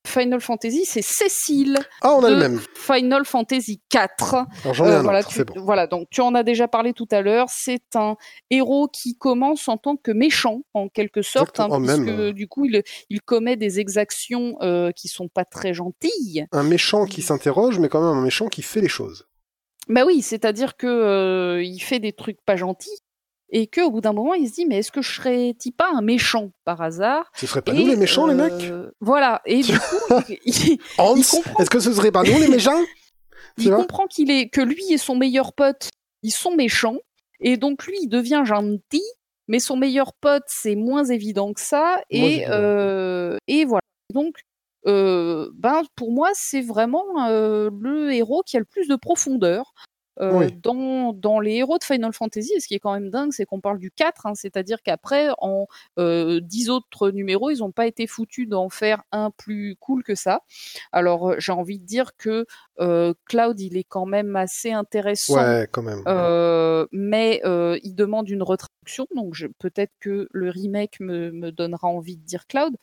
Final 0.06 0.40
Fantasy, 0.40 0.84
c'est 0.86 1.02
Cécile 1.02 1.78
Ah, 2.00 2.14
on 2.14 2.24
a 2.24 2.30
de 2.30 2.34
le 2.34 2.40
même. 2.40 2.60
Final 2.74 3.24
Fantasy 3.24 3.82
4. 3.90 4.34
Alors, 4.64 4.74
j'en 4.74 4.86
ai 4.86 4.88
un 4.94 5.02
voilà, 5.02 5.18
autre, 5.20 5.28
tu, 5.28 5.34
c'est 5.36 5.44
bon. 5.44 5.54
voilà, 5.62 5.86
donc 5.86 6.08
tu 6.10 6.22
en 6.22 6.34
as 6.34 6.42
déjà 6.42 6.66
parlé 6.66 6.92
tout 6.94 7.06
à 7.10 7.20
l'heure. 7.20 7.46
C'est 7.50 7.94
un 7.94 8.16
héros 8.50 8.88
qui 8.88 9.16
commence 9.18 9.68
en 9.68 9.76
tant 9.76 9.96
que 9.96 10.10
méchant, 10.10 10.62
en 10.74 10.88
quelque 10.88 11.20
sorte, 11.22 11.60
hein, 11.60 11.66
Exactement, 11.66 11.80
puisque 11.86 12.08
même, 12.16 12.20
euh. 12.20 12.32
du 12.32 12.48
coup, 12.48 12.64
il, 12.64 12.82
il 13.10 13.20
commet 13.20 13.56
des 13.56 13.78
exactions 13.80 14.56
euh, 14.62 14.90
qui 14.92 15.08
sont 15.08 15.28
pas 15.28 15.44
très 15.44 15.74
gentilles. 15.74 16.46
Un 16.52 16.62
méchant 16.64 17.04
qui 17.04 17.20
s'interroge, 17.22 17.78
mais 17.78 17.88
quand 17.88 18.00
même 18.00 18.16
un 18.18 18.22
méchant 18.22 18.48
qui 18.48 18.62
fait 18.62 18.80
les 18.80 18.88
choses. 18.88 19.26
Bah 19.88 20.04
oui, 20.06 20.22
c'est-à-dire 20.22 20.76
que 20.76 20.86
euh, 20.86 21.62
il 21.62 21.80
fait 21.80 21.98
des 21.98 22.12
trucs 22.12 22.40
pas 22.44 22.56
gentils 22.56 22.98
et 23.50 23.66
que 23.66 23.80
au 23.80 23.90
bout 23.90 24.02
d'un 24.02 24.12
moment, 24.12 24.34
il 24.34 24.48
se 24.48 24.54
dit 24.54 24.66
mais 24.66 24.78
est-ce 24.78 24.92
que 24.92 25.00
je 25.02 25.10
serais 25.10 25.54
pas 25.76 25.90
un 25.94 26.02
méchant 26.02 26.50
par 26.64 26.82
hasard 26.82 27.30
Ce 27.34 27.46
serait 27.46 27.62
pas 27.62 27.72
Et, 27.72 27.78
nous 27.78 27.86
les 27.86 27.96
méchants, 27.96 28.26
les 28.26 28.34
mecs? 28.34 28.52
euh, 28.64 28.90
Voilà. 29.00 29.40
Et 29.46 29.62
du 29.62 29.78
coup, 29.78 30.14
il, 30.44 30.78
Hans, 30.98 31.16
est-ce 31.16 31.70
que 31.70 31.80
ce 31.80 31.92
serait 31.92 32.12
pas 32.12 32.22
nous 32.22 32.38
les 32.38 32.48
méchants? 32.48 32.82
Il 33.56 33.70
comprend 33.70 34.06
qu'il 34.06 34.30
est 34.30 34.48
que 34.50 34.60
lui 34.60 34.92
et 34.92 34.98
son 34.98 35.16
meilleur 35.16 35.52
pote, 35.52 35.88
ils 36.22 36.30
sont 36.30 36.54
méchants 36.54 36.98
et 37.40 37.56
donc 37.56 37.86
lui, 37.86 37.96
il 38.02 38.08
devient 38.08 38.42
gentil, 38.44 39.02
mais 39.48 39.58
son 39.58 39.76
meilleur 39.76 40.12
pote, 40.12 40.44
c'est 40.46 40.76
moins 40.76 41.04
évident 41.04 41.52
que 41.52 41.60
ça 41.60 42.00
et 42.10 42.44
euh, 42.50 43.36
et 43.46 43.64
voilà. 43.64 43.82
Donc 44.12 44.34
euh, 44.36 44.42
ben 44.84 45.82
pour 45.96 46.12
moi, 46.12 46.30
c'est 46.34 46.62
vraiment 46.62 47.04
le 47.28 48.12
héros 48.12 48.42
qui 48.46 48.56
a 48.56 48.60
le 48.60 48.66
plus 48.66 48.88
de 48.88 48.96
profondeur. 48.96 49.72
Euh, 50.20 50.32
Oui. 50.38 50.52
dans, 50.62 51.12
dans 51.12 51.40
les 51.40 51.54
héros 51.56 51.78
de 51.78 51.84
Final 51.84 52.12
Fantasy, 52.12 52.52
et 52.54 52.60
ce 52.60 52.66
qui 52.68 52.74
est 52.74 52.78
quand 52.78 52.92
même 52.92 53.10
dingue, 53.10 53.32
c'est 53.32 53.44
qu'on 53.46 53.60
parle 53.60 53.78
du 53.78 53.90
4, 53.90 54.26
hein, 54.26 54.34
c'est-à-dire 54.34 54.82
qu'après, 54.82 55.28
en 55.38 55.66
euh, 55.98 56.40
10 56.40 56.70
autres 56.70 57.10
numéros, 57.10 57.50
ils 57.50 57.58
n'ont 57.58 57.72
pas 57.72 57.86
été 57.86 58.06
foutus 58.06 58.48
d'en 58.48 58.68
faire 58.68 59.02
un 59.12 59.30
plus 59.30 59.76
cool 59.80 60.02
que 60.02 60.14
ça. 60.14 60.42
Alors, 60.92 61.30
euh, 61.30 61.36
j'ai 61.38 61.52
envie 61.52 61.78
de 61.78 61.84
dire 61.84 62.16
que 62.16 62.46
euh, 62.80 63.14
Cloud, 63.26 63.60
il 63.60 63.76
est 63.76 63.84
quand 63.84 64.06
même 64.06 64.34
assez 64.36 64.72
intéressant, 64.72 65.36
Ouais, 65.36 65.68
quand 65.70 65.82
même. 65.82 66.02
mais 66.92 67.40
il 67.82 67.94
demande 67.94 68.28
une 68.28 68.42
retraduction, 68.42 69.06
donc 69.14 69.34
peut-être 69.58 69.92
que 70.00 70.28
le 70.30 70.50
remake 70.50 71.00
me, 71.00 71.30
me 71.30 71.50
donnera 71.52 71.88
envie 71.88 72.16
de 72.16 72.22
dire 72.24 72.46
Cloud. 72.46 72.74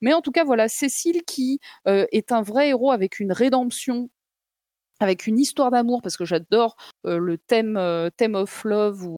Mais 0.00 0.12
en 0.12 0.20
tout 0.20 0.32
cas, 0.32 0.44
voilà, 0.44 0.68
Cécile 0.68 1.22
qui 1.26 1.60
est 1.86 2.32
un 2.32 2.42
vrai 2.42 2.68
héros 2.68 2.90
avec 2.92 3.20
une 3.20 3.32
rédemption, 3.32 4.10
avec 5.00 5.26
une 5.26 5.38
histoire 5.38 5.70
d'amour, 5.70 6.02
parce 6.02 6.16
que 6.16 6.24
j'adore 6.24 6.76
euh, 7.06 7.18
le 7.18 7.38
thème, 7.38 7.76
euh, 7.76 8.10
theme 8.16 8.34
of 8.36 8.64
love 8.64 9.04
ou 9.04 9.16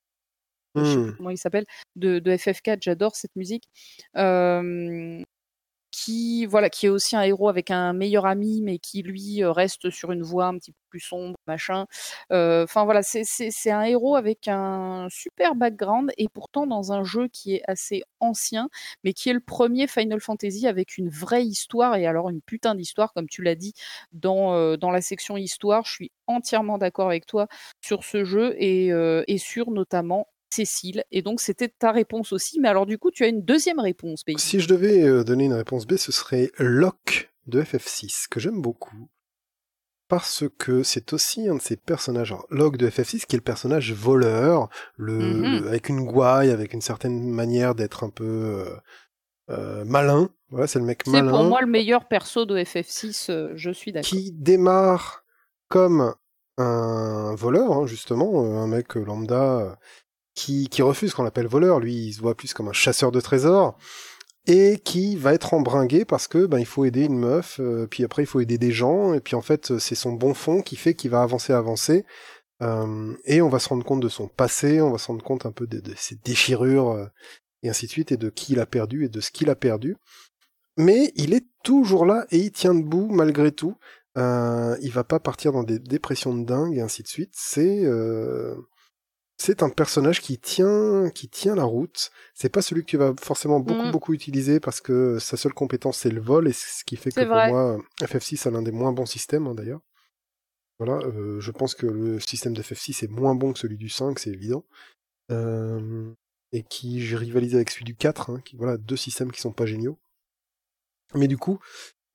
je 0.77 0.85
sais 0.85 0.98
Hmm. 0.98 1.05
plus 1.07 1.15
comment 1.16 1.31
il 1.31 1.39
s'appelle, 1.39 1.66
de, 1.97 2.19
de 2.19 2.32
FF4, 2.32 2.78
j'adore 2.82 3.16
cette 3.16 3.35
musique. 3.36 3.65
Euh, 4.16 5.23
qui 5.97 6.44
voilà, 6.47 6.68
qui 6.68 6.86
est 6.86 6.89
aussi 6.90 7.16
un 7.16 7.23
héros 7.23 7.48
avec 7.48 7.70
un 7.70 7.93
meilleur 7.94 8.27
ami, 8.27 8.60
mais 8.62 8.78
qui 8.78 9.02
lui 9.02 9.43
euh, 9.43 9.51
reste 9.51 9.89
sur 9.90 10.12
une 10.12 10.23
voie 10.23 10.47
un 10.47 10.59
petit 10.59 10.73
peu 10.73 10.78
plus 10.90 11.01
sombre, 11.01 11.36
machin. 11.47 11.86
Euh, 12.32 12.64
Enfin 12.64 12.85
voilà, 12.85 13.01
c'est 13.02 13.70
un 13.70 13.82
héros 13.82 14.14
avec 14.16 14.48
un 14.48 15.06
super 15.10 15.55
background 15.55 16.12
et 16.18 16.28
pourtant 16.28 16.66
dans 16.66 16.93
un 16.93 17.02
jeu 17.05 17.28
qui 17.28 17.55
est 17.55 17.62
assez 17.66 18.02
ancien, 18.20 18.68
mais 19.05 19.12
qui 19.14 19.31
est 19.31 19.32
le 19.32 19.40
premier 19.40 19.86
Final 19.86 20.20
Fantasy 20.20 20.66
avec 20.66 20.98
une 20.98 21.09
vraie 21.09 21.44
histoire 21.44 21.97
et 21.97 22.06
alors 22.06 22.28
une 22.28 22.43
putain 22.43 22.74
d'histoire, 22.74 23.12
comme 23.14 23.28
tu 23.28 23.43
l'as 23.43 23.55
dit 23.55 23.73
dans 24.12 24.55
euh, 24.55 24.77
la 24.82 25.01
section 25.01 25.36
histoire. 25.36 25.85
Je 25.86 25.93
suis 25.93 26.12
entièrement 26.27 26.78
d'accord 26.78 27.09
avec 27.09 27.27
toi 27.27 27.47
sur 27.81 28.05
ce 28.05 28.24
jeu 28.24 28.55
et, 28.59 28.89
et 28.89 29.39
sur 29.39 29.70
notamment 29.70 30.27
Cécile. 30.51 31.05
Et 31.10 31.23
donc, 31.23 31.40
c'était 31.40 31.68
ta 31.68 31.93
réponse 31.93 32.32
aussi. 32.32 32.60
Mais 32.60 32.68
alors, 32.68 32.86
du 32.86 32.98
coup, 32.98 33.10
tu 33.10 33.24
as 33.24 33.28
une 33.28 33.43
deuxième 33.43 33.81
réponse, 33.81 34.24
Baby. 34.27 34.40
Si 34.40 34.60
je 34.60 34.68
devais 34.68 35.02
euh, 35.02 35.24
donner 35.24 35.44
une 35.44 35.52
réponse 35.55 35.86
B, 35.86 35.97
ce 35.97 36.12
serait 36.12 36.51
Locke 36.59 37.31
de 37.47 37.62
FF6, 37.62 38.28
que 38.31 38.40
j'aime 38.40 38.60
beaucoup. 38.62 39.09
parce 40.09 40.44
que 40.56 40.85
c'est 40.85 41.12
aussi 41.12 41.48
un 41.48 41.56
de 41.56 41.60
ces 41.60 41.77
personnages, 41.77 42.31
alors, 42.31 42.47
Log 42.48 42.77
de 42.77 42.89
FF6, 42.89 43.27
qui 43.27 43.35
est 43.35 43.39
le 43.39 43.43
personnage 43.43 43.93
voleur, 43.93 44.68
le, 44.97 45.18
Mhm. 45.18 45.59
le- 45.62 45.68
avec 45.68 45.89
une 45.89 46.05
gouaille, 46.06 46.51
avec 46.51 46.74
une 46.74 46.81
certaine 46.81 47.28
manière 47.28 47.74
d'être 47.74 48.05
un 48.05 48.10
peu 48.10 48.24
euh, 48.24 48.77
euh, 49.51 49.85
malin. 49.85 50.31
Voilà, 50.51 50.68
c'est 50.68 50.78
le 50.78 50.85
mec 50.85 51.02
C'est 51.05 51.10
malin 51.10 51.32
pour 51.32 51.43
moi 51.43 51.60
le 51.60 51.66
meilleur 51.66 52.06
perso 52.06 52.44
de 52.47 52.56
FF6, 52.56 53.31
euh, 53.31 53.51
je 53.56 53.70
suis 53.73 53.90
d'accord. 53.90 54.09
qui 54.09 54.31
démarre 54.31 55.24
comme 55.68 56.14
un 56.56 57.35
voleur, 57.35 57.73
hein, 57.73 57.86
justement, 57.86 58.44
un 58.62 58.68
mec 58.68 58.94
lambda 58.94 59.77
qui, 60.36 60.68
refuse 60.82 61.14
qu'on 61.14 61.24
l'appelle 61.24 61.48
voleur. 61.48 61.80
Lui, 61.80 61.94
il 61.94 62.12
se 62.12 62.20
voit 62.20 62.36
plus 62.36 62.54
comme 62.54 62.68
un 62.68 62.72
chasseur 62.72 63.10
de 63.10 63.20
trésors 63.20 63.76
et 64.46 64.78
qui 64.84 65.16
va 65.16 65.34
être 65.34 65.54
embringué 65.54 66.04
parce 66.04 66.28
que 66.28 66.46
ben 66.46 66.60
il 66.60 66.66
faut 66.66 66.84
aider 66.84 67.04
une 67.04 67.18
meuf, 67.18 67.58
euh, 67.58 67.88
puis 67.88 68.04
après 68.04 68.22
il 68.22 68.26
faut 68.26 68.38
aider 68.38 68.58
des 68.58 68.70
gens, 68.70 69.12
et 69.12 69.18
puis 69.18 69.34
en 69.34 69.42
fait 69.42 69.76
c'est 69.78 69.96
son 69.96 70.12
bon 70.12 70.34
fond 70.34 70.62
qui 70.62 70.76
fait 70.76 70.94
qu'il 70.94 71.10
va 71.10 71.22
avancer, 71.22 71.52
avancer, 71.52 72.04
euh, 72.62 73.12
et 73.24 73.42
on 73.42 73.48
va 73.48 73.58
se 73.58 73.68
rendre 73.68 73.84
compte 73.84 73.98
de 73.98 74.08
son 74.08 74.28
passé, 74.28 74.80
on 74.80 74.92
va 74.92 74.98
se 74.98 75.08
rendre 75.08 75.24
compte 75.24 75.46
un 75.46 75.50
peu 75.50 75.66
de, 75.66 75.82
ses 75.96 76.14
déchirures 76.24 76.90
euh, 76.90 77.06
et 77.64 77.70
ainsi 77.70 77.86
de 77.86 77.90
suite, 77.90 78.12
et 78.12 78.16
de 78.16 78.30
qui 78.30 78.52
il 78.52 78.60
a 78.60 78.66
perdu 78.66 79.04
et 79.04 79.08
de 79.08 79.20
ce 79.20 79.32
qu'il 79.32 79.50
a 79.50 79.56
perdu. 79.56 79.96
Mais 80.76 81.12
il 81.16 81.34
est 81.34 81.46
toujours 81.64 82.06
là 82.06 82.24
et 82.30 82.38
il 82.38 82.52
tient 82.52 82.74
debout 82.74 83.08
malgré 83.10 83.50
tout. 83.50 83.76
Il 84.16 84.90
va 84.92 85.04
pas 85.04 85.18
partir 85.18 85.52
dans 85.52 85.64
des 85.64 85.78
dépressions 85.78 86.34
de 86.34 86.44
dingue 86.44 86.76
et 86.76 86.82
ainsi 86.82 87.02
de 87.02 87.08
suite. 87.08 87.32
C'est 87.32 87.82
c'est 89.36 89.62
un 89.62 89.68
personnage 89.68 90.20
qui 90.20 90.38
tient 90.38 91.10
qui 91.10 91.28
tient 91.28 91.54
la 91.54 91.64
route. 91.64 92.10
C'est 92.34 92.48
pas 92.48 92.62
celui 92.62 92.82
que 92.82 92.90
tu 92.90 92.96
vas 92.96 93.14
forcément 93.20 93.60
beaucoup 93.60 93.82
Mhm. 93.86 93.90
beaucoup 93.92 94.14
utiliser 94.14 94.60
parce 94.60 94.80
que 94.80 95.18
sa 95.18 95.36
seule 95.36 95.52
compétence 95.54 95.98
c'est 95.98 96.10
le 96.10 96.20
vol 96.20 96.48
et 96.48 96.52
ce 96.52 96.84
qui 96.84 96.96
fait 96.96 97.10
que 97.10 97.20
pour 97.20 97.34
vrai. 97.34 97.48
moi 97.48 97.78
FF6 98.00 98.46
a 98.46 98.50
l'un 98.50 98.62
des 98.62 98.72
moins 98.72 98.92
bons 98.92 99.06
systèmes 99.06 99.46
hein, 99.46 99.54
d'ailleurs. 99.54 99.80
Voilà, 100.78 100.98
euh, 101.06 101.40
je 101.40 101.50
pense 101.52 101.74
que 101.74 101.86
le 101.86 102.20
système 102.20 102.52
de 102.54 102.60
FF6 102.62 103.02
est 103.04 103.08
moins 103.10 103.34
bon 103.34 103.52
que 103.54 103.58
celui 103.58 103.78
du 103.78 103.88
5, 103.88 104.18
c'est 104.18 104.30
évident. 104.30 104.64
Euh, 105.30 106.12
et 106.52 106.62
qui 106.62 107.02
rivalise 107.16 107.54
avec 107.54 107.70
celui 107.70 107.84
du 107.84 107.96
4, 107.96 108.30
hein, 108.30 108.40
qui 108.44 108.56
voilà 108.56 108.76
deux 108.76 108.96
systèmes 108.96 109.32
qui 109.32 109.40
sont 109.40 109.52
pas 109.52 109.66
géniaux. 109.66 109.98
Mais 111.14 111.28
du 111.28 111.38
coup, 111.38 111.58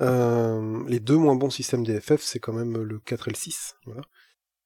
euh, 0.01 0.83
les 0.87 0.99
deux 0.99 1.17
moins 1.17 1.35
bons 1.35 1.49
systèmes 1.49 1.83
des 1.83 1.99
FF, 1.99 2.21
c'est 2.21 2.39
quand 2.39 2.53
même 2.53 2.77
le 2.83 2.99
4 2.99 3.27
et 3.27 3.31
le 3.31 3.35
6, 3.35 3.75
voilà. 3.85 4.01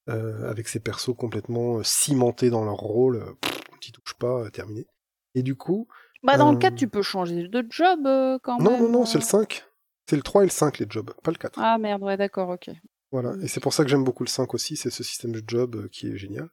Euh, 0.07 0.49
avec 0.49 0.67
ces 0.67 0.79
persos 0.79 1.15
complètement 1.17 1.77
euh, 1.79 1.83
cimentés 1.83 2.51
dans 2.51 2.63
leur 2.63 2.75
rôle, 2.75 3.15
euh, 3.17 3.33
t'y 3.81 3.91
touches 3.91 4.13
pas, 4.19 4.41
euh, 4.43 4.49
terminé. 4.51 4.85
Et 5.33 5.41
du 5.41 5.55
coup, 5.55 5.87
Bah 6.21 6.37
dans 6.37 6.51
le 6.51 6.57
Euh, 6.57 6.59
4, 6.59 6.75
tu 6.75 6.87
peux 6.87 7.01
changer 7.01 7.47
de 7.47 7.65
job 7.69 8.05
euh, 8.05 8.37
quand 8.43 8.59
non, 8.59 8.71
même. 8.71 8.81
non, 8.83 8.89
non, 8.89 9.05
c'est 9.05 9.17
le 9.17 9.23
euh. 9.23 9.27
5. 9.27 9.65
C'est 10.07 10.15
le 10.15 10.21
3 10.21 10.43
et 10.43 10.45
le 10.45 10.51
5 10.51 10.77
les 10.77 10.85
jobs, 10.87 11.11
pas 11.23 11.31
le 11.31 11.37
4. 11.37 11.57
Ah 11.59 11.79
merde, 11.79 12.03
ouais, 12.03 12.17
d'accord, 12.17 12.49
ok. 12.49 12.69
Voilà, 13.11 13.33
et 13.41 13.47
c'est 13.47 13.59
pour 13.59 13.73
ça 13.73 13.83
que 13.83 13.89
j'aime 13.89 14.03
beaucoup 14.03 14.23
le 14.23 14.29
5 14.29 14.53
aussi, 14.53 14.75
c'est 14.77 14.91
ce 14.91 15.03
système 15.03 15.31
de 15.31 15.41
job 15.47 15.75
euh, 15.75 15.87
qui 15.91 16.07
est 16.07 16.17
génial. 16.17 16.49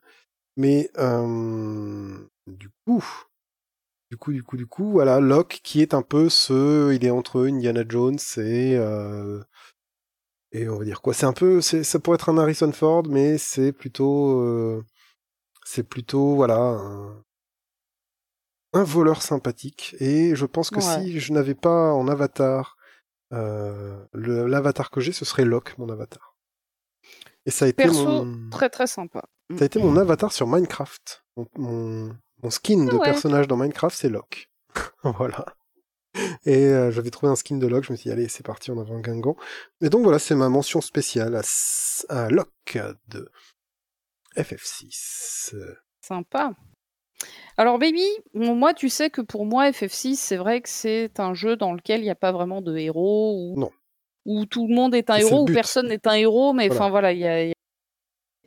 Mais 0.56 0.90
euh, 0.98 2.18
du 2.46 2.70
coup, 2.86 3.04
du 4.10 4.16
coup, 4.16 4.32
du 4.32 4.42
coup, 4.42 4.56
du 4.56 4.66
coup, 4.66 4.90
voilà, 4.92 5.20
Locke 5.20 5.60
qui 5.62 5.80
est 5.82 5.92
un 5.94 6.02
peu 6.02 6.28
ce, 6.30 6.92
il 6.94 7.04
est 7.04 7.10
entre 7.10 7.46
Indiana 7.48 7.82
Jones 7.88 8.18
et 8.38 8.76
euh, 8.76 9.42
et 10.52 10.68
on 10.68 10.78
va 10.78 10.84
dire 10.84 11.00
quoi, 11.02 11.14
c'est 11.14 11.26
un 11.26 11.32
peu, 11.32 11.60
c'est 11.60 11.82
ça 11.84 11.98
pourrait 11.98 12.16
être 12.16 12.28
un 12.28 12.38
Harrison 12.38 12.72
Ford, 12.72 13.04
mais 13.08 13.38
c'est 13.38 13.72
plutôt, 13.72 14.40
euh, 14.40 14.84
c'est 15.64 15.82
plutôt 15.82 16.34
voilà 16.34 16.56
un, 16.58 17.22
un 18.74 18.84
voleur 18.84 19.22
sympathique. 19.22 19.96
Et 20.00 20.34
je 20.34 20.46
pense 20.46 20.70
que 20.70 20.76
Ouais. 20.76 20.82
si 21.04 21.20
je 21.20 21.32
n'avais 21.32 21.54
pas 21.54 21.92
en 21.92 22.08
avatar 22.08 22.76
euh, 23.32 24.04
le- 24.12 24.46
l'avatar 24.46 24.90
que 24.90 25.00
j'ai, 25.00 25.12
ce 25.12 25.24
serait 25.24 25.44
Locke, 25.46 25.74
mon 25.78 25.88
avatar. 25.88 26.36
Et 27.46 27.50
ça 27.50 27.64
a 27.64 27.68
été 27.68 27.84
Perso, 27.84 28.06
mon 28.24 28.50
très 28.50 28.68
très 28.68 28.86
sympa. 28.86 29.24
ça 29.56 29.62
a 29.62 29.64
été 29.64 29.78
mon 29.78 29.96
avatar 29.96 30.32
sur 30.32 30.46
Minecraft. 30.46 31.24
Mon, 31.36 31.46
mon, 31.56 32.16
mon 32.42 32.50
skin 32.50 32.84
de 32.84 32.90
Ah 32.90 32.94
ouais. 32.96 33.04
personnage 33.06 33.48
dans 33.48 33.56
Minecraft, 33.56 33.96
c'est 33.96 34.10
Locke. 34.10 34.50
voilà. 35.02 35.46
Et 36.44 36.66
euh, 36.66 36.90
j'avais 36.90 37.10
trouvé 37.10 37.32
un 37.32 37.36
skin 37.36 37.56
de 37.56 37.66
Locke, 37.66 37.84
je 37.84 37.93
me 37.93 37.97
suis 37.97 38.09
dit, 38.09 38.12
allez, 38.12 38.28
c'est 38.28 38.44
parti, 38.44 38.70
on 38.70 38.80
avait 38.80 38.93
un 38.93 39.01
Guingamp. 39.01 39.36
Et 39.80 39.89
donc 39.89 40.02
voilà, 40.02 40.18
c'est 40.18 40.34
ma 40.34 40.48
mention 40.48 40.80
spéciale 40.80 41.34
à, 41.36 41.43
à 42.09 42.28
Locke 42.28 42.78
de 43.09 43.30
FF6. 44.36 45.55
Euh, 45.55 45.74
Sympa. 46.01 46.52
Alors, 47.56 47.78
Baby, 47.78 48.05
moi, 48.34 48.74
tu 48.74 48.89
sais 48.89 49.10
que 49.10 49.20
pour 49.20 49.47
moi, 49.47 49.70
FF6, 49.70 50.16
c'est 50.16 50.36
vrai 50.36 50.60
que 50.60 50.68
c'est 50.68 51.20
un 51.20 51.34
jeu 51.34 51.56
dans 51.56 51.72
lequel 51.72 52.01
il 52.01 52.05
n'y 52.05 52.10
a 52.10 52.14
pas 52.16 52.32
vraiment 52.32 52.60
de 52.62 52.76
héros, 52.76 53.36
ou 53.36 53.59
Non. 53.60 53.70
où 54.24 54.44
tout 54.47 54.66
le 54.66 54.74
monde 54.74 54.94
est 54.94 55.10
un 55.10 55.16
Et 55.16 55.20
héros, 55.20 55.43
ou 55.43 55.44
personne 55.47 55.89
n'est 55.89 56.06
un 56.09 56.14
héros, 56.14 56.52
mais 56.52 56.68
Voilà. 56.68 56.80
enfin 56.82 56.90
voilà, 56.90 57.12
il 57.12 57.18
il 57.18 57.22
y 57.22 57.26
a- 57.26 57.51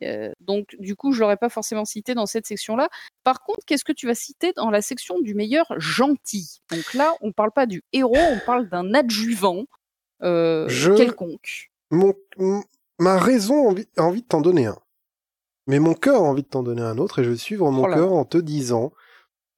euh, 0.02 0.32
donc, 0.40 0.76
du 0.78 0.94
coup, 0.96 1.12
je 1.12 1.20
l'aurais 1.20 1.36
pas 1.36 1.48
forcément 1.48 1.84
cité 1.84 2.14
dans 2.14 2.26
cette 2.26 2.46
section-là. 2.46 2.88
Par 3.24 3.42
contre, 3.42 3.60
qu'est-ce 3.66 3.84
que 3.84 3.92
tu 3.92 4.06
vas 4.06 4.14
citer 4.14 4.52
dans 4.54 4.70
la 4.70 4.82
section 4.82 5.20
du 5.20 5.34
meilleur 5.34 5.66
gentil? 5.78 6.60
Donc 6.70 6.92
là, 6.94 7.14
on 7.20 7.32
parle 7.32 7.52
pas 7.52 7.66
du 7.66 7.82
héros, 7.92 8.16
on 8.16 8.38
parle 8.38 8.68
d'un 8.68 8.94
adjuvant 8.94 9.64
euh, 10.22 10.68
Je- 10.68 10.92
quelconque. 10.92 11.70
mon, 11.90 12.14
ma 12.98 13.18
raison 13.18 13.74
a 13.96 14.02
envie, 14.02 14.22
de 14.22 14.26
t'en 14.26 14.40
donner 14.40 14.66
un. 14.66 14.78
Mais 15.66 15.78
mon 15.80 15.94
cœur 15.94 16.16
a 16.16 16.24
envie 16.24 16.42
de 16.42 16.48
t'en 16.48 16.62
donner 16.62 16.82
un 16.82 16.98
autre, 16.98 17.18
et 17.20 17.24
je 17.24 17.30
vais 17.30 17.36
suivre 17.36 17.70
mon 17.70 17.84
Oh 17.84 17.92
cœur 17.92 18.12
en 18.12 18.24
te 18.24 18.38
disant, 18.38 18.92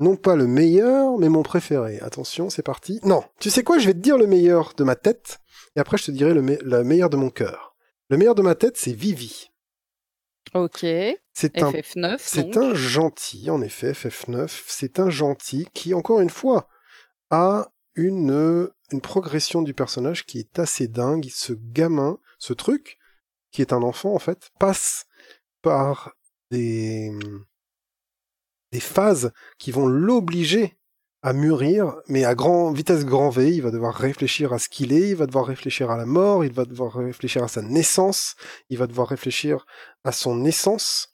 non 0.00 0.16
pas 0.16 0.36
le 0.36 0.46
meilleur, 0.46 1.18
mais 1.18 1.28
mon 1.28 1.42
préféré. 1.42 1.98
Attention, 2.00 2.48
c'est 2.50 2.62
parti. 2.62 3.00
Non, 3.04 3.22
tu 3.40 3.50
sais 3.50 3.62
quoi, 3.62 3.78
je 3.78 3.86
vais 3.86 3.94
te 3.94 3.98
dire 3.98 4.16
le 4.18 4.26
meilleur 4.26 4.72
de 4.76 4.84
ma 4.84 4.96
tête, 4.96 5.38
et 5.76 5.80
après 5.80 5.98
je 5.98 6.06
te 6.06 6.10
dirai 6.10 6.32
le, 6.34 6.42
me- 6.42 6.62
le 6.62 6.82
meilleur 6.84 7.10
de 7.10 7.16
mon 7.16 7.30
cœur. 7.30 7.74
Le 8.08 8.16
meilleur 8.16 8.34
de 8.34 8.42
ma 8.42 8.54
tête, 8.54 8.76
c'est 8.78 8.92
Vivi. 8.92 9.50
Ok. 10.54 10.80
C'est 10.80 11.62
un 11.62 11.70
FF9. 11.70 12.16
c'est 12.18 12.56
un 12.56 12.74
gentil, 12.74 13.50
en 13.50 13.60
effet, 13.62 13.92
FF9. 13.92 14.64
C'est 14.66 14.98
un 14.98 15.10
gentil 15.10 15.68
qui, 15.74 15.94
encore 15.94 16.20
une 16.20 16.30
fois, 16.30 16.68
a 17.30 17.70
une, 17.94 18.30
euh, 18.30 18.74
une 18.92 19.00
progression 19.00 19.62
du 19.62 19.74
personnage 19.74 20.24
qui 20.24 20.38
est 20.38 20.58
assez 20.58 20.88
dingue. 20.88 21.26
Ce 21.30 21.52
gamin, 21.52 22.18
ce 22.38 22.52
truc, 22.52 22.98
qui 23.50 23.62
est 23.62 23.72
un 23.72 23.82
enfant, 23.82 24.14
en 24.14 24.18
fait, 24.18 24.50
passe 24.58 25.06
par 25.62 26.14
des, 26.50 27.12
des 28.72 28.80
phases 28.80 29.32
qui 29.58 29.72
vont 29.72 29.86
l'obliger 29.86 30.77
à 31.22 31.32
mûrir, 31.32 31.96
mais 32.08 32.24
à 32.24 32.34
grand, 32.34 32.70
vitesse 32.72 33.04
grand 33.04 33.30
V. 33.30 33.52
Il 33.52 33.62
va 33.62 33.70
devoir 33.70 33.94
réfléchir 33.94 34.52
à 34.52 34.58
ce 34.58 34.68
qu'il 34.68 34.92
est, 34.92 35.10
il 35.10 35.16
va 35.16 35.26
devoir 35.26 35.46
réfléchir 35.46 35.90
à 35.90 35.96
la 35.96 36.06
mort, 36.06 36.44
il 36.44 36.52
va 36.52 36.64
devoir 36.64 36.94
réfléchir 36.94 37.42
à 37.42 37.48
sa 37.48 37.62
naissance, 37.62 38.36
il 38.70 38.78
va 38.78 38.86
devoir 38.86 39.08
réfléchir 39.08 39.66
à 40.04 40.12
son 40.12 40.44
essence 40.44 41.08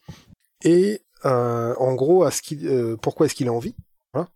et 0.62 1.02
euh, 1.24 1.74
en 1.78 1.94
gros 1.94 2.24
à 2.24 2.30
ce 2.30 2.42
qu'il, 2.42 2.66
euh, 2.66 2.96
pourquoi 2.96 3.26
est-ce 3.26 3.34
qu'il 3.34 3.48
a 3.48 3.52
envie, 3.52 3.74
voilà. 4.12 4.28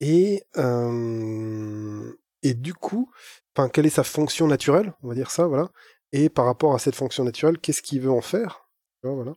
Et 0.00 0.42
euh, 0.56 2.12
et 2.42 2.54
du 2.54 2.74
coup, 2.74 3.10
enfin 3.54 3.68
quelle 3.68 3.86
est 3.86 3.90
sa 3.90 4.04
fonction 4.04 4.46
naturelle, 4.46 4.94
on 5.02 5.08
va 5.08 5.14
dire 5.14 5.30
ça, 5.30 5.46
voilà. 5.46 5.70
Et 6.12 6.28
par 6.30 6.46
rapport 6.46 6.74
à 6.74 6.78
cette 6.78 6.94
fonction 6.94 7.24
naturelle, 7.24 7.58
qu'est-ce 7.58 7.82
qu'il 7.82 8.00
veut 8.00 8.10
en 8.10 8.22
faire, 8.22 8.68
voilà. 9.02 9.34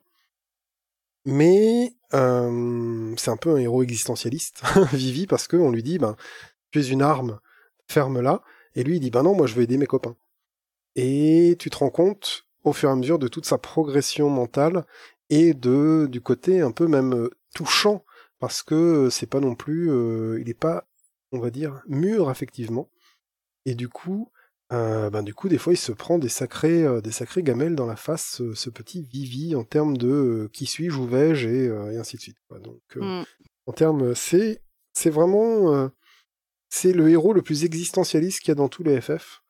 Mais 1.28 1.94
euh, 2.14 3.14
c'est 3.18 3.32
un 3.32 3.36
peu 3.36 3.54
un 3.54 3.58
héros 3.58 3.84
existentialiste, 3.84 4.64
Vivi, 4.94 5.28
parce 5.28 5.50
que 5.50 5.58
on 5.58 5.72
lui 5.72 5.84
dit, 5.84 6.00
ben, 6.00 6.16
tu 6.72 6.80
es 6.80 6.88
une 6.88 7.02
arme, 7.02 7.42
ferme-la. 7.90 8.42
Et 8.76 8.84
lui, 8.84 8.96
il 8.96 9.00
dit, 9.02 9.12
ben 9.12 9.24
non, 9.24 9.36
moi 9.36 9.46
je 9.46 9.54
veux 9.54 9.64
aider 9.64 9.78
mes 9.78 9.88
copains. 9.88 10.16
Et 10.96 11.58
tu 11.60 11.70
te 11.70 11.78
rends 11.80 11.90
compte, 11.90 12.46
au 12.64 12.72
fur 12.72 12.88
et 12.88 12.94
à 12.94 12.96
mesure, 12.96 13.20
de 13.20 13.28
toute 13.28 13.46
sa 13.46 13.58
progression 13.58 14.30
mentale 14.30 14.86
et 15.30 15.54
de 15.54 16.08
du 16.10 16.22
côté 16.22 16.62
un 16.62 16.72
peu 16.72 16.88
même 16.88 17.14
euh, 17.14 17.30
touchant, 17.54 18.06
parce 18.40 18.64
que 18.64 19.10
c'est 19.10 19.28
pas 19.28 19.42
non 19.42 19.56
plus, 19.56 19.92
euh, 19.92 20.40
il 20.40 20.50
est 20.50 20.54
pas, 20.54 20.88
on 21.34 21.40
va 21.40 21.50
dire, 21.50 21.82
mûr 21.90 22.30
affectivement. 22.30 22.90
Et 23.66 23.76
du 23.76 23.90
coup, 23.90 24.32
euh, 24.74 25.10
ben 25.10 25.24
du 25.24 25.34
coup, 25.34 25.48
des 25.50 25.58
fois, 25.58 25.74
il 25.74 25.78
se 25.78 25.92
prend 25.94 26.18
des 26.20 26.30
sacrés, 26.30 26.84
euh, 26.84 27.00
des 27.02 27.12
sacrés 27.12 27.44
gamelles 27.44 27.76
dans 27.76 27.86
la 27.86 27.96
face, 27.96 28.36
ce, 28.38 28.54
ce 28.54 28.70
petit 28.70 29.02
Vivi, 29.04 29.56
en 29.56 29.64
termes 29.64 29.98
de 29.98 30.08
euh, 30.10 30.50
qui 30.52 30.66
suis-je, 30.66 30.98
où 30.98 31.06
vais-je, 31.08 31.48
et, 31.48 31.68
euh, 31.68 31.92
et 31.94 31.98
ainsi 31.98 32.18
de 32.18 32.22
suite. 32.22 32.38
quoi. 32.50 32.60
Donc, 32.60 32.82
euh, 32.98 33.22
Mm. 33.22 33.26
en 33.68 33.72
termes, 33.74 34.14
c'est, 34.16 34.62
c'est 34.94 35.10
vraiment, 35.10 35.74
euh, 35.74 35.88
c'est 36.70 36.92
le 36.94 37.10
héros 37.10 37.34
le 37.34 37.42
plus 37.42 37.64
existentialiste 37.64 38.42
qu'il 38.42 38.50
y 38.50 38.52
a 38.52 38.56
dans 38.56 38.68
tous 38.70 38.84
les 38.84 39.00
FF. 39.00 39.42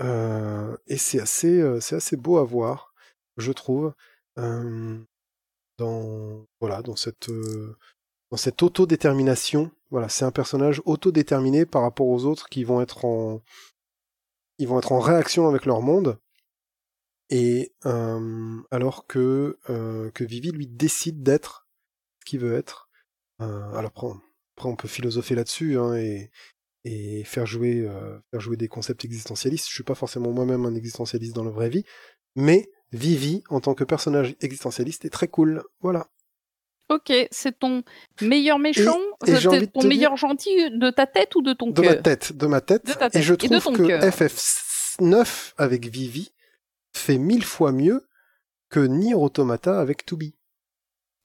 Euh, 0.00 0.76
et 0.86 0.96
c'est 0.98 1.20
assez, 1.20 1.60
euh, 1.60 1.80
c'est 1.80 1.96
assez 1.96 2.16
beau 2.16 2.38
à 2.38 2.44
voir, 2.44 2.92
je 3.38 3.52
trouve, 3.52 3.92
euh, 4.38 4.98
dans, 5.78 6.46
voilà, 6.60 6.82
dans 6.82 6.96
cette, 6.96 7.28
euh, 7.30 7.76
dans 8.30 8.36
cette 8.36 8.62
autodétermination. 8.62 9.70
Voilà, 9.90 10.08
c'est 10.08 10.24
un 10.24 10.30
personnage 10.30 10.82
autodéterminé 10.84 11.64
par 11.66 11.82
rapport 11.82 12.06
aux 12.08 12.24
autres 12.24 12.48
qui 12.48 12.64
vont 12.64 12.80
être 12.82 13.04
en, 13.06 13.42
ils 14.58 14.68
vont 14.68 14.78
être 14.78 14.92
en 14.92 15.00
réaction 15.00 15.48
avec 15.48 15.66
leur 15.66 15.82
monde. 15.82 16.18
Et 17.30 17.74
euh, 17.84 18.60
alors 18.70 19.06
que 19.06 19.58
euh, 19.68 20.10
que 20.12 20.24
Vivi 20.24 20.50
lui 20.50 20.66
décide 20.66 21.22
d'être 21.22 21.68
ce 22.20 22.30
qu'il 22.30 22.40
veut 22.40 22.54
être. 22.56 22.88
Euh, 23.40 23.70
alors 23.74 23.90
après, 23.90 24.06
on- 24.06 24.20
après 24.56 24.76
peut 24.76 24.88
philosopher 24.88 25.34
là-dessus 25.34 25.78
hein, 25.78 25.94
et 26.84 27.22
faire 27.24 27.46
jouer 27.46 27.88
jouer 28.32 28.56
des 28.56 28.68
concepts 28.68 29.04
existentialistes. 29.04 29.68
Je 29.68 29.74
suis 29.74 29.84
pas 29.84 29.94
forcément 29.94 30.32
moi-même 30.32 30.64
un 30.64 30.74
existentialiste 30.74 31.34
dans 31.36 31.44
la 31.44 31.50
vraie 31.50 31.68
vie, 31.68 31.84
mais 32.34 32.70
Vivi 32.92 33.42
en 33.50 33.60
tant 33.60 33.74
que 33.74 33.84
personnage 33.84 34.34
existentialiste 34.40 35.04
est 35.04 35.10
très 35.10 35.28
cool. 35.28 35.62
Voilà. 35.80 36.08
Ok, 36.88 37.12
c'est 37.30 37.58
ton 37.58 37.82
meilleur 38.22 38.58
méchant, 38.58 38.98
c'est 39.24 39.72
ton 39.72 39.86
meilleur 39.86 40.16
gentil 40.16 40.70
de 40.70 40.90
ta 40.90 41.06
tête 41.06 41.34
ou 41.34 41.42
de 41.42 41.52
ton 41.52 41.70
De 41.70 41.82
ma 41.82 41.94
cœur 41.94 42.02
tête, 42.02 42.32
de 42.32 42.46
ma 42.46 42.60
tête. 42.62 42.86
De 42.86 42.92
ta 42.94 43.06
Et 43.06 43.10
tête 43.10 43.22
je 43.22 43.34
et 43.34 43.48
de 43.48 43.58
trouve 43.58 43.76
que 43.76 43.86
cœur. 43.86 44.02
FF9 44.02 45.52
avec 45.58 45.86
Vivi 45.86 46.32
fait 46.94 47.18
mille 47.18 47.44
fois 47.44 47.72
mieux 47.72 48.06
que 48.70 48.80
Nier 48.80 49.14
Automata 49.14 49.78
avec 49.78 50.06
Tubi. 50.06 50.34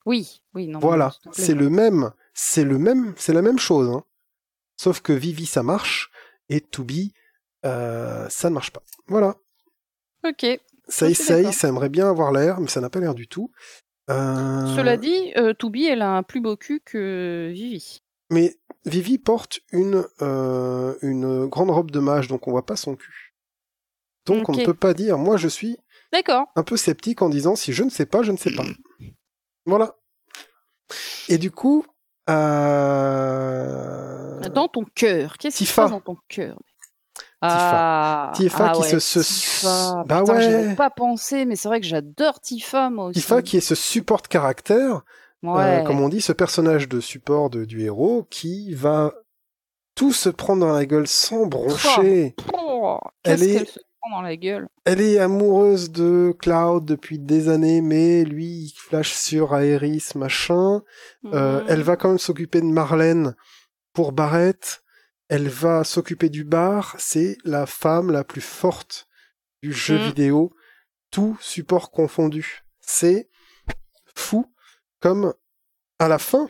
Oui, 0.04 0.42
oui, 0.52 0.66
non. 0.66 0.80
Voilà, 0.80 1.14
c'est 1.32 1.54
le 1.54 1.70
même, 1.70 2.12
c'est 2.34 2.64
le 2.64 2.76
même, 2.76 3.14
c'est 3.16 3.32
la 3.32 3.40
même 3.40 3.58
chose. 3.58 3.88
Hein. 3.88 4.04
Sauf 4.76 5.00
que 5.00 5.14
Vivi 5.14 5.46
ça 5.46 5.62
marche 5.62 6.10
et 6.50 6.60
Tubi 6.60 7.14
euh, 7.64 8.28
ça 8.28 8.50
ne 8.50 8.54
marche 8.54 8.70
pas. 8.70 8.82
Voilà. 9.06 9.36
Ok. 10.24 10.44
Ça 10.88 11.08
Je 11.08 11.14
ça 11.14 11.52
ça 11.52 11.68
aimerait 11.68 11.88
bien 11.88 12.10
avoir 12.10 12.32
l'air, 12.32 12.60
mais 12.60 12.68
ça 12.68 12.82
n'a 12.82 12.90
pas 12.90 13.00
l'air 13.00 13.14
du 13.14 13.26
tout. 13.28 13.50
Euh, 14.10 14.76
Cela 14.76 14.96
dit, 14.96 15.32
euh, 15.36 15.54
Toubi, 15.54 15.86
elle 15.86 16.02
a 16.02 16.16
un 16.16 16.22
plus 16.22 16.40
beau 16.40 16.56
cul 16.56 16.80
que 16.84 17.50
Vivi. 17.52 18.02
Mais 18.30 18.56
Vivi 18.84 19.18
porte 19.18 19.60
une 19.72 20.04
euh, 20.20 20.94
une 21.00 21.46
grande 21.46 21.70
robe 21.70 21.90
de 21.90 22.00
mage, 22.00 22.28
donc 22.28 22.46
on 22.46 22.50
voit 22.50 22.66
pas 22.66 22.76
son 22.76 22.96
cul. 22.96 23.34
Donc 24.26 24.48
on 24.48 24.52
ne 24.52 24.64
peut 24.64 24.74
pas 24.74 24.94
dire. 24.94 25.18
Moi, 25.18 25.36
je 25.36 25.48
suis 25.48 25.78
D'accord. 26.12 26.46
un 26.56 26.62
peu 26.62 26.76
sceptique 26.76 27.22
en 27.22 27.28
disant 27.28 27.56
si 27.56 27.72
je 27.72 27.82
ne 27.82 27.90
sais 27.90 28.06
pas, 28.06 28.22
je 28.22 28.32
ne 28.32 28.36
sais 28.36 28.54
pas. 28.54 28.64
Voilà. 29.66 29.96
Et 31.28 31.38
du 31.38 31.50
coup, 31.50 31.84
euh... 32.30 34.40
Dans 34.50 34.68
ton 34.68 34.84
cœur, 34.84 35.36
qu'est-ce 35.38 35.58
qui 35.58 35.66
se 35.66 35.74
passe 35.74 35.90
dans 35.90 36.00
ton 36.00 36.16
cœur? 36.28 36.58
Ah, 37.46 38.32
Tifa 38.34 38.70
ah 38.70 38.72
qui 38.74 38.80
ouais, 38.82 38.88
se- 38.88 38.98
se- 39.00 39.18
Tifa. 39.20 40.04
Bah 40.06 40.20
Putain, 40.20 40.34
ouais. 40.68 40.74
pas 40.76 40.90
pensé, 40.90 41.44
mais 41.44 41.56
c'est 41.56 41.68
vrai 41.68 41.80
que 41.80 41.86
j'adore 41.86 42.40
Tifa, 42.40 42.90
moi 42.90 43.06
aussi. 43.06 43.20
Tifa 43.20 43.42
qui 43.42 43.56
est 43.58 43.60
ce 43.60 43.74
support 43.74 44.22
caractère, 44.22 45.02
euh, 45.44 45.82
comme 45.82 46.00
on 46.00 46.08
dit, 46.08 46.20
ce 46.22 46.32
personnage 46.32 46.88
de 46.88 47.00
support 47.00 47.50
de- 47.50 47.64
du 47.64 47.82
héros 47.82 48.26
qui 48.30 48.72
va 48.74 49.12
tout 49.94 50.12
se 50.12 50.28
prendre 50.28 50.66
dans 50.66 50.72
la 50.72 50.86
gueule 50.86 51.06
sans 51.06 51.46
broncher. 51.46 52.34
Oh, 52.52 52.98
Elle 53.24 53.38
Qu'est-ce 53.38 53.44
est- 53.50 53.54
qu'elle 53.58 53.66
se 53.68 53.78
prend 54.00 54.16
dans 54.16 54.22
la 54.22 54.36
gueule? 54.36 54.66
Elle 54.86 55.00
est 55.00 55.18
amoureuse 55.18 55.90
de 55.92 56.34
Cloud 56.38 56.84
depuis 56.84 57.18
des 57.18 57.48
années, 57.48 57.80
mais 57.80 58.24
lui, 58.24 58.44
il 58.46 58.72
flash 58.76 59.12
sur 59.12 59.54
Aerys, 59.56 60.02
machin. 60.14 60.82
Euh, 61.32 61.60
Mhm. 61.60 61.66
Elle 61.68 61.82
va 61.82 61.96
quand 61.96 62.08
même 62.08 62.18
s'occuper 62.18 62.60
de 62.60 62.66
Marlène 62.66 63.34
pour 63.92 64.12
Barrett. 64.12 64.82
Elle 65.34 65.48
va 65.48 65.82
s'occuper 65.82 66.28
du 66.28 66.44
bar. 66.44 66.94
C'est 66.98 67.38
la 67.44 67.66
femme 67.66 68.12
la 68.12 68.22
plus 68.22 68.40
forte 68.40 69.08
du 69.64 69.72
jeu 69.72 69.98
Mm. 69.98 70.02
vidéo, 70.02 70.54
tout 71.10 71.36
support 71.40 71.90
confondu. 71.90 72.62
C'est 72.80 73.28
fou, 74.14 74.54
comme 75.00 75.34
à 75.98 76.06
la 76.06 76.18
fin 76.20 76.48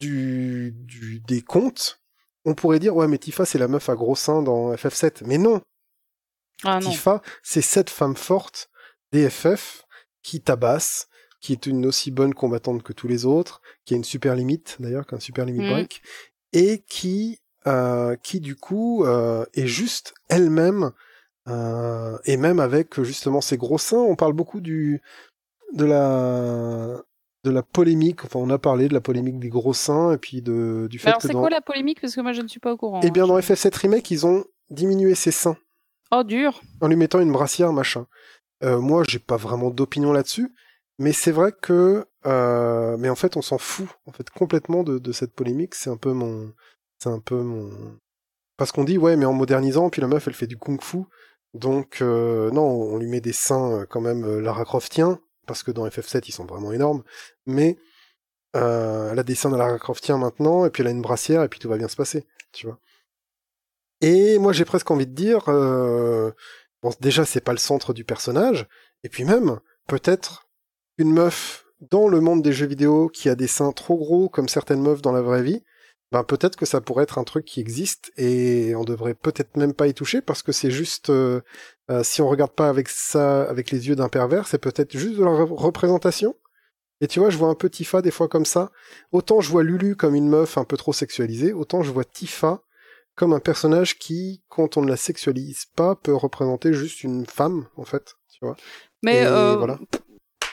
du, 0.00 0.72
du 0.74 1.20
des 1.20 1.42
contes, 1.42 2.00
on 2.46 2.54
pourrait 2.54 2.78
dire 2.78 2.96
ouais 2.96 3.06
mais 3.06 3.18
Tifa 3.18 3.44
c'est 3.44 3.58
la 3.58 3.68
meuf 3.68 3.88
à 3.90 3.94
gros 3.96 4.16
seins 4.16 4.42
dans 4.42 4.72
FF7, 4.74 5.22
mais 5.26 5.36
non, 5.38 5.60
Ah 6.64 6.80
non. 6.80 6.90
Tifa, 6.90 7.20
c'est 7.42 7.60
cette 7.62 7.90
femme 7.90 8.16
forte 8.16 8.70
des 9.12 9.28
FF 9.28 9.84
qui 10.22 10.40
tabasse, 10.40 11.08
qui 11.40 11.52
est 11.52 11.66
une 11.66 11.84
aussi 11.86 12.10
bonne 12.10 12.32
combattante 12.34 12.82
que 12.82 12.92
tous 12.94 13.08
les 13.08 13.26
autres, 13.26 13.60
qui 13.84 13.92
a 13.94 13.96
une 13.98 14.04
super 14.04 14.34
limite 14.36 14.76
d'ailleurs, 14.80 15.06
qu'un 15.06 15.20
super 15.20 15.44
limit 15.44 15.60
Mhm. 15.60 15.68
break, 15.70 16.02
et 16.52 16.82
qui, 16.88 17.40
euh, 17.66 18.16
qui 18.22 18.40
du 18.40 18.56
coup 18.56 19.04
euh, 19.04 19.44
est 19.54 19.66
juste 19.66 20.14
elle-même, 20.28 20.90
euh, 21.48 22.18
et 22.24 22.36
même 22.36 22.60
avec 22.60 23.00
justement 23.02 23.40
ses 23.40 23.56
gros 23.56 23.78
seins. 23.78 23.98
On 23.98 24.16
parle 24.16 24.32
beaucoup 24.32 24.60
du 24.60 25.00
de 25.74 25.84
la 25.84 27.00
de 27.44 27.50
la 27.50 27.62
polémique. 27.62 28.24
Enfin, 28.24 28.38
on 28.38 28.50
a 28.50 28.58
parlé 28.58 28.88
de 28.88 28.94
la 28.94 29.00
polémique 29.00 29.38
des 29.38 29.48
gros 29.48 29.74
seins 29.74 30.12
et 30.12 30.18
puis 30.18 30.42
de 30.42 30.86
du 30.90 30.98
fait 30.98 31.08
Alors 31.08 31.20
que 31.20 31.26
c'est 31.26 31.32
dans 31.32 31.40
quoi 31.40 31.50
la 31.50 31.60
polémique? 31.60 32.00
Parce 32.00 32.14
que 32.14 32.20
moi 32.20 32.32
je 32.32 32.42
ne 32.42 32.48
suis 32.48 32.60
pas 32.60 32.72
au 32.72 32.76
courant. 32.76 33.00
eh 33.02 33.10
bien 33.10 33.24
hein. 33.24 33.28
dans 33.28 33.38
FF7 33.38 33.74
remake 33.76 34.10
ils 34.10 34.26
ont 34.26 34.44
diminué 34.70 35.14
ses 35.14 35.30
seins 35.32 35.56
Oh 36.10 36.22
dur. 36.24 36.60
en 36.80 36.88
lui 36.88 36.96
mettant 36.96 37.20
une 37.20 37.32
brassière, 37.32 37.72
machin. 37.72 38.06
Moi, 38.62 39.02
j'ai 39.08 39.18
pas 39.18 39.36
vraiment 39.38 39.70
d'opinion 39.70 40.12
là-dessus, 40.12 40.52
mais 40.98 41.12
c'est 41.12 41.32
vrai 41.32 41.52
que, 41.52 42.06
euh, 42.26 42.96
mais 42.98 43.08
en 43.08 43.14
fait, 43.16 43.36
on 43.36 43.42
s'en 43.42 43.58
fout, 43.58 43.88
en 44.06 44.12
fait, 44.12 44.30
complètement 44.30 44.82
de, 44.84 44.98
de 44.98 45.12
cette 45.12 45.32
polémique. 45.34 45.74
C'est 45.74 45.90
un 45.90 45.96
peu 45.96 46.12
mon, 46.12 46.52
c'est 47.02 47.08
un 47.08 47.18
peu 47.18 47.42
mon, 47.42 47.70
parce 48.56 48.72
qu'on 48.72 48.84
dit 48.84 48.98
ouais, 48.98 49.16
mais 49.16 49.24
en 49.24 49.32
modernisant, 49.32 49.90
puis 49.90 50.00
la 50.00 50.08
meuf, 50.08 50.28
elle 50.28 50.34
fait 50.34 50.46
du 50.46 50.56
kung-fu, 50.56 50.98
donc 51.54 51.98
euh, 52.00 52.50
non, 52.50 52.62
on 52.62 52.96
lui 52.96 53.08
met 53.08 53.20
des 53.20 53.32
seins 53.32 53.80
euh, 53.80 53.86
quand 53.86 54.00
même 54.00 54.24
euh, 54.24 54.40
Lara 54.40 54.64
Croftien, 54.64 55.20
parce 55.46 55.62
que 55.62 55.70
dans 55.70 55.86
FF7 55.86 56.22
ils 56.28 56.32
sont 56.32 56.44
vraiment 56.44 56.72
énormes, 56.72 57.02
mais 57.46 57.76
elle 58.54 59.18
a 59.18 59.22
des 59.22 59.34
seins 59.34 59.50
de 59.50 59.56
Lara 59.56 59.78
Croftien 59.78 60.18
maintenant, 60.18 60.66
et 60.66 60.70
puis 60.70 60.82
elle 60.82 60.88
a 60.88 60.90
une 60.90 61.02
brassière, 61.02 61.42
et 61.42 61.48
puis 61.48 61.58
tout 61.58 61.68
va 61.68 61.78
bien 61.78 61.88
se 61.88 61.96
passer, 61.96 62.26
tu 62.52 62.66
vois. 62.66 62.78
Et 64.02 64.38
moi, 64.38 64.52
j'ai 64.52 64.66
presque 64.66 64.90
envie 64.90 65.06
de 65.06 65.14
dire, 65.14 65.46
bon, 65.46 66.90
déjà, 67.00 67.24
c'est 67.24 67.40
pas 67.40 67.52
le 67.52 67.58
centre 67.58 67.94
du 67.94 68.04
personnage, 68.04 68.68
et 69.04 69.08
puis 69.08 69.24
même, 69.24 69.58
peut-être, 69.88 70.50
une 70.98 71.12
meuf 71.12 71.64
dans 71.80 72.08
le 72.08 72.20
monde 72.20 72.42
des 72.42 72.52
jeux 72.52 72.66
vidéo 72.66 73.08
qui 73.08 73.30
a 73.30 73.34
des 73.34 73.46
seins 73.46 73.72
trop 73.72 73.96
gros 73.96 74.28
comme 74.28 74.48
certaines 74.48 74.82
meufs 74.82 75.00
dans 75.00 75.12
la 75.12 75.22
vraie 75.22 75.42
vie, 75.42 75.64
ben 76.12 76.22
peut-être 76.24 76.56
que 76.56 76.66
ça 76.66 76.80
pourrait 76.80 77.04
être 77.04 77.18
un 77.18 77.24
truc 77.24 77.44
qui 77.46 77.60
existe 77.60 78.12
et 78.16 78.74
on 78.76 78.84
devrait 78.84 79.14
peut-être 79.14 79.56
même 79.56 79.72
pas 79.72 79.88
y 79.88 79.94
toucher 79.94 80.20
parce 80.20 80.42
que 80.42 80.52
c'est 80.52 80.70
juste 80.70 81.08
euh, 81.10 81.40
euh, 81.90 82.02
si 82.04 82.20
on 82.22 82.28
regarde 82.28 82.52
pas 82.52 82.68
avec 82.68 82.88
ça 82.88 83.42
avec 83.44 83.70
les 83.70 83.88
yeux 83.88 83.96
d'un 83.96 84.08
pervers, 84.08 84.46
c'est 84.46 84.58
peut-être 84.58 84.96
juste 84.96 85.16
de 85.16 85.24
la 85.24 85.30
re- 85.30 85.54
représentation. 85.54 86.36
Et 87.00 87.08
tu 87.08 87.18
vois, 87.18 87.30
je 87.30 87.38
vois 87.38 87.48
un 87.48 87.54
peu 87.56 87.68
Tifa 87.68 88.02
des 88.02 88.12
fois 88.12 88.28
comme 88.28 88.44
ça. 88.44 88.70
Autant 89.10 89.40
je 89.40 89.50
vois 89.50 89.64
Lulu 89.64 89.96
comme 89.96 90.14
une 90.14 90.28
meuf 90.28 90.58
un 90.58 90.64
peu 90.64 90.76
trop 90.76 90.92
sexualisée, 90.92 91.52
autant 91.52 91.82
je 91.82 91.90
vois 91.90 92.04
Tifa 92.04 92.62
comme 93.14 93.32
un 93.32 93.40
personnage 93.40 93.98
qui, 93.98 94.42
quand 94.48 94.76
on 94.76 94.82
ne 94.82 94.88
la 94.88 94.96
sexualise 94.96 95.66
pas, 95.76 95.96
peut 95.96 96.14
représenter 96.14 96.72
juste 96.72 97.02
une 97.04 97.26
femme, 97.26 97.66
en 97.76 97.84
fait. 97.84 98.14
Tu 98.32 98.38
vois. 98.40 98.56
Mais 99.02 99.24
euh, 99.26 99.56
voilà. 99.56 99.78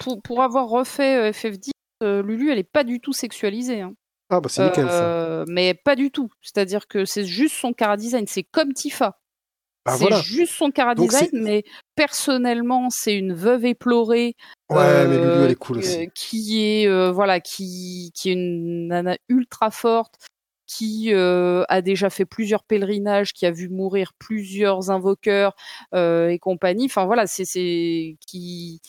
pour, 0.01 0.21
pour 0.21 0.41
avoir 0.41 0.67
refait 0.67 1.15
euh, 1.15 1.31
FF10, 1.31 1.69
euh, 2.03 2.21
Lulu, 2.21 2.51
elle 2.51 2.59
est 2.59 2.69
pas 2.69 2.83
du 2.83 2.99
tout 2.99 3.13
sexualisée. 3.13 3.79
hein. 3.81 3.93
Ah 4.29 4.39
bah 4.41 4.49
c'est 4.49 4.63
nickel 4.63 4.87
ça. 4.87 5.03
Euh, 5.03 5.45
mais 5.47 5.73
pas 5.73 5.95
du 5.95 6.11
tout. 6.11 6.29
C'est-à-dire 6.41 6.87
que 6.87 7.05
c'est 7.05 7.25
juste 7.25 7.55
son 7.55 7.73
cara 7.73 7.97
design. 7.97 8.25
C'est 8.27 8.43
comme 8.43 8.73
Tifa. 8.73 9.19
Ah 9.85 9.93
c'est 9.93 9.99
voilà. 10.01 10.21
juste 10.21 10.53
son 10.53 10.71
cara 10.71 10.93
Donc 10.93 11.09
design, 11.09 11.29
c'est- 11.31 11.39
mais 11.39 11.63
personnellement, 11.95 12.89
c'est 12.91 13.15
une 13.15 13.33
veuve 13.33 13.65
éplorée. 13.65 14.35
Ouais, 14.69 15.07
mais 15.07 15.17
Lulu 15.17 15.27
euh, 15.27 15.45
elle 15.45 15.51
est 15.51 15.55
cool 15.55 15.79
qui- 15.81 15.87
aussi. 15.87 16.09
Qui 16.13 16.63
est 16.65 16.87
euh, 16.87 17.11
voilà, 17.11 17.39
qui 17.39 18.11
qui 18.15 18.29
est 18.29 18.33
une 18.33 18.87
nana 18.89 19.17
ultra 19.29 19.71
forte, 19.71 20.15
qui 20.67 21.11
euh, 21.13 21.63
a 21.69 21.81
déjà 21.81 22.09
fait 22.11 22.25
plusieurs 22.25 22.63
pèlerinages, 22.63 23.33
qui 23.33 23.45
a 23.47 23.51
vu 23.51 23.69
mourir 23.69 24.11
plusieurs 24.19 24.91
invoqueurs 24.91 25.55
et 25.95 26.37
compagnie. 26.39 26.85
Enfin 26.85 27.05
voilà, 27.05 27.25
c'est 27.25 28.17
qui 28.27 28.81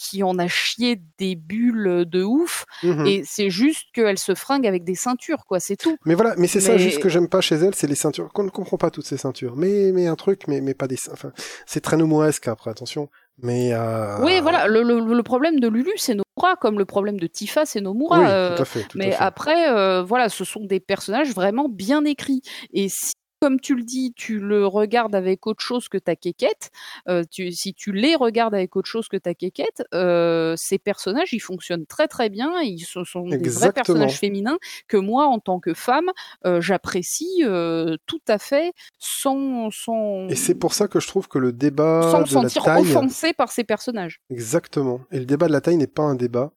qui 0.00 0.22
en 0.22 0.38
a 0.38 0.48
chié 0.48 1.00
des 1.18 1.36
bulles 1.36 2.06
de 2.06 2.24
ouf. 2.24 2.64
Mhm. 2.82 3.06
Et 3.06 3.22
c'est 3.26 3.50
juste 3.50 3.84
qu'elle 3.92 4.18
se 4.18 4.34
fringue 4.34 4.66
avec 4.66 4.82
des 4.82 4.94
ceintures, 4.94 5.44
quoi. 5.46 5.60
C'est 5.60 5.76
tout. 5.76 5.96
Mais 6.06 6.14
voilà, 6.14 6.34
mais 6.38 6.46
c'est 6.46 6.60
ça 6.60 6.78
juste 6.78 7.00
que 7.00 7.10
j'aime 7.10 7.28
pas 7.28 7.42
chez 7.42 7.56
elle, 7.56 7.74
c'est 7.74 7.86
les 7.86 7.94
ceintures. 7.94 8.32
Qu'on 8.32 8.44
ne 8.44 8.50
comprend 8.50 8.78
pas 8.78 8.90
toutes 8.90 9.06
ces 9.06 9.18
ceintures. 9.18 9.56
Mais 9.56 9.92
mais 9.92 10.06
un 10.06 10.16
truc, 10.16 10.48
mais 10.48 10.60
mais 10.62 10.72
pas 10.74 10.86
des. 10.88 10.96
Enfin, 11.12 11.32
c'est 11.66 11.80
très 11.80 11.98
nomoesque 11.98 12.48
après, 12.48 12.70
attention. 12.70 13.10
Mais 13.42 13.72
euh... 13.72 14.22
Oui, 14.22 14.40
voilà. 14.40 14.66
Le, 14.68 14.82
le, 14.82 15.14
le 15.14 15.22
problème 15.22 15.60
de 15.60 15.68
Lulu, 15.68 15.92
c'est 15.96 16.14
Nomura, 16.14 16.56
comme 16.56 16.78
le 16.78 16.84
problème 16.84 17.18
de 17.18 17.26
Tifa, 17.26 17.64
c'est 17.64 17.80
Nomura. 17.80 18.18
Oui, 18.18 18.26
euh, 18.28 18.56
tout 18.56 18.62
à 18.62 18.64
fait. 18.66 18.82
Tout 18.82 18.98
Mais 18.98 19.14
à 19.14 19.16
fait. 19.16 19.24
après, 19.24 19.68
euh, 19.70 20.02
voilà, 20.02 20.28
ce 20.28 20.44
sont 20.44 20.64
des 20.64 20.78
personnages 20.80 21.30
vraiment 21.32 21.68
bien 21.68 22.04
écrits. 22.04 22.42
Et 22.74 22.88
si, 22.90 23.14
comme 23.40 23.58
tu 23.58 23.74
le 23.74 23.82
dis, 23.82 24.12
tu 24.14 24.38
le 24.38 24.66
regardes 24.66 25.14
avec 25.14 25.46
autre 25.46 25.62
chose 25.62 25.88
que 25.88 25.98
ta 25.98 26.14
quéquette, 26.14 26.70
euh, 27.08 27.24
tu, 27.30 27.52
si 27.52 27.74
tu 27.74 27.92
les 27.92 28.14
regardes 28.14 28.54
avec 28.54 28.76
autre 28.76 28.88
chose 28.88 29.08
que 29.08 29.16
ta 29.16 29.34
quéquette, 29.34 29.82
euh, 29.94 30.54
ces 30.56 30.78
personnages, 30.78 31.32
ils 31.32 31.40
fonctionnent 31.40 31.86
très 31.86 32.06
très 32.06 32.28
bien. 32.28 32.60
Ils 32.60 32.80
sont, 32.80 33.04
sont 33.04 33.26
des 33.26 33.48
vrais 33.48 33.72
personnages 33.72 34.18
féminins 34.18 34.58
que 34.88 34.96
moi, 34.96 35.26
en 35.26 35.38
tant 35.38 35.58
que 35.58 35.74
femme, 35.74 36.10
euh, 36.46 36.60
j'apprécie 36.60 37.42
tout 38.06 38.22
à 38.28 38.38
fait 38.38 38.72
sans, 38.98 39.70
sans, 39.70 40.28
Et 40.28 40.36
c'est 40.36 40.54
pour 40.54 40.74
ça 40.74 40.88
que 40.88 41.00
je 41.00 41.06
trouve 41.06 41.28
que 41.28 41.38
le 41.38 41.52
débat 41.52 42.02
sans 42.10 42.20
me 42.20 42.24
de 42.24 42.34
la 42.34 42.42
sentir 42.42 42.64
taille, 42.64 42.82
offensée 42.82 43.32
par 43.32 43.50
ces 43.50 43.64
personnages. 43.64 44.20
exactement. 44.30 45.00
Et 45.10 45.18
le 45.18 45.24
débat 45.24 45.48
de 45.48 45.52
la 45.52 45.60
taille 45.60 45.76
n'est 45.76 45.86
pas 45.86 46.02
un 46.02 46.14
débat 46.14 46.52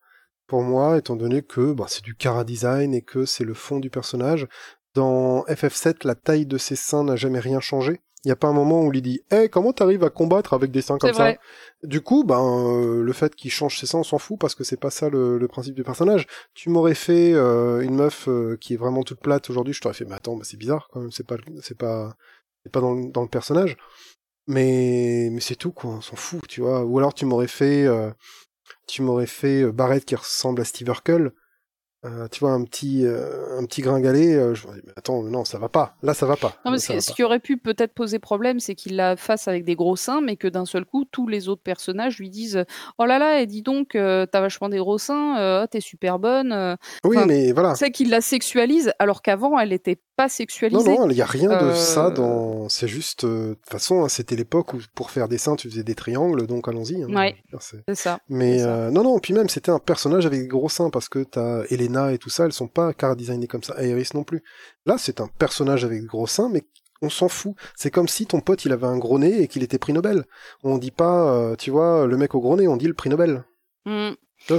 pour 0.48 0.62
moi, 0.62 0.98
étant 0.98 1.16
donné 1.16 1.42
que 1.42 1.74
bah, 1.74 1.86
c'est 1.88 2.04
du 2.04 2.16
cara 2.16 2.44
design 2.44 2.94
et 2.94 3.02
que 3.02 3.26
c'est 3.26 3.46
le 3.46 3.54
fond 3.54 3.80
du 3.80 3.90
personnage. 3.90 4.48
Dans 4.94 5.44
FF7, 5.46 6.06
la 6.06 6.16
taille 6.16 6.46
de 6.46 6.58
ses 6.58 6.76
seins 6.76 7.04
n'a 7.04 7.16
jamais 7.16 7.40
rien 7.40 7.60
changé. 7.60 8.02
Il 8.26 8.30
n'y 8.30 8.32
a 8.32 8.38
pas 8.38 8.48
un 8.48 8.54
moment 8.54 8.84
où 8.84 8.94
il 8.94 9.02
dit 9.02 9.22
hey, 9.32 9.50
comment 9.50 9.74
t'arrives 9.74 10.04
à 10.06 10.10
combattre 10.10 10.54
avec 10.54 10.72
des 10.72 10.82
seins 10.82 10.98
comme 10.98 11.14
ça. 11.14 11.36
Du 11.84 12.00
coup, 12.00 12.24
ben 12.24 12.40
euh, 12.40 13.04
le 13.04 13.14
fait 13.14 13.36
qu'il 13.36 13.52
change 13.52 13.78
ses 13.78 13.86
seins, 13.86 14.00
on 14.00 14.04
s'en 14.04 14.18
fout 14.18 14.40
parce 14.40 14.56
que 14.56 14.64
c'est 14.64 14.78
pas 14.78 14.92
ça 14.92 15.10
le, 15.10 15.38
le 15.38 15.48
principe 15.50 15.76
du 15.76 15.84
personnage. 15.84 16.26
Tu 16.54 16.70
m'aurais 16.70 16.96
fait 16.96 17.34
euh, 17.34 17.82
une 17.82 17.96
meuf 17.96 18.30
euh, 18.30 18.56
qui 18.62 18.76
est 18.76 18.78
vraiment 18.78 19.04
toute 19.04 19.20
plate 19.20 19.50
aujourd'hui, 19.50 19.74
je 19.74 19.82
t'aurais 19.82 19.94
fait 19.94 20.06
mais 20.06 20.16
attends, 20.16 20.38
bah, 20.38 20.46
c'est 20.46 20.56
bizarre 20.56 20.88
quand 20.94 21.02
même, 21.02 21.12
c'est 21.12 21.28
pas 21.28 21.36
c'est 21.62 21.78
pas 21.78 22.16
c'est 22.64 22.72
pas 22.72 22.80
dans 22.80 22.94
le, 22.94 23.12
dans 23.12 23.24
le 23.24 23.28
personnage. 23.28 23.76
mais 24.48 25.30
mais 25.32 25.42
c'est 25.42 25.58
tout 25.58 25.74
quoi, 25.74 25.92
on 25.92 26.02
s'en 26.02 26.16
fout, 26.16 26.48
tu 26.48 26.62
vois. 26.62 26.86
Ou 26.86 26.98
alors 27.00 27.14
tu 27.14 27.26
m'aurais 27.26 27.48
fait 27.48 27.86
euh, 27.86 28.10
tu 28.88 29.02
m'aurais 29.02 29.28
fait 29.28 29.70
Barrett 29.74 30.06
qui 30.06 30.16
ressemble 30.16 30.62
à 30.62 30.66
Steve 30.66 30.88
Urkel. 30.88 31.34
Euh, 32.06 32.28
tu 32.30 32.42
vois 32.42 32.52
un 32.52 32.64
petit 32.66 33.06
euh, 33.06 33.58
un 33.58 33.66
petit 33.66 33.82
gringalet 33.82 34.36
euh, 34.36 34.54
je 34.54 34.68
me 34.68 34.74
dis, 34.74 34.82
mais 34.86 34.92
attends 34.98 35.24
non 35.24 35.46
ça 35.46 35.58
va 35.58 35.70
pas 35.70 35.96
là 36.04 36.14
ça 36.14 36.26
va 36.26 36.36
pas 36.36 36.54
Non, 36.66 36.72
Là, 36.72 36.78
ce, 36.78 36.92
pas. 36.92 37.00
qui 37.00 37.24
aurait 37.24 37.40
pu 37.40 37.56
peut-être 37.56 37.94
poser 37.94 38.20
problème, 38.20 38.60
c'est 38.60 38.76
qu'il 38.76 38.98
la 38.98 39.16
fasse 39.16 39.48
avec 39.48 39.64
des 39.64 39.76
gros 39.76 39.96
seins, 39.96 40.20
mais 40.20 40.36
que 40.36 40.48
d'un 40.48 40.66
seul 40.66 40.84
coup, 40.86 41.06
tous 41.06 41.28
les 41.28 41.48
autres 41.48 41.62
personnages 41.62 42.18
lui 42.18 42.30
disent 42.30 42.66
Oh 42.98 43.06
là 43.06 43.20
là, 43.20 43.40
et 43.40 43.46
dis 43.46 43.62
donc, 43.62 43.96
euh, 43.96 44.26
t'as 44.26 44.42
vachement 44.42 44.70
des 44.70 44.80
gros 44.80 44.98
seins, 44.98 45.38
euh, 45.40 45.64
oh, 45.64 45.68
t'es 45.68 45.80
super 45.80 46.20
bonne. 46.20 46.78
oui 47.06 47.18
enfin, 47.18 47.26
mais 47.26 47.52
voilà 47.52 47.76
C'est 47.76 47.92
qu'il 47.92 48.10
la 48.10 48.22
sexualise, 48.22 48.92
alors 49.00 49.22
qu'avant, 49.22 49.58
elle 49.58 49.70
n'était 49.70 50.00
pas 50.16 50.24
non 50.26 50.30
sexualisée. 50.30 50.98
non 50.98 51.10
il 51.10 51.16
y 51.18 51.22
a 51.22 51.26
rien 51.26 51.50
de 51.50 51.66
Euh, 51.66 51.74
ça 51.76 52.10
dans 52.12 52.70
c'est 52.70 52.88
juste 52.88 53.24
euh, 53.24 53.50
de 53.50 53.54
toute 53.56 53.70
façon 53.70 54.04
hein, 54.04 54.10
c'était 54.10 54.36
l'époque 54.36 54.74
où 54.74 54.78
pour 54.96 55.10
faire 55.12 55.28
des 55.28 55.38
seins 55.38 55.56
tu 55.56 55.70
faisais 55.70 55.84
des 55.84 55.96
triangles 55.96 56.46
donc 56.48 56.68
allons-y 56.68 57.02
hein. 57.04 57.08
Ouais. 57.10 57.36
C'est- 57.60 57.96
ça. 57.96 58.20
Mais 58.30 58.60
ça. 58.60 58.68
euh, 58.76 58.92
non, 58.92 59.04
non, 59.04 59.20
puis 59.20 59.34
même 59.34 59.50
c'était 59.50 59.72
un 59.72 59.80
personnage 59.80 60.26
avec 60.26 60.40
des 60.42 60.48
gros 60.48 60.70
seins 60.70 60.90
parce 60.90 61.10
que 61.10 61.24
t'as 61.24 61.64
Elena 61.70 62.12
et 62.14 62.18
tout 62.18 62.30
ça, 62.30 62.46
elles 62.46 62.54
sont 62.54 62.68
pas 62.68 62.94
car 62.94 63.16
designées 63.16 63.48
comme 63.48 63.64
ça, 63.64 63.76
Aerys 63.82 64.10
non 64.14 64.24
plus. 64.24 64.42
Là, 64.86 64.98
c'est 65.00 65.20
un 65.22 65.28
personnage 65.40 65.84
avec 65.86 66.02
des 66.02 66.08
gros 66.08 66.28
seins, 66.28 66.50
mais 66.50 66.64
on 67.02 67.10
s'en 67.10 67.28
fout. 67.28 67.54
C'est 67.76 67.92
comme 67.92 68.08
si 68.08 68.26
ton 68.26 68.40
pote 68.40 68.64
il 68.66 68.72
avait 68.72 68.88
un 68.88 68.98
gros 68.98 69.20
nez 69.20 69.42
et 69.42 69.48
qu'il 69.48 69.62
était 69.64 69.78
prix 69.80 69.94
Nobel. 69.94 70.24
On 70.64 70.78
dit 70.78 70.92
pas, 70.92 71.34
euh, 71.34 71.56
tu 71.56 71.70
vois, 71.72 72.06
le 72.08 72.16
mec 72.18 72.34
au 72.36 72.40
gros 72.40 72.56
nez, 72.56 72.68
on 72.68 72.78
dit 72.78 72.88
le 72.88 72.94
prix 72.94 73.10
Nobel. 73.10 73.44
Mm. 73.86 74.12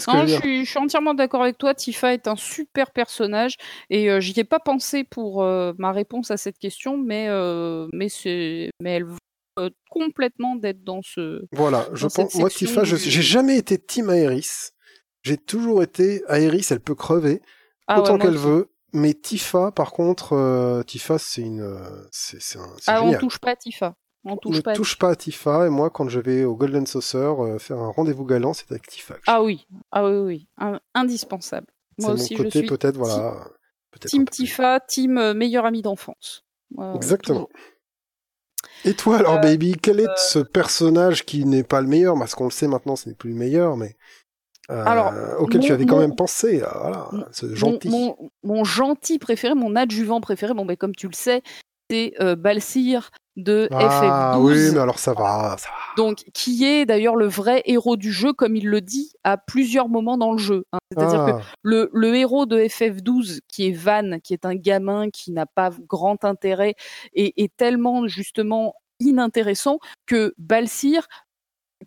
Non, 0.09 0.21
je 0.27 0.33
suis, 0.41 0.65
je 0.65 0.71
suis 0.71 0.79
entièrement 0.79 1.15
d'accord 1.15 1.43
avec 1.43 1.59
toi. 1.59 1.75
Tifa 1.75 2.13
est 2.15 2.27
un 2.29 2.37
super 2.37 2.91
personnage 2.91 3.55
et 3.91 4.11
euh, 4.11 4.21
j'y 4.21 4.39
ai 4.39 4.45
pas 4.45 4.59
pensé 4.61 5.05
pour 5.05 5.43
euh, 5.43 5.73
ma 5.79 5.93
réponse 5.93 6.31
à 6.31 6.37
cette 6.37 6.59
question, 6.59 6.97
mais 6.99 7.27
euh, 7.29 7.87
mais 7.93 8.09
c'est 8.09 8.71
mais 8.81 8.93
elle 8.97 9.07
euh, 9.59 9.71
complètement 9.91 10.57
d'être 10.57 10.83
dans 10.85 11.01
ce. 11.03 11.43
Voilà, 11.53 11.87
je 11.95 12.07
dans 12.07 12.11
pense, 12.11 12.35
moi 12.35 12.49
Tifa, 12.51 12.85
je- 12.85 12.97
j'ai 12.97 13.23
jamais 13.23 13.57
été 13.59 13.79
team 13.79 14.11
Aerys. 14.11 14.71
J'ai 15.23 15.37
toujours 15.39 15.83
été 15.83 16.23
Aerys, 16.29 16.67
elle 16.71 16.81
peut 16.81 16.95
crever 16.95 17.41
Ah 17.87 18.01
autant 18.01 18.19
qu'elle 18.19 18.37
veut. 18.37 18.71
Mais 18.93 19.13
Tifa, 19.15 19.73
par 19.73 19.93
contre, 19.93 20.83
Tifa, 20.87 21.19
c'est 21.19 21.43
une, 21.43 21.79
c'est 22.13 22.59
un- 22.59 22.77
Ah, 22.87 23.03
on 23.03 23.19
touche 23.19 23.39
pas 23.39 23.51
à 23.53 23.57
Tifa. 23.57 23.95
On 24.25 24.37
touche 24.37 24.57
ne 24.57 24.61
pas. 24.63 24.73
touche 24.75 24.99
pas 24.99 25.11
à 25.11 25.17
Tifa, 25.17 25.67
et 25.67 25.71
moi, 25.71 25.91
quand 25.91 26.09
je 26.09 26.19
vais 26.21 26.45
au 26.45 26.57
Golden 26.57 26.87
Saucer 26.87 27.19
euh, 27.19 27.59
faire 27.59 27.79
un 27.79 27.91
rendez-vous 27.91 28.25
galant, 28.25 28.55
c'est 28.55 28.71
avec 28.71 28.87
Tifa. 28.87 29.15
je- 29.17 29.23
Ah 29.27 29.43
oui, 29.43 29.67
ah 29.93 30.05
oui, 30.07 30.17
oui, 30.19 30.49
Un- 30.59 30.81
indispensable. 30.95 31.67
Moi 31.99 32.09
mon 32.11 32.15
aussi, 32.15 32.35
je 32.37 32.43
côté 32.43 32.59
suis 32.61 32.67
peut-être, 32.69 32.97
voilà. 32.97 33.37
un 33.37 33.99
team 34.07 34.25
Tifa, 34.29 34.81
team 34.81 35.19
euh, 35.19 35.35
meilleur 35.35 35.65
ami 35.67 35.83
d'enfance. 35.83 36.45
Euh, 36.79 36.95
Exactement. 36.95 37.49
Et 38.87 38.95
toi, 38.95 39.19
alors, 39.19 39.41
baby, 39.41 39.77
quel 39.81 40.01
est 40.01 40.09
ce 40.17 40.39
personnage 40.39 41.25
qui 41.25 41.45
n'est 41.45 41.63
pas 41.63 41.81
le 41.81 41.87
meilleur? 41.87 42.19
Parce 42.19 42.35
qu'on 42.35 42.45
le 42.45 42.51
sait 42.51 42.67
maintenant, 42.69 42.97
ce 42.97 43.09
n'est 43.09 43.15
plus 43.15 43.31
le 43.31 43.37
meilleur, 43.37 43.77
mais 43.77 43.95
Alors, 44.69 45.13
auquel 45.39 45.61
tu 45.61 45.73
avais 45.73 45.85
quand 45.87 45.97
mon- 45.97 46.01
même 46.03 46.17
pensé. 46.17 46.59
Voilà, 46.59 47.09
Mon- 47.13 47.25
ce 47.33 47.55
gentil. 47.55 47.89
Mon 48.43 48.65
gentil 48.65 49.19
préféré, 49.19 49.55
mon 49.55 49.77
adjuvant 49.77 50.21
préféré, 50.21 50.55
bon, 50.55 50.65
ben, 50.67 50.77
comme 50.77 50.95
tu 50.95 51.07
le 51.07 51.13
sais, 51.15 51.43
c'est 51.91 52.13
euh, 52.21 52.37
Balsir 52.37 53.11
de 53.37 53.69
Ah 53.73 54.37
FF12. 54.39 54.41
oui, 54.41 54.71
mais 54.75 54.79
alors 54.79 54.99
ça 54.99 55.13
va, 55.13 55.57
ça 55.59 55.69
va. 55.69 55.75
Donc, 55.97 56.25
qui 56.35 56.65
est 56.65 56.87
d'ailleurs 56.87 57.17
le 57.17 57.27
vrai 57.27 57.63
héros 57.67 57.97
du 57.97 58.13
jeu, 58.13 58.33
comme 58.33 58.55
il 58.55 58.69
le 58.69 58.81
dit 58.81 59.13
à 59.25 59.37
plusieurs 59.37 59.89
moments 59.89 60.17
dans 60.17 60.33
le 60.33 60.39
jeu. 60.39 60.65
hein. 60.73 60.79
C'est-à-dire 60.93 61.25
que 61.25 61.31
Ah, 61.33 61.41
le, 61.63 61.91
le 61.93 62.15
héros 62.15 62.47
de 62.47 62.59
FF12, 62.61 63.41
qui 63.49 63.67
est 63.69 63.73
Van, 63.73 64.19
qui 64.23 64.33
est 64.35 64.45
un 64.45 64.55
gamin 64.55 65.11
qui 65.11 65.33
n'a 65.33 65.47
pas 65.47 65.71
grand 65.89 66.25
intérêt, 66.25 66.75
et 67.13 67.43
est 67.43 67.55
tellement 67.57 68.07
justement 68.07 68.75
inintéressant 69.01 69.79
que 70.07 70.33
Balsir, 70.39 71.07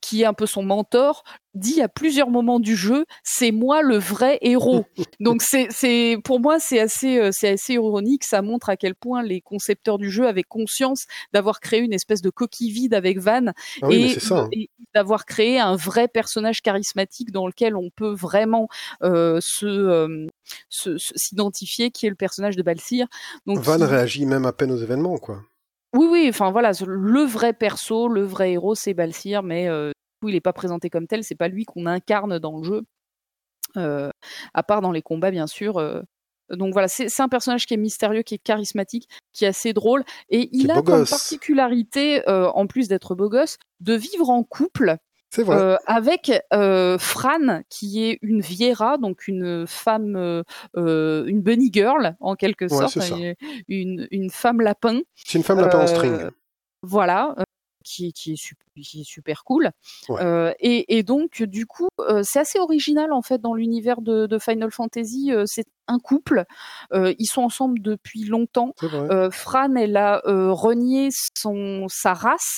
qui 0.01 0.21
est 0.21 0.25
un 0.25 0.33
peu 0.33 0.45
son 0.45 0.63
mentor, 0.63 1.23
dit 1.53 1.81
à 1.81 1.87
plusieurs 1.89 2.29
moments 2.29 2.59
du 2.59 2.75
jeu, 2.75 3.05
c'est 3.23 3.51
moi 3.51 3.81
le 3.81 3.97
vrai 3.97 4.37
héros. 4.41 4.85
Donc 5.19 5.41
c'est, 5.41 5.67
c'est, 5.71 6.17
pour 6.23 6.39
moi, 6.39 6.59
c'est 6.59 6.79
assez, 6.79 7.17
euh, 7.19 7.29
c'est 7.31 7.49
assez 7.49 7.73
ironique. 7.73 8.23
Ça 8.23 8.41
montre 8.41 8.69
à 8.69 8.77
quel 8.77 8.93
point 8.95 9.23
les 9.23 9.41
concepteurs 9.41 9.97
du 9.97 10.11
jeu 10.11 10.27
avaient 10.27 10.43
conscience 10.43 11.05
d'avoir 11.33 11.59
créé 11.59 11.79
une 11.79 11.93
espèce 11.93 12.21
de 12.21 12.29
coquille 12.29 12.71
vide 12.71 12.93
avec 12.93 13.19
Van 13.19 13.47
ah 13.81 13.87
oui, 13.87 14.13
et, 14.15 14.19
ça. 14.19 14.41
hein. 14.41 14.49
et 14.51 14.69
d'avoir 14.93 15.25
créé 15.25 15.59
un 15.59 15.75
vrai 15.75 16.07
personnage 16.07 16.61
charismatique 16.61 17.31
dans 17.31 17.47
lequel 17.47 17.75
on 17.75 17.89
peut 17.89 18.13
vraiment 18.13 18.67
euh, 19.03 19.39
se, 19.41 19.65
euh, 19.65 20.27
se- 20.69 20.97
se- 20.97 21.13
s'identifier, 21.15 21.89
qui 21.91 22.05
est 22.05 22.09
le 22.09 22.15
personnage 22.15 22.55
de 22.55 22.61
Balsir. 22.63 23.07
Donc, 23.45 23.59
Van 23.59 23.77
il- 23.77 23.83
réagit 23.83 24.25
même 24.25 24.45
à 24.45 24.53
peine 24.53 24.71
aux 24.71 24.77
événements, 24.77 25.17
quoi. 25.17 25.41
Oui, 25.93 26.07
oui, 26.09 26.25
enfin 26.29 26.51
voilà, 26.51 26.71
le 26.85 27.21
vrai 27.21 27.53
perso, 27.53 28.07
le 28.07 28.23
vrai 28.23 28.53
héros, 28.53 28.75
c'est 28.75 28.93
Balsir, 28.93 29.43
mais 29.43 29.67
euh, 29.67 29.89
du 29.89 30.19
coup, 30.21 30.29
il 30.29 30.33
n'est 30.33 30.41
pas 30.41 30.53
présenté 30.53 30.89
comme 30.89 31.07
tel, 31.07 31.23
c'est 31.23 31.35
pas 31.35 31.47
lui 31.47 31.65
qu'on 31.65 31.85
incarne 31.85 32.39
dans 32.39 32.57
le 32.57 32.63
jeu, 32.63 32.81
euh, 33.77 34.09
à 34.53 34.63
part 34.63 34.81
dans 34.81 34.91
les 34.91 35.01
combats, 35.01 35.31
bien 35.31 35.47
sûr. 35.47 35.77
euh. 35.77 36.01
donc 36.49 36.73
voilà, 36.73 36.87
c'est 36.87 37.21
un 37.21 37.29
personnage 37.29 37.65
qui 37.65 37.73
est 37.73 37.77
mystérieux, 37.77 38.21
qui 38.21 38.35
est 38.35 38.43
charismatique, 38.43 39.07
qui 39.33 39.45
est 39.45 39.49
assez 39.49 39.73
drôle, 39.73 40.03
et 40.29 40.49
il 40.51 40.71
a 40.71 40.75
comme 40.75 40.99
gosse. 40.99 41.09
particularité, 41.09 42.21
en 42.27 42.67
plus 42.67 42.87
d'être 42.87 43.15
beau 43.15 43.29
gosse, 43.29 43.57
de 43.79 43.93
vivre 43.93 44.29
en 44.29 44.43
couple 44.43 44.97
C'est 45.29 45.43
vrai. 45.43 45.57
euh, 45.57 45.75
avec 45.85 46.31
euh, 46.53 46.97
Fran, 46.97 47.61
qui 47.69 48.03
est 48.05 48.19
une 48.21 48.41
Viera, 48.41 48.97
donc 48.97 49.27
une 49.27 49.65
femme, 49.67 50.15
euh, 50.77 51.25
une 51.25 51.41
bunny 51.41 51.69
girl 51.71 52.15
en 52.19 52.35
quelque 52.35 52.63
Ouais, 52.65 52.87
sorte, 52.87 52.97
une, 53.67 54.29
femme 54.31 54.61
lapin. 54.61 55.01
c'est 55.15 55.37
une 55.37 55.43
femme 55.43 55.59
lapin 55.59 55.81
en 55.83 55.87
string. 55.87 56.17
Voilà. 56.81 57.35
qui, 57.83 58.11
qui, 58.13 58.33
est 58.33 58.35
sup- 58.35 58.57
qui 58.81 59.01
est 59.01 59.03
super 59.05 59.43
cool. 59.43 59.71
Ouais. 60.09 60.21
Euh, 60.21 60.53
et, 60.59 60.97
et 60.97 61.03
donc, 61.03 61.41
du 61.43 61.65
coup, 61.65 61.87
euh, 61.99 62.21
c'est 62.23 62.39
assez 62.39 62.59
original 62.59 63.11
en 63.13 63.21
fait 63.21 63.39
dans 63.41 63.53
l'univers 63.53 64.01
de, 64.01 64.27
de 64.27 64.39
Final 64.39 64.71
Fantasy. 64.71 65.31
euh, 65.31 65.43
c'est 65.45 65.65
un 65.87 65.99
couple. 65.99 66.43
ils 66.93 67.25
sont 67.27 67.41
ensemble 67.43 67.81
depuis 67.81 68.25
longtemps. 68.25 68.73
Fran, 69.31 69.75
elle 69.75 69.95
a 69.97 70.21
renié 70.25 71.09
son, 71.37 71.87
sa 71.89 72.13
race 72.13 72.57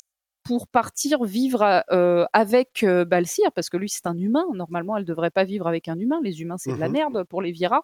pour 0.49 0.67
partir 0.67 1.23
vivre 1.25 1.83
euh, 1.91 2.25
avec 2.33 2.81
euh, 2.81 3.05
Balsir, 3.05 3.51
parce 3.51 3.69
que 3.69 3.77
lui 3.77 3.87
c'est 3.87 4.07
un 4.07 4.17
humain. 4.17 4.45
Normalement, 4.55 4.97
elle 4.97 5.05
devrait 5.05 5.29
pas 5.29 5.43
vivre 5.43 5.67
avec 5.67 5.87
un 5.87 5.99
humain. 5.99 6.19
Les 6.23 6.41
humains 6.41 6.57
c'est 6.57 6.73
de 6.73 6.79
la 6.79 6.87
Mhm. 6.87 6.93
merde 6.93 7.23
pour 7.25 7.43
les 7.43 7.51
Vira, 7.51 7.83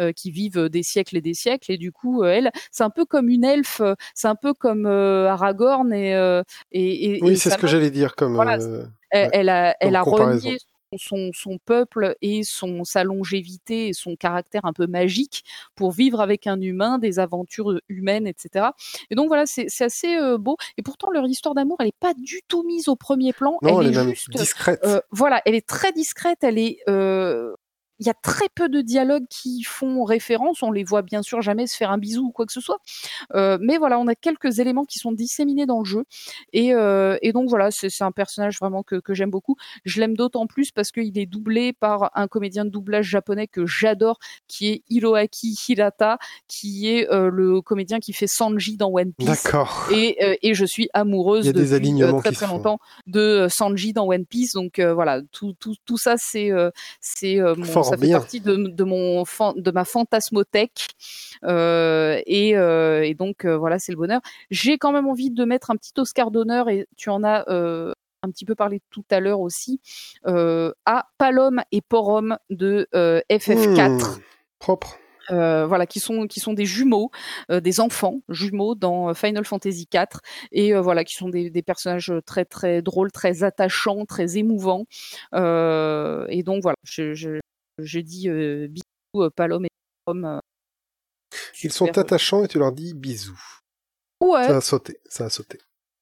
euh, 0.00 0.12
qui 0.12 0.30
vivent 0.30 0.70
des 0.70 0.82
siècles 0.82 1.18
et 1.18 1.20
des 1.20 1.34
siècles. 1.34 1.70
Et 1.70 1.76
du 1.76 1.92
coup, 1.92 2.22
euh, 2.22 2.28
elle, 2.32 2.50
c'est 2.70 2.82
un 2.82 2.88
peu 2.88 3.04
comme 3.04 3.28
une 3.28 3.44
elfe. 3.44 3.82
C'est 4.14 4.26
un 4.28 4.36
peu 4.36 4.54
comme 4.54 4.86
Aragorn 4.86 5.92
et 5.92 6.12
et, 6.72 7.16
et- 7.18 7.22
oui, 7.22 7.36
c'est 7.36 7.50
ce 7.50 7.58
que 7.58 7.66
j'allais 7.66 7.90
dire 7.90 8.14
comme. 8.16 8.32
Voilà, 8.36 8.54
elle, 9.10 9.24
Ouais, 9.24 9.30
elle 9.34 9.48
a, 9.50 9.76
elle 9.80 9.96
a 9.96 10.02
renié 10.02 10.56
son, 10.96 11.30
son 11.34 11.58
peuple 11.58 12.16
et 12.22 12.42
son, 12.44 12.84
sa 12.84 13.04
longévité 13.04 13.88
et 13.88 13.92
son 13.92 14.16
caractère 14.16 14.64
un 14.64 14.72
peu 14.72 14.86
magique 14.86 15.44
pour 15.74 15.92
vivre 15.92 16.20
avec 16.20 16.46
un 16.46 16.60
humain, 16.60 16.98
des 16.98 17.18
aventures 17.18 17.80
humaines, 17.88 18.26
etc. 18.26 18.66
Et 19.10 19.14
donc 19.14 19.28
voilà, 19.28 19.44
c'est 19.46 19.66
assez 19.80 20.16
euh, 20.16 20.38
beau. 20.38 20.56
Et 20.76 20.82
pourtant, 20.82 21.10
leur 21.10 21.26
histoire 21.26 21.54
d'amour, 21.54 21.76
elle 21.80 21.86
n'est 21.86 21.92
pas 22.00 22.14
du 22.14 22.40
tout 22.48 22.62
mise 22.62 22.88
au 22.88 22.96
premier 22.96 23.32
plan. 23.32 23.58
Non, 23.62 23.80
elle, 23.80 23.88
elle 23.88 23.98
est 23.98 24.10
juste. 24.10 24.30
discrète. 24.30 24.80
euh, 24.84 25.00
voilà, 25.10 25.42
elle 25.44 25.54
est 25.54 25.66
très 25.66 25.92
discrète. 25.92 26.38
Elle 26.42 26.58
est. 26.58 26.78
euh, 26.88 27.54
il 27.98 28.06
y 28.06 28.10
a 28.10 28.14
très 28.14 28.48
peu 28.54 28.68
de 28.68 28.80
dialogues 28.80 29.26
qui 29.28 29.62
font 29.62 30.04
référence. 30.04 30.62
On 30.62 30.70
les 30.70 30.84
voit 30.84 31.02
bien 31.02 31.22
sûr 31.22 31.42
jamais 31.42 31.66
se 31.66 31.76
faire 31.76 31.90
un 31.90 31.98
bisou 31.98 32.26
ou 32.26 32.30
quoi 32.30 32.46
que 32.46 32.52
ce 32.52 32.60
soit. 32.60 32.78
Euh, 33.34 33.58
mais 33.60 33.76
voilà, 33.78 33.98
on 33.98 34.06
a 34.06 34.14
quelques 34.14 34.58
éléments 34.58 34.84
qui 34.84 34.98
sont 34.98 35.12
disséminés 35.12 35.66
dans 35.66 35.80
le 35.80 35.84
jeu. 35.84 36.04
Et, 36.52 36.74
euh, 36.74 37.16
et 37.22 37.32
donc 37.32 37.48
voilà, 37.48 37.70
c'est 37.70 37.88
un 38.02 38.12
personnage 38.12 38.58
vraiment 38.58 38.82
que, 38.82 38.96
que 38.96 39.14
j'aime 39.14 39.30
beaucoup. 39.30 39.56
Je 39.84 40.00
l'aime 40.00 40.16
d'autant 40.16 40.46
plus 40.46 40.70
parce 40.70 40.92
qu'il 40.92 41.18
est 41.18 41.26
doublé 41.26 41.72
par 41.72 42.10
un 42.14 42.28
comédien 42.28 42.64
de 42.64 42.70
doublage 42.70 43.06
japonais 43.06 43.46
que 43.46 43.66
j'adore, 43.66 44.18
qui 44.46 44.68
est 44.68 44.82
Hiroaki 44.88 45.58
Hirata, 45.68 46.18
qui 46.46 46.88
est 46.88 47.10
euh, 47.10 47.30
le 47.30 47.60
comédien 47.62 47.98
qui 47.98 48.12
fait 48.12 48.26
Sanji 48.26 48.76
dans 48.76 48.90
One 48.92 49.12
Piece. 49.12 49.28
D'accord. 49.44 49.86
Et, 49.92 50.38
et 50.42 50.54
je 50.54 50.64
suis 50.64 50.88
amoureuse 50.94 51.44
depuis 51.52 51.68
très 52.20 52.32
très 52.32 52.46
longtemps 52.46 52.78
de 53.06 53.46
Sanji 53.50 53.92
dans 53.92 54.06
One 54.06 54.26
Piece. 54.26 54.52
Donc 54.52 54.78
voilà, 54.80 55.20
tout, 55.32 55.54
tout, 55.58 55.74
tout 55.84 55.98
ça 55.98 56.14
c'est 56.16 56.50
c'est 57.00 57.36
mon- 57.56 57.64
ça 57.88 57.96
fait 57.96 58.06
bien. 58.06 58.18
partie 58.18 58.40
de, 58.40 58.54
de 58.56 58.84
mon 58.84 59.24
de 59.56 59.70
ma 59.70 59.84
fantasmothèque. 59.84 60.88
Euh, 61.44 62.20
et, 62.26 62.56
euh, 62.56 63.02
et 63.04 63.14
donc 63.14 63.44
euh, 63.44 63.56
voilà, 63.56 63.78
c'est 63.78 63.92
le 63.92 63.98
bonheur. 63.98 64.20
J'ai 64.50 64.78
quand 64.78 64.92
même 64.92 65.06
envie 65.08 65.30
de 65.30 65.44
mettre 65.44 65.70
un 65.70 65.76
petit 65.76 65.92
Oscar 65.98 66.30
d'honneur 66.30 66.68
et 66.68 66.86
tu 66.96 67.10
en 67.10 67.24
as 67.24 67.44
un 68.22 68.30
petit 68.30 68.44
peu 68.44 68.54
parlé 68.56 68.80
tout 68.90 69.04
à 69.10 69.20
l'heure 69.20 69.40
aussi 69.40 69.80
à 70.24 71.06
Palom 71.18 71.60
et 71.72 71.80
Porom 71.80 72.36
de 72.50 72.88
euh, 72.94 73.20
FF4 73.30 74.16
Hmm, 74.16 74.20
propre. 74.58 74.98
euh, 75.30 75.66
voilà, 75.66 75.86
qui 75.86 76.00
sont 76.00 76.26
qui 76.26 76.40
sont 76.40 76.52
des 76.54 76.64
jumeaux, 76.64 77.10
euh, 77.50 77.60
des 77.60 77.80
enfants 77.80 78.22
jumeaux 78.30 78.74
dans 78.74 79.12
Final 79.14 79.44
Fantasy 79.44 79.86
IV, 79.92 80.06
et 80.52 80.74
euh, 80.74 80.80
voilà, 80.80 81.04
qui 81.04 81.14
sont 81.14 81.28
des, 81.28 81.50
des 81.50 81.62
personnages 81.62 82.12
très 82.26 82.44
très 82.46 82.80
drôles, 82.82 83.12
très 83.12 83.42
attachants, 83.44 84.04
très 84.06 84.36
émouvants. 84.38 84.86
Et 85.34 86.42
donc 86.44 86.62
voilà, 86.62 86.76
je 86.82 87.14
je, 87.14 87.38
je 87.78 88.00
dis 88.00 88.28
euh, 88.28 88.68
bisous 88.68 88.82
euh, 89.24 89.30
Palom 89.30 89.64
et 89.64 89.68
Porom. 90.04 90.24
euh, 90.24 90.38
Ils 91.62 91.72
sont 91.72 91.96
attachants 91.98 92.44
et 92.44 92.48
tu 92.48 92.58
leur 92.58 92.72
dis 92.72 92.94
bisous. 92.94 93.40
Ouais, 94.20 94.46
Ça 94.46 94.56
a 94.56 94.60
sauté, 94.60 94.98
ça 95.08 95.26
a 95.26 95.30
sauté. 95.30 95.58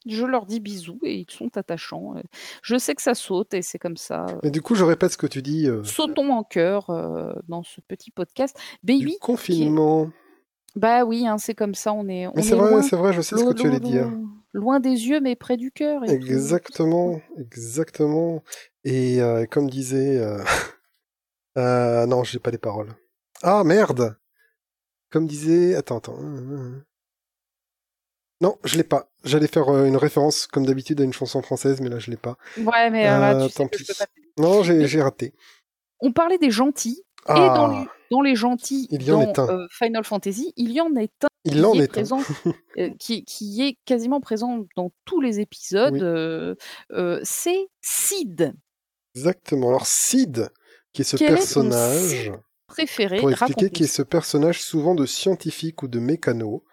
Je 0.09 0.25
leur 0.25 0.47
dis 0.47 0.61
bisous 0.61 1.01
et 1.03 1.17
ils 1.19 1.31
sont 1.31 1.57
attachants. 1.57 2.15
Je 2.63 2.79
sais 2.79 2.95
que 2.95 3.03
ça 3.03 3.15
saute 3.15 3.55
et 3.55 3.63
c'est 3.63 3.79
comme 3.79 3.97
ça. 3.97 4.27
Mais 4.45 4.53
du 4.53 4.63
coup, 4.63 4.77
je 4.77 4.85
répète 4.85 5.11
ce 5.13 5.17
que 5.19 5.27
tu 5.27 5.43
dis. 5.43 5.67
euh, 5.69 5.83
Sautons 5.83 6.31
en 6.33 6.45
cœur 6.45 6.91
euh, 6.91 7.33
dans 7.49 7.65
ce 7.65 7.81
petit 7.81 8.13
podcast. 8.13 8.57
du 8.85 8.99
Baby, 8.99 9.19
confinement. 9.19 10.11
bah 10.77 11.05
oui, 11.05 11.27
hein, 11.27 11.39
c'est 11.39 11.57
comme 11.57 11.75
ça. 11.75 11.93
On 11.93 12.09
est, 12.09 12.29
on 12.29 12.33
Mais 12.37 12.43
est 12.43 12.45
c'est 12.45 12.55
vrai, 12.55 12.71
loin, 12.71 12.83
c'est 12.83 12.95
vrai, 12.97 13.13
je 13.13 13.21
sais 13.21 13.37
ce 13.37 13.45
que 13.45 13.53
tu 13.53 13.67
allais 13.67 13.81
dire. 13.81 14.09
loin 14.53 14.79
des 14.79 15.09
yeux, 15.09 15.19
mais 15.21 15.35
près 15.35 15.57
du 15.57 15.73
cœur. 15.73 16.05
Exactement, 16.05 17.21
exactement. 17.39 18.45
Et 18.85 19.21
euh, 19.21 19.45
comme 19.47 19.69
disait... 19.69 20.25
euh, 21.57 22.07
non, 22.07 22.25
j'ai 22.25 22.39
pas 22.39 22.51
les 22.51 22.59
paroles. 22.59 22.95
Ah, 23.43 23.65
merde 23.65 24.17
Comme 25.11 25.27
disait... 25.27 25.75
Attends, 25.77 25.99
attends. 25.99 26.19
Non, 28.43 28.59
je 28.65 28.77
l'ai 28.77 28.85
pas. 28.85 29.09
J'allais 29.25 29.47
faire 29.47 29.69
euh, 29.71 29.87
une 29.87 29.97
référence, 29.97 30.47
comme 30.47 30.67
d'habitude, 30.67 31.01
à 31.01 31.05
une 31.05 31.13
chanson 31.15 31.41
française, 31.41 31.81
mais 31.81 31.89
là, 31.89 31.99
je 31.99 32.11
l'ai 32.11 32.19
pas. 32.19 32.37
Ouais, 32.59 32.91
mais 32.91 33.07
euh, 33.09 33.19
là, 33.19 33.49
sais 33.49 33.67
je 33.79 33.87
peux 33.87 33.95
pas. 33.99 34.07
Non, 34.39 34.63
j'ai 34.63 35.01
raté. 35.03 35.33
On 36.01 36.13
parlait 36.13 36.39
des 36.39 36.51
gentils. 36.51 37.03
Et 37.29 37.33
dans 37.33 37.67
les, 37.69 37.87
Ah, 37.89 37.93
dans 38.13 38.21
les 38.21 38.37
gentils, 38.37 38.87
Il 38.91 39.03
y 39.03 39.11
en 39.11 39.17
dans 39.23 39.31
est 39.33 39.39
un. 39.41 39.49
euh, 39.49 39.67
Final 39.71 40.05
Fantasy, 40.05 40.53
il 40.57 40.71
y 40.71 40.81
en 40.81 40.95
est 40.95 41.11
un 41.25 41.29
il 41.45 41.65
en 41.65 41.73
qui 41.73 41.79
est, 41.79 41.83
est 41.83 41.85
un. 41.85 41.93
présent, 41.93 42.21
euh, 42.79 42.91
qui, 43.01 43.25
qui 43.25 43.63
est 43.67 43.79
quasiment 43.85 44.21
présent 44.21 44.65
dans 44.77 44.93
tous 45.07 45.21
les 45.21 45.41
épisodes. 45.41 45.95
Oui. 45.95 46.01
euh, 46.03 46.55
euh, 46.93 47.19
c'est 47.25 47.67
Sid, 47.81 48.55
Exactement. 49.17 49.69
Alors, 49.71 49.87
Sid, 49.87 50.51
qui 50.97 51.03
est 51.03 51.05
ce 51.05 51.17
Quel 51.19 51.27
est 51.27 51.31
ton 51.31 51.37
personnage... 51.37 52.33
préféré. 52.69 53.21
pour 53.21 53.31
expliquer 53.31 53.69
qui 53.69 53.83
est 53.83 53.87
ce 53.87 54.01
personnage 54.01 54.63
souvent 54.63 54.95
de 54.95 55.05
scientifique 55.05 55.83
ou 55.83 55.89
de 55.89 55.99
mécano 55.99 56.65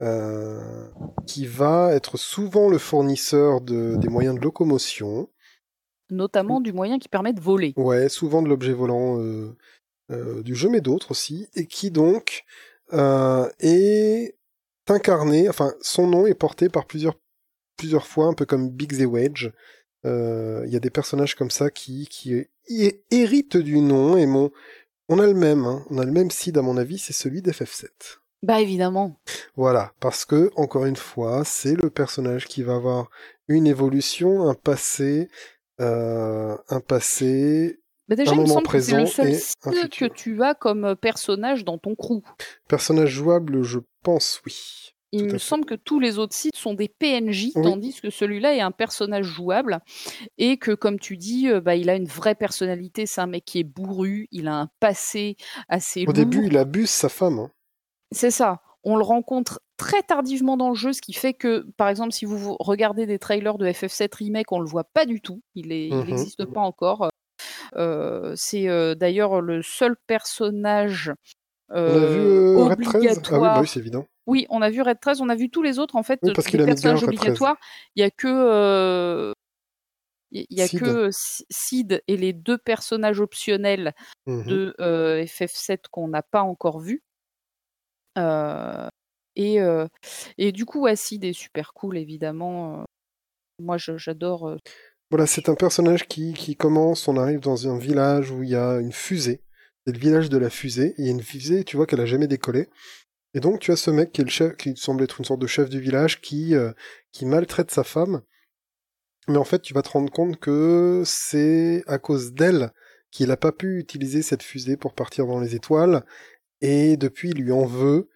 euh, 0.00 0.86
qui 1.26 1.46
va 1.46 1.92
être 1.92 2.16
souvent 2.16 2.68
le 2.68 2.78
fournisseur 2.78 3.60
de, 3.60 3.96
des 3.96 4.08
moyens 4.08 4.36
de 4.36 4.40
locomotion, 4.40 5.28
Notamment 6.10 6.60
du 6.60 6.72
moyen 6.72 6.98
qui 6.98 7.08
permet 7.08 7.32
de 7.32 7.40
voler. 7.40 7.72
ouais, 7.76 8.08
souvent 8.08 8.42
de 8.42 8.48
l'objet 8.48 8.74
volant 8.74 9.18
euh, 9.18 9.56
euh, 10.12 10.42
du 10.42 10.54
jeu, 10.54 10.68
mais 10.68 10.80
d'autres 10.80 11.10
aussi, 11.10 11.48
et 11.54 11.66
qui 11.66 11.90
donc 11.90 12.44
est 12.92 14.36
incarné, 14.88 15.48
enfin 15.48 15.74
son 15.80 16.06
nom 16.06 16.26
est 16.26 16.34
porté 16.34 16.68
par 16.68 16.86
plusieurs 16.86 17.16
plusieurs 17.76 18.06
fois, 18.06 18.26
un 18.26 18.34
peu 18.34 18.44
comme 18.44 18.70
Biggs 18.70 19.00
et 19.00 19.06
Wedge. 19.06 19.50
Il 20.04 20.68
y 20.68 20.76
a 20.76 20.80
des 20.80 20.90
personnages 20.90 21.34
comme 21.34 21.50
ça 21.50 21.70
qui 21.70 22.06
qui 22.08 22.46
hé- 22.68 23.02
héritent 23.10 23.56
du 23.56 23.80
nom 23.80 24.16
et 24.16 24.26
mon 24.26 24.50
on 25.08 25.18
a 25.18 25.26
le 25.26 25.34
même, 25.34 25.64
hein, 25.66 25.84
on 25.90 25.98
a 25.98 26.04
le 26.04 26.12
même 26.12 26.30
seed 26.30 26.56
à 26.56 26.62
mon 26.62 26.76
avis, 26.78 26.98
c'est 26.98 27.12
celui 27.12 27.42
d'FF7. 27.42 27.88
Bah 28.42 28.60
évidemment. 28.60 29.20
Voilà, 29.56 29.92
parce 30.00 30.24
que, 30.24 30.50
encore 30.56 30.86
une 30.86 30.96
fois, 30.96 31.42
c'est 31.44 31.74
le 31.74 31.90
personnage 31.90 32.46
qui 32.46 32.62
va 32.62 32.74
avoir 32.76 33.10
une 33.48 33.66
évolution, 33.66 34.48
un 34.48 34.54
passé, 34.54 35.28
euh, 35.80 36.56
un 36.68 36.80
passé, 36.80 37.80
Bah 38.08 38.16
déjà, 38.16 38.30
Un 38.30 38.34
il 38.34 38.40
me 38.40 38.42
moment 38.42 38.54
semble 38.56 38.68
que 38.68 38.80
c'est 38.80 38.98
le 38.98 39.06
seul 39.06 39.90
que 39.90 40.06
tu 40.06 40.42
as 40.42 40.54
comme 40.54 40.84
euh, 40.84 40.94
personnage 40.94 41.64
dans 41.64 41.78
ton 41.78 41.94
crew. 41.94 42.22
personnage 42.68 43.10
jouable, 43.10 43.62
je 43.62 43.80
pense, 44.02 44.40
oui. 44.46 44.93
Il 45.16 45.32
me 45.32 45.38
semble 45.38 45.64
que 45.64 45.74
tous 45.74 46.00
les 46.00 46.18
autres 46.18 46.34
sites 46.34 46.56
sont 46.56 46.74
des 46.74 46.88
PNJ, 46.88 47.52
Oui. 47.54 47.62
tandis 47.62 48.00
que 48.00 48.10
celui-là 48.10 48.54
est 48.54 48.60
un 48.60 48.70
personnage 48.70 49.24
jouable 49.26 49.78
et 50.38 50.56
que, 50.56 50.72
comme 50.72 50.98
tu 50.98 51.16
dis, 51.16 51.48
euh, 51.48 51.60
bah, 51.60 51.76
il 51.76 51.88
a 51.88 51.94
une 51.94 52.06
vraie 52.06 52.34
personnalité. 52.34 53.06
C'est 53.06 53.20
un 53.20 53.26
mec 53.26 53.44
qui 53.44 53.60
est 53.60 53.64
bourru, 53.64 54.28
il 54.32 54.48
a 54.48 54.54
un 54.60 54.68
passé 54.80 55.36
assez 55.68 56.02
Au 56.02 56.06
lourd. 56.06 56.14
début, 56.14 56.46
il 56.46 56.56
abuse 56.58 56.90
sa 56.90 57.08
femme. 57.08 57.38
hein. 57.38 57.50
C'est 58.12 58.30
ça. 58.30 58.60
On 58.82 58.96
le 58.96 59.02
rencontre 59.04 59.60
très 59.76 60.02
tardivement 60.02 60.56
dans 60.56 60.68
le 60.68 60.74
jeu, 60.74 60.92
ce 60.92 61.00
qui 61.00 61.14
fait 61.14 61.32
que, 61.34 61.66
par 61.76 61.88
exemple, 61.88 62.12
si 62.12 62.24
vous 62.26 62.56
regardez 62.60 63.06
des 63.06 63.18
trailers 63.18 63.56
de 63.58 63.66
FF7 63.66 64.14
Remake, 64.16 64.52
on 64.52 64.60
le 64.60 64.68
voit 64.68 64.84
pas 64.84 65.06
du 65.06 65.20
tout. 65.20 65.40
Il 65.54 65.68
n'existe 65.68 66.44
pas 66.44 66.60
encore. 66.60 67.08
Euh, 67.76 68.32
c'est 68.36 68.68
euh, 68.68 68.94
d'ailleurs 68.94 69.40
le 69.40 69.62
seul 69.62 69.96
personnage 70.06 71.12
On 71.70 71.76
a 71.76 72.06
vu 72.06 72.56
Red 72.56 72.82
13 72.82 72.94
Ah 72.94 72.98
oui, 73.00 73.08
obligatoire. 73.08 73.40
bah 73.54 73.60
oui, 73.62 73.66
c'est 73.66 73.80
évident. 73.80 74.06
Oui, 74.26 74.46
on 74.48 74.62
a 74.62 74.70
vu 74.70 74.80
Red 74.82 75.00
13, 75.00 75.20
on 75.20 75.28
a 75.28 75.34
vu 75.34 75.50
tous 75.50 75.62
les 75.62 75.78
autres. 75.78 75.96
En 75.96 76.02
fait, 76.02 76.18
Oui, 76.22 76.32
parce 76.34 76.46
les 76.46 76.52
qu'il 76.52 76.60
a 76.62 76.64
mis 76.66 76.72
personnages 76.72 77.00
bien 77.00 77.06
13. 77.08 77.18
obligatoires, 77.18 77.56
il 77.94 78.00
y 78.00 78.02
a 78.04 78.10
que 78.10 78.26
euh, 78.28 79.32
il 80.30 80.46
y 80.50 80.62
a 80.62 80.66
Sid. 80.66 80.80
que 80.80 81.08
S- 81.08 81.44
Sid 81.50 82.02
et 82.08 82.16
les 82.16 82.32
deux 82.32 82.58
personnages 82.58 83.20
optionnels 83.20 83.92
Mhm. 84.26 84.44
de 84.46 84.74
euh, 84.80 85.24
FF7 85.26 85.88
qu'on 85.90 86.08
n'a 86.08 86.22
pas 86.22 86.42
encore 86.42 86.80
vus. 86.80 87.02
Euh, 88.18 88.88
et, 89.36 89.60
euh, 89.60 89.86
et 90.38 90.52
du 90.52 90.64
coup, 90.64 90.80
ouais, 90.82 90.96
Sid 90.96 91.24
est 91.24 91.32
super 91.32 91.72
cool, 91.72 91.98
évidemment. 91.98 92.80
Euh, 92.80 92.84
Moi, 93.60 93.76
j'adore. 93.78 94.48
euh, 94.48 94.56
Voilà, 95.10 95.26
c'est 95.26 95.48
un 95.48 95.54
personnage 95.54 96.08
qui, 96.08 96.32
qui 96.34 96.56
commence, 96.56 97.06
on 97.08 97.16
arrive 97.16 97.40
dans 97.40 97.68
un 97.68 97.78
village 97.78 98.30
où 98.30 98.42
il 98.42 98.50
y 98.50 98.56
a 98.56 98.78
une 98.80 98.92
fusée. 98.92 99.42
C'est 99.86 99.92
le 99.92 99.98
village 99.98 100.28
de 100.30 100.38
la 100.38 100.50
fusée. 100.50 100.94
Il 100.98 101.04
y 101.04 101.08
a 101.08 101.12
une 101.12 101.22
fusée, 101.22 101.62
tu 101.64 101.76
vois 101.76 101.86
qu'elle 101.86 102.00
a 102.00 102.06
jamais 102.06 102.26
décollé. 102.26 102.68
Et 103.34 103.40
donc 103.40 103.60
tu 103.60 103.72
as 103.72 103.76
ce 103.76 103.90
mec 103.90 104.12
qui 104.12 104.20
est 104.20 104.24
le 104.24 104.30
chef, 104.30 104.56
qui 104.56 104.76
semble 104.76 105.02
être 105.02 105.18
une 105.18 105.24
sorte 105.24 105.40
de 105.40 105.46
chef 105.46 105.68
du 105.68 105.80
village, 105.80 106.20
qui, 106.20 106.54
euh, 106.54 106.72
maltraite 107.22 107.70
sa 107.70 107.84
femme. 107.84 108.22
Mais 109.28 109.38
en 109.38 109.44
fait, 109.44 109.60
tu 109.60 109.74
vas 109.74 109.82
te 109.82 109.90
rendre 109.90 110.12
compte 110.12 110.38
que 110.38 111.02
c'est 111.06 111.82
à 111.86 111.98
cause 111.98 112.32
d'elle 112.32 112.70
qu'il 113.10 113.28
n'a 113.28 113.36
pas 113.36 113.52
pu 113.52 113.78
utiliser 113.78 114.22
cette 114.22 114.42
fusée 114.42 114.76
pour 114.76 114.92
partir 114.94 115.26
dans 115.26 115.40
les 115.40 115.54
étoiles. 115.54 116.04
Et 116.60 116.96
depuis, 116.96 117.30
il 117.30 117.42
lui 117.42 117.52
en 117.52 117.64
veut. 117.64 118.10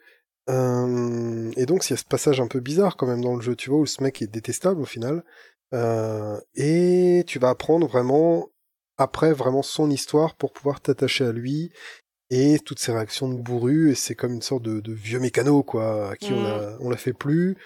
Euh, 0.50 1.50
et 1.56 1.66
donc, 1.66 1.86
il 1.86 1.90
y 1.90 1.94
a 1.94 1.97
ce 1.97 2.05
passage 2.05 2.40
un 2.40 2.48
peu 2.48 2.60
bizarre 2.60 2.97
quand 2.97 3.06
même 3.06 3.22
dans 3.22 3.36
le 3.36 3.40
jeu, 3.40 3.56
tu 3.56 3.70
vois, 3.70 3.78
où 3.80 3.86
ce 3.86 4.02
mec 4.02 4.20
est 4.22 4.26
détestable 4.26 4.80
au 4.80 4.84
final. 4.84 5.24
Euh, 5.72 6.38
et 6.55 7.24
tu 7.26 7.38
vas 7.38 7.50
apprendre 7.50 7.86
vraiment, 7.86 8.48
après, 8.98 9.32
vraiment 9.32 9.62
son 9.62 9.90
histoire 9.90 10.34
pour 10.34 10.52
pouvoir 10.52 10.80
t'attacher 10.80 11.24
à 11.24 11.32
lui 11.32 11.72
et 12.31 12.58
toutes 12.58 12.78
ses 12.78 12.92
réactions 12.92 13.28
de 13.28 13.34
bourru. 13.40 13.90
Et 13.90 13.94
c'est 13.94 14.15
comme 14.15 14.34
une 14.34 14.42
sorte 14.42 14.62
de, 14.62 14.81
de 14.81 14.92
vieux 14.92 15.20
mécano, 15.20 15.62
quoi, 15.62 16.10
à 16.10 16.16
qui 16.16 16.32
on 16.32 16.42
Mm. 16.42 16.47
a, 16.47 16.76
on 16.81 16.90
la 16.90 16.97
fait 16.97 17.12
plus. 17.12 17.57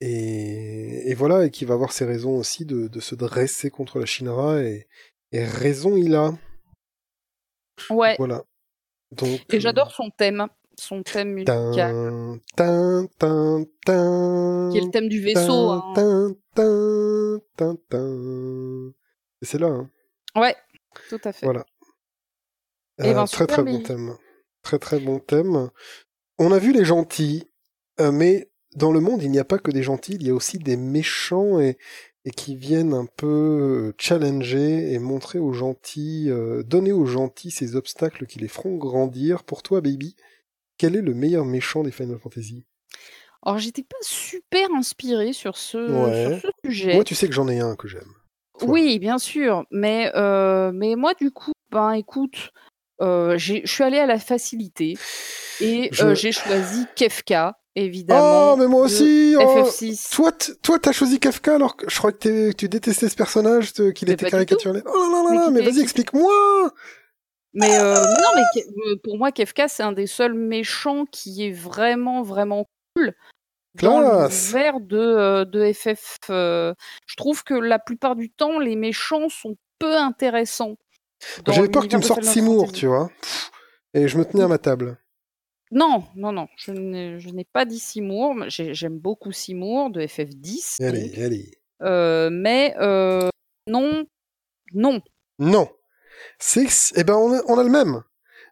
Et, 0.00 1.10
et 1.10 1.14
voilà, 1.14 1.46
et 1.46 1.50
qui 1.50 1.64
va 1.64 1.74
avoir 1.74 1.92
ses 1.92 2.04
raisons 2.04 2.36
aussi 2.36 2.64
de, 2.64 2.86
de 2.88 3.00
se 3.00 3.14
dresser 3.14 3.70
contre 3.70 3.98
la 3.98 4.06
Shinra. 4.06 4.62
Et, 4.62 4.86
et 5.32 5.44
raison 5.44 5.96
il 5.96 6.14
a. 6.14 6.32
Ouais, 7.90 8.16
Voilà. 8.18 8.44
Donc, 9.12 9.40
et 9.50 9.58
j'adore 9.60 9.90
son 9.90 10.10
thème, 10.10 10.46
son 10.78 11.02
thème 11.02 11.30
musical, 11.32 11.74
Tin, 11.74 12.38
tin, 12.56 13.06
tin, 13.18 13.64
tin, 13.86 14.68
qui 14.70 14.78
est 14.78 14.82
le 14.82 14.90
thème 14.90 15.08
du 15.08 15.20
vaisseau. 15.22 15.70
hein. 15.70 16.34
c'est 19.42 19.58
là, 19.58 19.68
hein. 19.68 19.90
Ouais, 20.36 20.54
tout 21.08 21.20
à 21.24 21.32
fait. 21.32 21.46
Voilà. 21.46 21.64
Eh 23.00 23.12
ben, 23.14 23.22
Euh, 23.22 23.26
très 23.26 23.46
très 23.46 23.62
bon 23.62 23.80
thème. 23.80 24.16
Très 24.62 24.78
très 24.78 24.98
bon 24.98 25.18
thème. 25.18 25.70
On 26.38 26.52
a 26.52 26.58
vu 26.58 26.72
les 26.72 26.84
gentils, 26.84 27.44
euh, 28.00 28.12
mais 28.12 28.50
dans 28.76 28.92
le 28.92 29.00
monde, 29.00 29.22
il 29.22 29.30
n'y 29.30 29.38
a 29.38 29.44
pas 29.44 29.58
que 29.58 29.70
des 29.70 29.82
gentils, 29.82 30.14
il 30.14 30.26
y 30.26 30.30
a 30.30 30.34
aussi 30.34 30.58
des 30.58 30.76
méchants 30.76 31.58
et, 31.60 31.78
et 32.24 32.30
qui 32.30 32.56
viennent 32.56 32.94
un 32.94 33.06
peu 33.06 33.26
euh, 33.26 33.94
challenger 33.98 34.92
et 34.92 34.98
montrer 34.98 35.38
aux 35.38 35.52
gentils, 35.52 36.26
euh, 36.28 36.62
donner 36.62 36.92
aux 36.92 37.06
gentils 37.06 37.50
ces 37.50 37.76
obstacles 37.76 38.26
qui 38.26 38.38
les 38.38 38.48
feront 38.48 38.76
grandir. 38.76 39.44
Pour 39.44 39.62
toi, 39.62 39.80
baby, 39.80 40.16
quel 40.76 40.96
est 40.96 41.02
le 41.02 41.14
meilleur 41.14 41.44
méchant 41.44 41.82
des 41.82 41.90
Final 41.92 42.18
Fantasy? 42.18 42.64
Alors, 43.42 43.58
j'étais 43.58 43.84
pas 43.84 43.96
super 44.02 44.68
inspirée 44.76 45.32
sur 45.32 45.56
ce, 45.56 45.78
Ouais. 45.78 46.40
sur 46.40 46.50
ce 46.50 46.68
sujet. 46.68 46.94
Moi, 46.94 47.04
tu 47.04 47.14
sais 47.14 47.28
que 47.28 47.34
j'en 47.34 47.48
ai 47.48 47.60
un 47.60 47.76
que 47.76 47.88
j'aime. 47.88 48.12
Oui, 48.62 48.98
bien 48.98 49.18
sûr, 49.18 49.64
mais 49.70 50.10
euh, 50.16 50.72
mais 50.74 50.96
moi 50.96 51.14
du 51.14 51.30
coup, 51.30 51.52
ben 51.70 51.92
écoute, 51.92 52.50
euh, 52.66 52.67
je 53.00 53.60
suis 53.64 53.84
allée 53.84 53.98
à 53.98 54.06
la 54.06 54.18
facilité 54.18 54.96
et 55.60 55.88
Je- 55.92 56.06
euh, 56.06 56.14
j'ai 56.14 56.32
choisi 56.32 56.86
Kefka, 56.96 57.58
évidemment. 57.74 58.52
Oh, 58.52 58.56
mais 58.56 58.66
moi 58.66 58.82
aussi 58.82 59.34
oh, 59.38 59.42
FF6. 59.42 60.10
Toi, 60.14 60.32
toi, 60.62 60.78
t'as 60.78 60.92
choisi 60.92 61.18
Kafka 61.20 61.54
alors 61.56 61.76
que 61.76 61.88
je 61.88 61.96
crois 61.98 62.12
que, 62.12 62.52
tu 62.52 62.68
détestais 62.68 63.08
ce 63.08 63.16
personnage, 63.16 63.72
qu'il 63.72 64.10
était 64.10 64.30
caricaturé. 64.30 64.82
Oh 64.86 65.10
là 65.12 65.22
là 65.22 65.34
là, 65.34 65.50
mais 65.50 65.62
vas-y, 65.62 65.80
explique-moi 65.80 66.70
Mais 67.54 67.76
euh, 67.78 67.94
non, 67.94 68.30
mais 68.36 68.62
euh, 68.92 68.96
pour 69.02 69.18
moi, 69.18 69.32
Kefka, 69.32 69.68
c'est 69.68 69.82
un 69.82 69.92
des 69.92 70.06
seuls 70.06 70.34
méchants 70.34 71.04
qui 71.10 71.46
est 71.46 71.52
vraiment 71.52 72.22
vraiment 72.22 72.66
cool 72.94 73.12
dans 73.82 74.00
Classe. 74.00 74.52
l'univers 74.52 74.80
de 74.80 74.98
euh, 74.98 75.44
de 75.44 75.72
FF. 75.72 76.18
euh, 76.30 76.74
je 77.06 77.16
trouve 77.16 77.42
que 77.44 77.54
la 77.54 77.78
plupart 77.78 78.16
du 78.16 78.30
temps, 78.30 78.58
les 78.58 78.76
méchants 78.76 79.28
sont 79.28 79.56
peu 79.78 79.96
intéressants. 79.96 80.76
J'avais 81.46 81.68
peur 81.68 81.82
que 81.84 81.88
tu 81.88 81.96
me 81.96 82.02
sortes 82.02 82.24
Seymour, 82.24 82.72
tu 82.72 82.86
vois. 82.86 83.10
Et 83.94 84.08
je 84.08 84.18
me 84.18 84.24
tenais 84.24 84.44
à 84.44 84.48
ma 84.48 84.58
table. 84.58 84.98
Non, 85.70 86.04
non, 86.16 86.32
non, 86.32 86.46
je 86.56 86.72
n'ai 86.72 87.44
pas 87.44 87.64
dit 87.64 87.78
Seymour. 87.78 88.34
J'aime 88.48 88.98
beaucoup 88.98 89.32
Seymour 89.32 89.90
de 89.90 90.00
FF10. 90.02 90.82
Allez, 90.82 91.08
donc. 91.10 91.18
allez. 91.18 91.50
Euh, 91.82 92.30
mais 92.32 92.74
euh, 92.80 93.28
non, 93.66 94.04
non. 94.72 95.00
Non. 95.38 95.68
C'est, 96.38 96.66
eh 96.96 97.04
ben, 97.04 97.14
on 97.14 97.32
a, 97.34 97.42
on 97.46 97.58
a 97.58 97.62
le 97.62 97.70
même. 97.70 98.02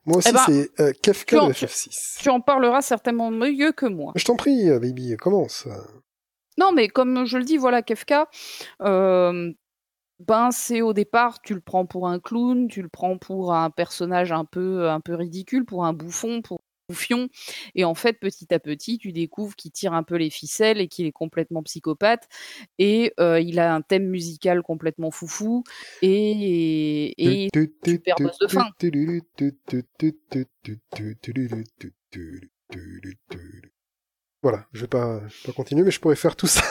Moi 0.05 0.19
aussi, 0.19 0.29
Eh 0.29 0.33
ben, 0.33 0.41
c'est 0.47 0.81
euh, 0.81 0.93
en- 1.41 1.49
de 1.49 1.53
tu- 1.53 1.65
FF6. 1.67 2.19
Tu 2.21 2.29
en 2.29 2.41
parleras 2.41 2.81
certainement 2.83 3.31
mieux 3.31 3.73
que 3.73 3.87
moi. 3.87 4.13
Je 4.15 4.25
t'en 4.25 4.37
prie, 4.37 4.69
euh, 4.71 4.79
baby, 4.79 5.17
commence. 5.17 5.67
Non, 6.59 6.71
mais 6.73 6.89
comme 6.89 7.27
je 7.27 7.37
le 7.39 7.45
dis, 7.45 7.57
voilà, 7.57 7.83
Kefka, 7.83 8.29
euh, 8.83 9.51
ben 10.19 10.51
c'est 10.51 10.81
au 10.81 10.93
départ, 10.93 11.41
tu 11.43 11.55
le 11.55 11.61
prends 11.61 11.87
pour 11.87 12.09
un 12.09 12.19
clown, 12.19 12.69
tu 12.69 12.83
le 12.83 12.89
prends 12.89 13.19
pour 13.19 13.55
un 13.55 13.71
personnage 13.71 14.33
un 14.33 14.45
peu, 14.45 14.89
un 14.89 15.01
peu 15.01 15.15
ridicule, 15.15 15.65
pour 15.65 15.85
un 15.85 15.93
bouffon, 15.93 16.41
pour 16.43 16.59
un 16.59 16.93
bouffion, 16.93 17.29
et 17.75 17.85
en 17.85 17.95
fait, 17.95 18.15
petit 18.15 18.53
à 18.55 18.59
petit, 18.59 18.99
tu 18.99 19.13
découvres 19.13 19.57
qu'il 19.57 19.73
tire 19.73 19.93
un 19.93 20.03
peu 20.03 20.17
les 20.17 20.31
ficelles 20.31 20.81
et 20.81 20.89
qu'il 20.89 21.07
est 21.07 21.13
complètement 21.13 21.63
psychopathe, 21.63 22.29
et 22.79 23.13
euh, 23.21 23.41
il 23.41 23.59
a 23.59 23.75
un 23.75 23.83
thème 23.83 24.09
musical 24.09 24.63
complètement 24.63 25.11
foufou, 25.11 25.65
et, 26.01 27.15
et, 27.19 27.51
tu 27.53 27.99
perds 27.99 28.17
de. 28.17 28.31
Voilà, 34.43 34.67
je 34.73 34.83
vais 34.83 34.87
pas, 34.87 35.21
pas 35.45 35.53
continuer, 35.53 35.83
mais 35.83 35.91
je 35.91 36.01
pourrais 36.01 36.17
faire 36.17 36.37
tout 36.37 36.47
ça. 36.47 36.63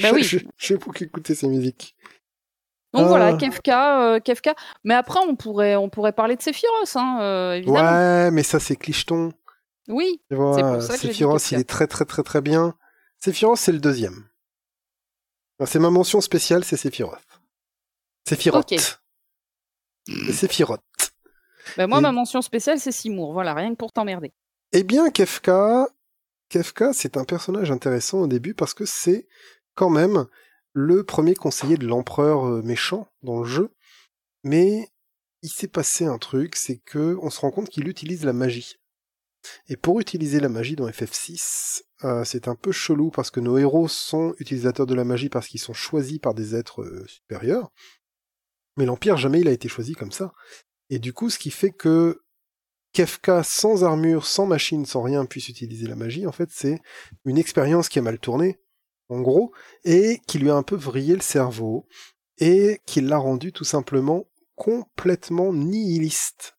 Bah 0.00 0.10
oui. 0.14 0.22
vais 0.22 0.76
beaucoup 0.76 1.02
écouter 1.02 1.34
ces 1.34 1.48
musiques. 1.48 1.96
Donc 2.94 3.04
Ah. 3.04 3.08
voilà, 3.08 3.32
Kefka, 3.36 4.02
euh, 4.14 4.20
Kefka. 4.20 4.54
Mais 4.84 4.94
après, 4.94 5.20
on 5.28 5.36
pourrait, 5.36 5.76
on 5.76 5.88
pourrait 5.90 6.12
parler 6.12 6.36
de 6.36 6.42
Sephiroth, 6.42 6.96
hein, 6.96 7.18
euh, 7.20 7.52
évidemment. 7.54 7.78
Ouais, 7.80 8.30
mais 8.30 8.42
ça 8.42 8.58
c'est 8.60 8.76
clicheton. 8.76 9.32
Oui, 9.88 10.20
C'est 10.30 10.36
pour 10.36 10.54
ça 10.54 10.62
que 10.94 10.98
Sephiroth, 10.98 11.50
il 11.52 11.58
est 11.60 11.68
très 11.68 11.86
très 11.86 12.04
très 12.04 12.22
très 12.22 12.40
bien. 12.40 12.74
Sephiroth, 13.18 13.58
c'est 13.58 13.72
le 13.72 13.78
deuxième. 13.80 14.24
C'est 15.66 15.78
ma 15.78 15.90
mention 15.90 16.20
spéciale, 16.20 16.64
c'est 16.64 16.76
Sephiroth. 16.76 17.18
Sephiroth. 18.26 18.72
Ok. 18.72 18.80
C'est 20.06 20.32
Sephiroth. 20.32 20.80
Ben 21.76 21.86
moi, 21.86 21.98
Et- 21.98 22.02
ma 22.02 22.12
mention 22.12 22.40
spéciale, 22.42 22.78
c'est 22.78 22.92
Seymour. 22.92 23.32
Voilà, 23.32 23.54
rien 23.54 23.70
que 23.70 23.76
pour 23.76 23.92
t'emmerder. 23.92 24.32
Eh 24.72 24.82
bien, 24.82 25.10
Kefka, 25.10 25.88
Kefka, 26.48 26.92
c'est 26.92 27.16
un 27.16 27.24
personnage 27.24 27.70
intéressant 27.70 28.20
au 28.20 28.26
début 28.26 28.54
parce 28.54 28.72
que 28.74 28.84
c'est 28.86 29.26
quand 29.74 29.90
même 29.90 30.26
le 30.78 31.02
premier 31.02 31.34
conseiller 31.34 31.76
de 31.76 31.88
l'empereur 31.88 32.46
euh, 32.46 32.62
méchant 32.62 33.08
dans 33.22 33.40
le 33.40 33.44
jeu. 33.44 33.74
Mais 34.44 34.88
il 35.42 35.50
s'est 35.50 35.66
passé 35.66 36.04
un 36.04 36.18
truc, 36.18 36.54
c'est 36.54 36.78
que 36.78 37.18
on 37.20 37.30
se 37.30 37.40
rend 37.40 37.50
compte 37.50 37.68
qu'il 37.68 37.88
utilise 37.88 38.24
la 38.24 38.32
magie. 38.32 38.76
Et 39.68 39.76
pour 39.76 39.98
utiliser 39.98 40.38
la 40.38 40.48
magie 40.48 40.76
dans 40.76 40.88
FF6, 40.88 41.82
euh, 42.04 42.24
c'est 42.24 42.46
un 42.46 42.54
peu 42.54 42.70
chelou 42.70 43.10
parce 43.10 43.32
que 43.32 43.40
nos 43.40 43.58
héros 43.58 43.88
sont 43.88 44.34
utilisateurs 44.38 44.86
de 44.86 44.94
la 44.94 45.04
magie 45.04 45.28
parce 45.28 45.48
qu'ils 45.48 45.60
sont 45.60 45.72
choisis 45.72 46.20
par 46.20 46.32
des 46.32 46.54
êtres 46.54 46.82
euh, 46.82 47.04
supérieurs. 47.08 47.72
Mais 48.76 48.84
l'Empire, 48.84 49.16
jamais 49.16 49.40
il 49.40 49.48
a 49.48 49.52
été 49.52 49.68
choisi 49.68 49.94
comme 49.94 50.12
ça. 50.12 50.32
Et 50.90 51.00
du 51.00 51.12
coup, 51.12 51.28
ce 51.28 51.40
qui 51.40 51.50
fait 51.50 51.72
que 51.72 52.22
Kefka, 52.92 53.42
sans 53.42 53.82
armure, 53.82 54.26
sans 54.26 54.46
machine, 54.46 54.86
sans 54.86 55.02
rien, 55.02 55.26
puisse 55.26 55.48
utiliser 55.48 55.88
la 55.88 55.96
magie, 55.96 56.26
en 56.26 56.32
fait, 56.32 56.50
c'est 56.52 56.80
une 57.24 57.36
expérience 57.36 57.88
qui 57.88 57.98
a 57.98 58.02
mal 58.02 58.20
tourné, 58.20 58.60
en 59.08 59.20
gros, 59.20 59.52
et 59.84 60.20
qui 60.26 60.38
lui 60.38 60.50
a 60.50 60.54
un 60.54 60.62
peu 60.62 60.76
vrillé 60.76 61.14
le 61.14 61.22
cerveau, 61.22 61.86
et 62.38 62.80
qui 62.86 63.00
l'a 63.00 63.18
rendu 63.18 63.52
tout 63.52 63.64
simplement 63.64 64.26
complètement 64.54 65.52
nihiliste. 65.52 66.56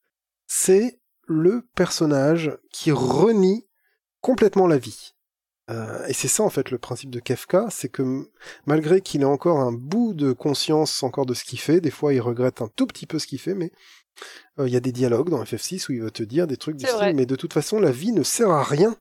C'est 0.48 1.00
le 1.28 1.68
personnage 1.76 2.58
qui 2.72 2.92
renie 2.92 3.68
complètement 4.22 4.68
la 4.68 4.78
vie. 4.78 5.14
Euh, 5.70 6.06
et 6.08 6.14
c'est 6.14 6.28
ça 6.28 6.44
en 6.44 6.50
fait 6.50 6.72
le 6.72 6.80
principe 6.80 7.12
de 7.12 7.20
Kefka, 7.20 7.68
c'est 7.70 7.90
que 7.90 8.28
malgré 8.66 9.02
qu'il 9.02 9.22
ait 9.22 9.26
encore 9.26 9.60
un 9.60 9.72
bout 9.72 10.14
de 10.16 10.32
conscience 10.32 11.04
encore 11.04 11.28
de 11.28 11.36
ce 11.36 11.44
qu'il 11.44 11.60
fait, 11.60 11.80
des 11.80 11.92
fois 11.92 12.14
il 12.14 12.22
regrette 12.22 12.64
un 12.64 12.70
tout 12.76 12.88
petit 12.88 13.06
peu 13.06 13.20
ce 13.20 13.28
qu'il 13.28 13.40
fait, 13.40 13.54
mais 13.54 13.72
euh, 14.58 14.68
il 14.68 14.74
y 14.74 14.78
a 14.78 14.80
des 14.80 14.92
dialogues 14.92 15.30
dans 15.30 15.44
FF6 15.44 15.90
où 15.90 15.94
il 15.94 16.02
va 16.02 16.10
te 16.10 16.24
dire 16.24 16.48
des 16.48 16.58
trucs 16.58 16.78
du 16.78 16.86
style, 16.86 17.16
mais 17.16 17.28
de 17.28 17.36
toute 17.36 17.54
façon 17.54 17.80
la 17.80 17.92
vie 17.92 18.12
ne 18.12 18.24
sert 18.24 18.50
à 18.50 18.64
rien. 18.64 18.98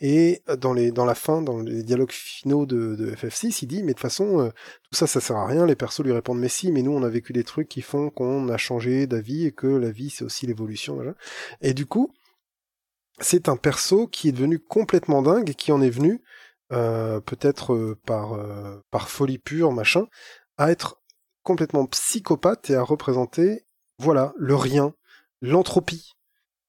Et 0.00 0.42
euh, 0.48 0.56
dans 0.56 0.72
les 0.72 0.90
la 0.90 1.14
fin, 1.14 1.42
dans 1.42 1.60
les 1.60 1.82
dialogues 1.82 2.12
finaux 2.12 2.66
de, 2.66 2.94
de 2.96 3.12
FF6, 3.12 3.60
il 3.62 3.66
dit 3.66 3.82
mais 3.82 3.88
de 3.88 3.92
toute 3.92 4.00
façon 4.00 4.40
euh, 4.40 4.48
tout 4.82 4.94
ça 4.94 5.06
ça 5.06 5.20
sert 5.20 5.36
à 5.36 5.46
rien. 5.46 5.66
Les 5.66 5.76
persos 5.76 6.04
lui 6.04 6.12
répondent 6.12 6.38
mais 6.38 6.48
si, 6.48 6.72
mais 6.72 6.82
nous 6.82 6.92
on 6.92 7.02
a 7.02 7.08
vécu 7.08 7.32
des 7.32 7.44
trucs 7.44 7.68
qui 7.68 7.82
font 7.82 8.10
qu'on 8.10 8.48
a 8.48 8.56
changé 8.56 9.06
d'avis 9.06 9.46
et 9.46 9.52
que 9.52 9.66
la 9.66 9.90
vie 9.90 10.10
c'est 10.10 10.24
aussi 10.24 10.46
l'évolution. 10.46 10.98
Et 11.60 11.74
du 11.74 11.86
coup 11.86 12.12
c'est 13.20 13.48
un 13.48 13.56
perso 13.56 14.06
qui 14.06 14.28
est 14.28 14.32
devenu 14.32 14.58
complètement 14.58 15.22
dingue 15.22 15.50
et 15.50 15.54
qui 15.54 15.72
en 15.72 15.82
est 15.82 15.90
venu 15.90 16.22
euh, 16.72 17.20
peut-être 17.20 17.96
par 18.06 18.38
par 18.90 19.10
folie 19.10 19.38
pure 19.38 19.72
machin 19.72 20.06
à 20.56 20.70
être 20.70 21.00
complètement 21.42 21.86
psychopathe 21.86 22.70
et 22.70 22.74
à 22.74 22.82
représenter 22.82 23.64
voilà 24.00 24.32
le 24.38 24.54
rien, 24.54 24.94
l'entropie, 25.42 26.14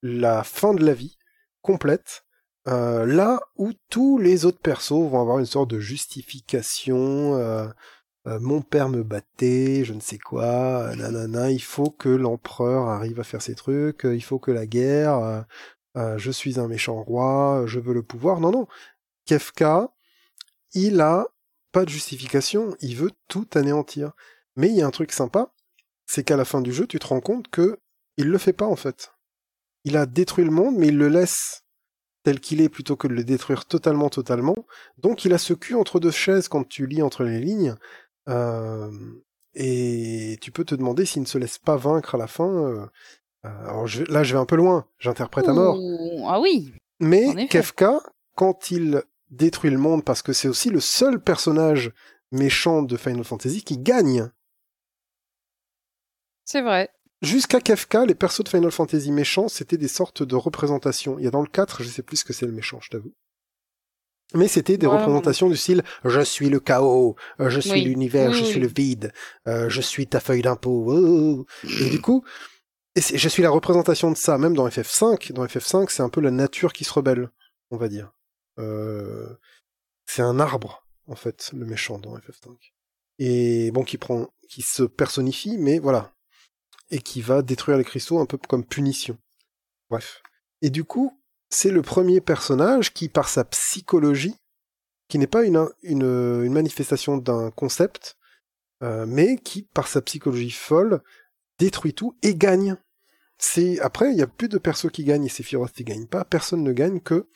la 0.01 0.43
fin 0.43 0.73
de 0.73 0.85
la 0.85 0.93
vie 0.93 1.17
complète. 1.61 2.25
Euh, 2.67 3.05
là 3.05 3.41
où 3.57 3.71
tous 3.89 4.17
les 4.19 4.45
autres 4.45 4.59
persos 4.59 4.91
vont 4.91 5.19
avoir 5.19 5.39
une 5.39 5.45
sorte 5.45 5.69
de 5.71 5.79
justification, 5.79 7.35
euh, 7.35 7.67
euh, 8.27 8.39
mon 8.39 8.61
père 8.61 8.89
me 8.89 9.03
battait, 9.03 9.83
je 9.83 9.93
ne 9.93 9.99
sais 9.99 10.19
quoi, 10.19 10.95
nanana, 10.95 11.49
il 11.49 11.61
faut 11.61 11.89
que 11.89 12.09
l'empereur 12.09 12.87
arrive 12.87 13.19
à 13.19 13.23
faire 13.23 13.41
ses 13.41 13.55
trucs, 13.55 14.01
il 14.03 14.23
faut 14.23 14.37
que 14.37 14.51
la 14.51 14.67
guerre, 14.67 15.45
je 15.95 16.31
suis 16.31 16.59
un 16.59 16.67
méchant 16.67 17.01
roi, 17.01 17.63
je 17.65 17.79
veux 17.79 17.93
le 17.93 18.03
pouvoir. 18.03 18.39
Non, 18.39 18.51
non. 18.51 18.67
Kefka, 19.25 19.91
il 20.73 21.01
a 21.01 21.27
pas 21.71 21.85
de 21.85 21.89
justification, 21.89 22.75
il 22.81 22.95
veut 22.95 23.11
tout 23.27 23.47
anéantir. 23.55 24.11
Mais 24.55 24.69
il 24.69 24.75
y 24.75 24.81
a 24.81 24.87
un 24.87 24.91
truc 24.91 25.11
sympa, 25.13 25.53
c'est 26.05 26.23
qu'à 26.23 26.37
la 26.37 26.45
fin 26.45 26.61
du 26.61 26.73
jeu, 26.73 26.85
tu 26.87 26.99
te 26.99 27.07
rends 27.07 27.21
compte 27.21 27.47
que 27.49 27.79
il 28.17 28.27
le 28.27 28.37
fait 28.37 28.53
pas 28.53 28.65
en 28.65 28.75
fait. 28.75 29.13
Il 29.83 29.97
a 29.97 30.05
détruit 30.05 30.45
le 30.45 30.51
monde, 30.51 30.75
mais 30.77 30.87
il 30.87 30.97
le 30.97 31.07
laisse 31.09 31.60
tel 32.23 32.39
qu'il 32.39 32.61
est 32.61 32.69
plutôt 32.69 32.95
que 32.95 33.07
de 33.07 33.13
le 33.13 33.23
détruire 33.23 33.65
totalement, 33.65 34.09
totalement. 34.09 34.65
Donc 34.97 35.25
il 35.25 35.33
a 35.33 35.37
ce 35.37 35.53
cul 35.53 35.75
entre 35.75 35.99
deux 35.99 36.11
chaises 36.11 36.47
quand 36.47 36.67
tu 36.67 36.85
lis 36.85 37.01
entre 37.01 37.23
les 37.23 37.39
lignes. 37.39 37.75
Euh, 38.29 38.91
et 39.53 40.37
tu 40.41 40.51
peux 40.51 40.63
te 40.63 40.75
demander 40.75 41.05
s'il 41.05 41.23
ne 41.23 41.27
se 41.27 41.37
laisse 41.37 41.57
pas 41.57 41.75
vaincre 41.75 42.15
à 42.15 42.17
la 42.17 42.27
fin. 42.27 42.49
euh, 42.49 42.85
euh, 43.45 43.67
alors 43.67 43.87
je, 43.87 44.03
là, 44.03 44.23
je 44.23 44.33
vais 44.33 44.39
un 44.39 44.45
peu 44.45 44.55
loin, 44.55 44.85
j'interprète 44.99 45.47
à 45.47 45.53
mort. 45.53 45.77
Ah 46.27 46.39
oui. 46.39 46.73
Mais. 46.99 47.47
Kefka, 47.47 47.99
quand 48.35 48.71
il 48.71 49.01
détruit 49.29 49.71
le 49.71 49.77
monde, 49.77 50.03
parce 50.03 50.21
que 50.21 50.33
c'est 50.33 50.47
aussi 50.47 50.69
le 50.69 50.79
seul 50.79 51.19
personnage 51.19 51.91
méchant 52.31 52.83
de 52.83 52.97
Final 52.97 53.23
Fantasy 53.23 53.63
qui 53.63 53.77
gagne. 53.77 54.29
C'est 56.45 56.61
vrai. 56.61 56.89
Jusqu'à 57.21 57.61
Kefka, 57.61 58.05
les 58.05 58.15
persos 58.15 58.43
de 58.43 58.49
Final 58.49 58.71
Fantasy 58.71 59.11
méchants, 59.11 59.47
c'était 59.47 59.77
des 59.77 59.87
sortes 59.87 60.23
de 60.23 60.35
représentations. 60.35 61.19
Il 61.19 61.25
y 61.25 61.27
a 61.27 61.31
dans 61.31 61.41
le 61.41 61.47
4, 61.47 61.83
je 61.83 61.89
sais 61.89 62.01
plus 62.01 62.17
ce 62.17 62.25
que 62.25 62.33
c'est 62.33 62.47
le 62.47 62.51
méchant, 62.51 62.79
je 62.81 62.89
t'avoue. 62.89 63.13
Mais 64.33 64.47
c'était 64.47 64.77
des 64.77 64.87
Ouais, 64.87 64.93
représentations 64.97 65.49
du 65.49 65.57
style 65.57 65.83
je 66.05 66.21
suis 66.21 66.49
le 66.49 66.59
chaos, 66.61 67.15
euh, 67.41 67.49
je 67.49 67.59
suis 67.59 67.71
Oui. 67.73 67.81
l'univers, 67.83 68.31
Oui, 68.31 68.37
je 68.37 68.43
suis 68.45 68.59
le 68.61 68.67
vide, 68.67 69.11
euh, 69.47 69.69
je 69.69 69.81
suis 69.81 70.07
ta 70.07 70.19
feuille 70.21 70.41
d'impôt. 70.41 70.85
oh. 70.89 71.45
Et 71.81 71.89
du 71.89 71.99
coup, 72.01 72.23
et 72.95 73.01
je 73.01 73.29
suis 73.29 73.43
la 73.43 73.49
représentation 73.49 74.09
de 74.09 74.15
ça, 74.17 74.37
même 74.37 74.55
dans 74.55 74.67
FF5. 74.67 75.33
Dans 75.33 75.45
FF5, 75.45 75.89
c'est 75.89 76.01
un 76.01 76.09
peu 76.09 76.21
la 76.21 76.31
nature 76.31 76.71
qui 76.73 76.85
se 76.85 76.93
rebelle, 76.93 77.29
on 77.71 77.77
va 77.77 77.87
dire. 77.89 78.13
Euh, 78.57 79.27
c'est 80.05 80.21
un 80.21 80.39
arbre, 80.39 80.87
en 81.07 81.15
fait, 81.15 81.51
le 81.53 81.65
méchant 81.65 81.99
dans 81.99 82.15
FF5. 82.17 82.55
Et 83.19 83.69
bon, 83.71 83.83
qui 83.83 83.97
prend, 83.97 84.29
qui 84.49 84.61
se 84.61 84.83
personnifie, 84.83 85.57
mais 85.57 85.77
voilà. 85.77 86.13
Et 86.91 86.99
qui 87.01 87.21
va 87.21 87.41
détruire 87.41 87.77
les 87.77 87.83
cristaux 87.83 88.19
un 88.19 88.25
peu 88.25 88.37
comme 88.37 88.65
punition. 88.65 89.17
Bref. 89.89 90.21
Et 90.61 90.69
du 90.69 90.83
coup, 90.83 91.19
c'est 91.49 91.71
le 91.71 91.81
premier 91.81 92.21
personnage 92.21 92.93
qui, 92.93 93.09
par 93.09 93.27
sa 93.27 93.43
psychologie, 93.43 94.35
qui 95.07 95.17
n'est 95.17 95.27
pas 95.27 95.43
une, 95.43 95.67
une, 95.83 96.49
manifestation 96.49 97.17
d'un 97.17 97.51
concept, 97.51 98.17
euh, 98.83 99.05
mais 99.05 99.37
qui, 99.37 99.63
par 99.63 99.87
sa 99.87 100.01
psychologie 100.01 100.51
folle, 100.51 101.01
détruit 101.59 101.93
tout 101.93 102.15
et 102.23 102.35
gagne. 102.35 102.77
C'est 103.37 103.79
après, 103.81 104.11
il 104.11 104.17
y 104.17 104.21
a 104.21 104.27
plus 104.27 104.47
de 104.47 104.57
persos 104.57 104.91
qui 104.91 105.03
gagnent 105.03 105.25
et 105.25 105.29
Sephiroth 105.29 105.73
qui 105.73 105.83
gagne 105.83 106.07
pas. 106.07 106.23
Personne 106.23 106.63
ne 106.63 106.71
gagne 106.71 107.01
que 107.01 107.27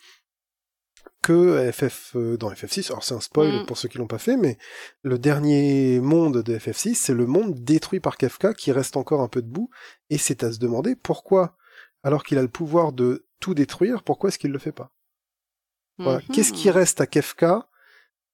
que 1.26 1.72
FF 1.72 2.14
euh, 2.14 2.36
dans 2.36 2.50
FF6. 2.52 2.86
Alors 2.92 3.02
c'est 3.02 3.14
un 3.14 3.20
spoil 3.20 3.62
Mm. 3.62 3.66
pour 3.66 3.76
ceux 3.78 3.88
qui 3.88 3.98
l'ont 3.98 4.06
pas 4.06 4.18
fait, 4.18 4.36
mais 4.36 4.58
le 5.02 5.18
dernier 5.18 5.98
monde 6.00 6.42
de 6.42 6.56
FF6, 6.56 6.94
c'est 6.94 7.14
le 7.14 7.26
monde 7.26 7.54
détruit 7.64 7.98
par 8.00 8.16
Kafka 8.16 8.54
qui 8.54 8.70
reste 8.70 8.96
encore 8.96 9.20
un 9.22 9.28
peu 9.28 9.42
debout. 9.42 9.68
Et 10.10 10.18
c'est 10.18 10.44
à 10.44 10.52
se 10.52 10.58
demander 10.58 10.94
pourquoi, 10.94 11.56
alors 12.04 12.22
qu'il 12.22 12.38
a 12.38 12.42
le 12.42 12.48
pouvoir 12.48 12.92
de 12.92 13.26
tout 13.40 13.54
détruire, 13.54 14.04
pourquoi 14.04 14.28
est-ce 14.28 14.38
qu'il 14.38 14.52
le 14.52 14.58
fait 14.60 14.72
pas? 14.72 14.92
Voilà. 15.98 16.18
Mhm. 16.20 16.34
Qu'est-ce 16.34 16.52
qui 16.52 16.70
reste 16.70 17.00
à 17.00 17.06
Kefka, 17.06 17.68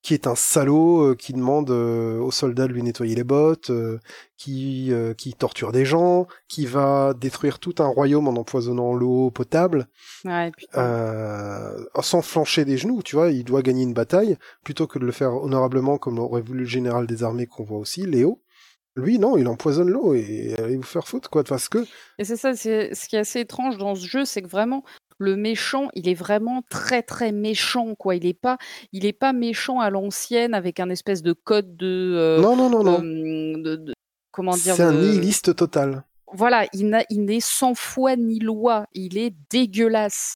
qui 0.02 0.14
est 0.14 0.26
un 0.26 0.34
salaud, 0.34 1.10
euh, 1.10 1.14
qui 1.14 1.32
demande 1.32 1.70
euh, 1.70 2.18
aux 2.18 2.32
soldats 2.32 2.66
de 2.66 2.72
lui 2.72 2.82
nettoyer 2.82 3.14
les 3.14 3.24
bottes, 3.24 3.70
euh, 3.70 3.98
qui, 4.36 4.92
euh, 4.92 5.14
qui 5.14 5.32
torture 5.32 5.70
des 5.70 5.84
gens, 5.84 6.26
qui 6.48 6.66
va 6.66 7.14
détruire 7.14 7.60
tout 7.60 7.74
un 7.78 7.86
royaume 7.86 8.26
en 8.26 8.32
empoisonnant 8.32 8.94
l'eau 8.94 9.30
potable, 9.30 9.86
Ouais, 10.24 10.50
euh, 10.76 11.84
sans 12.02 12.22
flancher 12.22 12.64
des 12.64 12.76
genoux, 12.76 13.02
tu 13.02 13.14
vois, 13.14 13.30
il 13.30 13.44
doit 13.44 13.62
gagner 13.62 13.84
une 13.84 13.94
bataille, 13.94 14.36
plutôt 14.64 14.86
que 14.88 14.98
de 14.98 15.06
le 15.06 15.12
faire 15.12 15.34
honorablement 15.34 15.98
comme 15.98 16.18
aurait 16.18 16.42
voulu 16.42 16.60
le 16.60 16.66
général 16.66 17.06
des 17.06 17.22
armées 17.22 17.46
qu'on 17.46 17.64
voit 17.64 17.78
aussi, 17.78 18.04
Léo. 18.04 18.42
Lui, 18.94 19.18
non, 19.18 19.38
il 19.38 19.48
empoisonne 19.48 19.88
l'eau 19.88 20.12
et 20.12 20.54
allez 20.58 20.76
vous 20.76 20.82
faire 20.82 21.08
foutre, 21.08 21.30
quoi, 21.30 21.44
parce 21.44 21.68
que 21.70 21.78
Et 22.18 22.24
c'est 22.24 22.36
ça, 22.36 22.54
c'est 22.54 22.94
ce 22.94 23.08
qui 23.08 23.16
est 23.16 23.20
assez 23.20 23.40
étrange 23.40 23.78
dans 23.78 23.94
ce 23.94 24.06
jeu, 24.06 24.24
c'est 24.26 24.42
que 24.42 24.48
vraiment, 24.48 24.82
le 25.18 25.36
méchant, 25.36 25.88
il 25.94 26.08
est 26.08 26.14
vraiment 26.14 26.62
très 26.70 27.02
très 27.02 27.32
méchant 27.32 27.94
quoi. 27.94 28.14
Il 28.16 28.26
est 28.26 28.34
pas, 28.38 28.58
il 28.92 29.04
est 29.06 29.12
pas 29.12 29.32
méchant 29.32 29.80
à 29.80 29.90
l'ancienne 29.90 30.54
avec 30.54 30.80
un 30.80 30.90
espèce 30.90 31.22
de 31.22 31.32
code 31.32 31.76
de. 31.76 32.14
Euh, 32.16 32.40
non 32.40 32.56
non 32.56 32.68
non 32.70 32.82
non. 32.84 32.98
de, 33.00 33.76
de, 33.76 33.94
comment 34.30 34.54
dire 34.56 34.74
C'est 34.74 34.82
un 34.82 34.92
nihiliste 34.92 35.54
total. 35.54 36.04
voilà, 36.32 36.66
il, 36.72 36.88
n'est 36.88 37.40
sans 37.40 37.74
foi 37.74 38.16
ni 38.16 38.38
loi, 38.40 38.86
il 38.94 39.18
est 39.18 39.34
dégueulasse. 39.50 40.34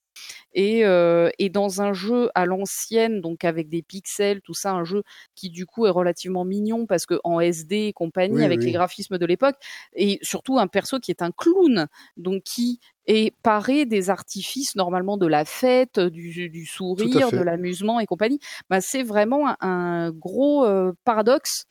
Et, 0.55 0.87
euh, 0.87 1.29
et 1.39 1.51
dans 1.51 1.83
un 1.83 1.93
jeu 1.93 2.31
à 2.35 2.47
l'ancienne, 2.47 3.21
donc 3.21 3.45
avec 3.45 3.69
des 3.69 3.83
pixels, 3.83 4.41
tout 4.41 4.55
ça, 4.55 4.73
un 4.73 4.85
jeu 4.85 5.03
qui 5.35 5.51
du 5.51 5.67
coup 5.67 5.85
est 5.85 5.91
relativement 5.91 6.47
mignon 6.47 6.87
parce 6.87 7.05
que 7.05 7.21
en 7.23 7.39
SD 7.41 7.89
et 7.89 7.93
compagnie, 7.93 8.37
Oui, 8.37 8.45
avec 8.45 8.61
oui. 8.61 8.67
les 8.67 8.73
graphismes 8.73 9.19
de 9.19 9.27
l'époque, 9.27 9.57
et 9.95 10.19
surtout 10.23 10.59
un 10.59 10.67
perso 10.69 10.99
qui 11.01 11.11
est 11.11 11.21
un 11.21 11.33
clown, 11.33 11.87
donc 12.17 12.43
qui 12.45 12.81
est 13.07 13.35
paré 13.43 13.87
des 13.87 14.11
artifices 14.11 14.75
normalement 14.77 15.17
de 15.17 15.27
la 15.27 15.45
fête, 15.45 16.01
du, 16.01 16.49
du 16.51 16.67
sourire, 16.67 17.31
de 17.31 17.43
l'amusement 17.45 18.01
et 18.01 18.07
compagnie. 18.07 18.41
Bah, 18.71 18.81
c'est 18.81 19.03
vraiment 19.03 19.49
un, 19.49 19.57
un 19.61 20.11
gros 20.11 20.65
euh, 20.65 20.93
paradoxe. 21.05 21.65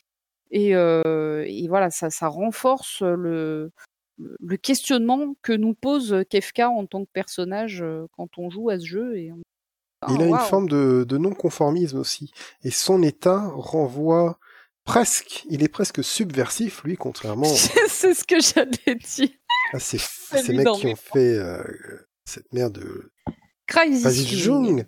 Et, 0.51 0.75
euh, 0.75 1.43
et 1.47 1.67
voilà, 1.67 1.89
ça, 1.89 2.09
ça 2.09 2.27
renforce 2.27 3.01
le, 3.01 3.71
le 4.17 4.57
questionnement 4.57 5.33
que 5.41 5.51
nous 5.53 5.73
pose 5.73 6.23
Kefka 6.29 6.69
en 6.69 6.85
tant 6.85 7.03
que 7.03 7.09
personnage 7.11 7.81
euh, 7.81 8.05
quand 8.15 8.37
on 8.37 8.49
joue 8.49 8.69
à 8.69 8.79
ce 8.79 8.85
jeu. 8.85 9.17
Et 9.17 9.31
on- 9.31 9.41
Il 10.07 10.21
Ah, 10.21 10.23
a 10.23 10.27
une 10.27 10.31
waouh. 10.33 10.39
forme 10.45 10.69
de, 10.69 11.03
de 11.07 11.17
non-conformisme 11.17 11.97
aussi. 11.97 12.31
Et 12.63 12.69
son 12.71 13.01
état 13.01 13.49
renvoie 13.55 14.37
presque, 14.83 15.45
il 15.49 15.63
est 15.63 15.67
presque 15.67 16.03
subversif, 16.03 16.83
lui, 16.83 16.95
contrairement 16.95 17.43
c'est 17.89 18.13
ce 18.13 18.23
que 18.23 18.39
j'allais 18.39 18.95
dire. 18.99 19.29
À 19.75 19.79
ces, 19.79 19.97
mecs 20.53 20.67
qui 20.73 20.87
ont 20.87 20.95
fait 20.95 21.37
euh, 21.37 21.63
cette 22.25 22.51
merde 22.53 22.73
de 22.73 23.11
Crazy 23.67 24.37
Jung. 24.37 24.85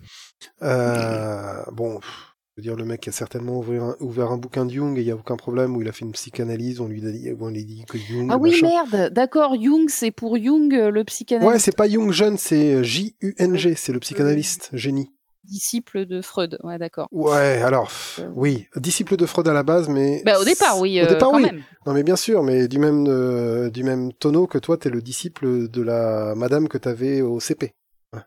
Euh, 0.62 1.64
bon, 1.72 2.00
je 2.02 2.62
veux 2.62 2.64
dire, 2.64 2.76
le 2.76 2.86
mec 2.86 3.08
a 3.08 3.12
certainement 3.12 3.60
ouvert 3.60 3.84
un, 3.84 3.96
ouvert 4.00 4.32
un 4.32 4.38
bouquin 4.38 4.66
de 4.66 4.72
Jung 4.72 4.98
et 4.98 5.02
il 5.02 5.06
n'y 5.06 5.12
a 5.12 5.16
aucun 5.16 5.36
problème 5.36 5.76
où 5.76 5.82
il 5.82 5.88
a 5.88 5.92
fait 5.92 6.06
une 6.06 6.12
psychanalyse, 6.12 6.80
on 6.80 6.88
lui 6.88 7.06
a 7.06 7.12
dit, 7.12 7.30
on 7.40 7.50
lui 7.50 7.66
dit 7.66 7.86
que 7.88 7.98
Jung, 7.98 8.30
Ah 8.32 8.38
oui, 8.38 8.52
machin. 8.52 8.68
merde, 8.68 9.14
d'accord, 9.14 9.56
Jung, 9.62 9.90
c'est 9.90 10.12
pour 10.12 10.38
Jung, 10.38 10.74
euh, 10.74 10.90
le 10.90 11.00
Ouais, 11.00 11.06
psychanalyste, 11.06 11.66
c'est 11.66 11.76
pas 11.76 11.88
Jung 11.90 12.12
jeune, 12.12 12.38
c'est 12.38 12.84
J-U-N-G, 12.84 13.76
c'est 13.76 13.94
le 13.94 14.00
psychanalyste, 14.00 14.70
génie. 14.74 15.12
Disciple 15.48 16.06
de 16.06 16.22
Freud. 16.22 16.58
Ouais, 16.64 16.78
d'accord. 16.78 17.08
Ouais, 17.12 17.62
alors, 17.64 17.90
Euh. 18.20 18.30
oui, 18.36 18.68
disciple 18.76 19.16
de 19.18 19.26
Freud 19.26 19.48
à 19.48 19.54
la 19.54 19.64
base, 19.64 19.90
mais... 19.90 20.22
Bah, 20.26 20.40
au 20.40 20.44
départ, 20.44 20.80
oui, 20.80 21.02
Au 21.02 21.06
euh, 21.06 21.08
départ, 21.08 21.30
quand 21.32 21.38
oui. 21.38 21.44
même. 21.44 21.64
Non, 21.86 21.94
mais 21.94 22.04
bien 22.04 22.16
sûr, 22.16 22.44
mais 22.44 22.68
du 22.68 22.78
même, 22.80 23.06
euh, 23.08 23.70
du 23.70 23.84
même 23.84 24.14
tonneau 24.14 24.46
que 24.48 24.58
toi, 24.58 24.78
t'es 24.78 24.90
le 24.90 25.02
disciple 25.02 25.68
de 25.70 25.82
la 25.82 26.36
madame 26.36 26.68
que 26.68 26.78
t'avais 26.78 27.22
au 27.22 27.40
CP. 27.40 27.74
Ouais. 28.14 28.22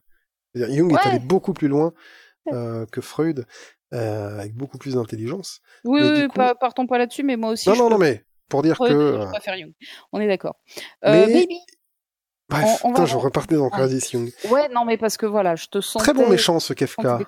Jung 0.54 0.90
Ouais. 0.92 0.98
est 1.04 1.08
allé 1.08 1.18
beaucoup 1.20 1.52
plus 1.52 1.68
loin 1.68 1.92
euh, 2.52 2.86
que 2.86 3.00
Freud, 3.00 3.46
avec 3.92 4.54
beaucoup 4.54 4.78
plus 4.78 4.94
d'intelligence. 4.94 5.60
Oui, 5.84 6.00
Mais 6.02 6.22
oui, 6.22 6.28
coup- 6.28 6.34
pas, 6.34 6.54
partons 6.54 6.86
pas 6.86 6.98
là-dessus, 6.98 7.22
mais 7.22 7.36
moi 7.36 7.50
aussi. 7.50 7.68
Non, 7.68 7.74
je 7.74 7.80
non, 7.80 7.90
non, 7.90 7.98
mais 7.98 8.24
pour 8.48 8.62
dire 8.62 8.74
Freud, 8.76 8.90
que... 8.92 9.18
je 9.20 9.26
préfère 9.28 9.56
Jung. 9.58 9.72
On 10.12 10.20
est 10.20 10.26
d'accord. 10.28 10.56
Mais- 11.04 11.26
Baby. 11.26 11.58
Bref, 12.50 12.64
on- 12.84 12.88
on 12.88 12.92
va- 12.92 12.94
putain, 12.94 13.06
je 13.06 13.16
repartais 13.16 13.54
dans 13.56 13.68
Ah. 13.72 13.76
Crazy 13.76 14.00
Jung. 14.12 14.32
Ouais, 14.50 14.68
non, 14.68 14.84
mais 14.84 14.98
parce 14.98 15.16
que 15.16 15.26
voilà, 15.26 15.56
je 15.56 15.66
te 15.66 15.80
sens 15.80 16.02
Très 16.02 16.12
bon 16.12 16.28
méchant, 16.28 16.60
ce 16.60 16.72
Kefka. 16.74 17.18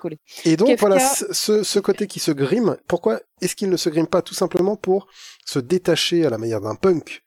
Et 0.45 0.55
donc, 0.57 0.69
Kefka- 0.69 0.79
voilà, 0.79 0.99
ce, 0.99 1.79
côté 1.79 2.07
qui 2.07 2.19
se 2.19 2.31
grime, 2.31 2.77
pourquoi 2.87 3.19
est-ce 3.41 3.55
qu'il 3.55 3.69
ne 3.69 3.77
se 3.77 3.89
grime 3.89 4.07
pas 4.07 4.21
tout 4.21 4.33
simplement 4.35 4.75
pour 4.75 5.07
se 5.45 5.59
détacher 5.59 6.25
à 6.25 6.29
la 6.29 6.37
manière 6.37 6.61
d'un 6.61 6.75
punk 6.75 7.21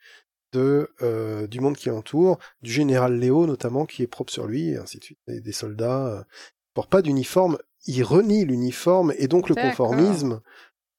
de 0.52 0.90
euh, 1.02 1.46
du 1.48 1.60
monde 1.60 1.76
qui 1.76 1.88
l'entoure, 1.88 2.38
du 2.62 2.70
général 2.72 3.18
Léo 3.18 3.46
notamment, 3.46 3.84
qui 3.84 4.02
est 4.02 4.06
propre 4.06 4.32
sur 4.32 4.46
lui, 4.46 4.70
et 4.70 4.76
ainsi 4.78 4.98
de 4.98 5.04
suite, 5.04 5.18
et 5.28 5.40
des 5.40 5.52
soldats. 5.52 6.06
Euh, 6.06 6.20
il 6.20 6.72
porte 6.74 6.90
pas 6.90 7.02
d'uniforme, 7.02 7.58
il 7.86 8.02
renie 8.04 8.44
l'uniforme 8.44 9.12
et 9.18 9.28
donc 9.28 9.48
le 9.48 9.54
conformisme 9.54 10.40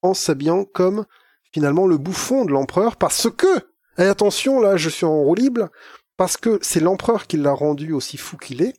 en 0.02 0.14
s'habillant 0.14 0.64
comme 0.64 1.06
finalement 1.52 1.86
le 1.86 1.96
bouffon 1.98 2.44
de 2.44 2.50
l'empereur, 2.52 2.96
parce 2.96 3.28
que, 3.30 3.46
et 3.96 4.02
attention, 4.02 4.60
là, 4.60 4.76
je 4.76 4.88
suis 4.90 5.06
en 5.06 5.22
roue 5.22 5.34
libre, 5.34 5.68
parce 6.18 6.36
que 6.36 6.58
c'est 6.60 6.80
l'empereur 6.80 7.26
qui 7.26 7.38
l'a 7.38 7.52
rendu 7.52 7.92
aussi 7.94 8.18
fou 8.18 8.36
qu'il 8.36 8.60
est, 8.60 8.74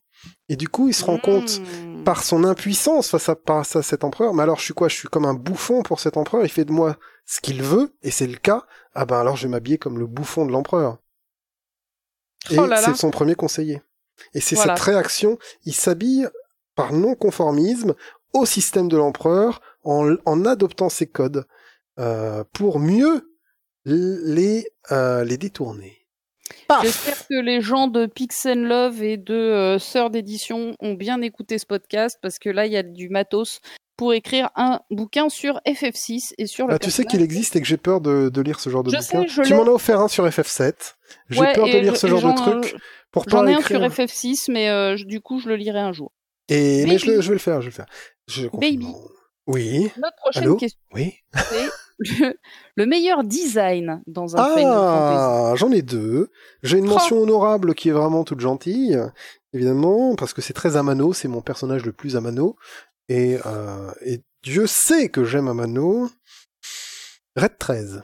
et 0.49 0.55
du 0.57 0.67
coup, 0.69 0.87
il 0.89 0.93
se 0.93 1.05
rend 1.05 1.17
compte 1.17 1.59
Mmh. 1.61 2.03
par 2.03 2.23
son 2.23 2.43
impuissance 2.43 3.09
face 3.09 3.29
à, 3.29 3.35
face 3.47 3.75
à 3.77 3.81
cet 3.83 4.03
empereur. 4.03 4.33
Mais 4.33 4.43
alors, 4.43 4.57
je 4.59 4.63
suis 4.65 4.73
quoi? 4.73 4.87
Je 4.89 4.95
suis 4.95 5.07
comme 5.07 5.25
un 5.25 5.33
bouffon 5.33 5.81
pour 5.81 5.99
cet 5.99 6.17
empereur. 6.17 6.43
Il 6.43 6.49
fait 6.49 6.65
de 6.65 6.71
moi 6.71 6.97
ce 7.25 7.39
qu'il 7.41 7.61
veut, 7.63 7.93
et 8.03 8.11
c'est 8.11 8.27
le 8.27 8.37
cas. 8.37 8.65
Ah 8.93 9.05
ben 9.05 9.19
alors, 9.19 9.35
je 9.37 9.43
vais 9.47 9.49
m'habiller 9.51 9.77
comme 9.77 9.97
le 9.99 10.07
bouffon 10.07 10.45
de 10.45 10.51
l'empereur. 10.51 10.97
Et 12.51 12.57
Oh 12.59 12.67
c'est 12.83 12.95
son 12.95 13.11
premier 13.11 13.35
conseiller. 13.35 13.81
Et 14.33 14.41
c'est 14.41 14.55
Voilà. 14.55 14.75
cette 14.75 14.85
réaction. 14.85 15.37
Il 15.65 15.73
s'habille 15.73 16.27
par 16.75 16.91
non-conformisme 16.93 17.95
au 18.33 18.45
système 18.45 18.87
de 18.89 18.97
l'empereur 18.97 19.61
en, 19.83 20.15
en 20.25 20.45
adoptant 20.45 20.89
ses 20.89 21.07
codes 21.07 21.45
euh, 21.99 22.43
pour 22.53 22.79
mieux 22.79 23.33
les, 23.85 24.69
euh, 24.91 25.23
les 25.23 25.37
détourner. 25.37 25.98
Paf 26.69 26.83
J'espère 26.83 27.27
que 27.27 27.33
les 27.41 27.59
gens 27.61 27.87
de 27.87 28.05
Pix 28.05 28.45
and 28.45 28.55
Love 28.63 29.03
et 29.03 29.17
de 29.17 29.33
euh, 29.33 29.79
Sœur 29.79 30.09
d'édition 30.11 30.75
ont 30.79 30.93
bien 30.93 31.21
écouté 31.21 31.57
ce 31.57 31.65
podcast 31.65 32.17
parce 32.21 32.39
que 32.39 32.49
là, 32.49 32.65
il 32.67 32.71
y 32.71 32.77
a 32.77 32.83
du 32.83 33.09
matos 33.09 33.59
pour 33.97 34.13
écrire 34.13 34.49
un 34.55 34.79
bouquin 34.91 35.27
sur 35.27 35.59
FF6 35.67 36.33
et 36.37 36.45
sur 36.45 36.67
le 36.67 36.75
Ah, 36.75 36.79
tu 36.79 36.89
sais 36.91 37.03
qu'il 37.03 37.21
existe 37.21 37.55
et 37.57 37.61
que 37.61 37.67
j'ai 37.67 37.75
peur 37.75 37.99
de, 37.99 38.29
de 38.29 38.41
lire 38.41 38.59
ce 38.61 38.69
genre 38.69 38.83
de 38.83 38.91
Je 38.91 38.97
bouquin. 38.97 39.21
sais, 39.23 39.27
je 39.27 39.41
tu 39.41 39.53
m'en 39.55 39.63
as 39.63 39.71
offert 39.71 39.99
un 39.99 40.07
sur 40.07 40.25
FF7. 40.25 40.93
J'ai 41.29 41.39
Ouais, 41.41 41.53
peur 41.53 41.65
de 41.65 41.77
lire 41.79 41.95
je- 41.95 41.99
ce 41.99 42.07
genre 42.07 42.23
de 42.23 42.33
truc 42.61 42.75
pour 43.11 43.27
J'en 43.27 43.45
ai 43.47 43.53
un 43.55 43.61
sur 43.61 43.83
écrire. 43.83 43.91
FF6, 43.91 44.49
mais 44.51 44.69
euh, 44.69 44.95
je- 44.95 45.03
du 45.05 45.19
coup, 45.19 45.39
je 45.39 45.49
le 45.49 45.55
lirai 45.57 45.79
un 45.79 45.91
jour. 45.91 46.13
Et 46.47 46.85
mais 46.85 46.97
je, 46.97 47.07
vais 47.11 47.15
le 47.17 47.21
faire, 47.39 47.61
je 47.61 47.65
vais 47.69 47.71
le 47.71 47.75
faire. 47.75 47.85
Je 48.27 48.47
Baby. 48.53 48.87
Oui, 49.47 49.89
Notre 49.97 50.15
prochaine 50.17 50.43
Allô? 50.43 50.55
question, 50.57 50.79
oui. 50.93 51.15
le, 51.99 52.33
le 52.75 52.85
meilleur 52.85 53.23
design 53.23 54.01
dans 54.07 54.35
un. 54.35 54.39
Ah, 54.39 55.53
j'en 55.55 55.71
ai 55.71 55.81
deux. 55.81 56.29
J'ai 56.63 56.77
une 56.77 56.85
Oh. 56.87 56.93
mention 56.93 57.17
honorable 57.21 57.75
qui 57.75 57.89
est 57.89 57.93
vraiment 57.93 58.23
toute 58.23 58.39
gentille, 58.39 58.99
évidemment, 59.53 60.15
parce 60.15 60.33
que 60.33 60.41
c'est 60.41 60.53
très 60.53 60.75
Amano, 60.77 61.13
c'est 61.13 61.27
mon 61.27 61.41
personnage 61.41 61.85
le 61.85 61.91
plus 61.93 62.15
Amano. 62.15 62.55
Et, 63.09 63.37
euh, 63.45 63.91
et 64.05 64.21
Dieu 64.43 64.67
sait 64.67 65.09
que 65.09 65.23
j'aime 65.23 65.47
Amano. 65.47 66.09
Red 67.35 67.57
13. 67.57 68.03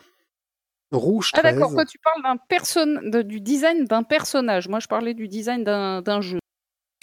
Rouge 0.91 1.31
Ah 1.33 1.39
13. 1.41 1.53
d'accord, 1.55 1.71
toi 1.73 1.85
tu 1.85 1.97
parles 1.99 2.23
d'un 2.23 2.37
person... 2.47 2.85
de- 3.03 3.21
du 3.21 3.41
design 3.41 3.85
d'un 3.85 4.03
personnage. 4.03 4.67
Moi 4.69 4.79
je 4.79 4.87
parlais 4.87 5.13
du 5.13 5.27
design 5.27 5.63
d'un 5.63 6.21
jeu. 6.21 6.39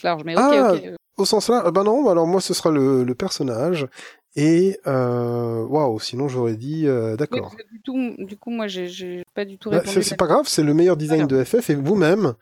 Large, 0.02 0.22
mais 0.24 0.34
ok, 0.34 0.42
Ah, 0.42 0.72
ok. 0.74 0.82
Au 1.18 1.24
sens 1.26 1.48
là, 1.48 1.70
ben 1.70 1.84
non, 1.84 2.08
alors 2.08 2.26
moi 2.26 2.40
ce 2.40 2.54
sera 2.54 2.70
le, 2.70 3.04
le 3.04 3.14
personnage. 3.14 3.86
Et 4.34 4.78
euh, 4.86 5.62
waouh, 5.64 6.00
sinon 6.00 6.26
j'aurais 6.28 6.56
dit 6.56 6.86
euh, 6.86 7.16
d'accord. 7.16 7.54
du, 7.70 7.82
tout, 7.82 8.14
du 8.18 8.36
coup, 8.38 8.50
moi 8.50 8.66
j'ai- 8.66 9.22
pas 9.34 9.44
du 9.44 9.58
tout 9.58 9.68
Bah, 9.70 9.78
répondu. 9.80 9.94
c'est 10.02 10.02
c'est 10.10 10.16
pas 10.16 10.26
grave, 10.26 10.46
c'est 10.48 10.62
le 10.62 10.72
meilleur 10.72 10.96
design 10.96 11.26
de 11.26 11.44
FF. 11.44 11.68
Et 11.70 11.74
vous-même, 11.74 12.34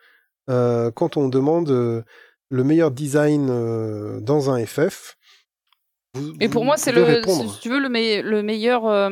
euh, 0.49 0.91
quand 0.93 1.17
on 1.17 1.29
demande 1.29 1.71
euh, 1.71 2.03
le 2.49 2.63
meilleur 2.65 2.91
design 2.93 3.47
dans 4.21 4.51
un 4.51 4.65
FF, 4.65 5.17
vous, 6.15 6.33
Et 6.41 6.49
pour 6.49 6.63
vous 6.63 6.67
moi, 6.67 6.77
c'est 6.77 6.93
le, 6.93 7.03
répondre. 7.03 7.53
si 7.55 7.61
tu 7.61 7.69
veux, 7.71 7.81
le, 7.81 7.89
me- 7.89 8.23
le 8.23 8.43
meilleur 8.43 9.11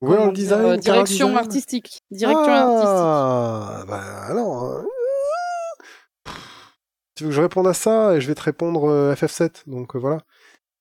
World 0.00 0.34
design, 0.34 0.76
direction 0.76 1.28
design 1.28 1.38
artistique. 1.44 2.00
Direction 2.10 2.52
artistique. 2.52 2.88
ah, 2.88 3.84
bah 3.88 4.02
alors. 4.28 4.82
Tu 7.14 7.24
veux 7.24 7.30
que 7.30 7.36
je 7.36 7.40
réponde 7.42 7.66
à 7.68 7.74
ça 7.74 8.16
et 8.16 8.20
je 8.20 8.26
vais 8.26 8.34
te 8.34 8.42
répondre 8.42 8.88
euh, 8.90 9.14
FF7, 9.14 9.62
donc 9.68 9.94
voilà. 9.96 10.18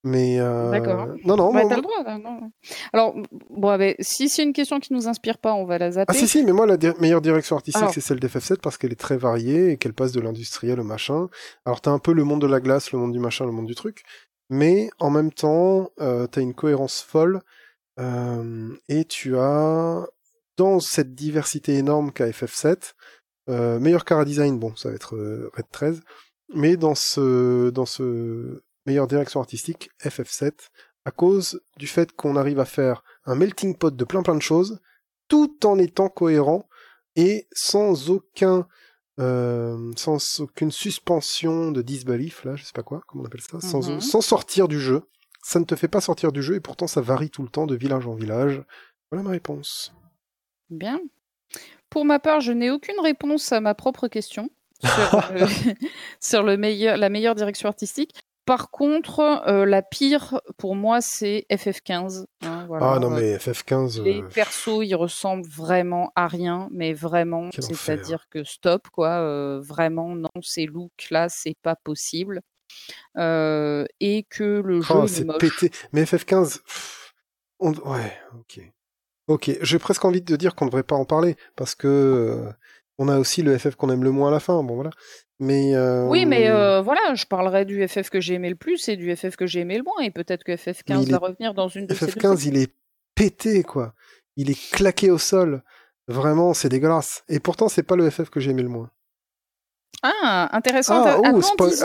Mais 0.05 0.37
euh, 0.39 0.69
D'accord. 0.71 1.07
non 1.23 1.37
non. 1.37 1.53
Bah, 1.53 1.63
moi- 1.63 1.75
le 1.77 1.81
droit. 1.81 2.03
là, 2.03 2.17
non. 2.17 2.51
Alors, 2.91 3.15
bon, 3.49 3.69
ah, 3.69 3.77
ben, 3.77 3.95
si 3.99 4.27
c'est 4.27 4.43
une 4.43 4.51
question 4.51 4.79
qui 4.81 4.91
nous 4.91 5.07
inspire 5.07 5.37
pas, 5.37 5.53
on 5.53 5.63
va 5.65 5.77
la 5.77 5.91
zapper. 5.91 6.13
Ah 6.13 6.19
si 6.19 6.27
si, 6.27 6.43
mais 6.43 6.51
moi 6.51 6.65
la 6.65 6.75
di- 6.75 6.91
meilleure 6.99 7.21
direction 7.21 7.55
artistique 7.55 7.87
c'est 7.93 8.01
celle 8.01 8.19
d'FF7 8.19 8.57
parce 8.57 8.77
qu'elle 8.77 8.91
est 8.91 8.99
très 8.99 9.15
variée 9.15 9.71
et 9.71 9.77
qu'elle 9.77 9.93
passe 9.93 10.11
de 10.11 10.19
l'industriel 10.19 10.79
au 10.81 10.83
machin. 10.83 11.29
Alors 11.65 11.79
t'as 11.79 11.91
un 11.91 11.99
peu 11.99 12.11
le 12.11 12.25
monde 12.25 12.41
de 12.41 12.47
la 12.47 12.59
glace, 12.59 12.91
le 12.91 12.99
monde 12.99 13.13
du 13.13 13.19
machin, 13.19 13.45
le 13.45 13.51
monde 13.53 13.65
du 13.67 13.75
truc, 13.75 14.03
mais 14.49 14.89
en 14.99 15.09
même 15.09 15.31
temps 15.31 15.89
euh, 16.01 16.27
t'as 16.27 16.41
une 16.41 16.53
cohérence 16.53 17.01
folle 17.01 17.41
euh, 17.99 18.69
et 18.89 19.05
tu 19.05 19.37
as 19.37 20.05
dans 20.57 20.79
cette 20.81 21.15
diversité 21.15 21.75
énorme 21.75 22.11
qu'a 22.11 22.27
FF7 22.27 22.93
euh, 23.49 23.79
meilleur 23.79 24.03
cara 24.05 24.25
design, 24.25 24.59
bon 24.59 24.75
ça 24.75 24.89
va 24.89 24.95
être 24.95 25.15
Red 25.55 25.65
13, 25.71 26.01
mais 26.53 26.75
dans 26.77 26.95
ce 26.95 27.69
dans 27.69 27.85
ce 27.85 28.63
meilleure 28.85 29.07
direction 29.07 29.39
artistique 29.39 29.89
FF7 30.01 30.51
à 31.05 31.11
cause 31.11 31.61
du 31.77 31.87
fait 31.87 32.11
qu'on 32.13 32.35
arrive 32.35 32.59
à 32.59 32.65
faire 32.65 33.03
un 33.25 33.35
melting 33.35 33.75
pot 33.77 33.95
de 33.95 34.03
plein 34.05 34.23
plein 34.23 34.35
de 34.35 34.41
choses 34.41 34.79
tout 35.27 35.65
en 35.65 35.77
étant 35.79 36.09
cohérent 36.09 36.67
et 37.15 37.47
sans 37.51 38.09
aucun 38.09 38.67
euh, 39.19 39.91
sans 39.95 40.39
aucune 40.41 40.71
suspension 40.71 41.71
de 41.71 41.81
disbelief 41.81 42.43
là 42.45 42.55
je 42.55 42.63
sais 42.63 42.71
pas 42.73 42.83
quoi 42.83 43.01
comment 43.07 43.23
on 43.23 43.27
appelle 43.27 43.41
ça 43.41 43.59
sans, 43.61 43.89
Mhm. 43.89 44.01
sans 44.01 44.21
sortir 44.21 44.67
du 44.67 44.79
jeu 44.79 45.03
ça 45.43 45.59
ne 45.59 45.65
te 45.65 45.75
fait 45.75 45.87
pas 45.89 46.01
sortir 46.01 46.31
du 46.31 46.41
jeu 46.41 46.55
et 46.55 46.59
pourtant 46.59 46.87
ça 46.87 47.01
varie 47.01 47.29
tout 47.29 47.43
le 47.43 47.49
temps 47.49 47.67
de 47.67 47.75
village 47.75 48.07
en 48.07 48.15
village 48.15 48.63
voilà 49.11 49.23
ma 49.23 49.29
réponse 49.31 49.93
Bien. 50.69 50.99
Pour 51.91 52.03
ma 52.05 52.17
part, 52.17 52.41
je 52.41 52.51
n'ai 52.51 52.71
aucune 52.71 52.99
réponse 52.99 53.51
à 53.51 53.61
ma 53.61 53.75
propre 53.75 54.07
question 54.07 54.49
sur, 56.19 56.41
le, 56.43 56.57
meilleur, 56.57 56.97
la 56.97 57.09
meilleure 57.09 57.35
direction 57.35 57.69
artistique. 57.69 58.15
Par 58.45 58.71
contre, 58.71 59.19
euh, 59.47 59.65
la 59.65 59.81
pire 59.81 60.41
pour 60.57 60.75
moi, 60.75 60.99
c'est 61.01 61.45
FF15. 61.49 62.25
Hein, 62.41 62.67
ah 62.81 62.99
non, 62.99 63.09
mais 63.09 63.37
FF15. 63.37 64.03
Les 64.03 64.21
persos, 64.23 64.83
ils 64.83 64.95
ressemblent 64.95 65.47
vraiment 65.47 66.11
à 66.15 66.27
rien, 66.27 66.67
mais 66.71 66.93
vraiment. 66.93 67.49
C'est-à-dire 67.51 68.25
que 68.29 68.43
stop, 68.43 68.89
quoi. 68.89 69.59
vraiment, 69.59 70.15
non, 70.15 70.29
ces 70.41 70.65
looks-là, 70.65 71.29
c'est 71.29 71.57
pas 71.61 71.75
possible. 71.75 72.41
et 73.17 74.25
que 74.29 74.61
le 74.63 74.81
jeu 74.81 74.93
oh, 74.95 75.05
est, 75.05 75.23
moche. 75.23 75.37
Pété. 75.37 75.71
Mais 75.91 76.03
FF15. 76.03 76.59
Ouais, 77.59 78.17
ok. 78.37 78.59
Ok, 79.27 79.57
j'ai 79.61 79.79
presque 79.79 80.03
envie 80.03 80.21
de 80.21 80.35
dire 80.35 80.53
qu'on 80.53 80.65
ne 80.65 80.69
devrait 80.69 80.83
pas 80.83 80.97
en 80.97 81.05
parler 81.05 81.37
parce 81.55 81.75
que 81.75 81.87
euh, 81.87 82.51
on 82.97 83.07
a 83.07 83.17
aussi 83.17 83.41
le 83.41 83.57
FF 83.57 83.75
qu'on 83.75 83.89
aime 83.89 84.03
le 84.03 84.11
moins 84.11 84.29
à 84.29 84.31
la 84.31 84.39
fin. 84.39 84.61
Bon 84.63 84.75
voilà. 84.75 84.91
Mais 85.39 85.75
euh, 85.75 86.07
oui, 86.07 86.25
mais 86.25 86.49
euh, 86.49 86.81
voilà, 86.81 87.15
je 87.15 87.25
parlerai 87.25 87.65
du 87.65 87.85
FF 87.87 88.09
que 88.09 88.21
j'ai 88.21 88.35
aimé 88.35 88.49
le 88.49 88.55
plus 88.55 88.87
et 88.87 88.95
du 88.95 89.13
FF 89.15 89.35
que 89.35 89.45
j'ai 89.45 89.61
aimé 89.61 89.77
le 89.77 89.83
moins 89.83 89.99
et 90.01 90.11
peut-être 90.11 90.43
que 90.43 90.53
FF15 90.53 91.09
va 91.09 91.17
revenir 91.17 91.53
dans 91.53 91.67
une 91.67 91.87
de 91.87 91.93
FF15, 91.93 92.47
il 92.47 92.57
est 92.57 92.73
pété 93.15 93.63
quoi. 93.63 93.93
Il 94.35 94.49
est 94.49 94.71
claqué 94.71 95.11
au 95.11 95.17
sol. 95.17 95.63
Vraiment, 96.07 96.53
c'est 96.53 96.69
dégueulasse. 96.69 97.23
Et 97.29 97.39
pourtant, 97.39 97.69
c'est 97.69 97.83
pas 97.83 97.95
le 97.95 98.09
FF 98.09 98.29
que 98.29 98.39
j'ai 98.39 98.51
aimé 98.51 98.63
le 98.63 98.69
moins. 98.69 98.89
Ah, 100.01 100.49
intéressant. 100.51 101.05
Ah, 101.05 101.21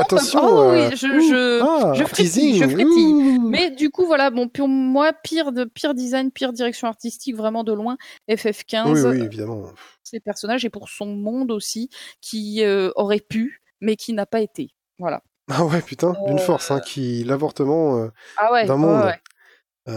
attention. 0.01 0.41
Oh, 0.43 0.73
oui, 0.73 0.97
je, 0.97 1.07
je, 1.07 1.63
ah, 1.63 1.93
je 1.95 2.05
frétille, 2.05 2.59
je 2.59 2.65
frétille. 2.65 3.39
Mais 3.39 3.71
du 3.71 3.91
coup, 3.91 4.07
voilà, 4.07 4.31
bon, 4.31 4.49
pour 4.49 4.67
moi, 4.67 5.13
pire 5.13 5.53
de 5.53 5.65
pire 5.65 5.95
design, 5.95 6.33
pire 6.33 6.53
direction 6.53 6.89
artistique, 6.89 7.37
vraiment 7.37 7.63
de 7.63 7.73
loin, 7.73 7.97
FF15. 8.29 8.91
Oui, 8.91 9.19
oui, 9.19 9.25
évidemment. 9.25 9.67
Ces 10.03 10.19
personnages 10.19 10.65
et 10.65 10.71
pour 10.71 10.89
son 10.89 11.07
monde 11.07 11.53
aussi, 11.53 11.91
qui 12.21 12.65
euh, 12.65 12.91
aurait 12.97 13.21
pu, 13.21 13.63
mais 13.81 13.95
qui 13.95 14.13
n'a 14.13 14.27
pas 14.27 14.41
été. 14.41 14.71
Voilà. 14.99 15.23
Ah 15.51 15.65
ouais, 15.65 15.81
putain, 15.81 16.15
d'une 16.27 16.41
force, 16.41 16.71
hein, 16.73 16.79
euh, 16.79 16.81
qui 16.81 17.23
l'avortement 17.25 17.99
euh, 17.99 18.09
ah 18.37 18.65
d'un 18.65 18.77
monde. 18.77 19.13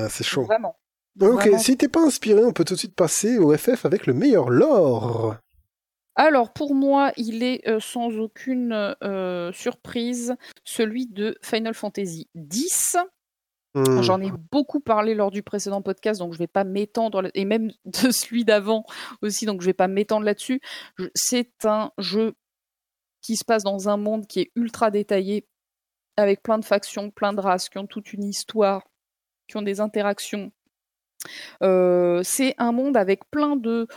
c'est 0.09 0.23
chaud. 0.23 0.43
Vraiment. 0.43 0.75
Ok, 1.19 1.49
si 1.57 1.75
t'es 1.75 1.89
pas 1.89 2.01
inspiré, 2.01 2.43
on 2.43 2.53
peut 2.53 2.63
tout 2.63 2.75
de 2.75 2.79
suite 2.79 2.95
passer 2.95 3.37
au 3.37 3.55
FF 3.57 3.85
avec 3.85 4.05
le 4.05 4.13
meilleur 4.13 4.49
lore. 4.49 5.35
Alors 6.15 6.51
pour 6.51 6.75
moi, 6.75 7.11
il 7.17 7.43
est 7.43 7.67
euh, 7.67 7.79
sans 7.79 8.17
aucune 8.17 8.95
euh, 9.03 9.51
surprise 9.53 10.35
celui 10.63 11.07
de 11.07 11.37
Final 11.41 11.73
Fantasy 11.73 12.27
X. 12.35 12.97
Mmh. 13.73 14.01
J'en 14.01 14.19
ai 14.21 14.31
beaucoup 14.51 14.81
parlé 14.81 15.15
lors 15.15 15.31
du 15.31 15.43
précédent 15.43 15.81
podcast, 15.81 16.19
donc 16.19 16.33
je 16.33 16.37
ne 16.37 16.43
vais 16.43 16.47
pas 16.47 16.65
m'étendre, 16.65 17.31
et 17.33 17.45
même 17.45 17.71
de 17.85 18.11
celui 18.11 18.43
d'avant 18.43 18.83
aussi, 19.21 19.45
donc 19.45 19.61
je 19.61 19.65
ne 19.65 19.69
vais 19.69 19.73
pas 19.73 19.87
m'étendre 19.87 20.25
là-dessus. 20.25 20.59
C'est 21.15 21.65
un 21.65 21.91
jeu 21.97 22.33
qui 23.21 23.37
se 23.37 23.45
passe 23.45 23.63
dans 23.63 23.87
un 23.87 23.97
monde 23.97 24.27
qui 24.27 24.41
est 24.41 24.51
ultra 24.55 24.91
détaillé, 24.91 25.47
avec 26.17 26.43
plein 26.43 26.59
de 26.59 26.65
factions, 26.65 27.11
plein 27.11 27.31
de 27.31 27.39
races, 27.39 27.69
qui 27.69 27.77
ont 27.77 27.87
toute 27.87 28.11
une 28.11 28.25
histoire, 28.25 28.83
qui 29.47 29.55
ont 29.55 29.61
des 29.61 29.79
interactions. 29.79 30.51
Euh, 31.63 32.21
c'est 32.23 32.55
un 32.57 32.71
monde 32.71 32.97
avec 32.97 33.29
plein 33.29 33.55
de 33.55 33.87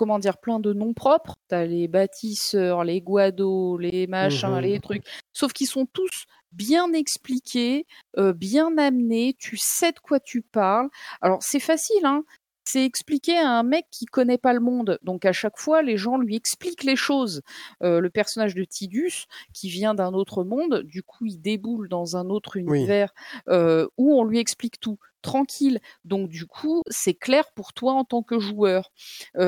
comment 0.00 0.18
dire, 0.18 0.38
plein 0.38 0.60
de 0.60 0.72
noms 0.72 0.94
propres. 0.94 1.36
T'as 1.48 1.66
les 1.66 1.86
bâtisseurs, 1.86 2.84
les 2.84 3.02
guados, 3.02 3.76
les 3.76 4.06
machins, 4.06 4.56
les 4.58 4.78
mmh 4.78 4.80
trucs. 4.80 5.04
Sauf 5.34 5.52
qu'ils 5.52 5.66
sont 5.66 5.84
tous 5.84 6.24
bien 6.52 6.94
expliqués, 6.94 7.84
euh, 8.16 8.32
bien 8.32 8.78
amenés. 8.78 9.36
Tu 9.38 9.58
sais 9.58 9.92
de 9.92 9.98
quoi 9.98 10.18
tu 10.18 10.40
parles. 10.40 10.88
Alors 11.20 11.42
c'est 11.42 11.60
facile, 11.60 12.06
hein. 12.06 12.24
C'est 12.64 12.82
expliquer 12.82 13.36
à 13.36 13.50
un 13.50 13.62
mec 13.62 13.84
qui 13.90 14.06
connaît 14.06 14.38
pas 14.38 14.54
le 14.54 14.60
monde. 14.60 14.98
Donc 15.02 15.26
à 15.26 15.34
chaque 15.34 15.58
fois, 15.58 15.82
les 15.82 15.98
gens 15.98 16.16
lui 16.16 16.34
expliquent 16.34 16.84
les 16.84 16.96
choses. 16.96 17.42
Euh, 17.82 18.00
le 18.00 18.08
personnage 18.08 18.54
de 18.54 18.64
Tidus, 18.64 19.26
qui 19.52 19.68
vient 19.68 19.92
d'un 19.92 20.14
autre 20.14 20.44
monde, 20.44 20.82
du 20.82 21.02
coup, 21.02 21.26
il 21.26 21.42
déboule 21.42 21.90
dans 21.90 22.16
un 22.16 22.30
autre 22.30 22.56
univers 22.56 23.12
euh, 23.50 23.86
où 23.98 24.18
on 24.18 24.24
lui 24.24 24.38
explique 24.38 24.80
tout 24.80 24.98
tranquille. 25.20 25.78
Donc 26.06 26.30
du 26.30 26.46
coup, 26.46 26.80
c'est 26.88 27.12
clair 27.12 27.52
pour 27.54 27.74
toi 27.74 27.92
en 27.92 28.04
tant 28.04 28.22
que 28.22 28.38
joueur. 28.38 28.90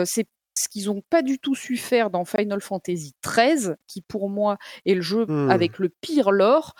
c'est 0.05 0.27
ce 0.63 0.69
qu'ils 0.69 0.87
n'ont 0.87 1.03
pas 1.11 1.23
du 1.23 1.39
tout 1.39 1.55
su 1.55 1.77
faire 1.77 2.11
dans 2.11 2.25
Final 2.25 2.61
Fantasy 2.61 3.15
XIII, 3.27 3.75
qui 3.87 4.03
pour 4.03 4.29
moi 4.29 4.59
est 4.87 4.95
le 4.95 5.01
jeu 5.01 5.27
hmm. 5.27 5.51
avec 5.51 5.79
le 5.79 5.89
pire 5.89 6.31
lore, 6.31 6.75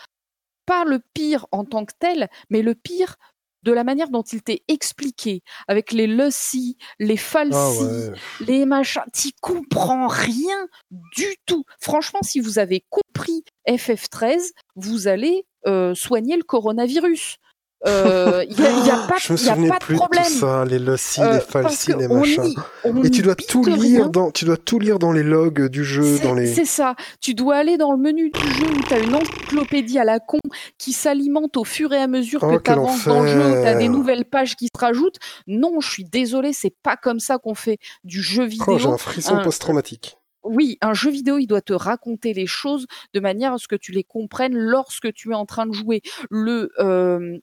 pas 0.65 0.85
le 0.85 0.99
pire 1.13 1.45
en 1.51 1.65
tant 1.65 1.85
que 1.85 1.93
tel, 1.99 2.29
mais 2.49 2.61
le 2.61 2.75
pire 2.75 3.17
de 3.63 3.71
la 3.71 3.83
manière 3.83 4.09
dont 4.09 4.21
il 4.23 4.41
t'est 4.41 4.63
expliqué, 4.67 5.41
avec 5.67 5.91
les 5.91 6.07
Lucy, 6.07 6.77
les 6.99 7.17
falsi, 7.17 7.55
ah 7.55 8.43
les 8.45 8.65
machins, 8.65 9.03
t'y 9.13 9.33
comprends 9.41 10.07
rien 10.07 10.67
du 11.15 11.35
tout. 11.45 11.63
Franchement, 11.79 12.19
si 12.21 12.39
vous 12.39 12.59
avez 12.59 12.85
compris 12.89 13.43
FF13, 13.67 14.51
vous 14.75 15.07
allez 15.07 15.45
euh, 15.65 15.95
soigner 15.95 16.35
le 16.35 16.43
coronavirus. 16.43 17.37
Il 17.85 17.89
euh, 17.89 18.45
n'y 18.45 18.89
a, 18.89 19.03
a, 19.03 19.07
pas, 19.07 19.15
je 19.19 19.33
me 19.33 19.37
souvenais 19.37 19.67
pas 19.67 19.77
plus 19.77 19.95
de 19.95 19.99
problème. 19.99 20.23
tout 20.23 20.39
ça, 20.39 20.63
les 20.63 20.79
loci, 20.79 21.21
euh, 21.21 21.33
les 21.33 21.39
falsi, 21.41 21.91
les 21.93 22.07
machins. 22.07 22.55
et 23.03 23.09
tu 23.09 23.21
dois 23.21 23.35
tout 23.35 23.65
lire 23.65 24.09
dans, 24.09 24.31
tu 24.31 24.45
dois 24.45 24.55
tout 24.55 24.79
lire 24.79 24.99
dans 24.99 25.11
les 25.11 25.23
logs 25.23 25.67
du 25.67 25.83
jeu, 25.83 26.17
dans 26.19 26.33
les. 26.33 26.47
C'est 26.47 26.63
ça. 26.63 26.95
Tu 27.19 27.33
dois 27.33 27.57
aller 27.57 27.75
dans 27.77 27.91
le 27.91 27.97
menu 27.97 28.29
du 28.29 28.53
jeu 28.53 28.65
où 28.65 28.81
tu 28.87 28.93
as 28.93 28.99
une 28.99 29.13
encyclopédie 29.13 29.99
à 29.99 30.05
la 30.05 30.19
con 30.19 30.39
qui 30.77 30.93
s'alimente 30.93 31.57
au 31.57 31.65
fur 31.65 31.91
et 31.91 31.97
à 31.97 32.07
mesure 32.07 32.39
que 32.39 32.45
oh, 32.45 32.59
tu 32.63 32.71
avances 32.71 33.05
dans 33.05 33.21
le 33.21 33.27
jeu, 33.27 33.61
tu 33.61 33.67
as 33.67 33.75
des 33.75 33.89
nouvelles 33.89 34.25
pages 34.25 34.55
qui 34.55 34.67
se 34.73 34.79
rajoutent. 34.79 35.17
Non, 35.47 35.81
je 35.81 35.91
suis 35.91 36.05
désolé, 36.05 36.53
c'est 36.53 36.73
pas 36.83 36.95
comme 36.95 37.19
ça 37.19 37.37
qu'on 37.37 37.55
fait 37.55 37.79
du 38.05 38.21
jeu 38.21 38.43
oh, 38.43 38.47
vidéo. 38.47 38.77
J'ai 38.77 38.87
un 38.87 38.97
frisson 38.97 39.41
post-traumatique 39.43 40.17
oui, 40.43 40.77
un 40.81 40.93
jeu 40.93 41.11
vidéo, 41.11 41.37
il 41.37 41.47
doit 41.47 41.61
te 41.61 41.73
raconter 41.73 42.33
les 42.33 42.47
choses 42.47 42.85
de 43.13 43.19
manière 43.19 43.53
à 43.53 43.57
ce 43.57 43.67
que 43.67 43.75
tu 43.75 43.91
les 43.91 44.03
comprennes 44.03 44.55
lorsque 44.55 45.13
tu 45.13 45.31
es 45.31 45.35
en 45.35 45.45
train 45.45 45.65
de 45.65 45.73
jouer. 45.73 46.01
Le 46.29 46.71
euh, 46.79 47.39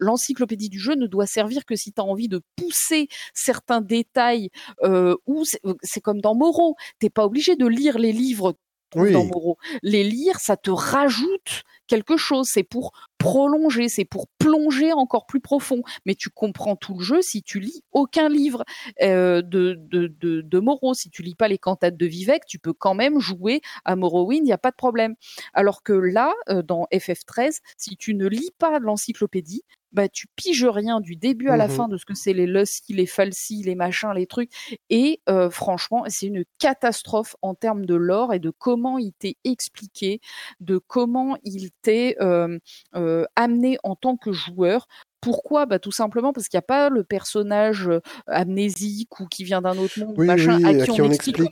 l'encyclopédie 0.00 0.68
du 0.68 0.78
jeu 0.78 0.94
ne 0.94 1.06
doit 1.06 1.26
servir 1.26 1.64
que 1.64 1.76
si 1.76 1.92
tu 1.92 2.00
as 2.00 2.04
envie 2.04 2.28
de 2.28 2.40
pousser 2.56 3.08
certains 3.34 3.80
détails 3.80 4.50
euh, 4.82 5.16
ou 5.26 5.44
c'est 5.82 6.00
comme 6.00 6.20
dans 6.20 6.34
Moreau, 6.34 6.76
t'es 6.98 7.10
pas 7.10 7.24
obligé 7.24 7.56
de 7.56 7.66
lire 7.66 7.98
les 7.98 8.12
livres 8.12 8.54
dans 8.94 9.24
Moreau. 9.24 9.58
Les 9.82 10.04
lire, 10.04 10.40
ça 10.40 10.56
te 10.56 10.70
rajoute 10.70 11.62
quelque 11.88 12.16
chose. 12.16 12.48
C'est 12.48 12.62
pour 12.62 12.92
prolonger, 13.18 13.88
c'est 13.88 14.04
pour 14.04 14.28
plonger 14.38 14.92
encore 14.92 15.26
plus 15.26 15.40
profond. 15.40 15.82
Mais 16.06 16.14
tu 16.14 16.30
comprends 16.30 16.76
tout 16.76 16.98
le 16.98 17.04
jeu 17.04 17.22
si 17.22 17.42
tu 17.42 17.58
lis 17.58 17.82
aucun 17.92 18.28
livre 18.28 18.64
euh, 19.02 19.42
de, 19.42 19.74
de, 19.90 20.58
Moreau. 20.60 20.94
Si 20.94 21.10
tu 21.10 21.22
lis 21.22 21.34
pas 21.34 21.48
les 21.48 21.58
cantates 21.58 21.96
de 21.96 22.06
Vivek, 22.06 22.44
tu 22.46 22.58
peux 22.58 22.72
quand 22.72 22.94
même 22.94 23.18
jouer 23.18 23.60
à 23.84 23.96
Morrowind, 23.96 24.42
il 24.42 24.44
n'y 24.44 24.52
a 24.52 24.58
pas 24.58 24.70
de 24.70 24.76
problème. 24.76 25.14
Alors 25.54 25.82
que 25.82 25.92
là, 25.92 26.32
euh, 26.48 26.62
dans 26.62 26.86
FF13, 26.92 27.58
si 27.76 27.96
tu 27.96 28.14
ne 28.14 28.26
lis 28.26 28.50
pas 28.58 28.78
l'encyclopédie, 28.78 29.62
bah 29.92 30.08
tu 30.08 30.26
piges 30.36 30.64
rien 30.64 31.00
du 31.00 31.16
début 31.16 31.48
à 31.48 31.56
la 31.56 31.66
mmh 31.66 31.70
fin 31.70 31.88
de 31.88 31.96
ce 31.96 32.04
que 32.04 32.14
c'est 32.14 32.32
les 32.32 32.46
lusky, 32.46 32.92
les 32.92 33.06
falsi, 33.06 33.62
les 33.62 33.74
machins, 33.74 34.12
les 34.14 34.26
trucs. 34.26 34.50
Et 34.90 35.20
euh, 35.28 35.50
franchement, 35.50 36.04
c'est 36.08 36.26
une 36.26 36.44
catastrophe 36.58 37.36
en 37.42 37.54
termes 37.54 37.86
de 37.86 37.94
lore 37.94 38.34
et 38.34 38.38
de 38.38 38.50
comment 38.50 38.98
il 38.98 39.12
t'est 39.12 39.36
expliqué, 39.44 40.20
de 40.60 40.78
comment 40.78 41.36
il 41.44 41.70
t'est 41.82 42.16
euh, 42.20 42.58
euh, 42.94 43.24
amené 43.36 43.78
en 43.82 43.96
tant 43.96 44.16
que 44.16 44.32
joueur. 44.32 44.86
Pourquoi? 45.20 45.66
Bah, 45.66 45.78
Tout 45.78 45.90
simplement 45.90 46.32
parce 46.32 46.48
qu'il 46.48 46.56
n'y 46.56 46.62
a 46.62 46.62
pas 46.62 46.90
le 46.90 47.02
personnage 47.02 47.90
amnésique 48.28 49.18
ou 49.18 49.26
qui 49.26 49.42
vient 49.42 49.62
d'un 49.62 49.76
autre 49.76 49.98
monde, 49.98 50.16
machin, 50.18 50.62
à, 50.64 50.86
qui 50.86 51.02
on, 51.02 51.10
explique, 51.10 51.50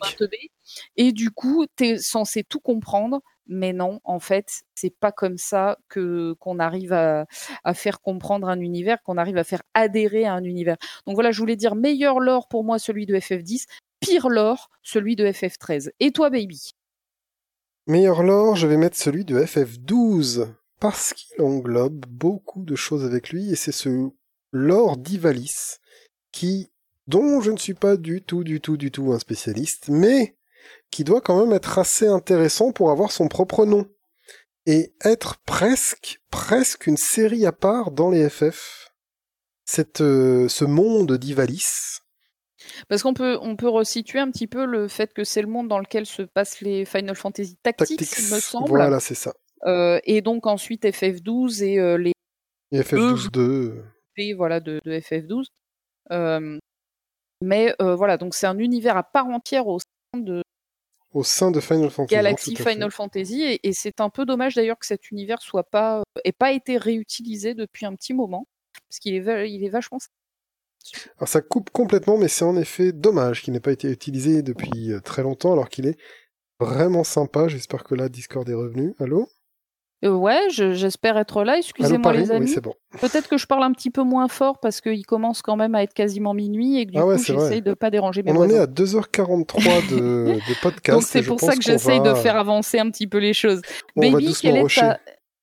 Et 0.96 1.10
du 1.12 1.30
coup, 1.30 1.66
tu 1.76 1.84
es 1.84 1.98
censé 1.98 2.44
tout 2.44 2.60
comprendre 2.60 3.22
mais 3.48 3.72
non, 3.72 4.00
en 4.04 4.18
fait, 4.18 4.62
c'est 4.74 4.94
pas 4.94 5.12
comme 5.12 5.38
ça 5.38 5.78
que 5.88 6.34
qu'on 6.40 6.58
arrive 6.58 6.92
à, 6.92 7.26
faire 7.74 8.00
comprendre 8.00 8.48
un 8.48 8.60
univers, 8.60 9.02
qu'on 9.02 9.16
arrive 9.16 9.36
à 9.36 9.44
faire 9.44 9.62
adhérer 9.74 10.24
à 10.24 10.34
un 10.34 10.44
univers. 10.44 10.76
Donc 11.06 11.14
voilà, 11.14 11.30
je 11.30 11.38
voulais 11.38 11.56
dire 11.56 11.74
meilleur 11.74 12.20
lore 12.20 12.48
pour 12.48 12.64
moi 12.64 12.78
celui 12.78 13.06
de 13.06 13.16
FF10, 13.16 13.66
pire 14.00 14.28
lore 14.28 14.70
celui 14.82 15.16
de 15.16 15.26
FF13. 15.26 15.90
Et 16.00 16.12
toi, 16.12 16.30
baby? 16.30 16.72
Meilleur 17.86 18.22
lore, 18.22 18.56
je 18.56 18.66
vais 18.66 18.76
mettre 18.76 18.96
celui 18.96 19.24
de 19.24 19.38
FF12 19.40 20.48
parce 20.80 21.12
qu'il 21.14 21.40
englobe 21.40 22.04
beaucoup 22.06 22.64
de 22.64 22.76
choses 22.76 23.04
avec 23.04 23.30
lui 23.30 23.50
et 23.50 23.56
c'est 23.56 23.72
ce 23.72 24.10
lore 24.52 24.96
d'Ivalis 24.96 25.78
qui 26.32 26.70
dont 27.06 27.40
je 27.40 27.52
ne 27.52 27.56
suis 27.56 27.74
pas 27.74 27.96
du 27.96 28.22
tout, 28.22 28.44
du 28.44 28.60
tout, 28.60 28.76
du 28.76 28.90
tout 28.90 29.12
un 29.12 29.18
spécialiste, 29.18 29.88
mais 29.88 30.35
qui 30.96 31.04
doit 31.04 31.20
quand 31.20 31.38
même 31.38 31.52
être 31.52 31.78
assez 31.78 32.06
intéressant 32.06 32.72
pour 32.72 32.90
avoir 32.90 33.12
son 33.12 33.28
propre 33.28 33.66
nom 33.66 33.84
et 34.64 34.94
être 35.04 35.36
presque 35.44 36.20
presque 36.30 36.86
une 36.86 36.96
série 36.96 37.44
à 37.44 37.52
part 37.52 37.90
dans 37.90 38.08
les 38.08 38.30
FF. 38.30 38.88
Cette 39.66 40.00
euh, 40.00 40.48
ce 40.48 40.64
monde 40.64 41.18
d'Ivalis. 41.18 42.00
Parce 42.88 43.02
qu'on 43.02 43.12
peut 43.12 43.36
on 43.42 43.56
peut 43.56 43.68
resituer 43.68 44.20
un 44.20 44.30
petit 44.30 44.46
peu 44.46 44.64
le 44.64 44.88
fait 44.88 45.12
que 45.12 45.22
c'est 45.22 45.42
le 45.42 45.48
monde 45.48 45.68
dans 45.68 45.80
lequel 45.80 46.06
se 46.06 46.22
passent 46.22 46.62
les 46.62 46.86
Final 46.86 47.14
Fantasy 47.14 47.58
Tactics, 47.62 48.00
il 48.18 48.34
me 48.34 48.40
semble. 48.40 48.68
Voilà, 48.68 48.98
c'est 48.98 49.14
ça. 49.14 49.34
Euh, 49.66 50.00
et 50.04 50.22
donc 50.22 50.46
ensuite 50.46 50.84
FF12 50.84 51.62
et 51.62 51.78
euh, 51.78 51.98
les 51.98 52.12
et 52.72 52.80
FF12 52.80 53.30
2 53.32 53.84
et 54.16 54.32
voilà 54.32 54.60
de, 54.60 54.80
de 54.82 54.92
FF12. 54.92 55.44
mais 57.42 57.74
voilà, 57.80 58.16
donc 58.16 58.34
c'est 58.34 58.46
un 58.46 58.58
univers 58.58 58.96
à 58.96 59.02
part 59.02 59.26
entière 59.26 59.66
au 59.66 59.78
sein 59.78 60.20
de 60.20 60.40
au 61.16 61.24
sein 61.24 61.50
de 61.50 61.60
Final 61.60 61.88
Fantasy. 61.88 62.14
Galaxy 62.14 62.52
à 62.52 62.62
fait. 62.62 62.72
Final 62.72 62.90
Fantasy 62.90 63.42
et, 63.42 63.66
et 63.66 63.72
c'est 63.72 64.00
un 64.02 64.10
peu 64.10 64.26
dommage 64.26 64.54
d'ailleurs 64.54 64.78
que 64.78 64.84
cet 64.84 65.10
univers 65.10 65.40
soit 65.40 65.64
pas 65.64 66.02
ait 66.24 66.32
pas 66.32 66.52
été 66.52 66.76
réutilisé 66.76 67.54
depuis 67.54 67.86
un 67.86 67.94
petit 67.94 68.12
moment 68.12 68.46
parce 68.88 68.98
qu'il 68.98 69.14
est 69.14 69.50
il 69.50 69.64
est 69.64 69.70
vachement 69.70 69.98
Alors 71.16 71.28
ça 71.28 71.40
coupe 71.40 71.70
complètement, 71.70 72.18
mais 72.18 72.28
c'est 72.28 72.44
en 72.44 72.56
effet 72.56 72.92
dommage 72.92 73.42
qu'il 73.42 73.54
n'ait 73.54 73.60
pas 73.60 73.72
été 73.72 73.90
utilisé 73.90 74.42
depuis 74.42 74.92
euh, 74.92 75.00
très 75.00 75.22
longtemps, 75.22 75.52
alors 75.52 75.70
qu'il 75.70 75.86
est 75.86 75.98
vraiment 76.60 77.02
sympa. 77.02 77.48
J'espère 77.48 77.82
que 77.82 77.94
là, 77.94 78.10
Discord 78.10 78.48
est 78.48 78.54
revenu. 78.54 78.94
Allô? 78.98 79.28
Euh, 80.04 80.10
ouais, 80.10 80.38
je- 80.50 80.72
j'espère 80.74 81.16
être 81.16 81.42
là. 81.42 81.52
Allô, 81.52 81.60
Excusez-moi 81.60 82.02
Paris 82.02 82.18
les 82.18 82.30
amis. 82.30 82.46
Oui, 82.46 82.52
c'est 82.52 82.60
bon. 82.60 82.74
Peut-être 83.00 83.28
que 83.28 83.38
je 83.38 83.46
parle 83.46 83.62
un 83.64 83.72
petit 83.72 83.90
peu 83.90 84.02
moins 84.02 84.28
fort 84.28 84.58
parce 84.60 84.80
qu'il 84.82 85.06
commence 85.06 85.40
quand 85.40 85.56
même 85.56 85.74
à 85.74 85.82
être 85.82 85.94
quasiment 85.94 86.34
minuit 86.34 86.78
et 86.78 86.86
que 86.86 86.92
du 86.92 86.98
Ah 86.98 87.06
ouais, 87.06 87.16
coup 87.16 87.22
c'est 87.22 87.32
vrai. 87.32 87.44
j'essaye 87.44 87.62
de 87.62 87.72
pas 87.72 87.90
déranger 87.90 88.22
mes 88.22 88.30
On 88.32 88.36
en 88.36 88.48
est 88.50 88.58
à 88.58 88.66
2h43 88.66 89.88
de, 89.90 89.96
de 90.34 90.40
podcast. 90.62 90.98
Donc 90.98 91.02
c'est 91.02 91.22
je 91.22 91.28
pour 91.28 91.38
pense 91.38 91.48
ça 91.48 91.52
que 91.56 91.64
qu'on 91.64 91.72
j'essaye 91.72 92.00
de 92.00 92.12
faire 92.14 92.36
avancer 92.36 92.78
un 92.78 92.90
petit 92.90 93.06
peu 93.06 93.18
les 93.18 93.32
choses. 93.32 93.62
on 93.96 94.02
va 94.02 94.10
Baby, 94.10 94.26
doucement 94.26 94.50
quelle 94.50 94.56
est 94.58 94.62
rusher. 94.62 94.80
ta 94.82 94.98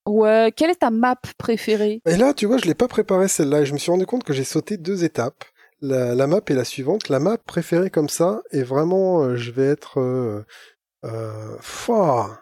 ouais, 0.06 0.52
quelle 0.56 0.70
est 0.70 0.80
ta 0.80 0.90
map 0.90 1.16
préférée? 1.36 2.00
Et 2.06 2.16
là, 2.16 2.32
tu 2.32 2.46
vois, 2.46 2.58
je 2.58 2.66
l'ai 2.66 2.74
pas 2.74 2.88
préparé 2.88 3.26
celle-là 3.28 3.62
et 3.62 3.66
je 3.66 3.72
me 3.72 3.78
suis 3.78 3.90
rendu 3.90 4.06
compte 4.06 4.22
que 4.24 4.32
j'ai 4.32 4.44
sauté 4.44 4.76
deux 4.76 5.02
étapes. 5.04 5.44
La, 5.80 6.14
la 6.14 6.26
map 6.28 6.40
est 6.46 6.54
la 6.54 6.64
suivante. 6.64 7.08
La 7.08 7.18
map 7.18 7.36
préférée 7.38 7.90
comme 7.90 8.08
ça 8.08 8.40
et 8.52 8.62
vraiment, 8.62 9.22
euh, 9.24 9.36
je 9.36 9.50
vais 9.50 9.66
être. 9.66 9.98
Euh, 10.00 10.44
euh, 11.04 11.56
fouah. 11.60 12.40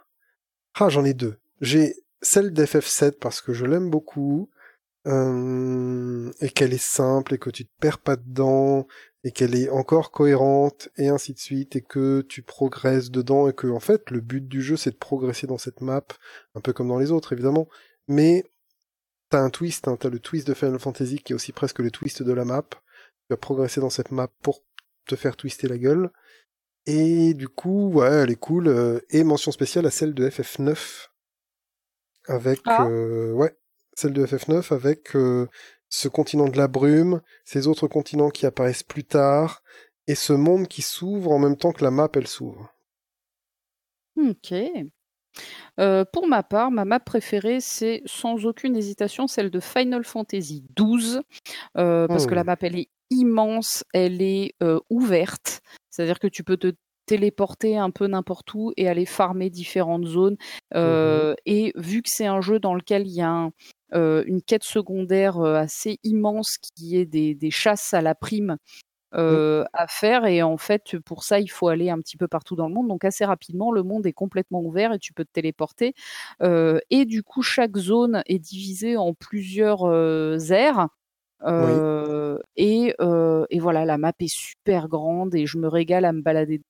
ah, 0.78 0.89
j'en 0.91 1.05
ai 1.05 1.15
deux. 1.15 1.36
J'ai 1.62 1.97
celle 2.20 2.52
d'FF7 2.52 3.12
parce 3.18 3.41
que 3.41 3.55
je 3.55 3.65
l'aime 3.65 3.89
beaucoup 3.89 4.50
euh, 5.07 6.31
et 6.41 6.50
qu'elle 6.50 6.74
est 6.74 6.84
simple 6.84 7.34
et 7.34 7.39
que 7.39 7.50
tu 7.50 7.65
te 7.65 7.73
perds 7.81 7.99
pas 7.99 8.16
dedans 8.16 8.86
et 9.24 9.32
qu'elle 9.32 9.55
est 9.55 9.70
encore 9.70 10.10
cohérente 10.10 10.91
et 10.97 11.08
ainsi 11.08 11.32
de 11.32 11.39
suite 11.39 11.74
et 11.74 11.81
que 11.81 12.20
tu 12.28 12.42
progresses 12.42 13.10
dedans 13.10 13.49
et 13.49 13.55
que 13.55 13.68
en 13.68 13.81
fait 13.81 14.10
le 14.10 14.20
but 14.20 14.47
du 14.47 14.60
jeu 14.60 14.76
c'est 14.76 14.91
de 14.91 14.97
progresser 14.97 15.47
dans 15.47 15.58
cette 15.58 15.81
map 15.81 16.05
un 16.55 16.60
peu 16.60 16.73
comme 16.73 16.89
dans 16.89 16.99
les 16.99 17.10
autres 17.10 17.32
évidemment 17.32 17.68
mais 18.07 18.44
t'as 19.32 19.41
un 19.41 19.50
twist, 19.50 19.89
hein, 19.89 19.97
t'as 19.99 20.10
le 20.10 20.18
twist 20.18 20.47
de 20.47 20.52
Final 20.52 20.78
Fantasy 20.78 21.18
qui 21.18 21.32
est 21.32 21.34
aussi 21.34 21.52
presque 21.52 21.78
le 21.78 21.91
twist 21.91 22.23
de 22.23 22.32
la 22.32 22.44
map. 22.44 22.65
Tu 22.68 22.78
vas 23.31 23.39
progresser 23.39 23.81
dans 23.81 23.89
cette 23.89 24.10
map 24.10 24.28
pour 24.42 24.62
te 25.07 25.16
faire 25.16 25.36
twister 25.36 25.68
la 25.68 25.78
gueule. 25.78 26.10
Et 26.84 27.32
du 27.32 27.49
coup, 27.49 27.91
ouais, 27.92 28.10
elle 28.10 28.31
est 28.31 28.36
cool. 28.36 28.68
euh, 28.68 29.00
et 29.08 29.24
mention 29.24 29.50
spéciale 29.50 29.86
à 29.86 29.91
celle 29.91 30.12
de 30.12 30.28
FF9. 30.28 31.08
Avec, 32.28 32.60
Ah. 32.67 32.86
euh, 32.86 33.33
ouais, 33.33 33.57
celle 33.94 34.12
de 34.12 34.25
FF9 34.25 34.73
avec 34.73 35.17
euh, 35.17 35.49
ce 35.89 36.09
continent 36.09 36.49
de 36.49 36.57
la 36.57 36.68
brume, 36.68 37.20
ces 37.44 37.67
autres 37.67 37.89
continents 37.89 38.31
qui 38.31 38.47
apparaissent 38.47 38.83
plus 38.84 39.05
tard, 39.05 39.62
et 40.07 40.15
ce 40.15 40.33
monde 40.33 40.68
qui 40.68 40.83
s'ouvre 40.83 41.31
en 41.33 41.39
même 41.39 41.57
temps 41.57 41.73
que 41.73 41.84
la 41.84 41.91
map, 41.91 42.09
elle 42.15 42.26
s'ouvre. 42.26 42.73
Ok. 44.17 44.52
Euh, 45.81 46.05
pour 46.12 46.26
ma 46.26 46.42
part, 46.42 46.70
ma 46.70 46.84
map 46.84 47.01
préférée, 47.01 47.60
c'est 47.60 48.02
sans 48.05 48.44
aucune 48.44 48.76
hésitation 48.76 49.26
celle 49.26 49.51
de 49.51 49.60
Final 49.60 50.05
Fantasy 50.05 50.65
XII, 50.78 51.20
euh, 51.78 52.07
parce 52.07 52.26
que 52.26 52.33
Hmm. 52.33 52.36
la 52.36 52.44
map, 52.44 52.57
elle 52.60 52.78
est 52.78 52.91
immense, 53.10 53.84
elle 53.94 54.20
est 54.23 54.55
euh, 54.62 54.81
ouverte, 54.91 55.62
c'est-à-dire 55.91 56.18
que 56.18 56.26
tu 56.26 56.44
peux 56.44 56.57
te 56.59 56.73
téléporter 57.07 57.77
un 57.79 57.91
peu 57.91 58.07
n'importe 58.07 58.53
où 58.55 58.73
et 58.77 58.89
aller 58.89 59.07
farmer 59.07 59.51
différentes 59.51 60.07
zones. 60.07 60.37
Euh, 60.75 61.35
Et 61.47 61.73
vu 61.77 62.03
que 62.03 62.09
c'est 62.11 62.27
un 62.27 62.41
jeu 62.41 62.59
dans 62.59 62.75
lequel 62.75 63.07
il 63.07 63.15
y 63.15 63.21
a 63.23 63.31
un- 63.31 63.51
euh, 63.95 64.25
une 64.27 64.43
quête 64.43 64.65
secondaire 64.65 65.39
euh, 65.39 65.55
assez 65.57 65.99
immense 66.05 66.57
qui 66.77 66.97
est 66.97 67.05
des, 67.07 67.35
des 67.35 67.51
chasses 67.51 67.93
à 67.95 68.01
la 68.01 68.15
prime 68.15 68.57
euh, 69.15 69.65
à 69.75 69.87
faire 69.89 70.25
et 70.27 70.43
en 70.43 70.57
fait 70.59 70.99
pour 71.01 71.25
ça 71.25 71.39
il 71.41 71.49
faut 71.51 71.69
aller 71.69 71.91
un 71.91 71.99
petit 72.01 72.17
peu 72.17 72.29
partout 72.29 72.57
dans 72.57 72.69
le 72.69 72.75
monde. 72.75 72.89
Donc 72.89 73.05
assez 73.05 73.25
rapidement 73.25 73.73
le 73.73 73.83
monde 73.83 74.07
est 74.07 74.13
complètement 74.15 74.61
ouvert 74.63 74.93
et 74.95 74.99
tu 74.99 75.13
peux 75.15 75.25
te 75.25 75.33
téléporter. 75.33 75.95
Et 76.91 77.05
du 77.07 77.23
coup 77.23 77.43
chaque 77.43 77.77
zone 77.77 78.23
est 78.27 78.39
divisée 78.39 78.97
en 78.97 79.15
plusieurs 79.15 79.87
aires. 80.53 80.89
Euh, 81.45 82.39
et, 82.57 82.95
euh, 83.01 83.45
et 83.51 83.59
voilà 83.61 83.85
la 83.85 83.99
map 83.99 84.13
est 84.21 84.29
super 84.33 84.89
grande 84.89 85.35
et 85.35 85.47
je 85.47 85.59
me 85.59 85.69
régale 85.69 86.05
à 86.05 86.13
me 86.13 86.23
balader 86.23 86.63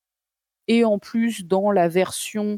et 0.69 0.85
en 0.85 0.99
plus 0.99 1.45
dans 1.45 1.71
la 1.71 1.89
version 1.89 2.57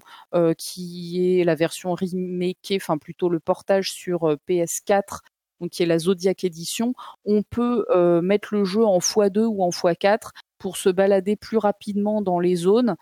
qui 0.58 1.40
est 1.40 1.44
la 1.44 1.54
version 1.54 1.94
remakée, 1.94 2.76
enfin 2.76 2.98
plutôt 2.98 3.28
le 3.28 3.40
portage 3.40 3.92
sur 3.92 4.28
euh, 4.28 4.36
PS4, 4.48 5.20
donc 5.60 5.70
qui 5.70 5.82
est 5.82 5.86
la 5.86 5.98
Zodiac 5.98 6.44
Edition, 6.44 6.94
on 7.24 7.42
peut 7.42 7.86
mettre 8.22 8.54
le 8.54 8.64
jeu 8.64 8.84
en 8.84 8.98
x2 8.98 9.44
ou 9.44 9.62
en 9.62 9.70
x4 9.70 10.30
pour 10.58 10.76
se 10.76 10.88
balader 10.88 11.36
plus 11.36 11.58
rapidement 11.58 12.22
dans 12.22 12.40
les 12.40 12.56
zones. 12.56 12.96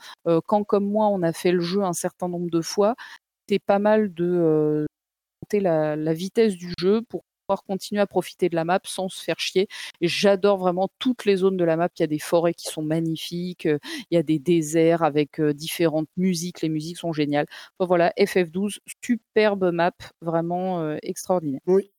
Quand 0.46 0.62
comme 0.64 0.84
moi 0.84 1.08
on 1.08 1.22
a 1.22 1.32
fait 1.32 1.52
le 1.52 1.60
jeu 1.60 1.82
un 1.82 1.94
certain 1.94 2.28
nombre 2.28 2.50
de 2.50 2.60
fois, 2.60 2.94
c'est 3.48 3.58
pas 3.58 3.78
mal 3.78 4.12
de 4.12 4.86
monter 5.42 5.60
la, 5.60 5.96
la 5.96 6.12
vitesse 6.12 6.56
du 6.56 6.74
jeu 6.78 7.00
pour 7.08 7.24
pouvoir 7.46 7.62
continuer 7.64 8.00
à 8.00 8.06
profiter 8.06 8.48
de 8.48 8.54
la 8.56 8.64
map 8.64 8.80
sans 8.84 9.08
se 9.08 9.22
faire 9.22 9.38
chier. 9.38 9.68
J'adore 10.00 10.58
vraiment 10.58 10.88
toutes 10.98 11.24
les 11.24 11.36
zones 11.36 11.56
de 11.56 11.64
la 11.64 11.76
map. 11.76 11.88
Il 11.98 12.00
y 12.00 12.04
a 12.04 12.06
des 12.08 12.18
forêts 12.18 12.54
qui 12.54 12.66
sont 12.68 12.82
magnifiques, 12.82 13.66
euh, 13.66 13.78
il 14.10 14.14
y 14.14 14.18
a 14.18 14.22
des 14.22 14.38
déserts 14.38 15.02
avec 15.02 15.40
euh, 15.40 15.52
différentes 15.52 16.08
musiques. 16.16 16.60
Les 16.62 16.68
musiques 16.68 16.98
sont 16.98 17.12
géniales. 17.12 17.46
Enfin, 17.78 17.86
voilà, 17.86 18.12
FF12, 18.18 18.78
superbe 19.04 19.70
map, 19.72 19.92
vraiment 20.20 20.80
euh, 20.80 20.96
extraordinaire. 21.02 21.60
Oui. 21.66 21.90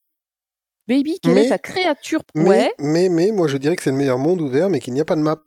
Baby, 0.88 1.20
quelle 1.22 1.36
Mais- 1.36 1.46
est 1.46 1.50
ta 1.50 1.58
créature 1.60 2.22
Mais, 2.36 2.44
Ouais, 2.50 2.74
mais, 2.80 3.08
mais, 3.10 3.32
moi 3.32 3.48
je 3.48 3.56
dirais 3.58 3.76
que 3.78 3.84
c'est 3.84 3.92
le 3.92 3.96
meilleur 3.98 4.18
monde 4.20 4.42
ouvert, 4.42 4.70
mais 4.70 4.80
qu'il 4.82 4.94
n'y 4.94 5.00
a 5.02 5.06
pas 5.06 5.16
de 5.16 5.22
map. 5.22 5.42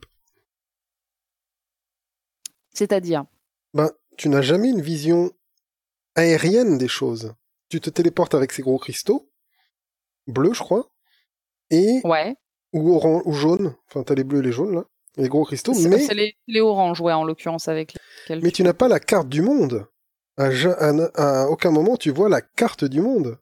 c'est-à-dire? 2.73 3.25
Ben, 3.75 3.91
tu 4.17 4.29
n'as 4.29 4.43
jamais 4.43 4.69
une 4.71 4.81
vision 4.83 5.31
aérienne 6.15 6.79
des 6.79 6.89
choses. 6.89 7.35
Tu 7.69 7.81
te 7.81 7.91
téléportes 7.91 8.35
avec 8.35 8.53
ces 8.53 8.63
gros 8.63 8.79
cristaux, 8.79 9.31
bleus, 10.27 10.55
je 10.55 10.61
crois, 10.61 10.89
et 11.71 12.01
Ouais, 12.05 12.37
ou 12.73 12.95
orange 12.95 13.23
ou 13.25 13.33
jaune. 13.33 13.75
Enfin, 13.89 14.03
t'as 14.03 14.15
les 14.15 14.25
bleus 14.25 14.41
et 14.41 14.43
les 14.43 14.53
jaunes 14.53 14.75
là, 14.75 14.85
les 15.17 15.29
gros 15.29 15.45
cristaux. 15.45 15.73
Mais 15.89 15.99
c'est 15.99 16.15
les, 16.15 16.37
les 16.47 16.61
oranges, 16.61 17.01
ouais, 17.01 17.13
en 17.13 17.25
l'occurrence, 17.25 17.69
avec 17.69 17.97
mais 18.31 18.51
tu 18.51 18.63
n'as 18.63 18.73
pas 18.75 18.89
la 18.89 19.01
carte 19.01 19.29
du 19.29 19.43
monde. 19.43 19.87
À, 20.39 20.51
ja- 20.51 20.77
à- 20.79 21.45
à 21.45 21.47
aucun 21.49 21.71
moment 21.71 21.97
tu 21.97 22.11
vois 22.11 22.29
la 22.29 22.43
carte 22.43 22.85
du 22.85 23.01
monde. 23.01 23.39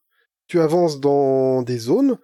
Tu 0.46 0.60
avances 0.60 1.00
dans 1.00 1.62
des 1.62 1.78
zones 1.78 2.18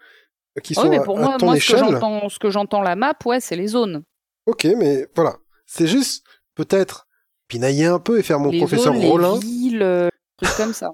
qui 0.63 0.75
sont 0.75 0.83
oui, 0.83 0.91
mais 0.91 1.03
pour 1.03 1.19
à 1.19 1.23
moi, 1.23 1.37
ton 1.39 1.47
moi 1.47 1.55
ce 1.57 1.61
que 1.61 1.77
échelle. 1.77 1.79
j'entends, 1.91 2.29
ce 2.29 2.39
que 2.39 2.51
j'entends 2.51 2.83
la 2.83 2.95
map, 2.95 3.15
ouais, 3.25 3.41
c'est 3.41 3.57
les 3.57 3.67
zones. 3.69 4.05
Ok, 4.47 4.67
mais 4.77 5.07
voilà, 5.15 5.37
c'est 5.67 5.87
juste 5.87 6.25
peut-être 6.55 7.09
pinailler 7.49 7.87
un 7.87 7.99
peu 7.99 8.19
et 8.19 8.23
faire 8.23 8.39
mon 8.39 8.51
les 8.51 8.59
professeur 8.59 8.95
zones, 8.95 9.05
Rollin. 9.05 9.35
les 9.35 9.41
villes, 9.41 9.83
euh, 9.83 10.09
trucs 10.37 10.57
comme 10.57 10.73
ça. 10.75 10.91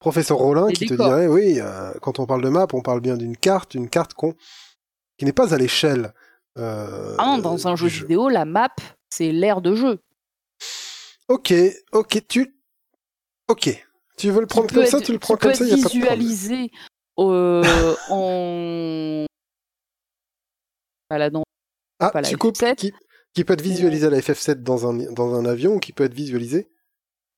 Professeur 0.00 0.38
Rollin 0.38 0.68
qui 0.68 0.86
te 0.86 0.94
dirait, 0.94 1.26
oui, 1.26 1.60
euh, 1.60 1.92
quand 2.00 2.18
on 2.18 2.26
parle 2.26 2.42
de 2.42 2.48
map, 2.48 2.66
on 2.72 2.80
parle 2.80 3.00
bien 3.00 3.16
d'une 3.18 3.36
carte, 3.36 3.74
une 3.74 3.88
carte 3.90 4.14
qu'on 4.14 4.34
qui 5.18 5.26
n'est 5.26 5.32
pas 5.34 5.52
à 5.54 5.58
l'échelle. 5.58 6.14
euh, 6.58 7.14
Ah 7.18 7.26
non, 7.26 7.38
dans 7.38 7.68
un 7.68 7.76
jeu 7.76 7.86
vidéo, 7.88 8.30
la 8.30 8.46
map, 8.46 8.70
c'est 9.10 9.30
l'aire 9.30 9.60
de 9.60 9.74
jeu. 9.74 9.98
Ok, 11.28 11.52
ok, 11.92 12.26
tu, 12.26 12.56
ok, 13.48 13.86
tu 14.16 14.30
veux 14.30 14.40
le 14.40 14.46
prendre 14.46 14.72
comme 14.72 14.86
ça, 14.86 15.00
tu 15.00 15.12
le 15.12 15.18
prends 15.18 15.36
comme 15.36 15.54
ça, 15.54 15.64
il 15.64 15.70
être 15.72 15.76
y 15.76 15.80
a 15.80 15.82
pas 15.82 15.90
de 15.90 15.94
visualisé 15.94 16.70
euh, 17.18 17.94
en 18.08 19.26
baladant 21.10 21.44
Ah, 21.98 22.10
pas 22.10 22.22
la 22.22 22.28
tu 22.28 22.36
coupes, 22.38 22.56
FF7. 22.56 22.74
qui, 22.76 22.92
qui 23.34 23.44
peut 23.44 23.52
être 23.52 23.60
visualisé 23.62 24.06
à 24.06 24.10
la 24.10 24.18
FF7 24.20 24.62
dans 24.62 24.88
un 24.88 24.94
dans 25.12 25.34
un 25.34 25.44
avion, 25.44 25.74
ou 25.74 25.78
qui 25.78 25.92
peut 25.92 26.04
être 26.04 26.14
visualisé. 26.14 26.70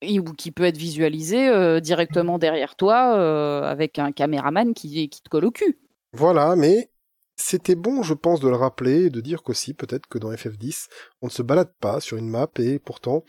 Ou 0.02 0.32
qui 0.32 0.50
peut 0.50 0.64
être 0.64 0.76
visualisé 0.76 1.48
euh, 1.48 1.81
directement 1.81 2.39
derrière 2.39 2.76
toi 2.76 3.16
euh, 3.16 3.62
avec 3.62 3.98
un 3.98 4.12
caméraman 4.12 4.74
qui, 4.74 5.08
qui 5.08 5.22
te 5.22 5.28
colle 5.28 5.44
au 5.44 5.50
cul. 5.50 5.78
Voilà, 6.12 6.56
mais 6.56 6.90
c'était 7.36 7.74
bon, 7.74 8.02
je 8.02 8.14
pense, 8.14 8.40
de 8.40 8.48
le 8.48 8.56
rappeler 8.56 9.05
et 9.05 9.10
de 9.10 9.20
dire 9.20 9.42
qu'aussi, 9.42 9.74
peut-être 9.74 10.06
que 10.06 10.18
dans 10.18 10.32
FF10, 10.32 10.89
on 11.22 11.26
ne 11.26 11.31
se 11.31 11.42
balade 11.42 11.72
pas 11.81 12.00
sur 12.00 12.16
une 12.16 12.28
map 12.28 12.48
et 12.58 12.78
pourtant, 12.78 13.24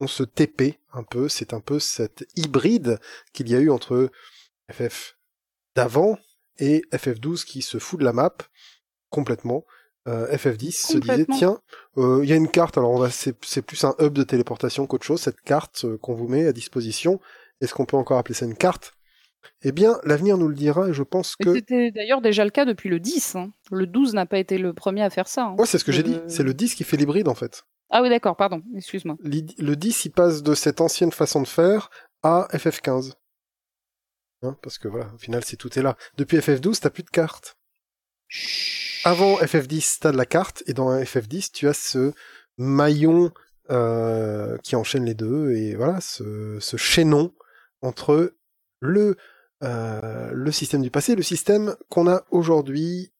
on 0.00 0.06
se 0.06 0.22
TP 0.22 0.78
un 0.92 1.02
peu. 1.02 1.28
C'est 1.28 1.54
un 1.54 1.60
peu 1.60 1.78
cette 1.78 2.26
hybride 2.36 2.98
qu'il 3.32 3.48
y 3.48 3.54
a 3.54 3.60
eu 3.60 3.70
entre 3.70 4.10
FF 4.70 5.16
d'avant 5.74 6.18
et 6.58 6.82
FF12 6.92 7.44
qui 7.44 7.62
se 7.62 7.78
fout 7.78 7.98
de 7.98 8.04
la 8.04 8.12
map 8.12 8.34
complètement. 9.10 9.64
Euh, 10.06 10.26
FF10 10.36 10.86
se 10.92 10.98
disait, 10.98 11.26
tiens, 11.32 11.58
euh, 11.96 12.20
il 12.22 12.28
y 12.28 12.32
a 12.32 12.36
une 12.36 12.48
carte, 12.50 12.76
alors 12.76 12.90
on 12.90 12.98
va, 12.98 13.08
c'est, 13.10 13.32
plus 13.62 13.84
un 13.84 13.94
hub 13.98 14.12
de 14.12 14.22
téléportation 14.22 14.86
qu'autre 14.86 15.06
chose, 15.06 15.20
cette 15.22 15.40
carte 15.40 15.86
euh, 15.86 15.96
qu'on 15.96 16.14
vous 16.14 16.28
met 16.28 16.46
à 16.46 16.52
disposition. 16.52 17.20
Est-ce 17.62 17.72
qu'on 17.72 17.86
peut 17.86 17.96
encore 17.96 18.18
appeler 18.18 18.34
ça 18.34 18.44
une 18.44 18.56
carte? 18.56 18.92
Eh 19.62 19.72
bien, 19.72 19.98
l'avenir 20.04 20.36
nous 20.36 20.48
le 20.48 20.54
dira 20.54 20.88
et 20.88 20.92
je 20.92 21.02
pense 21.02 21.36
que... 21.36 21.54
C'était 21.54 21.90
d'ailleurs 21.90 22.20
déjà 22.20 22.44
le 22.44 22.50
cas 22.50 22.66
depuis 22.66 22.90
le 22.90 23.00
10. 23.00 23.36
hein. 23.36 23.50
Le 23.70 23.86
12 23.86 24.12
n'a 24.14 24.26
pas 24.26 24.38
été 24.38 24.58
le 24.58 24.74
premier 24.74 25.02
à 25.02 25.08
faire 25.10 25.28
ça. 25.28 25.44
hein. 25.46 25.56
Ouais, 25.58 25.66
c'est 25.66 25.78
ce 25.78 25.84
que 25.84 25.92
j'ai 25.92 26.02
dit. 26.02 26.18
C'est 26.28 26.42
le 26.42 26.52
10 26.52 26.74
qui 26.74 26.84
fait 26.84 26.96
l'hybride, 26.98 27.28
en 27.28 27.34
fait. 27.34 27.64
Ah 27.90 28.02
oui, 28.02 28.10
d'accord, 28.10 28.36
pardon, 28.36 28.62
excuse-moi. 28.76 29.16
Le 29.22 29.74
10, 29.74 30.04
il 30.06 30.10
passe 30.10 30.42
de 30.42 30.54
cette 30.54 30.80
ancienne 30.80 31.12
façon 31.12 31.40
de 31.40 31.46
faire 31.46 31.90
à 32.22 32.48
FF15. 32.52 33.12
Hein, 34.42 34.56
parce 34.62 34.76
que 34.78 34.88
voilà, 34.88 35.06
au 35.14 35.18
final, 35.18 35.42
c'est 35.44 35.56
tout 35.56 35.78
est 35.78 35.82
là. 35.82 35.96
Depuis 36.18 36.36
FF12, 36.38 36.80
t'as 36.80 36.90
plus 36.90 37.02
de 37.04 37.10
cartes. 37.10 37.56
Avant 39.04 39.36
FF10, 39.36 39.98
t'as 40.00 40.12
de 40.12 40.16
la 40.16 40.24
carte, 40.24 40.62
et 40.66 40.72
dans 40.72 40.90
FF10, 40.98 41.50
tu 41.52 41.68
as 41.68 41.74
ce 41.74 42.12
maillon 42.56 43.32
euh, 43.70 44.56
qui 44.62 44.76
enchaîne 44.76 45.04
les 45.04 45.14
deux 45.14 45.52
et 45.52 45.74
voilà 45.74 46.00
ce, 46.00 46.58
ce 46.60 46.76
chaînon 46.76 47.32
entre 47.82 48.34
le 48.80 49.16
euh, 49.62 50.30
le 50.32 50.52
système 50.52 50.82
du 50.82 50.90
passé, 50.90 51.14
le 51.14 51.22
système 51.22 51.76
qu'on 51.88 52.06
a 52.06 52.24
aujourd'hui 52.30 53.12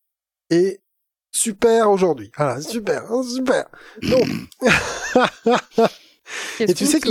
est 0.51 0.83
super 1.31 1.91
aujourd'hui. 1.91 2.31
Voilà, 2.37 2.61
super, 2.61 3.11
hein, 3.11 3.23
super. 3.23 3.67
Donc, 4.03 4.27
et 6.61 6.75
tu 6.75 6.87
sais 6.87 7.01
que 7.01 7.09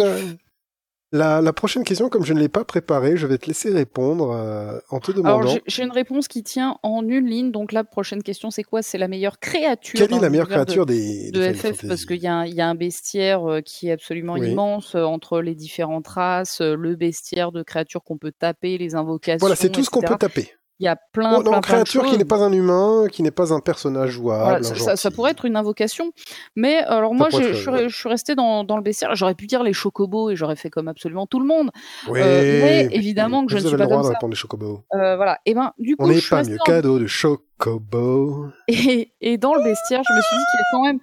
la, 1.14 1.42
la, 1.42 1.53
prochaine 1.53 1.83
question, 1.83 2.09
comme 2.09 2.25
je 2.25 2.33
ne 2.33 2.40
l'ai 2.40 2.50
pas 2.50 2.66
préparée, 2.66 3.17
je 3.17 3.27
vais 3.27 3.38
te 3.38 3.45
laisser 3.45 3.69
répondre 3.69 4.32
euh, 4.32 4.80
en 4.90 5.00
te 5.00 5.11
demandant. 5.11 5.42
Alors 5.42 5.58
j'ai 5.67 5.83
une 5.83 5.92
réponse 5.92 6.27
qui 6.27 6.42
tient 6.42 6.80
en 6.82 7.08
une 7.08 7.27
ligne. 7.27 7.51
Donc 7.51 7.72
la 7.72 7.83
prochaine 7.83 8.24
question, 8.24 8.50
c'est 8.50 8.64
quoi? 8.64 8.82
C'est 8.82 8.98
la 8.98 9.08
meilleure 9.08 9.40
créature. 9.40 10.00
Quelle 10.00 10.11
est 10.11 10.19
la 10.19 10.32
meilleure 10.32 10.50
créature 10.50 10.88
de, 10.88 10.93
des, 10.93 11.32
de 11.32 11.53
FF 11.53 11.88
Parce 11.88 12.06
qu'il 12.06 12.17
y, 12.17 12.22
y, 12.24 12.27
a 12.61 12.67
un 12.67 12.75
bestiaire 12.75 13.48
euh, 13.48 13.61
qui 13.61 13.90
est 13.90 13.92
absolument 13.92 14.33
Oui. 14.33 14.51
immense 14.51 14.95
euh, 14.95 15.03
entre 15.03 15.40
les 15.40 15.53
différentes 15.53 16.08
races, 16.08 16.61
le 16.61 16.95
bestiaire 16.95 17.51
de 17.51 17.61
créatures 17.61 18.03
qu'on 18.03 18.17
peut 18.17 18.33
taper, 18.38 18.80
les 18.80 18.95
invocations. 18.95 19.38
Voilà, 19.40 19.56
c'est 19.56 19.69
tout 19.69 19.83
ce 19.83 19.92
qu'on 19.92 20.01
peut 20.01 20.17
taper. 20.17 20.51
Il 20.79 20.85
y 20.85 20.87
a 20.87 20.95
plein, 21.13 21.35
Oh, 21.37 21.43
non, 21.43 21.43
plein, 21.43 21.51
plein 21.51 21.59
de 21.59 21.65
créature 21.65 22.05
qui 22.05 22.17
n'est 22.17 22.25
pas 22.25 22.41
un 22.43 22.51
humain, 22.51 23.05
qui 23.11 23.21
n'est 23.23 23.31
pas 23.31 23.53
un 23.53 23.59
personnage 23.59 24.09
jouable. 24.11 24.63
Voilà, 24.65 24.91
un 24.91 24.95
ça, 24.95 25.11
pourrait 25.11 25.31
être 25.31 25.45
une 25.45 25.55
invocation, 25.55 26.11
mais 26.55 26.77
alors 26.79 27.13
moi, 27.13 27.29
je 27.31 27.53
suis, 27.53 27.69
ouais. 27.69 27.89
je 27.89 27.95
suis 27.95 28.09
restée 28.09 28.33
dans, 28.35 28.63
dans 28.63 28.75
le 28.75 28.83
bestiaire. 28.83 29.15
J'aurais 29.15 29.35
pu 29.35 29.45
dire 29.47 29.63
les 29.63 29.71
chocobos 29.71 30.31
et 30.31 30.35
j'aurais 30.35 30.55
fait 30.55 30.69
comme 30.71 30.87
absolument 30.87 31.27
tout 31.27 31.39
le 31.39 31.45
monde. 31.45 31.69
Oui, 32.09 32.19
Euh, 32.21 32.61
mais 32.61 32.87
évidemment 32.91 33.45
que 33.45 33.51
je 33.51 33.57
ne 33.57 33.61
suis 33.61 33.67
avez 33.69 33.77
pas 33.77 33.83
le 33.83 33.89
droit 33.89 33.97
comme 34.01 34.07
ça. 34.11 34.17
répondre 34.17 34.31
les 34.31 34.37
chocobos. 34.37 34.83
Euh, 34.95 35.15
voilà. 35.15 35.37
Et 35.45 35.53
ben, 35.53 35.71
du 35.77 35.95
coup, 35.95 36.03
On 36.05 36.07
n'est 36.07 36.19
pas 36.27 36.43
mieux 36.43 36.57
dans- 36.57 36.63
cadeau 36.63 36.99
de 36.99 37.07
chocobo. 37.07 38.47
Et, 38.67 39.13
et 39.21 39.37
dans 39.37 39.53
le 39.53 39.63
bestiaire, 39.63 40.01
je 40.07 40.13
me 40.13 40.21
suis 40.21 40.35
dit 40.35 40.43
qu'il 40.51 40.59
y 40.59 40.63
a 40.63 40.65
quand 40.73 40.83
même 40.83 40.99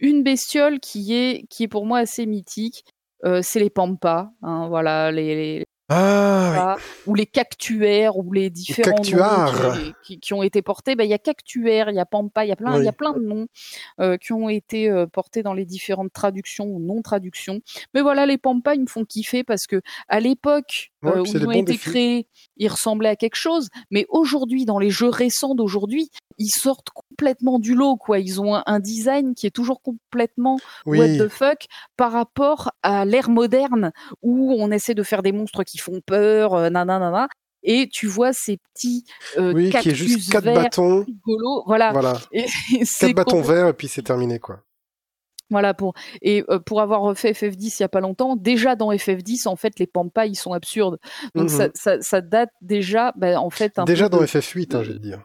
une 0.00 0.22
bestiole 0.22 0.80
qui 0.80 1.14
est, 1.14 1.46
qui 1.48 1.62
est 1.62 1.68
pour 1.68 1.86
moi 1.86 1.98
assez 1.98 2.26
mythique. 2.26 2.84
Euh, 3.24 3.40
c'est 3.42 3.60
les 3.60 3.70
pampas, 3.70 4.28
hein, 4.42 4.66
voilà, 4.68 5.10
les, 5.10 5.34
les 5.34 5.64
Ah, 5.90 6.76
ou 7.06 7.14
les 7.14 7.26
cactuaires, 7.26 8.16
ou 8.16 8.32
les 8.32 8.48
différents 8.50 8.96
noms 8.96 9.74
qui, 9.74 9.92
qui- 10.02 10.20
qui 10.20 10.32
ont 10.34 10.42
été 10.42 10.62
portés. 10.62 10.96
Ben, 10.96 11.04
Il 11.04 11.10
y 11.10 11.14
a 11.14 11.18
cactuaire, 11.18 11.90
il 11.90 11.96
y 11.96 11.98
a 12.00 12.06
pampa, 12.06 12.44
il 12.44 12.48
y 12.48 12.52
a 12.52 12.56
plein, 12.56 12.78
il 12.80 12.84
y 12.84 12.88
a 12.88 12.92
plein 12.92 13.12
de 13.12 13.20
noms 13.20 13.46
euh, 14.00 14.16
qui 14.16 14.32
ont 14.32 14.48
été 14.48 14.88
euh, 14.88 15.06
portés 15.06 15.42
dans 15.42 15.52
les 15.52 15.66
différentes 15.66 16.12
traductions 16.12 16.66
ou 16.66 16.80
non 16.80 17.02
traductions. 17.02 17.60
Mais 17.92 18.00
voilà, 18.00 18.24
les 18.24 18.38
pampas, 18.38 18.74
ils 18.74 18.80
me 18.82 18.86
font 18.86 19.04
kiffer 19.04 19.44
parce 19.44 19.66
que 19.66 19.82
à 20.08 20.20
l'époque 20.20 20.90
Ouais, 21.02 21.12
euh, 21.12 21.20
où 21.20 21.26
ils 21.26 21.46
ont 21.46 21.50
été 21.50 21.72
défis. 21.72 21.90
créés, 21.90 22.28
ils 22.56 22.68
ressemblaient 22.68 23.10
à 23.10 23.16
quelque 23.16 23.36
chose. 23.36 23.68
Mais 23.90 24.06
aujourd'hui, 24.08 24.64
dans 24.64 24.78
les 24.78 24.88
jeux 24.88 25.10
récents 25.10 25.54
d'aujourd'hui, 25.54 26.08
ils 26.38 26.48
sortent 26.48 26.88
complètement 27.14 27.58
du 27.58 27.74
lot, 27.74 27.96
quoi. 27.96 28.18
Ils 28.18 28.40
ont 28.40 28.54
un, 28.56 28.62
un 28.66 28.80
design 28.80 29.34
qui 29.34 29.46
est 29.46 29.50
toujours 29.50 29.80
complètement 29.82 30.58
what 30.86 31.06
the 31.18 31.28
fuck 31.28 31.66
par 31.96 32.12
rapport 32.12 32.72
à 32.82 33.04
l'ère 33.04 33.30
moderne 33.30 33.92
où 34.22 34.54
on 34.58 34.70
essaie 34.70 34.94
de 34.94 35.02
faire 35.02 35.22
des 35.22 35.32
monstres 35.32 35.62
qui 35.64 35.78
font 35.78 36.00
peur, 36.04 36.54
euh, 36.54 36.70
nanana. 36.70 37.28
Et 37.62 37.88
tu 37.90 38.06
vois 38.06 38.32
ces 38.32 38.58
petits 38.74 39.04
euh, 39.38 39.52
oui, 39.54 39.70
qui 39.70 39.88
est 39.88 39.94
juste 39.94 40.30
quatre 40.30 40.44
verts 40.44 40.64
bâtons. 40.64 41.04
rigolos, 41.04 41.62
voilà. 41.66 41.92
Voilà, 41.92 42.14
Et 42.32 42.44
quatre 42.98 43.14
bâtons 43.14 43.40
verts 43.40 43.68
et 43.68 43.72
puis 43.72 43.88
c'est 43.88 44.02
terminé 44.02 44.38
quoi. 44.38 44.60
Voilà 45.50 45.72
pour 45.74 45.94
et 46.20 46.42
euh, 46.50 46.58
pour 46.58 46.80
avoir 46.80 47.02
refait 47.02 47.32
FF10 47.32 47.76
il 47.78 47.82
y 47.82 47.84
a 47.84 47.88
pas 47.88 48.00
longtemps, 48.00 48.34
déjà 48.36 48.76
dans 48.76 48.90
FF10 48.92 49.46
en 49.48 49.56
fait 49.56 49.78
les 49.78 49.86
pampas 49.86 50.26
ils 50.26 50.34
sont 50.36 50.52
absurdes. 50.52 50.98
Donc 51.34 51.44
Mhm. 51.50 51.56
ça, 51.56 51.68
ça, 51.74 52.00
ça 52.00 52.20
date 52.20 52.50
déjà 52.60 53.12
ben, 53.16 53.36
en 53.38 53.50
fait 53.50 53.78
un 53.78 53.84
Déjà 53.84 54.08
dans 54.08 54.20
de- 54.20 54.26
FF8, 54.26 54.74
hein, 54.76 54.82
je 54.82 54.92
dire. 54.92 55.22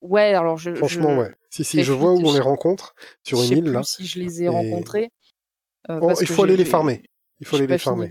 Ouais, 0.00 0.34
alors 0.34 0.56
je 0.56 0.74
Franchement, 0.74 1.14
je, 1.16 1.20
ouais. 1.20 1.34
Si, 1.50 1.64
si, 1.64 1.78
FF8, 1.78 1.82
je 1.84 1.92
vois 1.92 2.12
où 2.12 2.20
on 2.24 2.32
les 2.32 2.40
rencontre 2.40 2.94
sur 3.24 3.42
une 3.42 3.58
île 3.58 3.72
là. 3.72 3.82
si 3.82 4.06
je 4.06 4.18
les 4.20 4.42
ai 4.42 4.44
Et- 4.44 4.48
rencontrés. 4.48 5.10
euh, 5.90 5.98
Oh, 6.02 6.12
il 6.20 6.26
faut 6.26 6.44
aller 6.44 6.56
les 6.56 6.64
farmer. 6.64 7.02
Il 7.40 7.46
faut 7.46 7.56
aller 7.56 7.66
les 7.66 7.78
farmer. 7.78 8.08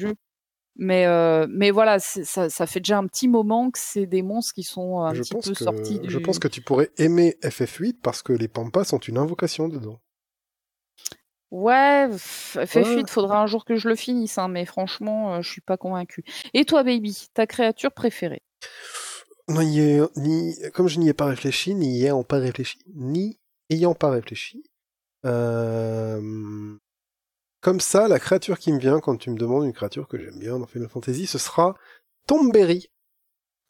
Mais 0.79 1.05
euh, 1.07 1.47
mais 1.49 1.71
voilà, 1.71 1.97
ça, 1.99 2.49
ça 2.49 2.67
fait 2.67 2.79
déjà 2.81 2.99
un 2.99 3.07
petit 3.07 3.27
moment 3.27 3.71
que 3.71 3.79
c'est 3.79 4.05
des 4.05 4.21
monstres 4.21 4.53
qui 4.53 4.61
sont 4.63 4.99
un 4.99 5.13
Je 5.13 5.23
petit 5.23 5.33
peu 5.33 5.53
que, 5.53 5.63
sortis 5.63 5.99
du. 5.99 6.09
je 6.09 6.19
pense 6.19 6.37
que 6.37 6.47
tu 6.47 6.61
pourrais 6.61 6.91
aimer 6.97 7.35
FF8 7.41 7.95
parce 8.03 8.21
que 8.21 8.31
les 8.33 8.47
pampas 8.47 8.83
sont 8.83 8.99
une 8.99 9.17
invocation 9.17 9.69
dedans. 9.69 9.99
Ouais, 11.49 12.07
pff, 12.09 12.57
FF8, 12.59 12.95
Ouais. 12.97 13.03
faudra 13.07 13.41
un 13.41 13.47
jour 13.47 13.63
que 13.65 13.77
je 13.77 13.87
le 13.87 13.95
finisse, 13.95 14.37
hein, 14.37 14.49
mais 14.49 14.65
franchement, 14.65 15.35
euh, 15.35 15.41
je 15.41 15.49
suis 15.49 15.61
pas 15.61 15.77
convaincu. 15.77 16.23
Et 16.53 16.65
toi, 16.65 16.83
baby, 16.83 17.27
ta 17.33 17.47
créature 17.47 17.91
préférée? 17.93 18.43
Non, 19.49 19.61
y 19.61 19.79
est- 19.79 20.17
ni, 20.17 20.55
comme 20.73 20.87
je 20.89 20.99
n'y 20.99 21.09
ai 21.09 21.13
pas 21.13 21.25
réfléchi, 21.25 21.73
ni 21.73 22.03
ayant 22.03 22.23
pas 22.23 22.37
réfléchi, 22.39 22.79
ni 22.95 23.39
ayant 23.69 23.93
pas 23.95 24.09
réfléchi, 24.09 24.63
euh, 25.25 26.75
comme 27.61 27.79
ça, 27.79 28.07
la 28.07 28.19
créature 28.19 28.59
qui 28.59 28.71
me 28.73 28.79
vient 28.79 28.99
quand 28.99 29.17
tu 29.17 29.29
me 29.29 29.37
demandes 29.37 29.65
une 29.65 29.73
créature 29.73 30.07
que 30.07 30.17
j'aime 30.19 30.39
bien 30.39 30.59
dans 30.59 30.67
Final 30.67 30.89
Fantasy, 30.89 31.27
ce 31.27 31.37
sera 31.37 31.75
Tomberry. 32.27 32.89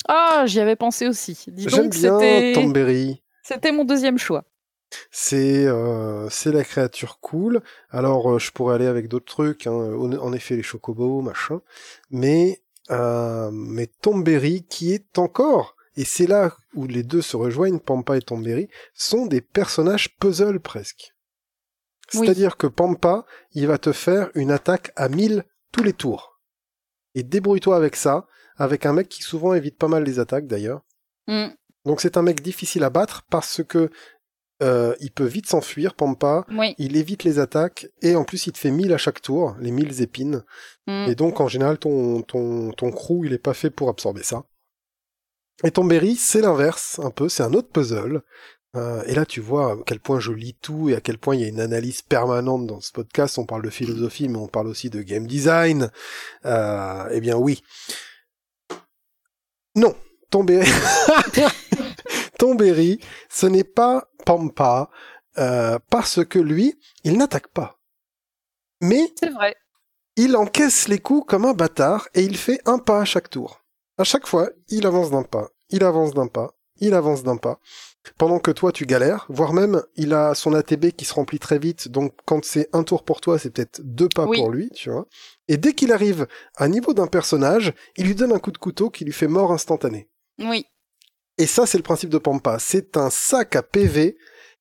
Ah, 0.07 0.43
j'y 0.45 0.59
avais 0.59 0.75
pensé 0.75 1.07
aussi. 1.07 1.37
Dis 1.47 1.67
J'aime 1.67 1.83
donc, 1.83 1.93
bien 1.93 2.17
c'était 2.19 2.51
Tomberry. 2.53 3.23
c'était 3.43 3.71
mon 3.71 3.85
deuxième 3.85 4.17
choix. 4.17 4.45
C'est 5.11 5.65
euh, 5.65 6.29
c'est 6.29 6.51
la 6.51 6.63
créature 6.63 7.19
cool. 7.19 7.61
Alors 7.89 8.31
euh, 8.35 8.39
je 8.39 8.51
pourrais 8.51 8.75
aller 8.75 8.85
avec 8.87 9.09
d'autres 9.09 9.25
trucs, 9.25 9.67
hein, 9.67 9.73
en 9.73 10.33
effet 10.33 10.55
les 10.55 10.63
chocobos, 10.63 11.21
machin. 11.21 11.61
Mais 12.09 12.61
euh, 12.91 13.49
mais 13.51 13.87
Tomberry 14.01 14.65
qui 14.65 14.93
est 14.93 15.17
encore 15.17 15.77
et 15.97 16.05
c'est 16.05 16.27
là 16.27 16.55
où 16.75 16.85
les 16.85 17.01
deux 17.01 17.23
se 17.23 17.35
rejoignent, 17.35 17.79
Pampa 17.79 18.17
et 18.17 18.21
Tomberry, 18.21 18.69
sont 18.93 19.25
des 19.25 19.41
personnages 19.41 20.15
puzzle 20.17 20.59
presque. 20.59 21.15
Oui. 22.13 22.21
C'est-à-dire 22.25 22.55
que 22.55 22.67
Pampa, 22.67 23.25
il 23.53 23.65
va 23.65 23.79
te 23.79 23.91
faire 23.91 24.29
une 24.35 24.51
attaque 24.51 24.91
à 24.95 25.09
1000 25.09 25.43
tous 25.71 25.83
les 25.83 25.93
tours. 25.93 26.39
Et 27.15 27.23
débrouille-toi 27.23 27.75
avec 27.75 27.95
ça, 27.95 28.27
avec 28.57 28.85
un 28.85 28.93
mec 28.93 29.09
qui 29.09 29.23
souvent 29.23 29.55
évite 29.55 29.77
pas 29.77 29.87
mal 29.87 30.03
les 30.03 30.19
attaques 30.19 30.45
d'ailleurs. 30.45 30.81
Hmm, 31.25 31.47
Donc 31.83 31.99
c'est 31.99 32.15
un 32.15 32.21
mec 32.21 32.41
difficile 32.41 32.83
à 32.83 32.91
battre 32.91 33.23
parce 33.31 33.63
que 33.63 33.89
euh, 34.63 34.95
il 34.99 35.11
peut 35.11 35.25
vite 35.25 35.47
s'enfuir, 35.47 35.93
Pampa. 35.93 36.45
Oui. 36.49 36.73
Il 36.77 36.95
évite 36.95 37.23
les 37.23 37.39
attaques 37.39 37.87
et 38.01 38.15
en 38.15 38.23
plus 38.23 38.47
il 38.47 38.53
te 38.53 38.57
fait 38.57 38.71
1000 38.71 38.91
à 38.93 38.97
chaque 38.97 39.21
tour, 39.21 39.55
les 39.59 39.71
1000 39.71 40.01
épines. 40.01 40.43
hmm. 40.87 41.07
Et 41.09 41.15
donc 41.15 41.39
en 41.39 41.47
général 41.47 41.77
ton 41.77 42.21
ton 42.23 42.71
ton 42.71 42.91
crew 42.91 43.25
il 43.25 43.33
est 43.33 43.37
pas 43.37 43.53
fait 43.53 43.69
pour 43.69 43.89
absorber 43.89 44.23
ça. 44.23 44.45
Et 45.63 45.71
ton 45.71 45.85
Berry 45.85 46.15
c'est 46.15 46.41
l'inverse 46.41 46.99
un 47.03 47.11
peu, 47.11 47.29
c'est 47.29 47.43
un 47.43 47.53
autre 47.53 47.69
puzzle. 47.69 48.21
Euh, 48.75 49.03
et 49.05 49.15
là 49.15 49.25
tu 49.25 49.41
vois 49.41 49.73
à 49.73 49.77
quel 49.85 49.99
point 49.99 50.19
je 50.19 50.31
lis 50.31 50.57
tout 50.61 50.89
et 50.89 50.95
à 50.95 51.01
quel 51.01 51.17
point 51.17 51.35
il 51.35 51.41
y 51.41 51.45
a 51.45 51.47
une 51.47 51.59
analyse 51.59 52.01
permanente 52.01 52.65
dans 52.65 52.81
ce 52.81 52.91
podcast. 52.91 53.37
On 53.37 53.45
parle 53.45 53.63
de 53.63 53.69
philosophie 53.69 54.27
mais 54.27 54.37
on 54.37 54.47
parle 54.47 54.67
aussi 54.67 54.89
de 54.89 55.01
game 55.03 55.27
design. 55.27 55.91
Euh, 56.45 57.07
eh 57.11 57.21
bien 57.21 57.37
oui. 57.37 57.61
Non, 59.75 59.95
ton 60.31 60.43
Berry. 60.43 60.67
ton 62.37 62.55
Berry, 62.55 62.99
ce 63.29 63.45
n'est 63.47 63.63
pas 63.63 64.07
Pampa, 64.25 64.89
euh, 65.37 65.77
parce 65.89 66.25
que 66.25 66.39
lui, 66.39 66.79
il 67.03 67.17
n'attaque 67.17 67.47
pas. 67.49 67.79
Mais 68.81 69.11
C'est 69.19 69.29
vrai. 69.31 69.55
il 70.15 70.35
encaisse 70.35 70.87
les 70.87 70.99
coups 70.99 71.25
comme 71.27 71.45
un 71.45 71.53
bâtard 71.53 72.07
et 72.13 72.21
il 72.23 72.37
fait 72.37 72.59
un 72.65 72.77
pas 72.79 73.01
à 73.01 73.05
chaque 73.05 73.29
tour. 73.29 73.63
À 73.97 74.03
chaque 74.03 74.27
fois, 74.27 74.49
il 74.69 74.85
avance 74.85 75.09
d'un 75.11 75.23
pas, 75.23 75.49
il 75.69 75.83
avance 75.83 76.13
d'un 76.13 76.27
pas, 76.27 76.51
il 76.79 76.93
avance 76.93 77.23
d'un 77.23 77.37
pas. 77.37 77.59
Pendant 78.17 78.39
que 78.39 78.51
toi, 78.51 78.71
tu 78.71 78.85
galères, 78.85 79.25
voire 79.27 79.51
même, 79.53 79.81
il 79.95 80.13
a 80.13 80.33
son 80.33 80.53
ATB 80.53 80.91
qui 80.91 81.03
se 81.03 81.13
remplit 81.13 81.39
très 81.39 81.59
vite, 81.59 81.89
donc 81.89 82.13
quand 82.25 82.45
c'est 82.45 82.69
un 82.73 82.83
tour 82.83 83.03
pour 83.03 83.19
toi, 83.19 83.37
c'est 83.37 83.49
peut-être 83.49 83.81
deux 83.83 84.07
pas 84.07 84.25
Oui. 84.25 84.37
pour 84.37 84.49
lui, 84.51 84.69
tu 84.69 84.89
vois. 84.89 85.07
Et 85.49 85.57
dès 85.57 85.73
qu'il 85.73 85.91
arrive 85.91 86.25
à 86.55 86.67
niveau 86.69 86.93
d'un 86.93 87.07
personnage, 87.07 87.73
il 87.97 88.05
lui 88.05 88.15
donne 88.15 88.31
un 88.31 88.39
coup 88.39 88.51
de 88.51 88.57
couteau 88.59 88.89
qui 88.89 89.03
lui 89.03 89.11
fait 89.11 89.27
mort 89.27 89.51
instantanée. 89.51 90.07
Oui. 90.39 90.65
Et 91.37 91.45
ça, 91.45 91.65
c'est 91.65 91.77
le 91.77 91.83
principe 91.83 92.09
de 92.09 92.17
Pampa. 92.17 92.57
C'est 92.59 92.97
un 92.97 93.09
sac 93.09 93.55
à 93.55 93.63
PV 93.63 94.17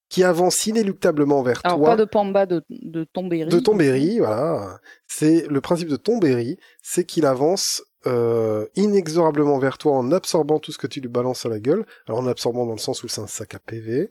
qui 0.08 0.22
avance 0.22 0.66
inéluctablement 0.66 1.42
vers 1.42 1.60
Alors 1.64 1.78
toi. 1.78 1.88
pas 1.90 1.96
de 1.96 2.04
pamba 2.04 2.46
de 2.46 2.62
de 2.70 3.04
Tombéry. 3.04 3.50
De 3.50 3.58
Tombéry, 3.58 4.18
voilà. 4.18 4.78
C'est 5.08 5.46
le 5.48 5.60
principe 5.60 5.88
de 5.88 5.96
Tombéry, 5.96 6.58
c'est 6.82 7.04
qu'il 7.04 7.26
avance 7.26 7.82
euh, 8.06 8.66
inexorablement 8.76 9.58
vers 9.58 9.78
toi 9.78 9.96
en 9.96 10.12
absorbant 10.12 10.60
tout 10.60 10.70
ce 10.70 10.78
que 10.78 10.86
tu 10.86 11.00
lui 11.00 11.08
balances 11.08 11.44
à 11.44 11.48
la 11.48 11.58
gueule. 11.58 11.84
Alors 12.06 12.20
en 12.20 12.26
absorbant 12.26 12.66
dans 12.66 12.72
le 12.72 12.78
sens 12.78 13.02
où 13.02 13.08
c'est 13.08 13.20
un 13.20 13.26
sac 13.26 13.54
à 13.54 13.58
PV. 13.58 14.10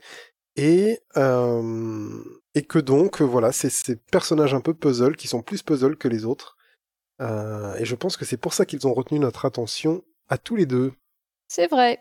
Et, 0.57 0.99
euh, 1.17 2.23
et 2.55 2.63
que 2.63 2.79
donc, 2.79 3.21
voilà, 3.21 3.51
c'est 3.51 3.69
ces 3.69 3.95
personnages 3.97 4.53
un 4.53 4.61
peu 4.61 4.73
puzzle 4.73 5.15
qui 5.15 5.27
sont 5.27 5.41
plus 5.41 5.61
puzzle 5.61 5.97
que 5.97 6.07
les 6.07 6.25
autres. 6.25 6.55
Euh, 7.21 7.75
et 7.75 7.85
je 7.85 7.95
pense 7.95 8.17
que 8.17 8.25
c'est 8.25 8.37
pour 8.37 8.53
ça 8.53 8.65
qu'ils 8.65 8.87
ont 8.87 8.93
retenu 8.93 9.19
notre 9.19 9.45
attention 9.45 10.03
à 10.27 10.37
tous 10.37 10.55
les 10.55 10.65
deux. 10.65 10.93
C'est 11.47 11.67
vrai. 11.67 11.99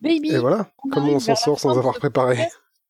Baby. 0.00 0.32
Et 0.32 0.38
voilà, 0.38 0.70
comment 0.90 1.12
on 1.12 1.18
s'en 1.18 1.34
sort 1.34 1.60
sans 1.60 1.76
avoir 1.76 1.98
préparé. 1.98 2.38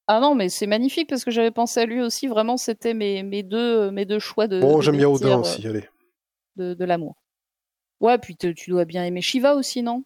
Ah 0.07 0.21
non, 0.21 0.35
mais 0.35 0.49
c'est 0.49 0.67
magnifique 0.67 1.09
parce 1.09 1.25
que 1.25 1.31
j'avais 1.31 1.51
pensé 1.51 1.81
à 1.81 1.87
lui 1.87 2.01
aussi. 2.01 2.27
Vraiment, 2.27 2.57
c'était 2.57 2.95
mes, 2.95 3.23
mes, 3.23 3.43
deux, 3.43 3.91
mes 3.91 4.05
deux 4.05 4.19
choix 4.19 4.47
de. 4.49 4.61
Bon, 4.61 4.81
j'aime 4.81 4.97
bien 4.97 5.09
Odin 5.09 5.39
euh, 5.39 5.41
aussi, 5.41 5.67
allez. 5.67 5.89
De, 6.57 6.75
de 6.75 6.85
l'amour. 6.85 7.17
Ouais, 8.01 8.19
puis 8.19 8.37
te- 8.37 8.49
tu 8.53 8.71
dois 8.71 8.85
bien 8.85 9.05
aimer 9.05 9.23
Shiva 9.23 9.55
aussi, 9.55 9.83
non? 9.83 10.05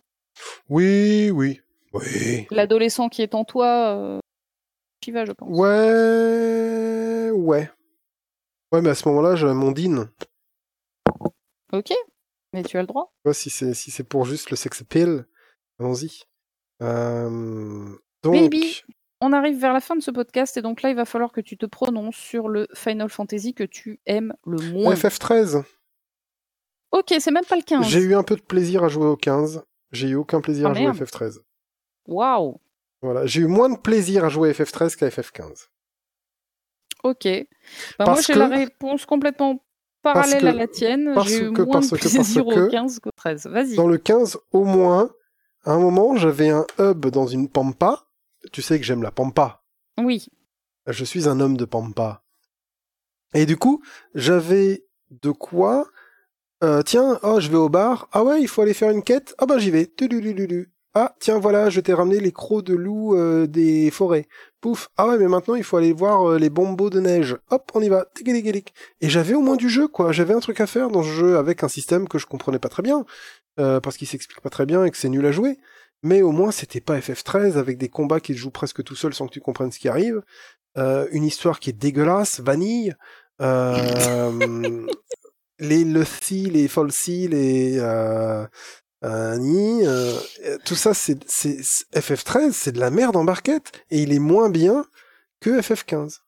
Oui, 0.69 1.31
oui. 1.31 1.61
Oui. 1.93 2.47
L'adolescent 2.51 3.09
qui 3.09 3.23
est 3.23 3.35
en 3.35 3.45
toi. 3.45 3.97
euh, 3.97 4.19
Shiva, 5.05 5.25
je 5.25 5.33
pense. 5.33 5.49
Ouais, 5.51 7.31
ouais. 7.31 7.71
Ouais, 8.73 8.83
mais 8.83 8.91
à 8.91 8.95
ce 8.95 9.09
moment-là, 9.09 9.37
j'ai 9.37 9.47
mon 9.47 9.71
din. 9.73 10.11
Ok, 11.73 11.93
mais 12.53 12.63
tu 12.63 12.77
as 12.77 12.81
le 12.83 12.87
droit. 12.87 13.13
Ouais, 13.25 13.35
si 13.35 13.51
c'est 13.51 13.75
si 13.75 13.91
c'est 13.91 14.05
pour 14.05 14.25
juste 14.25 14.51
le 14.51 14.57
sex 14.57 14.81
appeal, 14.83 15.27
allons-y. 15.79 16.23
Euh, 16.85 17.89
donc, 18.23 18.35
Baby. 18.35 18.83
On 19.21 19.33
arrive 19.33 19.59
vers 19.59 19.73
la 19.73 19.81
fin 19.81 19.97
de 19.97 20.03
ce 20.03 20.11
podcast 20.11 20.57
et 20.57 20.63
donc 20.63 20.83
là, 20.83 20.91
il 20.91 20.97
va 20.97 21.05
falloir 21.05 21.33
que 21.33 21.41
tu 21.41 21.57
te 21.57 21.65
prononces 21.67 22.17
sur 22.17 22.49
le 22.49 22.67
Final 22.75 23.09
Fantasy 23.09 23.55
que 23.55 23.65
tu 23.65 24.01
aimes 24.07 24.35
le 24.47 24.59
moins. 24.73 24.95
FF13. 24.95 25.63
Ok, 26.93 27.15
c'est 27.19 27.31
même 27.31 27.45
pas 27.45 27.57
le 27.57 27.63
15. 27.63 27.87
J'ai 27.89 28.01
eu 28.01 28.15
un 28.15 28.23
peu 28.23 28.37
de 28.37 28.43
plaisir 28.43 28.85
à 28.85 28.89
jouer 28.89 29.07
au 29.07 29.17
15. 29.17 29.65
J'ai 29.93 30.09
eu 30.09 30.15
aucun 30.17 30.41
plaisir 30.41 30.67
Ah, 30.67 30.71
à 30.71 30.75
jouer 30.75 30.85
merde. 30.85 30.97
FF13. 30.99 31.39
Waouh. 32.07 32.61
Voilà, 33.03 33.25
j'ai 33.27 33.41
eu 33.43 33.47
moins 33.47 33.71
de 33.71 33.79
plaisir 33.79 34.25
à 34.25 34.29
jouer 34.29 34.51
à 34.51 34.53
FF13 34.53 34.97
qu'à 34.97 35.09
FF15. 35.09 35.69
Ok. 37.03 37.27
Bah, 37.99 38.05
moi, 38.07 38.21
j'ai 38.21 38.33
que- 38.33 38.39
la 38.39 38.49
réponse 38.49 39.05
complètement 39.07 39.63
parallèle 40.03 40.41
que- 40.43 40.47
à 40.47 40.53
la 40.53 40.67
tienne. 40.67 41.13
parce 41.15 41.29
J'ai 41.29 41.45
eu 41.45 41.53
que- 41.53 41.63
moins 41.63 41.75
parce 41.81 41.91
de 41.91 41.97
plaisir 41.97 42.47
au 42.47 42.69
15 42.69 42.99
qu'au 43.01 43.11
13. 43.17 43.47
Vas-y. 43.47 43.77
Dans 43.77 43.89
le 43.89 43.99
15, 43.99 44.39
au 44.53 44.65
moins, 44.65 45.11
à 45.65 45.73
un 45.73 45.79
moment, 45.79 46.17
j'avais 46.17 46.51
un 46.51 46.67
hub 46.79 47.07
dans 47.07 47.27
une 47.27 47.49
pampa. 47.49 48.07
Tu 48.53 48.63
sais 48.63 48.79
que 48.79 48.85
j'aime 48.85 49.03
la 49.03 49.11
pampa. 49.11 49.63
Oui. 49.99 50.27
Je 50.87 51.05
suis 51.05 51.29
un 51.29 51.41
homme 51.41 51.57
de 51.57 51.65
pampa. 51.65 52.23
Et 53.33 53.47
du 53.47 53.57
coup, 53.57 53.83
j'avais 54.15 54.85
de 55.11 55.31
quoi. 55.31 55.89
euh, 56.63 56.83
tiens, 56.83 57.19
oh, 57.23 57.41
je 57.41 57.49
vais 57.49 57.57
au 57.57 57.69
bar. 57.69 58.09
Ah 58.13 58.23
ouais, 58.25 58.41
il 58.41 58.49
faut 58.49 58.63
aller 58.63 58.75
faire 58.75 58.91
une 58.91 59.03
quête. 59.03 59.35
Ah 59.39 59.47
bah 59.47 59.59
j'y 59.59 59.71
vais. 59.71 59.93
Ah 60.97 61.17
tiens, 61.19 61.41
voilà, 61.41 61.71
je 61.71 61.81
t'ai 61.81 61.93
ramené 61.93 62.21
les 62.21 62.31
crocs 62.31 62.65
de 62.65 62.75
loup 62.75 63.17
euh, 63.17 63.49
des 63.49 63.91
forêts. 63.91 64.29
Pouf. 64.61 64.91
Ah 64.97 65.09
ouais, 65.09 65.19
mais 65.19 65.27
maintenant 65.27 65.57
il 65.57 65.65
faut 65.65 65.77
aller 65.77 65.93
voir 65.93 66.31
euh, 66.31 66.39
les 66.39 66.51
bombos 66.51 66.89
de 66.89 67.01
neige. 67.01 67.37
Hop, 67.51 67.69
on 67.75 67.83
y 67.83 67.89
va. 67.89 68.07
Et 69.01 69.09
j'avais 69.09 69.35
au 69.35 69.41
moins 69.41 69.57
du 69.57 69.69
jeu, 69.69 69.89
quoi. 69.89 70.13
J'avais 70.13 70.35
un 70.35 70.41
truc 70.41 70.61
à 70.61 70.69
faire 70.69 70.91
dans 70.91 71.03
ce 71.03 71.09
jeu 71.09 71.37
avec 71.37 71.65
un 71.65 71.69
système 71.69 72.07
que 72.07 72.19
je 72.19 72.27
comprenais 72.27 72.61
pas 72.61 72.69
très 72.69 72.85
bien, 72.85 73.05
euh, 73.59 73.81
parce 73.81 73.97
qu'il 73.97 74.07
s'explique 74.07 74.41
pas 74.41 74.51
très 74.51 74.67
bien 74.67 74.85
et 74.85 74.91
que 74.93 74.97
c'est 74.97 75.09
nul 75.09 75.27
à 75.27 75.33
jouer. 75.33 75.59
Mais 76.05 76.23
au 76.23 76.31
moins, 76.31 76.53
c'était 76.53 76.81
pas 76.81 77.01
FF13 77.01 77.57
avec 77.57 77.77
des 77.77 77.89
combats 77.89 78.21
qui 78.21 78.35
se 78.35 78.39
jouent 78.39 78.51
presque 78.51 78.85
tout 78.85 78.95
seul 78.95 79.15
sans 79.15 79.27
que 79.27 79.33
tu 79.33 79.41
comprennes 79.41 79.73
ce 79.73 79.81
qui 79.81 79.89
arrive. 79.89 80.23
Euh, 80.79 81.09
une 81.11 81.25
histoire 81.25 81.59
qui 81.59 81.71
est 81.71 81.73
dégueulasse, 81.73 82.39
vanille. 82.39 82.95
Euh, 83.43 84.87
les 85.59 85.83
Lucy, 85.83 86.51
les 86.51 86.69
Falsy, 86.69 87.27
les 87.27 87.81
euh, 89.05 89.37
euh, 89.39 90.19
euh, 90.47 90.59
tout 90.65 90.75
ça, 90.75 90.95
c'est 90.95 91.19
c'est- 91.27 91.59
c'est- 91.63 91.85
FF13, 91.99 92.53
c'est 92.53 92.73
de 92.73 92.81
la 92.81 92.91
merde 92.91 93.17
en 93.17 93.25
barquette 93.25 93.73
et 93.91 93.99
il 94.03 94.13
est 94.13 94.19
moins 94.19 94.49
bien 94.51 94.85
que 95.41 95.61
FF15. 95.61 96.21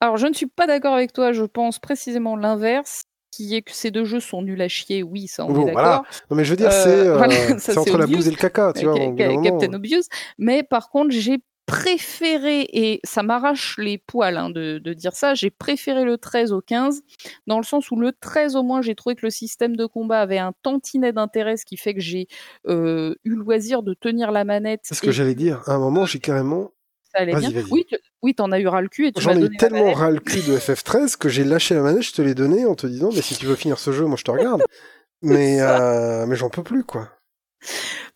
Alors, 0.00 0.16
je 0.16 0.26
ne 0.26 0.32
suis 0.34 0.46
pas 0.46 0.66
d'accord 0.66 0.94
avec 0.94 1.12
toi. 1.12 1.32
Je 1.32 1.44
pense 1.44 1.78
précisément 1.78 2.36
l'inverse, 2.36 3.02
qui 3.30 3.54
est 3.54 3.62
que 3.62 3.72
ces 3.72 3.90
deux 3.90 4.04
jeux 4.04 4.20
sont 4.20 4.42
nuls 4.42 4.60
à 4.60 4.68
chier. 4.68 5.02
Oui, 5.02 5.26
ça, 5.26 5.44
on 5.46 5.52
Bon, 5.52 5.66
est 5.68 5.72
voilà. 5.72 5.88
d'accord. 5.88 6.04
Non 6.30 6.36
mais 6.36 6.44
je 6.44 6.50
veux 6.50 6.56
dire, 6.56 6.70
Euh, 6.70 6.82
c'est 6.84 7.08
euh, 7.08 7.16
voilà, 7.16 7.34
entre 7.78 7.98
la 7.98 8.06
bouse 8.06 8.26
et 8.28 8.30
le 8.30 8.36
caca, 8.36 8.72
tu 8.74 8.84
vois. 8.84 8.94
Ca- 8.96 9.12
Ca- 9.16 9.28
moment. 9.30 9.42
Captain 9.60 9.72
Obvious. 9.74 10.02
Mais 10.38 10.62
par 10.62 10.90
contre, 10.90 11.10
j'ai 11.12 11.38
préféré, 11.72 12.66
et 12.72 13.00
ça 13.04 13.22
m'arrache 13.22 13.76
les 13.78 13.98
poils 13.98 14.36
hein, 14.36 14.50
de, 14.50 14.78
de 14.78 14.92
dire 14.92 15.12
ça, 15.14 15.34
j'ai 15.34 15.50
préféré 15.50 16.04
le 16.04 16.18
13 16.18 16.52
au 16.52 16.60
15, 16.60 17.02
dans 17.46 17.58
le 17.58 17.64
sens 17.64 17.90
où 17.90 17.96
le 17.96 18.12
13 18.12 18.56
au 18.56 18.62
moins, 18.62 18.82
j'ai 18.82 18.94
trouvé 18.94 19.14
que 19.14 19.24
le 19.26 19.30
système 19.30 19.76
de 19.76 19.86
combat 19.86 20.20
avait 20.20 20.38
un 20.38 20.52
tantinet 20.62 21.12
d'intérêt, 21.12 21.56
ce 21.56 21.64
qui 21.64 21.76
fait 21.76 21.94
que 21.94 22.00
j'ai 22.00 22.28
euh, 22.68 23.14
eu 23.24 23.30
le 23.30 23.42
loisir 23.42 23.82
de 23.82 23.94
tenir 23.94 24.32
la 24.32 24.44
manette. 24.44 24.80
C'est 24.84 24.94
ce 24.94 25.02
et 25.02 25.06
que 25.06 25.12
j'allais 25.12 25.34
dire. 25.34 25.62
À 25.66 25.74
un 25.74 25.78
moment, 25.78 26.04
j'ai 26.06 26.20
carrément 26.20 26.72
ça 27.14 27.20
allait 27.20 27.34
bien. 27.34 27.50
Oui, 27.70 27.84
tu- 27.86 27.98
oui, 28.22 28.34
t'en 28.34 28.52
as 28.52 28.60
eu 28.60 28.66
ras 28.66 28.80
le 28.80 28.88
cul 28.88 29.12
J'en 29.18 29.36
ai 29.36 29.42
eu 29.44 29.56
tellement 29.56 29.92
ras 29.92 30.10
le 30.10 30.18
cul 30.20 30.40
de 30.42 30.56
FF13 30.56 31.16
que 31.16 31.28
j'ai 31.28 31.44
lâché 31.44 31.74
la 31.74 31.82
manette, 31.82 32.02
je 32.02 32.12
te 32.12 32.22
l'ai 32.22 32.34
donné 32.34 32.64
en 32.64 32.74
te 32.74 32.86
disant, 32.86 33.10
mais 33.14 33.20
si 33.20 33.36
tu 33.36 33.44
veux 33.46 33.56
finir 33.56 33.78
ce 33.78 33.92
jeu, 33.92 34.06
moi 34.06 34.16
je 34.16 34.24
te 34.24 34.30
regarde. 34.30 34.62
mais 35.22 35.60
euh, 35.60 36.24
mais 36.26 36.36
j'en 36.36 36.48
peux 36.48 36.62
plus, 36.62 36.84
quoi. 36.84 37.10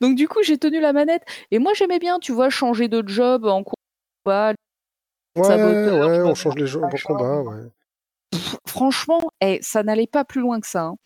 Donc 0.00 0.16
du 0.16 0.28
coup, 0.28 0.42
j'ai 0.42 0.58
tenu 0.58 0.81
la 0.81 0.92
manette 0.92 1.23
et 1.50 1.58
moi 1.58 1.73
j'aimais 1.75 1.99
bien, 1.99 2.18
tu 2.18 2.33
vois, 2.33 2.50
changer 2.50 2.89
de 2.89 3.07
job 3.07 3.44
en 3.44 3.62
combat. 3.62 4.55
Ouais, 5.36 5.44
Saboteur, 5.44 6.08
ouais, 6.08 6.16
tu 6.18 6.23
on 6.25 6.34
change 6.34 6.57
les 6.57 6.66
jeux 6.66 6.83
en 6.83 6.89
combat, 6.89 7.41
ouais. 7.42 7.70
Franchement, 8.66 9.20
eh, 9.41 9.58
ça 9.62 9.83
n'allait 9.83 10.07
pas 10.07 10.25
plus 10.25 10.41
loin 10.41 10.60
que 10.60 10.66
ça. 10.66 10.84
hein. 10.84 10.97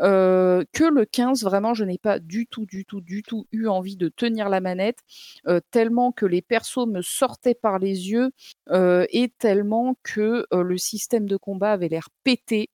Euh, 0.00 0.62
que 0.72 0.84
le 0.84 1.04
15, 1.04 1.42
vraiment, 1.42 1.74
je 1.74 1.84
n'ai 1.84 1.98
pas 1.98 2.20
du 2.20 2.46
tout, 2.46 2.66
du 2.66 2.84
tout, 2.84 3.00
du 3.00 3.22
tout 3.24 3.46
eu 3.50 3.66
envie 3.66 3.96
de 3.96 4.08
tenir 4.08 4.48
la 4.48 4.60
manette, 4.60 4.98
euh, 5.48 5.60
tellement 5.72 6.12
que 6.12 6.24
les 6.24 6.40
persos 6.40 6.86
me 6.86 7.02
sortaient 7.02 7.56
par 7.56 7.80
les 7.80 8.10
yeux 8.10 8.30
euh, 8.70 9.06
et 9.10 9.28
tellement 9.38 9.96
que 10.04 10.46
le 10.52 10.78
système 10.78 11.26
de 11.26 11.36
combat 11.36 11.72
avait 11.72 11.88
l'air 11.88 12.08
pété. 12.22 12.70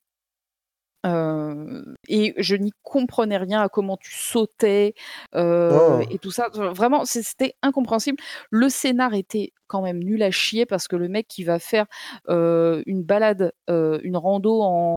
Euh, 1.04 1.82
et 2.08 2.34
je 2.38 2.56
n'y 2.56 2.72
comprenais 2.82 3.36
rien 3.36 3.60
à 3.60 3.68
comment 3.68 3.96
tu 3.96 4.12
sautais 4.14 4.94
euh, 5.34 5.98
Oh. 6.00 6.04
et 6.10 6.18
tout 6.18 6.30
ça. 6.30 6.48
Vraiment, 6.52 7.04
c'était 7.04 7.54
incompréhensible. 7.62 8.18
Le 8.50 8.68
scénar 8.68 9.14
était 9.14 9.52
quand 9.66 9.82
même 9.82 9.98
nul 9.98 10.22
à 10.22 10.30
chier 10.30 10.66
parce 10.66 10.88
que 10.88 10.96
le 10.96 11.08
mec 11.08 11.26
qui 11.28 11.44
va 11.44 11.58
faire 11.58 11.86
euh, 12.28 12.82
une 12.86 13.02
balade, 13.02 13.52
euh, 13.70 13.98
une 14.02 14.16
rando 14.16 14.60
en 14.62 14.94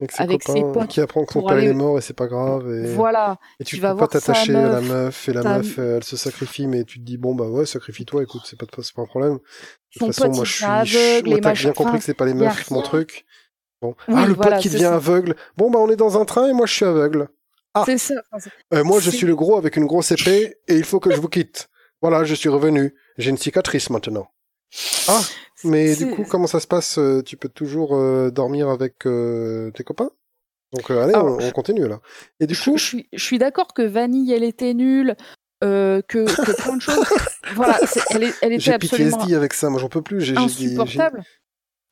Avec 0.00 0.12
ses 0.12 0.22
Avec 0.22 0.42
ses 0.44 0.60
copains, 0.62 0.72
potes 0.80 0.88
qui 0.88 1.00
apprend 1.02 1.24
que 1.26 1.32
son 1.34 1.40
pour 1.40 1.48
père 1.48 1.58
aller- 1.58 1.68
est 1.68 1.74
mort 1.74 1.98
et 1.98 2.00
c'est 2.00 2.16
pas 2.16 2.26
grave. 2.26 2.72
Et, 2.72 2.94
voilà, 2.94 3.36
et 3.58 3.64
tu 3.64 3.74
tu 3.74 3.76
peux 3.76 3.82
vas 3.82 3.88
pas 3.90 3.94
voir 3.94 4.12
sa 4.12 4.20
t'attacher 4.20 4.54
à 4.54 4.68
la 4.68 4.80
meuf, 4.80 5.28
et 5.28 5.32
la 5.34 5.42
ta- 5.42 5.56
meuf 5.58 5.78
elle 5.78 6.04
se 6.04 6.16
sacrifie 6.16 6.66
mais 6.66 6.84
tu 6.84 7.00
te 7.00 7.04
dis 7.04 7.18
bon 7.18 7.34
bah 7.34 7.44
ouais 7.50 7.66
sacrifie-toi 7.66 8.22
écoute 8.22 8.42
c'est 8.46 8.58
pas 8.58 8.64
c'est 8.80 8.94
pas 8.94 9.02
un 9.02 9.06
problème. 9.06 9.34
De 9.34 9.38
toute 9.98 10.06
façon 10.06 10.22
pote 10.28 10.36
moi 10.36 10.44
je 10.46 10.52
suis 10.54 10.64
aveugle 10.64 11.28
moi, 11.28 11.40
t'as 11.42 11.52
bien 11.52 11.72
compris 11.72 11.98
que 11.98 12.04
c'est 12.04 12.14
pas 12.14 12.24
les 12.24 12.32
meufs 12.34 12.70
mon 12.70 12.80
truc. 12.80 13.26
Bon. 13.82 13.94
Oui, 14.08 14.14
ah 14.18 14.26
le 14.26 14.34
voilà, 14.34 14.52
pote 14.56 14.62
qui 14.62 14.68
devient 14.68 14.82
ça. 14.84 14.94
aveugle. 14.96 15.34
Bon 15.56 15.70
bah 15.70 15.78
on 15.78 15.88
est 15.90 15.96
dans 15.96 16.20
un 16.20 16.24
train 16.24 16.48
et 16.48 16.52
moi 16.52 16.66
je 16.66 16.74
suis 16.74 16.84
aveugle. 16.84 17.28
Ah. 17.74 17.84
C'est 17.86 17.98
ça. 17.98 18.14
Euh, 18.74 18.84
moi 18.84 19.00
je 19.00 19.10
suis 19.10 19.26
le 19.26 19.34
gros 19.36 19.56
avec 19.56 19.76
une 19.76 19.86
grosse 19.86 20.10
épée 20.12 20.56
et 20.68 20.74
il 20.76 20.84
faut 20.84 21.00
que 21.00 21.10
je 21.12 21.20
vous 21.20 21.28
quitte. 21.28 21.68
Voilà 22.02 22.24
je 22.24 22.34
suis 22.34 22.48
revenu. 22.48 22.94
J'ai 23.16 23.30
une 23.30 23.38
cicatrice 23.38 23.90
maintenant. 23.90 24.28
Ah 25.08 25.20
mais 25.64 25.94
du 25.96 26.10
coup 26.10 26.24
comment 26.28 26.46
ça 26.46 26.60
se 26.60 26.66
passe 26.66 26.98
euh, 26.98 27.22
Tu 27.22 27.36
peux 27.36 27.48
toujours 27.48 27.94
euh, 27.96 28.30
dormir 28.30 28.68
avec 28.68 29.06
euh, 29.06 29.70
tes 29.72 29.84
copains? 29.84 30.10
Donc 30.72 30.90
allez 30.90 31.14
Alors, 31.14 31.38
on, 31.40 31.44
on 31.44 31.50
continue 31.50 31.88
là. 31.88 32.00
Et 32.38 32.46
du 32.46 32.56
coup 32.56 32.76
je 32.76 32.84
suis, 32.84 33.08
je 33.12 33.22
suis 33.24 33.38
d'accord 33.38 33.72
que 33.74 33.82
Vanille, 33.82 34.32
elle 34.32 34.44
était 34.44 34.72
nulle, 34.74 35.16
euh, 35.64 36.00
que, 36.08 36.24
que 36.24 36.62
plein 36.62 36.76
de 36.76 36.80
choses. 36.82 37.04
voilà, 37.54 37.78
c'est- 37.86 38.00
elle, 38.10 38.22
est- 38.24 38.34
elle 38.40 38.52
était 38.52 38.60
j'ai 38.60 38.72
absolument 38.74 39.16
PTSD 39.18 39.34
avec 39.34 39.52
ça. 39.52 39.68
Moi 39.68 39.80
j'en 39.80 39.88
peux 39.88 40.02
plus. 40.02 40.20
J'ai 40.20 40.34
j'ai 40.36 40.48
j'ai- 40.48 40.66
insupportable. 40.66 41.22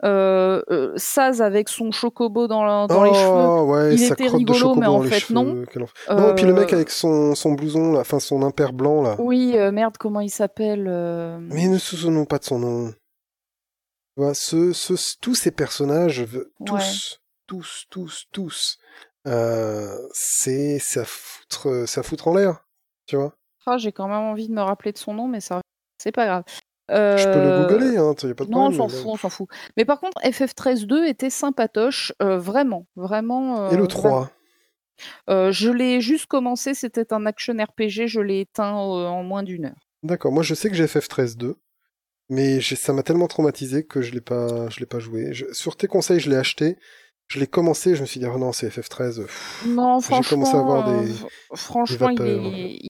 Euh, 0.04 0.62
euh, 0.70 0.92
Saz 0.96 1.42
avec 1.42 1.68
son 1.68 1.90
chocobo 1.90 2.46
dans, 2.46 2.64
la- 2.64 2.86
dans 2.86 3.00
oh, 3.00 3.04
les 3.04 3.14
cheveux. 3.14 3.62
ouais, 3.62 3.94
il 3.96 4.04
était 4.04 4.28
rigolo, 4.28 4.76
mais 4.76 4.86
en 4.86 5.02
fait, 5.02 5.28
non. 5.30 5.64
Non, 6.08 6.30
et 6.30 6.34
puis 6.36 6.46
le 6.46 6.52
mec 6.52 6.72
Euh, 6.72 6.76
avec 6.76 6.90
son, 6.90 7.34
son 7.34 7.52
blouson, 7.54 7.92
là, 7.92 8.00
enfin 8.00 8.20
son 8.20 8.42
imper 8.42 8.72
blanc, 8.72 9.02
là. 9.02 9.16
Oui, 9.18 9.54
euh, 9.56 9.72
merde, 9.72 9.96
comment 9.98 10.20
il 10.20 10.30
s'appelle 10.30 10.84
Mais 11.50 11.66
ne 11.66 11.78
souvenons 11.78 12.26
pas 12.26 12.38
de 12.38 12.44
son 12.44 12.58
nom. 12.60 12.94
Ce, 14.34 14.72
ce, 14.72 14.94
tous 15.20 15.34
ces 15.34 15.50
personnages, 15.50 16.24
tous, 16.64 16.72
Ouais. 16.74 16.80
tous, 17.46 17.86
tous, 17.90 18.26
tous, 18.32 18.78
c'est, 20.12 20.78
à 20.96 21.04
foutre, 21.04 21.84
à 21.96 22.02
foutre 22.02 22.28
en 22.28 22.34
l'air. 22.36 22.64
Tu 23.06 23.16
vois. 23.16 23.32
ah, 23.66 23.78
J'ai 23.78 23.90
quand 23.92 24.06
même 24.06 24.16
envie 24.18 24.48
de 24.48 24.54
me 24.54 24.60
rappeler 24.62 24.92
de 24.92 24.98
son 24.98 25.14
nom, 25.14 25.26
mais 25.28 25.40
ça, 25.40 25.60
c'est 26.00 26.12
pas 26.12 26.26
grave. 26.26 26.44
Je 26.90 27.24
peux 27.24 27.38
le 27.40 27.46
Euh, 27.50 27.66
googler, 27.68 27.96
hein, 27.98 28.14
y 28.22 28.30
a 28.30 28.34
pas 28.34 28.44
de 28.44 28.50
Non, 28.50 28.66
on 28.66 28.70
problème. 28.70 28.74
s'en 28.74 28.88
fout, 28.88 29.06
on 29.06 29.16
s'en 29.16 29.28
fout. 29.30 29.48
Mais 29.76 29.84
par 29.84 30.00
contre, 30.00 30.18
FF13-2 30.22 31.04
était 31.06 31.30
sympatoche, 31.30 32.12
euh, 32.22 32.38
vraiment, 32.38 32.86
vraiment. 32.96 33.56
Et 33.70 33.74
euh, 33.74 33.76
le 33.76 33.84
vraiment. 33.84 33.86
3. 33.88 34.30
Euh, 35.30 35.52
Je 35.52 35.70
l'ai 35.70 36.00
juste 36.00 36.26
commencé, 36.26 36.74
c'était 36.74 37.12
un 37.12 37.26
action 37.26 37.54
RPG, 37.54 38.06
je 38.08 38.20
l'ai 38.20 38.40
éteint 38.40 38.72
en 38.72 39.22
moins 39.22 39.42
d'une 39.42 39.66
heure. 39.66 39.76
D'accord. 40.02 40.32
Moi, 40.32 40.42
je 40.42 40.54
sais 40.54 40.68
que 40.70 40.74
j'ai 40.76 40.86
FF13 40.86 41.36
2. 41.36 41.56
Mais 42.30 42.60
ça 42.60 42.92
m'a 42.92 43.02
tellement 43.02 43.26
traumatisé 43.26 43.84
que 43.86 44.02
je 44.02 44.12
l'ai 44.12 44.20
pas, 44.20 44.68
je 44.68 44.80
l'ai 44.80 44.86
pas 44.86 44.98
joué. 44.98 45.32
Je- 45.32 45.46
sur 45.52 45.76
tes 45.78 45.86
conseils, 45.86 46.20
je 46.20 46.28
l'ai 46.28 46.36
acheté. 46.36 46.76
Je 47.26 47.40
l'ai 47.40 47.46
commencé, 47.46 47.94
je 47.94 48.02
me 48.02 48.06
suis 48.06 48.20
dit, 48.20 48.26
oh 48.26 48.36
non, 48.38 48.52
c'est 48.52 48.68
FF13. 48.68 49.22
pff. 49.22 49.64
Non, 49.66 49.98
J'ai 50.00 50.20
commencé 50.28 50.54
à 50.56 50.60
avoir 50.60 50.82
franchement, 50.84 51.02
des- 51.04 51.56
franchement, 51.56 52.08
il 52.10 52.22
est 52.22 52.87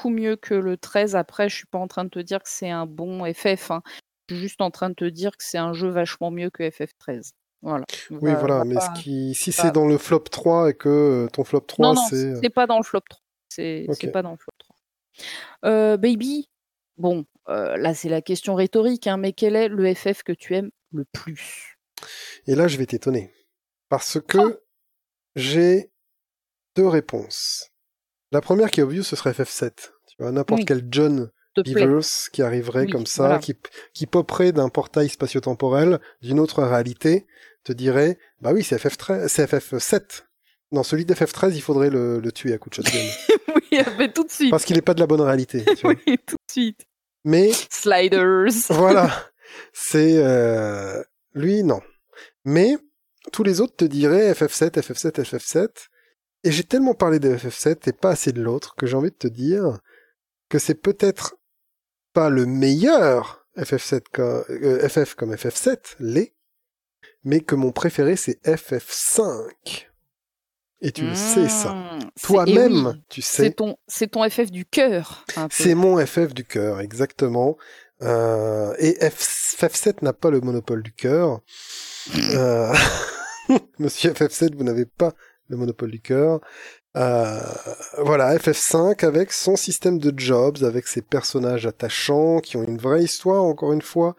beaucoup 0.00 0.10
mieux 0.14 0.36
que 0.36 0.54
le 0.54 0.76
13. 0.76 1.14
Après, 1.16 1.48
je 1.48 1.56
suis 1.56 1.66
pas 1.66 1.78
en 1.78 1.88
train 1.88 2.04
de 2.04 2.10
te 2.10 2.18
dire 2.18 2.42
que 2.42 2.48
c'est 2.48 2.70
un 2.70 2.86
bon 2.86 3.24
FF. 3.32 3.70
hein. 3.70 3.82
Je 4.28 4.34
suis 4.34 4.42
juste 4.42 4.60
en 4.60 4.70
train 4.70 4.88
de 4.90 4.94
te 4.94 5.04
dire 5.04 5.32
que 5.32 5.42
c'est 5.44 5.58
un 5.58 5.72
jeu 5.72 5.88
vachement 5.88 6.30
mieux 6.30 6.50
que 6.50 6.62
FF13. 6.62 7.32
Voilà. 7.62 7.84
Oui, 8.10 8.30
Va- 8.32 8.38
voilà, 8.38 8.58
va 8.58 8.64
mais 8.64 8.74
pas- 8.76 8.94
ce 8.96 9.02
qui, 9.02 9.34
si 9.34 9.52
c'est 9.52 9.72
dans 9.72 9.86
le 9.86 9.98
flop 9.98 10.20
3 10.20 10.70
et 10.70 10.74
que 10.74 10.88
euh, 11.26 11.28
ton 11.28 11.44
flop 11.44 11.60
3, 11.60 11.86
Non, 11.88 11.94
non, 11.94 12.06
c'est... 12.08 12.24
euh, 12.24 12.38
c'est 12.42 12.48
pas 12.50 12.66
dans 12.66 12.78
le 12.78 12.82
flop 12.84 13.00
3. 13.08 13.20
C'est 13.50 13.86
pas 14.12 14.22
dans 14.22 14.30
le 14.30 14.36
flop 14.38 14.52
3. 14.58 14.76
Euh, 15.66 15.96
baby, 15.98 16.48
bon, 16.96 17.26
euh, 17.48 17.76
là 17.76 17.92
c'est 17.94 18.08
la 18.08 18.22
question 18.22 18.54
rhétorique, 18.54 19.06
hein, 19.08 19.16
mais 19.18 19.32
quel 19.32 19.56
est 19.56 19.68
le 19.68 19.92
FF 19.94 20.22
que 20.22 20.32
tu 20.32 20.54
aimes 20.54 20.70
le 20.92 21.04
plus? 21.12 21.76
Et 22.46 22.54
là, 22.54 22.68
je 22.68 22.78
vais 22.78 22.86
t'étonner. 22.86 23.30
Parce 23.90 24.16
Oh. 24.16 24.20
que 24.22 24.62
j'ai 25.36 25.90
deux 26.76 26.86
réponses. 26.86 27.69
La 28.32 28.40
première 28.40 28.70
qui 28.70 28.80
est 28.80 28.82
obvious, 28.82 29.02
ce 29.02 29.16
serait 29.16 29.32
FF7. 29.32 29.70
Tu 30.08 30.16
vois, 30.18 30.32
n'importe 30.32 30.60
Oui. 30.60 30.64
quel 30.66 30.86
John 30.90 31.30
Beavers 31.56 32.28
qui 32.32 32.42
arriverait 32.42 32.84
Oui, 32.84 32.90
comme 32.92 33.06
ça, 33.06 33.24
voilà. 33.24 33.38
qui, 33.38 33.56
qui 33.92 34.06
poperait 34.06 34.52
d'un 34.52 34.68
portail 34.68 35.08
spatio-temporel 35.08 36.00
d'une 36.22 36.38
autre 36.38 36.62
réalité 36.62 37.26
te 37.64 37.72
dirait, 37.72 38.18
bah 38.40 38.52
oui, 38.52 38.62
c'est 38.62 38.76
FF13, 38.76 39.28
c'est 39.28 39.50
FF7. 39.52 40.22
Dans 40.72 40.84
celui 40.84 41.04
d'FF13, 41.04 41.52
il 41.54 41.60
faudrait 41.62 41.90
le, 41.90 42.20
le, 42.20 42.32
tuer 42.32 42.52
à 42.52 42.58
coup 42.58 42.70
de 42.70 42.74
shotgun. 42.74 42.98
oui, 43.56 43.78
mais 43.98 44.12
tout 44.12 44.22
de 44.24 44.30
suite. 44.30 44.50
Parce 44.50 44.64
qu'il 44.64 44.76
n'est 44.76 44.82
pas 44.82 44.94
de 44.94 45.00
la 45.00 45.06
bonne 45.08 45.20
réalité. 45.20 45.64
Tu 45.64 45.74
vois. 45.82 45.94
oui, 46.06 46.16
tout 46.24 46.36
de 46.36 46.52
suite. 46.52 46.86
Mais. 47.24 47.50
Sliders. 47.70 48.52
voilà. 48.70 49.10
C'est, 49.72 50.18
euh, 50.18 51.02
lui, 51.34 51.64
non. 51.64 51.80
Mais, 52.44 52.76
tous 53.32 53.42
les 53.42 53.60
autres 53.60 53.76
te 53.76 53.84
diraient 53.84 54.32
FF7, 54.32 54.80
FF7, 54.80 55.22
FF7. 55.24 55.68
Et 56.44 56.50
j'ai 56.52 56.64
tellement 56.64 56.94
parlé 56.94 57.18
de 57.18 57.34
FF7 57.36 57.88
et 57.88 57.92
pas 57.92 58.10
assez 58.10 58.32
de 58.32 58.40
l'autre 58.42 58.74
que 58.76 58.86
j'ai 58.86 58.96
envie 58.96 59.10
de 59.10 59.16
te 59.16 59.28
dire 59.28 59.78
que 60.48 60.58
c'est 60.58 60.74
peut-être 60.74 61.36
pas 62.12 62.30
le 62.30 62.46
meilleur 62.46 63.46
FF7 63.58 64.02
comme, 64.12 64.44
euh, 64.50 64.88
FF 64.88 65.14
comme 65.14 65.34
FF7, 65.34 65.96
les, 66.00 66.34
mais 67.24 67.40
que 67.40 67.54
mon 67.54 67.72
préféré 67.72 68.16
c'est 68.16 68.40
FF5. 68.44 69.86
Et 70.82 70.92
tu 70.92 71.04
le 71.06 71.14
sais 71.14 71.46
ça. 71.50 71.76
C'est- 72.16 72.26
Toi-même, 72.26 72.86
oui, 72.86 73.02
tu 73.10 73.20
C'est 73.20 73.42
sais. 73.44 73.52
ton, 73.52 73.76
c'est 73.86 74.06
ton 74.12 74.28
FF 74.28 74.50
du 74.50 74.64
cœur. 74.64 75.26
C'est 75.50 75.74
mon 75.74 75.98
FF 76.04 76.32
du 76.32 76.46
cœur, 76.46 76.80
exactement. 76.80 77.58
Euh, 78.00 78.74
et 78.78 78.92
F- 78.94 79.56
FF7 79.58 80.00
n'a 80.02 80.14
pas 80.14 80.30
le 80.30 80.40
monopole 80.40 80.82
du 80.82 80.94
cœur. 80.94 81.40
Euh, 82.32 82.72
Monsieur 83.78 84.12
FF7, 84.12 84.56
vous 84.56 84.64
n'avez 84.64 84.86
pas 84.86 85.12
le 85.50 85.56
monopole 85.56 85.90
du 85.90 86.00
cœur. 86.00 86.40
Euh, 86.96 87.40
voilà, 87.98 88.36
FF5 88.36 89.04
avec 89.04 89.32
son 89.32 89.56
système 89.56 89.98
de 89.98 90.18
jobs, 90.18 90.62
avec 90.62 90.86
ses 90.86 91.02
personnages 91.02 91.66
attachants 91.66 92.38
qui 92.38 92.56
ont 92.56 92.64
une 92.64 92.78
vraie 92.78 93.02
histoire, 93.04 93.44
encore 93.44 93.72
une 93.72 93.82
fois. 93.82 94.16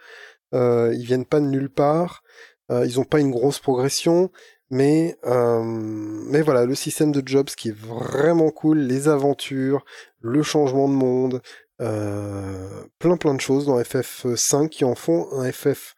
Euh, 0.54 0.94
ils 0.94 1.06
viennent 1.06 1.26
pas 1.26 1.40
de 1.40 1.46
nulle 1.46 1.70
part. 1.70 2.24
Euh, 2.72 2.86
ils 2.86 3.00
ont 3.00 3.06
pas 3.06 3.20
une 3.20 3.32
grosse 3.32 3.60
progression. 3.60 4.32
Mais, 4.70 5.18
euh, 5.26 5.64
mais 5.64 6.42
voilà, 6.42 6.66
le 6.66 6.76
système 6.76 7.12
de 7.12 7.22
jobs 7.26 7.50
qui 7.50 7.70
est 7.70 7.78
vraiment 7.78 8.52
cool, 8.52 8.80
les 8.80 9.10
aventures, 9.10 9.84
le 10.22 10.44
changement 10.44 10.88
de 10.88 10.94
monde, 10.94 11.42
euh, 11.82 12.84
plein 12.98 13.18
plein 13.18 13.34
de 13.34 13.42
choses 13.42 13.66
dans 13.66 13.78
FF5 13.78 14.70
qui 14.70 14.86
en 14.86 14.96
font 14.96 15.28
un 15.34 15.52
FF 15.52 15.96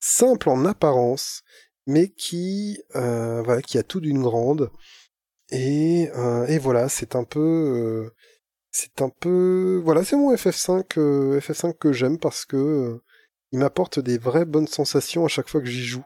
simple 0.00 0.48
en 0.48 0.64
apparence, 0.64 1.42
mais 1.88 2.08
qui 2.10 2.78
euh, 2.94 3.42
voilà, 3.42 3.62
qui 3.62 3.78
a 3.78 3.82
tout 3.82 4.00
d'une 4.00 4.22
grande. 4.22 4.70
Et, 5.50 6.10
euh, 6.14 6.46
et 6.46 6.58
voilà, 6.58 6.88
c'est 6.90 7.16
un 7.16 7.24
peu, 7.24 7.40
euh, 7.40 8.14
c'est 8.70 9.00
un 9.00 9.08
peu, 9.08 9.80
voilà, 9.82 10.04
c'est 10.04 10.14
mon 10.16 10.32
FF5, 10.34 10.98
euh, 10.98 11.40
FF5 11.40 11.72
que 11.78 11.90
j'aime 11.92 12.18
parce 12.18 12.44
que 12.44 13.00
il 13.50 13.58
m'apporte 13.58 13.98
des 13.98 14.18
vraies 14.18 14.44
bonnes 14.44 14.66
sensations 14.68 15.24
à 15.24 15.28
chaque 15.28 15.48
fois 15.48 15.62
que 15.62 15.66
j'y 15.66 15.82
joue 15.84 16.04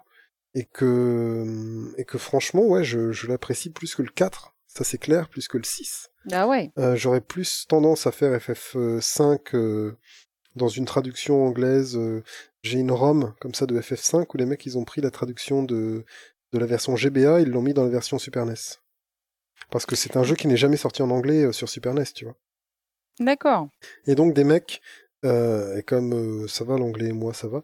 et 0.55 0.65
que 0.65 1.93
et 1.99 2.05
que 2.05 2.19
franchement, 2.19 2.63
ouais, 2.63 2.85
je, 2.85 3.11
je 3.11 3.27
l'apprécie 3.27 3.71
plus 3.71 3.97
que 3.97 4.03
le 4.03 4.11
4, 4.11 4.55
ça 4.69 4.85
c'est 4.85 4.99
clair, 4.99 5.29
plus 5.29 5.49
que 5.49 5.59
le 5.59 5.65
6. 5.65 6.09
Ah 6.31 6.47
ouais. 6.47 6.71
J'aurais 6.95 7.21
plus 7.21 7.67
tendance 7.69 8.07
à 8.07 8.13
faire 8.13 8.39
FF5 8.39 9.57
euh, 9.57 9.97
dans 10.55 10.69
une 10.69 10.85
traduction 10.85 11.45
anglaise. 11.45 11.97
euh, 11.97 12.23
J'ai 12.63 12.79
une 12.79 12.93
ROM 12.93 13.35
comme 13.41 13.55
ça 13.55 13.67
de 13.67 13.79
FF5 13.79 14.27
où 14.33 14.37
les 14.37 14.47
mecs 14.47 14.65
ils 14.67 14.79
ont 14.79 14.85
pris 14.85 15.01
la 15.01 15.11
traduction 15.11 15.63
de, 15.63 16.05
de 16.53 16.59
la 16.59 16.67
version 16.67 16.97
GBA 16.97 17.41
ils 17.41 17.51
l'ont 17.51 17.63
mis 17.63 17.75
dans 17.75 17.85
la 17.85 17.91
version 17.91 18.19
Super 18.19 18.47
NES. 18.47 18.55
Parce 19.71 19.87
que 19.87 19.97
c'est 19.97 20.17
un 20.17 20.23
jeu 20.23 20.37
qui 20.37 20.49
n'est 20.49 20.57
jamais 20.57 20.77
sorti 20.77 21.03
en 21.03 21.11
anglais 21.11 21.45
euh, 21.45 21.53
sur 21.53 21.69
Super 21.69 21.95
NES, 21.95 22.05
tu 22.15 22.25
vois. 22.25 22.37
D'accord. 23.21 23.69
Et 24.07 24.15
donc 24.15 24.35
des 24.35 24.45
mecs, 24.45 24.81
euh, 25.25 25.77
et 25.77 25.83
comme 25.83 26.13
euh, 26.15 26.49
ça 26.49 26.65
va 26.65 26.79
l'anglais 26.79 27.09
et 27.09 27.13
moi 27.13 27.35
ça 27.35 27.49
va, 27.49 27.63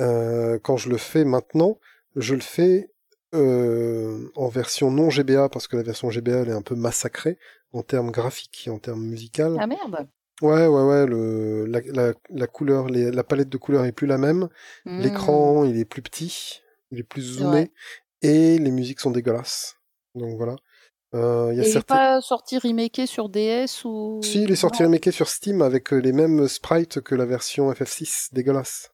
euh, 0.00 0.58
quand 0.58 0.76
je 0.76 0.88
le 0.88 0.96
fais 0.96 1.24
maintenant, 1.24 1.78
je 2.16 2.34
le 2.34 2.40
fais 2.40 2.90
en 3.32 4.48
version 4.48 4.90
non 4.90 5.08
GBA 5.08 5.48
parce 5.50 5.68
que 5.68 5.76
la 5.76 5.84
version 5.84 6.10
GBA 6.10 6.32
elle 6.32 6.48
est 6.48 6.52
un 6.52 6.62
peu 6.62 6.74
massacrée 6.74 7.38
en 7.72 7.82
termes 7.82 8.10
graphiques 8.10 8.66
et 8.66 8.70
en 8.70 8.80
termes 8.80 9.04
musicaux. 9.04 9.56
Ah 9.60 9.68
merde. 9.68 10.08
Ouais, 10.42 10.66
ouais, 10.66 10.82
ouais, 10.82 11.06
le, 11.06 11.66
la, 11.66 11.80
la, 11.92 12.12
la 12.30 12.46
couleur, 12.46 12.86
les- 12.88 13.10
la 13.10 13.24
palette 13.24 13.48
de 13.50 13.56
couleurs 13.58 13.84
est 13.84 13.92
plus 13.92 14.06
la 14.06 14.18
même. 14.18 14.48
Hmm. 14.86 15.00
L'écran, 15.00 15.64
il 15.64 15.76
est 15.78 15.84
plus 15.84 16.02
petit, 16.02 16.62
il 16.90 16.98
est 16.98 17.02
plus 17.04 17.22
zoomé, 17.22 17.70
et 18.22 18.58
les 18.58 18.70
musiques 18.70 19.00
sont 19.00 19.10
dégueulasses. 19.10 19.76
Donc 20.14 20.36
voilà. 20.36 20.56
Euh, 21.14 21.48
il 21.52 21.56
y 21.56 21.60
a 21.60 21.62
Et 21.64 21.66
il 21.66 21.68
est 21.70 21.72
certains... 21.72 21.94
pas 21.96 22.20
sorti 22.20 22.56
remaké 22.58 23.06
sur 23.06 23.28
DS 23.28 23.84
ou 23.84 24.20
Si, 24.22 24.44
il 24.44 24.50
est 24.52 24.56
sorti 24.56 24.82
remaké 24.84 25.10
sur 25.10 25.28
Steam 25.28 25.60
avec 25.60 25.92
euh, 25.92 25.96
les 25.98 26.12
mêmes 26.12 26.46
sprites 26.48 27.00
que 27.00 27.14
la 27.16 27.26
version 27.26 27.70
FF6, 27.72 28.28
dégueulasse. 28.32 28.92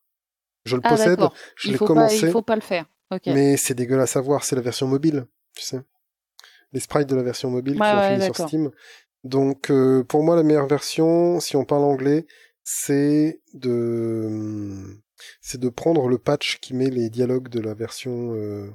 Je 0.65 0.75
le 0.77 0.83
Ah 0.85 0.89
possède, 0.89 1.21
je 1.57 1.71
l'ai 1.71 1.77
faut 1.77 1.85
pas, 1.85 1.89
commencé, 1.95 2.27
il 2.27 2.33
faut 2.33 2.43
pas 2.43 2.57
le 2.57 2.61
faire. 2.63 2.87
Mais 3.27 3.57
c'est 3.57 3.75
dégueulasse 3.75 4.17
à 4.17 4.21
voir, 4.21 4.43
c'est 4.45 4.57
la 4.57 4.63
version 4.63 4.89
mobile, 4.89 5.27
tu 5.55 5.63
sais. 5.63 5.81
Les 6.73 6.81
sprites 6.81 7.09
de 7.09 7.15
la 7.15 7.23
version 7.23 7.51
mobile 7.51 7.75
Ouais, 7.81 7.87
qui 7.89 7.95
ont 7.95 7.99
ouais, 7.99 8.15
fini 8.15 8.25
sur. 8.35 8.49
Steam. 8.49 8.71
Donc 9.27 9.71
euh, 9.71 10.05
pour 10.05 10.23
moi 10.23 10.37
la 10.37 10.45
meilleure 10.45 10.69
version, 10.69 11.41
si 11.41 11.57
on 11.57 11.65
parle 11.65 11.83
anglais, 11.83 12.27
c'est 12.63 13.41
de 13.55 15.01
c'est 15.41 15.61
de 15.61 15.69
prendre 15.69 16.09
le 16.09 16.19
patch 16.19 16.61
qui 16.61 16.75
met 16.75 16.91
les 16.91 17.11
dialogues 17.11 17.49
de 17.49 17.61
la 17.61 17.75
version 17.75 18.35
euh, 18.35 18.71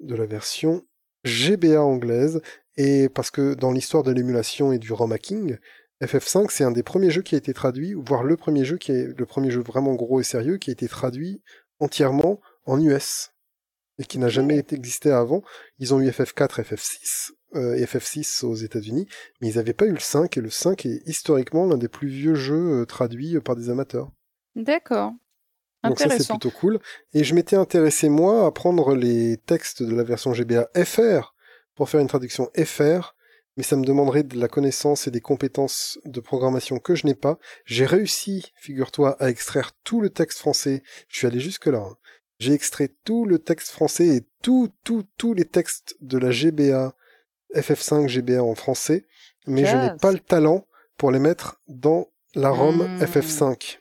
de 0.00 0.14
la 0.14 0.24
version 0.24 0.86
GBA 1.24 1.82
anglaise. 1.82 2.40
Et 2.78 3.10
parce 3.10 3.30
que 3.30 3.54
dans 3.54 3.72
l'histoire 3.72 4.02
de 4.02 4.12
l'émulation 4.12 4.72
et 4.72 4.78
du 4.78 4.92
ROM 4.92 5.12
hacking, 5.12 5.58
FF5 6.02 6.46
c'est 6.50 6.64
un 6.64 6.70
des 6.70 6.82
premiers 6.82 7.10
jeux 7.10 7.22
qui 7.22 7.34
a 7.34 7.38
été 7.38 7.52
traduit, 7.52 7.92
voire 7.94 8.24
le 8.24 8.36
premier 8.36 8.64
jeu 8.64 8.78
qui 8.78 8.92
est 8.92 9.18
le 9.18 9.26
premier 9.26 9.50
jeu 9.50 9.60
vraiment 9.60 9.94
gros 9.94 10.20
et 10.20 10.24
sérieux 10.24 10.56
qui 10.56 10.70
a 10.70 10.72
été 10.72 10.88
traduit 10.88 11.42
entièrement 11.80 12.40
en 12.64 12.80
US 12.80 13.35
et 13.98 14.04
qui 14.04 14.18
n'a 14.18 14.28
jamais 14.28 14.58
été 14.58 14.76
existé 14.76 15.10
avant. 15.10 15.42
Ils 15.78 15.94
ont 15.94 16.00
eu 16.00 16.08
FF4, 16.08 16.62
FF6 16.62 17.30
euh, 17.54 17.74
et 17.76 17.84
FF6 17.84 18.44
aux 18.44 18.54
États-Unis, 18.54 19.06
mais 19.40 19.48
ils 19.48 19.56
n'avaient 19.56 19.72
pas 19.72 19.86
eu 19.86 19.92
le 19.92 19.98
5 20.00 20.36
et 20.36 20.40
le 20.40 20.50
5 20.50 20.86
est 20.86 21.02
historiquement 21.06 21.66
l'un 21.66 21.78
des 21.78 21.88
plus 21.88 22.08
vieux 22.08 22.34
jeux 22.34 22.82
euh, 22.82 22.86
traduits 22.86 23.36
euh, 23.36 23.40
par 23.40 23.56
des 23.56 23.70
amateurs. 23.70 24.10
D'accord. 24.54 25.12
Donc 25.84 25.98
ça 26.00 26.08
c'est 26.10 26.26
plutôt 26.26 26.50
cool. 26.50 26.80
Et 27.12 27.22
je 27.22 27.34
m'étais 27.34 27.56
intéressé 27.56 28.08
moi 28.08 28.46
à 28.46 28.50
prendre 28.50 28.94
les 28.94 29.36
textes 29.36 29.82
de 29.82 29.94
la 29.94 30.02
version 30.02 30.32
GBA 30.32 30.68
FR 30.84 31.34
pour 31.74 31.88
faire 31.88 32.00
une 32.00 32.08
traduction 32.08 32.50
FR, 32.56 33.14
mais 33.56 33.62
ça 33.62 33.76
me 33.76 33.84
demanderait 33.84 34.22
de 34.22 34.38
la 34.38 34.48
connaissance 34.48 35.06
et 35.06 35.10
des 35.10 35.20
compétences 35.20 35.98
de 36.04 36.20
programmation 36.20 36.78
que 36.78 36.94
je 36.94 37.06
n'ai 37.06 37.14
pas. 37.14 37.38
J'ai 37.64 37.86
réussi, 37.86 38.52
figure-toi, 38.56 39.16
à 39.22 39.30
extraire 39.30 39.72
tout 39.84 40.00
le 40.00 40.10
texte 40.10 40.38
français. 40.38 40.82
Je 41.08 41.18
suis 41.18 41.26
allé 41.26 41.40
jusque 41.40 41.66
là. 41.66 41.78
hein. 41.78 41.96
J'ai 42.38 42.52
extrait 42.52 42.90
tout 43.04 43.24
le 43.24 43.38
texte 43.38 43.70
français 43.70 44.08
et 44.08 44.26
tout, 44.42 44.70
tout, 44.84 45.04
tous 45.16 45.34
les 45.34 45.44
textes 45.44 45.96
de 46.00 46.18
la 46.18 46.30
GBA 46.30 46.94
FF5 47.54 48.08
GBA 48.08 48.42
en 48.42 48.54
français, 48.54 49.04
mais 49.46 49.64
je 49.64 49.76
n'ai 49.76 49.96
pas 49.96 50.12
le 50.12 50.18
talent 50.18 50.66
pour 50.98 51.10
les 51.10 51.18
mettre 51.18 51.60
dans 51.68 52.08
la 52.34 52.50
ROM 52.50 52.76
Hmm. 52.76 53.02
FF5 53.02 53.78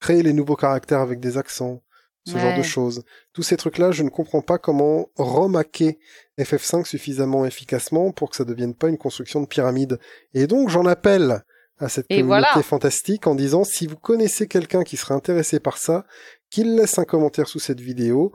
créer 0.00 0.22
les 0.22 0.32
nouveaux 0.32 0.56
caractères 0.56 1.00
avec 1.00 1.20
des 1.20 1.38
accents, 1.38 1.82
ce 2.24 2.38
genre 2.38 2.56
de 2.56 2.62
choses. 2.62 3.02
Tous 3.32 3.42
ces 3.42 3.56
trucs-là, 3.56 3.92
je 3.92 4.02
ne 4.02 4.08
comprends 4.08 4.42
pas 4.42 4.58
comment 4.58 5.08
remaquer 5.16 5.98
FF5 6.38 6.84
suffisamment 6.84 7.46
efficacement 7.46 8.10
pour 8.12 8.30
que 8.30 8.36
ça 8.36 8.44
devienne 8.44 8.74
pas 8.74 8.88
une 8.88 8.98
construction 8.98 9.40
de 9.40 9.46
pyramide. 9.46 9.98
Et 10.34 10.46
donc, 10.46 10.68
j'en 10.68 10.86
appelle 10.86 11.44
à 11.78 11.88
cette 11.88 12.06
Et 12.08 12.20
communauté 12.20 12.46
voilà. 12.50 12.62
fantastique 12.62 13.26
en 13.26 13.34
disant, 13.34 13.64
si 13.64 13.86
vous 13.86 13.96
connaissez 13.96 14.48
quelqu'un 14.48 14.82
qui 14.82 14.96
serait 14.96 15.14
intéressé 15.14 15.60
par 15.60 15.78
ça, 15.78 16.04
qu'il 16.56 16.74
laisse 16.74 16.98
un 16.98 17.04
commentaire 17.04 17.48
sous 17.48 17.58
cette 17.58 17.80
vidéo. 17.80 18.32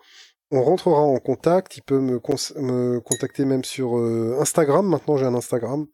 On 0.51 0.61
rentrera 0.61 1.01
en 1.01 1.17
contact. 1.17 1.77
Il 1.77 1.81
peut 1.81 1.99
me, 1.99 2.19
contacter 2.99 3.45
même 3.45 3.63
sur 3.63 3.97
euh, 3.97 4.37
Instagram. 4.39 4.87
Maintenant, 4.87 5.17
j'ai 5.17 5.25
un 5.25 5.33
Instagram. 5.33 5.87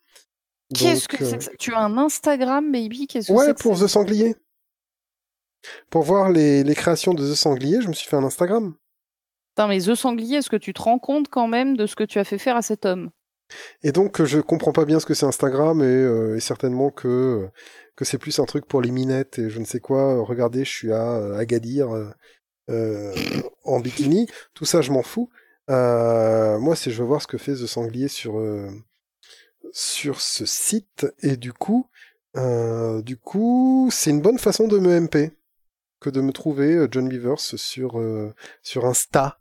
Qu'est-ce 0.75 1.07
que 1.07 1.23
euh, 1.23 1.29
c'est 1.29 1.37
que 1.37 1.43
ça? 1.45 1.51
Tu 1.57 1.73
as 1.73 1.79
un 1.79 1.97
Instagram, 1.97 2.69
baby? 2.69 3.07
Qu'est-ce 3.07 3.29
que 3.29 3.33
Ouais, 3.33 3.53
que 3.53 3.61
pour 3.61 3.79
The 3.79 3.87
Sanglier. 3.87 4.35
Pour 5.89 6.03
voir 6.03 6.29
les, 6.29 6.63
les 6.63 6.75
créations 6.75 7.13
de 7.13 7.31
The 7.31 7.35
Sanglier, 7.35 7.81
je 7.81 7.87
me 7.87 7.93
suis 7.93 8.09
fait 8.09 8.17
un 8.17 8.23
Instagram. 8.23 8.75
Putain, 9.55 9.67
mais 9.67 9.79
The 9.79 9.95
Sanglier, 9.95 10.37
est-ce 10.37 10.49
que 10.49 10.57
tu 10.57 10.73
te 10.73 10.81
rends 10.81 10.99
compte 10.99 11.29
quand 11.29 11.47
même 11.47 11.77
de 11.77 11.85
ce 11.85 11.95
que 11.95 12.03
tu 12.03 12.19
as 12.19 12.25
fait 12.25 12.37
faire 12.37 12.57
à 12.57 12.61
cet 12.61 12.85
homme? 12.85 13.11
Et 13.83 13.93
donc, 13.93 14.19
euh, 14.19 14.25
je 14.25 14.39
comprends 14.39 14.73
pas 14.73 14.83
bien 14.83 14.99
ce 14.99 15.05
que 15.05 15.13
c'est 15.13 15.25
Instagram 15.25 15.81
et, 15.81 15.85
euh, 15.85 16.35
et 16.35 16.41
certainement 16.41 16.89
que, 16.89 17.07
euh, 17.07 17.47
que 17.97 18.05
c'est 18.05 18.17
plus 18.17 18.39
un 18.39 18.45
truc 18.45 18.65
pour 18.65 18.81
les 18.81 18.91
minettes 18.91 19.39
et 19.39 19.49
je 19.49 19.59
ne 19.59 19.65
sais 19.65 19.81
quoi. 19.81 20.13
Euh, 20.15 20.21
Regardez, 20.21 20.63
je 20.63 20.69
suis 20.71 20.93
à 20.93 21.17
euh, 21.17 21.35
Agadir 21.37 21.89
euh, 22.69 23.13
en 23.65 23.79
bikini. 23.81 24.29
Tout 24.53 24.63
ça, 24.65 24.81
je 24.81 24.91
m'en 24.91 25.03
fous. 25.03 25.29
Euh, 25.69 26.57
moi, 26.59 26.77
c'est 26.77 26.91
je 26.91 27.01
veux 27.01 27.07
voir 27.07 27.21
ce 27.21 27.27
que 27.27 27.37
fait 27.37 27.53
The 27.55 27.65
Sanglier 27.65 28.07
sur, 28.07 28.39
euh, 28.39 28.69
sur 29.73 30.21
ce 30.21 30.45
site 30.45 31.05
et 31.21 31.35
du 31.35 31.51
coup, 31.51 31.89
du 33.03 33.17
coup, 33.17 33.89
c'est 33.91 34.11
une 34.11 34.21
bonne 34.21 34.37
façon 34.37 34.67
de 34.67 34.77
me 34.77 34.95
MP 35.01 35.31
que 35.99 36.11
de 36.11 36.21
me 36.21 36.31
trouver 36.31 36.85
John 36.91 37.09
Beavers 37.09 37.39
sur, 37.39 37.99
sur 38.61 38.85
Insta. 38.85 39.39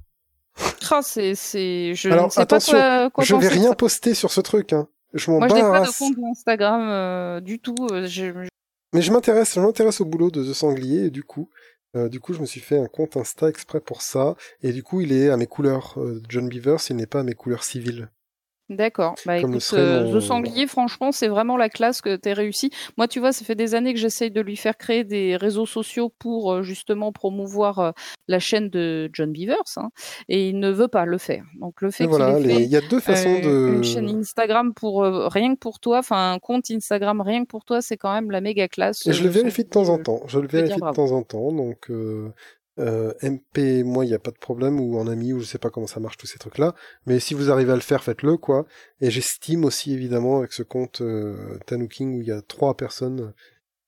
Ah, 0.90 1.02
c'est, 1.02 1.34
c'est, 1.34 1.94
je 1.94 2.08
Alors, 2.08 2.26
ne 2.26 2.30
sais 2.30 2.40
attention, 2.40 2.72
pas 2.72 3.10
quoi, 3.10 3.10
quoi 3.10 3.24
je 3.24 3.34
vais 3.34 3.48
rien 3.48 3.70
ça. 3.70 3.74
poster 3.74 4.14
sur 4.14 4.32
ce 4.32 4.40
truc. 4.40 4.72
Hein. 4.72 4.88
Je 5.16 5.30
m'en 5.30 5.38
Moi, 5.38 5.48
je 5.48 5.54
n'ai 5.54 5.60
pas 5.60 5.80
de 5.80 5.86
race. 5.86 5.98
compte 5.98 6.16
Instagram 6.30 6.88
euh, 6.88 7.40
du 7.40 7.58
tout. 7.58 7.74
euh, 7.92 8.06
je- 8.06 8.46
Mais 8.92 9.02
je 9.02 9.10
m'intéresse, 9.12 9.54
je 9.54 9.60
m'intéresse 9.60 10.00
au 10.00 10.04
boulot 10.04 10.30
de 10.30 10.44
The 10.44 10.52
Sanglier 10.54 11.06
et 11.06 11.10
du 11.10 11.22
coup, 11.24 11.48
Euh, 11.94 12.10
du 12.10 12.20
coup, 12.20 12.34
je 12.34 12.40
me 12.40 12.46
suis 12.46 12.60
fait 12.60 12.78
un 12.78 12.88
compte 12.88 13.16
Insta 13.16 13.48
exprès 13.48 13.80
pour 13.80 14.02
ça. 14.02 14.36
Et 14.62 14.72
du 14.72 14.82
coup, 14.82 15.00
il 15.00 15.12
est 15.12 15.30
à 15.30 15.38
mes 15.38 15.46
couleurs 15.46 15.98
John 16.28 16.46
Beavers, 16.46 16.80
il 16.90 16.96
n'est 16.96 17.06
pas 17.06 17.20
à 17.20 17.22
mes 17.22 17.32
couleurs 17.32 17.64
civiles. 17.64 18.10
D'accord. 18.68 19.14
Bah 19.24 19.38
écoute, 19.38 19.62
euh, 19.74 20.04
mon- 20.04 20.16
The 20.18 20.20
Sanglier, 20.20 20.66
franchement, 20.66 21.12
c'est 21.12 21.28
vraiment 21.28 21.56
la 21.56 21.68
classe 21.68 22.00
que 22.00 22.16
t'es 22.16 22.32
réussi. 22.32 22.70
Moi, 22.96 23.06
tu 23.06 23.20
vois, 23.20 23.32
ça 23.32 23.44
fait 23.44 23.54
des 23.54 23.76
années 23.76 23.94
que 23.94 24.00
j'essaye 24.00 24.32
de 24.32 24.40
lui 24.40 24.56
faire 24.56 24.76
créer 24.76 25.04
des 25.04 25.36
réseaux 25.36 25.66
sociaux 25.66 26.12
pour 26.18 26.52
euh, 26.52 26.62
justement 26.62 27.12
promouvoir 27.12 27.78
euh, 27.78 27.90
la 28.26 28.40
chaîne 28.40 28.68
de 28.68 29.08
John 29.12 29.30
Beavers, 29.30 29.56
hein, 29.76 29.90
et 30.28 30.48
il 30.48 30.58
ne 30.58 30.70
veut 30.72 30.88
pas 30.88 31.04
le 31.04 31.18
faire. 31.18 31.44
Donc 31.60 31.80
le 31.80 31.92
fait 31.92 32.04
qu'il 32.04 32.08
voilà, 32.16 32.38
ait 32.38 32.42
les- 32.42 32.54
fait 32.54 32.62
il 32.64 32.70
y 32.70 32.76
a 32.76 32.80
deux 32.80 32.98
façons 33.00 33.38
de. 33.40 33.74
une 33.76 33.84
chaîne 33.84 34.08
Instagram 34.08 34.74
pour 34.74 35.02
rien 35.04 35.54
que 35.54 35.60
pour 35.60 35.78
toi, 35.78 35.98
enfin 35.98 36.32
un 36.32 36.38
compte 36.40 36.68
Instagram 36.70 37.20
rien 37.20 37.42
que 37.44 37.48
pour 37.48 37.64
toi, 37.64 37.80
c'est 37.80 37.96
quand 37.96 38.12
même 38.12 38.32
la 38.32 38.40
méga 38.40 38.66
classe. 38.66 39.06
Et 39.06 39.12
je 39.12 39.22
le 39.22 39.30
vérifie 39.30 39.62
de 39.62 39.68
temps 39.68 39.88
en 39.90 39.98
temps. 39.98 40.22
Je 40.26 40.40
le 40.40 40.48
vérifie 40.48 40.74
de 40.74 40.80
temps 40.92 41.12
en 41.12 41.22
temps. 41.22 41.52
Donc, 41.52 41.88
euh, 42.78 43.12
MP, 43.22 43.82
moi, 43.84 44.04
il 44.04 44.08
n'y 44.08 44.14
a 44.14 44.18
pas 44.18 44.30
de 44.30 44.38
problème, 44.38 44.78
ou 44.80 44.98
en 44.98 45.06
ami, 45.06 45.32
ou 45.32 45.40
je 45.40 45.44
sais 45.46 45.58
pas 45.58 45.70
comment 45.70 45.86
ça 45.86 46.00
marche, 46.00 46.16
tous 46.16 46.26
ces 46.26 46.38
trucs-là. 46.38 46.74
Mais 47.06 47.20
si 47.20 47.34
vous 47.34 47.50
arrivez 47.50 47.72
à 47.72 47.76
le 47.76 47.80
faire, 47.80 48.02
faites-le, 48.04 48.36
quoi. 48.36 48.66
Et 49.00 49.10
j'estime 49.10 49.64
aussi, 49.64 49.92
évidemment, 49.94 50.38
avec 50.38 50.52
ce 50.52 50.62
compte 50.62 51.00
euh, 51.00 51.58
Tanuking, 51.66 52.18
où 52.18 52.22
il 52.22 52.28
y 52.28 52.32
a 52.32 52.42
trois 52.42 52.76
personnes 52.76 53.32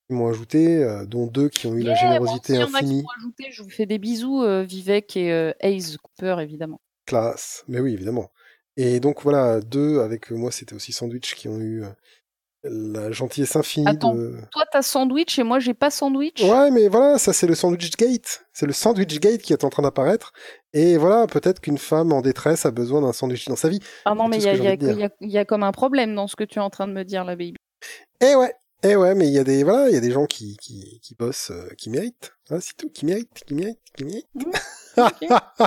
qui 0.09 0.15
m'ont 0.15 0.29
ajouté, 0.29 0.83
euh, 0.83 1.05
dont 1.05 1.27
deux 1.27 1.49
qui 1.49 1.67
ont 1.67 1.75
eu 1.75 1.83
la 1.83 1.93
Yeah, 1.93 2.01
générosité 2.03 2.55
a 2.55 2.67
qui 2.67 2.77
infinie. 2.77 3.05
ajouté. 3.19 3.45
Je 3.53 3.63
vous 3.63 3.71
fais 3.71 3.87
des 3.87 3.99
bisous, 3.99 4.43
euh, 4.43 4.63
Vivek 4.63 5.17
et 5.17 5.33
euh, 5.33 5.53
Ace 5.61 5.97
Cooper, 5.99 6.37
évidemment. 6.41 6.81
Classe. 7.07 7.65
Mais 7.69 7.81
oui, 7.81 7.93
évidemment. 7.95 8.31
Et 8.77 9.01
donc, 9.01 9.23
voilà, 9.23 9.61
deux, 9.61 10.01
avec 10.01 10.31
moi, 10.31 10.51
c'était 10.53 10.75
aussi 10.75 10.93
Sandwich, 10.93 11.35
qui 11.35 11.49
ont 11.49 11.59
eu 11.59 11.83
euh, 11.83 11.89
la 12.65 13.11
gentillesse 13.13 13.57
infinie 13.57 13.89
Attends. 13.89 14.15
de... 14.15 14.37
Toi, 14.51 14.65
t'as 14.73 14.83
sandwich 14.83 15.39
et 15.39 15.43
moi, 15.43 15.59
j'ai 15.59 15.75
pas 15.75 15.91
sandwich. 15.91 16.43
Ouais, 16.43 16.71
mais 16.71 16.89
voilà, 16.89 17.19
ça 17.19 17.33
c'est 17.33 17.47
le 17.47 17.55
Sandwich 17.55 17.97
Gate. 17.97 18.45
C'est 18.53 18.67
le 18.67 18.73
Sandwich 18.73 19.21
Gate 19.21 19.43
qui 19.43 19.53
est 19.53 19.65
en 19.65 19.71
train 19.71 19.83
d'apparaître. 19.83 20.33
Et 20.73 20.97
voilà, 20.97 21.27
peut-être 21.27 21.61
qu'une 21.61 21.79
femme 21.79 22.13
en 22.13 22.21
détresse 22.21 22.67
a 22.67 22.71
besoin 22.71 23.01
d'un 23.01 23.13
sandwich 23.13 23.47
dans 23.47 23.57
sa 23.57 23.69
vie. 23.69 23.81
Ah 24.05 24.15
non, 24.15 24.29
mais 24.29 24.39
il 24.39 24.43
y 24.43 24.49
a, 24.49 25.09
y 25.21 25.39
y 25.41 25.47
comme 25.47 25.63
un 25.63 25.73
problème 25.73 26.15
dans 26.15 26.27
ce 26.27 26.37
que 26.37 26.45
tu 26.45 26.59
es 26.59 26.63
en 26.63 26.71
train 26.71 26.89
de 26.89 26.93
me 26.93 27.05
dire, 27.05 27.25
là, 27.25 27.37
baby. 27.37 27.57
Eh 28.21 28.35
ouais, 28.35 28.53
eh 28.83 28.97
ouais, 28.97 29.15
mais 29.15 29.27
il 29.29 29.33
y 29.33 29.39
a 29.39 29.45
des, 29.45 29.65
voilà, 29.65 29.89
il 29.89 29.95
y 29.95 29.99
a 29.99 30.01
des 30.01 30.11
gens 30.11 30.27
qui, 30.27 30.57
qui, 30.57 31.01
qui 31.03 31.15
bossent, 31.15 31.51
euh, 31.51 31.69
qui 31.79 31.91
méritent. 31.91 32.35
Hein, 32.51 32.59
c'est 32.61 32.77
tout, 32.77 32.91
qui 32.91 33.07
méritent, 33.07 33.45
qui 33.47 33.55
méritent, 33.55 33.79
qui 33.97 34.05
méritent. 34.05 34.29
Mmh. 34.35 34.51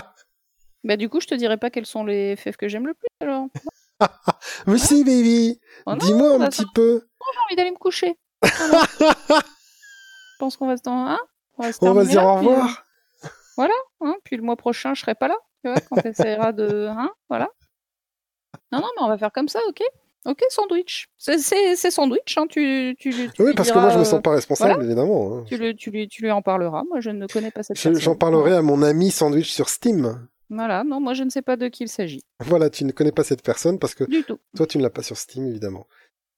Bah, 0.83 0.97
du 0.97 1.09
coup, 1.09 1.21
je 1.21 1.27
te 1.27 1.35
dirais 1.35 1.57
pas 1.57 1.69
quels 1.69 1.85
sont 1.85 2.03
les 2.03 2.35
FF 2.35 2.57
que 2.57 2.67
j'aime 2.67 2.87
le 2.87 2.95
plus, 2.95 3.07
alors. 3.19 3.47
mais 4.67 4.77
si, 4.77 5.03
baby, 5.03 5.59
Oh 5.85 5.95
dis-moi 5.95 6.35
un 6.35 6.49
petit 6.49 6.65
peu. 6.73 7.07
j'ai 7.33 7.39
envie 7.45 7.55
d'aller 7.55 7.71
me 7.71 7.77
coucher. 7.77 8.17
Voilà. 8.41 8.83
je 8.99 10.37
pense 10.39 10.57
qu'on 10.57 10.67
va 10.67 10.77
se, 10.77 10.83
hein, 10.87 11.19
on 11.57 11.63
va 11.63 11.71
se 11.71 11.77
On 11.81 11.93
va 11.93 12.03
se 12.05 12.09
terminer 12.09 12.09
dire 12.09 12.23
là, 12.23 12.33
au 12.33 12.37
puis, 12.39 12.47
euh, 12.47 12.51
revoir. 12.51 12.83
hein, 14.01 14.15
puis 14.23 14.37
le 14.37 14.43
mois 14.43 14.55
prochain, 14.55 14.93
je 14.93 15.01
serai 15.01 15.15
pas 15.15 15.27
là. 15.27 15.35
Tu 15.63 15.71
vois, 15.71 15.79
quand 15.81 16.01
t'essaieras 16.01 16.51
de, 16.53 16.87
hein, 16.87 17.11
voilà. 17.29 17.49
Non, 18.71 18.79
non, 18.79 18.87
mais 18.97 19.03
on 19.03 19.07
va 19.07 19.17
faire 19.17 19.31
comme 19.31 19.47
ça, 19.49 19.59
ok 19.67 19.81
Ok, 20.23 20.43
sandwich. 20.49 21.07
C'est- 21.17 21.39
sandwich, 21.89 22.37
hein, 22.37 22.45
tu, 22.47 22.95
tu, 22.99 23.09
tu 23.33 23.41
Oui, 23.41 23.53
parce 23.55 23.71
que 23.71 23.77
moi 23.79 23.89
je 23.89 23.97
me 23.97 24.03
diras, 24.03 24.11
sens 24.17 24.21
pas 24.21 24.31
responsable, 24.31 24.73
voilà. 24.73 24.85
évidemment. 24.85 25.37
hein. 25.39 25.43
Tu, 25.47 25.57
le- 25.57 25.73
tu 25.73 25.89
lui, 25.89 26.07
tu 26.07 26.21
lui 26.21 26.29
en 26.31 26.43
parleras. 26.43 26.83
Moi, 26.89 26.99
je 26.99 27.09
ne 27.09 27.25
connais 27.25 27.49
pas 27.49 27.63
cette 27.63 27.77
Je-. 27.79 27.93
J'en 27.95 28.15
parlerai 28.15 28.53
à 28.53 28.61
mon 28.61 28.83
ami 28.83 29.09
Sandwich 29.09 29.51
sur 29.51 29.67
Steam. 29.69 30.27
Voilà, 30.51 30.83
non, 30.83 30.99
moi, 30.99 31.13
je 31.13 31.23
ne 31.23 31.29
sais 31.29 31.41
pas 31.41 31.55
de 31.55 31.69
qui 31.69 31.83
il 31.83 31.89
s'agit. 31.89 32.23
Voilà, 32.41 32.69
tu 32.69 32.83
ne 32.83 32.91
connais 32.91 33.13
pas 33.13 33.23
cette 33.23 33.41
personne 33.41 33.79
parce 33.79 33.95
que 33.95 34.03
Du 34.03 34.23
tout. 34.23 34.37
Toi, 34.55 34.67
tu 34.67 34.77
ne 34.77 34.83
l'as 34.83 34.89
pas 34.89 35.01
sur 35.01 35.17
Steam, 35.17 35.47
évidemment. 35.47 35.87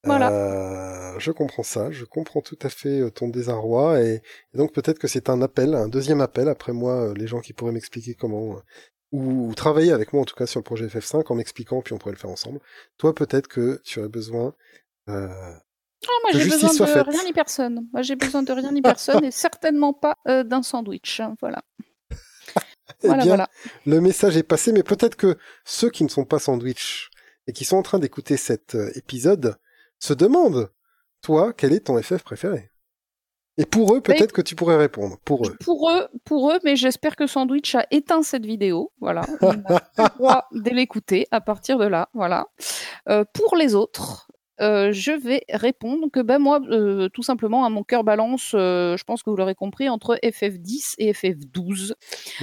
Voilà. 0.06 0.32
Euh, 0.32 1.20
je 1.20 1.32
comprends 1.32 1.64
ça, 1.64 1.90
je 1.90 2.06
comprends 2.06 2.42
tout 2.42 2.60
à 2.62 2.70
fait 2.70 3.00
euh, 3.00 3.10
ton 3.10 3.30
désarroi, 3.30 4.02
et, 4.02 4.22
et 4.54 4.58
donc 4.58 4.74
peut-être 4.74 5.00
que 5.00 5.08
c'est 5.08 5.30
un 5.30 5.42
appel, 5.42 5.74
un 5.74 5.88
deuxième 5.88 6.22
appel, 6.22 6.50
après 6.50 6.74
moi, 6.74 7.10
euh, 7.10 7.14
les 7.16 7.26
gens 7.26 7.40
qui 7.40 7.54
pourraient 7.54 7.72
m'expliquer 7.72 8.14
comment, 8.14 8.58
ou, 9.14 9.48
ou 9.48 9.54
travailler 9.56 9.94
avec 9.94 10.12
moi 10.12 10.22
en 10.22 10.26
tout 10.26 10.36
cas 10.36 10.46
sur 10.46 10.60
le 10.60 10.64
projet 10.64 10.88
FF5 10.88 11.32
en 11.32 11.36
m'expliquant, 11.36 11.82
puis 11.82 11.94
on 11.94 11.98
pourrait 11.98 12.14
le 12.14 12.20
faire 12.20 12.30
ensemble. 12.30 12.60
Toi, 12.98 13.16
peut-être 13.16 13.48
que 13.48 13.82
tu 13.84 14.00
aurais 14.00 14.10
besoin... 14.10 14.54
Euh... 15.10 15.28
Ah, 16.06 16.12
moi, 16.24 16.32
j'ai 16.34 16.50
besoin 16.50 16.74
de 16.74 16.86
faite. 16.86 17.08
rien 17.08 17.24
ni 17.24 17.32
personne. 17.32 17.88
Moi, 17.94 18.02
j'ai 18.02 18.18
besoin 18.18 18.44
de 18.44 18.52
rien 18.52 18.72
ni 18.74 18.82
personne 18.82 19.24
et 19.24 19.32
certainement 19.32 19.94
pas 19.94 20.18
euh, 20.28 20.44
d'un 20.44 20.62
sandwich. 20.62 21.22
Voilà. 21.40 21.64
Eh 23.04 23.08
Voilà, 23.08 23.24
bien, 23.24 23.32
voilà. 23.32 23.50
le 23.86 24.02
message 24.02 24.38
est 24.38 24.44
passé, 24.44 24.72
mais 24.72 24.84
peut-être 24.84 25.16
que 25.16 25.38
ceux 25.66 25.90
qui 25.90 26.04
ne 26.04 26.10
sont 26.10 26.26
pas 26.26 26.40
sandwich 26.40 27.10
et 27.48 27.54
qui 27.54 27.66
sont 27.66 27.78
en 27.78 27.84
train 27.84 28.00
d'écouter 28.00 28.38
cet 28.38 28.76
euh, 28.76 28.92
épisode 28.96 29.58
se 30.00 30.14
demandent, 30.14 30.72
toi, 31.22 31.54
quel 31.54 31.74
est 31.74 31.82
ton 31.82 32.02
FF 32.02 32.24
préféré? 32.24 32.70
Et 33.58 33.66
pour 33.66 33.94
eux, 33.94 34.02
peut-être 34.02 34.32
que 34.32 34.42
tu 34.42 34.56
pourrais 34.56 34.78
répondre. 34.78 35.18
Pour 35.26 35.48
eux. 35.48 35.56
Pour 35.64 35.92
eux, 35.92 36.08
pour 36.26 36.52
eux, 36.52 36.60
mais 36.64 36.76
j'espère 36.76 37.16
que 37.16 37.28
Sandwich 37.28 37.76
a 37.76 37.86
éteint 37.92 38.24
cette 38.24 38.46
vidéo. 38.46 38.92
Voilà. 39.00 39.22
Plus 39.22 39.58
le 39.58 40.18
droit 40.18 40.48
de 40.52 40.70
l'écouter 40.72 41.28
à 41.30 41.40
partir 41.40 41.78
de 41.78 41.86
là. 41.86 42.10
Voilà. 42.14 42.48
Euh, 43.10 43.24
pour 43.32 43.56
les 43.56 43.76
autres, 43.76 44.28
euh, 44.62 44.92
je 44.92 45.12
vais 45.12 45.44
répondre 45.50 46.08
que 46.12 46.20
ben 46.20 46.40
moi, 46.40 46.60
euh, 46.70 47.10
tout 47.10 47.24
simplement, 47.24 47.66
à 47.66 47.70
mon 47.70 47.84
cœur 47.84 48.04
balance, 48.04 48.52
euh, 48.54 48.96
je 48.98 49.04
pense 49.04 49.24
que 49.24 49.30
vous 49.30 49.36
l'aurez 49.36 49.56
compris, 49.56 49.90
entre 49.90 50.18
FF10 50.24 50.96
et 51.00 51.12
FF12. 51.14 51.94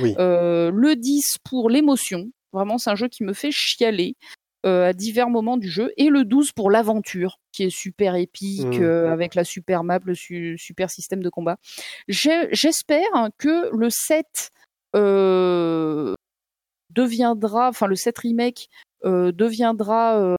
Oui. 0.02 0.14
Euh, 0.18 0.70
le 0.74 0.96
10 0.96 1.36
pour 1.44 1.70
l'émotion. 1.70 2.30
Vraiment, 2.52 2.78
c'est 2.78 2.90
un 2.90 2.96
jeu 2.96 3.08
qui 3.08 3.22
me 3.24 3.32
fait 3.32 3.50
chialer. 3.52 4.14
à 4.62 4.92
divers 4.92 5.30
moments 5.30 5.56
du 5.56 5.70
jeu, 5.70 5.90
et 5.96 6.10
le 6.10 6.22
12 6.26 6.52
pour 6.52 6.70
l'aventure, 6.70 7.38
qui 7.50 7.62
est 7.62 7.70
super 7.70 8.14
épique, 8.16 8.78
Mm. 8.78 8.82
euh, 8.82 9.10
avec 9.10 9.34
la 9.34 9.42
super 9.42 9.84
map, 9.84 10.00
le 10.04 10.14
su- 10.14 10.58
super 10.58 10.90
système 10.90 11.22
de 11.22 11.30
combat. 11.30 11.56
J'espère 12.08 13.08
que 13.38 13.74
le 13.74 13.88
7 13.88 14.50
euh, 14.96 16.14
deviendra, 16.90 17.68
enfin 17.70 17.86
le 17.86 17.96
7 17.96 18.18
remake 18.18 18.68
deviendra, 19.04 20.36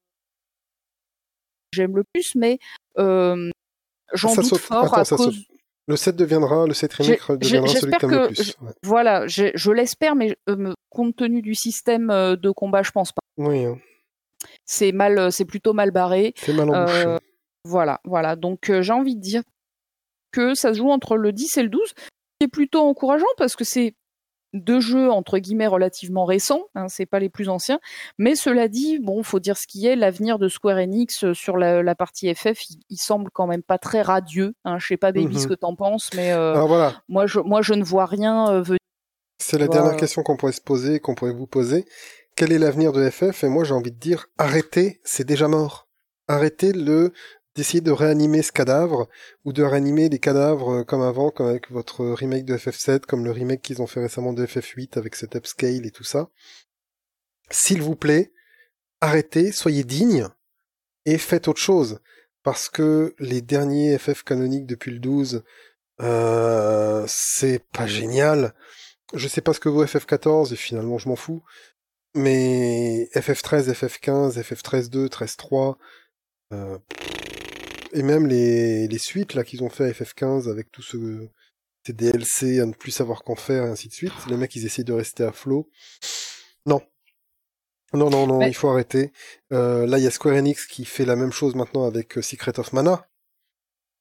j'aime 1.74 1.96
le 1.96 2.04
plus, 2.14 2.36
mais 2.36 2.60
j'en 2.98 4.36
doute 4.36 4.46
saute. 4.46 4.60
fort 4.60 4.86
Attends, 4.86 4.96
à 4.98 5.06
ça 5.06 5.16
cause. 5.16 5.36
saute. 5.36 5.46
Le 5.88 5.96
7 5.96 6.16
deviendra, 6.16 6.68
le 6.68 6.74
7 6.74 6.94
remake 6.94 7.32
deviendra 7.40 7.68
celui 7.74 7.92
que 7.92 7.98
t'aimes 7.98 8.12
le 8.12 8.28
que 8.28 8.34
plus. 8.34 8.56
Ouais. 8.62 8.72
Voilà, 8.84 9.28
je 9.28 9.72
l'espère, 9.72 10.16
mais 10.16 10.38
compte 10.90 11.16
tenu 11.16 11.42
du 11.42 11.56
système 11.56 12.08
de 12.08 12.52
combat, 12.52 12.84
je 12.84 12.92
pense 12.92 13.12
pas. 13.12 13.22
Oui, 13.38 13.66
hein. 13.66 13.80
C'est 14.66 14.92
mal, 14.92 15.32
c'est 15.32 15.46
plutôt 15.46 15.74
mal 15.74 15.92
barré. 15.92 16.34
c'est 16.38 16.54
mal 16.54 16.70
embouché. 16.70 17.06
Euh, 17.08 17.18
Voilà, 17.66 18.00
voilà. 18.06 18.36
Donc 18.36 18.72
j'ai 18.82 18.94
envie 18.94 19.16
de 19.16 19.22
dire 19.22 19.44
que 20.32 20.54
ça 20.56 20.74
se 20.74 20.78
joue 20.78 20.90
entre 20.90 21.18
le 21.18 21.32
10 21.34 21.58
et 21.58 21.64
le 21.64 21.70
12, 21.70 21.94
qui 22.40 22.46
est 22.46 22.48
plutôt 22.48 22.80
encourageant 22.82 23.26
parce 23.38 23.56
que 23.56 23.64
c'est 23.64 23.94
deux 24.54 24.80
jeux 24.80 25.10
entre 25.12 25.38
guillemets 25.38 25.68
relativement 25.68 26.26
récents, 26.26 26.64
hein, 26.76 26.88
c'est 26.90 27.06
pas 27.06 27.20
les 27.20 27.30
plus 27.30 27.50
anciens. 27.50 27.80
Mais 28.18 28.36
cela 28.36 28.68
dit, 28.68 29.00
bon, 29.00 29.24
faut 29.24 29.40
dire 29.40 29.58
ce 29.58 29.68
qui 29.68 29.86
est, 29.88 29.96
l'avenir 29.96 30.40
de 30.40 30.48
Square 30.48 30.78
Enix 30.78 31.24
euh, 31.24 31.34
sur 31.34 31.58
la, 31.58 31.82
la 31.84 31.96
partie 31.96 32.34
FF, 32.34 32.70
il, 32.70 32.80
il 32.90 32.98
semble 32.98 33.30
quand 33.32 33.48
même 33.48 33.64
pas 33.64 33.78
très 33.78 34.02
radieux. 34.02 34.54
Hein. 34.66 34.78
Je 34.80 34.88
sais 34.88 34.98
pas, 34.98 35.12
Baby, 35.12 35.36
Mhm. 35.36 35.42
ce 35.42 35.48
que 35.48 35.54
t'en 35.54 35.76
penses, 35.76 36.10
mais 36.16 36.34
euh, 36.34 36.54
voilà, 36.66 37.02
moi, 37.08 37.26
je, 37.28 37.40
moi, 37.40 37.62
je 37.62 37.74
ne 37.74 37.84
vois 37.84 38.06
rien 38.06 38.50
euh, 38.50 38.62
venir. 38.62 38.78
c'est 39.42 39.58
la 39.58 39.68
dernière 39.68 39.96
question 39.98 40.24
qu'on 40.24 40.38
pourrait 40.38 40.52
se 40.52 40.62
poser, 40.62 41.00
qu'on 41.00 41.16
pourrait 41.16 41.34
vous 41.34 41.48
poser. 41.48 41.86
Quel 42.36 42.52
est 42.52 42.60
l'avenir 42.60 42.92
de 42.94 43.10
FF 43.10 43.44
Et 43.44 43.50
moi, 43.50 43.64
j'ai 43.64 43.74
envie 43.74 43.92
de 43.92 44.00
dire, 44.00 44.28
arrêtez, 44.38 45.00
c'est 45.04 45.26
déjà 45.28 45.48
mort. 45.48 45.88
Arrêtez 46.28 46.72
le 46.72 47.12
d'essayer 47.56 47.82
de 47.82 47.92
réanimer 47.92 48.42
ce 48.42 48.52
cadavre 48.52 49.10
ou 49.46 49.54
de 49.54 49.64
réanimer 49.64 50.10
les 50.10 50.20
cadavres 50.20 50.80
euh, 50.80 50.84
comme 50.84 51.02
avant, 51.02 51.32
comme 51.32 51.48
avec 51.48 51.70
votre 51.72 52.06
remake 52.06 52.46
de 52.46 52.56
FF7, 52.58 53.02
comme 53.02 53.26
le 53.26 53.32
remake 53.32 53.62
qu'ils 53.62 53.82
ont 53.82 53.88
fait 53.88 54.02
récemment 54.02 54.34
de 54.34 54.46
FF8 54.46 54.98
avec 54.98 55.16
cet 55.16 55.36
upscale 55.36 55.86
et 55.86 55.92
tout 55.92 56.04
ça. 56.04 56.30
S'il 57.50 57.82
vous 57.82 57.96
plaît, 57.96 58.32
arrêtez, 59.02 59.52
soyez 59.52 59.84
dignes 59.84 60.28
et 61.06 61.18
faites 61.18 61.48
autre 61.48 61.60
chose. 61.60 62.00
Parce 62.44 62.70
que 62.70 63.14
les 63.20 63.42
derniers 63.42 63.98
FF 63.98 64.24
canoniques 64.24 64.66
depuis 64.66 64.92
le 64.92 65.00
12, 65.00 65.44
euh, 66.02 67.06
c'est 67.08 67.64
pas 67.72 67.86
génial. 67.86 68.56
Je 69.14 69.28
sais 69.28 69.42
pas 69.42 69.54
ce 69.54 69.60
que 69.60 69.70
vaut 69.70 69.86
FF14 69.86 70.54
et 70.54 70.56
finalement 70.56 70.98
je 70.98 71.10
m'en 71.10 71.16
fous. 71.16 71.44
Mais 72.16 73.10
FF13, 73.14 73.72
FF15, 73.72 74.42
FF13-2, 74.42 75.08
13-3, 75.08 75.76
euh, 76.54 76.78
et 77.94 78.04
même 78.04 78.28
les, 78.28 78.88
les 78.88 78.98
suites 78.98 79.34
là 79.34 79.44
qu'ils 79.44 79.64
ont 79.64 79.70
fait 79.70 79.86
à 79.86 79.92
FF15 79.92 80.50
avec 80.50 80.72
tout 80.72 80.82
ce 80.82 81.28
ces 81.86 81.94
DLC 81.94 82.60
à 82.60 82.66
ne 82.68 82.74
plus 82.74 82.92
savoir 82.92 83.24
qu'en 83.24 83.36
faire 83.36 83.66
et 83.66 83.70
ainsi 83.70 83.88
de 83.88 83.94
suite. 83.94 84.14
Les 84.30 84.38
mecs 84.38 84.56
ils 84.56 84.66
essayent 84.66 84.86
de 84.86 84.94
rester 84.94 85.24
à 85.24 85.32
flot. 85.32 85.70
Non. 86.66 86.82
Non, 87.94 88.10
non, 88.10 88.26
non, 88.28 88.38
Mais- 88.40 88.50
il 88.50 88.54
faut 88.54 88.70
arrêter. 88.70 89.12
Euh, 89.52 89.86
là, 89.86 89.98
il 89.98 90.04
y 90.04 90.08
a 90.08 90.12
Square 90.12 90.36
Enix 90.36 90.66
qui 90.66 90.86
fait 90.86 91.04
la 91.06 91.16
même 91.18 91.32
chose 91.34 91.56
maintenant 91.56 91.86
avec 91.86 92.18
euh, 92.18 92.22
Secret 92.22 92.58
of 92.60 92.72
Mana. 92.72 93.06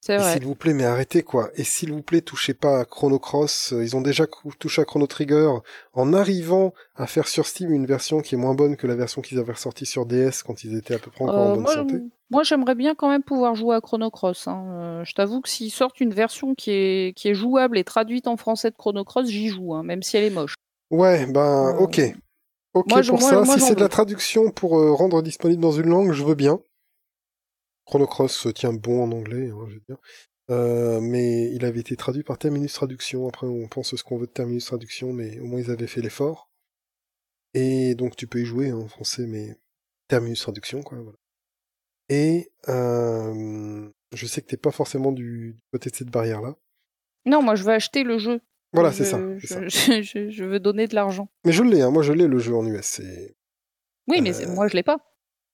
C'est 0.02 0.16
vrai. 0.16 0.32
S'il 0.32 0.44
vous 0.46 0.54
plaît, 0.54 0.72
mais 0.72 0.84
arrêtez 0.86 1.22
quoi. 1.22 1.50
Et 1.56 1.64
s'il 1.64 1.92
vous 1.92 2.00
plaît, 2.02 2.22
touchez 2.22 2.54
pas 2.54 2.80
à 2.80 2.84
Chrono 2.86 3.18
Cross. 3.18 3.74
Ils 3.76 3.96
ont 3.96 4.00
déjà 4.00 4.26
touché 4.58 4.80
à 4.80 4.86
Chrono 4.86 5.06
Trigger 5.06 5.50
en 5.92 6.12
arrivant 6.14 6.72
à 6.96 7.06
faire 7.06 7.28
sur 7.28 7.46
Steam 7.46 7.70
une 7.70 7.84
version 7.84 8.20
qui 8.22 8.34
est 8.34 8.38
moins 8.38 8.54
bonne 8.54 8.76
que 8.76 8.86
la 8.86 8.94
version 8.94 9.20
qu'ils 9.20 9.38
avaient 9.38 9.52
ressortie 9.52 9.84
sur 9.84 10.06
DS 10.06 10.42
quand 10.46 10.64
ils 10.64 10.74
étaient 10.76 10.94
à 10.94 10.98
peu 10.98 11.10
près 11.10 11.24
encore 11.24 11.36
en 11.36 11.50
bonne 11.54 11.60
moi, 11.64 11.74
santé. 11.74 11.96
Moi, 12.30 12.44
j'aimerais 12.44 12.74
bien 12.74 12.94
quand 12.94 13.10
même 13.10 13.22
pouvoir 13.22 13.54
jouer 13.54 13.76
à 13.76 13.82
Chrono 13.82 14.10
Cross. 14.10 14.48
Hein. 14.48 14.64
Euh, 14.70 15.04
je 15.04 15.12
t'avoue 15.12 15.42
que 15.42 15.50
s'ils 15.50 15.70
sortent 15.70 16.00
une 16.00 16.14
version 16.14 16.54
qui 16.54 16.70
est, 16.70 17.14
qui 17.14 17.28
est 17.28 17.34
jouable 17.34 17.76
et 17.76 17.84
traduite 17.84 18.26
en 18.26 18.38
français 18.38 18.70
de 18.70 18.76
Chrono 18.76 19.04
Cross, 19.04 19.28
j'y 19.28 19.48
joue, 19.48 19.74
hein, 19.74 19.82
même 19.82 20.02
si 20.02 20.16
elle 20.16 20.24
est 20.24 20.30
moche. 20.30 20.54
Ouais, 20.90 21.26
ben, 21.26 21.74
Euh, 21.74 21.78
ok. 21.78 22.00
Ok 22.72 22.86
moi, 22.88 23.02
pour 23.02 23.20
moi- 23.20 23.28
ça. 23.30 23.42
moi, 23.42 23.58
si 23.58 23.60
c'est 23.64 23.74
de 23.74 23.80
la 23.80 23.88
traduction 23.88 24.50
pour 24.50 24.78
euh, 24.78 24.92
rendre 24.92 25.20
disponible 25.22 25.60
dans 25.60 25.72
une 25.72 25.88
langue, 25.90 26.12
je 26.12 26.22
veux 26.24 26.36
bien. 26.36 26.60
Chrono 27.90 28.06
Cross 28.06 28.36
se 28.36 28.48
tient 28.48 28.72
bon 28.72 29.02
en 29.02 29.10
anglais, 29.12 29.50
hein, 29.50 29.64
je 29.68 29.74
veux 29.74 29.82
dire. 29.88 29.98
Euh, 30.50 31.00
mais 31.00 31.50
il 31.52 31.64
avait 31.64 31.80
été 31.80 31.96
traduit 31.96 32.22
par 32.22 32.38
Terminus 32.38 32.72
Traduction. 32.72 33.28
Après, 33.28 33.46
on 33.46 33.66
pense 33.68 33.94
ce 33.94 34.02
qu'on 34.04 34.16
veut 34.16 34.26
de 34.26 34.32
Terminus 34.32 34.64
Traduction, 34.64 35.12
mais 35.12 35.38
au 35.40 35.44
moins 35.46 35.60
ils 35.60 35.70
avaient 35.70 35.86
fait 35.86 36.00
l'effort. 36.00 36.50
Et 37.54 37.94
donc 37.96 38.14
tu 38.16 38.26
peux 38.26 38.40
y 38.40 38.44
jouer 38.44 38.70
hein, 38.70 38.76
en 38.78 38.88
français, 38.88 39.26
mais 39.26 39.56
Terminus 40.08 40.40
Traduction, 40.40 40.82
quoi. 40.82 40.98
Voilà. 40.98 41.18
Et 42.08 42.50
euh, 42.68 43.88
je 44.14 44.26
sais 44.26 44.40
que 44.42 44.46
t'es 44.46 44.56
pas 44.56 44.70
forcément 44.72 45.12
du 45.12 45.52
du 45.54 45.60
côté 45.72 45.90
de 45.90 45.96
cette 45.96 46.10
barrière-là. 46.10 46.54
Non, 47.26 47.42
moi, 47.42 47.54
je 47.54 47.64
veux 47.64 47.72
acheter 47.72 48.02
le 48.02 48.18
jeu. 48.18 48.40
Voilà, 48.72 48.92
c'est 48.92 49.04
ça. 49.04 49.20
Je, 49.36 49.46
c'est 49.46 49.54
ça. 49.54 49.68
je- 49.68 50.02
je- 50.02 50.30
je 50.30 50.44
veux 50.44 50.60
donner 50.60 50.86
de 50.86 50.94
l'argent. 50.94 51.28
Mais 51.44 51.52
je 51.52 51.62
l'ai, 51.64 51.82
hein, 51.82 51.90
moi 51.90 52.02
je 52.02 52.12
l'ai 52.12 52.26
le 52.28 52.38
jeu 52.38 52.54
en 52.54 52.64
US. 52.66 52.86
c'est- 52.86 53.36
Oui, 54.08 54.20
mais 54.20 54.34
Euh, 54.44 54.54
moi, 54.54 54.66
je 54.68 54.74
l'ai 54.74 54.82
pas. 54.82 54.98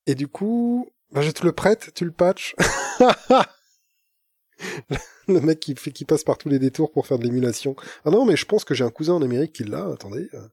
Et 0.07 0.15
du 0.15 0.29
coup, 0.29 0.89
bah, 1.13 1.23
je 1.23 1.31
te 1.31 1.45
le 1.45 1.53
prête, 1.53 1.93
tu 1.95 2.05
le 2.05 2.13
patches. 2.13 2.55
le 5.29 5.41
mec 5.41 5.61
qui, 5.61 5.75
fait, 5.75 5.93
qui 5.93 6.05
passe 6.05 6.25
par 6.25 6.39
tous 6.39 6.49
les 6.49 6.59
détours 6.59 6.93
pour 6.93 7.07
faire 7.07 7.19
de 7.19 7.25
l'émulation. 7.25 7.77
Ah 8.05 8.11
non, 8.11 8.25
mais 8.25 8.37
je 8.37 8.47
pense 8.47 8.65
que 8.65 8.75
j'ai 8.75 8.85
un 8.85 8.91
cousin 8.91 9.15
en 9.15 9.23
Amérique 9.23 9.53
qui 9.53 9.65
l'a. 9.65 9.87
Attendez, 9.87 10.29
euh, 10.35 10.49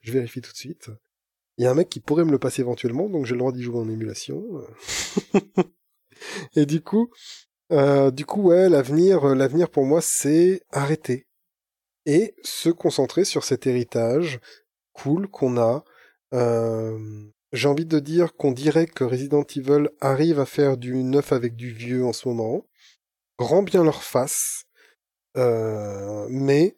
je 0.00 0.12
vérifie 0.12 0.40
tout 0.40 0.52
de 0.52 0.56
suite. 0.56 0.90
Il 1.56 1.64
y 1.64 1.66
a 1.66 1.70
un 1.70 1.74
mec 1.74 1.88
qui 1.88 2.00
pourrait 2.00 2.24
me 2.24 2.30
le 2.30 2.38
passer 2.38 2.62
éventuellement, 2.62 3.08
donc 3.08 3.26
j'ai 3.26 3.34
le 3.34 3.40
droit 3.40 3.52
d'y 3.52 3.62
jouer 3.62 3.78
en 3.78 3.88
émulation. 3.88 4.64
Et 6.54 6.66
du 6.66 6.80
coup, 6.80 7.10
euh, 7.72 8.10
du 8.10 8.24
coup, 8.24 8.42
ouais, 8.42 8.68
l'avenir, 8.68 9.24
euh, 9.24 9.34
l'avenir 9.34 9.68
pour 9.68 9.84
moi, 9.84 10.00
c'est 10.02 10.62
arrêter 10.70 11.26
et 12.06 12.34
se 12.42 12.70
concentrer 12.70 13.24
sur 13.24 13.44
cet 13.44 13.66
héritage 13.66 14.40
cool 14.92 15.28
qu'on 15.28 15.58
a. 15.58 15.84
Euh, 16.32 16.98
j'ai 17.52 17.68
envie 17.68 17.86
de 17.86 17.98
dire 17.98 18.36
qu'on 18.36 18.52
dirait 18.52 18.86
que 18.86 19.04
Resident 19.04 19.44
Evil 19.56 19.88
arrive 20.00 20.40
à 20.40 20.46
faire 20.46 20.76
du 20.76 21.02
neuf 21.02 21.32
avec 21.32 21.56
du 21.56 21.72
vieux 21.72 22.04
en 22.04 22.12
ce 22.12 22.28
moment. 22.28 22.66
Grand 23.38 23.62
bien 23.62 23.84
leur 23.84 24.02
face. 24.02 24.64
Euh, 25.36 26.26
mais 26.30 26.74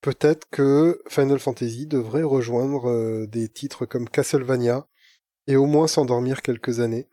peut-être 0.00 0.48
que 0.50 1.02
Final 1.08 1.38
Fantasy 1.38 1.86
devrait 1.86 2.22
rejoindre 2.22 2.88
euh, 2.88 3.26
des 3.26 3.48
titres 3.48 3.84
comme 3.86 4.08
Castlevania 4.08 4.86
et 5.46 5.56
au 5.56 5.66
moins 5.66 5.88
s'endormir 5.88 6.42
quelques 6.42 6.80
années 6.80 7.08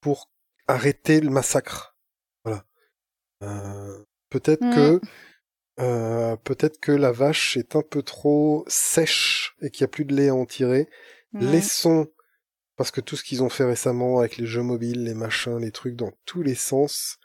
pour 0.00 0.30
arrêter 0.66 1.20
le 1.20 1.30
massacre. 1.30 1.96
Voilà. 2.44 2.64
Euh, 3.42 4.04
peut-être 4.30 4.62
Mm. 4.64 4.74
que 4.74 5.00
euh, 5.80 6.36
peut-être 6.36 6.78
que 6.78 6.92
la 6.92 7.10
vache 7.10 7.56
est 7.56 7.74
un 7.74 7.82
peu 7.82 8.02
trop 8.02 8.64
sèche 8.68 9.56
et 9.60 9.70
qu'il 9.70 9.84
n'y 9.84 9.88
a 9.88 9.92
plus 9.92 10.04
de 10.04 10.14
lait 10.14 10.28
à 10.28 10.34
en 10.34 10.46
tirer. 10.46 10.88
Ouais. 11.34 11.44
Laissons, 11.44 12.06
parce 12.76 12.90
que 12.90 13.00
tout 13.00 13.16
ce 13.16 13.24
qu'ils 13.24 13.42
ont 13.42 13.48
fait 13.48 13.64
récemment 13.64 14.20
avec 14.20 14.36
les 14.36 14.46
jeux 14.46 14.62
mobiles, 14.62 15.04
les 15.04 15.14
machins, 15.14 15.58
les 15.58 15.72
trucs 15.72 15.96
dans 15.96 16.12
tous 16.24 16.42
les 16.42 16.54
sens, 16.54 17.18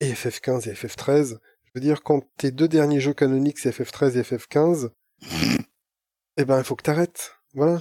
et 0.00 0.12
FF15 0.12 0.68
et 0.68 0.72
FF13, 0.72 1.38
je 1.64 1.70
veux 1.74 1.80
dire, 1.80 2.02
quand 2.02 2.22
tes 2.36 2.50
deux 2.50 2.68
derniers 2.68 3.00
jeux 3.00 3.14
canoniques, 3.14 3.58
c'est 3.58 3.70
FF13 3.70 4.18
et 4.18 4.22
FF15, 4.22 4.90
eh 6.36 6.44
ben, 6.44 6.58
il 6.58 6.64
faut 6.64 6.76
que 6.76 6.82
t'arrêtes. 6.82 7.36
Voilà. 7.54 7.80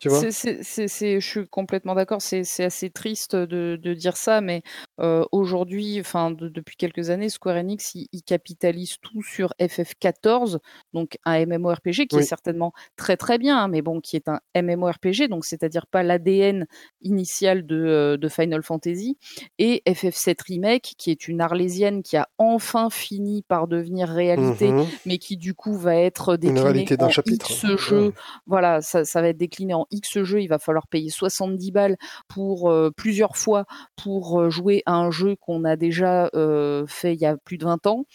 Tu 0.00 0.08
vois? 0.08 0.20
C'est- 0.20 0.30
c'est- 0.32 0.62
c'est- 0.62 0.88
c'est- 0.88 1.20
je 1.20 1.26
suis 1.28 1.46
complètement 1.48 1.94
d'accord. 1.94 2.20
C'est 2.22 2.42
assez 2.64 2.90
triste 2.90 3.36
de, 3.36 3.78
de 3.80 3.94
dire 3.94 4.16
ça, 4.16 4.40
mais 4.40 4.62
euh, 5.00 5.24
aujourd'hui, 5.32 5.98
enfin 6.00 6.30
de- 6.30 6.48
depuis 6.48 6.76
quelques 6.76 7.10
années, 7.10 7.28
Square 7.28 7.56
Enix, 7.56 7.94
il, 7.94 8.06
il 8.12 8.22
capitalise 8.22 8.96
tout 9.00 9.22
sur 9.22 9.52
FF14, 9.60 10.58
donc 10.92 11.16
un 11.24 11.44
MMORPG 11.46 12.06
qui 12.06 12.16
Oui. 12.16 12.22
est 12.22 12.26
certainement 12.26 12.72
très 12.96 13.16
très 13.16 13.38
bien, 13.38 13.58
hein, 13.58 13.68
mais 13.68 13.82
bon, 13.82 14.00
qui 14.00 14.16
est 14.16 14.28
un 14.28 14.40
MMORPG, 14.54 15.28
donc 15.28 15.44
c'est-à-dire 15.44 15.86
pas 15.86 16.02
l'ADN 16.02 16.66
initial 17.02 17.66
de, 17.66 18.16
de 18.20 18.28
Final 18.28 18.62
Fantasy, 18.62 19.16
et 19.58 19.82
FF7 19.86 20.36
Remake, 20.46 20.94
qui 20.98 21.10
est 21.10 21.28
une 21.28 21.40
arlésienne 21.40 22.02
qui 22.02 22.16
a 22.16 22.28
enfin 22.38 22.90
fini 22.90 23.42
par 23.42 23.68
devenir 23.68 24.08
réalité, 24.08 24.70
Mhm. 24.70 24.86
mais 25.06 25.18
qui 25.18 25.36
du 25.36 25.54
coup 25.54 25.76
va 25.76 25.96
être 25.96 26.36
déclinée 26.36 26.60
réalité 26.60 26.96
d'un 26.96 27.06
en 27.06 27.10
chapitre. 27.10 27.50
X 27.50 27.66
jeux 27.76 28.12
voilà, 28.46 28.80
ça, 28.80 29.04
ça 29.04 29.20
va 29.20 29.28
être 29.28 29.36
décliné 29.36 29.74
en 29.74 29.83
X 29.90 30.22
jeux, 30.22 30.42
il 30.42 30.48
va 30.48 30.58
falloir 30.58 30.86
payer 30.88 31.10
70 31.10 31.72
balles 31.72 31.96
pour 32.28 32.70
euh, 32.70 32.90
plusieurs 32.96 33.36
fois 33.36 33.64
pour 33.96 34.40
euh, 34.40 34.50
jouer 34.50 34.82
à 34.86 34.94
un 34.94 35.10
jeu 35.10 35.36
qu'on 35.40 35.64
a 35.64 35.76
déjà 35.76 36.30
euh, 36.34 36.86
fait 36.86 37.14
il 37.14 37.20
y 37.20 37.26
a 37.26 37.36
plus 37.36 37.58
de 37.58 37.64
20 37.64 37.86
ans. 37.86 38.06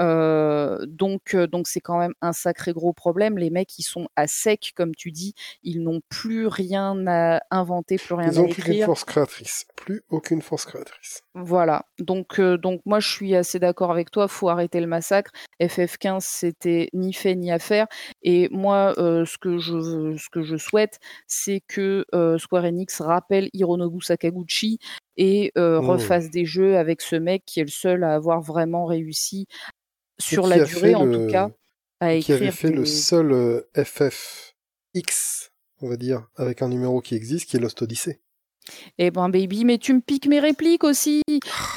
Euh, 0.00 0.84
donc, 0.86 1.34
euh, 1.34 1.46
donc 1.46 1.68
c'est 1.68 1.80
quand 1.80 1.98
même 1.98 2.14
un 2.20 2.32
sacré 2.32 2.72
gros 2.72 2.92
problème. 2.92 3.38
Les 3.38 3.50
mecs, 3.50 3.78
ils 3.78 3.82
sont 3.82 4.08
à 4.16 4.26
sec, 4.26 4.72
comme 4.74 4.94
tu 4.94 5.12
dis. 5.12 5.34
Ils 5.62 5.82
n'ont 5.82 6.00
plus 6.08 6.46
rien 6.46 7.06
à 7.06 7.40
inventer, 7.50 7.98
plus 7.98 8.14
rien 8.14 8.30
Ils 8.32 8.38
à 8.38 8.42
ont 8.42 8.48
plus 8.48 8.62
qu'une 8.62 8.72
écrire. 8.72 8.86
force 8.86 9.04
créatrice. 9.04 9.66
Plus 9.76 10.02
aucune 10.10 10.42
force 10.42 10.64
créatrice. 10.66 11.22
Voilà. 11.34 11.86
Donc, 11.98 12.38
euh, 12.40 12.58
donc 12.58 12.80
moi, 12.84 13.00
je 13.00 13.08
suis 13.08 13.34
assez 13.34 13.58
d'accord 13.58 13.90
avec 13.90 14.10
toi. 14.10 14.28
Faut 14.28 14.48
arrêter 14.48 14.80
le 14.80 14.86
massacre. 14.86 15.30
FF15, 15.60 16.20
c'était 16.20 16.88
ni 16.92 17.12
fait 17.12 17.34
ni 17.34 17.50
à 17.52 17.58
faire. 17.58 17.86
Et 18.22 18.48
moi, 18.50 18.92
ce 18.96 19.38
que 19.38 19.58
je 19.58 20.16
ce 20.16 20.28
que 20.30 20.42
je 20.42 20.56
souhaite, 20.56 20.98
c'est 21.26 21.60
que 21.66 22.04
Square 22.38 22.64
Enix 22.64 23.00
rappelle 23.00 23.48
Hironobu 23.52 24.00
Sakaguchi 24.02 24.78
et 25.16 25.52
euh, 25.56 25.80
Mmh. 25.80 25.86
refasse 25.86 26.30
des 26.30 26.44
jeux 26.46 26.76
avec 26.76 27.00
ce 27.00 27.16
mec 27.16 27.42
qui 27.46 27.60
est 27.60 27.64
le 27.64 27.70
seul 27.70 28.04
à 28.04 28.14
avoir 28.14 28.40
vraiment 28.40 28.84
réussi 28.86 29.46
sur 30.18 30.46
la 30.46 30.64
durée, 30.64 30.94
en 30.94 31.04
le- 31.04 31.26
tout 31.26 31.32
cas, 31.32 31.50
à 32.00 32.18
Qui 32.18 32.32
avait 32.32 32.50
fait 32.50 32.70
le 32.70 32.84
seul 32.84 33.32
euh, 33.32 33.60
FFX, 33.76 35.50
on 35.82 35.88
va 35.88 35.96
dire, 35.96 36.28
avec 36.36 36.62
un 36.62 36.68
numéro 36.68 37.00
qui 37.00 37.14
existe, 37.14 37.48
qui 37.48 37.56
est 37.56 37.60
Lost 37.60 37.80
Odyssey. 37.82 38.20
Eh 38.98 39.10
ben 39.10 39.28
baby, 39.28 39.64
mais 39.64 39.78
tu 39.78 39.94
me 39.94 40.00
piques 40.00 40.26
mes 40.26 40.40
répliques 40.40 40.84
aussi. 40.84 41.22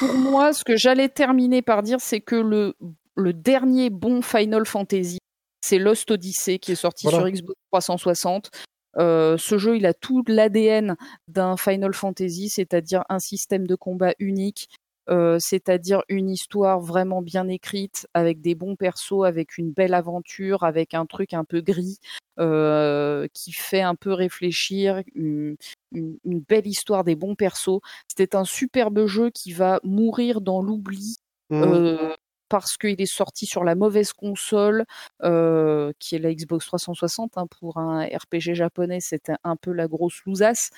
Pour 0.00 0.12
moi, 0.14 0.52
ce 0.52 0.64
que 0.64 0.76
j'allais 0.76 1.08
terminer 1.08 1.62
par 1.62 1.82
dire, 1.82 2.00
c'est 2.00 2.20
que 2.20 2.34
le, 2.36 2.74
le 3.16 3.32
dernier 3.32 3.90
bon 3.90 4.22
Final 4.22 4.66
Fantasy, 4.66 5.18
c'est 5.64 5.78
Lost 5.78 6.10
Odyssey 6.10 6.58
qui 6.58 6.72
est 6.72 6.76
sorti 6.76 7.06
Voilà. 7.06 7.18
sur 7.18 7.30
Xbox 7.30 7.60
360. 7.72 8.50
Euh, 8.98 9.36
ce 9.38 9.56
jeu, 9.56 9.76
il 9.76 9.86
a 9.86 9.94
tout 9.94 10.24
l'ADN 10.26 10.96
d'un 11.28 11.56
Final 11.56 11.94
Fantasy, 11.94 12.48
c'est-à-dire 12.48 13.04
un 13.08 13.20
système 13.20 13.68
de 13.68 13.76
combat 13.76 14.14
unique, 14.18 14.68
euh, 15.10 15.38
c'est-à-dire 15.40 16.02
une 16.08 16.30
histoire 16.30 16.80
vraiment 16.80 17.22
bien 17.22 17.48
écrite, 17.48 18.06
avec 18.14 18.40
des 18.40 18.54
bons 18.54 18.76
persos, 18.76 19.24
avec 19.24 19.58
une 19.58 19.72
belle 19.72 19.94
aventure, 19.94 20.62
avec 20.64 20.94
un 20.94 21.06
truc 21.06 21.34
un 21.34 21.44
peu 21.44 21.60
gris, 21.60 21.98
euh, 22.38 23.26
qui 23.34 23.52
fait 23.52 23.82
un 23.82 23.94
peu 23.94 24.12
réfléchir, 24.12 25.02
une, 25.14 25.56
une- 25.92 26.18
une 26.24 26.40
belle 26.40 26.66
histoire, 26.66 27.04
des 27.04 27.16
bons 27.16 27.34
persos. 27.34 27.80
C'était 28.08 28.36
un 28.36 28.44
superbe 28.44 29.06
jeu 29.06 29.30
qui 29.30 29.52
va 29.52 29.80
mourir 29.84 30.40
dans 30.40 30.62
l'oubli 30.62 31.16
Mhm. 31.50 31.62
euh, 31.64 32.14
parce 32.48 32.76
qu'il 32.76 33.00
est 33.00 33.06
sorti 33.06 33.46
sur 33.46 33.62
la 33.64 33.74
mauvaise 33.76 34.12
console, 34.12 34.84
euh, 35.22 35.92
qui 36.00 36.16
est 36.16 36.18
la 36.18 36.32
Xbox 36.34 36.66
360. 36.66 37.36
hein, 37.36 37.46
pour 37.60 37.78
un 37.78 38.04
RPG 38.06 38.54
japonais, 38.54 38.98
c'était 39.00 39.34
un 39.44 39.56
peu 39.56 39.72
la 39.72 39.86
grosse 39.88 40.20
lousasse. 40.26 40.70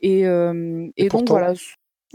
Et, 0.00 0.26
euh, 0.26 0.88
Et 0.96 1.06
et 1.06 1.08
donc 1.08 1.28
voilà, 1.28 1.52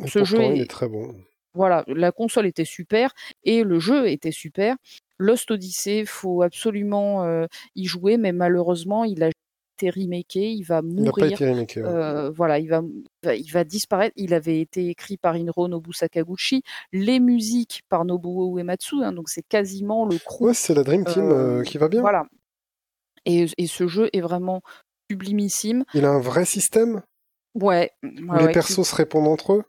Et 0.03 0.07
ce 0.07 0.23
jeu 0.23 0.37
il 0.55 0.61
est 0.61 0.69
très 0.69 0.87
bon. 0.87 1.15
Voilà, 1.59 1.83
la 1.87 2.11
console 2.13 2.47
était 2.47 2.63
super 2.77 3.13
et 3.43 3.63
le 3.63 3.79
jeu 3.79 4.07
était 4.07 4.31
super. 4.31 4.77
Lost 5.17 5.51
Odyssey, 5.51 6.05
faut 6.05 6.41
absolument 6.41 7.25
euh, 7.25 7.45
y 7.75 7.83
jouer, 7.85 8.15
mais 8.15 8.31
malheureusement, 8.31 9.03
il 9.03 9.21
a 9.23 9.27
été 9.27 9.89
remaké, 9.89 10.51
il 10.53 10.63
va 10.63 10.79
Il 10.81 11.03
n'a 11.03 11.11
pas 11.11 11.21
mourir. 11.21 11.31
été 11.33 11.49
remaké. 11.49 11.81
ouais. 11.81 11.87
Euh, 11.89 12.29
voilà, 12.29 12.59
il 12.59 12.69
va, 12.69 12.81
il 13.35 13.51
va- 13.51 13.61
il 13.61 13.67
disparaître. 13.67 14.13
Il 14.15 14.33
avait 14.33 14.61
été 14.61 14.87
écrit 14.87 15.17
par 15.17 15.35
Hironobu 15.35 15.91
Sakaguchi, 15.91 16.63
les 16.93 17.19
musiques 17.19 17.81
par 17.89 18.05
Nobuo 18.05 18.57
Uematsu, 18.57 19.03
hein, 19.03 19.11
donc 19.11 19.27
c'est 19.27 19.43
quasiment 19.43 20.05
le 20.05 20.17
crew. 20.17 20.41
Ouais, 20.45 20.53
c'est 20.53 20.73
la 20.73 20.83
Dream 20.83 21.03
Team 21.03 21.23
euh, 21.29 21.59
euh, 21.59 21.63
qui 21.63 21.77
va 21.77 21.89
bien. 21.89 21.99
Voilà. 21.99 22.23
Et, 23.25 23.47
et 23.57 23.67
ce 23.67 23.87
jeu 23.87 24.09
est 24.13 24.21
vraiment 24.21 24.61
sublimissime. 25.11 25.83
Il 25.93 26.05
a 26.05 26.09
un 26.11 26.21
vrai 26.21 26.45
système? 26.45 27.01
Ouais. 27.55 27.91
les 28.03 28.21
ouais, 28.21 28.47
qui- 28.47 28.53
persos 28.53 28.83
se 28.87 28.95
répondent 28.95 29.27
entre 29.27 29.53
eux? 29.53 29.63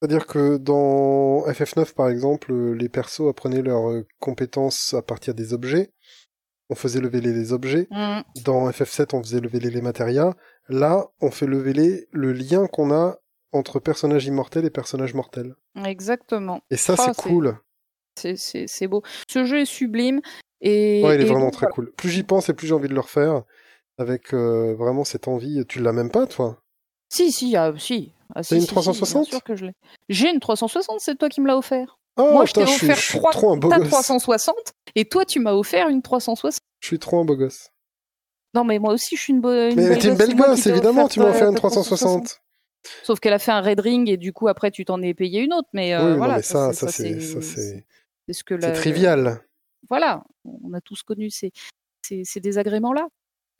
C'est-à-dire 0.00 0.26
que 0.26 0.56
dans 0.56 1.44
FF9, 1.46 1.94
par 1.94 2.08
exemple, 2.08 2.52
euh, 2.52 2.72
les 2.72 2.88
persos 2.88 3.28
apprenaient 3.28 3.62
leurs 3.62 3.90
euh, 3.90 4.06
compétences 4.18 4.94
à 4.94 5.02
partir 5.02 5.34
des 5.34 5.52
objets. 5.52 5.92
On 6.70 6.74
faisait 6.74 7.00
lever 7.00 7.20
les 7.20 7.52
objets. 7.52 7.86
Mm, 7.90 8.20
Dans 8.44 8.70
FF7, 8.70 9.12
on 9.14 9.22
faisait 9.22 9.40
lever 9.40 9.60
les 9.60 9.82
matérias. 9.82 10.34
Là, 10.68 11.08
on 11.20 11.30
fait 11.30 11.46
lever 11.46 12.08
le 12.12 12.32
lien 12.32 12.66
qu'on 12.66 12.92
a 12.92 13.18
entre 13.52 13.80
personnages 13.80 14.26
immortels 14.26 14.64
et 14.64 14.70
personnages 14.70 15.12
mortels. 15.14 15.54
Exactement. 15.84 16.60
Et 16.70 16.76
ça, 16.76 16.94
Ah, 16.96 17.12
c'est 17.12 17.22
cool. 17.22 17.58
C'est- 18.16 18.86
beau. 18.86 19.02
Ce 19.28 19.44
jeu 19.44 19.60
est 19.60 19.64
sublime. 19.64 20.20
Et, 20.60 21.02
Ouais, 21.04 21.16
il 21.16 21.20
est 21.20 21.24
et 21.24 21.26
vraiment 21.26 21.46
donc, 21.46 21.54
très 21.54 21.64
voilà. 21.66 21.74
cool. 21.74 21.92
Plus 21.92 22.10
j'y 22.10 22.22
pense 22.22 22.48
et 22.48 22.54
plus 22.54 22.66
j'ai 22.68 22.74
envie 22.74 22.88
de 22.88 22.94
le 22.94 23.00
refaire. 23.00 23.42
Avec 23.98 24.32
euh, 24.32 24.74
vraiment 24.76 25.04
cette 25.04 25.26
envie. 25.28 25.64
Tu 25.66 25.80
l'as 25.80 25.92
même 25.92 26.10
pas, 26.10 26.26
toi? 26.26 26.62
Si, 27.12 27.32
si, 27.32 27.56
ah, 27.56 27.72
si. 27.76 28.12
Ah, 28.34 28.42
si, 28.42 28.54
une 28.54 28.60
si, 28.60 28.66
si, 28.68 28.72
360? 28.72 29.22
Bien 29.24 29.30
sûr 29.38 29.42
que 29.42 29.56
je 29.56 29.66
l'ai. 29.66 29.72
J'ai 30.08 30.30
une 30.30 30.38
360, 30.40 31.00
c'est 31.00 31.16
toi 31.16 31.28
qui 31.28 31.40
me 31.40 31.46
l'as 31.48 31.56
offert. 31.58 31.98
Oh, 32.16 32.30
Moi, 32.32 32.44
je 32.46 32.52
t'ai 32.52 32.60
putain, 32.62 32.72
je 32.72 32.76
suis, 32.78 32.86
offert 32.86 32.96
je 32.96 33.02
suis 33.02 33.18
trois- 33.18 33.32
trop 33.32 33.52
un 33.52 33.56
beau 33.56 33.68
ta 33.68 33.78
gosse. 33.78 33.88
360 33.88 34.54
et 34.94 35.04
toi, 35.04 35.24
tu 35.24 35.40
m'as 35.40 35.52
offert 35.52 35.88
une 35.88 36.02
360. 36.02 36.60
Je 36.80 36.86
suis 36.86 36.98
trop 36.98 37.20
un 37.20 37.24
beau 37.24 37.36
gosse. 37.36 37.68
Non, 38.54 38.64
mais 38.64 38.78
moi 38.78 38.92
aussi, 38.92 39.16
je 39.16 39.20
suis 39.22 39.32
une, 39.32 39.40
bo- 39.40 39.50
une 39.52 39.76
Mais 39.76 39.88
belle 39.90 39.98
t'es 39.98 40.08
une 40.08 40.14
belle 40.16 40.34
gosse, 40.36 40.66
évidemment, 40.66 41.08
tu 41.08 41.20
m'as 41.20 41.30
offert 41.30 41.48
une 41.48 41.54
ta 41.54 41.58
360. 41.60 42.40
Sauf 43.02 43.20
qu'elle 43.20 43.32
a 43.32 43.38
fait 43.38 43.52
un 43.52 43.60
red 43.60 43.78
ring 43.80 44.08
et 44.08 44.16
du 44.16 44.32
coup, 44.32 44.48
après, 44.48 44.70
tu 44.70 44.84
t'en 44.84 45.02
es 45.02 45.12
payé 45.14 45.40
une 45.40 45.52
autre. 45.52 45.68
Mais 45.72 45.94
euh, 45.94 46.12
oui, 46.12 46.16
voilà, 46.18 46.34
non, 46.34 46.36
mais 46.38 46.42
ça, 46.42 46.72
c'est- 46.72 46.86
ça, 46.86 46.92
c'est, 46.92 47.20
ça, 47.20 47.42
c'est, 47.42 47.86
c'est 48.26 48.32
ce 48.32 48.44
que 48.44 48.58
c'est 48.60 48.68
la- 48.68 48.72
trivial. 48.72 49.42
Voilà, 49.88 50.24
on 50.44 50.72
a 50.72 50.80
tous 50.80 51.02
connu 51.02 51.30
ces, 51.30 51.52
ces, 52.02 52.22
ces 52.24 52.40
désagréments-là. 52.40 53.08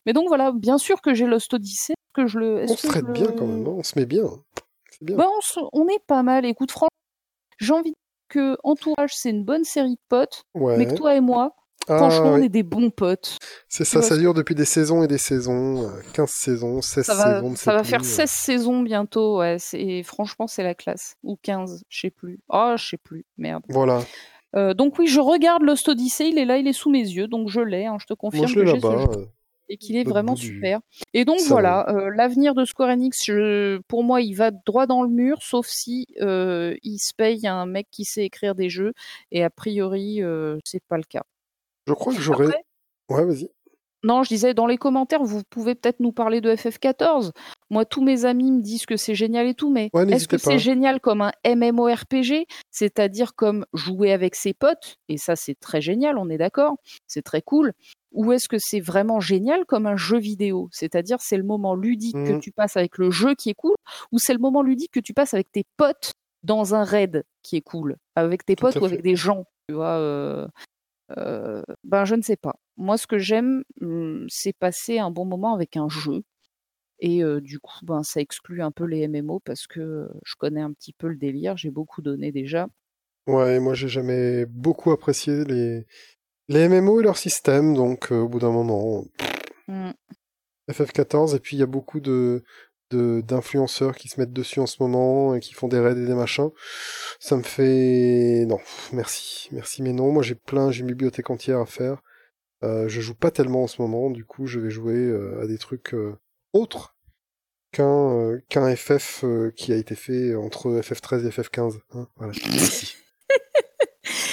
Mais 0.07 0.13
donc 0.13 0.29
voilà, 0.29 0.53
bien 0.53 0.79
sûr 0.79 1.01
que 1.03 1.15
j'ai 1.15 1.27
Lost 1.27 1.53
Odyssey, 1.55 1.95
que 2.15 2.27
je 2.27 2.39
le. 2.39 2.65
On 2.69 2.77
se 2.77 2.87
traite 2.87 3.07
le- 3.07 3.13
bien 3.13 3.27
quand 3.33 3.47
même, 3.47 3.67
hein, 3.67 3.75
on 3.79 3.83
se 3.83 3.99
met 3.99 4.07
bien. 4.07 4.25
Bah, 5.03 5.27
on, 5.37 5.41
se- 5.41 5.61
on 5.73 5.89
est 5.89 6.03
pas 6.07 6.23
mal. 6.23 6.45
Écoute, 6.45 6.71
franchement, 6.71 6.89
j'ai 7.59 7.73
envie 7.73 7.91
de 7.91 7.95
dire 7.95 7.95
que 8.29 8.57
Entourage, 8.65 9.13
c'est 9.15 9.31
une 9.31 9.45
bonne 9.45 9.65
série 9.65 9.95
de 9.95 10.01
potes, 10.09 10.45
ouais. 10.55 10.77
mais 10.77 10.87
que 10.87 10.95
toi 10.95 11.15
et 11.17 11.21
moi, 11.21 11.55
Ah, 11.89 11.97
franchement, 11.99 12.35
ouais. 12.35 12.41
on 12.41 12.43
est 12.43 12.49
des 12.49 12.63
bons 12.63 12.91
potes. 12.91 13.39
C'est 13.69 13.85
ça, 13.85 14.01
vois 14.01 14.09
ça 14.09 14.17
dure 14.19 14.35
depuis 14.35 14.55
des 14.55 14.65
saisons 14.67 15.03
et 15.03 15.09
des 15.09 15.19
saisons, 15.19 15.89
euh, 15.89 15.91
15 16.13 16.31
saisons, 16.31 16.81
16 16.83 17.05
Ça 17.07 17.15
va, 17.15 17.35
saisons. 17.41 17.57
ça 17.57 17.73
va 17.73 17.83
faire 17.85 18.01
plus, 18.01 18.09
euh. 18.11 18.17
16 18.27 18.31
saisons 18.31 18.81
bientôt, 18.83 19.39
ouais. 19.39 19.57
Et 19.73 20.03
franchement, 20.03 20.47
c'est 20.47 20.63
la 20.63 20.75
classe. 20.75 21.17
Ou 21.25 21.39
15, 21.43 21.83
je 21.89 22.01
sais 22.01 22.11
plus. 22.11 22.41
Oh, 22.51 22.75
je 22.77 22.89
sais 22.91 22.99
plus, 22.99 23.25
merde. 23.39 23.63
Voilà. 23.69 24.01
Euh, 24.57 24.75
donc 24.75 24.99
oui, 24.99 25.07
je 25.07 25.21
regarde 25.21 25.63
Lost 25.63 25.89
Odyssey, 25.89 26.29
il 26.31 26.39
est 26.39 26.45
là, 26.45 26.59
il 26.59 26.67
est 26.69 26.73
sous 26.73 26.91
mes 26.91 26.99
yeux, 27.01 27.27
donc 27.29 27.49
je 27.49 27.61
l'ai, 27.61 27.87
hein, 27.87 27.97
je 28.01 28.07
te 28.07 28.15
confirme 28.15 28.43
Moi, 28.43 28.53
je 28.53 28.61
l'ai 28.61 28.73
là-bas. 28.73 29.07
Et 29.71 29.77
qu'il 29.79 29.97
est 29.97 30.05
vraiment 30.05 30.35
super. 30.37 30.81
Et 31.15 31.25
donc 31.25 31.39
voilà, 31.49 31.89
euh, 31.89 32.11
l'avenir 32.15 32.55
de 32.55 32.65
Square 32.67 32.91
Enix, 32.91 33.25
je- 33.25 33.79
pour 33.89 34.05
moi, 34.05 34.21
il 34.21 34.35
va 34.35 34.51
droit 34.51 34.87
dans 34.87 35.03
le 35.03 35.09
mur, 35.09 35.43
sauf 35.43 35.67
si 35.67 36.07
euh, 36.21 36.77
il 36.83 36.99
se 36.99 37.15
paye 37.15 37.47
un 37.47 37.65
mec 37.65 37.87
qui 37.91 38.05
sait 38.05 38.25
écrire 38.25 38.55
des 38.55 38.69
jeux, 38.69 38.93
et 39.33 39.43
a 39.43 39.49
priori, 39.51 40.23
euh, 40.23 40.59
c'est 40.65 40.83
pas 40.85 40.97
le 40.99 41.05
cas. 41.05 41.23
Je 41.87 41.95
crois 41.95 42.13
que 42.15 42.21
j'aurais. 42.21 42.47
Après, 42.47 42.65
Ouais, 43.09 43.25
vas-y. 43.25 43.49
Non, 44.03 44.23
je 44.23 44.29
disais, 44.29 44.55
dans 44.55 44.67
les 44.67 44.79
commentaires, 44.79 45.23
vous 45.23 45.43
pouvez 45.51 45.75
peut-être 45.75 46.01
nous 46.01 46.13
parler 46.13 46.41
de 46.41 46.55
FF14. 46.55 47.33
Moi, 47.71 47.85
tous 47.85 48.03
mes 48.03 48.25
amis 48.25 48.51
me 48.51 48.61
disent 48.63 48.87
que 48.87 48.97
c'est 48.97 49.15
génial 49.15 49.47
et 49.47 49.55
tout, 49.55 49.71
mais 49.71 49.91
Ouais, 49.93 50.11
est-ce 50.11 50.27
que 50.27 50.39
c'est 50.39 50.59
génial 50.59 51.01
comme 51.01 51.21
un 51.23 51.33
MMORPG, 51.45 52.47
c'est-à-dire 52.71 53.35
comme 53.35 53.65
jouer 53.75 54.13
avec 54.13 54.35
ses 54.35 54.55
potes, 54.55 54.97
et 55.09 55.17
ça 55.19 55.37
c'est 55.37 55.55
très 55.59 55.81
génial, 55.81 56.19
on 56.19 56.29
est 56.31 56.39
d'accord, 56.39 56.77
c'est 57.07 57.23
très 57.23 57.43
cool, 57.43 57.73
ou 58.13 58.33
est-ce 58.33 58.49
que 58.49 58.57
c'est 58.59 58.81
vraiment 58.81 59.21
génial 59.21 59.65
comme 59.67 59.87
un 59.87 59.97
jeu 59.97 60.19
vidéo, 60.19 60.69
c'est-à-dire 60.73 61.19
c'est 61.21 61.37
le 61.37 61.45
moment 61.45 61.75
ludique 61.75 62.17
que 62.25 62.33
Mhm. 62.33 62.41
tu 62.41 62.51
passes 62.53 62.77
avec 62.77 62.99
le 62.99 63.11
jeu 63.11 63.35
qui 63.35 63.51
est 63.51 63.55
cool, 63.55 63.75
ou 64.13 64.19
c'est 64.19 64.33
le 64.33 64.41
moment 64.41 64.63
ludique 64.63 64.91
que 64.93 65.01
tu 65.01 65.13
passes 65.15 65.35
avec 65.35 65.53
tes 65.53 65.65
potes 65.77 66.13
dans 66.43 66.75
un 66.75 66.85
raid 66.85 67.23
qui 67.43 67.57
est 67.57 67.61
cool, 67.61 67.97
avec 68.17 68.45
tes 68.45 68.57
Tout 68.57 68.63
potes 68.67 68.77
ou 68.77 68.81
fait. 68.81 68.87
avec 68.87 69.03
des 69.03 69.15
gens, 69.15 69.45
tu 69.69 69.75
vois. 69.75 69.97
euh, 69.99 70.49
euh, 71.19 71.63
ben 71.85 72.05
je 72.05 72.15
ne 72.15 72.23
sais 72.23 72.37
pas. 72.37 72.55
Moi, 72.77 72.97
ce 72.99 73.07
que 73.07 73.19
j'aime, 73.19 73.63
hum, 73.81 74.27
c'est 74.29 74.53
passer 74.53 74.99
un 74.99 75.11
bon 75.11 75.25
moment 75.25 75.55
avec 75.55 75.77
un 75.77 75.89
jeu. 75.89 76.23
Et 77.01 77.23
euh, 77.25 77.41
du 77.41 77.59
coup, 77.59 77.79
ben, 77.85 78.03
ça 78.03 78.21
exclut 78.21 78.63
un 78.63 78.71
peu 78.71 78.85
les 78.85 79.09
MMO 79.09 79.41
parce 79.41 79.67
que 79.67 79.81
euh, 79.81 80.09
je 80.25 80.35
connais 80.39 80.61
un 80.61 80.73
petit 80.73 80.93
peu 80.93 81.09
le 81.09 81.17
délire. 81.17 81.57
J'ai 81.57 81.71
beaucoup 81.71 82.03
donné 82.03 82.31
déjà. 82.33 82.69
Ouais, 83.27 83.59
moi, 83.61 83.75
j'ai 83.75 83.89
jamais 83.89 84.45
beaucoup 84.47 84.91
apprécié 84.91 85.45
les, 85.45 85.87
les 86.49 86.69
MMO 86.69 87.01
et 87.01 87.05
leur 87.05 87.17
système, 87.17 87.75
donc 87.75 88.13
euh, 88.13 88.21
au 88.21 88.29
bout 88.29 88.39
d'un 88.41 88.51
moment, 88.51 89.05
Hmm. 89.69 89.93
FF14, 90.71 91.37
et 91.37 91.41
puis 91.41 91.57
il 91.57 91.61
y 91.61 91.63
a 91.63 91.67
beaucoup 91.67 92.01
de- 92.01 92.43
d'influenceurs 92.91 93.97
qui 93.97 94.09
se 94.09 94.21
mettent 94.21 94.33
dessus 94.33 94.61
en 94.61 94.67
ce 94.67 94.83
moment 94.83 95.35
et 95.35 95.41
qui 95.41 95.55
font 95.55 95.69
des 95.69 95.79
raids 95.79 95.93
et 95.93 96.07
des 96.07 96.15
machins. 96.15 96.51
Ça 97.19 97.37
me 97.37 97.43
fait... 97.43 98.45
Non, 98.47 98.59
merci. 98.93 99.49
Merci, 99.53 99.83
mais 99.83 99.93
non. 99.93 100.13
Moi, 100.13 100.23
j'ai 100.23 100.35
plein, 100.35 100.71
j'ai 100.71 100.81
une 100.81 100.87
bibliothèque 100.89 101.31
entière 101.31 101.61
à 101.61 101.67
faire. 101.67 102.03
Euh, 102.63 102.89
je 102.89 103.01
joue 103.01 103.15
pas 103.15 103.31
tellement 103.31 103.63
en 103.63 103.67
ce 103.67 103.81
moment, 103.81 104.11
du 104.11 104.25
coup, 104.25 104.47
je 104.47 104.61
vais 104.61 104.71
jouer 104.71 104.97
euh, 104.97 105.41
à 105.43 105.47
des 105.47 105.59
trucs 105.59 105.95
euh, 105.95 106.19
autres 106.53 106.97
qu'un 107.73 108.11
euh, 108.13 108.41
qu'un 108.49 108.75
FF 108.75 109.25
qui 109.57 109.73
a 109.73 109.77
été 109.77 109.95
fait 109.95 110.35
entre 110.35 110.81
FF13 110.81 111.27
et 111.27 111.31
FF15. 111.31 111.79
hein. 111.95 112.09
voilà. 112.17 112.33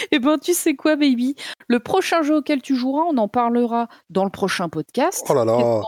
Eh 0.11 0.19
ben, 0.19 0.37
tu 0.37 0.53
sais 0.53 0.75
quoi, 0.75 0.95
baby? 0.95 1.35
Le 1.67 1.79
prochain 1.79 2.21
jeu 2.21 2.35
auquel 2.37 2.61
tu 2.61 2.75
joueras, 2.75 3.03
on 3.09 3.17
en 3.17 3.27
parlera 3.27 3.87
dans 4.09 4.23
le 4.23 4.29
prochain 4.29 4.69
podcast. 4.69 5.25
Oh 5.29 5.33
là 5.33 5.45
là. 5.45 5.81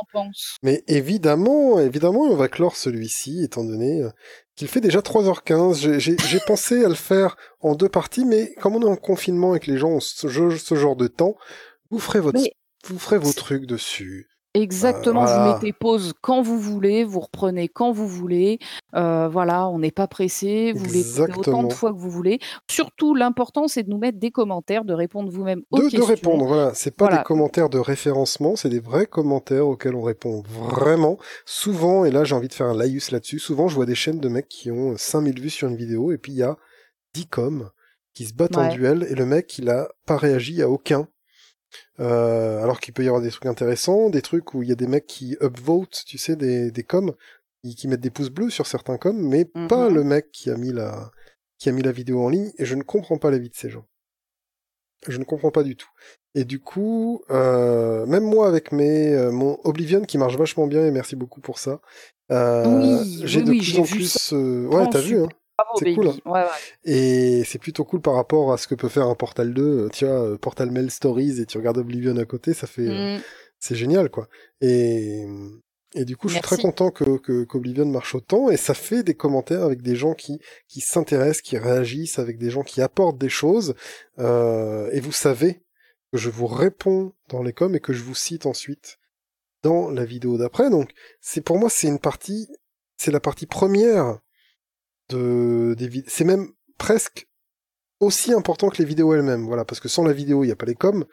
Mais 0.63 0.83
évidemment, 0.87 1.79
évidemment, 1.79 2.21
on 2.21 2.35
va 2.35 2.47
clore 2.47 2.75
celui-ci, 2.75 3.43
étant 3.43 3.63
donné 3.63 4.01
euh, 4.01 4.09
qu'il 4.55 4.67
fait 4.67 4.81
déjà 4.81 4.99
3h15. 4.99 5.97
J'ai- 5.99 6.39
pensé 6.47 6.83
à 6.85 6.89
le 6.89 6.95
faire 6.95 7.35
en 7.59 7.75
deux 7.75 7.89
parties, 7.89 8.25
mais 8.25 8.53
comme 8.61 8.75
on 8.75 8.81
est 8.81 8.89
en 8.89 8.95
confinement 8.95 9.55
et 9.55 9.59
que 9.59 9.69
les 9.71 9.77
gens 9.77 9.89
ont 9.89 9.99
ce, 9.99 10.27
jeu- 10.27 10.57
ce 10.57 10.75
genre 10.75 10.95
de 10.95 11.07
temps, 11.07 11.35
vous 11.91 11.99
ferez 11.99 12.19
votre, 12.21 12.39
Mais- 12.39 12.53
vous 12.85 12.97
ferez 12.99 13.17
vos 13.17 13.33
trucs 13.33 13.65
dessus. 13.65 14.28
Exactement, 14.55 15.25
vous 15.25 15.53
mettez 15.53 15.73
pause 15.73 16.13
quand 16.21 16.41
vous 16.41 16.59
voulez, 16.59 17.03
vous 17.03 17.19
reprenez 17.19 17.67
quand 17.67 17.91
vous 17.91 18.07
voulez. 18.07 18.57
Euh, 18.95 19.27
voilà, 19.27 19.69
on 19.69 19.77
n'est 19.77 19.91
pas 19.91 20.07
pressé, 20.07 20.73
vous 20.73 20.85
l'écoutez 20.85 21.21
autant 21.21 21.27
Exactement. 21.29 21.63
de 21.63 21.73
fois 21.73 21.91
que 21.93 21.97
vous 21.99 22.09
voulez. 22.09 22.39
Surtout, 22.69 23.13
l'important, 23.13 23.67
c'est 23.67 23.83
de 23.83 23.89
nous 23.91 23.99
mettre 23.99 24.17
des 24.17 24.31
commentaires, 24.31 24.85
de 24.85 24.93
répondre 24.93 25.29
vous-même 25.31 25.61
aux 25.69 25.77
De, 25.77 25.83
de 25.83 25.89
questions. 25.89 26.05
répondre, 26.07 26.45
voilà. 26.45 26.73
C'est 26.73 26.89
pas 26.95 27.05
Voilà. 27.05 27.17
des 27.19 27.23
commentaires 27.23 27.69
de 27.69 27.77
référencement, 27.77 28.55
c'est 28.55 28.69
des 28.69 28.79
vrais 28.79 29.05
commentaires 29.05 29.67
auxquels 29.67 29.93
on 29.95 30.01
répond 30.01 30.41
vraiment. 30.41 31.17
Souvent, 31.45 32.03
et 32.05 32.11
là 32.11 32.23
j'ai 32.23 32.33
envie 32.33 32.47
de 32.47 32.53
faire 32.53 32.67
un 32.67 32.75
laïus 32.75 33.11
là-dessus, 33.11 33.37
souvent 33.39 33.67
je 33.67 33.75
vois 33.75 33.85
des 33.85 33.95
chaînes 33.95 34.19
de 34.19 34.29
mecs 34.29 34.47
qui 34.49 34.71
ont 34.71 34.95
5000 34.97 35.39
vues 35.39 35.49
sur 35.51 35.67
une 35.67 35.75
vidéo, 35.77 36.11
et 36.11 36.17
puis 36.17 36.31
il 36.31 36.37
y 36.39 36.43
a 36.43 36.57
10 37.13 37.27
coms 37.27 37.69
qui 38.15 38.25
se 38.25 38.33
battent 38.33 38.57
en 38.57 38.67
duel, 38.69 39.05
et 39.09 39.15
le 39.15 39.25
mec 39.27 39.57
il 39.59 39.69
a 39.69 39.87
pas 40.07 40.17
réagi 40.17 40.61
à 40.63 40.69
aucun. 40.69 41.07
Euh, 41.99 42.61
alors 42.63 42.79
qu'il 42.79 42.93
peut 42.93 43.03
y 43.03 43.07
avoir 43.07 43.21
des 43.21 43.29
trucs 43.31 43.45
intéressants, 43.45 44.09
des 44.09 44.21
trucs 44.21 44.53
où 44.53 44.63
il 44.63 44.69
y 44.69 44.71
a 44.71 44.75
des 44.75 44.87
mecs 44.87 45.07
qui 45.07 45.37
upvote, 45.41 46.03
tu 46.05 46.17
sais, 46.17 46.35
des, 46.35 46.71
des 46.71 46.83
coms, 46.83 47.13
qui, 47.63 47.75
qui 47.75 47.87
mettent 47.87 48.01
des 48.01 48.09
pouces 48.09 48.29
bleus 48.29 48.49
sur 48.49 48.67
certains 48.67 48.97
coms, 48.97 49.19
mais 49.19 49.45
pas 49.67 49.89
Mhm. 49.89 49.95
le 49.95 50.03
mec 50.03 50.31
qui 50.31 50.49
a 50.49 50.55
mis 50.57 50.71
la, 50.71 51.11
qui 51.57 51.69
a 51.69 51.71
mis 51.71 51.81
la 51.83 51.91
vidéo 51.91 52.23
en 52.23 52.29
ligne, 52.29 52.51
et 52.57 52.65
je 52.65 52.75
ne 52.75 52.83
comprends 52.83 53.17
pas 53.17 53.31
la 53.31 53.37
vie 53.37 53.49
de 53.49 53.55
ces 53.55 53.69
gens. 53.69 53.85
Je 55.07 55.17
ne 55.17 55.23
comprends 55.23 55.51
pas 55.51 55.63
du 55.63 55.75
tout. 55.77 55.89
Et 56.35 56.43
du 56.43 56.59
coup, 56.59 57.21
euh, 57.29 58.05
même 58.05 58.23
moi 58.23 58.47
avec 58.47 58.71
mes, 58.71 59.13
euh, 59.13 59.31
mon 59.31 59.57
Oblivion 59.63 60.01
qui 60.01 60.17
marche 60.17 60.37
vachement 60.37 60.67
bien, 60.67 60.85
et 60.85 60.91
merci 60.91 61.15
beaucoup 61.15 61.39
pour 61.41 61.57
ça, 61.57 61.79
euh, 62.31 62.65
Oui, 62.65 63.21
j'ai 63.23 63.39
oui, 63.39 63.45
de 63.45 63.51
oui, 63.51 63.57
plus 63.59 63.79
en 63.79 63.83
plus... 63.83 64.31
ouais, 64.31 64.89
t'as 64.91 65.01
vu, 65.01 65.19
hein 65.21 65.29
Bravo, 65.63 65.79
c'est 65.79 65.93
cool, 65.93 66.07
hein. 66.09 66.15
Ouais, 66.25 66.41
ouais. 66.41 66.47
et 66.85 67.43
c'est 67.43 67.59
plutôt 67.59 67.83
cool 67.85 68.01
par 68.01 68.15
rapport 68.15 68.51
à 68.53 68.57
ce 68.57 68.67
que 68.67 68.75
peut 68.75 68.89
faire 68.89 69.07
un 69.07 69.15
Portal 69.15 69.53
2. 69.53 69.63
euh, 69.63 69.89
Tu 69.89 70.05
vois, 70.05 70.15
euh, 70.23 70.37
Portal 70.37 70.71
Mail 70.71 70.89
Stories 70.91 71.39
et 71.41 71.45
tu 71.45 71.57
regardes 71.57 71.77
Oblivion 71.77 72.15
à 72.17 72.25
côté, 72.25 72.53
ça 72.53 72.67
fait, 72.67 72.87
euh, 72.87 73.17
Mm. 73.17 73.21
c'est 73.59 73.75
génial, 73.75 74.09
quoi. 74.09 74.27
Et, 74.61 75.25
et 75.95 76.05
du 76.05 76.15
coup, 76.17 76.27
je 76.27 76.33
suis 76.33 76.41
très 76.43 76.57
content 76.57 76.91
que, 76.91 77.17
que, 77.17 77.43
qu'Oblivion 77.45 77.85
marche 77.85 78.13
autant 78.15 78.49
et 78.49 78.57
ça 78.57 78.73
fait 78.73 79.01
des 79.03 79.15
commentaires 79.15 79.63
avec 79.63 79.81
des 79.81 79.95
gens 79.95 80.13
qui, 80.13 80.39
qui 80.67 80.81
s'intéressent, 80.81 81.41
qui 81.41 81.57
réagissent, 81.57 82.19
avec 82.19 82.37
des 82.37 82.49
gens 82.51 82.61
qui 82.63 82.81
apportent 82.81 83.17
des 83.17 83.29
choses. 83.29 83.73
Euh, 84.19 84.89
et 84.91 84.99
vous 84.99 85.11
savez 85.11 85.61
que 86.11 86.17
je 86.17 86.29
vous 86.29 86.47
réponds 86.47 87.13
dans 87.29 87.41
les 87.43 87.53
coms 87.53 87.75
et 87.75 87.79
que 87.79 87.93
je 87.93 88.03
vous 88.03 88.15
cite 88.15 88.45
ensuite 88.45 88.97
dans 89.63 89.89
la 89.89 90.05
vidéo 90.05 90.37
d'après. 90.37 90.69
Donc, 90.69 90.91
c'est, 91.21 91.41
pour 91.41 91.57
moi, 91.57 91.69
c'est 91.69 91.87
une 91.87 91.99
partie, 91.99 92.47
c'est 92.97 93.11
la 93.11 93.19
partie 93.19 93.45
première 93.45 94.19
de, 95.09 95.75
des. 95.77 96.03
C'est 96.07 96.23
même 96.25 96.49
presque 96.77 97.27
aussi 97.99 98.33
important 98.33 98.69
que 98.69 98.77
les 98.77 98.85
vidéos 98.85 99.13
elles-mêmes. 99.13 99.45
Voilà, 99.45 99.65
parce 99.65 99.79
que 99.79 99.89
sans 99.89 100.03
la 100.03 100.13
vidéo, 100.13 100.43
il 100.43 100.47
n'y 100.47 100.53
a 100.53 100.55
pas 100.55 100.65
les 100.65 100.75
coms. 100.75 101.05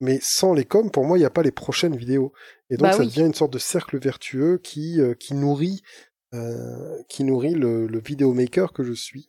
Mais 0.00 0.18
sans 0.22 0.54
les 0.54 0.64
coms, 0.64 0.90
pour 0.90 1.04
moi, 1.04 1.18
il 1.18 1.20
n'y 1.20 1.26
a 1.26 1.30
pas 1.30 1.42
les 1.42 1.50
prochaines 1.50 1.94
vidéos. 1.96 2.32
Et 2.70 2.76
donc, 2.76 2.88
Bah 2.88 2.92
ça 2.92 3.00
oui. 3.00 3.06
devient 3.06 3.26
une 3.26 3.34
sorte 3.34 3.52
de 3.52 3.58
cercle 3.58 3.98
vertueux 3.98 4.58
qui, 4.62 4.98
euh, 4.98 5.12
qui 5.14 5.34
nourrit, 5.34 5.82
euh, 6.32 6.96
qui 7.08 7.22
nourrit 7.24 7.52
le, 7.54 7.86
le 7.86 8.00
vidéomaker 8.00 8.72
que 8.72 8.82
je 8.82 8.94
suis. 8.94 9.26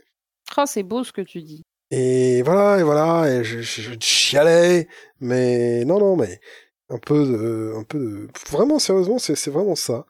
Ah, 0.55 0.65
c'est 0.65 0.83
beau 0.83 1.03
ce 1.03 1.11
que 1.11 1.21
tu 1.21 1.41
dis. 1.41 1.63
Et 1.91 2.41
voilà, 2.43 2.79
et 2.79 2.83
voilà, 2.83 3.29
et 3.29 3.43
je, 3.43 3.59
je, 3.59 3.81
je 3.81 3.95
chialais, 3.99 4.87
mais 5.19 5.83
non, 5.83 5.99
non, 5.99 6.15
mais 6.15 6.39
un 6.87 6.99
peu 6.99 7.25
de, 7.25 7.73
un 7.75 7.83
peu 7.83 7.99
de, 7.99 8.27
vraiment, 8.49 8.79
sérieusement, 8.79 9.19
c'est, 9.19 9.35
c'est 9.35 9.51
vraiment 9.51 9.75
ça. 9.75 10.05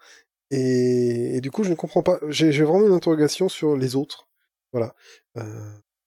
Et, 0.51 1.38
et 1.38 1.41
du 1.41 1.49
coup, 1.51 1.63
je 1.63 1.69
ne 1.69 1.75
comprends 1.75 2.03
pas, 2.03 2.19
j'ai, 2.30 2.51
vraiment 2.63 2.85
une 2.88 2.93
interrogation 2.93 3.49
sur 3.49 3.75
les 3.75 3.95
autres. 3.95 4.27
Voilà. 4.73 4.93
Euh, 5.38 5.43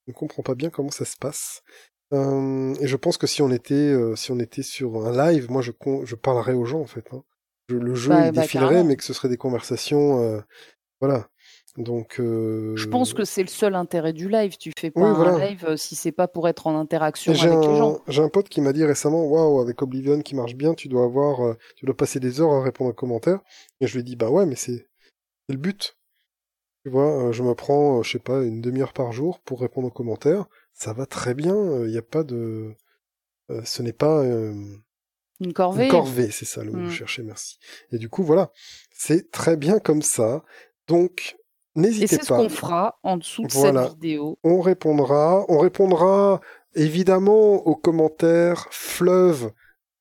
je 0.07 0.13
ne 0.13 0.15
comprends 0.15 0.43
pas 0.43 0.55
bien 0.55 0.71
comment 0.71 0.91
ça 0.91 1.05
se 1.05 1.17
passe. 1.17 1.63
Euh, 2.13 2.75
et 2.81 2.87
je 2.87 2.97
pense 2.97 3.17
que 3.17 3.27
si 3.27 3.43
on 3.43 3.51
était, 3.51 3.75
euh, 3.75 4.15
si 4.17 4.31
on 4.31 4.39
était 4.39 4.63
sur 4.63 5.07
un 5.07 5.31
live, 5.33 5.51
moi, 5.51 5.63
je, 5.63 5.73
je 6.05 6.15
parlerais 6.15 6.53
aux 6.53 6.65
gens, 6.67 6.81
en 6.81 6.87
fait. 6.87 7.07
hein. 7.13 7.25
Je- 7.69 7.77
le 7.77 7.95
jeu, 7.95 8.11
Bah, 8.11 8.27
il 8.27 8.33
bah, 8.33 8.43
défilerait, 8.43 8.69
carrément. 8.69 8.89
mais 8.89 8.97
que 8.97 9.05
ce 9.05 9.13
serait 9.15 9.29
des 9.31 9.39
conversations, 9.39 10.21
euh, 10.23 10.41
voilà. 11.01 11.29
Donc, 11.77 12.21
euh... 12.21 12.77
Je 12.77 12.87
pense 12.87 13.15
que 13.15 13.25
c'est 13.25 13.43
le 13.43 13.49
seul 13.49 13.75
intérêt 13.75 14.13
du 14.13 14.29
live. 14.29 14.57
Tu 14.59 14.71
fais 14.79 14.93
pas 14.93 15.01
Oui, 15.01 15.07
un 15.09 15.13
voilà. 15.15 15.49
live 15.49 15.65
euh, 15.69 15.77
si 15.77 15.97
c'est 15.97 16.13
pas 16.13 16.29
pour 16.29 16.47
être 16.49 16.69
en 16.69 16.79
interaction 16.79 17.33
avec 17.33 17.43
les 17.69 17.77
gens. 17.77 18.01
j'ai 18.07 18.23
un 18.23 18.29
pote 18.29 18.49
qui 18.49 18.61
m'a 18.61 18.73
dit 18.73 18.85
récemment, 18.85 19.25
waouh, 19.27 19.61
avec 19.61 19.83
Oblivion 19.83 20.21
qui 20.23 20.37
marche 20.37 20.55
bien, 20.55 20.75
tu 20.75 20.87
dois 20.89 21.03
avoir, 21.05 21.45
euh, 21.45 21.59
tu 21.77 21.85
dois 21.87 21.97
passer 21.97 22.21
des 22.21 22.41
heures 22.41 22.53
à 22.53 22.63
répondre 22.63 22.91
aux 22.91 22.95
commentaires. 22.95 23.41
Et 23.81 23.89
je 23.89 23.95
lui 23.95 24.01
ai 24.01 24.05
dit, 24.05 24.15
bah 24.15 24.31
ouais, 24.31 24.47
mais 24.47 24.55
c'est, 24.55 24.87
c'est 25.49 25.53
le 25.53 25.57
but. 25.59 25.97
Tu 26.85 26.91
vois, 26.91 27.29
euh, 27.29 27.33
je 27.33 27.43
me 27.43 27.55
prends, 27.55 28.03
je 28.05 28.13
sais 28.13 28.19
pas, 28.21 28.43
une 28.43 28.61
demi-heure 28.61 28.93
par 28.93 29.11
jour 29.11 29.41
pour 29.41 29.61
répondre 29.61 29.89
aux 29.89 29.91
commentaires. 29.91 30.47
Ça 30.75 30.93
va 30.93 31.07
très 31.07 31.35
bien. 31.35 31.55
Il 31.85 31.91
n'y 31.91 31.99
a 31.99 32.03
pas 32.03 32.23
de, 32.23 32.73
ce 33.65 33.83
n'est 33.83 33.93
pas 33.93 34.23
euh, 34.23 34.55
Une 35.41 35.53
corvée. 35.53 35.87
une 35.87 35.91
corvée, 35.91 36.31
c'est 36.31 36.45
ça 36.45 36.63
le 36.63 36.71
mot 36.71 36.79
que 36.79 36.85
Mm. 36.85 36.91
je 36.91 36.95
cherchais, 36.97 37.23
merci. 37.25 37.59
Et 37.91 37.99
du 37.99 38.09
coup, 38.09 38.23
voilà, 38.23 38.53
c'est 38.93 39.33
très 39.33 39.57
bien 39.57 39.81
comme 39.81 40.03
ça. 40.03 40.45
Donc, 40.87 41.37
Et 41.77 41.81
n'hésitez 41.81 42.07
c'est 42.07 42.23
ce 42.23 42.29
pas. 42.29 42.37
qu'on 42.37 42.49
fera 42.49 42.99
en 43.03 43.17
dessous 43.17 43.43
de 43.47 43.53
Voilà. 43.53 43.85
cette 43.85 43.95
vidéo. 43.95 44.39
On 44.45 44.61
répondra. 44.61 45.45
On 45.49 45.59
répondra 45.59 46.41
évidemment 46.75 47.55
aux 47.67 47.77
commentaires 47.77 48.67
fleuves 48.71 49.51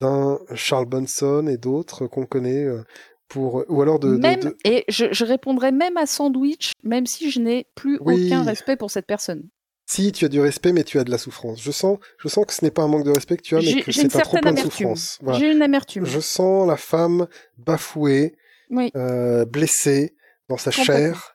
d'un 0.01 0.39
Charles 0.55 0.85
Bunson 0.85 1.47
et 1.47 1.57
d'autres 1.57 2.07
qu'on 2.07 2.25
connaît 2.25 2.63
euh, 2.63 2.83
pour 3.27 3.63
ou 3.69 3.81
alors 3.81 3.99
de, 3.99 4.17
même 4.17 4.39
de- 4.39 4.57
et 4.65 4.83
je, 4.89 5.05
je 5.11 5.23
répondrai 5.25 5.71
même 5.71 5.97
à 5.97 6.05
Sandwich, 6.05 6.73
même 6.83 7.05
si 7.05 7.31
je 7.31 7.39
n'ai 7.39 7.67
plus 7.75 7.97
Oui. 8.01 8.25
aucun 8.27 8.43
respect 8.43 8.75
pour 8.75 8.91
cette 8.91 9.05
personne. 9.07 9.43
si 9.85 10.11
tu 10.11 10.25
as 10.25 10.29
du 10.29 10.39
respect 10.41 10.71
mais 10.73 10.83
tu 10.83 10.99
as 10.99 11.03
de 11.03 11.11
la 11.11 11.17
souffrance. 11.17 11.61
Je 11.61 11.71
sens 11.71 11.97
je 12.17 12.27
sens 12.27 12.45
que 12.45 12.53
ce 12.53 12.63
n'est 12.65 12.71
pas 12.71 12.83
un 12.83 12.87
manque 12.87 13.05
de 13.05 13.11
respect 13.11 13.37
que 13.37 13.41
tu 13.43 13.55
as 13.55 13.61
mais 13.61 13.81
que 13.81 13.91
c'est 13.91 14.15
un 14.15 14.19
trop 14.19 14.37
plein 14.37 14.51
de 14.51 14.59
amertume. 14.59 14.71
souffrance. 14.71 15.17
Voilà. 15.21 15.39
J'ai 15.39 15.51
une 15.51 15.61
amertume. 15.61 16.05
Je 16.05 16.19
sens 16.19 16.67
la 16.67 16.77
femme 16.77 17.27
bafouée, 17.57 18.35
Oui. 18.69 18.91
euh, 18.95 19.45
blessée 19.45 20.15
dans 20.49 20.57
sa 20.57 20.71
chair 20.71 21.32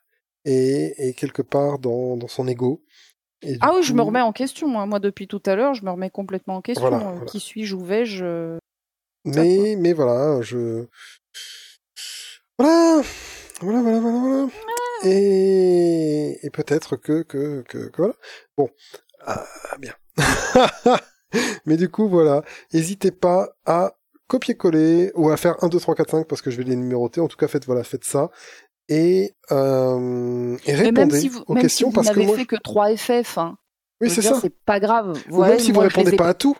et, 0.49 1.09
et 1.09 1.13
quelque 1.13 1.41
part 1.41 1.79
dans, 1.79 2.17
dans 2.17 2.27
son 2.27 2.47
ego. 2.47 2.81
Et 3.41 3.57
Ah 3.61 3.71
oui, 3.75 3.83
je 3.83 3.93
me 3.93 4.01
remets 4.01 4.21
en 4.21 4.33
question. 4.33 4.67
Moi, 4.67 4.85
moi 4.85 4.99
depuis 4.99 5.27
tout 5.27 5.41
à 5.45 5.55
l'heure, 5.55 5.73
je 5.73 5.85
me 5.85 5.91
remets 5.91 6.09
complètement 6.09 6.55
en 6.57 6.61
question. 6.61 6.89
Voilà, 6.89 7.05
Euh, 7.07 7.11
voilà. 7.11 7.25
Qui 7.25 7.39
suis-je 7.39 7.75
Où 7.75 7.83
vais-je 7.85 8.25
Euh, 8.25 8.57
Mais, 9.25 9.75
mais 9.77 9.93
voilà, 9.93 10.41
je. 10.41 10.85
Voilà! 12.57 13.01
Voilà, 13.61 13.81
voilà, 13.81 13.99
voilà, 13.99 14.19
voilà. 14.19 14.47
Et, 15.05 16.39
et 16.45 16.49
peut-être 16.49 16.95
que, 16.97 17.23
que, 17.23 17.61
que, 17.61 17.89
que 17.89 17.97
voilà. 17.97 18.13
Bon. 18.57 18.69
Ah, 19.25 19.45
bien. 19.79 19.93
mais 21.65 21.77
du 21.77 21.89
coup, 21.89 22.07
voilà. 22.09 22.43
N'hésitez 22.73 23.11
pas 23.11 23.49
à 23.65 23.93
copier-coller 24.27 25.11
ou 25.15 25.29
à 25.29 25.37
faire 25.37 25.61
1, 25.63 25.69
2, 25.69 25.79
3, 25.79 25.95
4, 25.95 26.09
5 26.11 26.27
parce 26.27 26.41
que 26.41 26.51
je 26.51 26.57
vais 26.57 26.63
les 26.63 26.75
numéroter. 26.75 27.19
En 27.21 27.27
tout 27.27 27.37
cas, 27.37 27.47
faites, 27.47 27.65
voilà, 27.65 27.83
faites 27.83 28.03
ça. 28.05 28.29
Et, 28.89 29.35
euh, 29.51 30.57
et 30.65 30.73
même 30.73 30.85
répondez 30.85 31.19
si 31.19 31.29
vous, 31.29 31.43
aux 31.47 31.53
même 31.53 31.61
questions 31.61 31.87
si 31.87 31.91
vous 31.91 31.95
parce 31.95 32.09
que 32.09 32.19
n'avez 32.19 32.25
moi. 32.25 32.37
fait 32.37 32.45
que 32.45 32.55
3 32.55 32.97
FF, 32.97 33.37
hein, 33.37 33.57
Oui, 34.01 34.09
c'est 34.09 34.23
ça. 34.23 34.39
C'est 34.41 34.55
pas 34.65 34.79
grave. 34.79 35.17
Ouais, 35.29 35.49
même 35.49 35.59
si 35.59 35.71
vous 35.71 35.81
les 35.81 35.87
répondez 35.87 36.17
pas 36.17 36.29
à 36.29 36.33
tout, 36.33 36.57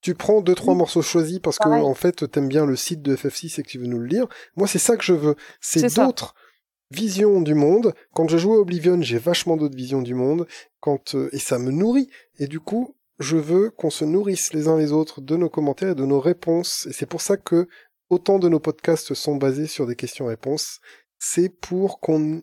tu 0.00 0.14
prends 0.14 0.40
deux 0.40 0.54
trois 0.54 0.74
morceaux 0.74 1.02
choisis 1.02 1.40
parce 1.40 1.58
que 1.58 1.68
en 1.68 1.94
fait 1.94 2.30
t'aimes 2.30 2.48
bien 2.48 2.64
le 2.64 2.76
site 2.76 3.02
de 3.02 3.14
FF6 3.14 3.60
et 3.60 3.62
que 3.62 3.68
tu 3.68 3.78
veux 3.78 3.86
nous 3.86 3.98
le 3.98 4.06
lire. 4.06 4.26
Moi 4.56 4.66
c'est 4.66 4.78
ça 4.78 4.96
que 4.96 5.04
je 5.04 5.12
veux, 5.12 5.36
c'est 5.60 5.94
d'autres 5.94 6.34
visions 6.90 7.40
du 7.40 7.54
monde. 7.54 7.94
Quand 8.14 8.28
je 8.28 8.38
joue 8.38 8.54
à 8.54 8.58
Oblivion, 8.58 9.00
j'ai 9.02 9.18
vachement 9.18 9.56
d'autres 9.56 9.76
visions 9.76 10.02
du 10.02 10.14
monde. 10.14 10.46
Quand 10.80 11.14
euh, 11.14 11.28
et 11.32 11.38
ça 11.38 11.58
me 11.58 11.70
nourrit. 11.70 12.08
Et 12.38 12.46
du 12.46 12.60
coup, 12.60 12.96
je 13.18 13.36
veux 13.36 13.70
qu'on 13.70 13.90
se 13.90 14.04
nourrisse 14.04 14.52
les 14.52 14.68
uns 14.68 14.78
les 14.78 14.92
autres 14.92 15.20
de 15.20 15.36
nos 15.36 15.48
commentaires 15.48 15.90
et 15.90 15.94
de 15.94 16.06
nos 16.06 16.20
réponses. 16.20 16.86
Et 16.86 16.92
c'est 16.92 17.06
pour 17.06 17.20
ça 17.20 17.36
que 17.36 17.68
autant 18.10 18.38
de 18.38 18.48
nos 18.48 18.60
podcasts 18.60 19.14
sont 19.14 19.36
basés 19.36 19.66
sur 19.66 19.86
des 19.86 19.96
questions-réponses. 19.96 20.80
C'est 21.18 21.48
pour 21.48 22.00
qu'on, 22.00 22.42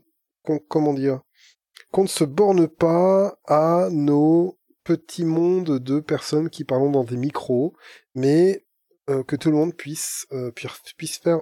comment 0.67 0.93
dire, 0.93 1.21
qu'on 1.91 2.03
ne 2.03 2.07
se 2.07 2.23
borne 2.23 2.67
pas 2.67 3.37
à 3.45 3.89
nos 3.91 4.57
petits 4.83 5.25
mondes 5.25 5.79
de 5.79 5.99
personnes 5.99 6.49
qui 6.49 6.63
parlent 6.63 6.91
dans 6.91 7.03
des 7.03 7.17
micros, 7.17 7.73
mais 8.13 8.65
euh, 9.09 9.23
que 9.23 9.35
tout 9.35 9.49
le 9.49 9.57
monde 9.57 9.75
puisse, 9.75 10.27
euh, 10.31 10.51
puisse 10.97 11.17
faire 11.17 11.41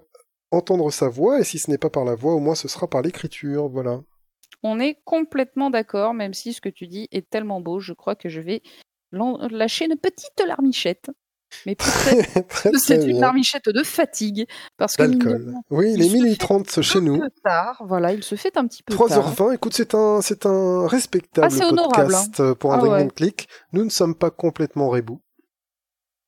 entendre 0.51 0.91
sa 0.91 1.09
voix, 1.09 1.39
et 1.39 1.43
si 1.43 1.59
ce 1.59 1.71
n'est 1.71 1.77
pas 1.77 1.89
par 1.89 2.05
la 2.05 2.15
voix, 2.15 2.33
au 2.33 2.39
moins 2.39 2.55
ce 2.55 2.67
sera 2.67 2.87
par 2.87 3.01
l'écriture, 3.01 3.67
voilà. 3.69 4.01
On 4.61 4.79
est 4.79 4.99
complètement 5.03 5.69
d'accord, 5.69 6.13
même 6.13 6.33
si 6.33 6.53
ce 6.53 6.61
que 6.61 6.69
tu 6.69 6.87
dis 6.87 7.07
est 7.11 7.29
tellement 7.29 7.59
beau, 7.59 7.79
je 7.79 7.93
crois 7.93 8.15
que 8.15 8.29
je 8.29 8.39
vais 8.39 8.61
lâcher 9.11 9.85
une 9.85 9.97
petite 9.97 10.41
larmichette. 10.45 11.09
Mais 11.65 11.75
c'est 12.77 12.95
une 13.01 13.05
bien. 13.05 13.19
larmichette 13.21 13.69
de 13.69 13.83
fatigue, 13.83 14.45
parce 14.77 14.95
que 14.95 15.03
D'alcool. 15.03 15.53
Oui, 15.69 15.91
il 15.93 16.01
il 16.01 16.05
est 16.05 16.13
minuit 16.13 16.31
fait 16.31 16.37
30 16.37 16.81
chez 16.81 17.01
nous. 17.01 17.21
tard, 17.43 17.83
voilà, 17.87 18.13
il 18.13 18.23
se 18.23 18.35
fait 18.35 18.55
un 18.57 18.67
petit 18.67 18.83
peu 18.83 18.95
tard. 18.95 19.07
3h20, 19.33 19.53
écoute, 19.55 19.73
c'est 19.73 19.93
un, 19.95 20.21
c'est 20.21 20.45
un 20.45 20.87
respectable 20.87 21.53
podcast 21.75 22.39
euh, 22.39 22.55
pour 22.55 22.73
un 22.73 22.79
Ah 22.79 22.83
ouais. 22.83 23.03
and 23.03 23.09
Click. 23.09 23.47
Nous 23.71 23.83
ne 23.83 23.89
sommes 23.89 24.15
pas 24.15 24.29
complètement 24.31 24.89
rebou. 24.89 25.21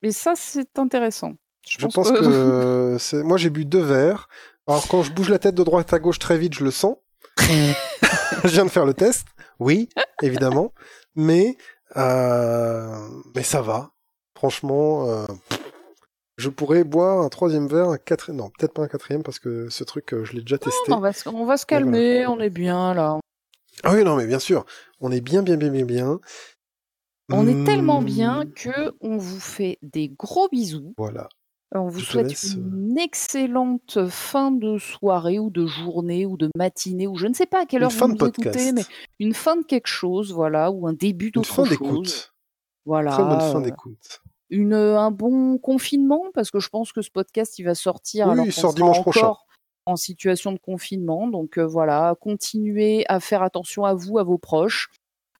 Mais 0.01 0.11
ça, 0.11 0.33
c'est 0.35 0.77
intéressant. 0.77 1.33
Je, 1.67 1.77
Je 1.79 1.87
pense 1.87 2.11
que 2.11 2.97
c'est, 2.99 3.23
moi 3.23 3.37
j'ai 3.37 3.49
bu 3.49 3.65
deux 3.65 3.81
verres. 3.81 4.27
Alors 4.67 4.87
quand 4.87 5.01
je 5.03 5.11
bouge 5.11 5.29
la 5.29 5.39
tête 5.39 5.55
de 5.55 5.63
droite 5.63 5.93
à 5.93 5.99
gauche 5.99 6.19
très 6.19 6.37
vite, 6.37 6.53
je 6.53 6.63
le 6.63 6.71
sens. 6.71 6.95
je 7.39 8.47
viens 8.47 8.65
de 8.65 8.69
faire 8.69 8.85
le 8.85 8.93
test. 8.93 9.25
Oui, 9.59 9.89
évidemment. 10.21 10.73
Mais, 11.15 11.57
euh, 11.97 12.95
mais 13.35 13.43
ça 13.43 13.61
va. 13.61 13.91
Franchement, 14.35 15.09
euh, 15.09 15.25
je 16.37 16.49
pourrais 16.49 16.83
boire 16.83 17.21
un 17.21 17.29
troisième 17.29 17.67
verre, 17.67 17.89
un 17.89 17.97
quatrième, 17.97 18.37
non, 18.37 18.49
peut-être 18.49 18.73
pas 18.73 18.83
un 18.83 18.87
quatrième 18.87 19.23
parce 19.23 19.39
que 19.39 19.69
ce 19.69 19.83
truc, 19.83 20.13
euh, 20.13 20.25
je 20.25 20.33
l'ai 20.33 20.41
déjà 20.41 20.57
testé. 20.57 20.91
on 20.91 20.99
va, 20.99 21.13
se- 21.13 21.29
on 21.29 21.45
va 21.45 21.57
se 21.57 21.65
voilà. 21.69 21.83
calmer, 21.83 22.27
on 22.27 22.39
est 22.39 22.49
bien 22.49 22.93
là. 22.93 23.19
Ah 23.83 23.93
oui, 23.93 24.03
non, 24.03 24.15
mais 24.15 24.27
bien 24.27 24.39
sûr. 24.39 24.65
On 24.99 25.11
est 25.11 25.21
bien, 25.21 25.41
bien, 25.43 25.57
bien, 25.57 25.69
bien, 25.69 25.85
bien. 25.85 26.19
On 27.31 27.47
est 27.47 27.65
tellement 27.65 28.01
Hmm, 28.01 28.05
bien 28.05 28.43
que 28.55 28.93
on 29.01 29.17
vous 29.17 29.39
fait 29.39 29.79
des 29.81 30.09
gros 30.09 30.47
bisous. 30.49 30.93
Voilà. 30.97 31.27
On 31.73 31.87
vous 31.87 31.99
Je 31.99 32.05
souhaite 32.05 32.27
laisse, 32.29 32.55
euh, 32.55 32.59
une 32.59 32.97
excellente 32.99 34.07
fin 34.09 34.51
de 34.51 34.77
soirée 34.77 35.39
ou 35.39 35.49
de 35.49 35.65
journée 35.65 36.25
ou 36.25 36.37
de 36.37 36.49
matinée 36.55 37.07
ou 37.07 37.17
je 37.17 37.27
ne 37.27 37.33
sais 37.33 37.47
pas 37.47 37.63
à 37.63 37.65
quelle 37.65 37.81
Une 37.81 37.85
heure 37.85 37.91
fin 37.91 38.07
vous 38.07 38.13
nous 38.13 38.27
écoutez, 38.27 38.71
mais 38.71 38.85
une 39.19 39.33
fin 39.33 39.55
de 39.57 39.63
quelque 39.63 39.87
chose, 39.87 40.31
voilà, 40.33 40.71
ou 40.71 40.87
un 40.87 40.93
début 40.93 41.25
Une 41.27 41.31
d'autre 41.33 41.49
fin 41.53 41.63
chose. 41.63 41.69
d'écoute. 41.69 42.33
Voilà. 42.85 43.13
Très 43.13 43.23
bonne 43.23 43.41
fin 43.41 43.59
euh, 43.59 43.63
d'écoute. 43.63 44.21
Une, 44.49 44.73
un 44.73 45.11
bon 45.11 45.57
confinement? 45.57 46.23
Parce 46.33 46.51
que 46.51 46.59
je 46.59 46.69
pense 46.69 46.91
que 46.91 47.01
ce 47.01 47.09
podcast 47.11 47.57
il 47.59 47.63
va 47.63 47.75
sortir 47.75 48.27
Oui, 48.27 48.33
alors 48.33 48.45
il 48.45 48.53
qu'on 48.53 48.61
sort 48.61 48.71
sera 48.71 48.75
dimanche 48.75 49.01
prochain. 49.01 49.33
en 49.85 49.95
situation 49.95 50.51
de 50.51 50.59
confinement. 50.59 51.27
Donc 51.27 51.57
euh, 51.57 51.65
voilà, 51.65 52.15
continuez 52.19 53.05
à 53.07 53.19
faire 53.19 53.43
attention 53.43 53.85
à 53.85 53.93
vous, 53.93 54.17
à 54.17 54.23
vos 54.23 54.37
proches. 54.37 54.89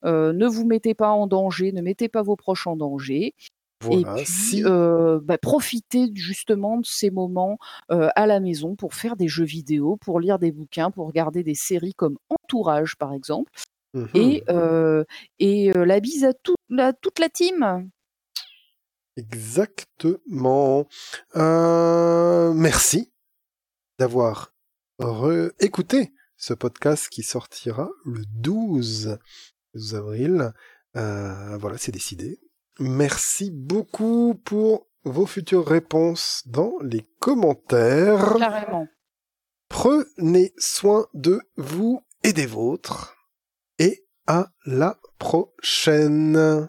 Euh, 0.04 0.32
ne 0.32 0.46
vous 0.46 0.64
mettez 0.66 0.94
pas 0.94 1.10
en 1.10 1.26
danger, 1.26 1.72
ne 1.72 1.80
mettez 1.82 2.08
pas 2.08 2.22
vos 2.22 2.36
proches 2.36 2.66
en 2.66 2.76
danger. 2.76 3.34
Voilà. 3.82 4.00
Et 4.00 4.04
puis, 4.14 4.26
si 4.26 4.62
euh, 4.64 5.20
bah, 5.22 5.36
profitez 5.36 6.10
justement 6.14 6.78
de 6.78 6.86
ces 6.86 7.10
moments 7.10 7.58
euh, 7.90 8.08
à 8.16 8.26
la 8.26 8.40
maison 8.40 8.74
pour 8.74 8.94
faire 8.94 9.16
des 9.16 9.28
jeux 9.28 9.44
vidéo, 9.44 9.96
pour 9.96 10.18
lire 10.20 10.38
des 10.38 10.50
bouquins, 10.52 10.90
pour 10.90 11.06
regarder 11.06 11.42
des 11.42 11.54
séries 11.54 11.92
comme 11.94 12.16
Entourage 12.30 12.96
par 12.96 13.12
exemple. 13.12 13.52
Mhm. 13.94 14.08
Et, 14.14 14.44
euh, 14.48 15.04
et 15.38 15.76
euh, 15.76 15.84
la 15.84 16.00
bise 16.00 16.24
à, 16.24 16.32
tout- 16.32 16.54
à 16.78 16.92
toute 16.92 17.18
la 17.18 17.28
team. 17.28 17.88
Exactement. 19.16 20.86
Euh, 21.36 22.52
merci 22.52 23.12
d'avoir 23.98 24.52
écouté 25.60 26.12
ce 26.36 26.54
podcast 26.54 27.08
qui 27.08 27.22
sortira 27.22 27.90
le 28.04 28.22
12, 28.26 29.18
12 29.74 29.94
avril. 29.94 30.52
Euh, 30.96 31.56
voilà, 31.58 31.78
c'est 31.78 31.92
décidé. 31.92 32.38
Merci 32.78 33.50
beaucoup 33.50 34.34
pour 34.44 34.86
vos 35.04 35.26
futures 35.26 35.66
réponses 35.66 36.42
dans 36.46 36.74
les 36.82 37.02
commentaires. 37.20 38.36
Carrément. 38.38 38.86
Prenez 39.68 40.52
soin 40.58 41.06
de 41.14 41.40
vous 41.56 42.02
et 42.22 42.32
des 42.32 42.46
vôtres. 42.46 43.16
Et 43.78 44.06
à 44.26 44.50
la 44.66 44.98
prochaine. 45.18 46.68